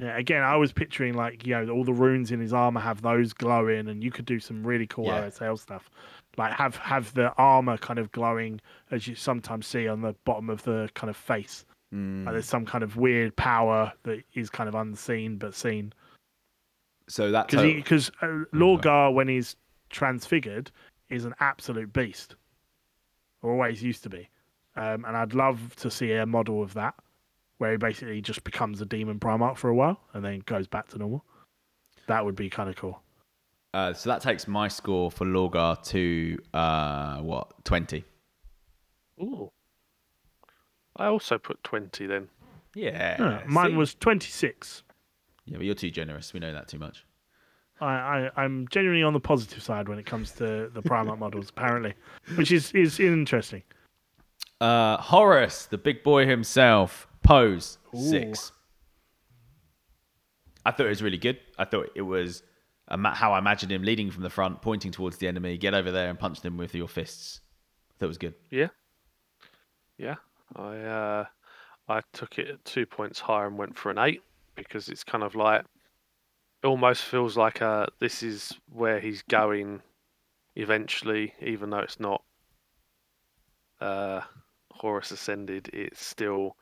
Yeah, 0.00 0.16
again, 0.18 0.42
I 0.42 0.56
was 0.56 0.72
picturing 0.72 1.14
like 1.14 1.46
you 1.46 1.54
know 1.54 1.72
all 1.72 1.84
the 1.84 1.92
runes 1.92 2.30
in 2.30 2.40
his 2.40 2.52
armor 2.52 2.80
have 2.80 3.02
those 3.02 3.32
glowing, 3.32 3.88
and 3.88 4.02
you 4.04 4.10
could 4.10 4.26
do 4.26 4.38
some 4.40 4.66
really 4.66 4.86
cool 4.86 5.06
Yeah. 5.06 5.22
OSL 5.28 5.58
stuff, 5.58 5.88
like 6.36 6.52
have 6.52 6.76
have 6.76 7.14
the 7.14 7.32
armor 7.38 7.78
kind 7.78 7.98
of 7.98 8.12
glowing 8.12 8.60
as 8.90 9.06
you 9.06 9.14
sometimes 9.14 9.66
see 9.66 9.88
on 9.88 10.00
the 10.02 10.14
bottom 10.24 10.50
of 10.50 10.62
the 10.64 10.90
kind 10.94 11.10
of 11.10 11.16
face. 11.16 11.64
Like 12.24 12.34
there's 12.34 12.46
some 12.46 12.66
kind 12.66 12.84
of 12.84 12.96
weird 12.96 13.34
power 13.36 13.92
that 14.02 14.22
is 14.34 14.50
kind 14.50 14.68
of 14.68 14.74
unseen 14.74 15.38
but 15.38 15.54
seen. 15.54 15.92
So 17.08 17.30
that 17.30 17.46
Because 17.46 17.62
total- 17.62 17.76
because 17.76 18.10
uh, 18.22 18.44
Lorgar 18.54 19.14
when 19.14 19.28
he's 19.28 19.56
transfigured 19.90 20.70
is 21.08 21.24
an 21.24 21.34
absolute 21.40 21.92
beast, 21.92 22.36
always 23.42 23.82
used 23.82 24.02
to 24.02 24.08
be, 24.08 24.28
um, 24.76 25.04
and 25.04 25.16
I'd 25.16 25.34
love 25.34 25.76
to 25.76 25.90
see 25.90 26.12
a 26.12 26.26
model 26.26 26.62
of 26.62 26.74
that, 26.74 26.94
where 27.58 27.70
he 27.72 27.76
basically 27.76 28.20
just 28.20 28.42
becomes 28.44 28.80
a 28.80 28.84
demon 28.84 29.20
Primarch 29.20 29.56
for 29.56 29.70
a 29.70 29.74
while 29.74 30.00
and 30.14 30.24
then 30.24 30.42
goes 30.46 30.66
back 30.66 30.88
to 30.88 30.98
normal. 30.98 31.24
That 32.08 32.24
would 32.24 32.36
be 32.36 32.50
kind 32.50 32.68
of 32.68 32.76
cool. 32.76 33.00
Uh, 33.72 33.92
so 33.92 34.10
that 34.10 34.22
takes 34.22 34.48
my 34.48 34.68
score 34.68 35.10
for 35.10 35.26
Lorgar 35.26 35.82
to 35.84 36.38
uh, 36.54 37.18
what 37.20 37.64
twenty. 37.64 38.04
Ooh. 39.20 39.50
I 40.96 41.06
also 41.06 41.38
put 41.38 41.62
20 41.64 42.06
then. 42.06 42.28
Yeah, 42.74 43.16
Yeah, 43.18 43.42
mine 43.46 43.70
see? 43.70 43.76
was 43.76 43.94
26. 43.94 44.82
Yeah, 45.46 45.56
but 45.58 45.66
you're 45.66 45.74
too 45.74 45.90
generous. 45.90 46.32
We 46.32 46.40
know 46.40 46.52
that 46.52 46.68
too 46.68 46.78
much. 46.78 47.04
I, 47.80 47.86
I, 47.86 48.30
I'm 48.36 48.66
genuinely 48.68 49.02
on 49.02 49.12
the 49.12 49.20
positive 49.20 49.62
side 49.62 49.88
when 49.88 49.98
it 49.98 50.06
comes 50.06 50.32
to 50.32 50.70
the 50.72 50.82
Primarch 50.82 51.18
models, 51.20 51.50
apparently, 51.50 51.94
which 52.36 52.50
is, 52.50 52.72
is 52.72 52.98
interesting. 53.00 53.62
Uh, 54.60 54.96
Horus, 54.96 55.66
the 55.66 55.78
big 55.78 56.02
boy 56.02 56.26
himself, 56.26 57.06
pose 57.22 57.78
six. 57.94 58.52
I 60.64 60.70
thought 60.70 60.86
it 60.86 60.90
was 60.90 61.02
really 61.02 61.18
good. 61.18 61.38
I 61.58 61.64
thought 61.64 61.90
it 61.94 62.02
was 62.02 62.42
a 62.88 63.14
how 63.14 63.32
I 63.32 63.38
imagined 63.38 63.70
him 63.72 63.82
leading 63.82 64.10
from 64.10 64.22
the 64.22 64.30
front, 64.30 64.62
pointing 64.62 64.90
towards 64.90 65.18
the 65.18 65.28
enemy. 65.28 65.58
Get 65.58 65.74
over 65.74 65.90
there 65.92 66.08
and 66.08 66.18
punch 66.18 66.40
them 66.40 66.56
with 66.56 66.74
your 66.74 66.88
fists. 66.88 67.40
I 67.90 67.92
thought 67.98 68.06
it 68.06 68.08
was 68.08 68.18
good. 68.18 68.34
Yeah. 68.50 68.68
Yeah. 69.98 70.16
I 70.54 70.76
uh 70.78 71.24
I 71.88 72.00
took 72.12 72.38
it 72.38 72.64
two 72.64 72.86
points 72.86 73.20
higher 73.20 73.46
and 73.46 73.58
went 73.58 73.76
for 73.76 73.90
an 73.90 73.98
eight 73.98 74.22
because 74.54 74.88
it's 74.88 75.04
kind 75.04 75.24
of 75.24 75.34
like 75.34 75.64
it 76.62 76.66
almost 76.66 77.02
feels 77.02 77.36
like 77.36 77.62
uh 77.62 77.86
this 77.98 78.22
is 78.22 78.52
where 78.72 79.00
he's 79.00 79.22
going 79.22 79.82
eventually, 80.54 81.34
even 81.40 81.70
though 81.70 81.78
it's 81.78 82.00
not 82.00 82.22
uh 83.80 84.20
Horus 84.72 85.10
Ascended, 85.10 85.68
it 85.72 85.96
still 85.96 86.56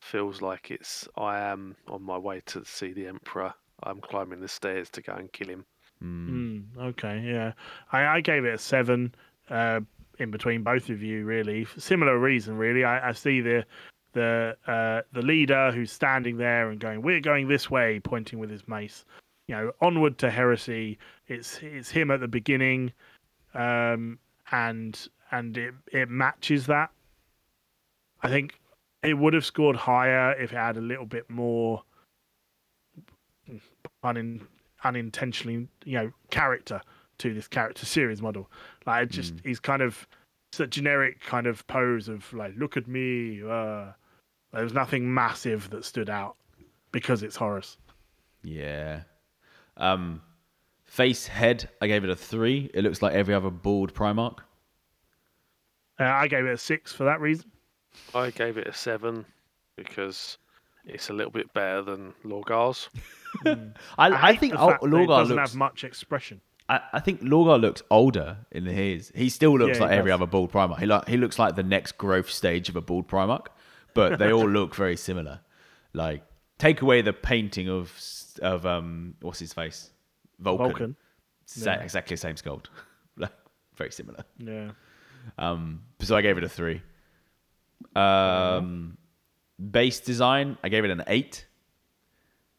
feels 0.00 0.42
like 0.42 0.70
it's 0.70 1.06
I 1.16 1.38
am 1.38 1.76
on 1.88 2.02
my 2.02 2.18
way 2.18 2.42
to 2.46 2.64
see 2.64 2.92
the 2.92 3.06
Emperor. 3.06 3.54
I'm 3.82 4.00
climbing 4.00 4.40
the 4.40 4.48
stairs 4.48 4.90
to 4.90 5.02
go 5.02 5.12
and 5.12 5.32
kill 5.32 5.48
him. 5.48 5.66
Mm, 6.02 6.76
okay, 6.78 7.20
yeah. 7.20 7.52
I, 7.92 8.06
I 8.06 8.20
gave 8.20 8.44
it 8.44 8.54
a 8.54 8.58
seven 8.58 9.14
uh, 9.50 9.80
in 10.22 10.30
between 10.30 10.62
both 10.62 10.88
of 10.88 11.02
you, 11.02 11.24
really. 11.24 11.64
For 11.64 11.80
Similar 11.80 12.18
reason, 12.18 12.56
really. 12.56 12.84
I, 12.84 13.10
I 13.10 13.12
see 13.12 13.40
the 13.40 13.66
the 14.12 14.56
uh, 14.66 15.02
the 15.12 15.22
leader 15.22 15.72
who's 15.72 15.90
standing 15.90 16.36
there 16.36 16.70
and 16.70 16.80
going, 16.80 17.02
"We're 17.02 17.20
going 17.20 17.48
this 17.48 17.70
way," 17.70 18.00
pointing 18.00 18.38
with 18.38 18.50
his 18.50 18.66
mace. 18.68 19.04
You 19.48 19.56
know, 19.56 19.72
onward 19.80 20.18
to 20.18 20.30
heresy. 20.30 20.98
It's 21.26 21.58
it's 21.62 21.90
him 21.90 22.10
at 22.10 22.20
the 22.20 22.28
beginning, 22.28 22.92
um, 23.54 24.18
and 24.50 25.08
and 25.30 25.56
it 25.58 25.74
it 25.92 26.08
matches 26.08 26.66
that. 26.66 26.90
I 28.22 28.28
think 28.28 28.58
it 29.02 29.14
would 29.14 29.34
have 29.34 29.44
scored 29.44 29.76
higher 29.76 30.32
if 30.32 30.52
it 30.52 30.56
had 30.56 30.76
a 30.76 30.80
little 30.80 31.06
bit 31.06 31.28
more 31.28 31.82
unin, 34.04 34.42
unintentionally, 34.84 35.68
you 35.84 35.98
know, 35.98 36.12
character 36.30 36.80
to 37.18 37.34
this 37.34 37.48
character 37.48 37.84
series 37.84 38.22
model. 38.22 38.48
Like, 38.86 39.04
it 39.04 39.10
just 39.10 39.34
he's 39.44 39.60
kind 39.60 39.82
of 39.82 40.06
it's 40.50 40.60
a 40.60 40.66
generic 40.66 41.20
kind 41.20 41.46
of 41.46 41.66
pose 41.66 42.08
of 42.08 42.30
like, 42.32 42.52
look 42.56 42.76
at 42.76 42.86
me. 42.86 43.42
Uh, 43.42 43.92
there 44.52 44.64
was 44.64 44.74
nothing 44.74 45.12
massive 45.12 45.70
that 45.70 45.84
stood 45.84 46.10
out 46.10 46.36
because 46.92 47.22
it's 47.22 47.36
Horus. 47.36 47.78
Yeah. 48.42 49.00
Um, 49.78 50.20
face 50.84 51.26
head, 51.26 51.68
I 51.80 51.86
gave 51.86 52.04
it 52.04 52.10
a 52.10 52.16
three. 52.16 52.70
It 52.74 52.82
looks 52.82 53.00
like 53.00 53.14
every 53.14 53.34
other 53.34 53.50
bald 53.50 53.94
Primarch. 53.94 54.38
Uh, 55.98 56.04
I 56.04 56.28
gave 56.28 56.44
it 56.44 56.52
a 56.52 56.58
six 56.58 56.92
for 56.92 57.04
that 57.04 57.20
reason. 57.20 57.50
I 58.14 58.30
gave 58.30 58.58
it 58.58 58.66
a 58.66 58.72
seven 58.74 59.24
because 59.76 60.36
it's 60.84 61.08
a 61.08 61.12
little 61.12 61.32
bit 61.32 61.52
better 61.54 61.82
than 61.82 62.12
Lorgar's. 62.24 62.90
I, 63.46 64.10
I, 64.10 64.32
hate 64.32 64.40
think 64.40 64.52
the 64.52 64.60
oh, 64.60 64.68
fact 64.68 64.82
that 64.82 64.88
it 64.88 64.90
Lorgar 64.90 65.18
doesn't 65.18 65.36
looks. 65.36 65.50
have 65.50 65.58
much 65.58 65.84
expression. 65.84 66.40
I, 66.68 66.80
I 66.94 67.00
think 67.00 67.20
Lorgar 67.22 67.60
looks 67.60 67.82
older 67.90 68.38
in 68.50 68.64
his. 68.66 69.12
He 69.14 69.28
still 69.28 69.58
looks 69.58 69.78
Yeah, 69.78 69.84
like 69.84 69.92
every 69.92 70.10
does. 70.10 70.20
other 70.20 70.26
bald 70.26 70.52
Primarch. 70.52 70.78
He 70.80 70.86
like 70.86 71.08
he 71.08 71.16
looks 71.16 71.38
like 71.38 71.56
the 71.56 71.62
next 71.62 71.98
growth 71.98 72.30
stage 72.30 72.68
of 72.68 72.76
a 72.76 72.80
bald 72.80 73.08
Primarch, 73.08 73.46
but 73.94 74.18
they 74.18 74.32
all 74.32 74.48
look 74.58 74.74
very 74.74 74.96
similar. 74.96 75.40
Like 75.92 76.22
take 76.58 76.80
away 76.82 77.02
the 77.02 77.12
painting 77.12 77.68
of 77.68 77.92
of 78.40 78.64
um 78.64 79.14
what's 79.20 79.38
his 79.40 79.52
face, 79.52 79.90
Vulcan. 80.38 80.66
Vulcan. 80.68 80.96
Sa- 81.46 81.72
exactly 81.72 82.14
the 82.14 82.20
same 82.20 82.36
sculpt. 82.36 82.66
Like, 83.16 83.32
very 83.76 83.90
similar. 83.92 84.24
Yeah. 84.38 84.70
Um, 85.36 85.82
so 86.00 86.16
I 86.16 86.22
gave 86.22 86.38
it 86.38 86.44
a 86.44 86.48
three. 86.48 86.80
Um, 87.94 88.96
base 89.70 90.00
design, 90.00 90.56
I 90.64 90.68
gave 90.68 90.84
it 90.84 90.90
an 90.90 91.02
eight. 91.06 91.46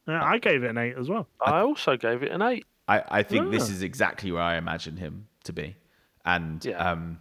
Yeah, 0.08 0.24
I 0.24 0.38
gave 0.38 0.64
it 0.64 0.70
an 0.70 0.78
eight 0.78 0.96
as 0.98 1.10
well. 1.10 1.28
I 1.42 1.62
also 1.62 1.98
gave 1.98 2.24
it 2.24 2.32
an 2.32 2.42
eight. 2.42 2.66
I, 2.88 3.04
I 3.20 3.24
think 3.24 3.52
this 3.52 3.70
Ah. 3.70 3.74
is 3.74 3.82
exactly 3.82 4.32
where 4.32 4.42
I 4.42 4.58
imagine 4.58 4.98
him 4.98 5.28
to 5.46 5.54
be. 5.54 5.76
And 6.26 6.64
Yeah. 6.64 6.92
um, 6.92 7.20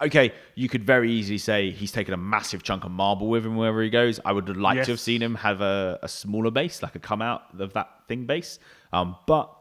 okay, 0.00 0.32
you 0.54 0.68
could 0.68 0.84
very 0.84 1.10
easily 1.10 1.38
say 1.38 1.70
he's 1.70 1.92
taken 1.92 2.14
a 2.14 2.16
massive 2.16 2.62
chunk 2.62 2.84
of 2.84 2.90
marble 2.90 3.28
with 3.28 3.44
him 3.44 3.56
wherever 3.56 3.82
he 3.82 3.90
goes. 3.90 4.20
I 4.24 4.32
would 4.32 4.48
like 4.56 4.84
to 4.84 4.92
have 4.92 5.00
seen 5.00 5.20
him 5.22 5.34
have 5.36 5.60
a, 5.60 5.98
a 6.02 6.08
smaller 6.08 6.50
base, 6.50 6.82
like 6.82 6.94
a 6.94 6.98
come 6.98 7.22
out 7.22 7.42
of 7.58 7.72
that 7.74 7.88
thing 8.08 8.24
base. 8.26 8.58
Um, 8.92 9.16
but 9.26 9.54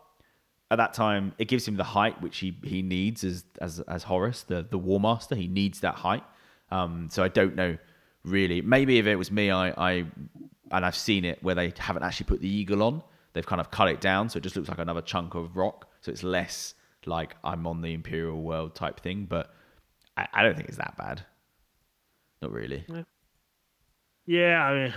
at 0.70 0.78
that 0.78 0.94
time, 0.94 1.34
it 1.38 1.48
gives 1.50 1.68
him 1.68 1.76
the 1.76 1.84
height 1.84 2.22
which 2.22 2.38
he, 2.40 2.58
he 2.64 2.82
needs 2.82 3.24
as 3.26 3.44
as 3.60 3.82
as 3.82 4.04
Horus, 4.04 4.44
the 4.44 4.66
the 4.70 4.78
War 4.78 5.00
Master. 5.02 5.36
He 5.36 5.48
needs 5.48 5.82
that 5.82 5.96
height. 5.96 6.24
Um, 6.72 7.10
so 7.10 7.24
I 7.24 7.28
don't 7.28 7.56
know 7.56 7.78
really. 8.24 8.62
Maybe 8.62 8.98
if 9.00 9.06
it 9.06 9.18
was 9.18 9.32
me, 9.32 9.52
I, 9.52 9.72
I 9.72 9.92
and 10.72 10.86
I've 10.86 10.96
seen 10.96 11.26
it 11.26 11.44
where 11.44 11.56
they 11.56 11.74
haven't 11.78 12.04
actually 12.04 12.28
put 12.28 12.40
the 12.40 12.48
eagle 12.50 12.84
on. 12.84 13.04
They've 13.34 13.46
kind 13.46 13.62
of 13.62 13.72
cut 13.72 13.88
it 13.88 14.02
down, 14.02 14.30
so 14.30 14.38
it 14.38 14.44
just 14.44 14.56
looks 14.56 14.70
like 14.70 14.80
another 14.80 15.02
chunk 15.02 15.36
of 15.36 15.56
rock. 15.56 15.88
So 16.02 16.12
it's 16.12 16.24
less 16.24 16.76
like 17.06 17.36
I'm 17.44 17.66
on 17.66 17.82
the 17.82 17.94
Imperial 17.94 18.42
world 18.42 18.76
type 18.76 19.00
thing. 19.00 19.26
But 19.26 19.54
I, 20.18 20.28
I 20.34 20.44
don't 20.44 20.56
think 20.56 20.68
it's 20.68 20.78
that 20.78 20.98
bad. 20.98 21.24
Not 22.42 22.52
really. 22.52 22.86
Yeah, 24.26 24.64
I 24.64 24.74
mean, 24.74 24.94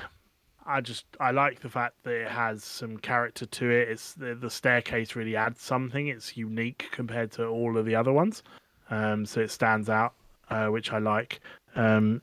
I 0.66 0.80
just 0.80 1.04
I 1.20 1.30
like 1.30 1.60
the 1.60 1.68
fact 1.68 1.94
that 2.04 2.14
it 2.14 2.28
has 2.28 2.64
some 2.64 2.96
character 2.96 3.46
to 3.46 3.70
it. 3.70 3.88
It's 3.88 4.14
the, 4.14 4.34
the 4.34 4.50
staircase 4.50 5.14
really 5.14 5.36
adds 5.36 5.62
something. 5.62 6.08
It's 6.08 6.36
unique 6.36 6.88
compared 6.90 7.30
to 7.32 7.46
all 7.46 7.76
of 7.76 7.84
the 7.84 7.94
other 7.94 8.12
ones, 8.12 8.42
um, 8.90 9.26
so 9.26 9.40
it 9.40 9.50
stands 9.50 9.88
out, 9.88 10.14
uh, 10.50 10.68
which 10.68 10.92
I 10.92 10.98
like. 10.98 11.40
Um, 11.76 12.22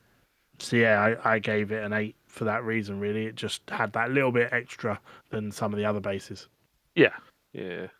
so 0.58 0.76
yeah, 0.76 1.16
I, 1.24 1.34
I 1.34 1.38
gave 1.38 1.70
it 1.72 1.84
an 1.84 1.92
eight 1.92 2.16
for 2.32 2.44
that 2.44 2.64
reason. 2.64 2.98
Really, 2.98 3.26
it 3.26 3.36
just 3.36 3.62
had 3.68 3.92
that 3.92 4.10
little 4.10 4.32
bit 4.32 4.52
extra 4.52 4.98
than 5.30 5.52
some 5.52 5.72
of 5.72 5.78
the 5.78 5.84
other 5.84 6.00
bases. 6.00 6.48
Yeah, 6.94 7.14
yeah, 7.52 7.84
a 7.84 7.90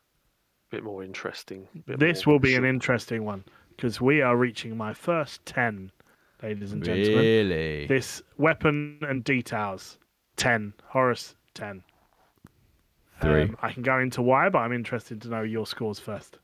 bit 0.71 0.83
more 0.83 1.05
interesting. 1.05 1.69
bit 1.87 1.99
This 1.99 2.27
more 2.27 2.35
will 2.35 2.41
be 2.41 2.55
an 2.57 2.65
interesting 2.65 3.25
one 3.25 3.45
because 3.77 4.01
we 4.01 4.23
are 4.23 4.37
reaching 4.37 4.77
my 4.77 4.95
first 4.95 5.45
ten, 5.47 5.93
ladies 6.43 6.73
and 6.73 6.83
gentlemen. 6.83 7.17
Really? 7.19 7.87
This 7.87 8.23
weapon 8.39 8.99
and 9.03 9.23
details, 9.23 9.99
ten. 10.37 10.73
Horus, 10.87 11.35
ten. 11.55 11.83
Three. 13.21 13.43
Um, 13.43 13.57
I 13.63 13.71
can 13.71 13.83
go 13.83 13.99
into 14.01 14.21
why, 14.23 14.49
but 14.49 14.59
I'm 14.59 14.73
interested 14.73 15.21
to 15.23 15.29
know 15.29 15.43
your 15.43 15.67
scores 15.67 15.99
first. 16.01 16.39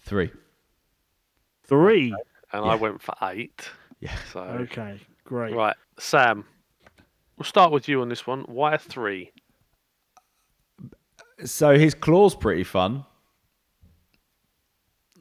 Three. 0.00 0.30
Three. 1.62 2.14
and 2.52 2.64
I 2.64 2.74
went 2.74 3.00
for 3.00 3.14
eight. 3.22 3.68
Yeah. 4.00 4.16
So 4.32 4.40
Okay, 4.40 5.00
great. 5.24 5.54
right, 5.54 5.76
Sam, 5.98 6.44
we'll 7.36 7.44
start 7.44 7.72
with 7.72 7.88
you 7.88 8.00
on 8.00 8.08
this 8.08 8.26
one. 8.26 8.42
Why 8.42 8.76
three? 8.76 9.32
So 11.44 11.78
his 11.78 11.94
claw's 11.94 12.34
pretty 12.34 12.64
fun. 12.64 13.04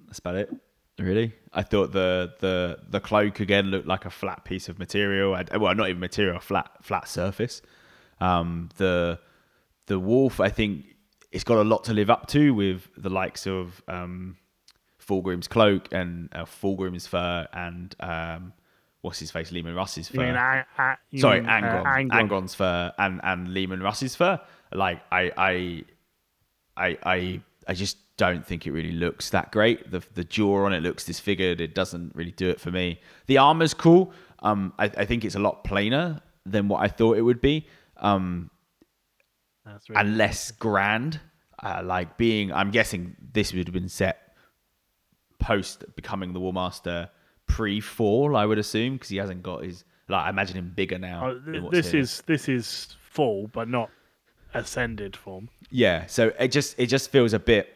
That's 0.05 0.19
about 0.19 0.35
it. 0.35 0.53
Really, 0.99 1.33
I 1.51 1.63
thought 1.63 1.91
the 1.91 2.35
the 2.39 2.77
the 2.87 2.99
cloak 2.99 3.39
again 3.39 3.71
looked 3.71 3.87
like 3.87 4.05
a 4.05 4.11
flat 4.11 4.45
piece 4.45 4.69
of 4.69 4.77
material. 4.77 5.33
I, 5.33 5.57
well, 5.57 5.73
not 5.73 5.89
even 5.89 5.99
material, 5.99 6.39
flat 6.39 6.69
flat 6.83 7.07
surface. 7.07 7.63
Um, 8.21 8.69
the 8.77 9.19
the 9.87 9.99
wolf, 9.99 10.39
I 10.39 10.49
think, 10.49 10.85
it's 11.31 11.43
got 11.43 11.57
a 11.57 11.63
lot 11.63 11.83
to 11.85 11.93
live 11.93 12.11
up 12.11 12.27
to 12.27 12.53
with 12.53 12.89
the 12.95 13.09
likes 13.09 13.47
of 13.47 13.81
um, 13.87 14.37
Fulgrim's 15.05 15.47
cloak 15.47 15.89
and 15.91 16.29
uh, 16.31 16.45
Fulgrim's 16.45 17.07
fur 17.07 17.47
and 17.51 17.95
um, 17.99 18.53
what's 19.03 19.19
his 19.19 19.29
face, 19.29 19.51
Leman 19.51 19.75
Russ's 19.75 20.07
fur. 20.07 20.23
A- 20.23 20.97
you 21.11 21.19
Sorry, 21.19 21.41
mean, 21.41 21.49
uh, 21.49 21.53
Angron. 21.53 21.83
Angron. 21.83 22.09
Angron's 22.29 22.55
fur 22.55 22.91
and 22.97 23.21
and 23.23 23.53
Leman 23.53 23.81
Russ's 23.83 24.15
fur. 24.15 24.39
Like 24.71 25.01
I 25.11 25.31
I 25.37 25.83
I 26.75 26.97
I 27.03 27.41
I 27.67 27.73
just 27.75 27.97
don't 28.17 28.45
think 28.45 28.65
it 28.65 28.71
really 28.71 28.93
looks 28.93 29.29
that 29.29 29.51
great. 29.51 29.91
The 29.91 30.01
the 30.13 30.23
jaw 30.23 30.65
on 30.65 30.73
it 30.73 30.81
looks 30.81 31.05
disfigured. 31.05 31.61
It 31.61 31.75
doesn't 31.75 32.15
really 32.15 32.31
do 32.31 32.49
it 32.49 32.59
for 32.59 32.71
me. 32.71 32.99
The 33.27 33.37
armor's 33.37 33.73
cool. 33.73 34.13
Um, 34.39 34.73
I, 34.79 34.85
I 34.85 35.05
think 35.05 35.23
it's 35.25 35.35
a 35.35 35.39
lot 35.39 35.63
plainer 35.63 36.21
than 36.45 36.67
what 36.67 36.81
I 36.81 36.87
thought 36.87 37.17
it 37.17 37.21
would 37.21 37.41
be. 37.41 37.67
Um, 37.97 38.49
really 39.65 39.99
and 39.99 40.17
less 40.17 40.51
grand. 40.51 41.19
Uh, 41.61 41.81
like 41.83 42.17
being, 42.17 42.51
I'm 42.51 42.71
guessing 42.71 43.15
this 43.33 43.53
would 43.53 43.67
have 43.67 43.73
been 43.73 43.87
set 43.87 44.35
post 45.39 45.85
becoming 45.95 46.33
the 46.33 46.39
War 46.39 46.51
Master 46.51 47.09
pre 47.53 47.79
fall. 47.79 48.35
I 48.35 48.45
would 48.45 48.57
assume 48.57 48.93
because 48.93 49.09
he 49.09 49.17
hasn't 49.17 49.43
got 49.43 49.63
his. 49.63 49.83
Like 50.09 50.25
I 50.25 50.29
imagine 50.29 50.57
him 50.57 50.73
bigger 50.75 50.97
now. 50.97 51.29
Oh, 51.29 51.39
than 51.39 51.53
th- 51.53 51.71
this 51.71 51.91
here. 51.91 52.01
is 52.01 52.21
this 52.25 52.49
is 52.49 52.95
full, 52.99 53.47
but 53.47 53.69
not 53.69 53.89
ascended 54.53 55.15
form. 55.15 55.49
Yeah, 55.69 56.05
so 56.07 56.33
it 56.39 56.49
just 56.49 56.77
it 56.79 56.87
just 56.87 57.11
feels 57.11 57.33
a 57.33 57.39
bit 57.39 57.69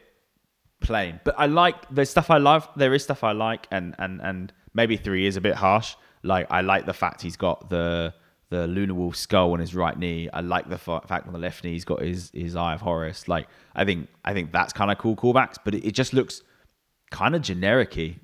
plain. 0.80 1.20
But 1.24 1.34
I 1.38 1.46
like 1.46 1.76
there's 1.90 2.10
stuff 2.10 2.30
I 2.30 2.38
love. 2.38 2.68
There 2.76 2.92
is 2.94 3.04
stuff 3.04 3.22
I 3.24 3.32
like, 3.32 3.66
and 3.70 3.94
and 3.98 4.20
and 4.20 4.52
maybe 4.74 4.96
three 4.96 5.26
is 5.26 5.36
a 5.36 5.40
bit 5.40 5.54
harsh. 5.54 5.94
Like 6.22 6.46
I 6.50 6.60
like 6.60 6.86
the 6.86 6.92
fact 6.92 7.22
he's 7.22 7.36
got 7.36 7.70
the 7.70 8.12
the 8.50 8.66
Lunar 8.66 8.94
Wolf 8.94 9.14
skull 9.16 9.52
on 9.52 9.60
his 9.60 9.74
right 9.74 9.98
knee. 9.98 10.28
I 10.32 10.40
like 10.40 10.68
the 10.68 10.78
fa- 10.78 11.02
fact 11.06 11.26
on 11.26 11.32
the 11.32 11.38
left 11.38 11.64
knee 11.64 11.72
he's 11.72 11.84
got 11.84 12.02
his 12.02 12.30
his 12.34 12.56
Eye 12.56 12.74
of 12.74 12.80
Horus. 12.80 13.28
Like 13.28 13.46
I 13.74 13.84
think 13.84 14.08
I 14.24 14.32
think 14.34 14.52
that's 14.52 14.72
kind 14.72 14.90
of 14.90 14.98
cool 14.98 15.16
callbacks. 15.16 15.56
But 15.64 15.74
it, 15.74 15.86
it 15.86 15.92
just 15.92 16.12
looks 16.12 16.42
kind 17.10 17.34
of 17.34 17.42
generic-y. 17.42 18.16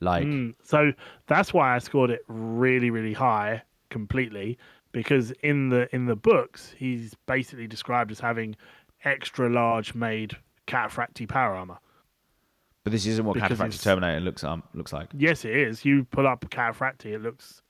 Like 0.00 0.24
Mm, 0.26 0.54
so 0.62 0.92
that's 1.26 1.54
why 1.54 1.74
I 1.74 1.78
scored 1.78 2.10
it 2.10 2.20
really, 2.28 2.90
really 2.90 3.14
high 3.14 3.62
completely 3.90 4.58
because 4.92 5.30
in 5.42 5.68
the 5.70 5.88
in 5.94 6.06
the 6.06 6.16
books 6.16 6.74
he's 6.76 7.14
basically 7.26 7.66
described 7.66 8.10
as 8.10 8.20
having 8.20 8.56
extra 9.04 9.48
large 9.48 9.94
made 9.94 10.36
cataphractii 10.66 11.28
power 11.28 11.54
armor. 11.54 11.78
but 12.84 12.92
this 12.92 13.06
isn't 13.06 13.24
what 13.24 13.34
Because 13.34 13.58
Cataphractii 13.58 13.82
Terminator 13.82 14.20
looks 14.20 14.44
um 14.44 14.62
looks 14.74 14.92
like. 14.92 15.08
Yes, 15.16 15.44
it 15.44 15.56
is. 15.56 15.84
You 15.84 16.04
pull 16.04 16.26
up 16.26 16.44
cataphractii, 16.50 17.06
it 17.14 17.22
looks 17.22 17.62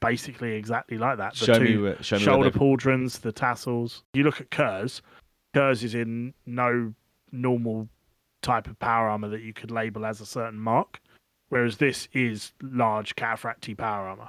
basically 0.00 0.52
exactly 0.54 0.98
like 0.98 1.18
that. 1.18 1.34
The 1.34 1.46
Show 1.46 1.60
me 1.60 1.66
two 1.66 1.82
where- 1.82 2.02
show 2.02 2.16
me 2.16 2.20
where 2.20 2.24
shoulder 2.34 2.50
they've- 2.50 2.58
pauldrons, 2.60 3.20
the 3.20 3.32
tassels. 3.32 4.02
You 4.14 4.24
look 4.24 4.40
at 4.40 4.50
Curze. 4.50 5.00
Curze 5.54 5.82
is 5.84 5.94
in 5.94 6.34
no 6.46 6.92
normal 7.32 7.88
type 8.42 8.66
of 8.68 8.78
power 8.78 9.08
armor 9.08 9.28
that 9.28 9.42
you 9.42 9.52
could 9.52 9.70
label 9.70 10.04
as 10.06 10.20
a 10.20 10.26
certain 10.26 10.58
mark, 10.60 11.00
whereas 11.48 11.78
this 11.78 12.08
is 12.12 12.52
large 12.62 13.16
cataphractii 13.16 13.76
power 13.76 14.08
armor. 14.08 14.28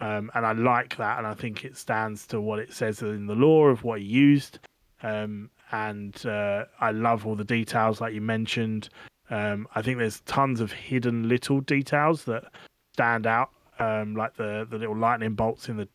Um, 0.00 0.30
and 0.34 0.44
I 0.44 0.52
like 0.52 0.96
that, 0.96 1.18
and 1.18 1.26
I 1.26 1.34
think 1.34 1.64
it 1.64 1.76
stands 1.76 2.26
to 2.28 2.40
what 2.40 2.58
it 2.58 2.72
says 2.72 3.00
in 3.02 3.26
the 3.26 3.34
lore 3.34 3.70
of 3.70 3.84
what 3.84 4.00
he 4.00 4.06
used. 4.06 4.58
Um, 5.02 5.50
and 5.70 6.24
uh, 6.26 6.64
I 6.80 6.90
love 6.90 7.26
all 7.26 7.36
the 7.36 7.44
details, 7.44 8.00
like 8.00 8.14
you 8.14 8.20
mentioned. 8.20 8.88
Um, 9.30 9.66
I 9.74 9.82
think 9.82 9.98
there's 9.98 10.20
tons 10.20 10.60
of 10.60 10.72
hidden 10.72 11.28
little 11.28 11.60
details 11.60 12.24
that 12.24 12.44
stand 12.92 13.26
out, 13.26 13.50
um, 13.78 14.14
like 14.14 14.36
the 14.36 14.66
the 14.70 14.78
little 14.78 14.96
lightning 14.96 15.34
bolts 15.34 15.68
in 15.68 15.76
the 15.76 15.88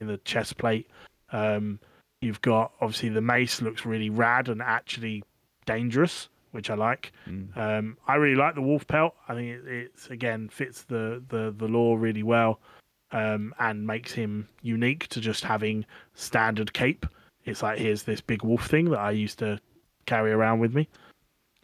in 0.00 0.06
the 0.06 0.18
chest 0.18 0.56
plate. 0.58 0.88
Um, 1.32 1.80
you've 2.20 2.42
got 2.42 2.72
obviously 2.80 3.08
the 3.08 3.20
mace 3.20 3.62
looks 3.62 3.86
really 3.86 4.10
rad 4.10 4.48
and 4.48 4.62
actually 4.62 5.22
dangerous, 5.66 6.28
which 6.54 6.70
I 6.70 6.74
like. 6.74 7.12
Um, 7.56 7.98
I 8.06 8.14
really 8.14 8.36
like 8.36 8.54
the 8.54 8.62
wolf 8.62 8.86
pelt. 8.86 9.14
I 9.28 9.34
think 9.34 9.48
it, 9.48 9.62
it's 9.66 10.08
again 10.08 10.48
fits 10.48 10.82
the 10.84 11.22
the 11.28 11.54
the 11.56 11.66
lore 11.68 11.98
really 11.98 12.22
well, 12.22 12.60
um, 13.12 13.52
and 13.58 13.86
makes 13.86 14.12
him 14.12 14.48
unique 14.62 15.08
to 15.08 15.20
just 15.20 15.44
having 15.44 15.84
standard 16.14 16.72
cape. 16.72 17.04
It's 17.44 17.62
like 17.62 17.78
here's 17.78 18.04
this 18.04 18.20
big 18.20 18.42
wolf 18.42 18.66
thing 18.66 18.90
that 18.90 19.00
I 19.00 19.10
used 19.10 19.38
to 19.40 19.60
carry 20.06 20.32
around 20.32 20.60
with 20.60 20.74
me. 20.74 20.88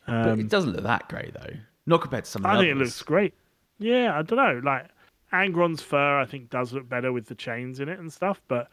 But 0.07 0.29
Um, 0.29 0.41
it 0.41 0.49
doesn't 0.49 0.73
look 0.73 0.83
that 0.83 1.09
great 1.09 1.33
though. 1.35 1.57
Not 1.87 2.03
compared 2.03 2.25
to 2.25 2.31
some 2.31 2.45
of 2.45 2.51
I 2.51 2.57
the 2.57 2.63
think 2.63 2.73
it 2.73 2.79
looks 2.79 3.03
great. 3.03 3.35
Yeah, 3.79 4.19
I 4.19 4.23
don't 4.23 4.37
know. 4.37 4.61
Like 4.63 4.89
Angron's 5.33 5.81
fur, 5.83 6.19
I 6.19 6.27
think 6.27 6.51
does 6.51 6.73
look 6.73 6.89
better 6.89 7.13
with 7.13 7.27
the 7.27 7.35
chains 7.35 7.81
in 7.81 7.89
it 7.89 7.99
and 7.99 8.13
stuff. 8.13 8.41
But 8.49 8.69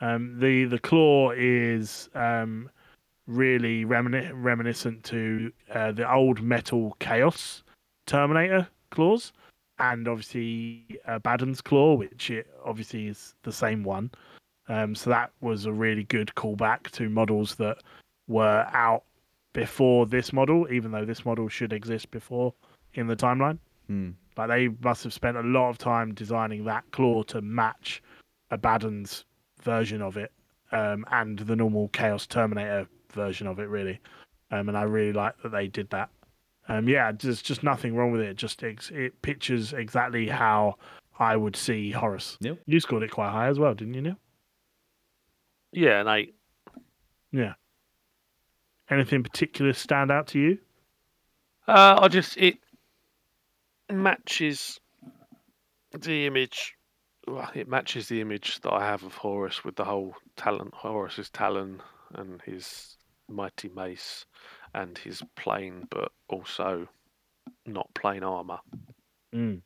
um, 0.00 0.38
the 0.38 0.64
the 0.66 0.78
claw 0.78 1.30
is 1.34 2.08
um, 2.14 2.70
really 3.26 3.84
remini- 3.84 4.30
reminiscent 4.34 5.04
to 5.04 5.52
uh, 5.72 5.92
the 5.92 6.10
old 6.10 6.42
metal 6.42 6.96
Chaos 7.00 7.62
Terminator 8.06 8.68
claws, 8.90 9.32
and 9.78 10.06
obviously 10.06 10.84
uh, 11.06 11.18
Baden's 11.18 11.60
claw, 11.60 11.94
which 11.94 12.30
it 12.30 12.46
obviously 12.64 13.08
is 13.08 13.34
the 13.42 13.52
same 13.52 13.82
one. 13.82 14.10
Um, 14.68 14.94
so 14.94 15.10
that 15.10 15.30
was 15.40 15.66
a 15.66 15.72
really 15.72 16.04
good 16.04 16.32
callback 16.36 16.90
to 16.92 17.08
models 17.08 17.56
that 17.56 17.78
were 18.28 18.66
out 18.72 19.04
before 19.52 20.06
this 20.06 20.32
model, 20.32 20.66
even 20.70 20.90
though 20.90 21.04
this 21.04 21.24
model 21.24 21.48
should 21.48 21.72
exist 21.72 22.10
before 22.10 22.54
in 22.94 23.06
the 23.06 23.16
timeline. 23.16 23.58
Hmm. 23.86 24.10
Like 24.36 24.48
they 24.48 24.68
must 24.82 25.04
have 25.04 25.12
spent 25.12 25.36
a 25.36 25.42
lot 25.42 25.68
of 25.68 25.78
time 25.78 26.14
designing 26.14 26.64
that 26.64 26.84
claw 26.90 27.22
to 27.24 27.40
match 27.40 28.02
Abaddon's 28.50 29.24
version 29.62 30.02
of 30.02 30.16
it 30.16 30.32
um, 30.72 31.04
and 31.10 31.38
the 31.38 31.56
normal 31.56 31.88
Chaos 31.88 32.26
Terminator 32.26 32.88
version 33.14 33.46
of 33.46 33.58
it, 33.58 33.68
really. 33.68 34.00
Um, 34.50 34.68
and 34.68 34.76
I 34.76 34.82
really 34.82 35.12
like 35.12 35.40
that 35.42 35.50
they 35.50 35.66
did 35.66 35.90
that. 35.90 36.10
Um, 36.68 36.88
yeah, 36.88 37.12
there's 37.12 37.42
just 37.42 37.62
nothing 37.62 37.94
wrong 37.94 38.12
with 38.12 38.20
it. 38.20 38.36
Just 38.36 38.62
ex- 38.62 38.90
it 38.90 39.20
pictures 39.22 39.72
exactly 39.72 40.28
how 40.28 40.76
I 41.18 41.36
would 41.36 41.56
see 41.56 41.90
Horus. 41.90 42.38
Neil? 42.40 42.58
You 42.66 42.80
scored 42.80 43.02
it 43.02 43.10
quite 43.10 43.30
high 43.30 43.48
as 43.48 43.58
well, 43.58 43.74
didn't 43.74 43.94
you, 43.94 44.02
Neil? 44.02 44.16
Yeah, 45.72 46.00
an 46.00 46.08
eight. 46.08 46.34
Yeah. 47.32 47.54
Anything 48.90 49.22
particular 49.22 49.72
stand 49.72 50.10
out 50.10 50.28
to 50.28 50.38
you? 50.38 50.58
Uh, 51.66 51.98
I 52.02 52.08
just 52.08 52.36
it 52.36 52.58
matches 53.90 54.78
the 55.98 56.26
image. 56.26 56.74
Well, 57.26 57.50
it 57.54 57.68
matches 57.68 58.08
the 58.08 58.20
image 58.20 58.60
that 58.60 58.72
I 58.72 58.84
have 58.84 59.02
of 59.02 59.14
Horus 59.14 59.64
with 59.64 59.76
the 59.76 59.84
whole 59.84 60.14
talent, 60.36 60.74
Horus's 60.74 61.30
talon 61.30 61.82
and 62.14 62.42
his 62.42 62.96
mighty 63.28 63.68
mace, 63.68 64.26
and 64.74 64.96
his 64.98 65.22
plain 65.36 65.86
but 65.90 66.12
also 66.28 66.88
not 67.66 67.88
plain 67.94 68.22
armor. 68.22 68.58
Mm. 69.34 69.62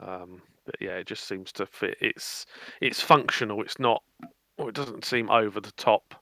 Um, 0.00 0.42
but 0.64 0.76
yeah, 0.80 0.92
it 0.96 1.06
just 1.06 1.26
seems 1.26 1.52
to 1.52 1.66
fit. 1.66 1.96
It's 2.00 2.46
it's 2.80 3.00
functional. 3.00 3.62
It's 3.62 3.78
not. 3.78 4.02
Or 4.58 4.68
it 4.68 4.74
doesn't 4.74 5.04
seem 5.04 5.30
over 5.30 5.60
the 5.60 5.72
top 5.72 6.14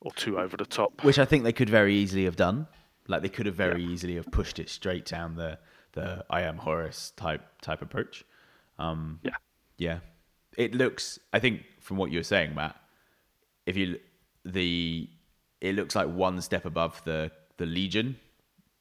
or 0.00 0.10
too 0.12 0.38
over 0.38 0.56
the 0.56 0.64
top. 0.66 1.04
which 1.04 1.18
I 1.18 1.24
think 1.24 1.44
they 1.44 1.52
could 1.52 1.70
very 1.70 1.94
easily 1.94 2.24
have 2.24 2.36
done. 2.36 2.66
Like 3.08 3.22
they 3.22 3.28
could 3.28 3.46
have 3.46 3.54
very 3.54 3.82
easily 3.84 4.16
have 4.16 4.30
pushed 4.30 4.58
it 4.58 4.68
straight 4.68 5.06
down 5.06 5.36
the 5.36 5.58
the 5.92 6.24
I 6.30 6.42
am 6.42 6.56
Horus 6.58 7.12
type 7.16 7.42
type 7.60 7.82
approach. 7.82 8.24
Um, 8.78 9.20
Yeah. 9.22 9.36
yeah. 9.78 9.98
It 10.56 10.74
looks. 10.74 11.18
I 11.32 11.38
think 11.38 11.62
from 11.80 11.96
what 11.96 12.10
you 12.10 12.18
were 12.18 12.24
saying, 12.24 12.54
Matt, 12.54 12.76
if 13.66 13.76
you 13.76 13.98
the 14.44 15.08
it 15.60 15.74
looks 15.74 15.94
like 15.94 16.08
one 16.08 16.40
step 16.40 16.64
above 16.64 17.02
the 17.04 17.30
the 17.56 17.66
Legion 17.66 18.16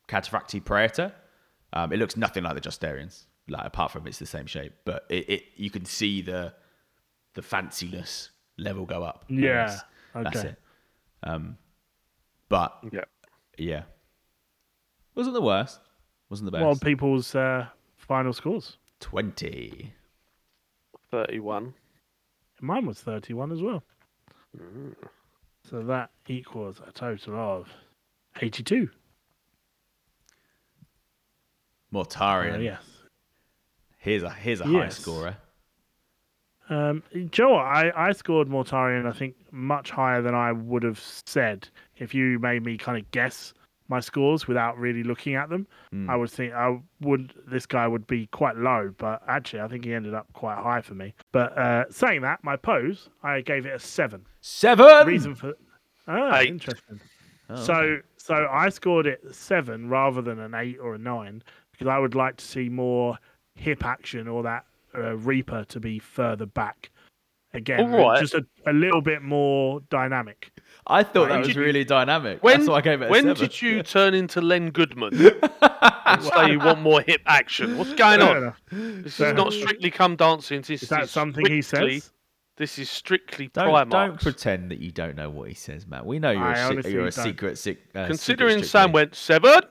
Cataphractii 0.07 0.63
Praetor. 0.63 1.13
Um, 1.73 1.93
it 1.93 1.97
looks 1.97 2.17
nothing 2.17 2.43
like 2.43 2.55
the 2.55 2.61
Justaerins. 2.61 3.23
Like 3.47 3.65
apart 3.65 3.91
from 3.91 4.07
it's 4.07 4.19
the 4.19 4.25
same 4.25 4.45
shape, 4.45 4.73
but 4.85 5.05
it, 5.09 5.29
it 5.29 5.43
you 5.55 5.69
can 5.69 5.85
see 5.85 6.21
the 6.21 6.53
the 7.33 7.41
fanciness 7.41 8.29
level 8.57 8.85
go 8.85 9.03
up. 9.03 9.25
Yeah, 9.27 9.67
guess. 9.67 9.81
that's 10.13 10.37
okay. 10.37 10.47
it. 10.49 10.59
Um, 11.23 11.57
but 12.49 12.77
Yeah. 12.91 13.03
yeah. 13.57 13.83
Wasn't 15.15 15.33
the 15.33 15.41
worst. 15.41 15.79
Wasn't 16.29 16.45
the 16.45 16.51
best. 16.51 16.65
What 16.65 16.81
people's 16.81 17.35
uh, 17.35 17.67
final 17.97 18.33
scores? 18.33 18.77
20. 19.01 19.93
31. 21.11 21.73
Mine 22.61 22.85
was 22.85 23.01
31 23.01 23.51
as 23.51 23.61
well. 23.61 23.83
So 25.69 25.83
that 25.83 26.09
equals 26.27 26.81
a 26.85 26.91
total 26.91 27.35
of 27.35 27.67
82. 28.41 28.89
Uh, 31.93 31.95
Mortarion. 31.95 32.63
yes. 32.63 32.83
Here's 33.97 34.23
a 34.23 34.29
here's 34.29 34.61
a 34.61 34.65
high 34.65 34.89
scorer. 34.89 35.37
Um, 36.69 37.03
Joe, 37.31 37.55
I, 37.55 37.91
I 38.07 38.13
scored 38.13 38.47
Mortarion, 38.47 39.05
I 39.05 39.11
think, 39.11 39.35
much 39.51 39.91
higher 39.91 40.21
than 40.21 40.33
I 40.33 40.53
would 40.53 40.83
have 40.83 40.99
said 40.99 41.67
if 41.97 42.13
you 42.13 42.39
made 42.39 42.63
me 42.63 42.77
kind 42.77 42.97
of 42.97 43.11
guess 43.11 43.53
my 43.91 43.99
scores 43.99 44.47
without 44.47 44.77
really 44.79 45.03
looking 45.03 45.35
at 45.35 45.49
them. 45.49 45.67
I 46.09 46.15
would 46.15 46.31
think 46.31 46.53
I 46.53 46.79
would 47.01 47.33
this 47.45 47.65
guy 47.65 47.87
would 47.87 48.07
be 48.07 48.27
quite 48.27 48.55
low, 48.55 48.93
but 48.97 49.21
actually 49.27 49.59
I 49.61 49.67
think 49.67 49.83
he 49.85 49.93
ended 49.93 50.13
up 50.13 50.27
quite 50.33 50.57
high 50.57 50.81
for 50.81 50.95
me. 50.95 51.13
But 51.33 51.55
uh, 51.57 51.83
saying 51.91 52.21
that, 52.21 52.43
my 52.43 52.55
pose, 52.55 53.09
I 53.21 53.41
gave 53.41 53.65
it 53.65 53.75
a 53.75 53.79
seven. 53.79 54.25
Seven. 54.39 55.05
Reason 55.05 55.35
for 55.35 55.53
ah, 56.07 56.39
Eight. 56.39 56.47
interesting. 56.47 57.01
Oh, 57.49 57.63
so 57.63 57.97
so 58.15 58.47
I 58.49 58.69
scored 58.69 59.05
it 59.05 59.19
seven 59.31 59.89
rather 59.89 60.21
than 60.21 60.39
an 60.39 60.55
eight 60.55 60.77
or 60.79 60.95
a 60.95 60.97
nine 60.97 61.43
because 61.73 61.87
I 61.87 61.99
would 61.99 62.15
like 62.15 62.37
to 62.37 62.45
see 62.45 62.69
more 62.69 63.17
hip 63.55 63.83
action 63.85 64.27
or 64.29 64.41
that 64.43 64.65
uh, 64.95 65.17
Reaper 65.17 65.65
to 65.65 65.79
be 65.81 65.99
further 65.99 66.45
back 66.45 66.91
again, 67.53 67.93
All 67.93 68.09
right. 68.09 68.19
just 68.21 68.33
a, 68.33 68.45
a 68.67 68.73
little 68.73 69.01
bit 69.01 69.21
more 69.21 69.81
dynamic. 69.89 70.51
I 70.87 71.03
thought 71.03 71.29
that 71.29 71.39
was 71.39 71.47
did 71.47 71.55
you- 71.57 71.61
really 71.63 71.83
dynamic. 71.83 72.43
When, 72.43 72.57
That's 72.59 72.69
why 72.69 72.77
I 72.77 72.81
gave 72.81 73.01
it 73.01 73.05
a 73.05 73.09
when 73.09 73.23
seven. 73.23 73.35
did 73.35 73.61
you 73.61 73.83
turn 73.97 74.13
into 74.13 74.41
Len 74.41 74.71
Goodman 74.71 75.13
and 75.61 76.23
say 76.23 76.51
you 76.51 76.59
want 76.59 76.81
more 76.81 77.01
hip 77.01 77.21
action? 77.25 77.77
What's 77.77 77.93
going 77.93 78.19
Fair 78.19 78.29
on? 78.29 78.37
enough. 78.37 78.61
This 78.71 79.15
Fair 79.17 79.27
is 79.29 79.33
not 79.35 79.47
enough. 79.47 79.53
strictly 79.53 79.91
come 79.91 80.15
dancing. 80.15 80.61
This 80.61 80.83
Is 80.83 80.89
that 80.89 81.09
something 81.09 81.45
he 81.45 81.61
strictly- 81.61 81.99
says? 81.99 82.11
This 82.57 82.77
is 82.77 82.91
strictly 82.91 83.47
Don't, 83.47 83.69
Primark. 83.69 83.89
don't 83.89 84.21
pretend 84.21 84.69
that 84.71 84.79
you 84.79 84.91
don't 84.91 85.15
know 85.15 85.29
what 85.31 85.47
he 85.47 85.55
says, 85.55 85.87
Matt. 85.87 86.05
We 86.05 86.19
know 86.19 86.29
you're, 86.31 86.43
I 86.43 86.51
a, 86.51 86.55
se- 86.57 86.63
honestly 86.65 86.91
you're 86.91 87.07
a 87.07 87.11
don't. 87.11 87.23
secret. 87.23 87.57
Sick, 87.57 87.79
uh, 87.95 88.05
Considering 88.05 88.57
secret 88.57 88.67
Sam 88.69 88.81
strictly. 88.89 88.93
went 88.93 89.15
seven, 89.15 89.61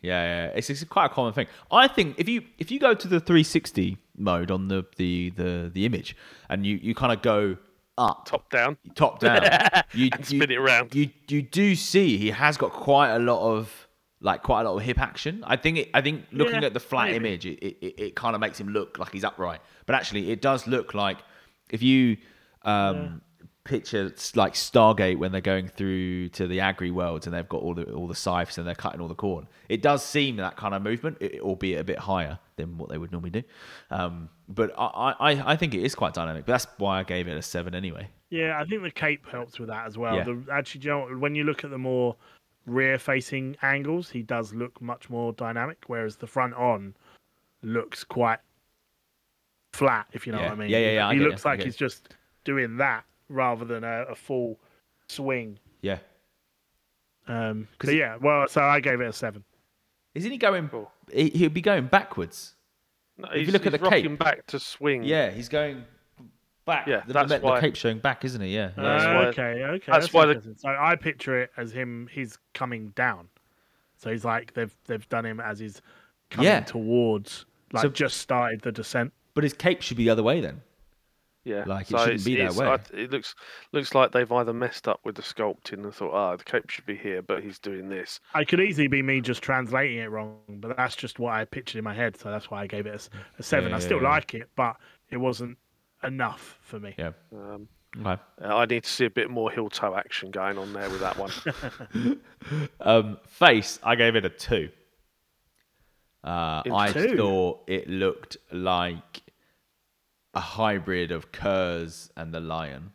Yeah, 0.00 0.46
yeah, 0.46 0.52
it's, 0.54 0.70
it's 0.70 0.82
quite 0.84 1.06
a 1.06 1.08
common 1.10 1.34
thing. 1.34 1.48
I 1.70 1.86
think 1.88 2.14
if 2.18 2.28
you 2.30 2.42
if 2.58 2.70
you 2.70 2.78
go 2.78 2.94
to 2.94 3.08
the 3.08 3.20
360 3.20 3.98
mode 4.16 4.50
on 4.50 4.68
the 4.68 4.84
the 4.96 5.30
the, 5.36 5.70
the 5.72 5.84
image 5.86 6.16
and 6.48 6.66
you, 6.66 6.76
you 6.82 6.94
kind 6.94 7.12
of 7.12 7.22
go 7.22 7.56
up 7.98 8.24
top 8.24 8.50
down, 8.50 8.76
top 8.94 9.18
down, 9.20 9.42
you, 9.92 10.08
and 10.12 10.24
spin 10.24 10.50
it 10.50 10.56
around. 10.58 10.94
you 10.94 11.10
you 11.28 11.42
do 11.42 11.74
see 11.74 12.16
he 12.16 12.30
has 12.30 12.56
got 12.56 12.72
quite 12.72 13.10
a 13.10 13.18
lot 13.18 13.40
of 13.40 13.88
like 14.20 14.42
quite 14.42 14.62
a 14.62 14.70
lot 14.70 14.76
of 14.76 14.82
hip 14.82 14.98
action. 14.98 15.42
I 15.46 15.56
think 15.56 15.78
it, 15.78 15.90
I 15.94 16.00
think 16.00 16.24
looking 16.32 16.60
Yeah, 16.60 16.66
at 16.66 16.74
the 16.74 16.80
flat 16.80 17.06
maybe. 17.06 17.16
image, 17.16 17.46
it, 17.46 17.58
it, 17.62 18.00
it, 18.00 18.16
kind 18.16 18.34
of 18.34 18.40
makes 18.40 18.58
him 18.60 18.68
look 18.68 18.98
like 18.98 19.12
he's 19.12 19.24
upright, 19.24 19.60
but 19.86 19.94
actually 19.94 20.30
it 20.30 20.40
does 20.42 20.66
look 20.66 20.94
like 20.94 21.18
if 21.70 21.82
you 21.82 22.16
um, 22.62 23.22
picture 23.64 24.06
it's 24.06 24.34
like 24.36 24.54
Stargate 24.54 25.18
when 25.18 25.32
they're 25.32 25.40
going 25.40 25.68
through 25.68 26.28
to 26.30 26.46
the 26.46 26.60
agri 26.60 26.90
worlds 26.90 27.26
and 27.26 27.34
they've 27.34 27.48
got 27.48 27.62
all 27.62 27.74
the 27.74 27.84
all 27.92 28.06
the 28.06 28.14
scythes 28.14 28.58
and 28.58 28.66
they're 28.66 28.74
cutting 28.74 29.00
all 29.00 29.08
the 29.08 29.14
corn. 29.14 29.46
It 29.68 29.82
does 29.82 30.04
seem 30.04 30.36
that 30.36 30.56
kind 30.56 30.74
of 30.74 30.82
movement, 30.82 31.18
it, 31.20 31.40
albeit 31.40 31.80
a 31.80 31.84
bit 31.84 31.98
higher 31.98 32.38
than 32.60 32.78
what 32.78 32.88
they 32.90 32.98
would 32.98 33.12
normally 33.12 33.30
do. 33.30 33.42
Um, 33.90 34.28
but 34.48 34.72
I, 34.78 35.14
I, 35.18 35.52
I 35.52 35.56
think 35.56 35.74
it 35.74 35.82
is 35.82 35.94
quite 35.94 36.14
dynamic. 36.14 36.46
But 36.46 36.52
that's 36.52 36.66
why 36.78 37.00
I 37.00 37.02
gave 37.02 37.28
it 37.28 37.36
a 37.36 37.42
seven 37.42 37.74
anyway. 37.74 38.08
Yeah, 38.30 38.60
I 38.60 38.64
think 38.64 38.82
the 38.82 38.90
cape 38.90 39.26
helps 39.28 39.58
with 39.58 39.68
that 39.68 39.86
as 39.86 39.98
well. 39.98 40.16
Yeah. 40.16 40.24
The, 40.24 40.44
actually, 40.52 40.82
you 40.82 40.90
know, 40.90 41.06
when 41.18 41.34
you 41.34 41.44
look 41.44 41.64
at 41.64 41.70
the 41.70 41.78
more 41.78 42.14
rear-facing 42.66 43.56
angles, 43.62 44.10
he 44.10 44.22
does 44.22 44.52
look 44.54 44.80
much 44.80 45.10
more 45.10 45.32
dynamic, 45.32 45.78
whereas 45.88 46.16
the 46.16 46.26
front 46.26 46.54
on 46.54 46.94
looks 47.62 48.04
quite 48.04 48.38
flat. 49.72 50.06
If 50.12 50.26
you 50.26 50.32
know 50.32 50.38
Yeah. 50.38 50.44
what 50.50 50.52
I 50.52 50.56
mean. 50.56 50.70
Yeah, 50.70 50.78
yeah, 50.78 50.90
yeah, 50.92 51.08
I 51.08 51.14
He 51.14 51.20
looks 51.20 51.44
you, 51.44 51.50
like 51.50 51.62
he's 51.62 51.76
just 51.76 52.14
doing 52.44 52.76
that 52.76 53.04
rather 53.28 53.64
than 53.64 53.82
a, 53.84 54.02
a 54.10 54.14
full 54.14 54.58
swing. 55.08 55.58
Yeah. 55.82 55.98
Um, 57.28 57.68
'Cause 57.78 57.88
but 57.88 57.92
he- 57.94 57.98
yeah, 57.98 58.16
well, 58.16 58.48
so 58.48 58.60
I 58.62 58.80
gave 58.80 59.00
it 59.00 59.06
a 59.08 59.12
seven. 59.12 59.44
Isn't 60.14 60.30
he 60.32 60.38
going? 60.38 60.68
Cool. 60.68 60.90
He, 61.12 61.30
he'll 61.30 61.50
be 61.50 61.60
going 61.60 61.86
backwards. 61.86 62.54
No, 63.18 63.28
you 63.32 63.40
he's- 63.40 63.52
look 63.52 63.66
at 63.66 63.72
he's 63.72 63.80
the 63.80 63.88
cape- 63.90 64.04
rocking 64.04 64.16
back 64.16 64.46
to 64.46 64.58
swing. 64.58 65.02
Yeah, 65.04 65.30
he's 65.30 65.48
going 65.48 65.84
back. 66.64 66.86
Yeah, 66.86 67.02
the, 67.06 67.12
that's 67.12 67.30
the, 67.32 67.38
why- 67.40 67.56
the 67.56 67.60
cape's 67.60 67.78
showing 67.78 67.98
back, 67.98 68.24
isn't 68.24 68.40
he? 68.40 68.54
Yeah. 68.54 68.70
yeah. 68.76 68.82
That's 68.82 69.04
Uh, 69.04 69.06
why- 69.14 69.26
okay, 69.26 69.64
okay. 69.64 69.92
that's 69.92 70.12
why 70.12 70.26
the- 70.26 70.54
So 70.56 70.68
I 70.68 70.96
picture 70.96 71.38
it 71.40 71.50
as 71.56 71.72
him. 71.72 72.08
He's 72.12 72.38
coming 72.54 72.88
down. 72.90 73.28
So 73.96 74.10
he's 74.10 74.24
like 74.24 74.54
they've 74.54 74.74
they've 74.86 75.06
done 75.10 75.26
him 75.26 75.40
as 75.40 75.58
he's 75.58 75.82
coming 76.30 76.46
Yeah. 76.46 76.60
towards, 76.60 77.44
like 77.72 77.82
So- 77.82 77.88
just 77.90 78.16
started 78.18 78.62
the 78.62 78.72
descent. 78.72 79.12
But 79.34 79.44
his 79.44 79.52
cape 79.52 79.82
should 79.82 79.96
be 79.96 80.04
the 80.04 80.10
other 80.10 80.22
way 80.22 80.40
then. 80.40 80.62
Yeah, 81.42 81.64
Like, 81.66 81.86
it 81.86 81.96
so 81.96 82.04
shouldn't 82.04 82.24
be 82.26 82.36
that 82.36 82.52
way. 82.54 82.66
I- 82.66 82.78
it 82.96 83.10
looks 83.10 83.34
looks 83.72 83.94
like 83.94 84.12
they've 84.12 84.30
either 84.30 84.52
messed 84.52 84.86
up 84.86 85.00
with 85.04 85.14
the 85.14 85.22
sculpting 85.22 85.84
and 85.84 85.94
thought, 85.94 86.12
ah, 86.12 86.36
the 86.36 86.44
cape 86.44 86.68
should 86.68 86.84
be 86.84 86.96
here, 86.96 87.22
but 87.22 87.42
he's 87.42 87.58
doing 87.58 87.88
this. 87.88 88.20
I 88.34 88.44
could 88.44 88.60
easily 88.60 88.88
be 88.88 89.00
me 89.02 89.22
just 89.22 89.42
translating 89.42 89.98
it 89.98 90.10
wrong, 90.10 90.36
but 90.48 90.76
that's 90.76 90.96
just 90.96 91.18
what 91.18 91.32
I 91.32 91.46
pictured 91.46 91.78
in 91.78 91.84
my 91.84 91.94
head. 91.94 92.16
So 92.18 92.30
that's 92.30 92.50
why 92.50 92.60
I 92.62 92.66
gave 92.66 92.86
it 92.86 93.08
a 93.38 93.42
seven. 93.42 93.70
Yeah, 93.70 93.76
I 93.76 93.78
still 93.78 94.02
yeah. 94.02 94.10
like 94.10 94.34
it, 94.34 94.50
but 94.54 94.76
it 95.08 95.16
wasn't 95.16 95.56
enough 96.04 96.58
for 96.62 96.78
me. 96.78 96.94
Yeah. 96.98 97.12
Um, 97.32 97.68
Okay. 97.98 98.22
uh, 98.44 98.56
I 98.56 98.66
need 98.66 98.84
to 98.84 98.88
see 98.88 99.04
a 99.06 99.10
bit 99.10 99.30
more 99.30 99.50
heel 99.50 99.68
toe 99.68 99.96
action 99.96 100.30
going 100.30 100.58
on 100.58 100.72
there 100.72 100.88
with 100.90 101.00
that 101.00 101.16
one. 101.16 102.20
Um, 102.80 103.18
face, 103.26 103.78
I 103.82 103.96
gave 103.96 104.14
it 104.14 104.24
a 104.24 104.28
two. 104.30 104.70
Uh, 106.22 106.62
In 106.66 106.72
I 106.72 106.92
two? 106.92 107.16
thought 107.16 107.64
it 107.66 107.88
looked 107.88 108.36
like 108.52 109.22
a 110.34 110.40
hybrid 110.40 111.10
of 111.12 111.32
Curze 111.32 112.10
and 112.16 112.32
the 112.32 112.40
lion, 112.40 112.92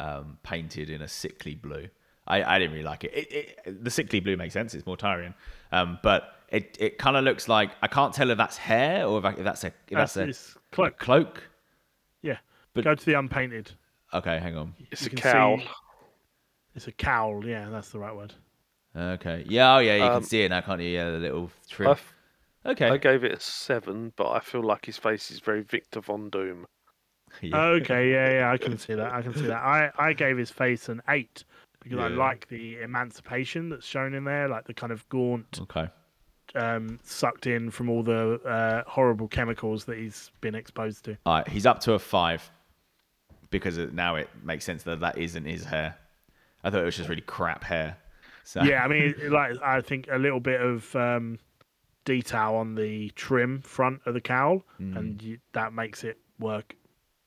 um, 0.00 0.38
painted 0.42 0.90
in 0.90 1.02
a 1.02 1.08
sickly 1.08 1.54
blue. 1.54 1.88
I, 2.26 2.42
I 2.44 2.58
didn't 2.58 2.72
really 2.72 2.84
like 2.84 3.02
it. 3.04 3.12
It, 3.14 3.58
it. 3.66 3.84
The 3.84 3.90
sickly 3.90 4.20
blue 4.20 4.36
makes 4.36 4.54
sense. 4.54 4.74
It's 4.74 4.84
Mortarion, 4.84 5.34
um, 5.72 5.98
but 6.02 6.34
it, 6.50 6.76
it 6.78 6.98
kind 6.98 7.16
of 7.16 7.24
looks 7.24 7.48
like 7.48 7.70
I 7.82 7.88
can't 7.88 8.14
tell 8.14 8.30
if 8.30 8.38
that's 8.38 8.56
hair 8.56 9.06
or 9.06 9.18
if, 9.18 9.24
I, 9.24 9.30
if 9.32 9.42
that's 9.44 9.64
a 9.64 9.68
if 9.68 9.72
that's, 9.90 10.14
That's 10.14 10.16
a 10.16 10.26
his 10.26 10.56
cloak. 10.70 10.98
cloak. 10.98 11.42
Yeah, 12.22 12.36
But- 12.74 12.84
Go 12.84 12.94
to 12.94 13.04
the 13.06 13.14
unpainted. 13.18 13.72
Okay, 14.14 14.38
hang 14.38 14.56
on. 14.56 14.74
It's 14.90 15.02
You 15.02 15.06
a 15.06 15.10
can 15.10 15.32
cowl. 15.32 15.58
see- 15.58 15.64
It's 16.76 16.86
a 16.86 16.92
cowl. 16.92 17.44
Yeah, 17.44 17.68
that's 17.70 17.88
the 17.90 17.98
right 17.98 18.14
word. 18.14 18.34
Okay. 18.94 19.44
Yeah, 19.48 19.76
oh 19.76 19.78
yeah, 19.78 19.96
you 19.96 20.02
Um, 20.04 20.20
can 20.20 20.28
see 20.28 20.42
it 20.42 20.50
now, 20.50 20.60
can't 20.60 20.80
you? 20.80 20.90
Yeah, 20.90 21.10
the 21.10 21.18
little 21.18 21.46
I, 21.46 21.68
trim. 21.74 21.90
f- 21.92 22.14
Okay. 22.64 22.88
I 22.88 22.96
gave 22.96 23.24
it 23.24 23.32
a 23.32 23.40
seven, 23.40 24.12
but 24.16 24.30
I 24.30 24.40
feel 24.40 24.62
like 24.62 24.86
his 24.86 24.96
face 24.96 25.30
is 25.30 25.40
very 25.40 25.62
Victor 25.62 26.00
Von 26.00 26.30
Doom. 26.30 26.66
Yeah. 27.40 27.56
Okay, 27.64 28.10
yeah, 28.12 28.30
yeah, 28.30 28.52
I 28.52 28.58
can 28.58 28.76
see 28.86 28.92
that. 28.92 29.10
I 29.10 29.22
can 29.22 29.32
see 29.34 29.46
that. 29.46 29.62
I, 29.62 29.90
I 29.98 30.12
gave 30.12 30.36
his 30.36 30.50
face 30.50 30.90
an 30.90 31.00
eight 31.08 31.44
because 31.82 31.98
I 31.98 32.08
like 32.08 32.46
the 32.48 32.76
emancipation 32.82 33.70
that's 33.70 33.86
shown 33.86 34.12
in 34.12 34.24
there, 34.24 34.48
like 34.48 34.66
the 34.66 34.74
kind 34.74 34.92
of 34.92 35.08
gaunt, 35.08 35.60
Okay. 35.62 35.88
um, 36.54 37.00
sucked 37.04 37.46
in 37.46 37.70
from 37.70 37.88
all 37.88 38.02
the 38.02 38.34
uh, 38.44 38.82
horrible 38.86 39.28
chemicals 39.28 39.86
that 39.86 39.96
he's 39.96 40.30
been 40.42 40.54
exposed 40.54 41.06
to. 41.06 41.16
All 41.24 41.36
right, 41.36 41.48
he's 41.48 41.64
up 41.64 41.80
to 41.80 41.94
a 41.94 41.98
five 41.98 42.50
because 43.50 43.78
now 43.78 44.16
it 44.16 44.28
makes 44.44 44.66
sense 44.66 44.82
that 44.82 45.00
that 45.00 45.16
isn't 45.16 45.46
his 45.46 45.64
hair. 45.64 45.96
I 46.62 46.68
thought 46.68 46.82
it 46.82 46.84
was 46.84 46.96
just 46.98 47.08
really 47.08 47.22
crap 47.22 47.64
hair. 47.64 47.96
So 48.44 48.62
Yeah, 48.62 48.84
I 48.84 48.88
mean, 48.88 49.14
like 49.30 49.56
I 49.62 49.80
think 49.80 50.06
a 50.12 50.18
little 50.18 50.40
bit 50.40 50.60
of 50.60 50.94
um, 50.94 51.38
detail 52.04 52.54
on 52.54 52.74
the 52.74 53.10
trim 53.10 53.60
front 53.62 54.00
of 54.06 54.14
the 54.14 54.20
cowl, 54.20 54.64
Mm. 54.80 54.96
and 54.96 55.22
you, 55.22 55.38
that 55.52 55.72
makes 55.72 56.04
it 56.04 56.18
work. 56.38 56.74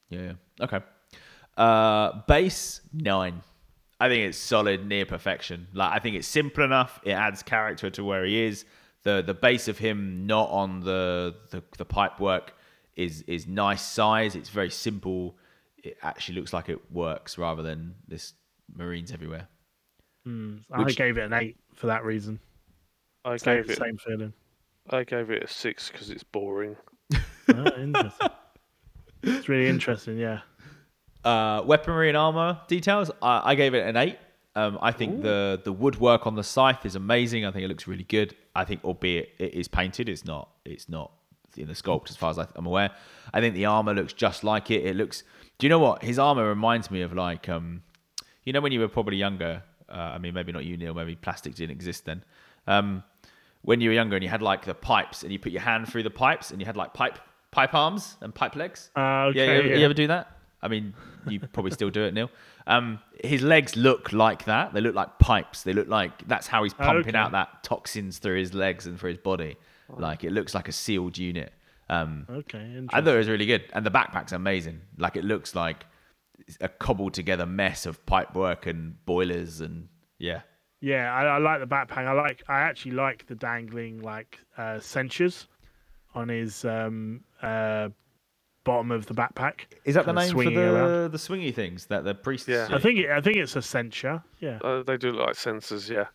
Yeah. 0.10 0.22
yeah. 0.60 0.66
Okay. 0.66 0.80
Uh, 1.58 2.22
base 2.28 2.82
nine. 2.94 3.42
I 4.00 4.10
think 4.10 4.28
it's 4.28 4.38
solid, 4.38 4.86
near 4.86 5.06
perfection. 5.06 5.68
Like 5.74 5.94
I 5.94 6.00
think 6.00 6.16
it's 6.18 6.28
simple 6.28 6.64
enough. 6.66 7.00
It 7.04 7.12
adds 7.14 7.42
character 7.44 7.90
to 7.92 8.04
where 8.04 8.26
he 8.26 8.44
is. 8.44 8.66
The 9.04 9.24
the 9.26 9.34
base 9.34 9.68
of 9.68 9.78
him 9.78 10.26
not 10.28 10.50
on 10.50 10.82
the 10.82 11.36
the, 11.52 11.64
the 11.78 11.86
pipe 11.86 12.20
work 12.20 12.54
is 12.98 13.22
is 13.24 13.48
nice 13.48 13.82
size. 13.82 14.36
It's 14.36 14.50
very 14.50 14.70
simple. 14.70 15.38
It 15.78 15.98
actually 16.02 16.36
looks 16.40 16.52
like 16.52 16.68
it 16.68 16.92
works 16.92 17.38
rather 17.38 17.62
than 17.62 17.96
this 18.08 18.34
marines 18.76 19.12
everywhere. 19.14 19.48
I 20.28 20.82
Which- 20.84 20.98
gave 20.98 21.18
it 21.18 21.22
an 21.22 21.34
eight 21.34 21.56
for 21.76 21.88
that 21.88 22.04
reason. 22.04 22.40
I 23.24 23.38
Same, 23.38 23.62
gave 23.62 23.70
it. 23.72 23.78
same 23.78 23.98
feeling. 23.98 24.34
I 24.90 25.04
gave 25.04 25.30
it 25.32 25.44
a 25.44 25.48
six 25.48 25.90
because 25.90 26.10
it's 26.10 26.24
boring. 26.24 26.76
Oh, 27.48 27.64
interesting. 27.80 28.30
it's 29.22 29.48
really 29.48 29.68
interesting. 29.70 30.18
Yeah. 30.18 30.40
Uh, 31.24 31.62
weaponry 31.64 32.08
and 32.10 32.18
armor 32.18 32.60
details. 32.68 33.12
I, 33.22 33.52
I 33.52 33.56
gave 33.56 33.76
it 33.76 33.86
an 33.88 33.96
eight. 33.98 34.18
Um, 34.56 34.80
I 34.82 34.92
think 34.92 35.22
the 35.22 35.62
the 35.64 35.72
woodwork 35.72 36.26
on 36.26 36.34
the 36.34 36.44
scythe 36.44 36.86
is 36.88 36.96
amazing. 36.96 37.46
I 37.46 37.52
think 37.52 37.64
it 37.64 37.68
looks 37.68 37.88
really 37.88 38.04
good. 38.04 38.36
I 38.56 38.66
think, 38.66 38.84
albeit 38.84 39.30
it 39.38 39.54
is 39.54 39.68
painted, 39.68 40.10
it's 40.10 40.26
not 40.26 40.50
it's 40.66 40.90
not 40.90 41.12
in 41.56 41.68
the 41.68 41.74
sculpt 41.74 42.10
as 42.10 42.16
far 42.16 42.32
as 42.32 42.40
I- 42.40 42.48
I'm 42.56 42.66
aware. 42.66 42.90
I 43.32 43.42
think 43.42 43.54
the 43.54 43.66
armor 43.66 43.94
looks 43.94 44.14
just 44.14 44.44
like 44.44 44.72
it. 44.72 44.84
It 44.84 44.96
looks. 44.96 45.22
Do 45.60 45.68
you 45.68 45.70
know 45.70 45.80
what 45.80 46.02
his 46.04 46.18
armor 46.18 46.48
reminds 46.50 46.90
me 46.90 47.02
of? 47.02 47.14
Like, 47.14 47.48
um, 47.48 47.84
you 48.44 48.54
know, 48.54 48.62
when 48.62 48.72
you 48.72 48.80
were 48.80 48.88
probably 48.88 49.18
younger. 49.18 49.62
Uh, 49.88 50.14
I 50.16 50.18
mean, 50.18 50.34
maybe 50.34 50.52
not 50.52 50.66
you, 50.66 50.78
Neil. 50.78 50.96
Maybe 50.96 51.16
plastic 51.16 51.54
didn't 51.54 51.72
exist 51.76 52.06
then. 52.06 52.24
Um, 52.66 53.04
when 53.66 53.82
you 53.82 53.90
were 53.90 53.94
younger 53.94 54.16
and 54.16 54.24
you 54.24 54.30
had 54.30 54.42
like 54.42 54.64
the 54.66 54.74
pipes 54.74 55.24
and 55.24 55.32
you 55.34 55.40
put 55.40 55.52
your 55.52 55.62
hand 55.62 55.88
through 55.90 56.04
the 56.04 56.10
pipes 56.10 56.52
and 56.52 56.60
you 56.62 56.66
had 56.66 56.78
like 56.78 56.94
pipe 56.94 57.18
pipe 57.52 57.74
arms 57.74 58.18
and 58.22 58.34
pipe 58.34 58.56
legs. 58.56 58.90
Uh, 58.96 59.32
Yeah, 59.34 59.44
you, 59.46 59.52
ever, 59.52 59.68
yeah. 59.68 59.76
you 59.78 59.86
ever 59.86 59.94
do 59.94 60.08
that? 60.08 60.32
I 60.62 60.68
mean, 60.68 60.94
you 61.28 61.40
probably 61.40 61.72
still 61.72 61.90
do 61.90 62.04
it, 62.04 62.14
Neil. 62.14 62.30
Um, 62.68 63.00
his 63.24 63.42
legs 63.44 63.76
look 63.76 64.12
like 64.14 64.46
that. 64.46 64.74
They 64.74 64.82
look 64.82 64.96
like 64.96 65.20
pipes. 65.20 65.62
They 65.64 65.74
look 65.74 65.88
like 65.88 66.28
that's 66.28 66.48
how 66.48 66.64
he's 66.64 66.74
pumping 66.74 67.10
Okay. 67.10 67.18
out 67.18 67.32
that 67.34 67.64
toxins 67.64 68.18
through 68.18 68.38
his 68.40 68.54
legs 68.54 68.88
and 68.88 69.00
through 69.00 69.12
his 69.12 69.20
body. 69.20 69.58
Like 69.90 70.24
it 70.24 70.32
looks 70.32 70.56
like 70.56 70.68
a 70.68 70.72
sealed 70.72 71.18
unit. 71.18 71.54
Um, 71.90 72.26
Okay. 72.30 72.84
I 72.92 73.02
thought 73.02 73.14
it 73.14 73.18
was 73.18 73.30
really 73.30 73.46
good, 73.46 73.64
and 73.74 73.86
the 73.86 73.92
backpack's 73.92 74.34
amazing. 74.34 74.82
Like 74.98 75.16
it 75.16 75.24
looks 75.24 75.54
like 75.56 75.86
a 76.60 76.68
cobbled 76.68 77.14
together 77.14 77.46
mess 77.46 77.86
of 77.86 78.04
pipe 78.06 78.34
work 78.36 78.66
and 78.66 78.96
boilers 79.06 79.62
and 79.62 79.88
yeah, 80.18 80.42
Yeah, 80.86 81.12
I, 81.12 81.24
I 81.24 81.38
like 81.40 81.62
the 81.62 81.66
backpack. 81.66 82.06
I 82.06 82.12
like. 82.12 82.44
I 82.48 82.60
actually 82.60 82.92
like 82.92 83.26
the 83.26 83.34
dangling 83.34 84.04
like 84.04 84.40
uh, 84.56 84.80
censures 84.80 85.48
on 86.14 86.30
his 86.30 86.64
um, 86.64 87.22
uh, 87.42 87.90
bottom 88.66 88.92
of 88.92 89.08
the 89.08 89.16
backpack. 89.16 89.62
is 89.84 89.96
that 89.96 90.06
the 90.06 90.14
name 90.14 90.32
for 90.32 90.44
the 90.44 90.76
around. 90.76 91.12
the 91.12 91.18
swingy 91.18 91.52
things 91.52 91.88
that 91.88 92.04
the 92.04 92.14
priests? 92.14 92.48
Yeah. 92.48 92.68
I 92.70 92.78
think. 92.78 93.00
It, 93.00 93.10
I 93.10 93.20
think 93.20 93.38
it's 93.38 93.56
a 93.56 93.64
censure. 93.64 94.22
Yeah. 94.40 94.60
Uh, 94.64 94.84
they 94.84 94.96
do 94.98 95.12
look 95.12 95.26
like 95.26 95.36
sensors, 95.36 95.90
yeah. 95.90 96.06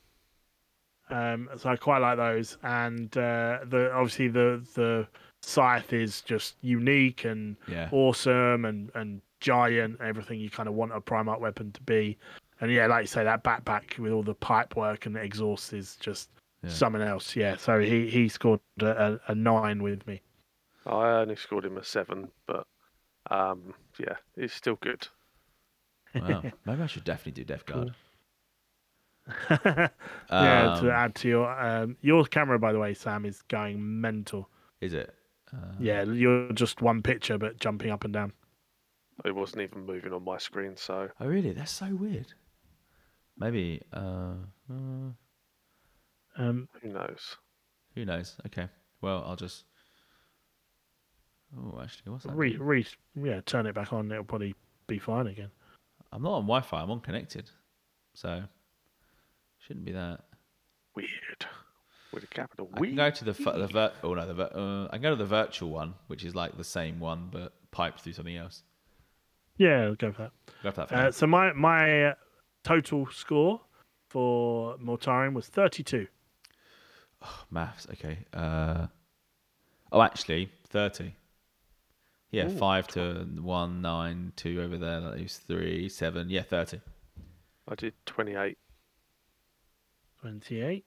Um, 1.10 1.48
so 1.56 1.70
I 1.70 1.74
quite 1.74 1.98
like 1.98 2.18
those, 2.18 2.56
and 2.62 3.08
uh, 3.16 3.58
the 3.64 3.90
obviously 3.92 4.28
the 4.28 4.64
the 4.76 5.08
scythe 5.42 5.92
is 5.92 6.20
just 6.20 6.54
unique 6.60 7.24
and 7.24 7.56
Yeah. 7.66 7.88
awesome 7.90 8.64
and 8.64 8.92
and 8.94 9.20
giant. 9.40 10.00
Everything 10.00 10.38
you 10.38 10.48
kind 10.48 10.68
of 10.68 10.76
want 10.76 10.92
a 10.92 11.00
Primarch 11.00 11.40
weapon 11.40 11.72
to 11.72 11.82
be, 11.82 12.18
and 12.60 12.70
yeah, 12.72 12.86
like 12.86 13.02
you 13.02 13.06
say, 13.06 13.24
that 13.24 13.44
backpack 13.44 13.98
with 13.98 14.12
all 14.12 14.22
the 14.22 14.34
pipe 14.34 14.76
work 14.76 15.06
and 15.06 15.16
the 15.16 15.20
exhaust 15.20 15.72
is 15.72 15.96
just 15.96 16.30
Yeah. 16.62 16.70
something 16.70 17.02
else. 17.02 17.36
Yeah, 17.36 17.56
so 17.56 17.78
he 17.80 18.08
he 18.10 18.28
scored 18.28 18.60
a, 18.80 18.86
a, 18.86 19.20
a 19.28 19.34
nine 19.34 19.82
with 19.82 20.06
me. 20.06 20.20
I 20.86 21.20
only 21.20 21.36
scored 21.36 21.64
him 21.64 21.76
a 21.78 21.84
seven, 21.84 22.30
but 22.46 22.66
um, 23.30 23.74
yeah, 23.98 24.16
it's 24.36 24.54
still 24.54 24.76
good. 24.76 25.06
Wow. 26.14 26.42
Maybe 26.64 26.82
I 26.82 26.86
should 26.86 27.04
definitely 27.04 27.32
do 27.32 27.44
Death 27.44 27.66
Guard. 27.66 27.94
yeah, 29.50 29.88
Um, 30.30 30.80
to 30.80 30.90
add 30.90 31.14
to 31.16 31.28
your 31.28 31.60
um, 31.60 31.96
your 32.00 32.24
camera, 32.24 32.58
by 32.58 32.72
the 32.72 32.78
way, 32.78 32.94
Sam 32.94 33.24
is 33.24 33.42
going 33.42 34.00
mental. 34.00 34.48
Is 34.80 34.94
it? 34.94 35.14
Uh, 35.52 35.72
Yeah, 35.78 36.02
you're 36.04 36.52
just 36.52 36.82
one 36.82 37.02
picture, 37.02 37.38
but 37.38 37.58
jumping 37.60 37.90
up 37.90 38.04
and 38.04 38.12
down. 38.12 38.32
It 39.24 39.34
wasn't 39.34 39.62
even 39.62 39.84
moving 39.84 40.12
on 40.12 40.24
my 40.24 40.38
screen, 40.38 40.76
so 40.76 41.10
Oh, 41.20 41.26
really? 41.26 41.52
That's 41.52 41.70
so 41.72 41.94
weird. 41.94 42.32
Maybe. 43.40 43.80
Uh, 43.92 44.34
uh, 44.70 45.10
Um, 46.36 46.68
who 46.82 46.88
knows? 46.90 47.36
who 47.94 48.04
knows? 48.04 48.36
Okay. 48.46 48.68
Well, 49.00 49.24
I'll 49.26 49.36
just. 49.36 49.64
Oh, 51.56 51.80
actually, 51.82 52.12
what's 52.12 52.24
that? 52.24 52.34
re, 52.36 52.56
re, 52.56 52.86
yeah, 53.16 53.40
turn 53.44 53.66
it 53.66 53.74
back 53.74 53.92
on. 53.92 54.12
It'll 54.12 54.22
probably 54.22 54.54
be 54.86 54.98
fine 55.00 55.26
again. 55.26 55.50
I'm 56.12 56.22
not 56.22 56.32
on 56.34 56.42
Wi-Fi. 56.42 56.80
I'm 56.80 56.90
on 56.90 57.00
connected, 57.00 57.50
so 58.14 58.42
shouldn't 59.58 59.84
be 59.84 59.92
that. 59.92 60.20
Weird. 60.94 61.46
With 62.12 62.24
a 62.24 62.26
capital 62.28 62.68
I 62.74 62.80
we. 62.80 62.88
can 62.88 62.96
go 62.96 63.10
to 63.10 63.24
the 63.24 63.32
the 63.32 63.66
vir- 63.68 63.92
oh 64.02 64.14
no 64.14 64.26
the 64.26 64.34
vir- 64.34 64.50
uh, 64.54 64.84
I 64.86 64.90
can 64.92 65.02
go 65.02 65.10
to 65.10 65.16
the 65.16 65.24
virtual 65.26 65.70
one, 65.70 65.94
which 66.08 66.24
is 66.24 66.34
like 66.34 66.56
the 66.56 66.64
same 66.64 66.98
one 67.00 67.28
but 67.32 67.52
piped 67.70 68.00
through 68.00 68.12
something 68.14 68.36
else. 68.36 68.62
Yeah, 69.56 69.84
I'll 69.84 69.94
go 69.94 70.12
for 70.12 70.22
that. 70.22 70.32
Go 70.62 70.70
for 70.72 70.76
that. 70.80 70.88
For 70.88 70.94
Uh, 70.96 71.10
so 71.12 71.26
my 71.26 71.52
my 71.52 72.04
uh, 72.06 72.14
total 72.62 73.06
score 73.10 73.60
for 74.08 74.76
Mortarion 74.78 75.34
was 75.34 75.46
32. 75.46 76.06
Oh, 77.22 77.44
Maths. 77.50 77.86
Okay. 77.92 78.18
Uh, 78.32 78.86
oh, 79.92 80.02
actually, 80.02 80.50
thirty. 80.68 81.14
Yeah, 82.30 82.48
five 82.48 82.86
to 82.88 83.26
one, 83.40 83.82
nine, 83.82 84.32
two 84.36 84.62
over 84.62 84.78
there. 84.78 85.00
That 85.00 85.16
leaves 85.16 85.38
three, 85.38 85.88
seven. 85.88 86.30
Yeah, 86.30 86.42
thirty. 86.42 86.80
I 87.68 87.74
did 87.74 87.94
28. 88.06 88.56
28. 90.20 90.84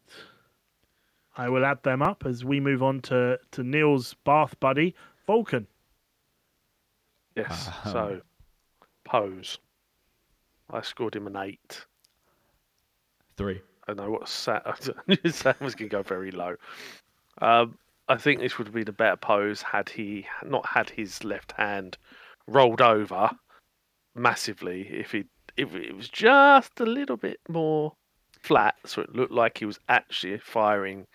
I 1.38 1.50
will 1.50 1.66
add 1.66 1.82
them 1.84 2.02
up 2.02 2.24
as 2.26 2.46
we 2.46 2.60
move 2.60 2.84
on 2.84 3.02
to, 3.02 3.40
to 3.52 3.64
Neil's 3.64 4.14
bath 4.26 4.60
buddy, 4.60 4.94
Vulkan. 5.28 5.66
Yes. 7.36 7.70
So, 7.86 8.22
pose. 9.06 9.58
I 10.74 10.82
scored 10.82 11.16
him 11.16 11.28
an 11.28 11.38
eight. 11.38 11.86
Three. 13.38 13.62
I 13.88 13.94
know 13.94 14.12
what 14.12 14.28
Sam, 14.28 14.62
Sam 15.30 15.56
was 15.62 15.76
going 15.76 15.90
to 15.90 15.96
go 15.96 16.04
very 16.04 16.32
low. 16.32 16.56
Um, 17.42 17.78
I 18.08 18.18
think 18.18 18.40
this 18.40 18.58
would 18.58 18.68
have 18.68 18.74
been 18.74 18.90
a 18.90 18.94
better 18.94 19.16
pose 19.16 19.62
had 19.62 19.90
he 19.90 20.26
not 20.44 20.66
had 20.66 20.90
his 20.90 21.24
left 21.24 21.54
hand 21.54 21.98
rolled 22.48 22.82
over 22.82 23.32
massively. 24.16 24.88
If 24.90 25.12
he 25.12 25.26
if 25.56 25.76
it 25.76 25.96
was 25.96 26.10
just 26.10 26.80
a 26.80 26.86
little 26.86 27.18
bit 27.18 27.40
more 27.48 27.94
flat, 28.42 28.76
so 28.86 29.02
it 29.02 29.16
looked 29.16 29.32
like 29.32 29.58
he 29.58 29.66
was 29.66 29.80
actually 29.88 30.38
firing 30.40 31.08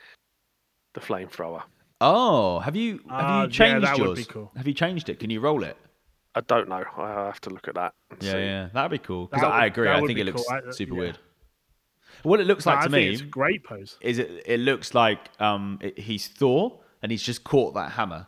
the 0.95 1.01
flamethrower. 1.01 1.63
Oh, 2.01 2.61
have 2.61 2.77
you 2.77 3.01
have 3.11 3.29
yeah, 3.29 3.43
you 3.43 3.51
changed 3.51 3.87
that 3.87 3.99
would 3.99 4.07
yours? 4.07 4.19
be 4.19 4.25
cool. 4.25 4.53
Have 4.57 4.67
you 4.69 4.75
changed 4.75 5.09
it? 5.09 5.19
Can 5.19 5.31
you 5.31 5.41
roll 5.41 5.65
it? 5.65 5.77
I 6.35 6.41
don't 6.43 6.69
know. 6.69 6.85
I 6.97 7.09
have 7.27 7.41
to 7.43 7.51
look 7.51 7.67
at 7.69 7.75
that. 7.75 7.95
Yeah, 8.21 8.33
see. 8.33 8.39
yeah, 8.39 8.69
that'd 8.73 8.91
be 8.91 8.99
cool. 8.99 9.27
Because 9.27 9.45
I 9.45 9.67
agree. 9.67 9.89
I 9.89 9.97
think 10.01 10.15
be 10.15 10.21
it 10.21 10.25
looks 10.25 10.45
cool. 10.47 10.59
I- 10.69 10.71
super 10.73 10.95
yeah. 10.95 10.99
weird. 11.01 11.19
What 12.23 12.41
it 12.41 12.47
looks 12.47 12.67
No, 12.67 12.73
like 12.73 12.81
I 12.81 12.85
to 12.87 12.91
think 12.91 13.07
me 13.09 13.13
it's 13.15 13.23
a 13.23 13.27
great 13.27 13.65
pose. 13.65 13.97
is 14.01 14.19
it. 14.19 14.43
It 14.47 14.61
looks 14.61 14.95
like 14.95 15.19
um 15.41 15.79
it, 15.83 15.99
he's 15.99 16.27
Thor 16.29 16.81
and 17.03 17.13
he's 17.13 17.23
just 17.23 17.45
caught 17.45 17.75
that 17.75 17.93
hammer. 17.93 18.27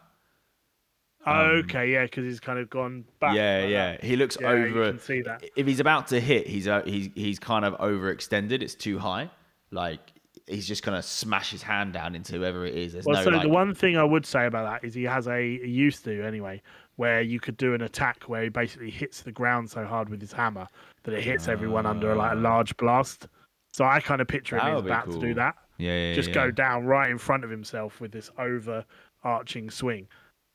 okay, 1.26 1.92
yeah, 1.92 2.04
because 2.04 2.24
he's 2.24 2.40
kind 2.40 2.58
of 2.58 2.70
gone 2.70 3.04
back. 3.20 3.30
Um, 3.30 3.36
yeah, 3.36 3.60
like 3.62 3.70
yeah. 3.70 3.90
that. 3.92 4.04
He 4.04 4.16
looks 4.16 4.36
Yeah, 4.40 4.52
you 4.54 4.66
over. 4.68 4.90
can 4.92 5.00
see 5.00 5.22
that. 5.22 5.44
If 5.56 5.66
he's 5.66 5.80
about 5.80 6.06
to 6.08 6.20
hit, 6.20 6.46
he's 6.46 6.66
uh, 6.68 6.82
he's 6.84 7.10
he's 7.14 7.38
kind 7.38 7.64
of 7.64 7.74
overextended. 7.78 8.62
It's 8.62 8.74
too 8.74 8.98
high. 8.98 9.30
Like 9.70 10.00
he's 10.46 10.66
just 10.66 10.82
gonna 10.82 11.02
smash 11.02 11.50
his 11.50 11.62
hand 11.62 11.92
down 11.92 12.14
into 12.14 12.32
whoever 12.34 12.66
it 12.66 12.74
is. 12.74 12.92
There's 12.92 13.04
Well, 13.04 13.16
no 13.16 13.24
so 13.24 13.30
like, 13.30 13.42
the 13.42 13.48
one 13.48 13.74
thing 13.74 13.96
I 13.96 14.04
would 14.04 14.26
say 14.26 14.46
about 14.46 14.64
that 14.70 14.86
is 14.86 14.94
he 14.94 15.04
has 15.04 15.28
a 15.28 15.58
he 15.58 15.68
used 15.68 16.04
to 16.04 16.22
anyway, 16.22 16.62
where 16.96 17.22
you 17.22 17.40
could 17.40 17.56
do 17.56 17.74
an 17.74 17.82
attack 17.82 18.24
where 18.24 18.42
he 18.42 18.48
basically 18.48 18.90
hits 18.90 19.22
the 19.22 19.32
ground 19.32 19.70
so 19.70 19.84
hard 19.84 20.08
with 20.08 20.20
his 20.20 20.32
hammer 20.32 20.66
that 21.04 21.14
it 21.14 21.22
hits 21.22 21.48
everyone 21.48 21.86
under 21.86 22.14
like 22.14 22.32
a 22.32 22.36
large 22.36 22.76
blast. 22.76 23.28
So 23.72 23.84
I 23.84 24.00
kind 24.00 24.20
of 24.20 24.28
picture 24.28 24.58
him 24.58 24.76
as 24.76 24.84
about 24.84 25.10
to 25.10 25.18
do 25.18 25.32
that. 25.34 25.54
yeah, 25.78 26.08
yeah, 26.08 26.14
just 26.14 26.28
yeah. 26.28 26.34
go 26.34 26.50
down 26.50 26.84
right 26.84 27.10
in 27.10 27.18
front 27.18 27.44
of 27.44 27.50
himself 27.50 28.00
with 28.00 28.12
this 28.12 28.30
overarching 28.36 29.70
swing. 29.70 30.08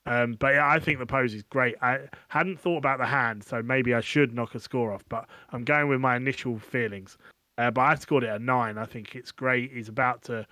Um, 0.05 0.33
but 0.33 0.53
yeah, 0.53 0.69
I 0.69 0.79
think 0.79 0.99
the 0.99 1.05
pose 1.05 1.33
is 1.33 1.43
great. 1.43 1.75
I 1.81 2.01
hadn't 2.27 2.59
thought 2.59 2.77
about 2.77 2.99
the 2.99 3.07
hand, 3.07 3.43
so 3.43 3.63
maybe 3.63 3.93
I 3.93 4.01
should 4.01 4.33
knock 4.33 4.53
a 4.53 4.59
score 4.59 4.91
off. 4.93 5.03
But 5.09 5.27
I'm 5.51 5.63
going 5.63 5.87
with 5.87 5.99
my 5.99 6.15
initial 6.15 6.59
feelings. 6.59 7.17
Uh, 7.57 7.71
but 7.71 7.81
I 7.81 7.95
scored 7.95 8.23
it 8.23 8.29
a 8.29 8.39
nine. 8.39 8.77
I 8.77 8.85
think 8.85 9.15
it's 9.15 9.31
great. 9.31 9.71
He's 9.71 9.89
about 9.89 10.23
to 10.23 10.45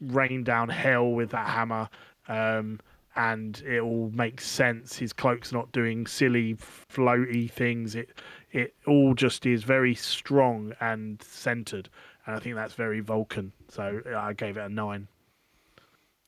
rain 0.00 0.44
down 0.44 0.68
hell 0.68 1.10
with 1.10 1.30
that 1.30 1.48
hammer, 1.48 1.88
um, 2.28 2.80
and 3.16 3.60
it 3.66 3.80
all 3.80 4.10
makes 4.14 4.46
sense. 4.46 4.96
His 4.96 5.12
cloak's 5.12 5.52
not 5.52 5.72
doing 5.72 6.06
silly, 6.06 6.54
floaty 6.54 7.50
things. 7.50 7.94
It 7.94 8.10
it 8.52 8.74
all 8.86 9.14
just 9.14 9.44
is 9.46 9.64
very 9.64 9.94
strong 9.94 10.72
and 10.80 11.20
centered, 11.22 11.88
and 12.26 12.36
I 12.36 12.38
think 12.38 12.54
that's 12.54 12.74
very 12.74 13.02
Vulkan. 13.02 13.50
So 13.68 14.00
I 14.16 14.32
gave 14.32 14.56
it 14.56 14.60
a 14.60 14.68
nine. 14.68 15.08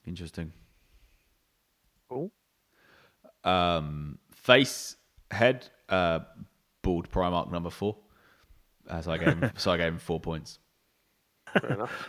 Interesting. 0.07 0.53
Cool. 2.09 2.33
Um, 3.45 4.19
face, 4.33 4.97
head, 5.31 5.69
uh, 5.89 6.21
bald 6.83 7.11
Primarch 7.11 7.53
number 7.53 7.71
four. 7.71 7.97
Uh, 8.89 9.03
so 9.03 9.13
I 9.13 9.19
gave 9.19 9.29
him, 9.39 9.51
so 9.57 9.71
I 9.71 9.77
gave 9.77 9.89
him 9.89 9.99
four 9.99 10.19
points. 10.21 10.59
Fair 11.61 11.73
enough. 11.73 12.09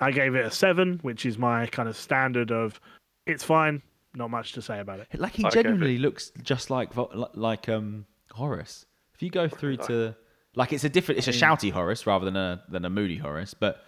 I 0.00 0.10
gave 0.10 0.34
it 0.34 0.44
a 0.44 0.50
seven, 0.50 0.98
which 1.02 1.24
is 1.26 1.38
my 1.38 1.66
kind 1.66 1.88
of 1.88 1.96
standard 1.96 2.50
of 2.50 2.80
it's 3.26 3.44
fine, 3.44 3.82
not 4.14 4.30
much 4.30 4.52
to 4.52 4.62
say 4.62 4.80
about 4.80 5.00
it. 5.00 5.08
Like 5.18 5.34
he 5.34 5.44
I 5.44 5.50
gave 5.50 5.64
genuinely 5.64 5.98
looks 5.98 6.32
just 6.42 6.70
like 6.70 6.92
Vo- 6.92 7.30
like 7.34 7.68
um 7.68 8.06
Horus. 8.32 8.86
If 9.14 9.22
you 9.22 9.30
go 9.30 9.48
through 9.48 9.76
to 9.78 10.16
like 10.56 10.72
it's 10.72 10.84
a 10.84 10.88
different, 10.88 11.18
it's 11.18 11.28
a 11.28 11.32
shouty 11.32 11.70
Horus 11.70 12.06
rather 12.06 12.24
than 12.24 12.36
a 12.36 12.62
than 12.68 12.84
a 12.84 12.90
moody 12.90 13.16
Horus. 13.18 13.54
But 13.54 13.82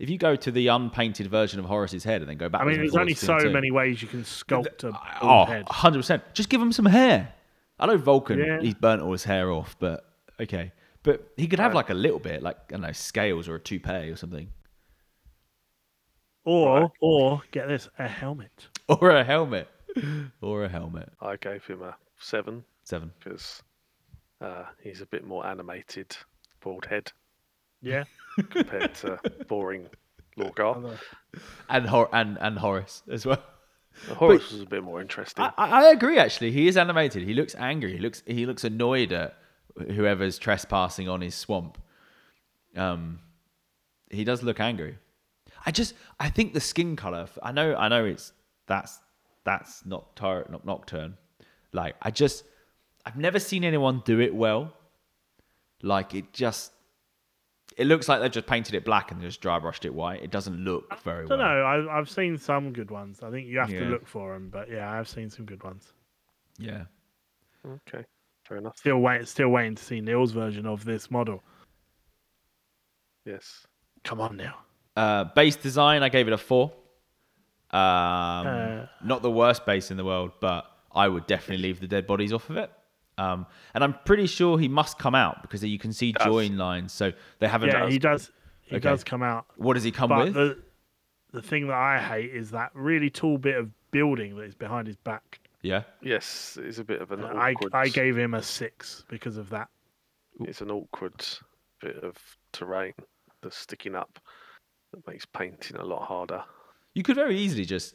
if 0.00 0.10
you 0.10 0.18
go 0.18 0.34
to 0.34 0.50
the 0.50 0.68
unpainted 0.68 1.28
version 1.28 1.60
of 1.60 1.66
Horus's 1.66 2.02
head 2.02 2.20
and 2.22 2.28
then 2.30 2.36
go 2.38 2.48
back, 2.48 2.62
I 2.62 2.64
mean, 2.64 2.78
there's 2.78 2.96
only 2.96 3.14
so 3.14 3.38
many 3.50 3.70
ways 3.70 4.02
you 4.02 4.08
can 4.08 4.22
sculpt 4.24 4.82
a 4.82 4.88
Oh, 4.88 5.20
bald 5.22 5.48
head. 5.48 5.64
100 5.66 5.98
percent. 5.98 6.22
Just 6.34 6.48
give 6.48 6.60
him 6.60 6.72
some 6.72 6.86
hair. 6.86 7.32
I 7.78 7.86
know 7.86 7.98
Vulkan, 7.98 8.44
Yeah. 8.44 8.60
he's 8.60 8.74
burnt 8.74 9.02
all 9.02 9.12
his 9.12 9.24
hair 9.24 9.50
off, 9.52 9.76
but 9.78 10.04
okay. 10.40 10.72
But 11.02 11.30
he 11.36 11.46
could 11.46 11.58
have 11.60 11.74
like 11.74 11.90
a 11.90 11.94
little 11.94 12.18
bit, 12.18 12.42
like 12.42 12.56
I 12.68 12.72
don't 12.72 12.82
know, 12.82 12.92
scales 12.92 13.48
or 13.48 13.54
a 13.54 13.60
toupee 13.60 14.10
or 14.10 14.16
something, 14.16 14.48
Or, 16.44 16.90
or 17.00 17.42
get 17.52 17.68
this, 17.68 17.88
a 17.98 18.08
helmet. 18.08 18.68
or 18.88 19.10
a 19.10 19.24
helmet, 19.24 19.68
or 20.40 20.64
a 20.64 20.68
helmet. 20.68 21.10
I 21.20 21.36
gave 21.36 21.64
him 21.66 21.82
a 21.82 21.96
seven 22.18 22.64
Seven. 22.84 23.12
because 23.18 23.62
uh, 24.40 24.64
he's 24.82 25.00
a 25.00 25.06
bit 25.06 25.24
more 25.26 25.46
animated, 25.46 26.16
bald 26.60 26.86
head 26.86 27.12
Yeah. 27.82 28.04
compared 28.50 28.94
to 28.96 29.18
boring 29.48 29.88
Lorgar. 30.38 30.98
And 31.68 31.86
Hor- 31.86 32.08
and 32.12 32.38
and 32.40 32.58
Horus 32.58 33.02
as 33.10 33.26
well. 33.26 33.42
Horus 34.08 34.52
was 34.52 34.62
a 34.62 34.66
bit 34.66 34.82
more 34.82 35.00
interesting. 35.00 35.44
I, 35.44 35.52
I 35.56 35.68
I 35.86 35.90
agree. 35.92 36.18
Actually, 36.18 36.52
he 36.52 36.68
is 36.68 36.76
animated. 36.76 37.22
He 37.24 37.34
looks 37.34 37.54
angry. 37.56 37.92
He 37.92 37.98
looks 37.98 38.22
he 38.26 38.46
looks 38.46 38.64
annoyed 38.64 39.12
at 39.12 39.36
whoever's 39.80 40.38
trespassing 40.38 41.08
on 41.08 41.20
his 41.20 41.34
swamp. 41.34 41.78
Um, 42.76 43.20
he 44.10 44.24
does 44.24 44.42
look 44.42 44.60
angry. 44.60 44.98
I 45.66 45.70
just 45.70 45.94
I 46.18 46.30
think 46.30 46.54
the 46.54 46.60
skin 46.60 46.96
color. 46.96 47.26
I 47.42 47.52
know 47.52 47.74
I 47.74 47.88
know 47.88 48.04
it's 48.04 48.32
that's 48.66 48.98
that's 49.44 49.84
not 49.84 50.16
tar- 50.16 50.46
not 50.50 50.64
nocturne. 50.64 51.16
Like 51.72 51.96
I 52.02 52.10
just 52.10 52.44
I've 53.04 53.16
never 53.16 53.38
seen 53.38 53.64
anyone 53.64 54.02
do 54.04 54.20
it 54.20 54.34
well. 54.34 54.72
Like 55.82 56.14
it 56.14 56.32
just 56.32 56.72
it 57.76 57.86
looks 57.86 58.08
like 58.08 58.20
they've 58.20 58.30
just 58.30 58.46
painted 58.46 58.74
it 58.74 58.84
black 58.84 59.10
and 59.12 59.20
just 59.20 59.40
dry 59.40 59.58
brushed 59.58 59.84
it 59.84 59.94
white. 59.94 60.22
It 60.22 60.30
doesn't 60.30 60.56
look 60.64 60.98
very 61.02 61.24
I 61.24 61.28
don't 61.28 61.38
well. 61.38 61.48
know. 61.48 61.88
I, 61.90 61.98
I've 61.98 62.10
seen 62.10 62.36
some 62.36 62.72
good 62.72 62.90
ones. 62.90 63.22
I 63.22 63.30
think 63.30 63.46
you 63.46 63.58
have 63.58 63.70
Yeah. 63.70 63.80
to 63.80 63.86
look 63.86 64.06
for 64.06 64.32
them. 64.32 64.48
But 64.50 64.70
yeah, 64.70 64.90
I've 64.90 65.08
seen 65.08 65.30
some 65.30 65.44
good 65.46 65.62
ones. 65.62 65.92
Yeah. 66.58 66.84
okay, 67.66 68.04
fair 68.50 68.58
enough. 68.58 68.76
Still 68.76 68.98
wait, 68.98 69.26
still 69.28 69.48
waiting 69.48 69.76
to 69.76 69.82
see 69.82 70.00
Neil's 70.02 70.32
version 70.32 70.66
of 70.66 70.84
this 70.84 71.10
model. 71.10 71.42
Yes. 73.24 73.66
Come 74.04 74.20
on, 74.20 74.36
Neil. 74.36 74.52
Uh, 74.96 75.24
base 75.24 75.56
design, 75.56 76.02
I 76.02 76.08
gave 76.08 76.26
it 76.26 76.32
a 76.34 76.38
four. 76.38 76.72
Um, 77.70 77.78
Uh. 77.80 78.86
not 79.04 79.22
the 79.22 79.30
worst 79.30 79.64
base 79.64 79.90
in 79.92 79.96
the 79.96 80.04
world, 80.04 80.32
but 80.40 80.66
I 80.92 81.06
would 81.06 81.26
definitely 81.26 81.62
leave 81.62 81.80
the 81.80 81.86
dead 81.86 82.06
bodies 82.06 82.32
off 82.32 82.50
of 82.50 82.56
it. 82.56 82.70
Um, 83.16 83.46
and 83.74 83.84
I'm 83.84 83.94
pretty 84.04 84.26
sure 84.26 84.58
he 84.58 84.66
must 84.68 84.98
come 84.98 85.14
out 85.14 85.42
because 85.42 85.62
you 85.62 85.78
can 85.78 85.92
see 85.92 86.10
Does. 86.12 86.24
join 86.26 86.56
lines. 86.56 86.92
So 86.92 87.12
they 87.38 87.46
haven't. 87.46 87.68
Yeah, 87.68 87.88
he 87.88 87.98
does. 87.98 88.32
He 88.62 88.76
Okay. 88.76 88.82
does 88.82 89.04
come 89.04 89.22
out. 89.22 89.46
What 89.56 89.74
does 89.74 89.84
he 89.84 89.92
come 89.92 90.08
But 90.08 90.24
with? 90.26 90.34
the 90.34 90.58
the 91.32 91.42
thing 91.42 91.68
that 91.68 91.76
I 91.76 92.00
hate 92.00 92.34
is 92.34 92.50
that 92.50 92.70
really 92.74 93.08
tall 93.10 93.38
bit 93.38 93.56
of 93.56 93.70
building 93.92 94.34
that 94.36 94.42
is 94.42 94.54
behind 94.56 94.88
his 94.88 94.96
back. 94.96 95.38
Yeah. 95.62 95.82
Yes, 96.02 96.58
it's 96.60 96.78
a 96.78 96.84
bit 96.84 97.02
of 97.02 97.12
an 97.12 97.24
I 97.24 97.52
awkward. 97.52 97.74
I 97.74 97.88
gave 97.88 98.16
him 98.16 98.34
a 98.34 98.42
six 98.42 99.04
because 99.08 99.36
of 99.36 99.50
that. 99.50 99.68
It's 100.40 100.60
an 100.60 100.70
awkward 100.70 101.24
bit 101.80 101.96
of 101.96 102.16
terrain 102.52 102.94
that's 103.42 103.56
sticking 103.56 103.94
up 103.94 104.18
that 104.92 105.06
makes 105.06 105.26
painting 105.26 105.76
a 105.76 105.84
lot 105.84 106.02
harder. 106.02 106.42
You 106.94 107.02
could 107.02 107.16
very 107.16 107.38
easily 107.38 107.64
just 107.64 107.94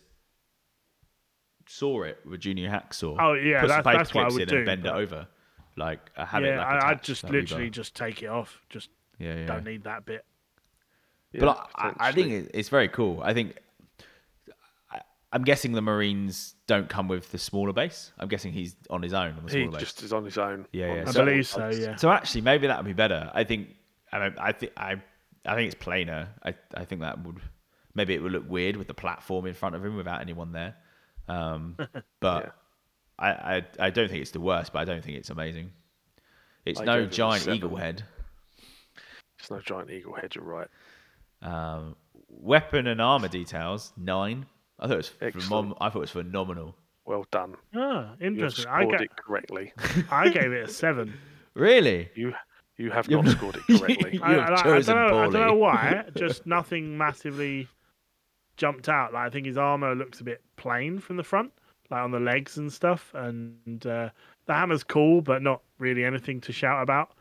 saw 1.68 2.04
it 2.04 2.20
with 2.24 2.36
a 2.36 2.38
junior 2.38 2.70
hacksaw. 2.70 3.18
Oh 3.20 3.34
yeah, 3.34 3.62
put 3.62 3.70
some 3.70 3.78
that's, 3.78 3.88
paper 3.88 3.98
that's 3.98 4.14
what 4.14 4.26
I 4.26 4.34
would 4.34 4.42
in 4.44 4.48
do. 4.48 4.58
and 4.58 4.66
bend 4.66 4.84
but- 4.84 4.96
it 4.96 5.02
over. 5.02 5.28
Like 5.78 6.00
I 6.16 6.24
have 6.24 6.44
yeah, 6.44 6.54
it 6.54 6.58
like 6.58 6.84
I, 6.84 6.90
I'd 6.92 7.04
just 7.04 7.30
literally 7.30 7.70
just 7.70 7.96
take 7.96 8.24
it 8.24 8.28
off. 8.28 8.62
Just 8.70 8.90
yeah, 9.20 9.36
yeah. 9.36 9.46
don't 9.46 9.66
need 9.66 9.84
that 9.84 10.06
bit. 10.06 10.24
but 11.34 11.46
Yeah, 11.46 11.64
I, 11.76 11.94
I 12.00 12.12
think 12.14 12.50
it's 12.54 12.70
very 12.70 12.88
cool. 12.88 13.20
I 13.22 13.34
think 13.34 13.58
I, 13.58 13.60
I'm 15.36 15.44
guessing 15.44 15.74
the 15.74 15.82
Marines 15.82 16.56
don't 16.66 16.88
come 16.88 17.10
with 17.10 17.30
the 17.34 17.38
smaller 17.38 17.74
base. 17.74 18.14
I'm 18.18 18.30
guessing 18.30 18.54
he's 18.54 18.74
on 18.90 19.02
his 19.02 19.14
own 19.14 19.36
on 19.38 19.46
the 19.46 19.52
he 19.52 19.64
smaller 19.64 19.72
base. 19.72 19.80
just 19.82 20.02
is 20.02 20.14
on 20.14 20.24
his 20.24 20.38
own. 20.38 20.66
Yeah, 20.72 20.94
yeah. 20.96 21.04
I 21.06 21.12
So- 21.12 21.26
believe 21.26 21.46
so. 21.46 21.70
Yeah. 21.72 21.98
So 21.98 22.10
actually, 22.10 22.40
maybe 22.42 22.68
that 22.68 22.78
would 22.78 22.86
be 22.88 22.94
better. 22.94 23.30
I 23.34 23.44
think. 23.44 23.76
I 24.14 24.20
don't, 24.20 24.40
I 24.40 24.54
think 24.54 24.72
I. 24.78 24.94
I 25.46 25.56
think 25.56 25.74
it's 25.74 25.76
plainer. 25.84 26.30
I. 26.42 26.56
I 26.74 26.86
think 26.86 27.02
that 27.02 27.22
would. 27.26 27.42
Maybe 27.96 28.14
it 28.14 28.24
would 28.24 28.32
look 28.32 28.50
weird 28.50 28.78
with 28.78 28.88
the 28.88 28.94
platform 28.94 29.46
in 29.46 29.54
front 29.54 29.76
of 29.76 29.84
him 29.84 29.98
without 29.98 30.22
anyone 30.22 30.54
there. 30.54 30.76
Um, 31.28 31.76
but 32.22 32.46
Yeah. 32.46 32.52
I, 33.20 33.30
I. 33.58 33.64
I 33.80 33.90
don't 33.90 34.08
think 34.10 34.22
it's 34.22 34.32
the 34.32 34.40
worst, 34.40 34.72
but 34.72 34.80
I 34.80 34.86
don't 34.86 35.04
think 35.04 35.18
it's 35.18 35.32
amazing. 35.32 35.72
It's 36.66 36.80
I 36.80 36.86
no 36.86 37.00
gave 37.02 37.08
it 37.08 37.12
giant 37.12 37.48
eagle 37.50 37.76
head. 37.76 38.06
It's 39.40 39.52
no 39.52 39.60
giant 39.60 39.92
eagle 39.92 40.14
head. 40.14 40.34
You're 40.34 40.46
right. 40.46 40.70
Um, 41.42 41.98
weapon 42.30 42.88
and 42.88 43.02
armor 43.02 43.28
details 43.28 43.92
nine. 43.98 44.46
I 44.80 44.88
thought 44.88 44.94
it 44.96 44.98
was 45.36 45.46
phenom- 45.46 45.78
I 45.80 45.90
thought 45.90 46.00
it 46.00 46.02
was 46.02 46.12
phenomenal. 46.12 46.76
Well 47.06 47.26
done. 47.32 47.56
Ah, 47.76 48.14
You 48.20 48.28
interesting. 48.28 48.66
I, 48.68 48.82
scored 48.82 48.98
ga- 48.98 49.04
it 49.06 49.16
correctly. 49.16 49.74
I 50.12 50.30
gave 50.30 50.52
it 50.52 50.68
a 50.70 50.72
seven. 50.72 51.14
Really? 51.54 52.10
You 52.16 52.34
you 52.78 52.92
have 52.92 53.08
You've 53.10 53.24
not 53.24 53.26
not- 53.32 53.38
scored 53.38 53.56
it 53.56 53.64
correctly. 53.80 54.20
I, 54.22 54.34
You 54.34 54.40
I, 54.40 54.44
have 54.44 54.66
I, 54.66 54.82
don't 54.82 54.88
know, 54.88 55.18
I 55.20 55.24
don't 55.30 55.34
know 55.34 55.54
why. 55.56 56.04
Just 56.18 56.46
nothing 56.46 56.98
massively 56.98 57.68
jumped 58.58 58.90
out. 58.90 59.14
Like 59.14 59.28
I 59.28 59.30
think 59.30 59.46
his 59.46 59.58
armor 59.58 59.96
looks 59.96 60.20
a 60.20 60.24
bit 60.24 60.42
plain 60.58 61.00
from 61.00 61.18
the 61.18 61.24
front, 61.24 61.52
like 61.90 62.02
on 62.02 62.12
the 62.12 62.20
legs 62.20 62.58
and 62.58 62.72
stuff. 62.72 63.12
And 63.14 63.86
uh, 63.86 64.10
the 64.48 64.54
hammer's 64.54 64.84
cool, 64.84 65.22
but 65.22 65.42
not 65.42 65.62
really 65.80 66.04
anything 66.04 66.42
to 66.42 66.52
shout 66.52 66.82
about. 66.84 67.12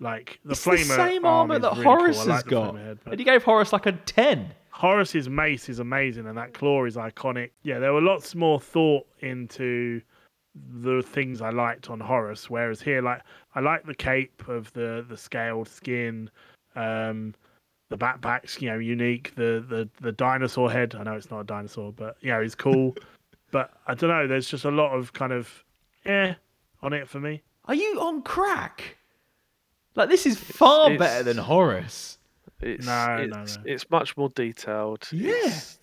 Like 0.00 0.40
the 0.44 0.52
It's 0.52 0.64
the 0.64 0.76
same 0.78 1.24
armor 1.24 1.58
that 1.58 1.72
really. 1.72 1.84
Horus 1.84 2.18
I 2.20 2.24
like 2.24 2.34
has 2.36 2.44
the 2.44 2.50
got. 2.50 2.76
head, 2.76 2.98
but- 3.04 3.10
And 3.12 3.20
he 3.20 3.24
gave 3.24 3.44
Horus 3.44 3.72
like 3.72 3.86
a 3.86 3.92
ten. 3.92 4.52
Horus's 4.76 5.26
mace 5.30 5.70
is 5.70 5.78
amazing, 5.78 6.26
and 6.26 6.36
that 6.36 6.52
claw 6.52 6.84
is 6.84 6.96
iconic. 6.96 7.50
Yeah, 7.62 7.78
there 7.78 7.94
were 7.94 8.02
lots 8.02 8.34
more 8.34 8.60
thought 8.60 9.06
into 9.20 10.02
the 10.82 11.02
things 11.02 11.40
I 11.40 11.48
liked 11.48 11.88
on 11.88 11.98
Horus, 11.98 12.50
whereas 12.50 12.82
here, 12.82 13.00
like 13.00 13.22
I 13.54 13.60
like 13.60 13.86
the 13.86 13.94
cape 13.94 14.46
of 14.48 14.70
the 14.74 15.02
the 15.08 15.16
scaled 15.16 15.66
skin, 15.66 16.28
um, 16.74 17.34
the 17.88 17.96
backpacks, 17.96 18.60
you 18.60 18.68
know, 18.68 18.78
unique. 18.78 19.34
The 19.34 19.64
the 19.66 19.88
the 20.02 20.12
dinosaur 20.12 20.70
head. 20.70 20.94
I 20.94 21.04
know 21.04 21.14
it's 21.14 21.30
not 21.30 21.40
a 21.40 21.44
dinosaur, 21.44 21.90
but 21.92 22.18
you 22.20 22.30
know, 22.30 22.42
it's 22.42 22.54
cool. 22.54 22.94
but 23.50 23.72
I 23.86 23.94
don't 23.94 24.10
know. 24.10 24.26
There's 24.26 24.50
just 24.50 24.66
a 24.66 24.70
lot 24.70 24.92
of 24.92 25.14
kind 25.14 25.32
of 25.32 25.64
eh 26.04 26.34
on 26.82 26.92
it 26.92 27.08
for 27.08 27.18
me. 27.18 27.40
Are 27.64 27.74
you 27.74 27.98
on 27.98 28.20
crack? 28.20 28.98
Like 29.94 30.10
this 30.10 30.26
is 30.26 30.38
far 30.38 30.90
it's- 30.92 30.98
better 30.98 31.22
than 31.22 31.38
Horus. 31.38 32.15
It's, 32.60 32.86
No, 32.86 33.16
it's, 33.20 33.56
no, 33.56 33.62
no. 33.62 33.70
it's 33.72 33.90
much 33.90 34.16
more 34.16 34.30
detailed. 34.30 35.06
Yeah. 35.12 35.32
It's, 35.44 35.78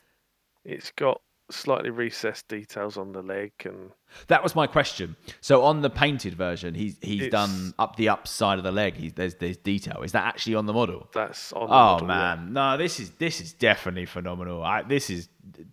it's 0.66 0.92
got 0.92 1.22
slightly 1.52 1.90
recessed 1.92 2.48
details 2.48 2.98
on 2.98 3.12
the 3.12 3.22
leg 3.22 3.52
and 3.66 3.92
That 4.28 4.42
was 4.42 4.56
my 4.56 4.66
question. 4.66 5.16
So 5.42 5.64
on 5.64 5.82
the 5.82 5.90
painted 5.90 6.34
version, 6.34 6.74
he's 6.74 6.98
he's 7.02 7.24
It's- 7.24 7.32
done 7.32 7.74
up 7.78 7.96
the 7.98 8.10
upside 8.10 8.58
of 8.58 8.64
the 8.64 8.72
leg. 8.72 8.96
He's, 8.96 9.14
there's 9.14 9.36
there's 9.36 9.58
detail. 9.58 10.02
Is 10.04 10.14
that 10.14 10.26
actually 10.26 10.56
on 10.56 10.66
the 10.66 10.74
model? 10.74 11.10
that's 11.14 11.52
on. 11.54 11.68
the 11.68 11.74
Oh 11.76 11.78
model, 11.78 12.08
yeah. 12.08 12.36
man, 12.36 12.54
no, 12.54 12.78
this 12.78 13.00
is 13.00 13.12
this 13.12 13.40
is 13.42 13.54
definitely 13.54 14.06
phenomenal. 14.06 14.64
I, 14.64 14.82
this 14.84 15.10
is 15.10 15.30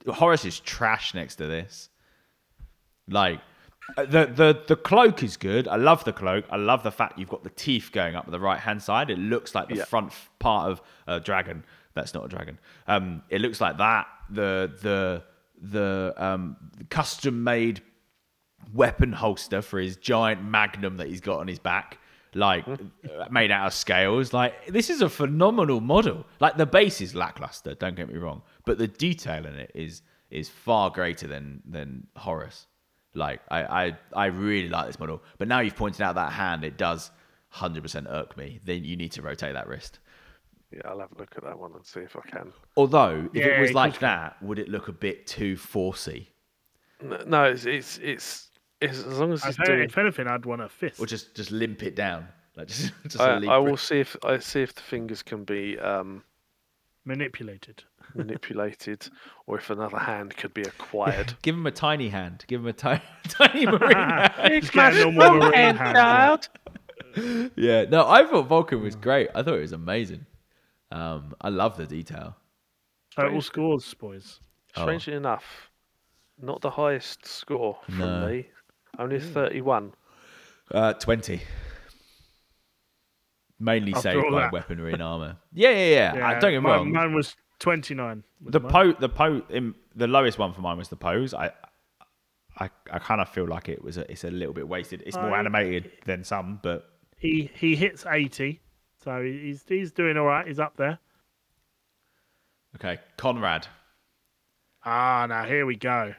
Horus 0.06 0.44
is 0.44 0.60
trash 0.60 1.14
next 1.14 1.36
to 1.36 1.46
this. 1.46 1.88
Like 3.08 3.40
the 3.96 4.26
the 4.26 4.62
the 4.68 4.76
cloak 4.76 5.22
is 5.22 5.36
good. 5.36 5.68
I 5.68 5.76
love 5.76 6.04
the 6.04 6.12
cloak. 6.12 6.44
I 6.50 6.56
love 6.56 6.82
the 6.82 6.90
fact 6.90 7.18
you've 7.18 7.28
got 7.28 7.42
the 7.44 7.50
teeth 7.50 7.90
going 7.92 8.14
up 8.14 8.30
the 8.30 8.40
right 8.40 8.58
hand 8.60 8.82
side. 8.82 9.10
It 9.10 9.18
looks 9.18 9.54
like 9.54 9.68
the 9.68 9.76
Yeah. 9.76 9.84
front 9.84 10.12
part 10.38 10.70
of 10.70 10.82
a 11.06 11.20
dragon. 11.20 11.64
That's 11.94 12.14
not 12.14 12.24
a 12.24 12.28
dragon. 12.28 12.58
Um, 12.86 13.22
it 13.28 13.40
looks 13.40 13.60
like 13.60 13.78
that. 13.78 14.06
The 14.30 14.72
the 14.82 15.22
the 15.60 16.14
um 16.16 16.56
custom 16.88 17.44
made 17.44 17.82
weapon 18.72 19.12
holster 19.12 19.62
for 19.62 19.78
his 19.80 19.96
giant 19.96 20.44
magnum 20.44 20.96
that 20.98 21.08
he's 21.08 21.20
got 21.20 21.40
on 21.40 21.48
his 21.48 21.58
back 21.58 21.98
like 22.34 22.64
uh, 22.68 22.78
made 23.30 23.50
out 23.50 23.66
of 23.66 23.74
scales 23.74 24.32
like 24.32 24.54
this 24.68 24.88
is 24.88 25.02
a 25.02 25.08
phenomenal 25.08 25.80
model 25.80 26.24
like 26.38 26.56
the 26.56 26.64
base 26.66 27.00
is 27.00 27.12
lackluster 27.14 27.74
don't 27.74 27.96
get 27.96 28.08
me 28.08 28.16
wrong 28.16 28.40
but 28.64 28.78
the 28.78 28.86
detail 28.86 29.44
in 29.44 29.54
it 29.56 29.70
is 29.74 30.02
is 30.30 30.48
far 30.48 30.90
greater 30.90 31.26
than 31.26 31.60
than 31.68 32.06
horus 32.16 32.68
like 33.14 33.40
i 33.50 33.86
i, 33.86 33.98
I 34.14 34.26
really 34.26 34.68
like 34.68 34.86
this 34.86 34.98
model 34.98 35.22
but 35.38 35.48
now 35.48 35.60
you've 35.60 35.76
pointed 35.76 36.02
out 36.02 36.14
that 36.14 36.32
hand 36.32 36.64
it 36.64 36.76
does 36.76 37.10
100% 37.54 38.06
irk 38.08 38.36
me 38.36 38.60
then 38.64 38.84
you 38.84 38.96
need 38.96 39.10
to 39.12 39.22
rotate 39.22 39.54
that 39.54 39.66
wrist 39.66 39.98
Yeah, 40.70 40.82
I'll 40.84 41.00
have 41.00 41.10
a 41.12 41.18
look 41.18 41.32
at 41.36 41.42
that 41.42 41.58
one 41.58 41.72
and 41.74 41.84
see 41.84 42.00
if 42.00 42.14
I 42.16 42.20
can. 42.28 42.52
although 42.76 43.28
if 43.34 43.44
Yeah, 43.44 43.56
it 43.56 43.60
was 43.60 43.72
like 43.74 43.98
that 43.98 44.40
would 44.40 44.58
it 44.60 44.68
look 44.68 44.86
a 44.88 44.92
bit 44.92 45.26
too 45.26 45.56
forcey 45.56 46.28
No, 47.02 47.22
no 47.26 47.44
it's 47.44 47.64
it's 47.66 47.98
it's, 47.98 48.50
it's 48.80 48.98
as 48.98 49.18
long 49.18 49.32
as 49.32 49.42
I 49.42 49.50
doing. 49.64 49.80
if 49.80 49.98
anything, 49.98 50.28
I'd 50.28 50.46
want 50.46 50.62
a 50.62 50.68
fist. 50.68 51.00
or 51.00 51.06
just 51.06 51.34
just 51.34 51.50
limp 51.50 51.82
it 51.82 51.96
down 51.96 52.28
like 52.56 52.68
just, 52.72 52.92
just 53.02 53.20
I, 53.20 53.36
a 53.36 53.40
limp 53.40 53.52
I 53.52 53.58
will 53.58 53.76
see 53.76 53.98
if 54.00 54.16
I 54.22 54.38
see 54.38 54.62
if 54.62 54.74
the 54.74 54.82
fingers 54.82 55.22
can 55.22 55.42
be 55.44 55.76
um, 55.78 56.22
manipulated. 57.04 57.82
Manipulated, 58.14 59.08
or 59.46 59.58
if 59.58 59.70
another 59.70 59.98
hand 59.98 60.36
could 60.36 60.52
be 60.54 60.62
acquired. 60.62 61.34
Give 61.42 61.54
him 61.54 61.66
a 61.66 61.70
tiny 61.70 62.08
hand. 62.08 62.44
Give 62.48 62.60
him 62.60 62.66
a 62.66 62.72
tiny, 62.72 63.02
tiny 63.28 63.66
marine 63.66 63.92
hand. 63.96 64.60
Just 64.62 64.72
get 64.72 64.94
a 64.94 65.10
normal 65.10 65.48
marine 65.50 65.76
hand. 65.76 66.48
Yeah, 67.56 67.84
no, 67.84 68.06
I 68.08 68.24
thought 68.24 68.48
Vulkan 68.48 68.80
was 68.82 68.94
great. 68.96 69.28
I 69.34 69.42
thought 69.42 69.54
it 69.54 69.60
was 69.60 69.72
amazing. 69.72 70.26
Um, 70.92 71.34
I 71.40 71.48
love 71.48 71.76
the 71.76 71.86
detail. 71.86 72.36
Total 73.16 73.40
scores, 73.40 73.92
boys. 73.94 74.40
Oh. 74.76 74.82
Strangely 74.82 75.14
enough, 75.14 75.70
not 76.40 76.60
the 76.60 76.70
highest 76.70 77.26
score 77.26 77.78
from 77.86 77.98
No. 77.98 78.26
me. 78.28 78.48
Only 78.98 79.16
a 79.16 79.20
thirty-one. 79.20 79.92
Uh, 80.72 80.92
20. 80.94 81.40
Mainly 83.58 83.92
After 83.92 84.12
saved 84.12 84.24
by 84.30 84.42
that. 84.42 84.52
weaponry 84.52 84.92
and 84.92 85.02
armor. 85.02 85.36
Yeah, 85.52 85.70
yeah, 85.70 86.14
yeah. 86.14 86.26
I 86.28 86.38
don't 86.38 86.52
get 86.52 86.62
me 86.62 86.68
wrong. 86.70 86.92
Mine 86.92 87.14
was 87.14 87.34
29. 87.60 88.24
the 88.40 88.60
po, 88.60 88.92
the 88.92 89.08
po, 89.08 89.42
in, 89.50 89.74
the 89.94 90.06
lowest 90.08 90.38
one 90.38 90.52
for 90.52 90.60
mine 90.60 90.76
was 90.78 90.88
the 90.88 90.96
pose. 90.96 91.32
I, 91.34 91.50
I, 92.58 92.68
I 92.90 92.98
kind 92.98 93.20
of 93.20 93.28
feel 93.28 93.46
like 93.46 93.68
it 93.68 93.82
was 93.82 93.96
a, 93.96 94.10
it's 94.10 94.24
a 94.24 94.30
little 94.30 94.54
bit 94.54 94.66
wasted. 94.68 95.02
It's 95.06 95.16
more 95.16 95.34
I- 95.34 95.38
animated 95.38 95.90
than 96.04 96.24
some, 96.24 96.58
but 96.62 96.88
He 97.18 97.50
he 97.54 97.76
hits 97.76 98.04
80, 98.06 98.60
so 99.04 99.22
he's 99.22 99.64
he's 99.68 99.92
doing 99.92 100.16
all 100.16 100.26
right. 100.26 100.46
He's 100.46 100.58
up 100.58 100.76
there. 100.76 100.98
okay. 102.76 102.98
Konrad. 103.16 103.66
Ah, 104.84 105.26
now 105.28 105.44
here 105.44 105.66
we 105.66 105.76
go. 105.76 106.14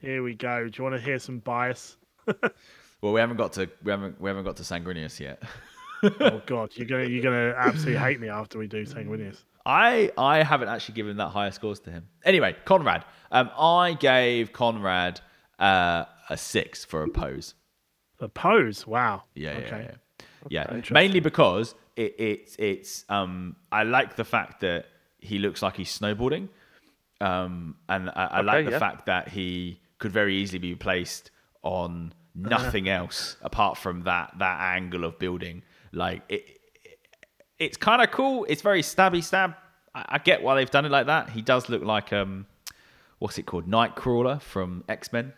Here 0.00 0.22
we 0.22 0.34
go. 0.34 0.68
Do 0.68 0.72
you 0.76 0.84
want 0.84 0.96
to 0.96 1.00
hear 1.00 1.18
some 1.18 1.38
bias? 1.40 1.96
Well, 3.02 3.14
we 3.14 3.20
haven't 3.20 3.38
got 3.38 3.54
to 3.54 3.66
we 3.82 3.90
haven't 3.90 4.20
we 4.20 4.28
haven't 4.28 4.44
got 4.44 4.56
to 4.56 4.62
Sanguinius 4.62 5.18
yet. 5.20 5.42
oh 6.02 6.42
God, 6.46 6.70
you're 6.74 6.86
gonna 6.86 7.04
you're 7.06 7.22
gonna 7.22 7.54
absolutely 7.56 7.96
hate 7.98 8.20
me 8.20 8.28
after 8.28 8.58
we 8.58 8.66
do 8.66 8.84
Sanguinius. 8.84 9.38
I 9.66 10.10
I 10.16 10.42
haven't 10.42 10.68
actually 10.68 10.94
given 10.94 11.16
that 11.18 11.28
higher 11.28 11.50
scores 11.50 11.80
to 11.80 11.90
him. 11.90 12.08
Anyway, 12.24 12.56
Konrad. 12.64 13.04
Um, 13.30 13.50
I 13.58 13.94
gave 13.94 14.52
Konrad 14.52 15.20
uh, 15.58 16.04
a 16.28 16.36
six 16.36 16.84
for 16.84 17.02
a 17.02 17.08
pose. 17.08 17.54
A 18.20 18.28
pose, 18.28 18.86
wow. 18.86 19.22
Yeah, 19.34 19.52
yeah, 19.58 19.64
Okay. 19.66 19.88
yeah. 19.90 19.96
Yeah, 20.48 20.80
mainly 20.90 21.20
because 21.20 21.74
it, 21.96 22.14
it's 22.18 22.56
it's 22.58 23.04
um 23.10 23.56
I 23.70 23.82
like 23.82 24.16
the 24.16 24.24
fact 24.24 24.60
that 24.60 24.86
he 25.18 25.38
looks 25.38 25.60
like 25.62 25.76
he's 25.76 25.96
snowboarding, 25.96 26.48
um 27.20 27.76
and 27.88 28.08
I, 28.10 28.24
I 28.24 28.40
like 28.40 28.64
the 28.64 28.72
yeah. 28.72 28.78
fact 28.78 29.06
that 29.06 29.28
he 29.28 29.80
could 29.98 30.12
very 30.12 30.36
easily 30.36 30.58
be 30.58 30.74
placed 30.74 31.30
on 31.62 32.14
nothing 32.34 32.88
else 32.88 33.36
apart 33.42 33.76
from 33.76 34.02
that 34.04 34.32
that 34.38 34.60
angle 34.76 35.04
of 35.04 35.18
building. 35.18 35.62
Like 35.92 36.22
it 36.30 36.59
it's 37.60 37.76
kind 37.76 38.02
of 38.02 38.10
cool. 38.10 38.44
It's 38.48 38.62
very 38.62 38.82
stabby 38.82 39.22
stab. 39.22 39.54
I, 39.94 40.04
I 40.08 40.18
get 40.18 40.42
why 40.42 40.56
they've 40.56 40.70
done 40.70 40.84
it 40.86 40.90
like 40.90 41.06
that. 41.06 41.30
He 41.30 41.42
does 41.42 41.68
look 41.68 41.82
like 41.84 42.12
um 42.12 42.46
what's 43.20 43.38
it 43.38 43.44
called 43.46 43.68
Nightcrawler 43.68 44.40
from 44.42 44.82
X 44.88 45.12
Men 45.12 45.32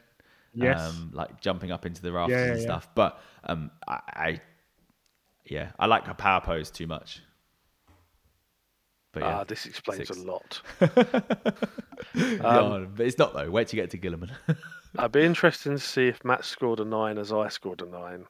Yes. 0.54 0.80
um, 0.80 1.10
like 1.14 1.40
jumping 1.40 1.70
up 1.72 1.84
into 1.86 2.00
the 2.02 2.12
rafters 2.12 2.36
Yeah, 2.36 2.42
and 2.44 2.56
yeah, 2.56 2.60
yeah. 2.60 2.66
stuff. 2.66 2.88
But 2.94 3.20
um, 3.44 3.70
I, 3.88 4.00
I, 4.08 4.40
yeah, 5.46 5.72
I 5.78 5.86
like 5.86 6.04
her 6.06 6.14
power 6.14 6.40
pose 6.42 6.70
too 6.70 6.86
much. 6.86 7.20
But 9.12 9.22
yeah, 9.22 9.38
Ah, 9.40 9.44
this 9.44 9.64
explains 9.66 10.08
six. 10.08 10.18
a 10.18 10.22
lot. 10.22 10.62
No, 12.14 12.86
but 12.94 13.06
it's 13.06 13.16
not 13.18 13.32
though. 13.32 13.50
Wait 13.50 13.68
till 13.68 13.78
you 13.78 13.82
get 13.86 13.90
to 13.92 13.98
Guilliman. 13.98 14.30
I'd 14.98 15.12
be 15.12 15.22
interested 15.24 15.70
to 15.70 15.78
see 15.78 16.08
if 16.08 16.22
Matt 16.24 16.44
scored 16.44 16.80
a 16.80 16.84
nine 16.84 17.16
as 17.16 17.32
I 17.32 17.48
scored 17.48 17.80
a 17.80 17.86
nine. 17.86 18.26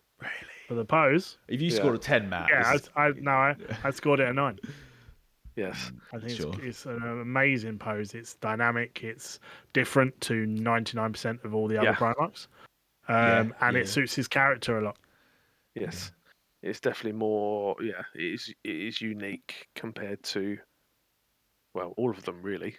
For 0.73 0.77
the 0.77 0.85
pose, 0.87 1.37
if 1.49 1.61
you 1.61 1.69
Yeah. 1.69 1.77
scored 1.77 1.97
a 1.97 1.99
ten, 1.99 2.31
Matt, 2.31 2.49
yeah, 2.51 2.73
is- 2.73 2.89
I, 2.97 3.09
I 3.09 3.11
no, 3.21 3.31
I, 3.31 3.57
I 3.85 3.91
scored 3.91 4.21
it 4.21 4.29
a 4.29 4.33
nine. 4.33 4.59
Yes. 5.55 5.93
I 6.15 6.19
think 6.19 6.31
Sure. 6.41 6.55
it's, 6.55 6.63
it's 6.65 6.87
an 6.87 7.03
amazing 7.21 7.79
pose. 7.79 8.15
It's 8.15 8.37
dynamic. 8.37 9.05
It's 9.05 9.39
different 9.75 10.19
to 10.23 10.47
99% 10.47 11.45
of 11.45 11.55
all 11.55 11.69
the 11.69 11.77
other 11.77 11.89
Yeah. 11.89 11.95
Primarchs. 11.95 12.47
Um, 13.09 13.15
Yeah, 13.17 13.51
and 13.61 13.77
yeah. 13.77 13.83
it 13.83 13.89
suits 13.89 14.15
his 14.15 14.29
character 14.29 14.79
a 14.79 14.83
lot. 14.83 14.97
Yes. 15.75 16.11
It's 16.63 16.81
definitely 16.81 17.19
more 17.19 17.77
yeah, 17.83 18.03
it 18.15 18.23
is 18.23 18.55
it 18.65 18.75
is 18.77 19.03
unique 19.03 19.69
compared 19.75 20.23
to 20.23 20.57
well, 21.75 21.93
all 21.99 22.09
of 22.11 22.23
them 22.25 22.41
really. 22.41 22.77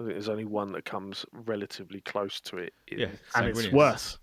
I 0.00 0.04
think 0.04 0.12
there's 0.12 0.30
only 0.30 0.46
one 0.46 0.72
that 0.72 0.86
comes 0.86 1.26
relatively 1.32 2.00
close 2.00 2.40
to 2.42 2.56
it 2.56 2.72
yeah, 2.90 3.08
And 3.34 3.46
it's 3.48 3.60
Sanguinius. 3.66 3.72
worse. 3.74 4.18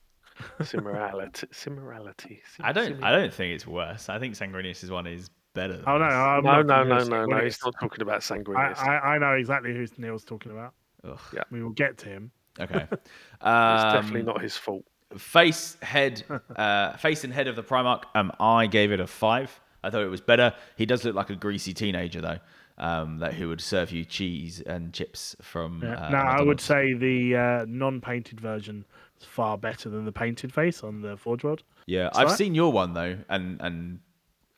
Similarity 0.64 1.48
similarity. 1.52 2.42
I 2.62 2.72
don't. 2.72 3.04
I 3.04 3.12
don't 3.12 3.34
think 3.34 3.54
it's 3.56 3.68
worse. 3.68 4.10
I 4.10 4.20
think 4.20 4.36
Sanguinius' 4.36 4.90
one 4.90 5.08
is 5.08 5.30
better. 5.54 5.78
Than 5.78 5.84
Oh, 5.88 5.98
no. 5.98 6.06
this. 6.06 6.14
I'm 6.14 6.44
no, 6.44 6.62
no, 6.62 6.84
no, 6.84 7.04
no, 7.04 7.26
no. 7.26 7.44
He's 7.44 7.60
not 7.64 7.74
talking 7.80 8.02
about 8.02 8.16
I, 8.16 8.36
Sanguinius. 8.36 8.78
I, 8.80 8.98
I 9.16 9.18
know 9.18 9.34
exactly 9.34 9.74
who 9.74 9.86
Neil's 9.98 10.24
talking 10.26 10.52
about. 10.52 10.74
Ugh. 11.04 11.20
Yeah. 11.34 11.44
We 11.52 11.64
will 11.64 11.70
get 11.72 11.98
to 12.00 12.10
him. 12.10 12.32
Okay. 12.60 12.88
it's 12.92 13.02
Um, 13.42 13.94
definitely 13.94 14.24
not 14.24 14.42
his 14.42 14.58
fault. 14.58 14.84
face 15.18 15.78
head 15.82 16.24
uh 16.56 16.98
face 16.98 17.24
and 17.24 17.32
head 17.32 17.48
of 17.48 17.56
the 17.56 17.64
primarch 17.64 18.04
um 18.16 18.32
i 18.40 18.66
gave 18.66 18.92
it 18.92 19.00
a 19.00 19.06
five 19.08 19.60
i 19.84 19.90
thought 19.90 20.02
it 20.02 20.10
was 20.10 20.20
better 20.20 20.52
he 20.78 20.86
does 20.86 21.06
look 21.06 21.14
like 21.16 21.30
a 21.30 21.36
greasy 21.36 21.74
teenager 21.74 22.20
though 22.22 22.40
um 22.80 23.20
that 23.20 23.34
who 23.34 23.48
would 23.48 23.62
serve 23.62 23.92
you 23.92 24.04
cheese 24.04 24.62
and 24.62 24.94
chips 24.94 25.36
from 25.42 25.82
Yeah. 25.84 26.08
uh, 26.08 26.10
no, 26.10 26.18
I 26.18 26.42
would 26.42 26.60
say 26.60 26.94
the 26.94 27.36
uh, 27.36 27.66
non-painted 27.68 28.42
version 28.42 28.84
is 29.20 29.26
far 29.26 29.58
better 29.58 29.90
than 29.90 30.06
the 30.06 30.12
painted 30.12 30.54
face 30.54 30.84
on 30.84 31.02
the 31.02 31.16
Forge 31.18 31.44
World. 31.44 31.64
yeah 31.88 32.10
i've 32.14 32.30
that? 32.30 32.38
seen 32.38 32.56
your 32.56 32.72
one 32.72 32.94
though 32.94 33.18
and 33.30 33.60
and 33.62 34.00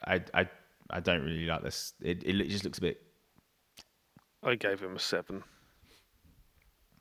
i 0.05 0.21
i 0.33 0.47
i 0.89 0.99
don't 0.99 1.23
really 1.23 1.45
like 1.45 1.63
this 1.63 1.93
it, 2.01 2.23
it 2.23 2.47
just 2.49 2.63
looks 2.63 2.77
a 2.77 2.81
bit 2.81 3.01
I 4.43 4.55
gave 4.55 4.79
him 4.79 4.95
a 4.95 4.99
seven. 4.99 5.43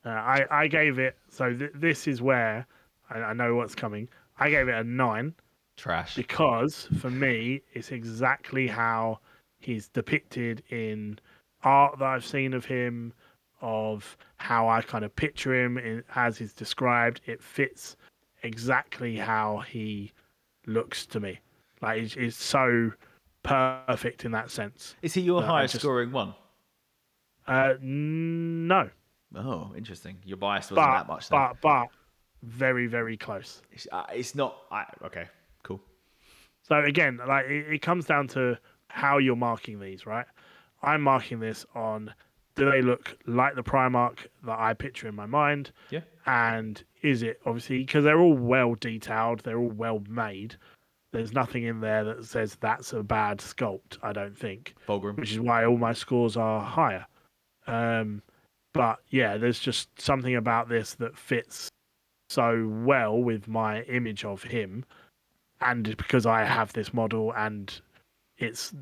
Uh, 0.05 0.09
I, 0.09 0.47
I 0.51 0.67
gave 0.68 0.99
it, 0.99 1.17
so 1.28 1.52
th- 1.52 1.70
this 1.75 2.09
is 2.09 2.23
where 2.23 2.67
I, 3.10 3.18
I 3.18 3.33
know 3.35 3.55
what's 3.55 3.75
coming. 3.75 4.09
I 4.39 4.51
gave 4.51 4.68
it 4.68 4.75
a 4.75 4.83
nine 4.83 5.35
trash 5.76 6.17
because 6.17 6.89
for 6.99 7.10
me, 7.10 7.60
it's 7.75 7.93
exactly 7.93 8.67
how 8.67 9.20
he's 9.60 9.89
depicted 9.89 10.62
in 10.70 11.18
art 11.62 11.99
that 11.99 12.05
I've 12.07 12.25
seen 12.25 12.55
of 12.55 12.65
him, 12.65 13.12
of 13.60 14.17
how 14.36 14.68
I 14.68 14.83
kind 14.83 15.05
of 15.05 15.15
picture 15.17 15.55
him 15.55 15.78
in, 15.78 16.02
as 16.15 16.36
he's 16.39 16.52
described. 16.52 17.20
It 17.26 17.43
fits 17.43 17.97
exactly 18.43 19.17
how 19.17 19.59
he 19.68 20.12
looks 20.67 21.07
to 21.07 21.20
me. 21.20 21.41
Like, 21.83 22.02
it's, 22.02 22.17
it's 22.17 22.36
so 22.36 22.93
perfect 23.43 24.25
in 24.25 24.33
that 24.33 24.51
sense. 24.51 24.94
is 25.02 25.15
he 25.15 25.20
your 25.20 25.43
highest 25.43 25.73
just- 25.73 25.83
scoring 25.83 26.12
one? 26.12 26.35
Uh, 27.47 27.75
n- 27.81 28.67
no, 28.67 28.91
Oh, 29.35 29.73
interesting. 29.76 30.17
Your 30.25 30.36
bias 30.36 30.70
wasn't 30.70 30.76
but, 30.76 30.93
that 30.99 31.07
much. 31.09 31.28
Then. 31.28 31.39
but, 31.39 31.60
but 31.60 31.86
very, 32.43 32.86
very 32.86 33.17
close. 33.17 33.60
it's, 33.73 33.86
uh, 33.93 34.05
it's 34.12 34.35
not. 34.35 34.57
I, 34.70 34.85
okay, 35.05 35.26
cool. 35.62 35.81
So 36.62 36.78
again, 36.83 37.20
like 37.26 37.47
it, 37.47 37.73
it 37.75 37.83
comes 37.83 38.07
down 38.07 38.28
to 38.28 38.57
how 38.89 39.18
you're 39.18 39.36
marking 39.36 39.78
these, 39.78 40.07
right? 40.07 40.26
I'm 40.83 41.02
marking 41.02 41.39
this 41.41 41.67
on 41.75 42.15
do 42.57 42.70
they 42.70 42.83
look 42.83 43.17
like 43.26 43.55
the 43.55 43.62
Primarch 43.62 44.26
that 44.44 44.59
I 44.59 44.75
picture 44.75 45.09
in 45.09 45.15
my 45.15 45.26
mind? 45.26 45.70
Yeah. 45.91 46.01
And 46.25 46.83
is 47.02 47.23
it 47.23 47.39
obviously 47.47 47.78
because 47.78 48.05
they're 48.05 48.18
all 48.18 48.36
well 48.36 48.75
detailed, 48.75 49.41
they're 49.41 49.59
all 49.59 49.68
well 49.68 50.02
made. 50.09 50.57
There's 51.12 51.33
nothing 51.33 51.62
in 51.65 51.81
there 51.81 52.02
that 52.05 52.25
says 52.25 52.57
that's 52.60 52.93
a 52.93 53.02
bad 53.02 53.39
sculpt. 53.39 53.99
I 54.02 54.12
don't 54.12 54.36
think, 54.36 54.75
Fulgrim. 54.89 55.17
which 55.17 55.33
is 55.33 55.41
why 55.41 55.65
all 55.65 55.78
my 55.78 55.93
scores 55.93 56.36
are 56.36 56.60
higher. 56.60 57.07
Um, 57.67 58.23
but 58.73 58.99
yeah, 59.09 59.36
there's 59.36 59.60
just 59.60 59.89
something 60.01 60.35
about 60.35 60.68
this 60.68 60.94
that 60.94 61.17
fits 61.17 61.68
so 62.28 62.68
well 62.85 63.17
with 63.17 63.49
my 63.49 63.83
image 63.83 64.25
of 64.25 64.43
him, 64.43 64.85
and 65.60 65.97
because 65.97 66.26
I 66.26 66.44
have 66.44 66.73
this 66.73 66.93
model 66.93 67.33
and 67.35 67.81
it's 68.39 68.75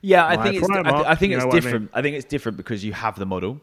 Yeah, 0.00 0.26
I 0.26 0.36
think 0.42 0.56
it's. 0.56 0.68
I, 0.70 0.82
th- 0.82 0.86
Primarch, 0.86 1.04
I 1.06 1.14
think 1.14 1.32
it's 1.34 1.44
what 1.44 1.52
I 1.52 1.54
mean? 1.54 1.62
different. 1.62 1.90
I, 1.94 2.02
think 2.02 2.16
it's 2.16 2.24
different 2.24 2.56
because 2.56 2.84
you 2.84 2.92
have 2.92 3.18
the 3.18 3.26
model, 3.26 3.60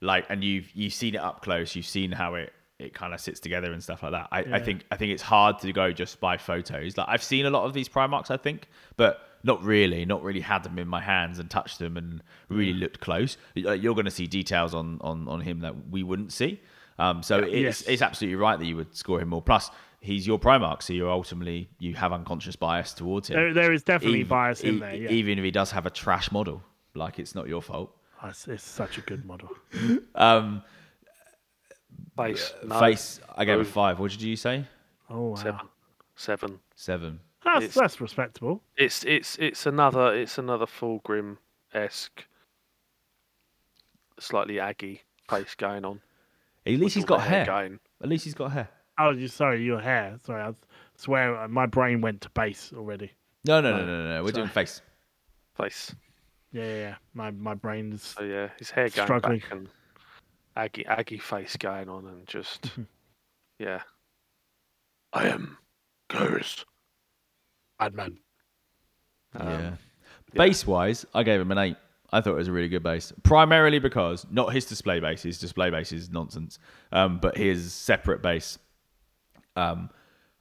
like, 0.00 0.26
and 0.28 0.42
you've 0.42 0.70
you've 0.74 0.92
seen 0.94 1.14
it 1.14 1.20
up 1.20 1.42
close. 1.42 1.74
You've 1.76 1.86
seen 1.86 2.12
how 2.12 2.34
it 2.34 2.52
it 2.78 2.92
kind 2.92 3.14
of 3.14 3.20
sits 3.20 3.38
together 3.40 3.72
and 3.72 3.82
stuff 3.82 4.02
like 4.02 4.12
that. 4.12 4.28
I, 4.32 4.40
I 4.56 4.60
think 4.60 4.84
I 4.90 4.96
think 4.96 5.12
it's 5.12 5.22
hard 5.22 5.58
to 5.60 5.72
go 5.72 5.92
just 5.92 6.20
by 6.20 6.36
photos. 6.36 6.96
Like 6.96 7.06
I've 7.08 7.22
seen 7.22 7.46
a 7.46 7.50
lot 7.50 7.64
of 7.64 7.72
these 7.72 7.88
Primarchs, 7.88 8.30
I 8.30 8.36
think, 8.36 8.68
but 8.96 9.20
not 9.44 9.62
really. 9.62 10.04
Not 10.04 10.22
really 10.22 10.40
had 10.40 10.62
them 10.64 10.78
in 10.78 10.88
my 10.88 11.00
hands 11.00 11.38
and 11.38 11.48
touched 11.50 11.78
them 11.78 11.96
and 11.96 12.22
really 12.48 12.72
looked 12.72 13.00
close. 13.00 13.36
You're 13.54 13.94
going 13.94 14.06
to 14.06 14.10
see 14.10 14.26
details 14.26 14.74
on 14.74 14.98
on 15.02 15.28
on 15.28 15.40
him 15.40 15.60
that 15.60 15.90
we 15.90 16.02
wouldn't 16.02 16.32
see. 16.32 16.60
Um, 16.98 17.22
so 17.22 17.38
it's 17.38 17.52
Yes. 17.52 17.82
it's 17.82 18.02
absolutely 18.02 18.36
right 18.36 18.58
that 18.58 18.66
you 18.66 18.76
would 18.76 18.94
score 18.96 19.20
him 19.20 19.28
more. 19.28 19.42
Plus, 19.42 19.70
he's 20.04 20.26
your 20.26 20.38
Primarch, 20.38 20.82
so 20.82 20.92
you're 20.92 21.10
ultimately 21.10 21.68
you 21.78 21.94
have 21.94 22.12
unconscious 22.12 22.56
bias 22.56 22.92
towards 22.94 23.28
him. 23.28 23.36
there, 23.36 23.52
there 23.54 23.72
is 23.72 23.82
definitely 23.82 24.20
Even- 24.20 24.28
bias 24.28 24.60
in 24.60 24.76
e- 24.76 24.78
there. 24.78 24.94
Yeah, 24.94 25.10
Even 25.10 25.38
if 25.38 25.44
he 25.44 25.50
does 25.50 25.70
have 25.72 25.86
a 25.86 25.90
trash 25.90 26.30
model, 26.30 26.62
like 26.94 27.18
it's 27.18 27.34
not 27.34 27.48
your 27.48 27.62
fault. 27.62 27.90
Oh, 28.22 28.28
it's, 28.28 28.46
it's 28.48 28.64
such 28.64 28.98
a 28.98 29.00
good 29.00 29.24
model. 29.24 29.48
Um, 30.14 30.62
Face. 32.16 32.54
No. 32.64 32.78
face, 32.78 33.20
I 33.36 33.44
gave 33.44 33.56
No. 33.56 33.62
a 33.62 33.64
five. 33.64 33.98
What 33.98 34.10
did 34.12 34.22
you 34.22 34.36
say? 34.36 34.64
Oh 35.10 35.30
wow, 35.30 35.34
Seven. 35.34 35.60
Seven. 36.16 36.60
Seven. 36.76 37.20
that's 37.44 37.56
It's- 37.64 37.74
that's 37.74 38.00
respectable. 38.00 38.62
It's 38.76 39.04
it's 39.04 39.36
it's 39.38 39.66
another 39.66 40.14
it's 40.14 40.38
another 40.38 40.66
Fulgrim 40.66 41.38
esque, 41.72 42.24
slightly 44.20 44.60
aggy 44.60 45.02
face 45.28 45.54
going 45.56 45.84
on. 45.84 46.00
At 46.66 46.72
least 46.74 46.82
with 46.84 46.94
he's 46.94 47.02
all 47.04 47.08
got 47.08 47.16
the 47.18 47.28
hair. 47.30 47.46
Going. 47.46 47.80
At 48.02 48.08
least 48.08 48.24
he's 48.24 48.34
got 48.34 48.52
hair. 48.52 48.68
Oh, 48.98 49.10
you 49.10 49.28
sorry, 49.28 49.62
your 49.62 49.80
hair. 49.80 50.16
Sorry, 50.24 50.42
I 50.42 50.52
swear 50.96 51.36
uh, 51.36 51.48
my 51.48 51.66
brain 51.66 52.00
went 52.00 52.20
to 52.22 52.30
base 52.30 52.72
already. 52.76 53.10
No, 53.44 53.60
no, 53.60 53.76
no, 53.76 53.84
no, 53.84 54.08
no. 54.16 54.24
We're 54.24 54.32
doing 54.32 54.48
face. 54.48 54.80
Face. 55.56 55.94
Yeah, 56.52 56.64
yeah, 56.64 56.76
yeah. 56.76 56.94
My 57.14 57.30
my 57.32 57.54
brain's 57.54 58.14
So 58.16 58.22
yeah, 58.24 58.48
his 58.58 58.70
hair 58.70 58.88
going 58.88 59.06
Struggling. 59.06 59.38
back 59.40 59.50
and 59.52 59.68
aggy 60.56 60.86
aggy 60.86 61.18
face 61.18 61.56
going 61.56 61.88
on 61.88 62.06
and 62.06 62.26
just 62.26 62.70
yeah. 63.58 63.82
I 65.12 65.28
am 65.28 65.58
Curze. 66.08 66.64
bad 67.78 67.94
man. 67.94 68.18
Um, 69.36 69.48
yeah. 69.48 69.70
Base 70.34 70.66
wise, 70.66 71.04
I 71.14 71.22
gave 71.22 71.40
him 71.40 71.50
an 71.50 71.58
eight. 71.58 71.76
I 72.12 72.20
thought 72.20 72.32
it 72.34 72.38
was 72.38 72.48
a 72.48 72.52
really 72.52 72.68
good 72.68 72.82
base, 72.84 73.12
primarily 73.24 73.80
because 73.80 74.24
not 74.30 74.52
his 74.52 74.64
display 74.64 75.00
base. 75.00 75.22
His 75.22 75.38
display 75.38 75.70
base 75.70 75.90
is 75.92 76.10
nonsense, 76.10 76.60
um, 76.92 77.18
but 77.18 77.36
his 77.36 77.72
separate 77.72 78.22
base. 78.22 78.58
Um, 79.56 79.90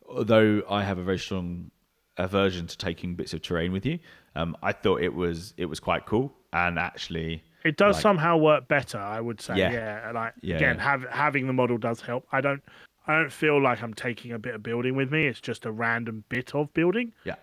although 0.07 0.61
I 0.69 0.83
have 0.83 0.97
a 0.97 1.03
very 1.03 1.19
strong 1.19 1.71
aversion 2.17 2.67
to 2.67 2.77
taking 2.77 3.15
bits 3.15 3.33
of 3.33 3.41
terrain 3.41 3.71
with 3.71 3.85
you, 3.85 3.99
um, 4.35 4.55
I 4.63 4.71
thought 4.71 5.01
it 5.01 5.13
was 5.13 5.53
it 5.57 5.65
was 5.65 5.79
quite 5.79 6.05
cool 6.05 6.33
and 6.51 6.77
actually 6.79 7.43
It 7.63 7.77
does 7.77 7.95
Like- 7.95 8.01
somehow 8.01 8.37
work 8.37 8.67
better, 8.67 8.97
I 8.97 9.21
would 9.21 9.39
say. 9.41 9.57
Yeah. 9.57 9.71
Yeah, 9.71 10.11
like 10.13 10.33
Yeah, 10.41 10.55
again, 10.57 10.75
yeah. 10.75 10.83
have, 10.83 11.03
having 11.09 11.47
the 11.47 11.53
model 11.53 11.77
does 11.77 12.01
help. 12.01 12.27
I 12.31 12.41
don't, 12.41 12.61
I 13.07 13.17
don't 13.19 13.31
feel 13.31 13.61
like 13.61 13.81
I'm 13.81 13.93
taking 13.93 14.33
a 14.33 14.39
bit 14.39 14.53
of 14.55 14.61
building 14.63 14.95
with 14.97 15.11
me. 15.11 15.27
It's 15.27 15.39
just 15.39 15.65
a 15.65 15.71
random 15.71 16.25
bit 16.29 16.53
of 16.53 16.73
building, 16.73 17.13
yeah. 17.23 17.35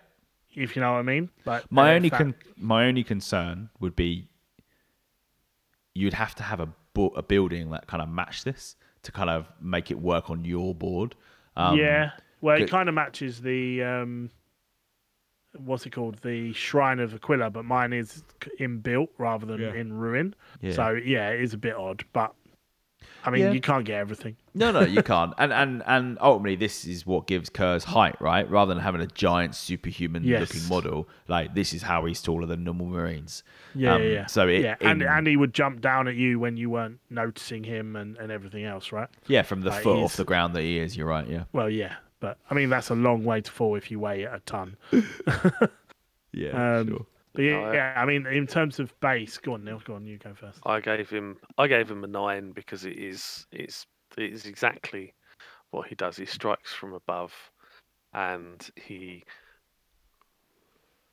if 0.53 0.75
you 0.75 0.81
know 0.81 0.91
what 0.91 0.99
I 0.99 1.01
mean. 1.01 1.29
Like 1.45 1.71
My 1.71 1.91
uh, 1.91 1.95
only 1.95 2.09
that- 2.09 2.17
con- 2.17 2.35
my 2.55 2.85
only 2.85 3.03
concern 3.03 3.69
would 3.79 3.95
be 3.95 4.27
you'd 5.93 6.13
have 6.13 6.35
to 6.35 6.43
have 6.43 6.59
a 6.59 6.69
bu- 6.93 7.15
a 7.15 7.23
building 7.23 7.71
that 7.71 7.87
kind 7.87 8.01
of 8.03 8.07
match 8.09 8.43
this 8.43 8.75
to 9.03 9.11
kind 9.11 9.29
of 9.29 9.47
make 9.59 9.89
it 9.91 9.99
work 9.99 10.29
on 10.29 10.45
your 10.45 10.73
board. 10.75 11.15
Um, 11.55 11.77
yeah. 11.77 12.11
Well, 12.41 12.61
it 12.61 12.69
kind 12.69 12.89
of 12.89 12.95
matches 12.95 13.41
the 13.41 13.83
um, 13.83 14.29
what's 15.57 15.85
it 15.85 15.91
called, 15.91 16.17
the 16.23 16.53
Shrine 16.53 16.99
of 16.99 17.13
Aquila, 17.13 17.49
but 17.49 17.65
mine 17.65 17.93
is 17.93 18.23
inbuilt 18.59 19.09
rather 19.17 19.45
than 19.45 19.61
Yeah. 19.61 19.73
in 19.73 19.93
ruin. 19.93 20.33
Yeah. 20.61 20.73
So 20.73 20.89
yeah, 20.91 21.29
it 21.29 21.41
is 21.41 21.53
a 21.53 21.57
bit 21.57 21.75
odd, 21.75 22.03
but 22.13 22.33
I 23.23 23.29
mean, 23.29 23.41
Yeah. 23.41 23.51
you 23.51 23.61
can't 23.61 23.85
get 23.85 23.99
everything. 23.99 24.35
No, 24.55 24.71
no, 24.71 24.81
you 24.81 25.03
can't. 25.13 25.33
And 25.37 25.53
and 25.53 25.83
and 25.85 26.17
ultimately, 26.21 26.55
this 26.55 26.85
is 26.85 27.05
what 27.05 27.27
gives 27.27 27.49
Curze's 27.49 27.83
height, 27.85 28.19
right? 28.21 28.49
Rather 28.49 28.73
than 28.73 28.81
having 28.83 29.01
a 29.01 29.07
giant 29.07 29.53
superhuman 29.55 30.23
Yes. 30.23 30.39
looking 30.41 30.67
model, 30.67 31.07
like 31.27 31.53
this 31.53 31.73
is 31.73 31.83
how 31.83 32.05
he's 32.05 32.21
taller 32.21 32.45
than 32.47 32.63
normal 32.63 32.87
Marines. 32.87 33.43
Yeah, 33.75 33.95
Um, 33.95 34.01
yeah, 34.03 34.07
yeah. 34.09 34.25
So 34.25 34.47
it, 34.47 34.61
yeah, 34.63 34.75
and 34.81 35.01
in- 35.01 35.07
and 35.07 35.27
he 35.27 35.37
would 35.37 35.53
jump 35.53 35.81
down 35.81 36.07
at 36.07 36.15
you 36.15 36.39
when 36.39 36.57
you 36.57 36.69
weren't 36.69 36.99
noticing 37.09 37.63
him 37.63 37.95
and, 37.95 38.17
and 38.17 38.31
everything 38.31 38.65
else, 38.65 38.91
right? 38.91 39.07
yeah, 39.27 39.43
from 39.43 39.61
the 39.61 39.69
like, 39.69 39.83
foot 39.83 39.95
he's- 39.97 40.05
off 40.05 40.15
the 40.17 40.25
ground 40.25 40.55
that 40.55 40.61
he 40.61 40.77
is. 40.79 40.97
You're 40.97 41.07
right. 41.07 41.27
Yeah. 41.27 41.43
Well, 41.53 41.69
yeah, 41.69 41.93
but 42.19 42.37
I 42.49 42.53
mean 42.55 42.69
that's 42.69 42.89
a 42.89 42.95
long 42.95 43.23
way 43.23 43.41
to 43.41 43.51
fall 43.51 43.75
if 43.75 43.91
you 43.91 43.99
weigh 43.99 44.23
a 44.23 44.41
ton. 44.45 44.77
Yeah. 46.33 46.77
Um, 46.79 46.87
But 46.87 47.01
yeah, 47.35 47.51
No, 47.51 47.63
I- 47.65 47.73
yeah, 47.73 47.93
I 47.97 48.05
mean 48.05 48.25
in 48.27 48.47
terms 48.47 48.79
of 48.79 48.97
base, 48.99 49.37
go 49.37 49.53
on, 49.53 49.63
Neil, 49.63 49.81
go 49.83 49.95
on, 49.95 50.05
you 50.05 50.17
go 50.17 50.33
first. 50.33 50.59
I 50.65 50.79
gave 50.79 51.09
him 51.09 51.37
I 51.57 51.67
gave 51.67 51.89
him 51.89 52.03
a 52.03 52.07
nine 52.07 52.51
because 52.51 52.85
it 52.85 52.97
is 52.97 53.45
it's 53.51 53.85
it 54.17 54.31
is 54.33 54.45
exactly 54.45 55.13
what 55.71 55.87
he 55.87 55.95
does. 55.95 56.17
He 56.17 56.25
strikes 56.25 56.73
from 56.73 56.93
above 56.93 57.33
and 58.13 58.69
he 58.75 59.23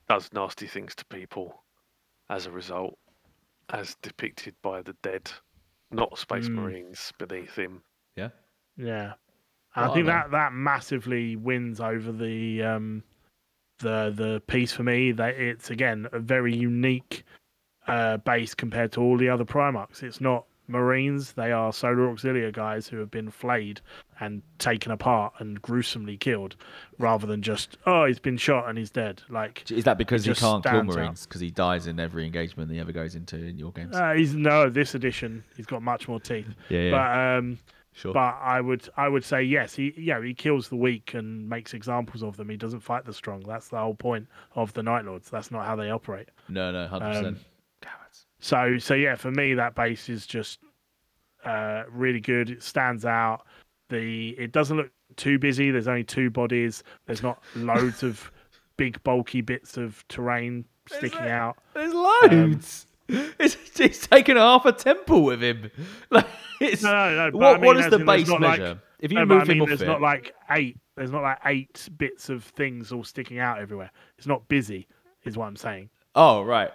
does 0.08 0.32
nasty 0.32 0.66
things 0.66 0.94
to 0.97 1.05
people 1.06 1.62
as 2.30 2.47
a 2.47 2.50
result, 2.50 2.98
as 3.70 3.94
depicted 4.02 4.55
by 4.62 4.82
the 4.82 4.94
dead, 5.02 5.30
not 5.90 6.18
space 6.18 6.48
Mm. 6.48 6.55
marines 6.55 7.12
beneath 7.18 7.55
him. 7.56 7.82
Yeah. 8.16 8.30
Yeah, 8.76 9.14
I 9.74 9.82
Well, 9.82 9.94
think 9.94 10.06
then. 10.06 10.14
that 10.16 10.30
that 10.32 10.52
massively 10.52 11.36
wins 11.36 11.80
over 11.80 12.12
the 12.12 12.62
um 12.62 13.02
the 13.78 14.12
the 14.15 14.42
piece 14.47 14.73
for 14.73 14.82
me. 14.82 15.12
That 15.12 15.34
it's 15.36 15.70
again 15.70 16.07
a 16.12 16.18
very 16.18 16.55
unique 16.55 17.24
uh 17.86 18.18
base 18.18 18.55
compared 18.55 18.92
to 18.92 19.00
all 19.00 19.16
the 19.16 19.28
other 19.28 19.44
Primarchs. 19.44 20.02
It's 20.02 20.20
not 20.20 20.44
Marines; 20.70 21.32
they 21.32 21.50
are 21.50 21.73
Solar 21.73 22.15
Auxilia 22.15 22.52
guys 22.52 22.86
who 22.86 22.98
have 22.98 23.10
been 23.10 23.31
flayed 23.31 23.81
and 24.20 24.42
taken 24.58 24.92
apart 24.92 25.32
and 25.39 25.62
gruesomely 25.62 26.16
killed, 26.18 26.57
rather 26.98 27.26
than 27.26 27.40
just 27.40 27.78
oh 27.86 28.05
he's 28.05 28.18
been 28.18 28.36
shot 28.36 28.68
and 28.68 28.76
he's 28.76 28.90
dead. 28.90 29.23
Like 29.31 29.70
Is 29.70 29.84
that 29.84 29.97
because 29.97 30.24
he 30.26 30.34
can't 30.34 30.62
kill. 30.62 30.84
Marines? 30.84 31.24
Because 31.24 31.40
he 31.40 31.50
dies 31.50 31.86
in 31.86 31.98
every 31.98 32.26
engagement 32.26 32.70
he 32.70 32.78
ever 32.78 32.92
goes 32.92 33.15
into 33.15 33.36
in 33.36 33.58
your 33.58 33.73
games. 33.73 33.97
uh, 33.97 34.12
he's 34.12 34.34
no 34.34 34.68
this 34.68 34.94
edition 34.94 35.42
he's 35.57 35.66
got 35.66 35.81
much 35.82 36.07
more 36.07 36.20
teeth. 36.20 36.47
yeah. 36.68 36.81
Yeah. 36.81 36.90
But 36.90 37.39
um 37.39 37.58
sure. 37.99 38.12
But 38.15 38.36
I 38.41 38.60
would 38.60 38.89
I 38.97 39.09
would 39.09 39.25
say 39.25 39.43
yes. 39.43 39.75
He 39.75 39.93
yeah 39.99 40.23
he 40.23 40.33
kills 40.35 40.68
the 40.68 40.77
weak 40.77 41.15
and 41.15 41.49
makes 41.49 41.75
examples 41.75 42.23
of 42.23 42.36
them. 42.36 42.49
He 42.49 42.57
doesn't 42.57 42.81
fight 42.81 43.05
the 43.05 43.12
strong. 43.12 43.41
That's 43.47 43.68
the 43.68 43.78
whole 43.78 43.94
point 43.94 44.27
of 44.55 44.73
the 44.73 44.83
Night 44.83 45.05
Lords. 45.05 45.28
That's 45.31 45.51
not 45.51 45.67
how 45.67 45.77
they 45.77 45.91
operate. 45.91 46.28
no, 46.49 46.70
no, 46.73 46.86
hundred 46.89 47.09
percent. 47.09 47.27
Um, 47.36 47.44
So 48.41 48.78
so 48.78 48.94
yeah, 48.94 49.17
for 49.17 49.31
me 49.33 49.55
that 49.55 49.75
base 49.75 50.09
is 50.09 50.27
just 50.27 50.60
uh, 51.44 51.83
really 51.91 52.20
good. 52.20 52.51
It 52.51 52.62
stands 52.62 53.05
out. 53.05 53.47
The 53.89 54.31
it 54.39 54.52
doesn't 54.52 54.77
look 54.77 54.91
too 55.17 55.39
busy. 55.39 55.70
There's 55.70 55.89
only 55.89 56.05
two 56.05 56.31
bodies. 56.31 56.85
There's 57.07 57.23
not 57.23 57.43
loads 57.57 58.02
of 58.02 58.31
big 58.77 59.02
bulky 59.02 59.41
bits 59.41 59.77
of 59.77 60.05
terrain 60.09 60.65
sticking 60.89 61.27
out. 61.27 61.57
There's 61.75 61.93
loads. 61.94 62.86
it's, 63.38 63.56
it's 63.80 64.06
taken 64.06 64.36
half 64.36 64.64
a 64.66 64.72
temple 64.72 65.22
with 65.24 65.42
him. 65.42 65.70
Like, 66.10 66.26
it's, 66.60 66.82
No, 66.82 66.90
no, 66.90 67.30
no. 67.30 67.36
what, 67.38 67.46
I 67.56 67.58
mean, 67.58 67.66
what 67.66 67.76
is 67.78 67.88
the 67.90 67.98
base 68.00 68.28
not 68.28 68.40
like- 68.40 68.58
measure? 68.60 68.80
if 69.00 69.12
you 69.12 69.18
No, 69.18 69.26
move 69.26 69.42
I 69.42 69.44
mean, 69.44 69.62
him 69.62 69.66
there's 69.68 69.82
it, 69.82 69.86
not 69.86 70.00
like 70.00 70.34
eight. 70.50 70.76
There's 70.96 71.12
not 71.12 71.22
like 71.22 71.38
eight 71.46 71.88
bits 71.96 72.28
of 72.28 72.42
things 72.42 72.90
all 72.90 73.04
sticking 73.04 73.38
out 73.38 73.60
everywhere. 73.60 73.90
It's 74.18 74.26
not 74.26 74.48
busy, 74.48 74.88
is 75.24 75.36
what 75.38 75.46
I'm 75.46 75.56
saying. 75.56 75.90
oh 76.16 76.42
right. 76.42 76.70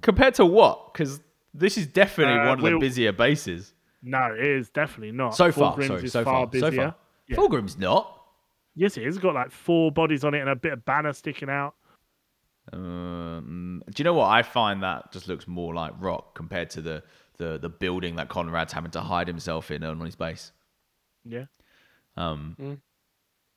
Compared 0.00 0.34
to 0.34 0.44
what? 0.46 0.92
Because 0.92 1.20
this 1.54 1.78
is 1.78 1.86
definitely 1.86 2.34
Uh, 2.40 2.46
one 2.48 2.58
of 2.58 2.64
the 2.64 2.70
we'll- 2.70 2.80
busier 2.80 3.12
bases 3.12 3.72
No, 4.02 4.34
it 4.36 4.44
is 4.44 4.70
definitely 4.70 5.12
not. 5.12 5.36
so 5.36 5.52
far. 5.52 5.76
Fulgrim's 5.76 5.86
Sorry, 5.86 6.08
so 6.08 6.24
far 6.24 6.46
busier. 6.48 6.70
so 6.70 6.76
far. 6.76 6.94
Yeah. 7.28 7.36
Fulgrim's 7.36 7.78
not. 7.78 8.18
Yes, 8.74 8.96
it 8.96 9.06
is. 9.06 9.14
It's 9.16 9.22
got 9.22 9.34
like 9.34 9.50
four 9.52 9.92
bodies 9.92 10.24
on 10.24 10.34
it 10.34 10.40
and 10.40 10.48
a 10.48 10.56
bit 10.56 10.72
of 10.72 10.84
banner 10.84 11.12
sticking 11.12 11.48
out. 11.50 11.74
Um, 12.72 13.82
do 13.90 14.00
you 14.00 14.04
know 14.04 14.14
what? 14.14 14.28
I 14.30 14.42
find 14.42 14.82
that 14.82 15.12
just 15.12 15.28
looks 15.28 15.46
more 15.48 15.74
like 15.74 15.92
rock 15.98 16.34
compared 16.34 16.70
to 16.70 16.80
the 16.82 17.02
the, 17.38 17.58
the 17.58 17.68
building 17.68 18.16
that 18.16 18.28
Konrad's 18.28 18.72
having 18.72 18.90
to 18.92 19.00
hide 19.00 19.26
himself 19.26 19.70
in 19.70 19.82
on 19.82 19.98
his 20.00 20.14
base. 20.16 20.52
Yeah. 21.24 21.46
Um, 22.16 22.56
Mm. 22.60 22.78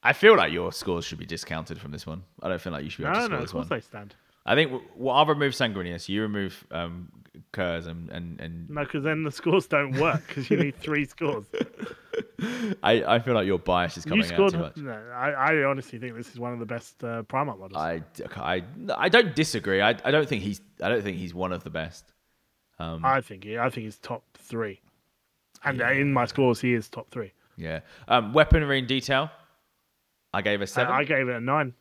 I 0.01 0.13
feel 0.13 0.35
like 0.37 0.51
your 0.53 0.71
scores 0.71 1.03
should 1.03 1.17
be 1.19 1.25
discounted 1.25 1.79
from 1.79 1.91
this 1.91 2.05
one. 2.05 2.23
I 2.41 2.47
don't 2.47 2.61
feel 2.61 2.71
like 2.73 2.83
you 2.83 2.89
should 2.89 3.03
be 3.03 3.09
able 3.09 3.15
No, 3.15 3.19
to 3.21 3.25
score 3.25 3.37
no, 3.37 3.43
of 3.43 3.51
course 3.51 3.69
they 3.69 3.81
stand. 3.81 4.15
I 4.45 4.53
think 4.55 4.71
w- 4.71 4.89
well, 4.95 5.15
I'll 5.15 5.25
remove 5.25 5.53
Sanguinius. 5.53 6.07
You 6.07 6.21
remove 6.21 6.65
um, 6.71 7.11
Curze 7.53 7.87
and 7.87 8.09
and, 8.09 8.39
and 8.41 8.69
No, 8.69 8.83
because 8.83 9.03
then 9.03 9.23
the 9.23 9.31
scores 9.31 9.67
don't 9.67 9.99
work 9.99 10.25
because 10.27 10.49
you 10.49 10.57
need 10.57 10.75
three 10.77 11.05
scores. 11.05 11.45
I, 12.83 13.03
I 13.15 13.19
feel 13.19 13.33
like 13.33 13.45
your 13.45 13.59
bias 13.59 13.97
is 13.97 14.05
You 14.05 14.11
coming 14.11 14.25
scored. 14.25 14.55
out 14.55 14.75
too 14.75 14.83
much. 14.83 14.95
No, 14.97 15.11
I, 15.13 15.31
I 15.31 15.63
honestly 15.63 15.99
think 15.99 16.15
this 16.15 16.29
is 16.31 16.39
one 16.39 16.53
of 16.53 16.59
the 16.59 16.65
best 16.65 17.03
uh, 17.03 17.23
Primarch 17.23 17.59
models. 17.59 17.75
I, 17.75 18.01
I, 18.37 18.63
I 18.95 19.09
don't 19.09 19.35
disagree. 19.35 19.81
I, 19.81 19.89
I 20.03 20.11
don't 20.11 20.27
think 20.27 20.41
he's 20.43 20.61
I 20.81 20.89
don't 20.89 21.01
think 21.03 21.17
he's 21.17 21.33
one 21.33 21.51
of 21.51 21.63
the 21.63 21.69
best. 21.69 22.13
Um, 22.79 23.03
I 23.05 23.21
think 23.21 23.43
he, 23.43 23.57
I 23.57 23.69
think 23.69 23.85
he's 23.85 23.97
top 23.99 24.23
three, 24.33 24.81
and 25.63 25.81
uh 25.81 25.91
in 25.91 26.11
my 26.13 26.25
scores 26.25 26.59
he 26.61 26.73
is 26.73 26.89
top 26.89 27.09
three. 27.09 27.31
yeah. 27.57 27.79
Um, 28.07 28.33
weaponry 28.33 28.79
and 28.79 28.87
detail. 28.87 29.29
I 30.33 30.41
gave 30.41 30.61
a 30.61 30.67
seven. 30.67 30.93
I 30.93 31.03
gave 31.05 31.29
it 31.29 31.35
a 31.35 31.39
nine. 31.39 31.73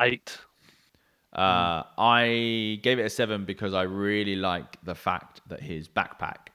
Eight. 0.00 0.38
Uh, 1.34 1.82
I 1.98 2.78
gave 2.82 2.98
it 2.98 3.02
a 3.06 3.10
seven 3.10 3.44
because 3.44 3.74
I 3.74 3.82
really 3.82 4.36
like 4.36 4.82
the 4.84 4.94
fact 4.94 5.40
that 5.48 5.60
his 5.60 5.88
backpack 5.88 6.48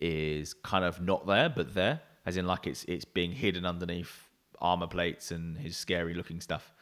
is 0.00 0.54
kind 0.54 0.84
of 0.84 1.00
not 1.00 1.26
there, 1.26 1.48
but 1.48 1.74
there, 1.74 2.00
as 2.26 2.36
in 2.36 2.46
like 2.46 2.66
it's 2.66 2.84
it's 2.84 3.04
being 3.04 3.32
hidden 3.32 3.66
underneath 3.66 4.28
armor 4.60 4.86
plates 4.86 5.30
and 5.30 5.58
his 5.58 5.76
scary 5.76 6.14
looking 6.14 6.40
stuff. 6.40 6.72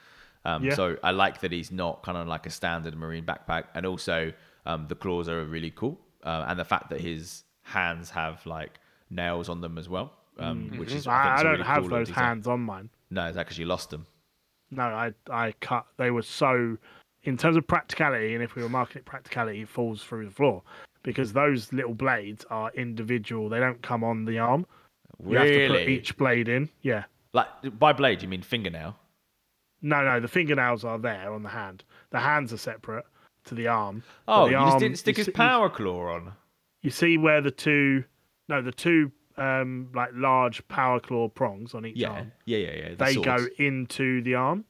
Um, 0.45 0.65
Yeah. 0.65 0.75
So 0.75 0.97
I 1.03 1.11
like 1.13 1.41
that 1.41 1.53
he's 1.53 1.73
not 1.73 2.03
kind 2.03 2.19
of 2.19 2.27
like 2.27 2.47
a 2.47 2.51
standard 2.51 2.95
marine 2.97 3.25
backpack, 3.25 3.65
and 3.75 3.87
also 3.87 4.33
um, 4.67 4.87
the 4.89 4.95
claws 4.95 5.29
are 5.29 5.45
really 5.45 5.71
cool, 5.71 5.99
uh, 6.25 6.45
and 6.49 6.59
the 6.59 6.65
fact 6.65 6.91
that 6.91 7.01
his 7.01 7.45
hands 7.63 8.11
have 8.11 8.45
like 8.47 8.79
nails 9.11 9.49
on 9.49 9.61
them 9.61 9.79
as 9.79 9.89
well, 9.89 10.13
um, 10.39 10.71
which 10.77 10.93
is 10.93 11.07
I. 11.07 11.13
I, 11.13 11.35
I 11.39 11.43
don't 11.43 11.53
really 11.53 11.65
have 11.65 11.81
cool 11.83 11.89
those 11.89 12.11
hands 12.11 12.47
on 12.47 12.61
mine. 12.61 12.91
No, 13.11 13.27
is 13.27 13.35
that 13.37 13.47
because 13.47 13.59
you 13.59 13.65
lost 13.67 13.91
them? 13.91 14.07
No, 14.71 14.83
I 14.83 15.13
I 15.31 15.53
cut. 15.61 15.87
They 15.97 16.11
were 16.11 16.23
so, 16.23 16.77
in 17.25 17.37
terms 17.37 17.57
of 17.57 17.67
practicality, 17.67 18.35
and 18.35 18.43
if 18.43 18.55
we 18.55 18.63
were 18.63 18.69
marketing 18.69 19.03
practicality, 19.05 19.63
it 19.63 19.69
falls 19.69 20.03
through 20.03 20.25
the 20.27 20.31
floor 20.31 20.63
because 21.03 21.33
those 21.33 21.73
little 21.73 21.95
blades 21.95 22.45
are 22.51 22.71
individual. 22.75 23.49
They 23.49 23.61
don't 23.61 23.83
come 23.83 24.03
on 24.05 24.25
the 24.25 24.39
arm. 24.39 24.67
You 25.27 25.37
have 25.37 25.47
to 25.47 25.67
put 25.69 25.75
Really? 25.79 25.95
each 25.97 26.17
blade 26.17 26.49
in. 26.49 26.69
Yeah. 26.83 27.05
Like 27.33 27.49
by 27.79 27.93
blade, 27.93 28.23
you 28.23 28.29
mean 28.29 28.43
fingernail? 28.43 28.97
No, 29.83 30.03
no, 30.05 30.19
the 30.21 30.29
fingernails 30.29 30.85
are 30.85 30.99
there 30.99 31.33
on 31.33 31.43
the 31.43 31.49
hand. 31.51 31.85
The 32.11 32.19
hands 32.21 32.53
are 32.53 32.57
separate 32.59 33.05
to 33.45 33.55
the 33.55 33.69
arm. 33.69 34.03
Oh, 34.27 34.47
the 34.47 34.53
you 34.53 34.59
just 34.59 34.79
didn't 34.79 34.99
stick 34.99 35.17
his 35.17 35.27
see- 35.27 35.33
power 35.33 35.69
claw 35.71 36.15
on. 36.15 36.33
You 36.83 36.91
see 36.91 37.19
where 37.19 37.41
the 37.41 37.51
two, 37.51 38.05
no, 38.49 38.63
the 38.63 38.73
two 38.73 39.11
um 39.37 39.89
like 39.95 40.11
large 40.15 40.67
power 40.69 40.99
claw 40.99 41.29
prongs 41.29 41.73
on 41.75 41.87
each 41.87 41.97
Yeah, 41.97 42.11
arm. 42.11 42.33
yeah, 42.45 42.59
yeah, 42.59 42.73
yeah. 42.77 42.89
the 42.91 42.97
They 42.97 43.13
swords. 43.15 43.27
go 43.27 43.47
into 43.65 44.21
the 44.23 44.35
arm. 44.35 44.65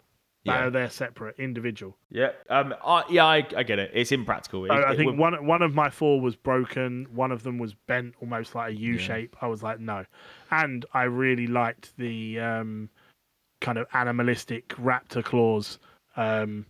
Yeah. 0.44 0.60
They're, 0.62 0.70
they're 0.70 0.91
separate, 0.91 1.34
individual. 1.39 1.97
Yeah, 2.10 2.31
um, 2.49 2.73
I, 2.84 3.02
yeah, 3.10 3.26
I, 3.26 3.36
I 3.57 3.62
get 3.65 3.78
it. 3.78 3.91
It's 3.92 4.12
impractical. 4.12 4.65
It- 4.65 4.70
I, 4.70 4.92
I 4.92 4.97
think 4.97 5.07
would- 5.10 5.18
one 5.18 5.47
one 5.47 5.62
of 5.62 5.75
my 5.75 5.91
four 5.91 6.20
was 6.20 6.36
broken. 6.36 7.07
One 7.12 7.33
of 7.33 7.42
them 7.42 7.58
was 7.58 7.75
bent, 7.75 8.15
almost 8.20 8.55
like 8.55 8.70
a 8.73 8.76
U 8.76 8.99
shape. 8.99 9.36
I 9.42 9.47
was 9.49 9.62
like, 9.62 9.81
no. 9.81 10.05
And 10.50 10.86
I 10.94 11.02
really 11.05 11.47
liked 11.49 11.97
the 11.99 12.39
um, 12.41 12.89
kind 13.60 13.78
of 13.78 13.86
animalistic 13.92 14.68
raptor 14.76 15.23
claws 15.25 15.78
um, 16.17 16.67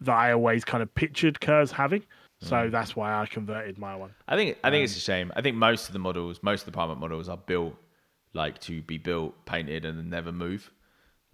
that 0.00 0.14
I 0.16 0.32
always 0.32 0.64
kind 0.64 0.82
of 0.82 0.92
pictured 0.94 1.40
Curze 1.40 1.70
having. 1.70 2.02
So 2.40 2.56
Mm. 2.56 2.70
that's 2.72 2.96
why 2.96 3.14
I 3.14 3.26
converted 3.26 3.78
my 3.78 3.94
one. 3.94 4.12
I 4.26 4.34
think 4.34 4.58
I 4.64 4.70
think 4.70 4.80
Um, 4.80 4.84
it's 4.84 4.96
a 4.96 5.00
shame. 5.00 5.32
I 5.36 5.42
think 5.42 5.56
most 5.56 5.86
of 5.88 5.92
the 5.92 6.00
models, 6.00 6.40
most 6.42 6.62
of 6.62 6.66
the 6.66 6.72
Parliament 6.72 7.00
models, 7.00 7.28
are 7.28 7.36
built 7.36 7.76
like 8.32 8.58
to 8.62 8.82
be 8.82 8.98
built, 8.98 9.34
painted, 9.44 9.84
and 9.84 9.96
then 9.96 10.10
never 10.10 10.32
move. 10.32 10.72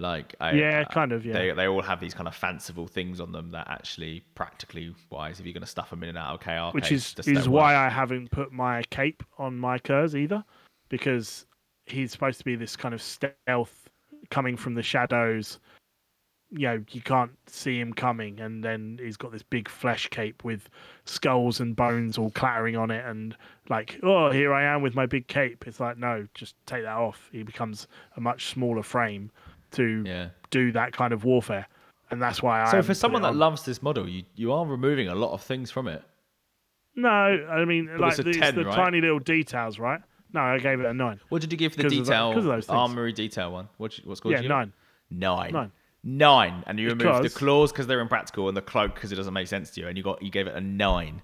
Like, 0.00 0.34
I, 0.40 0.52
Yeah, 0.52 0.84
I- 0.88 0.92
kind 0.92 1.12
of, 1.12 1.26
yeah. 1.26 1.32
They 1.32 1.50
they 1.52 1.66
all 1.66 1.82
have 1.82 1.98
these 1.98 2.14
kind 2.14 2.28
of 2.28 2.34
fanciful 2.34 2.86
things 2.86 3.20
on 3.20 3.32
them 3.32 3.50
that 3.50 3.68
actually, 3.68 4.24
practically 4.34 4.94
wise, 5.10 5.40
if 5.40 5.46
you're 5.46 5.52
going 5.52 5.62
to 5.62 5.66
stuff 5.66 5.90
them 5.90 6.02
in 6.04 6.10
and 6.10 6.18
out 6.18 6.34
of 6.34 6.40
KR, 6.40 6.74
which 6.74 6.92
is 6.92 7.14
is 7.26 7.48
why 7.48 7.72
work. 7.72 7.78
I 7.78 7.88
haven't 7.88 8.30
put 8.30 8.52
my 8.52 8.82
cape 8.90 9.22
on 9.38 9.58
my 9.58 9.78
Curze 9.78 10.14
either, 10.14 10.44
because 10.88 11.46
he's 11.86 12.12
supposed 12.12 12.38
to 12.38 12.44
be 12.44 12.54
this 12.54 12.76
kind 12.76 12.94
of 12.94 13.02
stealth 13.02 13.88
coming 14.30 14.56
from 14.56 14.74
the 14.74 14.82
shadows. 14.82 15.58
You 16.50 16.66
know, 16.68 16.84
you 16.92 17.02
can't 17.02 17.32
see 17.46 17.78
him 17.78 17.92
coming, 17.92 18.40
and 18.40 18.62
then 18.64 18.98
he's 19.02 19.16
got 19.18 19.32
this 19.32 19.42
big 19.42 19.68
flesh 19.68 20.08
cape 20.08 20.44
with 20.44 20.70
skulls 21.04 21.60
and 21.60 21.74
bones 21.76 22.16
all 22.16 22.30
clattering 22.30 22.76
on 22.76 22.90
it, 22.92 23.04
and 23.04 23.36
like, 23.68 23.98
oh, 24.04 24.30
here 24.30 24.54
I 24.54 24.62
am 24.62 24.80
with 24.80 24.94
my 24.94 25.06
big 25.06 25.26
cape. 25.26 25.66
It's 25.66 25.80
like, 25.80 25.98
no, 25.98 26.26
just 26.34 26.54
take 26.66 26.84
that 26.84 26.96
off. 26.96 27.28
He 27.32 27.42
becomes 27.42 27.88
a 28.16 28.20
much 28.20 28.46
smaller 28.46 28.82
frame 28.84 29.30
to 29.72 30.02
Yeah. 30.06 30.28
do 30.50 30.72
that 30.72 30.92
kind 30.92 31.12
of 31.12 31.24
warfare, 31.24 31.66
and 32.10 32.20
that's 32.22 32.42
why 32.42 32.62
I. 32.62 32.70
So 32.70 32.82
for 32.82 32.94
someone 32.94 33.22
that 33.22 33.34
loves 33.36 33.64
this 33.64 33.82
model, 33.82 34.08
you 34.08 34.24
you 34.34 34.52
are 34.52 34.64
removing 34.66 35.08
a 35.08 35.14
lot 35.14 35.32
of 35.32 35.42
things 35.42 35.70
from 35.70 35.88
it. 35.88 36.02
No, 36.96 37.08
I 37.08 37.64
mean, 37.64 37.96
like 37.98 38.18
a 38.18 38.22
these 38.22 38.36
10, 38.38 38.54
the 38.56 38.64
right? 38.64 38.74
tiny 38.74 39.00
little 39.00 39.20
details, 39.20 39.78
right? 39.78 40.00
No, 40.32 40.40
I 40.40 40.58
gave 40.58 40.80
it 40.80 40.86
a 40.86 40.92
nine. 40.92 41.20
What 41.28 41.40
did 41.40 41.52
you 41.52 41.58
give 41.58 41.72
for 41.72 41.78
the 41.82 41.88
'Cause 41.88 41.98
of 42.00 42.06
that- 42.06 42.42
those 42.42 42.68
armory 42.68 43.12
detail 43.12 43.52
one? 43.52 43.68
What 43.78 43.94
what 44.04 44.16
score 44.18 44.32
Yeah, 44.32 44.40
you 44.40 44.48
nine. 44.48 44.72
Nine. 45.10 45.52
Nine. 45.52 45.72
Nine. 46.04 46.64
And 46.66 46.78
you 46.78 46.88
removed 46.88 47.24
the 47.24 47.30
claws 47.30 47.72
because 47.72 47.86
they're 47.86 48.00
impractical 48.00 48.48
and 48.48 48.56
the 48.56 48.62
cloak 48.62 48.94
because 48.94 49.10
it 49.12 49.16
doesn't 49.16 49.32
make 49.34 49.46
sense 49.46 49.70
to 49.72 49.80
you, 49.80 49.88
and 49.88 49.96
you 49.96 50.02
got 50.04 50.20
you 50.22 50.30
gave 50.30 50.46
it 50.46 50.54
a 50.54 50.60
nine. 50.60 51.22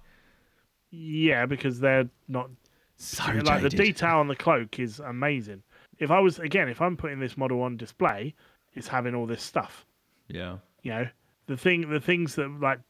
Yeah, 0.91 1.47
because 1.47 1.81
they're 1.81 2.09
not 2.29 2.51
So 2.97 3.25
like 3.33 3.63
the 3.63 3.69
detail 3.69 4.19
on 4.19 4.29
the 4.29 4.37
cloak 4.37 4.79
is 4.79 5.01
amazing. 5.01 5.63
If 5.99 6.11
I 6.11 6.21
was 6.21 6.39
again, 6.39 6.69
if 6.69 6.81
I'm 6.81 6.97
putting 6.97 7.21
this 7.21 7.37
model 7.37 7.63
on 7.63 7.77
display, 7.77 8.35
it's 8.75 8.89
having 8.89 9.15
all 9.15 9.27
this 9.27 9.43
stuff. 9.43 9.87
Yeah. 10.29 10.59
You 10.83 10.91
know, 10.93 11.09
the 11.47 11.57
thing, 11.57 11.89
the 11.89 12.01
things 12.01 12.35
that 12.37 12.49
like 12.61 12.81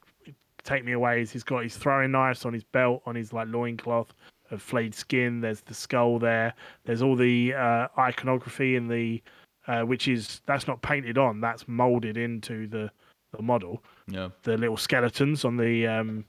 take 0.62 0.84
me 0.84 0.92
away 0.92 1.20
is 1.20 1.31
he's 1.31 1.44
got 1.44 1.62
his 1.62 1.76
throwing 1.76 2.10
knives 2.10 2.44
on 2.44 2.52
his 2.52 2.65
belt, 2.65 3.02
on 3.07 3.15
his 3.15 3.33
like 3.33 3.49
loincloth 3.49 4.15
of 4.50 4.62
flayed 4.62 4.94
skin. 4.94 5.41
There's 5.41 5.60
the 5.60 5.74
skull 5.74 6.18
there. 6.18 6.55
There's 6.84 7.02
all 7.02 7.16
the 7.16 7.55
uh, 7.55 7.89
iconography 7.99 8.76
in 8.76 8.89
the, 8.89 9.23
uh, 9.66 9.83
which 9.83 10.08
is 10.08 10.41
that's 10.47 10.66
not 10.66 10.83
painted 10.83 11.18
on. 11.18 11.41
That's 11.41 11.68
molded 11.68 12.16
into 12.16 12.66
the 12.66 12.91
the 13.36 13.42
model. 13.42 13.83
Yeah. 14.07 14.28
the 14.42 14.57
little 14.57 14.76
skeletons 14.76 15.44
on 15.44 15.57
the 15.57 15.86
um, 15.86 16.24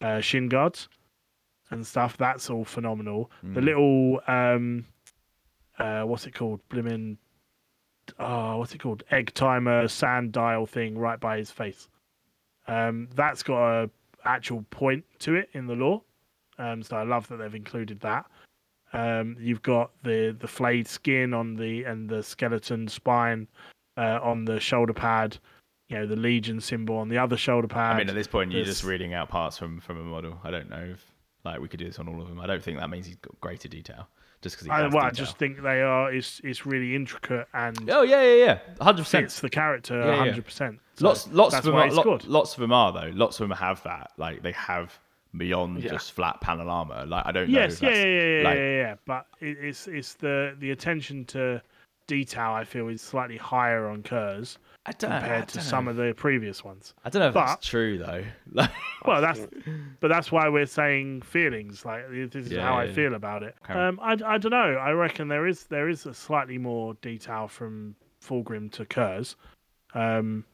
uh, 0.00 0.20
shin 0.20 0.48
guards 0.48 0.88
and 1.70 1.86
stuff. 1.86 2.16
That's 2.16 2.50
all 2.50 2.64
phenomenal. 2.64 3.30
The 3.42 3.60
little 3.60 4.20
um, 4.26 4.86
uh, 5.78 6.02
what's 6.02 6.26
it 6.26 6.34
called? 6.34 6.60
Blimmin' 6.68 7.16
oh, 8.18 8.58
what's 8.58 8.74
it 8.74 8.78
called? 8.78 9.02
Egg 9.10 9.32
timer 9.34 9.88
sand 9.88 10.32
dial 10.32 10.66
thing 10.66 10.98
right 10.98 11.20
by 11.20 11.38
his 11.38 11.50
face. 11.50 11.88
Um, 12.66 13.08
that's 13.14 13.42
got 13.42 13.84
a 13.84 13.90
actual 14.24 14.64
point 14.70 15.04
to 15.20 15.34
it 15.34 15.48
in 15.52 15.66
the 15.66 15.74
lore. 15.74 16.02
Um, 16.58 16.82
so 16.82 16.96
I 16.96 17.04
love 17.04 17.28
that 17.28 17.36
they've 17.36 17.54
included 17.54 18.00
that. 18.00 18.26
Um, 18.92 19.36
you've 19.38 19.62
got 19.62 19.90
the 20.02 20.36
the 20.38 20.48
flayed 20.48 20.88
skin 20.88 21.34
on 21.34 21.54
the 21.54 21.84
and 21.84 22.08
the 22.08 22.22
skeleton 22.22 22.88
spine 22.88 23.46
uh, 23.96 24.18
on 24.22 24.44
the 24.44 24.58
shoulder 24.58 24.94
pad. 24.94 25.38
You 25.88 25.98
know 25.98 26.06
the 26.06 26.16
legion 26.16 26.60
symbol 26.60 26.96
on 26.98 27.08
the 27.08 27.18
other 27.18 27.36
shoulder 27.36 27.68
pad. 27.68 27.94
I 27.94 27.98
mean, 27.98 28.08
at 28.08 28.14
this 28.14 28.26
point, 28.26 28.52
you're 28.52 28.64
just 28.64 28.84
reading 28.84 29.14
out 29.14 29.28
parts 29.28 29.58
from 29.58 29.80
from 29.80 29.98
a 29.98 30.04
model. 30.04 30.38
I 30.42 30.50
don't 30.50 30.68
know 30.68 30.86
if 30.92 31.04
like 31.44 31.60
we 31.60 31.68
could 31.68 31.78
do 31.78 31.86
this 31.86 31.98
on 31.98 32.08
all 32.08 32.20
of 32.20 32.28
them. 32.28 32.40
I 32.40 32.46
don't 32.46 32.62
think 32.62 32.78
that 32.78 32.90
means 32.90 33.06
he's 33.06 33.16
got 33.16 33.38
greater 33.40 33.68
detail 33.68 34.08
just 34.40 34.56
because 34.56 34.68
I, 34.68 34.86
well, 34.86 35.04
I 35.04 35.10
just 35.10 35.36
think 35.38 35.62
they 35.62 35.82
are. 35.82 36.12
It's 36.12 36.40
it's 36.44 36.64
really 36.66 36.94
intricate 36.94 37.46
and 37.54 37.90
Oh 37.90 38.02
yeah, 38.02 38.22
yeah, 38.22 38.44
yeah, 38.44 38.58
hundred 38.80 39.02
percent. 39.02 39.24
fits 39.26 39.40
the 39.40 39.50
character 39.50 39.98
Yeah, 40.00 40.06
yeah. 40.10 40.16
hundred 40.16 40.44
percent. 40.44 40.78
Lots, 41.00 41.28
lots 41.32 41.54
of 41.54 41.64
them. 41.64 41.74
Are, 41.76 41.86
it's 41.86 41.98
good. 41.98 42.24
lots 42.24 42.54
of 42.54 42.60
them 42.60 42.72
are 42.72 42.92
though. 42.92 43.10
Lots 43.14 43.38
of 43.40 43.48
them 43.48 43.56
have 43.56 43.82
that. 43.84 44.12
Like 44.16 44.42
they 44.42 44.52
have 44.52 44.98
beyond 45.36 45.82
Yeah. 45.82 45.90
just 45.90 46.12
flat 46.12 46.40
panel 46.40 46.70
armor. 46.70 47.04
Like 47.06 47.26
I 47.26 47.32
don't 47.32 47.50
know. 47.50 47.60
Yes, 47.60 47.80
yeah, 47.82 47.90
yeah, 47.90 48.04
yeah, 48.04 48.22
yeah, 48.38 48.42
like, 48.48 48.56
yeah, 48.58 48.76
yeah. 48.76 48.94
But 49.06 49.26
it's 49.40 49.86
it's 49.88 50.14
the 50.14 50.56
the 50.58 50.70
attention 50.70 51.24
to 51.26 51.60
detail. 52.06 52.50
I 52.52 52.64
feel 52.64 52.88
is 52.88 53.02
slightly 53.02 53.36
higher 53.36 53.88
on 53.88 54.02
Curze 54.02 54.58
I 54.86 54.92
don't 54.92 55.10
know, 55.10 55.16
I 55.16 55.20
compared 55.20 55.48
to 55.48 55.54
don't 55.56 55.64
some 55.64 55.84
know. 55.84 55.90
of 55.90 55.96
the 55.98 56.14
previous 56.16 56.64
ones. 56.64 56.94
I 57.04 57.10
don't 57.10 57.20
know 57.20 57.28
if 57.28 57.34
but- 57.34 57.46
that's 57.46 57.66
true 57.66 57.98
though. 57.98 58.24
Well, 59.04 59.20
that's 59.20 59.40
but 60.00 60.08
that's 60.08 60.32
why 60.32 60.48
we're 60.48 60.66
saying 60.66 61.22
feelings. 61.22 61.84
Like 61.84 62.04
this 62.10 62.46
is 62.46 62.50
Yeah, 62.52 62.62
how 62.62 62.74
I 62.78 62.84
yeah, 62.84 62.88
yeah. 62.88 62.94
feel 62.94 63.14
about 63.14 63.42
it. 63.42 63.54
Okay. 63.64 63.74
Um, 63.78 63.98
I, 64.02 64.12
I 64.24 64.38
don't 64.38 64.50
know. 64.50 64.56
I 64.76 64.90
reckon 64.92 65.28
there 65.28 65.46
is 65.46 65.64
there 65.64 65.88
is 65.88 66.06
a 66.06 66.14
slightly 66.14 66.56
more 66.58 66.94
detail 67.02 67.48
from 67.48 67.96
Fulgrim 68.24 68.70
to 68.72 68.84
Curze. 68.86 69.34
Um, 69.94 70.44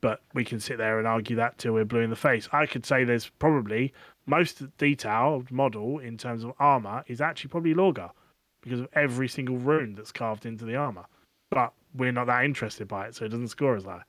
but 0.00 0.20
we 0.34 0.44
can 0.44 0.60
sit 0.60 0.78
there 0.78 0.98
and 0.98 1.08
argue 1.08 1.34
that 1.36 1.58
till 1.58 1.72
we're 1.72 1.84
blue 1.84 2.00
in 2.00 2.10
the 2.10 2.16
face. 2.16 2.48
I 2.52 2.66
could 2.66 2.86
say 2.86 3.02
there's 3.02 3.28
probably 3.40 3.92
most 4.26 4.62
detailed 4.78 5.50
model 5.50 5.98
in 5.98 6.16
terms 6.16 6.44
of 6.44 6.52
armor 6.60 7.02
is 7.08 7.20
actually 7.20 7.48
probably 7.50 7.74
Lorgar 7.74 8.10
because 8.62 8.80
of 8.80 8.88
every 8.92 9.26
single 9.26 9.56
rune 9.56 9.94
that's 9.94 10.12
carved 10.12 10.46
into 10.46 10.64
the 10.64 10.76
armor. 10.76 11.06
But 11.50 11.72
we're 11.94 12.12
not 12.12 12.26
that 12.26 12.44
interested 12.44 12.88
by 12.88 13.06
it, 13.06 13.14
so 13.14 13.24
it 13.24 13.28
doesn't 13.30 13.48
score 13.48 13.76
as 13.76 13.84
high. 13.84 14.02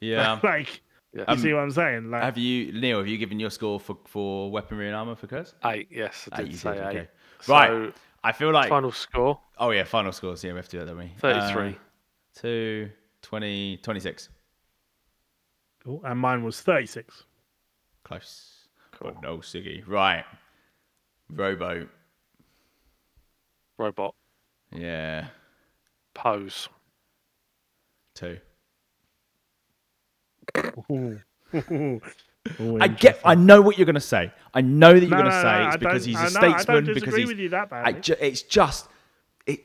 yeah. 0.00 0.38
like 0.44 0.80
Yeah. 1.14 1.24
you 1.32 1.38
see 1.38 1.52
what 1.52 1.60
I'm 1.60 1.70
saying? 1.70 2.10
Like 2.10 2.22
have 2.22 2.38
you, 2.38 2.72
Neil? 2.72 2.98
Have 2.98 3.08
you 3.08 3.18
given 3.18 3.40
your 3.40 3.50
score 3.50 3.78
for 3.80 3.96
for 4.06 4.50
weaponry 4.50 4.86
and 4.86 4.96
armor 4.96 5.14
for 5.16 5.26
Curze? 5.26 5.54
Eight, 5.64 5.88
yes, 5.90 6.28
I 6.32 6.42
did 6.42 6.52
you 6.52 6.58
say 6.58 6.74
did, 6.74 6.82
eight. 6.82 6.86
okay. 6.96 7.08
So, 7.40 7.52
Right. 7.54 7.94
I 8.24 8.32
feel 8.32 8.50
like. 8.52 8.68
final 8.68 8.90
score 8.92 9.38
Oh 9.58 9.70
yeah, 9.70 9.84
final 9.84 10.12
scores. 10.12 10.42
Yeah, 10.44 10.52
we 10.52 10.56
have 10.58 10.68
to 10.68 10.78
do 10.78 10.78
that, 10.84 10.86
don't 10.86 10.98
we? 10.98 11.12
33. 11.18 11.68
Uh, 11.68 11.72
two, 12.34 12.90
20, 13.22 13.76
26. 13.78 14.28
Cool. 15.84 16.00
and 16.04 16.18
mine 16.18 16.42
was 16.44 16.60
36. 16.60 17.24
Close. 18.04 18.68
But 19.00 19.22
no 19.22 19.38
Siggy. 19.38 19.82
Right. 19.86 20.24
Robo. 21.30 21.88
Robot 23.78 24.14
Yeah. 24.72 25.28
pose. 26.14 26.68
Two. 28.18 28.38
Ooh, 32.60 32.78
I 32.80 32.88
get. 32.88 33.20
I 33.24 33.34
know 33.34 33.60
what 33.60 33.76
you're 33.78 33.84
going 33.84 33.94
to 33.94 34.00
say. 34.00 34.32
I 34.54 34.60
know 34.60 34.92
that 34.94 35.00
you're 35.00 35.10
No, 35.10 35.16
going 35.18 35.30
to 35.30 35.36
no, 35.36 35.42
say 35.42 35.58
no, 35.58 35.66
it's 35.66 35.74
I 35.74 35.78
because 35.78 36.04
he's 36.04 36.16
a 36.16 36.18
I 36.18 36.22
know- 36.22 36.28
I 36.28 36.40
don't 36.50 36.60
statesman. 36.60 36.94
because 36.94 37.14
he's. 37.16 37.28
with 37.28 37.38
you 37.38 37.48
that 37.50 37.68
I 37.72 37.82
badly. 37.92 38.00
ju- 38.00 38.16
it's 38.20 38.42
just. 38.42 38.88
It 39.46 39.60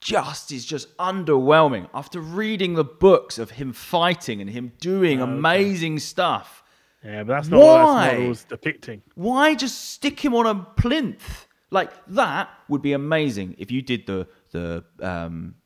just 0.00 0.50
is 0.52 0.64
just 0.64 0.94
underwhelming 0.96 1.88
after 1.94 2.20
reading 2.20 2.74
the 2.74 2.84
books 2.84 3.38
of 3.38 3.50
him 3.52 3.72
fighting 3.72 4.40
and 4.40 4.48
him 4.50 4.72
doing 4.80 5.20
amazing 5.20 5.98
stuff. 5.98 6.62
Yeah, 7.04 7.22
but 7.24 7.34
that's 7.34 7.48
not 7.48 7.58
what 7.60 7.84
Why? 7.84 8.08
that 8.10 8.18
model's 8.18 8.44
depicting. 8.44 9.02
Why 9.14 9.54
just 9.54 9.90
stick 9.92 10.18
him 10.24 10.34
on 10.34 10.46
a 10.46 10.54
plinth? 10.80 11.46
Like 11.70 11.90
that 12.08 12.48
would 12.68 12.80
be 12.82 12.92
amazing 12.94 13.56
if 13.58 13.70
you 13.70 13.82
did 13.82 14.06
the 14.06 14.26
the 14.52 14.84
um, 15.02 15.56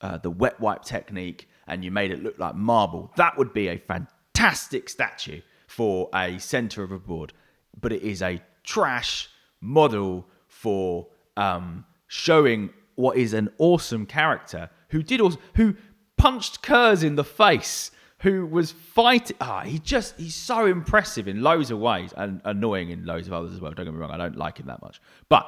uh, 0.00 0.18
the 0.18 0.30
wet 0.30 0.58
wipe 0.60 0.82
technique 0.84 1.48
and 1.68 1.84
you 1.84 1.90
made 1.90 2.10
it 2.10 2.22
look 2.22 2.38
like 2.38 2.54
marble. 2.54 3.12
That 3.16 3.36
would 3.38 3.52
be 3.52 3.68
a 3.68 3.78
fantastic 3.78 4.88
statue 4.88 5.40
for 5.66 6.08
a 6.14 6.38
center 6.38 6.82
of 6.82 6.92
a 6.92 6.98
board. 6.98 7.32
But 7.80 7.92
it 7.92 8.02
is 8.02 8.22
a 8.22 8.42
trash 8.64 9.28
model 9.60 10.26
for 10.46 11.08
um, 11.36 11.84
showing 12.06 12.70
what 12.96 13.16
is 13.16 13.32
an 13.32 13.48
awesome 13.58 14.06
character 14.06 14.70
who 14.88 15.02
did 15.02 15.20
also 15.20 15.38
who 15.54 15.76
punched 16.16 16.62
Curze 16.62 17.04
in 17.04 17.14
the 17.14 17.24
face 17.24 17.92
who 18.20 18.44
was 18.46 18.72
fighting. 18.72 19.36
Ah, 19.40 19.60
he 19.60 19.78
just 19.78 20.18
he's 20.18 20.34
so 20.34 20.66
impressive 20.66 21.28
in 21.28 21.42
loads 21.42 21.70
of 21.70 21.78
ways 21.78 22.12
and 22.16 22.40
annoying 22.44 22.90
in 22.90 23.06
loads 23.06 23.28
of 23.28 23.32
others 23.32 23.52
as 23.52 23.60
well. 23.60 23.72
Don't 23.72 23.84
get 23.84 23.94
me 23.94 24.00
wrong, 24.00 24.10
I 24.10 24.16
don't 24.16 24.36
like 24.36 24.58
him 24.58 24.66
that 24.66 24.82
much, 24.82 25.00
but 25.28 25.46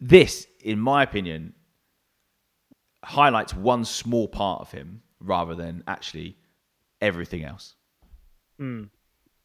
this, 0.00 0.46
in 0.62 0.78
my 0.78 1.02
opinion, 1.02 1.52
highlights 3.04 3.54
one 3.54 3.84
small 3.84 4.28
part 4.28 4.60
of 4.60 4.70
him 4.70 5.02
rather 5.20 5.54
than 5.54 5.82
actually 5.86 6.36
everything 7.00 7.44
else. 7.44 7.74
Hmm. 8.58 8.84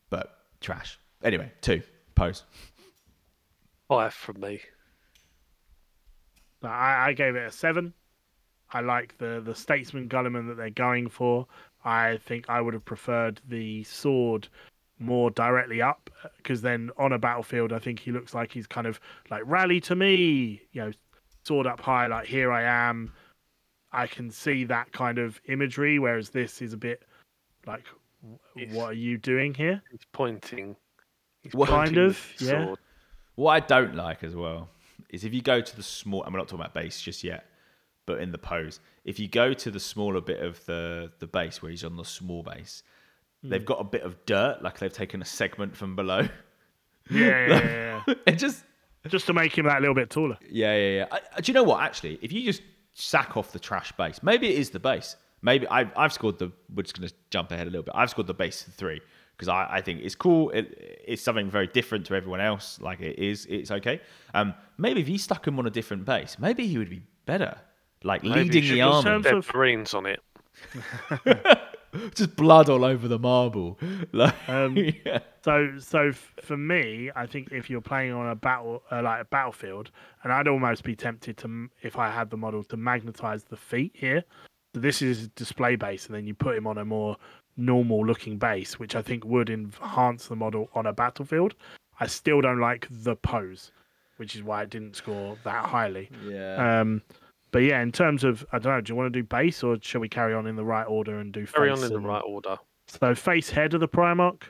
But 0.09 0.35
trash. 0.59 0.99
Anyway, 1.23 1.51
two 1.61 1.81
pose. 2.15 2.43
Oh, 3.89 3.97
Five 3.97 4.13
from 4.13 4.39
me. 4.41 4.61
I, 6.63 7.09
I 7.09 7.13
gave 7.13 7.35
it 7.35 7.45
a 7.45 7.51
seven. 7.51 7.93
I 8.71 8.81
like 8.81 9.17
the 9.17 9.41
the 9.43 9.53
statesman 9.53 10.09
Guilliman 10.09 10.47
that 10.47 10.57
they're 10.57 10.69
going 10.69 11.09
for. 11.09 11.47
I 11.85 12.17
think 12.25 12.49
I 12.49 12.61
would 12.61 12.73
have 12.73 12.85
preferred 12.85 13.41
the 13.47 13.83
sword 13.83 14.47
more 14.99 15.29
directly 15.31 15.81
up 15.81 16.09
because 16.37 16.61
then 16.61 16.89
on 16.97 17.11
a 17.11 17.19
battlefield, 17.19 17.73
I 17.73 17.79
think 17.79 17.99
he 17.99 18.11
looks 18.11 18.33
like 18.33 18.51
he's 18.51 18.67
kind 18.67 18.87
of 18.87 18.99
like 19.29 19.43
rally 19.45 19.79
to 19.81 19.95
me, 19.95 20.61
you 20.71 20.81
know, 20.81 20.91
sword 21.43 21.67
up 21.67 21.81
high, 21.81 22.07
like 22.07 22.25
here 22.25 22.51
I 22.51 22.63
am. 22.63 23.11
I 23.93 24.07
can 24.07 24.31
see 24.31 24.63
that 24.65 24.91
kind 24.91 25.17
of 25.19 25.39
imagery, 25.47 25.99
whereas 25.99 26.29
this 26.29 26.61
is 26.61 26.73
a 26.73 26.77
bit 26.77 27.03
like, 27.67 27.83
Yes. 28.55 28.71
what 28.73 28.85
are 28.91 28.93
you 28.93 29.17
doing 29.17 29.53
here? 29.53 29.81
He's 29.91 29.99
pointing. 30.13 30.75
He's 31.41 31.53
What- 31.53 31.69
Kind 31.69 31.89
pointing 31.95 32.05
of, 32.05 32.33
the 32.39 32.45
yeah. 32.45 32.65
sword. 32.65 32.79
What 33.35 33.51
I 33.51 33.59
don't 33.65 33.95
like 33.95 34.23
as 34.23 34.35
well 34.35 34.69
is 35.09 35.23
if 35.25 35.33
you 35.33 35.41
go 35.41 35.59
to 35.61 35.75
the 35.75 35.83
small, 35.83 36.23
and 36.23 36.33
we're 36.33 36.39
not 36.39 36.47
talking 36.47 36.61
about 36.61 36.73
base 36.73 37.01
just 37.01 37.23
yet, 37.23 37.45
but 38.05 38.21
in 38.21 38.31
the 38.31 38.37
pose, 38.37 38.79
if 39.05 39.19
you 39.19 39.27
go 39.27 39.53
to 39.53 39.71
the 39.71 39.79
smaller 39.79 40.21
bit 40.21 40.39
of 40.41 40.63
the 40.65 41.11
the 41.19 41.27
base 41.27 41.61
where 41.61 41.69
he's 41.71 41.83
on 41.83 41.95
the 41.97 42.05
small 42.05 42.43
base, 42.43 42.83
hmm. 43.41 43.49
they've 43.49 43.65
got 43.65 43.79
a 43.81 43.83
bit 43.83 44.03
of 44.03 44.25
dirt, 44.25 44.61
like 44.61 44.79
they've 44.79 44.93
taken 44.93 45.21
a 45.21 45.25
segment 45.25 45.75
from 45.75 45.95
below. 45.95 46.27
Yeah, 47.09 47.19
yeah, 47.19 47.47
yeah, 47.47 48.01
yeah. 48.07 48.13
it 48.27 48.35
just, 48.35 48.63
just 49.09 49.25
to 49.27 49.33
make 49.33 49.57
him 49.57 49.65
that 49.65 49.81
little 49.81 49.95
bit 49.95 50.09
taller. 50.09 50.37
yeah, 50.49 50.75
yeah, 50.75 50.89
yeah. 50.99 51.05
I, 51.11 51.19
I- 51.37 51.41
do 51.41 51.51
you 51.51 51.53
know 51.53 51.63
what? 51.63 51.81
Actually, 51.81 52.19
if 52.21 52.31
you 52.31 52.43
just 52.43 52.61
sack 52.93 53.35
off 53.37 53.51
the 53.51 53.59
trash 53.59 53.91
base, 53.93 54.21
maybe 54.23 54.47
it 54.49 54.57
is 54.59 54.69
the 54.69 54.79
base. 54.79 55.15
Maybe 55.41 55.67
I've, 55.67 55.91
I've 55.97 56.13
scored 56.13 56.39
the. 56.39 56.51
We're 56.73 56.83
just 56.83 56.97
going 56.97 57.09
to 57.09 57.13
jump 57.29 57.51
ahead 57.51 57.67
a 57.67 57.69
little 57.69 57.83
bit. 57.83 57.93
I've 57.95 58.09
scored 58.09 58.27
the 58.27 58.33
base 58.33 58.63
three 58.63 59.01
because 59.35 59.49
I, 59.49 59.67
I 59.69 59.81
think 59.81 59.99
it's 60.01 60.15
cool. 60.15 60.51
It, 60.51 61.01
it's 61.05 61.21
something 61.21 61.49
very 61.49 61.67
different 61.67 62.05
to 62.05 62.15
everyone 62.15 62.39
else. 62.39 62.79
Like 62.79 63.01
it 63.01 63.19
is, 63.19 63.45
it's 63.47 63.69
okay. 63.71 63.99
Um, 64.33 64.53
maybe 64.77 65.01
if 65.01 65.09
you 65.09 65.17
stuck 65.17 65.45
him 65.45 65.59
on 65.59 65.67
a 65.67 65.69
different 65.69 66.05
base, 66.05 66.37
maybe 66.39 66.65
he 66.65 66.77
would 66.77 66.89
be 66.89 67.01
better. 67.25 67.57
Like 68.03 68.23
Maybe 68.23 68.35
leading 68.43 68.53
you 68.55 68.61
the 68.61 68.67
should 68.75 68.79
army, 68.81 69.23
terms 69.23 69.25
of- 69.49 69.53
Marines 69.53 69.93
on 69.93 70.05
it. 70.05 70.21
just 72.15 72.35
blood 72.35 72.69
all 72.69 72.83
over 72.85 73.07
the 73.07 73.19
marble. 73.19 73.79
Like, 74.11 74.35
Um, 74.49 74.75
yeah. 75.05 75.19
So, 75.43 75.73
so 75.79 76.07
f- 76.09 76.33
for 76.41 76.57
me, 76.57 77.11
I 77.15 77.25
think 77.25 77.51
if 77.51 77.69
you're 77.69 77.81
playing 77.81 78.13
on 78.13 78.29
a 78.29 78.35
battle, 78.35 78.83
uh, 78.91 79.01
like 79.01 79.21
a 79.21 79.25
battlefield, 79.25 79.91
and 80.23 80.31
I'd 80.31 80.47
almost 80.47 80.83
be 80.83 80.95
tempted 80.95 81.37
to, 81.37 81.69
if 81.81 81.97
I 81.97 82.09
had 82.09 82.29
the 82.29 82.37
model, 82.37 82.63
to 82.65 82.77
magnetize 82.77 83.43
the 83.43 83.57
feet 83.57 83.91
here. 83.93 84.23
So 84.73 84.79
this 84.79 85.01
is 85.01 85.27
display 85.29 85.75
base, 85.75 86.05
and 86.07 86.15
then 86.15 86.25
you 86.25 86.33
put 86.33 86.55
him 86.57 86.65
on 86.67 86.77
a 86.77 86.85
more 86.85 87.17
normal-looking 87.57 88.37
base, 88.37 88.79
which 88.79 88.95
I 88.95 89.01
think 89.01 89.23
would 89.25 89.49
enhance 89.49 90.27
the 90.27 90.35
model 90.35 90.69
on 90.73 90.85
a 90.87 90.93
battlefield. 90.93 91.55
I 91.99 92.07
still 92.07 92.41
don't 92.41 92.59
like 92.59 92.87
the 92.89 93.15
pose, 93.15 93.71
which 94.17 94.35
is 94.35 94.41
why 94.43 94.63
it 94.63 94.69
didn't 94.71 94.95
score 94.95 95.37
that 95.43 95.65
highly. 95.65 96.09
yeah. 96.27 96.79
Um, 96.81 97.01
but 97.53 97.59
yeah, 97.63 97.81
in 97.81 97.91
terms 97.93 98.25
of, 98.25 98.45
I 98.51 98.59
don't 98.59 98.73
know, 98.73 98.81
do 98.81 98.91
you 98.91 98.97
want 98.97 99.13
to 99.13 99.19
do 99.21 99.23
base 99.25 99.63
or 99.63 99.77
shall 99.81 100.01
we 100.01 100.09
carry 100.09 100.33
on 100.33 100.45
in 100.47 100.57
the 100.57 100.65
right 100.65 100.83
order 100.83 101.19
and 101.19 101.31
do 101.31 101.45
face? 101.45 101.55
Carry 101.55 101.69
on 101.69 101.81
in 101.81 101.93
the 101.93 101.99
right 102.01 102.23
order. 102.25 102.57
so 102.87 103.15
face 103.15 103.49
head 103.49 103.73
of 103.73 103.79
the 103.79 103.87
Primarch. 103.87 104.41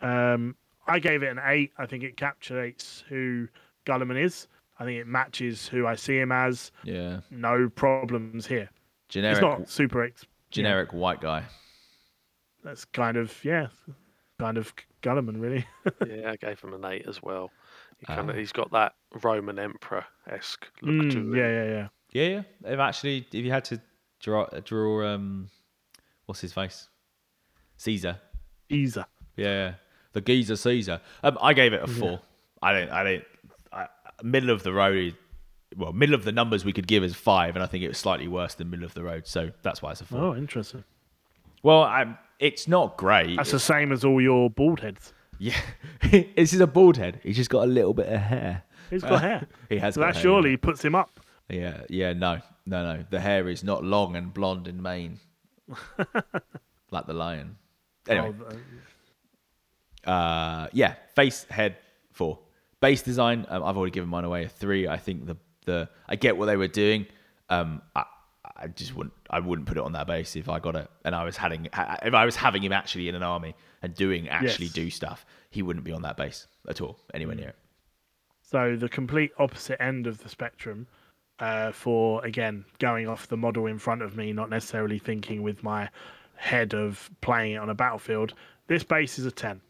Um, 0.00 0.56
I 0.86 0.98
gave 0.98 1.22
it 1.22 1.28
an 1.28 1.40
eight. 1.44 1.72
I 1.76 1.84
think 1.86 2.02
it 2.04 2.16
captures 2.16 3.04
who 3.08 3.46
Guilliman 3.84 4.22
is. 4.22 4.48
I 4.78 4.84
think 4.84 4.98
it 4.98 5.06
matches 5.06 5.68
who 5.68 5.86
I 5.86 5.94
see 5.94 6.18
him 6.18 6.32
as. 6.32 6.72
yeah. 6.84 7.20
No 7.30 7.68
problems 7.68 8.46
here. 8.46 8.70
Generic, 9.10 9.36
It's 9.36 9.42
not 9.42 9.68
super. 9.68 10.04
Ex- 10.04 10.24
generic 10.50 10.92
white 10.94 11.20
guy. 11.20 11.44
that's 12.64 12.84
kind 12.86 13.16
of 13.16 13.36
yeah, 13.44 13.66
kind 14.38 14.56
of 14.56 14.72
Guilliman 15.02 15.40
really. 15.40 15.66
yeah, 16.08 16.30
I 16.32 16.36
gave 16.36 16.60
him 16.60 16.72
an 16.74 16.84
eight 16.84 17.06
as 17.06 17.22
well. 17.22 17.50
He 17.98 18.06
Ah. 18.08 18.16
kind 18.16 18.30
of, 18.30 18.36
he's 18.36 18.52
got 18.52 18.70
that 18.72 18.94
Roman 19.22 19.58
emperor 19.58 20.04
esque 20.30 20.66
look 20.80 21.10
to 21.10 21.16
Mm, 21.18 21.20
him. 21.20 21.36
yeah, 21.36 21.48
yeah, 21.48 21.64
yeah. 21.64 21.88
Yeah, 22.12 22.26
yeah. 22.26 22.42
They've 22.60 22.78
actually, 22.78 23.26
if 23.32 23.44
you 23.44 23.50
had 23.50 23.64
to 23.66 23.80
draw, 24.20 24.46
draw, 24.64 25.06
um, 25.06 25.48
what's 26.26 26.40
his 26.40 26.52
face? 26.52 26.88
Caesar. 27.76 28.18
Caesar. 28.70 29.06
Yeah, 29.36 29.74
the 30.12 30.20
geezer 30.20 30.56
Caesar. 30.56 31.00
Um, 31.22 31.38
I 31.40 31.54
gave 31.54 31.72
it 31.72 31.82
a 31.82 31.86
four. 31.86 32.20
I 32.62 32.72
don't. 32.72 32.90
I 32.90 33.04
don't. 33.04 33.24
I, 33.72 33.86
middle 34.22 34.50
of 34.50 34.62
the 34.62 34.72
road. 34.72 35.16
Well, 35.76 35.92
middle 35.92 36.14
of 36.14 36.24
the 36.24 36.32
numbers 36.32 36.64
we 36.64 36.72
could 36.72 36.86
give 36.86 37.04
is 37.04 37.14
five, 37.14 37.54
and 37.54 37.62
I 37.62 37.66
think 37.66 37.84
it 37.84 37.88
was 37.88 37.98
slightly 37.98 38.28
worse 38.28 38.54
than 38.54 38.70
middle 38.70 38.84
of 38.84 38.94
the 38.94 39.02
road, 39.02 39.26
so 39.26 39.50
that's 39.62 39.80
why 39.80 39.92
it's 39.92 40.00
a 40.00 40.04
four. 40.04 40.20
Oh, 40.20 40.34
interesting. 40.34 40.84
Well, 41.62 41.82
i 41.82 42.16
it's 42.38 42.66
not 42.66 42.96
great. 42.96 43.36
That's 43.36 43.50
the 43.50 43.60
same 43.60 43.92
as 43.92 44.02
all 44.04 44.20
your 44.20 44.48
bald 44.48 44.80
heads. 44.80 45.12
yeah, 45.38 45.60
this 46.10 46.52
is 46.52 46.60
a 46.60 46.66
bald 46.66 46.96
head. 46.96 47.20
He's 47.22 47.36
just 47.36 47.50
got 47.50 47.64
a 47.64 47.70
little 47.70 47.94
bit 47.94 48.06
of 48.06 48.20
hair. 48.20 48.62
He's 48.88 49.02
got 49.02 49.20
hair. 49.22 49.46
He 49.68 49.78
has. 49.78 49.94
So 49.94 50.00
got 50.00 50.08
that 50.08 50.14
hair, 50.16 50.22
surely 50.22 50.56
puts 50.56 50.84
him 50.84 50.94
up. 50.94 51.20
Yeah, 51.50 51.82
yeah. 51.88 52.12
No, 52.12 52.40
no, 52.66 52.94
no. 52.94 53.04
The 53.10 53.20
hair 53.20 53.48
is 53.48 53.62
not 53.64 53.84
long 53.84 54.16
and 54.16 54.32
blonde 54.32 54.68
in 54.68 54.80
mane, 54.82 55.18
like 56.90 57.06
the 57.06 57.12
lion. 57.12 57.56
Anyway. 58.08 58.34
Oh, 60.06 60.10
uh, 60.10 60.10
uh, 60.10 60.68
yeah, 60.72 60.94
face, 61.14 61.44
head, 61.50 61.76
four. 62.12 62.38
Base 62.80 63.02
design, 63.02 63.44
um, 63.48 63.62
I've 63.62 63.76
already 63.76 63.92
given 63.92 64.08
mine 64.08 64.24
away 64.24 64.44
a 64.44 64.48
three. 64.48 64.88
I 64.88 64.96
think 64.96 65.26
the 65.26 65.36
the 65.66 65.88
I 66.08 66.16
get 66.16 66.36
what 66.36 66.46
they 66.46 66.56
were 66.56 66.68
doing. 66.68 67.06
Um, 67.50 67.82
I, 67.94 68.04
I 68.56 68.68
just 68.68 68.94
wouldn't 68.94 69.12
I 69.28 69.40
wouldn't 69.40 69.66
put 69.68 69.76
it 69.76 69.82
on 69.82 69.92
that 69.92 70.06
base 70.06 70.36
if 70.36 70.48
I 70.48 70.58
got 70.60 70.76
it 70.76 70.88
and 71.04 71.14
I 71.14 71.24
was 71.24 71.36
having 71.36 71.66
if 71.66 72.14
I 72.14 72.24
was 72.24 72.36
having 72.36 72.62
him 72.62 72.72
actually 72.72 73.08
in 73.08 73.14
an 73.14 73.22
army 73.22 73.54
and 73.82 73.94
doing 73.94 74.28
actually 74.28 74.66
Yes. 74.66 74.74
do 74.74 74.90
stuff. 74.90 75.26
He 75.50 75.62
wouldn't 75.62 75.84
be 75.84 75.92
on 75.92 76.02
that 76.02 76.16
base 76.16 76.46
at 76.68 76.80
all, 76.80 76.98
anywhere 77.12 77.36
near 77.36 77.48
it. 77.48 77.56
So 78.42 78.76
the 78.76 78.88
complete 78.88 79.32
opposite 79.38 79.80
end 79.82 80.06
of 80.06 80.22
the 80.22 80.28
spectrum 80.28 80.86
uh, 81.40 81.72
for 81.72 82.24
again 82.24 82.64
going 82.78 83.08
off 83.08 83.28
the 83.28 83.36
model 83.36 83.66
in 83.66 83.78
front 83.78 84.02
of 84.02 84.16
me, 84.16 84.32
not 84.32 84.50
necessarily 84.50 84.98
thinking 84.98 85.42
with 85.42 85.62
my 85.62 85.88
head 86.36 86.74
of 86.74 87.10
playing 87.20 87.52
it 87.52 87.56
on 87.56 87.70
a 87.70 87.74
battlefield. 87.74 88.34
This 88.66 88.84
base 88.84 89.18
is 89.18 89.26
a 89.26 89.30
ten. 89.30 89.60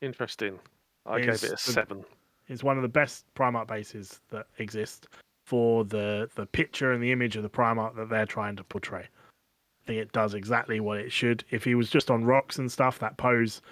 Interesting. 0.00 0.58
I 1.06 1.20
gave 1.20 1.30
it 1.30 1.44
a 1.44 1.50
the- 1.50 1.56
seven. 1.56 2.04
It's 2.48 2.64
one 2.64 2.76
of 2.76 2.82
the 2.82 2.88
best 2.88 3.26
Primarch 3.34 3.66
bases 3.66 4.20
that 4.30 4.46
exist 4.58 5.08
for 5.44 5.84
the 5.84 6.30
the 6.34 6.46
picture 6.46 6.92
and 6.92 7.02
the 7.02 7.12
image 7.12 7.36
of 7.36 7.42
the 7.42 7.50
Primarch 7.50 7.96
that 7.96 8.08
they're 8.08 8.26
trying 8.26 8.56
to 8.56 8.64
portray. 8.64 9.02
I 9.02 9.86
think 9.86 10.00
it 10.00 10.12
does 10.12 10.34
exactly 10.34 10.80
what 10.80 10.98
it 10.98 11.10
should. 11.10 11.44
If 11.50 11.64
he 11.64 11.74
was 11.74 11.88
just 11.90 12.10
on 12.10 12.24
rocks 12.24 12.58
and 12.58 12.70
stuff, 12.70 12.98
that 12.98 13.16
pose 13.16 13.62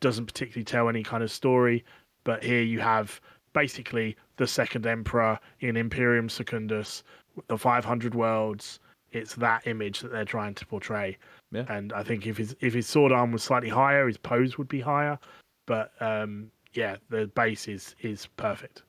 doesn't 0.00 0.26
particularly 0.26 0.64
tell 0.64 0.88
any 0.88 1.02
kind 1.02 1.22
of 1.22 1.30
story. 1.30 1.84
But 2.22 2.42
here 2.42 2.62
you 2.62 2.80
have 2.80 3.20
basically 3.52 4.16
the 4.36 4.46
second 4.46 4.86
emperor 4.86 5.38
in 5.60 5.76
Imperium 5.76 6.28
Secundus, 6.28 7.02
the 7.48 7.58
500 7.58 8.14
worlds. 8.14 8.80
It's 9.12 9.34
that 9.36 9.66
image 9.66 10.00
that 10.00 10.10
they're 10.10 10.24
trying 10.24 10.54
to 10.54 10.66
portray. 10.66 11.16
Yeah. 11.52 11.66
And 11.68 11.92
I 11.92 12.02
think 12.02 12.26
if 12.26 12.36
his 12.36 12.56
if 12.60 12.74
his 12.74 12.86
sword 12.88 13.12
arm 13.12 13.30
was 13.30 13.44
slightly 13.44 13.68
higher, 13.68 14.06
his 14.08 14.16
pose 14.16 14.58
would 14.58 14.66
be 14.68 14.80
higher. 14.80 15.18
but 15.66 15.92
um, 16.00 16.50
yeah, 16.72 16.96
the 17.10 17.28
base 17.28 17.68
is 17.68 17.94
is 18.00 18.26
perfect. 18.36 18.82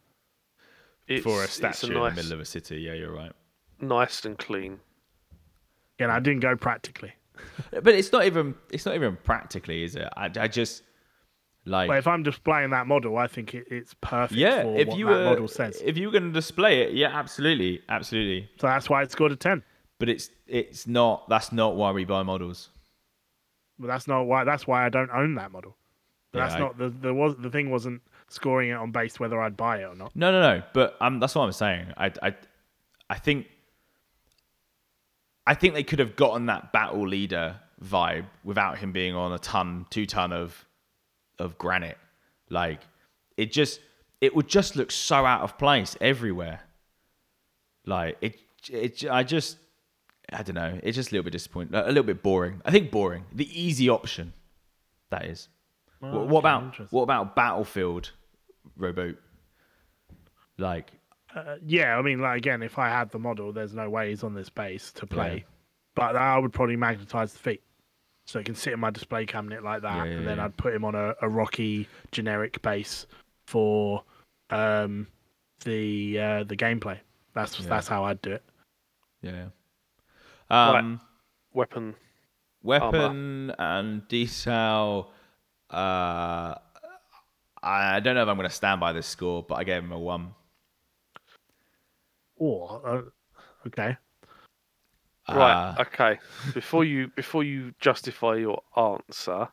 It's, 1.08 1.24
For 1.24 1.42
a 1.42 1.44
it's 1.44 1.54
statue 1.54 1.94
nice, 1.94 2.10
in 2.10 2.16
the 2.16 2.22
middle 2.24 2.34
of 2.34 2.40
a 2.40 2.46
city, 2.46 2.78
yeah, 2.78 2.94
you're 2.94 3.14
right. 3.14 3.32
nice 3.80 4.26
and 4.26 4.36
clean. 4.40 4.80
And 6.00 6.12
I 6.12 6.20
didn't 6.20 6.40
go 6.42 6.56
practically. 6.56 7.14
But 7.72 7.90
it's 7.94 8.12
not 8.12 8.26
even 8.26 8.56
it's 8.72 8.86
not 8.88 8.96
even 8.96 9.18
practically, 9.24 9.84
is 9.84 9.96
it? 9.96 10.10
I, 10.18 10.32
I 10.40 10.48
just 10.48 10.82
like 11.66 11.88
But 11.88 11.98
if 11.98 12.08
I'm 12.08 12.24
displaying 12.24 12.70
that 12.72 12.88
model, 12.88 13.18
I 13.18 13.28
think 13.28 13.54
it, 13.56 13.66
it's 13.70 13.94
perfect 14.02 14.38
yeah. 14.40 14.62
for 14.64 14.78
If 14.78 14.88
what 14.90 14.98
you 14.98 15.06
that 15.08 15.12
were 15.12 15.24
model 15.26 15.48
says. 15.48 15.82
if 15.84 15.98
you 15.98 16.08
were 16.08 16.12
going 16.12 16.26
to 16.26 16.32
display 16.34 16.82
it, 16.82 16.94
yeah, 16.94 17.08
absolutely, 17.18 17.82
absolutely. 17.90 18.50
So 18.60 18.68
that's 18.68 18.90
why 18.90 19.02
it 19.04 19.12
scored 19.12 19.32
a 19.32 19.36
ten. 19.36 19.64
But 20.00 20.10
it's 20.10 20.30
it's 20.48 20.86
not. 20.88 21.28
That's 21.30 21.52
not 21.52 21.76
why 21.76 21.92
we 21.92 22.06
buy 22.06 22.22
models. 22.24 22.70
But 23.80 23.88
that's 23.88 24.08
not 24.08 24.24
why. 24.24 24.44
That's 24.44 24.68
why 24.68 24.86
I 24.86 24.90
don't 24.90 25.10
own 25.12 25.36
that 25.36 25.52
model. 25.52 25.76
But 26.32 26.40
Yeah, 26.40 26.44
that's 26.46 26.56
I- 26.56 26.60
not 26.60 26.78
the 26.78 26.90
the 26.90 27.14
was 27.14 27.36
the 27.38 27.50
thing 27.50 27.72
wasn't 27.72 28.02
scoring 28.28 28.70
it 28.70 28.74
on 28.74 28.92
base 28.92 29.20
whether 29.20 29.40
I'd 29.42 29.56
buy 29.56 29.80
it 29.80 29.84
or 29.86 29.96
not. 29.96 30.16
No, 30.16 30.32
no, 30.32 30.42
no. 30.42 30.64
But 30.74 30.98
um, 31.00 31.20
that's 31.20 31.36
what 31.36 31.44
I'm 31.44 31.52
saying. 31.52 31.88
I, 31.96 32.12
I, 32.24 32.36
I 33.10 33.18
think, 33.20 33.46
I 35.48 35.54
think 35.54 35.74
they 35.76 35.84
could 35.84 36.00
have 36.00 36.16
gotten 36.16 36.48
that 36.48 36.72
battle 36.74 37.08
leader 37.08 37.56
vibe 37.84 38.26
without 38.44 38.78
him 38.80 38.92
being 38.92 39.14
on 39.16 39.32
a 39.32 39.40
ton, 39.40 39.86
two 39.92 40.06
ton 40.08 40.34
of, 40.34 40.65
of 41.40 41.58
granite. 41.58 41.98
Like, 42.50 42.82
it 43.38 43.52
just, 43.52 43.80
it 44.22 44.36
would 44.36 44.48
just 44.48 44.76
look 44.76 44.92
so 44.92 45.26
out 45.26 45.42
of 45.42 45.58
place 45.58 45.98
everywhere. 46.00 46.62
Like 47.86 48.18
it, 48.22 48.40
it. 48.70 49.06
I 49.10 49.24
just, 49.24 49.58
I 50.32 50.42
don't 50.42 50.56
know. 50.56 50.80
It's 50.82 50.96
just 50.96 51.12
a 51.12 51.14
little 51.14 51.24
bit 51.24 51.34
disappointing, 51.34 51.76
a 51.76 51.88
little 51.88 52.04
bit 52.04 52.24
boring. 52.24 52.62
I 52.66 52.72
think 52.72 52.90
boring. 52.92 53.26
The 53.34 53.48
easy 53.62 53.90
option, 53.90 54.34
that 55.12 55.26
is. 55.26 55.50
Oh, 56.02 56.20
what, 56.20 56.28
what 56.28 56.40
about 56.40 56.92
what 56.92 57.04
about 57.04 57.36
Battlefield 57.36 58.12
Roboute? 58.78 59.18
Like, 60.58 60.92
Uh, 61.36 61.58
yeah, 61.66 61.98
I 61.98 62.02
mean, 62.02 62.20
like 62.20 62.38
again, 62.38 62.64
if 62.64 62.80
I 62.80 62.90
had 62.90 63.12
the 63.12 63.20
model, 63.20 63.52
there's 63.52 63.74
no 63.74 63.90
way 63.90 64.10
he's 64.10 64.24
on 64.24 64.34
this 64.34 64.50
base 64.50 64.92
to 64.94 65.06
play. 65.06 65.36
Yeah. 65.36 65.52
But 65.94 66.16
I 66.16 66.38
would 66.38 66.54
probably 66.54 66.76
magnetize 66.76 67.34
the 67.34 67.40
feet, 67.40 67.62
so 68.26 68.40
he 68.40 68.46
can 68.46 68.56
sit 68.56 68.74
in 68.74 68.80
my 68.80 68.90
display 68.90 69.26
cabinet 69.26 69.64
like 69.64 69.82
that, 69.84 69.96
Yeah, 69.98 70.12
yeah, 70.12 70.18
and 70.18 70.28
then 70.28 70.38
yeah. 70.38 70.46
I'd 70.46 70.58
put 70.58 70.74
him 70.74 70.84
on 70.86 70.96
a, 70.96 71.14
a 71.22 71.30
rocky 71.30 71.88
generic 72.12 72.62
base 72.62 73.06
for 73.46 74.04
um, 74.50 75.08
the 75.64 76.20
uh, 76.20 76.44
the 76.44 76.56
gameplay. 76.58 76.98
That's 77.34 77.60
Yeah. 77.60 77.68
that's 77.70 77.88
how 77.88 78.04
I'd 78.06 78.22
do 78.22 78.32
it. 78.34 78.44
yeah. 79.22 79.46
Right. 80.50 80.76
Um, 80.80 81.02
Weapon. 81.54 81.96
weapon 82.64 83.52
and 83.58 84.08
detail. 84.08 85.12
Uh, 85.70 86.56
I 87.64 88.00
don't 88.02 88.14
know 88.16 88.22
if 88.24 88.28
I'm 88.28 88.36
going 88.36 88.48
to 88.50 88.54
stand 88.54 88.80
by 88.80 88.92
this 88.94 89.08
score, 89.08 89.42
but 89.42 89.56
I 89.56 89.64
gave 89.64 89.82
him 89.84 89.92
a 89.92 89.98
one. 89.98 90.36
Or 92.36 92.82
uh, 92.86 93.02
okay, 93.68 93.98
Right. 95.30 95.74
Uh, 95.78 95.82
okay. 95.82 96.20
Before 96.54 96.84
you 96.84 97.08
before 97.16 97.44
you 97.44 97.74
justify 97.80 98.36
your 98.36 98.62
answer, 98.78 99.48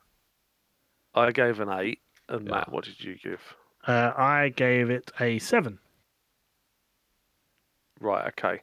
I 1.15 1.33
gave 1.33 1.61
an 1.61 1.71
eight, 1.71 2.01
and 2.29 2.47
Yeah. 2.47 2.55
Matt, 2.57 2.71
what 2.73 2.85
did 2.85 3.01
you 3.03 3.17
give? 3.17 3.41
uh, 3.87 4.13
I 4.17 4.51
gave 4.51 4.91
it 4.91 5.11
a 5.21 5.39
seven. 5.39 5.79
Right. 8.01 8.27
Okay. 8.29 8.61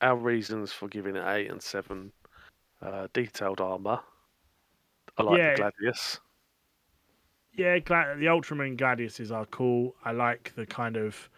Our 0.00 0.16
reasons 0.16 0.72
for 0.72 0.88
giving 0.88 1.16
it 1.16 1.24
eight 1.26 1.50
and 1.50 1.62
seven: 1.62 2.12
uh, 2.80 3.08
detailed 3.12 3.60
armor. 3.60 4.00
I 5.16 5.22
like 5.22 5.38
Yeah. 5.38 5.54
the 5.54 5.62
gladius. 5.80 6.20
Yeah, 7.54 7.78
Gla- 7.80 8.16
the 8.16 8.28
Ultramarine 8.28 8.76
Gladiuses 8.78 9.30
are 9.30 9.44
cool. 9.46 9.94
I 10.04 10.12
like 10.12 10.52
the 10.56 10.64
kind 10.66 10.96
of 10.96 11.28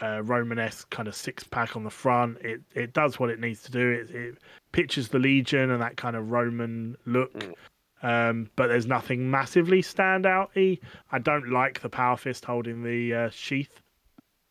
uh, 0.00 0.22
Romanesque 0.24 0.88
kind 0.90 1.08
of 1.08 1.14
six 1.14 1.44
pack 1.44 1.76
on 1.76 1.84
the 1.84 1.90
front. 1.90 2.38
It 2.40 2.60
it 2.74 2.92
does 2.92 3.18
what 3.18 3.30
it 3.30 3.40
needs 3.40 3.62
to 3.64 3.70
do. 3.70 3.90
It, 3.90 4.10
it 4.10 4.38
pictures 4.72 5.08
the 5.08 5.18
Legion 5.18 5.70
and 5.70 5.82
that 5.82 5.96
kind 5.96 6.16
of 6.16 6.30
Roman 6.30 6.96
look. 7.06 7.32
Mm. 7.34 7.54
Um, 8.00 8.50
but 8.54 8.68
there's 8.68 8.86
nothing 8.86 9.28
massively 9.28 9.82
standouty. 9.82 10.78
I 11.10 11.18
don't 11.18 11.50
like 11.50 11.80
the 11.80 11.88
Power 11.88 12.16
Fist 12.16 12.44
holding 12.44 12.82
the 12.82 13.14
uh, 13.14 13.30
sheath. 13.30 13.80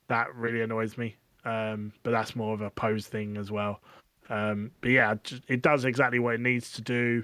That 0.09 0.33
really 0.35 0.61
annoys 0.61 0.97
me. 0.97 1.15
Um, 1.45 1.93
but 2.03 2.11
that's 2.11 2.35
more 2.35 2.53
of 2.53 2.59
a 2.61 2.69
pose 2.69 3.07
thing 3.07 3.37
as 3.37 3.49
well. 3.51 3.79
Um, 4.29 4.71
but 4.81 4.91
yeah, 4.91 5.13
it- 5.13 5.41
it 5.47 5.61
does 5.61 5.85
exactly 5.85 6.19
what 6.19 6.35
it 6.35 6.41
needs 6.41 6.71
to 6.73 6.81
do. 6.81 7.23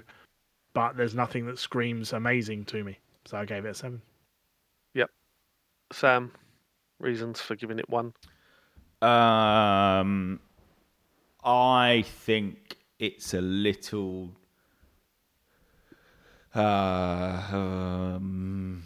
But 0.72 0.96
there's 0.96 1.14
nothing 1.14 1.44
that 1.46 1.58
screams 1.58 2.14
amazing 2.14 2.64
to 2.66 2.82
me. 2.82 2.98
So 3.26 3.36
I 3.36 3.44
gave 3.44 3.64
it 3.66 3.68
a 3.70 3.74
seven. 3.74 4.00
Yep. 4.94 5.10
Sam, 5.92 6.32
reasons 7.04 7.40
for 7.40 7.54
giving 7.54 7.78
it 7.78 7.88
one. 7.88 8.12
Um, 9.02 10.40
I 11.44 12.04
think 12.06 12.76
it's 12.98 13.34
a 13.34 13.40
little. 13.40 14.30
Uh, 16.54 17.42
um, 17.52 18.84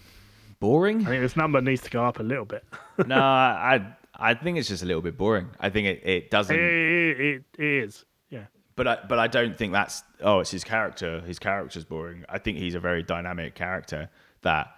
boring. 0.59 1.03
I 1.03 1.11
think 1.11 1.23
this 1.23 1.37
number 1.37 1.61
needs 1.61 1.83
to 1.83 1.91
go 1.91 2.05
up 2.05 2.19
a 2.19 2.23
little 2.23 2.45
bit. 2.45 2.65
no, 3.07 3.21
I 3.21 3.95
I 4.15 4.35
think 4.35 4.59
it's 4.59 4.69
just 4.69 4.83
a 4.83 4.87
little 4.87 5.03
bit 5.03 5.17
boring. 5.17 5.49
I 5.61 5.71
think 5.71 5.87
it, 5.87 6.03
it 6.05 6.31
doesn't. 6.31 6.55
it, 6.55 7.21
it, 7.21 7.45
it 7.59 7.65
is. 7.65 8.05
Yeah. 8.31 8.47
But 8.75 8.89
I, 8.89 8.99
but 9.09 9.19
I 9.19 9.29
don't 9.29 9.57
think 9.57 9.73
that's 9.73 10.03
oh 10.21 10.41
it's 10.41 10.51
his 10.51 10.65
character. 10.65 11.21
His 11.21 11.39
character's 11.39 11.85
boring. 11.85 12.25
I 12.29 12.39
think 12.39 12.59
he's 12.59 12.75
a 12.75 12.81
very 12.81 13.03
dynamic 13.03 13.55
character 13.55 14.11
that 14.43 14.69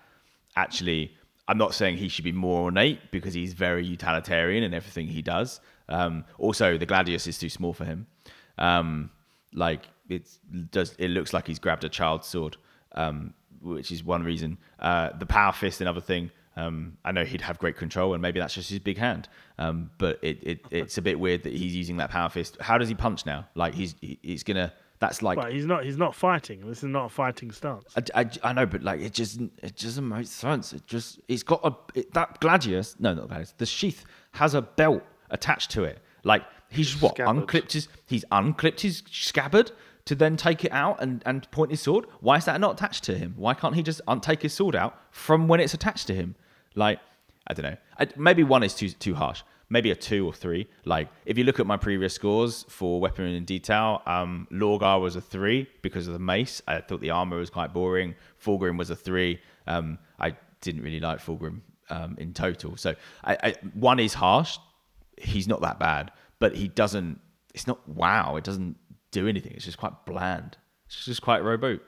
actually 0.57 1.17
I'm 1.51 1.59
not 1.59 1.75
saying 1.75 1.97
he 1.97 2.09
should 2.09 2.25
be 2.25 2.33
more 2.33 2.63
ornate 2.63 3.11
because 3.11 3.35
he's 3.35 3.55
very 3.55 3.85
utilitarian 3.85 4.63
in 4.63 4.73
everything 4.73 5.09
he 5.09 5.21
does. 5.21 5.61
Um, 5.89 6.25
also, 6.39 6.79
the 6.79 6.87
gladius 6.87 7.27
is 7.27 7.39
too 7.39 7.49
small 7.49 7.73
for 7.73 7.85
him. 7.85 8.07
Um, 8.57 9.11
like 9.53 9.89
it's 10.09 10.39
does 10.71 10.95
it 10.99 11.09
looks 11.09 11.33
like 11.33 11.47
he's 11.49 11.59
grabbed 11.59 11.83
a 11.85 11.89
child's 11.89 12.29
sword, 12.29 12.57
um, 12.95 13.35
which 13.61 13.91
is 13.91 14.05
one 14.05 14.23
reason. 14.23 14.59
Uh, 14.79 15.11
the 15.19 15.27
power 15.27 15.53
fist, 15.53 15.81
another 15.81 16.01
thing. 16.01 16.31
Um, 16.57 16.97
I 17.05 17.11
know 17.13 17.25
he'd 17.25 17.41
have 17.41 17.59
great 17.59 17.77
control, 17.77 18.13
and 18.15 18.23
maybe 18.23 18.39
that's 18.39 18.55
just 18.55 18.71
his 18.71 18.79
big 18.79 18.99
hand. 18.99 19.29
Um, 19.59 19.91
but 19.99 20.19
it, 20.23 20.39
it 20.43 20.61
it's 20.71 20.99
a 20.99 21.03
bit 21.03 21.19
weird 21.19 21.43
that 21.43 21.53
he's 21.53 21.75
using 21.75 21.97
that 21.97 22.11
power 22.11 22.29
fist. 22.29 22.59
How 22.61 22.79
does 22.79 22.89
he 22.89 22.95
punch 22.95 23.27
now? 23.27 23.49
Like 23.57 23.75
he's 23.75 23.95
he- 24.01 24.19
he's 24.23 24.45
gonna. 24.45 24.73
That's 25.01 25.23
like 25.23 25.39
But 25.39 25.53
he's 25.53 25.65
not. 25.65 25.85
He's 25.85 25.97
not 25.97 26.15
fighting. 26.15 26.61
This 26.69 26.79
is 26.79 26.91
not 26.91 27.07
a 27.07 27.09
fighting 27.09 27.51
stance. 27.51 27.85
I, 27.97 28.21
I, 28.21 28.31
I 28.45 28.53
know, 28.53 28.67
but 28.67 28.83
like 28.83 29.01
it 29.01 29.15
just 29.15 29.41
it 29.41 29.77
doesn't 29.77 30.07
make 30.07 30.27
sense. 30.27 30.75
It 30.75 30.87
just 30.87 31.21
it's 31.27 31.43
got 31.43 31.61
a 31.65 31.75
it, 31.99 32.13
that 32.13 32.39
gladius. 32.41 32.97
No, 33.01 33.15
not 33.15 33.29
gladius. 33.29 33.55
The 33.57 33.65
sheath 33.65 34.05
has 34.33 34.55
a 34.55 34.61
belt 34.61 35.03
attached 35.31 35.71
to 35.73 35.85
it. 35.85 36.01
Like 36.23 36.45
he's 36.69 37.01
what 37.01 37.15
Scabbard. 37.15 37.37
unclipped 37.37 37.73
his 37.73 37.89
he's 38.05 38.27
unclipped 38.31 38.83
his 38.83 39.03
scabbard 39.11 39.73
to 40.05 40.15
then 40.15 40.37
take 40.37 40.67
it 40.67 40.73
out 40.73 41.03
and 41.03 41.23
and 41.25 41.51
point 41.51 41.71
his 41.71 41.81
sword. 41.81 42.05
Why 42.21 42.37
is 42.37 42.45
that 42.45 42.61
not 42.61 42.73
attached 42.75 43.05
to 43.05 43.17
him? 43.17 43.33
Why 43.39 43.55
can't 43.55 43.75
he 43.75 43.83
just 43.83 44.03
un- 44.07 44.21
take 44.21 44.43
his 44.43 44.53
sword 44.53 44.77
out 44.77 44.99
from 45.13 45.49
when 45.49 45.61
it's 45.61 45.73
attached 45.73 46.09
to 46.09 46.15
him? 46.15 46.35
Like 46.75 47.01
I 47.47 47.55
don't 47.55 47.65
know. 47.65 47.77
I, 47.99 48.07
maybe 48.19 48.45
one 48.45 48.63
is 48.63 48.75
too 48.75 48.91
too 48.91 49.15
harsh. 49.15 49.43
Maybe 49.73 49.91
a 49.93 49.95
two 49.95 50.27
or 50.27 50.33
three. 50.33 50.69
Like 50.85 51.09
if 51.25 51.39
you 51.39 51.45
look 51.45 51.61
at 51.61 51.67
my 51.67 51.77
previous 51.77 52.13
scores 52.13 52.65
for 52.69 53.01
weaponry 53.01 53.37
and 53.37 53.47
detail, 53.47 54.03
um, 54.05 54.49
Lorgar 54.51 55.01
was 55.01 55.17
a 55.17 55.21
three 55.21 55.69
because 55.81 56.07
of 56.09 56.13
the 56.13 56.19
mace. 56.19 56.61
I 56.67 56.81
thought 56.81 57.01
the 57.01 57.11
armor 57.11 57.39
was 57.39 57.51
quite 57.51 57.73
boring. 57.73 58.17
Fulgrim 58.45 58.77
was 58.77 58.91
a 58.91 58.97
three. 58.97 59.41
Um, 59.67 59.99
I 60.19 60.37
didn't 60.61 60.83
really 60.83 61.01
like 61.01 61.21
Fulgrim 61.21 61.61
um, 61.89 62.17
in 62.19 62.35
total. 62.35 62.77
So 62.77 62.95
I, 63.23 63.37
I, 63.43 63.55
one 63.75 64.01
is 64.01 64.15
harsh. 64.15 64.59
He's 65.17 65.47
not 65.47 65.61
that 65.61 65.79
bad, 65.79 66.11
but 66.41 66.57
he 66.57 66.69
doesn't. 66.69 67.21
It's 67.55 67.67
not 67.67 67.87
wow. 67.89 68.37
It 68.37 68.45
doesn't 68.45 68.77
do 69.13 69.29
anything. 69.29 69.53
It's 69.53 69.65
just 69.65 69.79
quite 69.79 70.05
bland. 70.07 70.57
It's 70.87 71.05
just 71.05 71.23
quite 71.23 71.45
rowboat. 71.45 71.83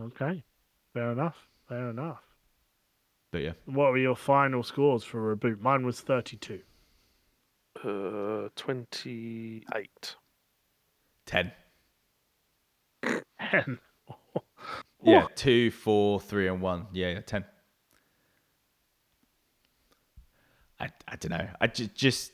Okay. 0.00 0.42
Fair 0.94 1.12
enough. 1.12 1.36
Fair 1.68 1.90
enough. 1.90 2.22
But 3.32 3.42
yeah, 3.42 3.52
What 3.66 3.92
were 3.92 3.98
your 3.98 4.16
final 4.16 4.62
scores 4.62 5.04
for 5.04 5.20
Roboute? 5.36 5.60
Mine 5.60 5.86
was 5.86 6.00
thirty-two. 6.00 6.60
Uh, 7.84 8.48
twenty-eight. 8.56 10.16
ten. 11.26 11.52
Ten. 13.40 13.78
Yeah, 15.02 15.26
two, 15.34 15.70
four, 15.70 16.20
three, 16.20 16.46
and 16.48 16.60
one. 16.60 16.86
Yeah, 16.92 17.12
yeah 17.12 17.20
ten. 17.20 17.44
I, 20.78 20.88
I 21.08 21.16
don't 21.16 21.30
know. 21.30 21.48
I 21.60 21.66
just, 21.66 21.94
just 21.94 22.32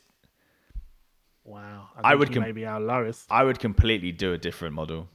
Wow. 1.43 1.87
I 1.95 2.09
think 2.09 2.19
would 2.19 2.27
he 2.29 2.33
com- 2.35 2.43
may 2.43 2.51
be 2.51 2.65
our 2.65 2.79
lowest. 2.79 3.25
I 3.31 3.43
would 3.43 3.59
completely 3.59 4.11
do 4.11 4.33
a 4.33 4.37
different 4.37 4.75
model. 4.75 5.07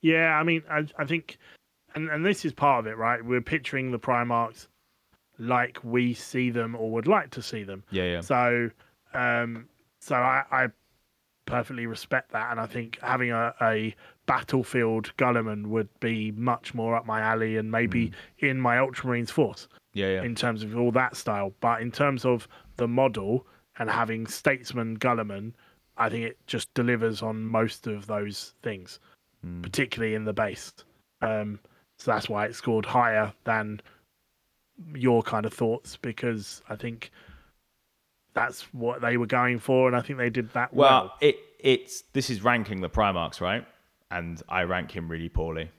Yeah, 0.00 0.28
I 0.38 0.42
mean, 0.42 0.62
I, 0.70 0.86
I 0.98 1.04
think, 1.04 1.38
and, 1.94 2.08
and 2.08 2.24
this 2.24 2.44
is 2.44 2.52
part 2.52 2.80
of 2.80 2.86
it, 2.90 2.96
right? 2.96 3.22
We're 3.24 3.42
picturing 3.42 3.90
the 3.90 3.98
Primarchs 3.98 4.66
like 5.38 5.78
we 5.82 6.14
see 6.14 6.50
them 6.50 6.74
or 6.74 6.90
would 6.92 7.06
like 7.06 7.30
to 7.30 7.42
see 7.42 7.62
them. 7.62 7.84
Yeah, 7.90 8.04
yeah. 8.04 8.20
So, 8.20 8.70
um, 9.14 9.68
so 10.00 10.14
I, 10.16 10.44
I, 10.50 10.68
perfectly 11.46 11.86
respect 11.86 12.32
that, 12.32 12.50
and 12.50 12.58
I 12.58 12.66
think 12.66 12.98
having 13.02 13.30
a, 13.30 13.54
a 13.62 13.94
battlefield 14.26 15.12
Guilliman 15.16 15.68
would 15.68 15.88
be 16.00 16.32
much 16.32 16.74
more 16.74 16.96
up 16.96 17.06
my 17.06 17.20
alley, 17.20 17.56
and 17.56 17.70
maybe 17.70 18.12
in 18.38 18.60
my 18.60 18.76
Ultramarines 18.76 19.30
force 19.30 19.68
Yeah, 19.92 20.08
yeah. 20.08 20.22
in 20.22 20.34
terms 20.34 20.62
of 20.64 20.76
all 20.76 20.90
that 20.92 21.16
style. 21.16 21.52
But 21.60 21.82
in 21.82 21.92
terms 21.92 22.24
of 22.24 22.48
the 22.76 22.88
model 22.88 23.46
and 23.78 23.88
having 23.88 24.26
Statesman 24.26 24.98
Guilliman, 24.98 25.52
I 25.96 26.08
think 26.08 26.24
it 26.24 26.38
just 26.46 26.72
delivers 26.74 27.22
on 27.22 27.44
most 27.44 27.86
of 27.86 28.06
those 28.06 28.54
things, 28.62 28.98
particularly 29.62 30.14
in 30.14 30.24
the 30.24 30.32
base. 30.32 30.72
Um, 31.22 31.60
so 31.96 32.10
that's 32.10 32.28
why 32.28 32.46
it 32.46 32.54
scored 32.54 32.84
higher 32.84 33.32
than 33.44 33.80
your 34.94 35.22
kind 35.22 35.46
of 35.46 35.52
thoughts 35.52 35.96
because 35.96 36.62
I 36.68 36.76
think 36.76 37.10
that's 38.34 38.62
what 38.74 39.00
they 39.00 39.16
were 39.16 39.26
going 39.26 39.58
for, 39.58 39.88
and 39.88 39.96
I 39.96 40.00
think 40.02 40.18
they 40.18 40.30
did 40.30 40.52
that 40.52 40.74
well. 40.74 41.04
Well, 41.04 41.14
it 41.20 41.36
it's 41.58 42.02
this 42.12 42.30
is 42.30 42.42
ranking 42.44 42.80
the 42.80 42.90
Primarchs, 42.90 43.40
right? 43.40 43.66
And 44.10 44.40
I 44.48 44.62
rank 44.62 44.94
him 44.94 45.08
really 45.08 45.28
poorly. 45.28 45.70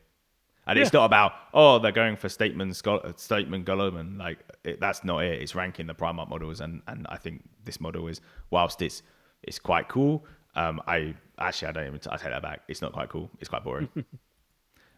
And 0.65 0.77
it's 0.77 0.91
not 0.91 1.05
about 1.05 1.31
oh 1.53 1.79
they're 1.79 1.93
going 1.93 2.17
for 2.17 2.27
statement 2.27 2.75
Scot- 2.75 3.19
statement 3.21 3.65
Guilliman 3.65 4.19
like 4.19 4.39
it, 4.65 4.81
that's 4.81 5.05
not 5.05 5.23
it. 5.23 5.41
It's 5.41 5.55
ranking 5.55 5.87
the 5.87 5.95
Primarch 5.95 6.27
models, 6.27 6.59
and 6.59 6.81
and 6.87 7.07
I 7.09 7.15
think 7.15 7.47
this 7.63 7.79
model 7.79 8.07
is 8.09 8.19
whilst 8.49 8.81
it's 8.81 9.01
it's 9.43 9.59
quite 9.59 9.87
cool. 9.87 10.25
Um, 10.55 10.81
I 10.85 11.15
actually 11.39 11.69
I 11.69 11.71
don't 11.71 11.87
even 11.87 11.99
I 12.09 12.17
take 12.17 12.31
that 12.31 12.41
back. 12.41 12.61
It's 12.67 12.81
not 12.81 12.91
quite 12.91 13.07
cool. 13.07 13.29
It's 13.39 13.49
quite 13.49 13.63
boring. 13.63 13.87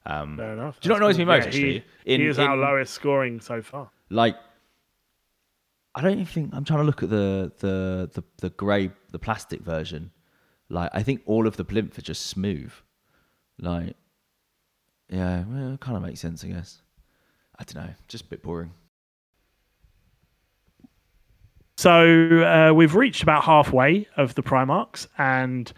um, 0.05 0.37
Fair 0.37 0.53
enough. 0.53 0.79
Do 0.79 0.87
you 0.87 0.89
know 0.89 0.95
what 0.95 1.03
annoys 1.03 1.17
me 1.17 1.25
most, 1.25 1.41
Yeah, 1.41 1.47
actually? 1.47 1.83
He, 2.05 2.13
In- 2.15 2.21
he 2.21 2.27
is 2.27 2.39
our 2.39 2.55
lowest 2.57 2.93
scoring 2.93 3.39
so 3.39 3.61
far. 3.61 3.89
like 4.09 4.35
I 5.95 6.01
don't 6.01 6.13
even 6.13 6.25
think 6.25 6.51
I'm 6.53 6.63
trying 6.63 6.79
to 6.79 6.85
look 6.85 7.03
at 7.03 7.09
the 7.09 7.51
the 7.59 8.09
the, 8.13 8.23
the 8.37 8.49
grey 8.51 8.91
the 9.11 9.19
plastic 9.19 9.61
version. 9.61 10.11
Like 10.69 10.91
I 10.93 11.01
think 11.03 11.21
all 11.25 11.47
of 11.47 11.57
the 11.57 11.65
plinth 11.65 11.97
are 11.97 12.01
just 12.03 12.27
smooth. 12.27 12.71
Like 13.59 13.95
yeah, 15.09 15.43
well, 15.47 15.73
it 15.73 15.79
kind 15.79 15.97
of 15.97 16.03
makes 16.03 16.19
sense, 16.19 16.43
I 16.43 16.47
guess. 16.49 16.81
I 17.57 17.63
don't 17.63 17.83
know, 17.83 17.93
just 18.07 18.25
a 18.25 18.27
bit 18.27 18.43
boring. 18.43 18.71
So 21.77 22.43
uh, 22.43 22.73
we've 22.73 22.93
reached 22.95 23.23
about 23.23 23.43
halfway 23.43 24.07
of 24.17 24.35
the 24.35 24.43
Primarchs, 24.43 25.07
and 25.17 25.71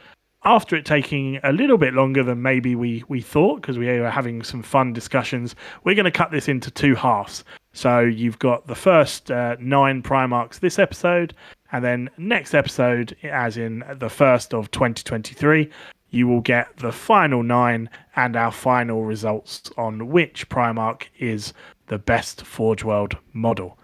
after 0.44 0.76
it 0.76 0.86
taking 0.86 1.40
a 1.44 1.52
little 1.52 1.78
bit 1.78 1.94
longer 1.94 2.24
than 2.24 2.42
maybe 2.42 2.76
we, 2.76 3.04
we 3.08 3.22
thought, 3.22 3.62
because 3.62 3.78
we 3.78 3.88
were 4.00 4.10
having 4.10 4.42
some 4.42 4.64
fun 4.64 4.94
discussions, 4.94 5.56
we're 5.84 5.96
going 5.96 6.06
to 6.06 6.12
cut 6.12 6.32
this 6.32 6.48
into 6.48 6.72
two 6.72 6.96
halves. 6.96 7.44
So 7.74 8.00
you've 8.00 8.40
got 8.40 8.68
the 8.68 8.76
first 8.76 9.30
uh, 9.30 9.56
nine 9.60 10.02
Primarchs 10.02 10.60
this 10.60 10.80
episode, 10.80 11.36
and 11.72 11.84
then 11.86 12.10
next 12.18 12.54
episode, 12.54 13.16
as 13.24 13.58
in 13.58 13.84
the 13.98 14.10
first 14.10 14.54
of 14.54 14.72
2023, 14.72 15.70
you 16.10 16.28
will 16.28 16.42
get 16.42 16.76
the 16.78 16.92
final 16.92 17.44
nine 17.44 17.90
and 18.16 18.36
our 18.36 18.52
final 18.52 19.04
results 19.06 19.72
on 19.78 20.10
which 20.10 20.50
Primarch 20.50 21.04
is 21.20 21.54
the 21.88 21.98
best 21.98 22.46
Forge 22.46 22.84
World 22.84 23.18
model. 23.34 23.78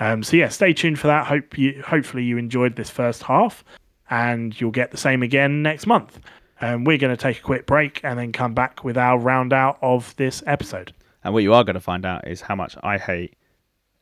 Um, 0.00 0.22
so 0.22 0.36
yeah, 0.36 0.48
stay 0.48 0.72
tuned 0.72 0.98
for 0.98 1.06
that. 1.06 1.26
Hope 1.26 1.58
you, 1.58 1.82
hopefully 1.86 2.24
you 2.24 2.38
enjoyed 2.38 2.76
this 2.76 2.90
first 2.90 3.22
half, 3.22 3.64
and 4.10 4.58
you'll 4.60 4.70
get 4.70 4.90
the 4.90 4.96
same 4.96 5.22
again 5.22 5.62
next 5.62 5.86
month. 5.86 6.18
And 6.60 6.86
we're 6.86 6.98
going 6.98 7.14
to 7.14 7.22
take 7.22 7.38
a 7.38 7.42
quick 7.42 7.66
break 7.66 8.00
and 8.02 8.18
then 8.18 8.32
come 8.32 8.52
back 8.54 8.82
with 8.82 8.98
our 8.98 9.18
round 9.18 9.52
out 9.52 9.78
of 9.80 10.14
this 10.16 10.42
episode. 10.46 10.92
And 11.22 11.32
what 11.32 11.42
you 11.42 11.54
are 11.54 11.62
going 11.62 11.74
to 11.74 11.80
find 11.80 12.04
out 12.04 12.26
is 12.26 12.40
how 12.40 12.54
much 12.56 12.76
I 12.82 12.98
hate 12.98 13.36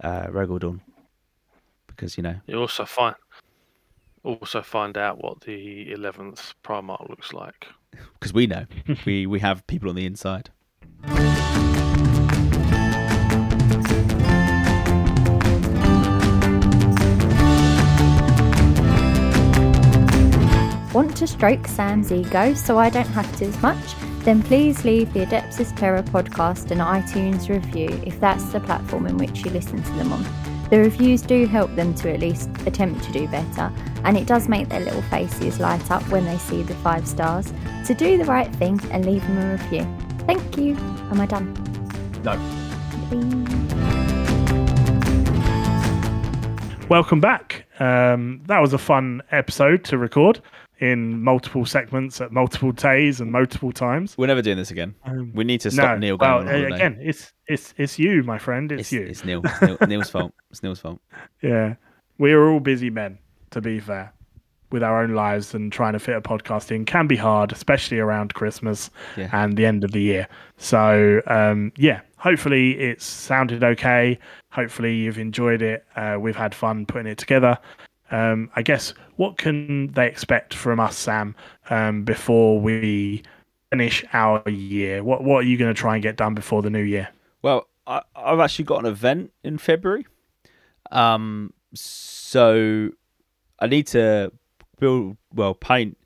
uh, 0.03 0.27
Regaldon. 0.29 0.81
Because, 1.87 2.17
you 2.17 2.23
know, 2.23 2.37
You 2.47 2.59
also 2.61 2.85
find 2.85 3.17
also 4.23 4.61
find 4.61 4.99
out 4.99 5.23
what 5.23 5.43
the 5.43 5.93
eleventh 5.93 6.55
Primarch 6.65 7.09
looks 7.09 7.33
like. 7.33 7.67
because 8.15 8.33
we 8.33 8.47
know. 8.47 8.67
we, 9.05 9.27
we 9.27 9.39
have 9.41 9.67
people 9.67 9.89
on 9.89 9.95
the 9.95 10.05
inside. 10.05 10.51
Want 20.97 21.15
to 21.19 21.27
stroke 21.27 21.67
Sam's 21.67 22.11
ego 22.11 22.55
so 22.55 22.79
I 22.79 22.89
don't 22.89 23.09
have 23.09 23.31
to 23.37 23.45
as 23.45 23.61
much? 23.61 23.95
Then 24.21 24.43
please 24.43 24.83
leave 24.83 25.13
the 25.13 25.27
Adeptus 25.27 25.77
Terra 25.77 26.03
podcast 26.03 26.71
an 26.71 26.79
iTunes 26.79 27.51
review 27.51 28.01
if 28.07 28.19
that's 28.19 28.51
the 28.51 28.61
platform 28.61 29.07
in 29.07 29.19
which 29.19 29.45
you 29.45 29.51
listen 29.51 29.83
to 29.83 29.93
them 29.93 30.11
on. 30.11 30.25
The 30.71 30.79
reviews 30.79 31.21
do 31.21 31.45
help 31.45 31.75
them 31.75 31.95
to 31.97 32.15
at 32.15 32.21
least 32.21 32.49
attempt 32.65 33.05
to 33.05 33.13
do 33.13 33.29
better, 33.29 33.71
and 34.05 34.17
it 34.17 34.27
does 34.27 34.49
make 34.49 34.71
their 34.71 34.81
little 34.81 35.03
faces 35.03 35.61
light 35.61 35.91
up 35.91 36.03
when 36.09 36.25
they 36.25 36.39
see 36.39 36.63
the 36.63 36.75
five 36.77 37.07
stars. 37.07 37.53
So 37.85 37.93
do 37.93 38.17
the 38.17 38.25
right 38.25 38.51
thing 38.57 38.81
and 38.91 39.05
leave 39.05 39.21
them 39.21 39.37
a 39.37 39.53
review. 39.53 39.87
Thank 40.21 40.57
you. 40.57 40.77
Am 41.11 41.21
I 41.21 41.27
done? 41.27 41.53
No. 42.25 42.41
Welcome 46.89 47.21
back. 47.21 47.67
Um, 47.81 48.41
that 48.47 48.61
was 48.61 48.73
a 48.73 48.79
fun 48.79 49.21
episode 49.31 49.85
to 49.85 49.99
record 49.99 50.41
in 50.79 51.23
multiple 51.23 51.65
segments 51.65 52.21
at 52.21 52.33
multiple 52.33 52.73
days 52.73 53.21
and 53.21 53.33
multiple 53.33 53.73
times. 53.73 54.17
We're 54.19 54.27
never 54.27 54.43
doing 54.43 54.57
this 54.59 54.71
again. 54.71 54.95
Um, 55.05 55.33
we 55.35 55.45
need 55.45 55.61
to 55.63 55.71
stop 55.71 55.99
Neil 55.99 56.19
well, 56.19 56.39
going 56.43 56.49
on 56.49 56.55
holiday. 56.55 56.75
again, 56.75 56.99
it's 57.01 57.33
it's 57.47 57.75
it's 57.79 57.99
you, 57.99 58.23
my 58.23 58.39
friend. 58.39 58.71
It's, 58.73 58.81
it's, 58.83 58.93
you. 58.93 59.03
It's 59.03 59.25
Neil. 59.25 59.41
It's 59.45 59.61
Neil. 59.63 59.79
Neil's 59.89 60.11
fault. 60.11 60.33
It's 60.51 60.63
Neil's 60.63 60.81
fault. 60.81 61.01
Yeah, 61.43 61.75
we 62.19 62.33
are 62.33 62.49
all 62.49 62.61
busy 62.61 62.91
men. 62.91 63.19
To 63.51 63.61
be 63.61 63.81
fair, 63.81 64.13
with 64.71 64.83
our 64.83 65.03
own 65.03 65.15
lives 65.15 65.55
and 65.55 65.73
trying 65.73 65.93
to 65.95 65.99
fit 65.99 66.17
a 66.17 66.21
podcast 66.21 66.71
in 66.71 66.85
can 66.85 67.07
be 67.07 67.17
hard, 67.17 67.53
especially 67.53 67.99
around 67.99 68.35
Christmas 68.35 68.91
Yeah. 69.17 69.31
and 69.33 69.57
the 69.57 69.65
end 69.65 69.85
of 69.85 69.93
the 69.93 70.03
year. 70.03 70.29
So 70.59 71.23
um, 71.27 71.73
yeah, 71.77 72.01
hopefully 72.19 72.73
it's 72.79 73.07
sounded 73.07 73.63
okay. 73.63 74.19
Hopefully 74.51 74.95
you've 74.97 75.19
enjoyed 75.19 75.63
it. 75.63 75.85
Uh, 75.95 76.17
we've 76.21 76.37
had 76.37 76.55
fun 76.55 76.85
putting 76.87 77.07
it 77.07 77.19
together. 77.19 77.57
Um, 78.11 78.51
I 78.55 78.63
guess 78.63 78.95
what 79.17 79.37
can 79.37 79.89
they 79.93 80.07
expect 80.07 80.55
from 80.55 80.79
us, 80.79 80.97
Sam, 80.97 81.35
um, 81.71 82.05
before 82.05 82.61
we 82.61 83.23
finish 83.71 84.05
our 84.13 84.49
year? 84.49 85.03
What 85.03 85.25
what 85.25 85.45
are 85.45 85.49
you 85.49 85.57
going 85.57 85.75
to 85.75 85.79
try 85.79 85.95
and 85.95 86.03
get 86.03 86.17
done 86.17 86.35
before 86.35 86.63
the 86.63 86.71
new 86.71 86.83
year? 86.83 87.09
Well, 87.43 87.69
I, 87.87 88.03
I've 88.15 88.41
actually 88.41 88.65
got 88.67 88.81
an 88.81 88.87
event 88.87 89.33
in 89.43 89.59
February. 89.59 90.07
Um, 90.91 91.53
so 91.75 92.91
I 93.59 93.67
need 93.67 93.87
to 93.89 94.33
build, 94.79 95.17
well, 95.35 95.55
paint, 95.55 95.97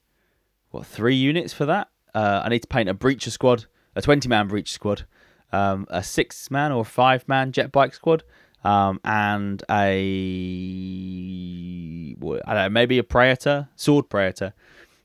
what, 0.70 0.86
three 0.86 1.16
units 1.16 1.52
for 1.52 1.66
that? 1.66 1.88
Uh, 2.14 2.42
I 2.44 2.48
need 2.48 2.62
to 2.62 2.68
paint 2.68 2.88
a 2.88 2.94
breacher 2.94 3.30
squad, 3.30 3.66
a 3.94 4.02
20 4.02 4.28
man 4.28 4.48
breacher 4.48 4.68
squad, 4.68 5.04
um, 5.52 5.86
a 5.90 6.02
six 6.02 6.50
man 6.50 6.72
or 6.72 6.84
five 6.84 7.26
man 7.28 7.52
jet 7.52 7.72
bike 7.72 7.94
squad, 7.94 8.22
um, 8.64 9.00
and 9.04 9.62
a, 9.70 10.00
I 12.44 12.54
don't 12.54 12.64
know, 12.64 12.68
maybe 12.70 12.98
a 12.98 13.04
Praetor, 13.04 13.68
sword 13.76 14.08
Praetor 14.08 14.52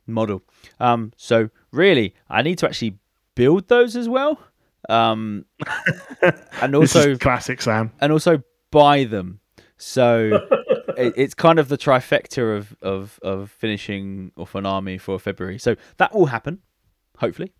model. 0.07 0.43
Um, 0.79 1.11
so 1.15 1.49
really, 1.71 2.15
I 2.29 2.41
need 2.41 2.57
to 2.59 2.67
actually 2.67 2.97
build 3.35 3.67
those 3.67 3.95
as 3.95 4.09
well. 4.09 4.39
Um, 4.89 5.45
and 6.61 6.75
also 6.75 7.17
classic, 7.17 7.61
Sam. 7.61 7.91
and 7.99 8.11
also 8.11 8.43
buy 8.71 9.05
them. 9.05 9.39
So 9.77 10.47
it, 10.97 11.13
it's 11.15 11.33
kind 11.33 11.59
of 11.59 11.69
the 11.69 11.77
trifecta 11.77 12.57
of, 12.57 12.75
of, 12.81 13.19
of 13.21 13.51
finishing 13.51 14.31
off 14.37 14.55
an 14.55 14.65
army 14.65 14.97
for 14.97 15.19
February. 15.19 15.57
So 15.57 15.75
that 15.97 16.13
will 16.13 16.27
happen, 16.27 16.59
hopefully. 17.17 17.53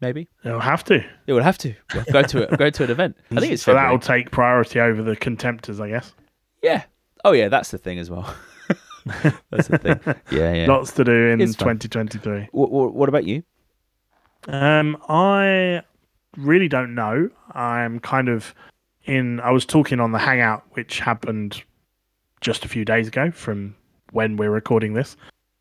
Maybe 0.00 0.28
You'll 0.44 0.60
have 0.60 0.82
to. 0.84 1.04
it 1.26 1.32
will 1.32 1.42
have 1.42 1.58
to 1.58 1.74
We'll 1.94 2.04
go 2.10 2.22
to 2.22 2.42
it. 2.42 2.58
Go 2.58 2.70
to 2.70 2.84
an 2.84 2.90
event. 2.90 3.16
I 3.32 3.40
think 3.40 3.52
it's 3.52 3.62
so 3.62 3.72
February. 3.72 3.96
that'll 3.96 4.06
take 4.16 4.30
priority 4.30 4.80
over 4.80 5.02
the 5.02 5.14
contemptors, 5.16 5.80
I 5.80 5.88
guess. 5.90 6.14
Yeah. 6.62 6.84
Oh 7.24 7.32
yeah, 7.32 7.48
that's 7.48 7.70
the 7.70 7.78
thing 7.78 7.98
as 7.98 8.08
well. 8.10 8.34
that's 9.50 9.68
the 9.68 9.78
thing. 9.78 10.00
Yeah, 10.30 10.52
yeah. 10.54 10.66
Lots 10.66 10.92
to 10.92 11.04
do 11.04 11.12
in 11.28 11.38
2023. 11.40 12.48
What, 12.52 12.70
what, 12.70 12.94
what 12.94 13.08
about 13.10 13.24
you? 13.24 13.42
Um, 14.48 14.96
I 15.08 15.82
really 16.36 16.68
don't 16.68 16.94
know. 16.94 17.28
I'm 17.52 18.00
kind 18.00 18.28
of 18.28 18.54
in. 19.04 19.40
I 19.40 19.50
was 19.50 19.66
talking 19.66 20.00
on 20.00 20.12
the 20.12 20.18
Hangout, 20.18 20.64
which 20.72 21.00
happened 21.00 21.62
just 22.40 22.64
a 22.64 22.68
few 22.68 22.84
days 22.86 23.06
ago 23.08 23.30
from 23.30 23.74
when 24.12 24.36
we're 24.36 24.50
recording 24.50 24.94
this 24.94 25.16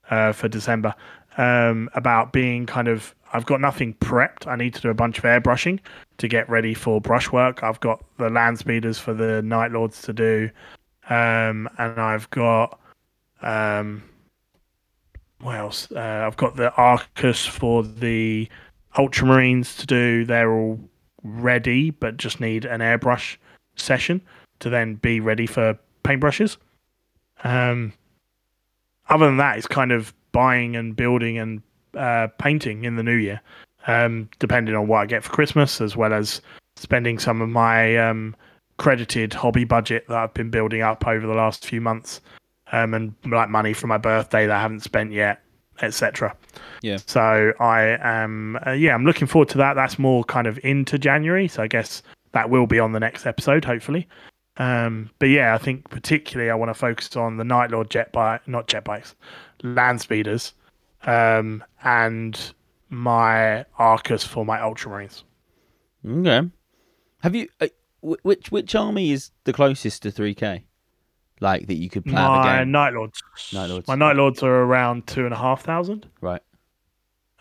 uh, 0.10 0.32
for 0.32 0.48
December, 0.48 0.96
um, 1.38 1.90
about 1.94 2.32
being 2.32 2.66
kind 2.66 2.88
of. 2.88 3.14
I've 3.34 3.46
got 3.46 3.62
nothing 3.62 3.94
prepped. 3.96 4.48
I 4.48 4.56
need 4.56 4.74
to 4.76 4.82
do 4.82 4.90
a 4.90 4.94
bunch 4.94 5.18
of 5.18 5.24
airbrushing 5.24 5.80
to 6.18 6.28
get 6.28 6.50
ready 6.50 6.74
for 6.74 7.00
brushwork. 7.00 7.64
I've 7.64 7.80
got 7.80 8.04
the 8.18 8.30
land 8.30 8.60
speeders 8.60 8.98
for 8.98 9.14
the 9.14 9.42
Night 9.42 9.72
Lords 9.72 10.02
to 10.04 10.14
do, 10.14 10.50
um, 11.10 11.70
and 11.78 12.00
I've 12.00 12.30
got. 12.30 12.80
Um, 13.42 14.04
what 15.42 15.56
else? 15.56 15.90
Uh, 15.92 16.26
I've 16.28 16.36
got 16.36 16.58
the 16.58 16.74
Arcus 16.74 17.46
for 17.46 17.84
the 17.84 18.50
Ultramarines 18.98 19.78
to 19.80 19.86
do. 19.86 20.26
They're 20.26 20.52
all 20.52 20.80
ready, 21.24 21.92
but 21.92 22.18
just 22.18 22.42
need 22.42 22.66
an 22.66 22.82
airbrush 22.82 23.38
session 23.76 24.22
to 24.60 24.70
then 24.70 24.96
be 24.96 25.20
ready 25.20 25.46
for 25.46 25.78
paintbrushes. 26.04 26.58
Um, 27.44 27.94
other 29.08 29.26
than 29.28 29.38
that, 29.38 29.58
it's 29.58 29.68
kind 29.68 29.92
of 29.92 30.14
buying 30.32 30.76
and 30.76 30.96
building 30.96 31.38
and 31.38 31.62
uh, 31.96 32.28
painting 32.38 32.84
in 32.84 32.96
the 32.96 33.04
new 33.04 33.16
year, 33.16 33.42
um, 33.88 34.30
depending 34.40 34.76
on 34.76 34.88
what 34.88 35.00
I 35.00 35.06
get 35.06 35.24
for 35.24 35.32
Christmas, 35.32 35.82
as 35.82 35.96
well 35.96 36.14
as 36.14 36.42
spending 36.76 37.20
some 37.20 37.42
of 37.42 37.50
my 37.50 37.98
um, 37.98 38.36
credited 38.78 39.34
hobby 39.34 39.64
budget 39.64 40.06
that 40.08 40.18
I've 40.18 40.34
been 40.34 40.50
building 40.50 40.82
up 40.82 41.06
over 41.06 41.26
the 41.26 41.34
last 41.34 41.66
few 41.66 41.82
months, 41.82 42.22
um, 42.72 42.94
and 42.94 43.14
like 43.26 43.50
money 43.50 43.74
for 43.74 43.88
my 43.88 43.98
birthday 43.98 44.48
that 44.48 44.56
I 44.56 44.62
haven't 44.62 44.82
spent 44.82 45.12
yet, 45.12 45.42
etc. 45.82 46.36
Yeah. 46.82 46.98
So 47.06 47.54
I 47.60 47.98
am, 48.02 48.60
uh, 48.66 48.72
yeah, 48.72 48.94
I'm 48.94 49.06
looking 49.06 49.28
forward 49.28 49.50
to 49.50 49.58
that. 49.60 49.74
That's 49.74 50.00
more 50.00 50.24
kind 50.24 50.48
of 50.48 50.60
into 50.64 50.98
January, 50.98 51.48
so 51.48 51.64
I 51.64 51.68
guess 51.68 52.02
that 52.32 52.50
will 52.50 52.68
be 52.68 52.80
on 52.80 52.92
the 52.92 53.00
next 53.00 53.26
episode, 53.26 53.66
hopefully. 53.66 54.08
Um, 54.58 55.10
but 55.20 55.28
yeah, 55.30 55.56
I 55.56 55.58
think 55.58 55.90
particularly 55.90 56.52
I 56.52 56.56
want 56.56 56.70
to 56.70 56.74
focus 56.74 57.16
on 57.16 57.38
the 57.38 57.46
Night 57.46 57.72
Lord 57.72 57.90
jet 57.90 58.12
bike, 58.12 58.46
not 58.48 58.68
jet 58.68 58.84
bikes, 58.84 59.16
land 59.64 60.02
speeders, 60.02 60.54
um, 61.06 61.64
and 61.84 62.54
my 62.90 63.66
Arcus 63.78 64.24
for 64.24 64.46
my 64.46 64.58
Ultramarines. 64.60 65.24
Okay. 66.08 66.50
Have 67.22 67.36
you? 67.36 67.48
Uh, 67.60 67.68
which 68.02 68.52
which 68.52 68.74
army 68.76 69.12
is 69.12 69.32
the 69.44 69.52
closest 69.54 70.04
to 70.04 70.12
three 70.12 70.34
K? 70.34 70.64
Like 71.42 71.68
that 71.68 71.76
you 71.76 71.90
could 71.90 72.04
plan 72.06 72.16
the 72.16 72.30
My 72.30 72.58
game. 72.60 72.72
Night 72.72 72.94
Lords, 72.94 73.22
Night 73.54 73.68
Lords. 73.70 73.88
my 73.88 73.96
Night 73.96 74.16
Lords 74.16 74.42
are 74.44 74.64
around 74.64 75.08
two 75.08 75.26
and 75.26 75.34
a 75.34 75.38
half 75.38 75.64
thousand. 75.64 76.08
Right. 76.22 76.42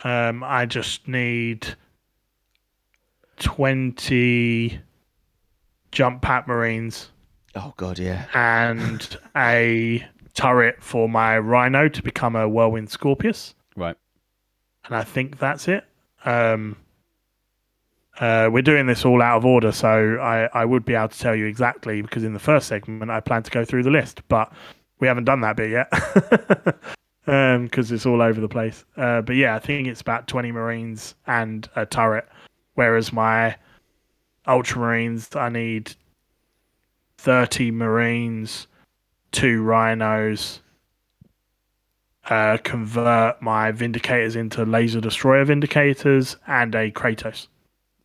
Um, 0.05 0.43
I 0.45 0.67
just 0.67 1.07
need 1.09 1.75
twenty 3.39 4.81
jump 5.93 6.23
pack 6.23 6.47
Marines 6.47 7.09
Oh 7.55 7.73
god, 7.77 7.99
yeah. 7.99 8.27
and 8.35 9.17
a 9.37 10.07
turret 10.39 10.76
for 10.81 11.08
my 11.08 11.36
Rhino 11.36 11.89
to 11.89 12.02
become 12.02 12.36
a 12.36 12.49
Whirlwind 12.49 12.91
Scorpius. 12.91 13.55
Right. 13.76 13.97
and 14.84 14.94
I 14.94 15.02
think 15.02 15.39
that's 15.39 15.68
it. 15.68 15.84
Um, 16.25 16.76
uh, 18.20 18.49
we're 18.52 18.62
doing 18.62 18.86
this 18.86 19.05
all 19.05 19.20
out 19.20 19.36
of 19.36 19.44
order, 19.44 19.70
so 19.73 20.18
I, 20.20 20.49
I 20.52 20.65
would 20.65 20.84
be 20.84 20.94
able 20.94 21.08
to 21.08 21.18
tell 21.18 21.34
you 21.34 21.47
exactly 21.47 22.02
because 22.02 22.25
in 22.25 22.33
the 22.33 22.41
first 22.41 22.68
segment 22.68 23.10
I 23.10 23.20
plan 23.20 23.42
to 23.42 23.50
go 23.50 23.65
through 23.65 23.83
the 23.83 23.91
list, 23.91 24.23
but 24.28 24.52
we 25.00 25.07
haven't 25.07 25.25
done 25.25 25.41
that 25.42 25.57
bit 25.57 25.70
yet 25.70 25.91
because 27.65 27.92
it's 27.92 28.07
all 28.07 28.23
over 28.23 28.41
the 28.41 28.49
place. 28.49 28.84
Uh, 28.97 29.20
but 29.23 29.36
yeah, 29.36 29.55
I 29.55 29.58
think 29.58 29.86
it's 29.86 30.00
about 30.00 30.26
20 30.26 30.50
Marines 30.52 31.15
and 31.26 31.68
a 31.76 31.86
turret, 31.86 32.28
whereas 32.75 33.12
my 33.12 33.57
Ultramarines, 34.47 35.36
I 35.36 35.49
need 35.49 35.94
30 37.18 37.70
Marines, 37.70 38.67
two 39.32 39.62
Rhinos, 39.62 40.60
uh, 42.28 42.58
convert 42.62 43.40
my 43.40 43.73
Vindicators 43.73 44.36
into 44.36 44.65
Laser 44.65 45.00
Destroyer 45.00 45.44
Vindicators, 45.44 46.36
and 46.47 46.74
a 46.74 46.90
Kratos. 46.90 47.48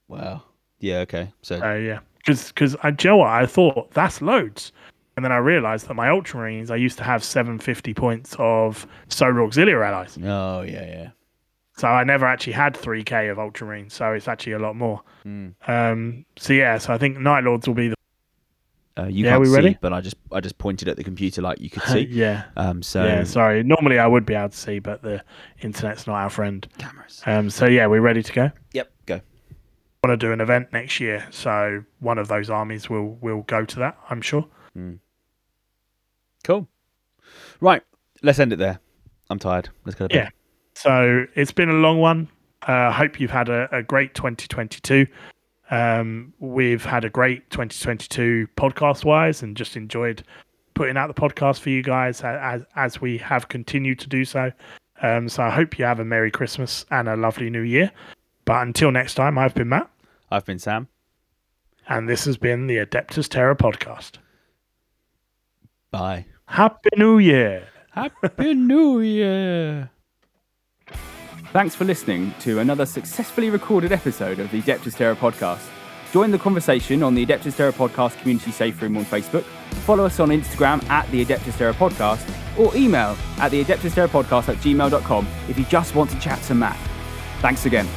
Wow. 0.08 0.44
Yeah. 0.80 1.00
Okay. 1.00 1.32
So 1.42 1.60
So 1.60 1.76
yeah, 1.76 2.00
because 2.18 2.50
because 2.50 2.76
I 2.84 2.92
Joe, 2.92 3.22
I 3.22 3.46
thought 3.46 3.92
that's 3.92 4.22
loads, 4.22 4.72
and 5.16 5.24
then 5.26 5.32
I 5.32 5.38
realised 5.38 5.88
that 5.88 5.94
my 5.96 6.08
Ultramarines 6.08 6.72
I 6.72 6.76
used 6.76 6.98
to 7.00 7.04
have 7.04 7.24
750 7.24 7.94
points 7.94 8.36
of 8.40 8.88
Solar 9.10 9.44
Auxiliary 9.44 9.84
allies, 9.86 10.18
Oh 10.22 10.62
yeah, 10.62 10.86
yeah. 10.86 11.10
so 11.78 11.88
I 11.88 12.04
never 12.04 12.26
actually 12.26 12.54
had 12.54 12.74
3k 12.76 13.32
of 13.32 13.38
Ultramarines, 13.38 13.92
so 13.92 14.12
it's 14.14 14.28
actually 14.28 14.54
a 14.54 14.60
lot 14.60 14.76
more. 14.76 15.02
Mm. 15.26 15.54
Um, 15.68 16.26
so 16.38 16.54
yeah, 16.54 16.78
so 16.78 16.94
I 16.94 16.98
think 16.98 17.18
Night 17.18 17.44
Lords 17.44 17.68
will 17.68 17.76
be 17.76 17.88
the 17.90 17.96
Uh, 18.98 19.06
you 19.08 19.26
Yeah, 19.26 19.32
can't 19.32 19.42
we 19.42 19.48
see, 19.48 19.56
ready? 19.56 19.78
but 19.82 19.92
I 19.92 20.02
just 20.02 20.16
I 20.32 20.40
just 20.40 20.58
pointed 20.60 20.88
at 20.88 20.98
the 20.98 21.04
computer 21.04 21.42
like 21.42 21.60
you 21.60 21.70
could 21.70 21.84
see. 21.88 22.02
yeah. 22.12 22.44
Um. 22.56 22.84
So 22.84 23.04
yeah, 23.04 23.24
sorry. 23.24 23.64
Normally 23.64 23.98
I 24.00 24.06
would 24.08 24.26
be 24.26 24.36
able 24.36 24.50
to 24.50 24.58
see, 24.58 24.80
but 24.80 25.02
the 25.02 25.24
internet's 25.62 26.06
not 26.06 26.16
our 26.16 26.30
friend. 26.30 26.68
cameras. 26.78 27.22
Um, 27.26 27.50
so 27.50 27.66
yeah, 27.66 27.88
we're 27.88 28.02
ready 28.02 28.22
to 28.22 28.34
go. 28.34 28.52
Yep. 28.74 28.92
Go. 29.08 29.22
want 30.04 30.20
to 30.20 30.28
do 30.28 30.32
an 30.32 30.42
event 30.42 30.72
next 30.74 31.00
year, 31.00 31.26
so 31.32 31.84
one 32.00 32.18
of 32.20 32.28
those 32.28 32.50
armies 32.52 32.90
will 32.90 33.16
will 33.22 33.42
go 33.44 33.66
to 33.66 33.80
that. 33.80 33.98
I'm 34.10 34.22
sure. 34.22 34.46
Cool. 36.44 36.68
Right. 37.62 37.82
Let's 38.22 38.40
end 38.40 38.54
it 38.54 38.58
there. 38.58 38.80
I'm 39.30 39.40
tired. 39.40 39.70
Let's 39.86 39.96
go. 39.98 40.08
Yeah. 40.12 40.30
So 40.76 41.26
it's 41.36 41.52
been 41.52 41.70
a 41.70 41.74
long 41.74 42.00
one. 42.00 42.28
I 42.64 42.86
uh, 42.88 42.92
hope 42.92 43.20
you've 43.20 43.32
had 43.32 43.50
a, 43.50 43.68
a 43.76 43.84
great 43.84 44.14
2022. 44.14 45.08
Um, 45.74 46.34
we've 46.40 46.86
had 46.86 47.04
a 47.04 47.10
great 47.10 47.50
2022 47.50 48.48
podcast 48.56 49.04
wise, 49.06 49.42
and 49.42 49.58
just 49.58 49.76
enjoyed 49.76 50.24
putting 50.76 50.98
out 50.98 51.08
the 51.08 51.20
podcast 51.20 51.60
for 51.60 51.70
you 51.70 51.82
guys 51.82 52.22
as 52.22 52.64
as 52.76 53.02
we 53.02 53.18
have 53.20 53.48
continued 53.48 54.00
to 54.00 54.08
do 54.08 54.24
so. 54.26 54.52
Um, 55.02 55.28
so 55.30 55.44
I 55.44 55.50
hope 55.50 55.78
you 55.80 55.86
have 55.86 56.00
a 56.00 56.06
merry 56.06 56.32
Christmas 56.32 56.86
and 56.92 57.10
a 57.10 57.16
lovely 57.16 57.50
New 57.50 57.62
Year. 57.62 57.92
But 58.46 58.62
until 58.62 58.92
next 58.92 59.16
time, 59.16 59.38
I've 59.38 59.56
been 59.56 59.70
Matt, 59.70 59.90
I've 60.30 60.46
been 60.46 60.60
Sam. 60.60 60.88
and 61.88 62.08
this 62.08 62.26
has 62.26 62.38
been 62.38 62.68
the 62.68 62.78
Adeptus 62.78 63.28
Terra 63.28 63.56
podcast. 63.56 64.18
Bye. 65.92 66.26
Happy 66.46 66.90
New 66.98 67.18
Year! 67.20 67.68
Happy 67.92 68.54
New 68.54 69.00
Year. 69.00 69.90
Thanks 71.54 71.76
for 71.76 71.86
listening 71.86 72.34
to 72.40 72.58
another 72.58 72.84
successfully 72.84 73.52
recorded 73.52 73.92
episode 73.92 74.40
of 74.40 74.50
the 74.50 74.60
Adeptus 74.60 74.98
Terra 74.98 75.16
podcast. 75.16 75.64
Join 76.12 76.32
the 76.32 76.40
conversation 76.40 77.04
on 77.04 77.14
the 77.14 77.24
Adeptus 77.24 77.56
Terra 77.56 77.72
podcast 77.72 78.20
community 78.20 78.50
safe 78.50 78.82
room 78.82 78.98
on 78.98 79.06
Facebook. 79.06 79.44
Follow 79.86 80.04
us 80.04 80.20
on 80.20 80.30
Instagram 80.30 80.84
at 80.90 81.08
the 81.12 81.24
Adeptus 81.24 81.56
Terra 81.56 81.76
podcast 81.76 82.28
or 82.58 82.76
email 82.76 83.16
at 83.38 83.52
the 83.52 83.64
Adeptus 83.64 83.94
Terra 83.94 84.10
podcast 84.10 84.50
at 84.50 84.58
gmail.com 84.58 85.28
if 85.48 85.60
you 85.60 85.66
just 85.66 85.94
want 85.94 86.10
to 86.10 86.20
chat 86.20 86.42
to 86.42 86.56
Matt. 86.56 86.76
Thanks 87.40 87.68
again. 87.68 87.88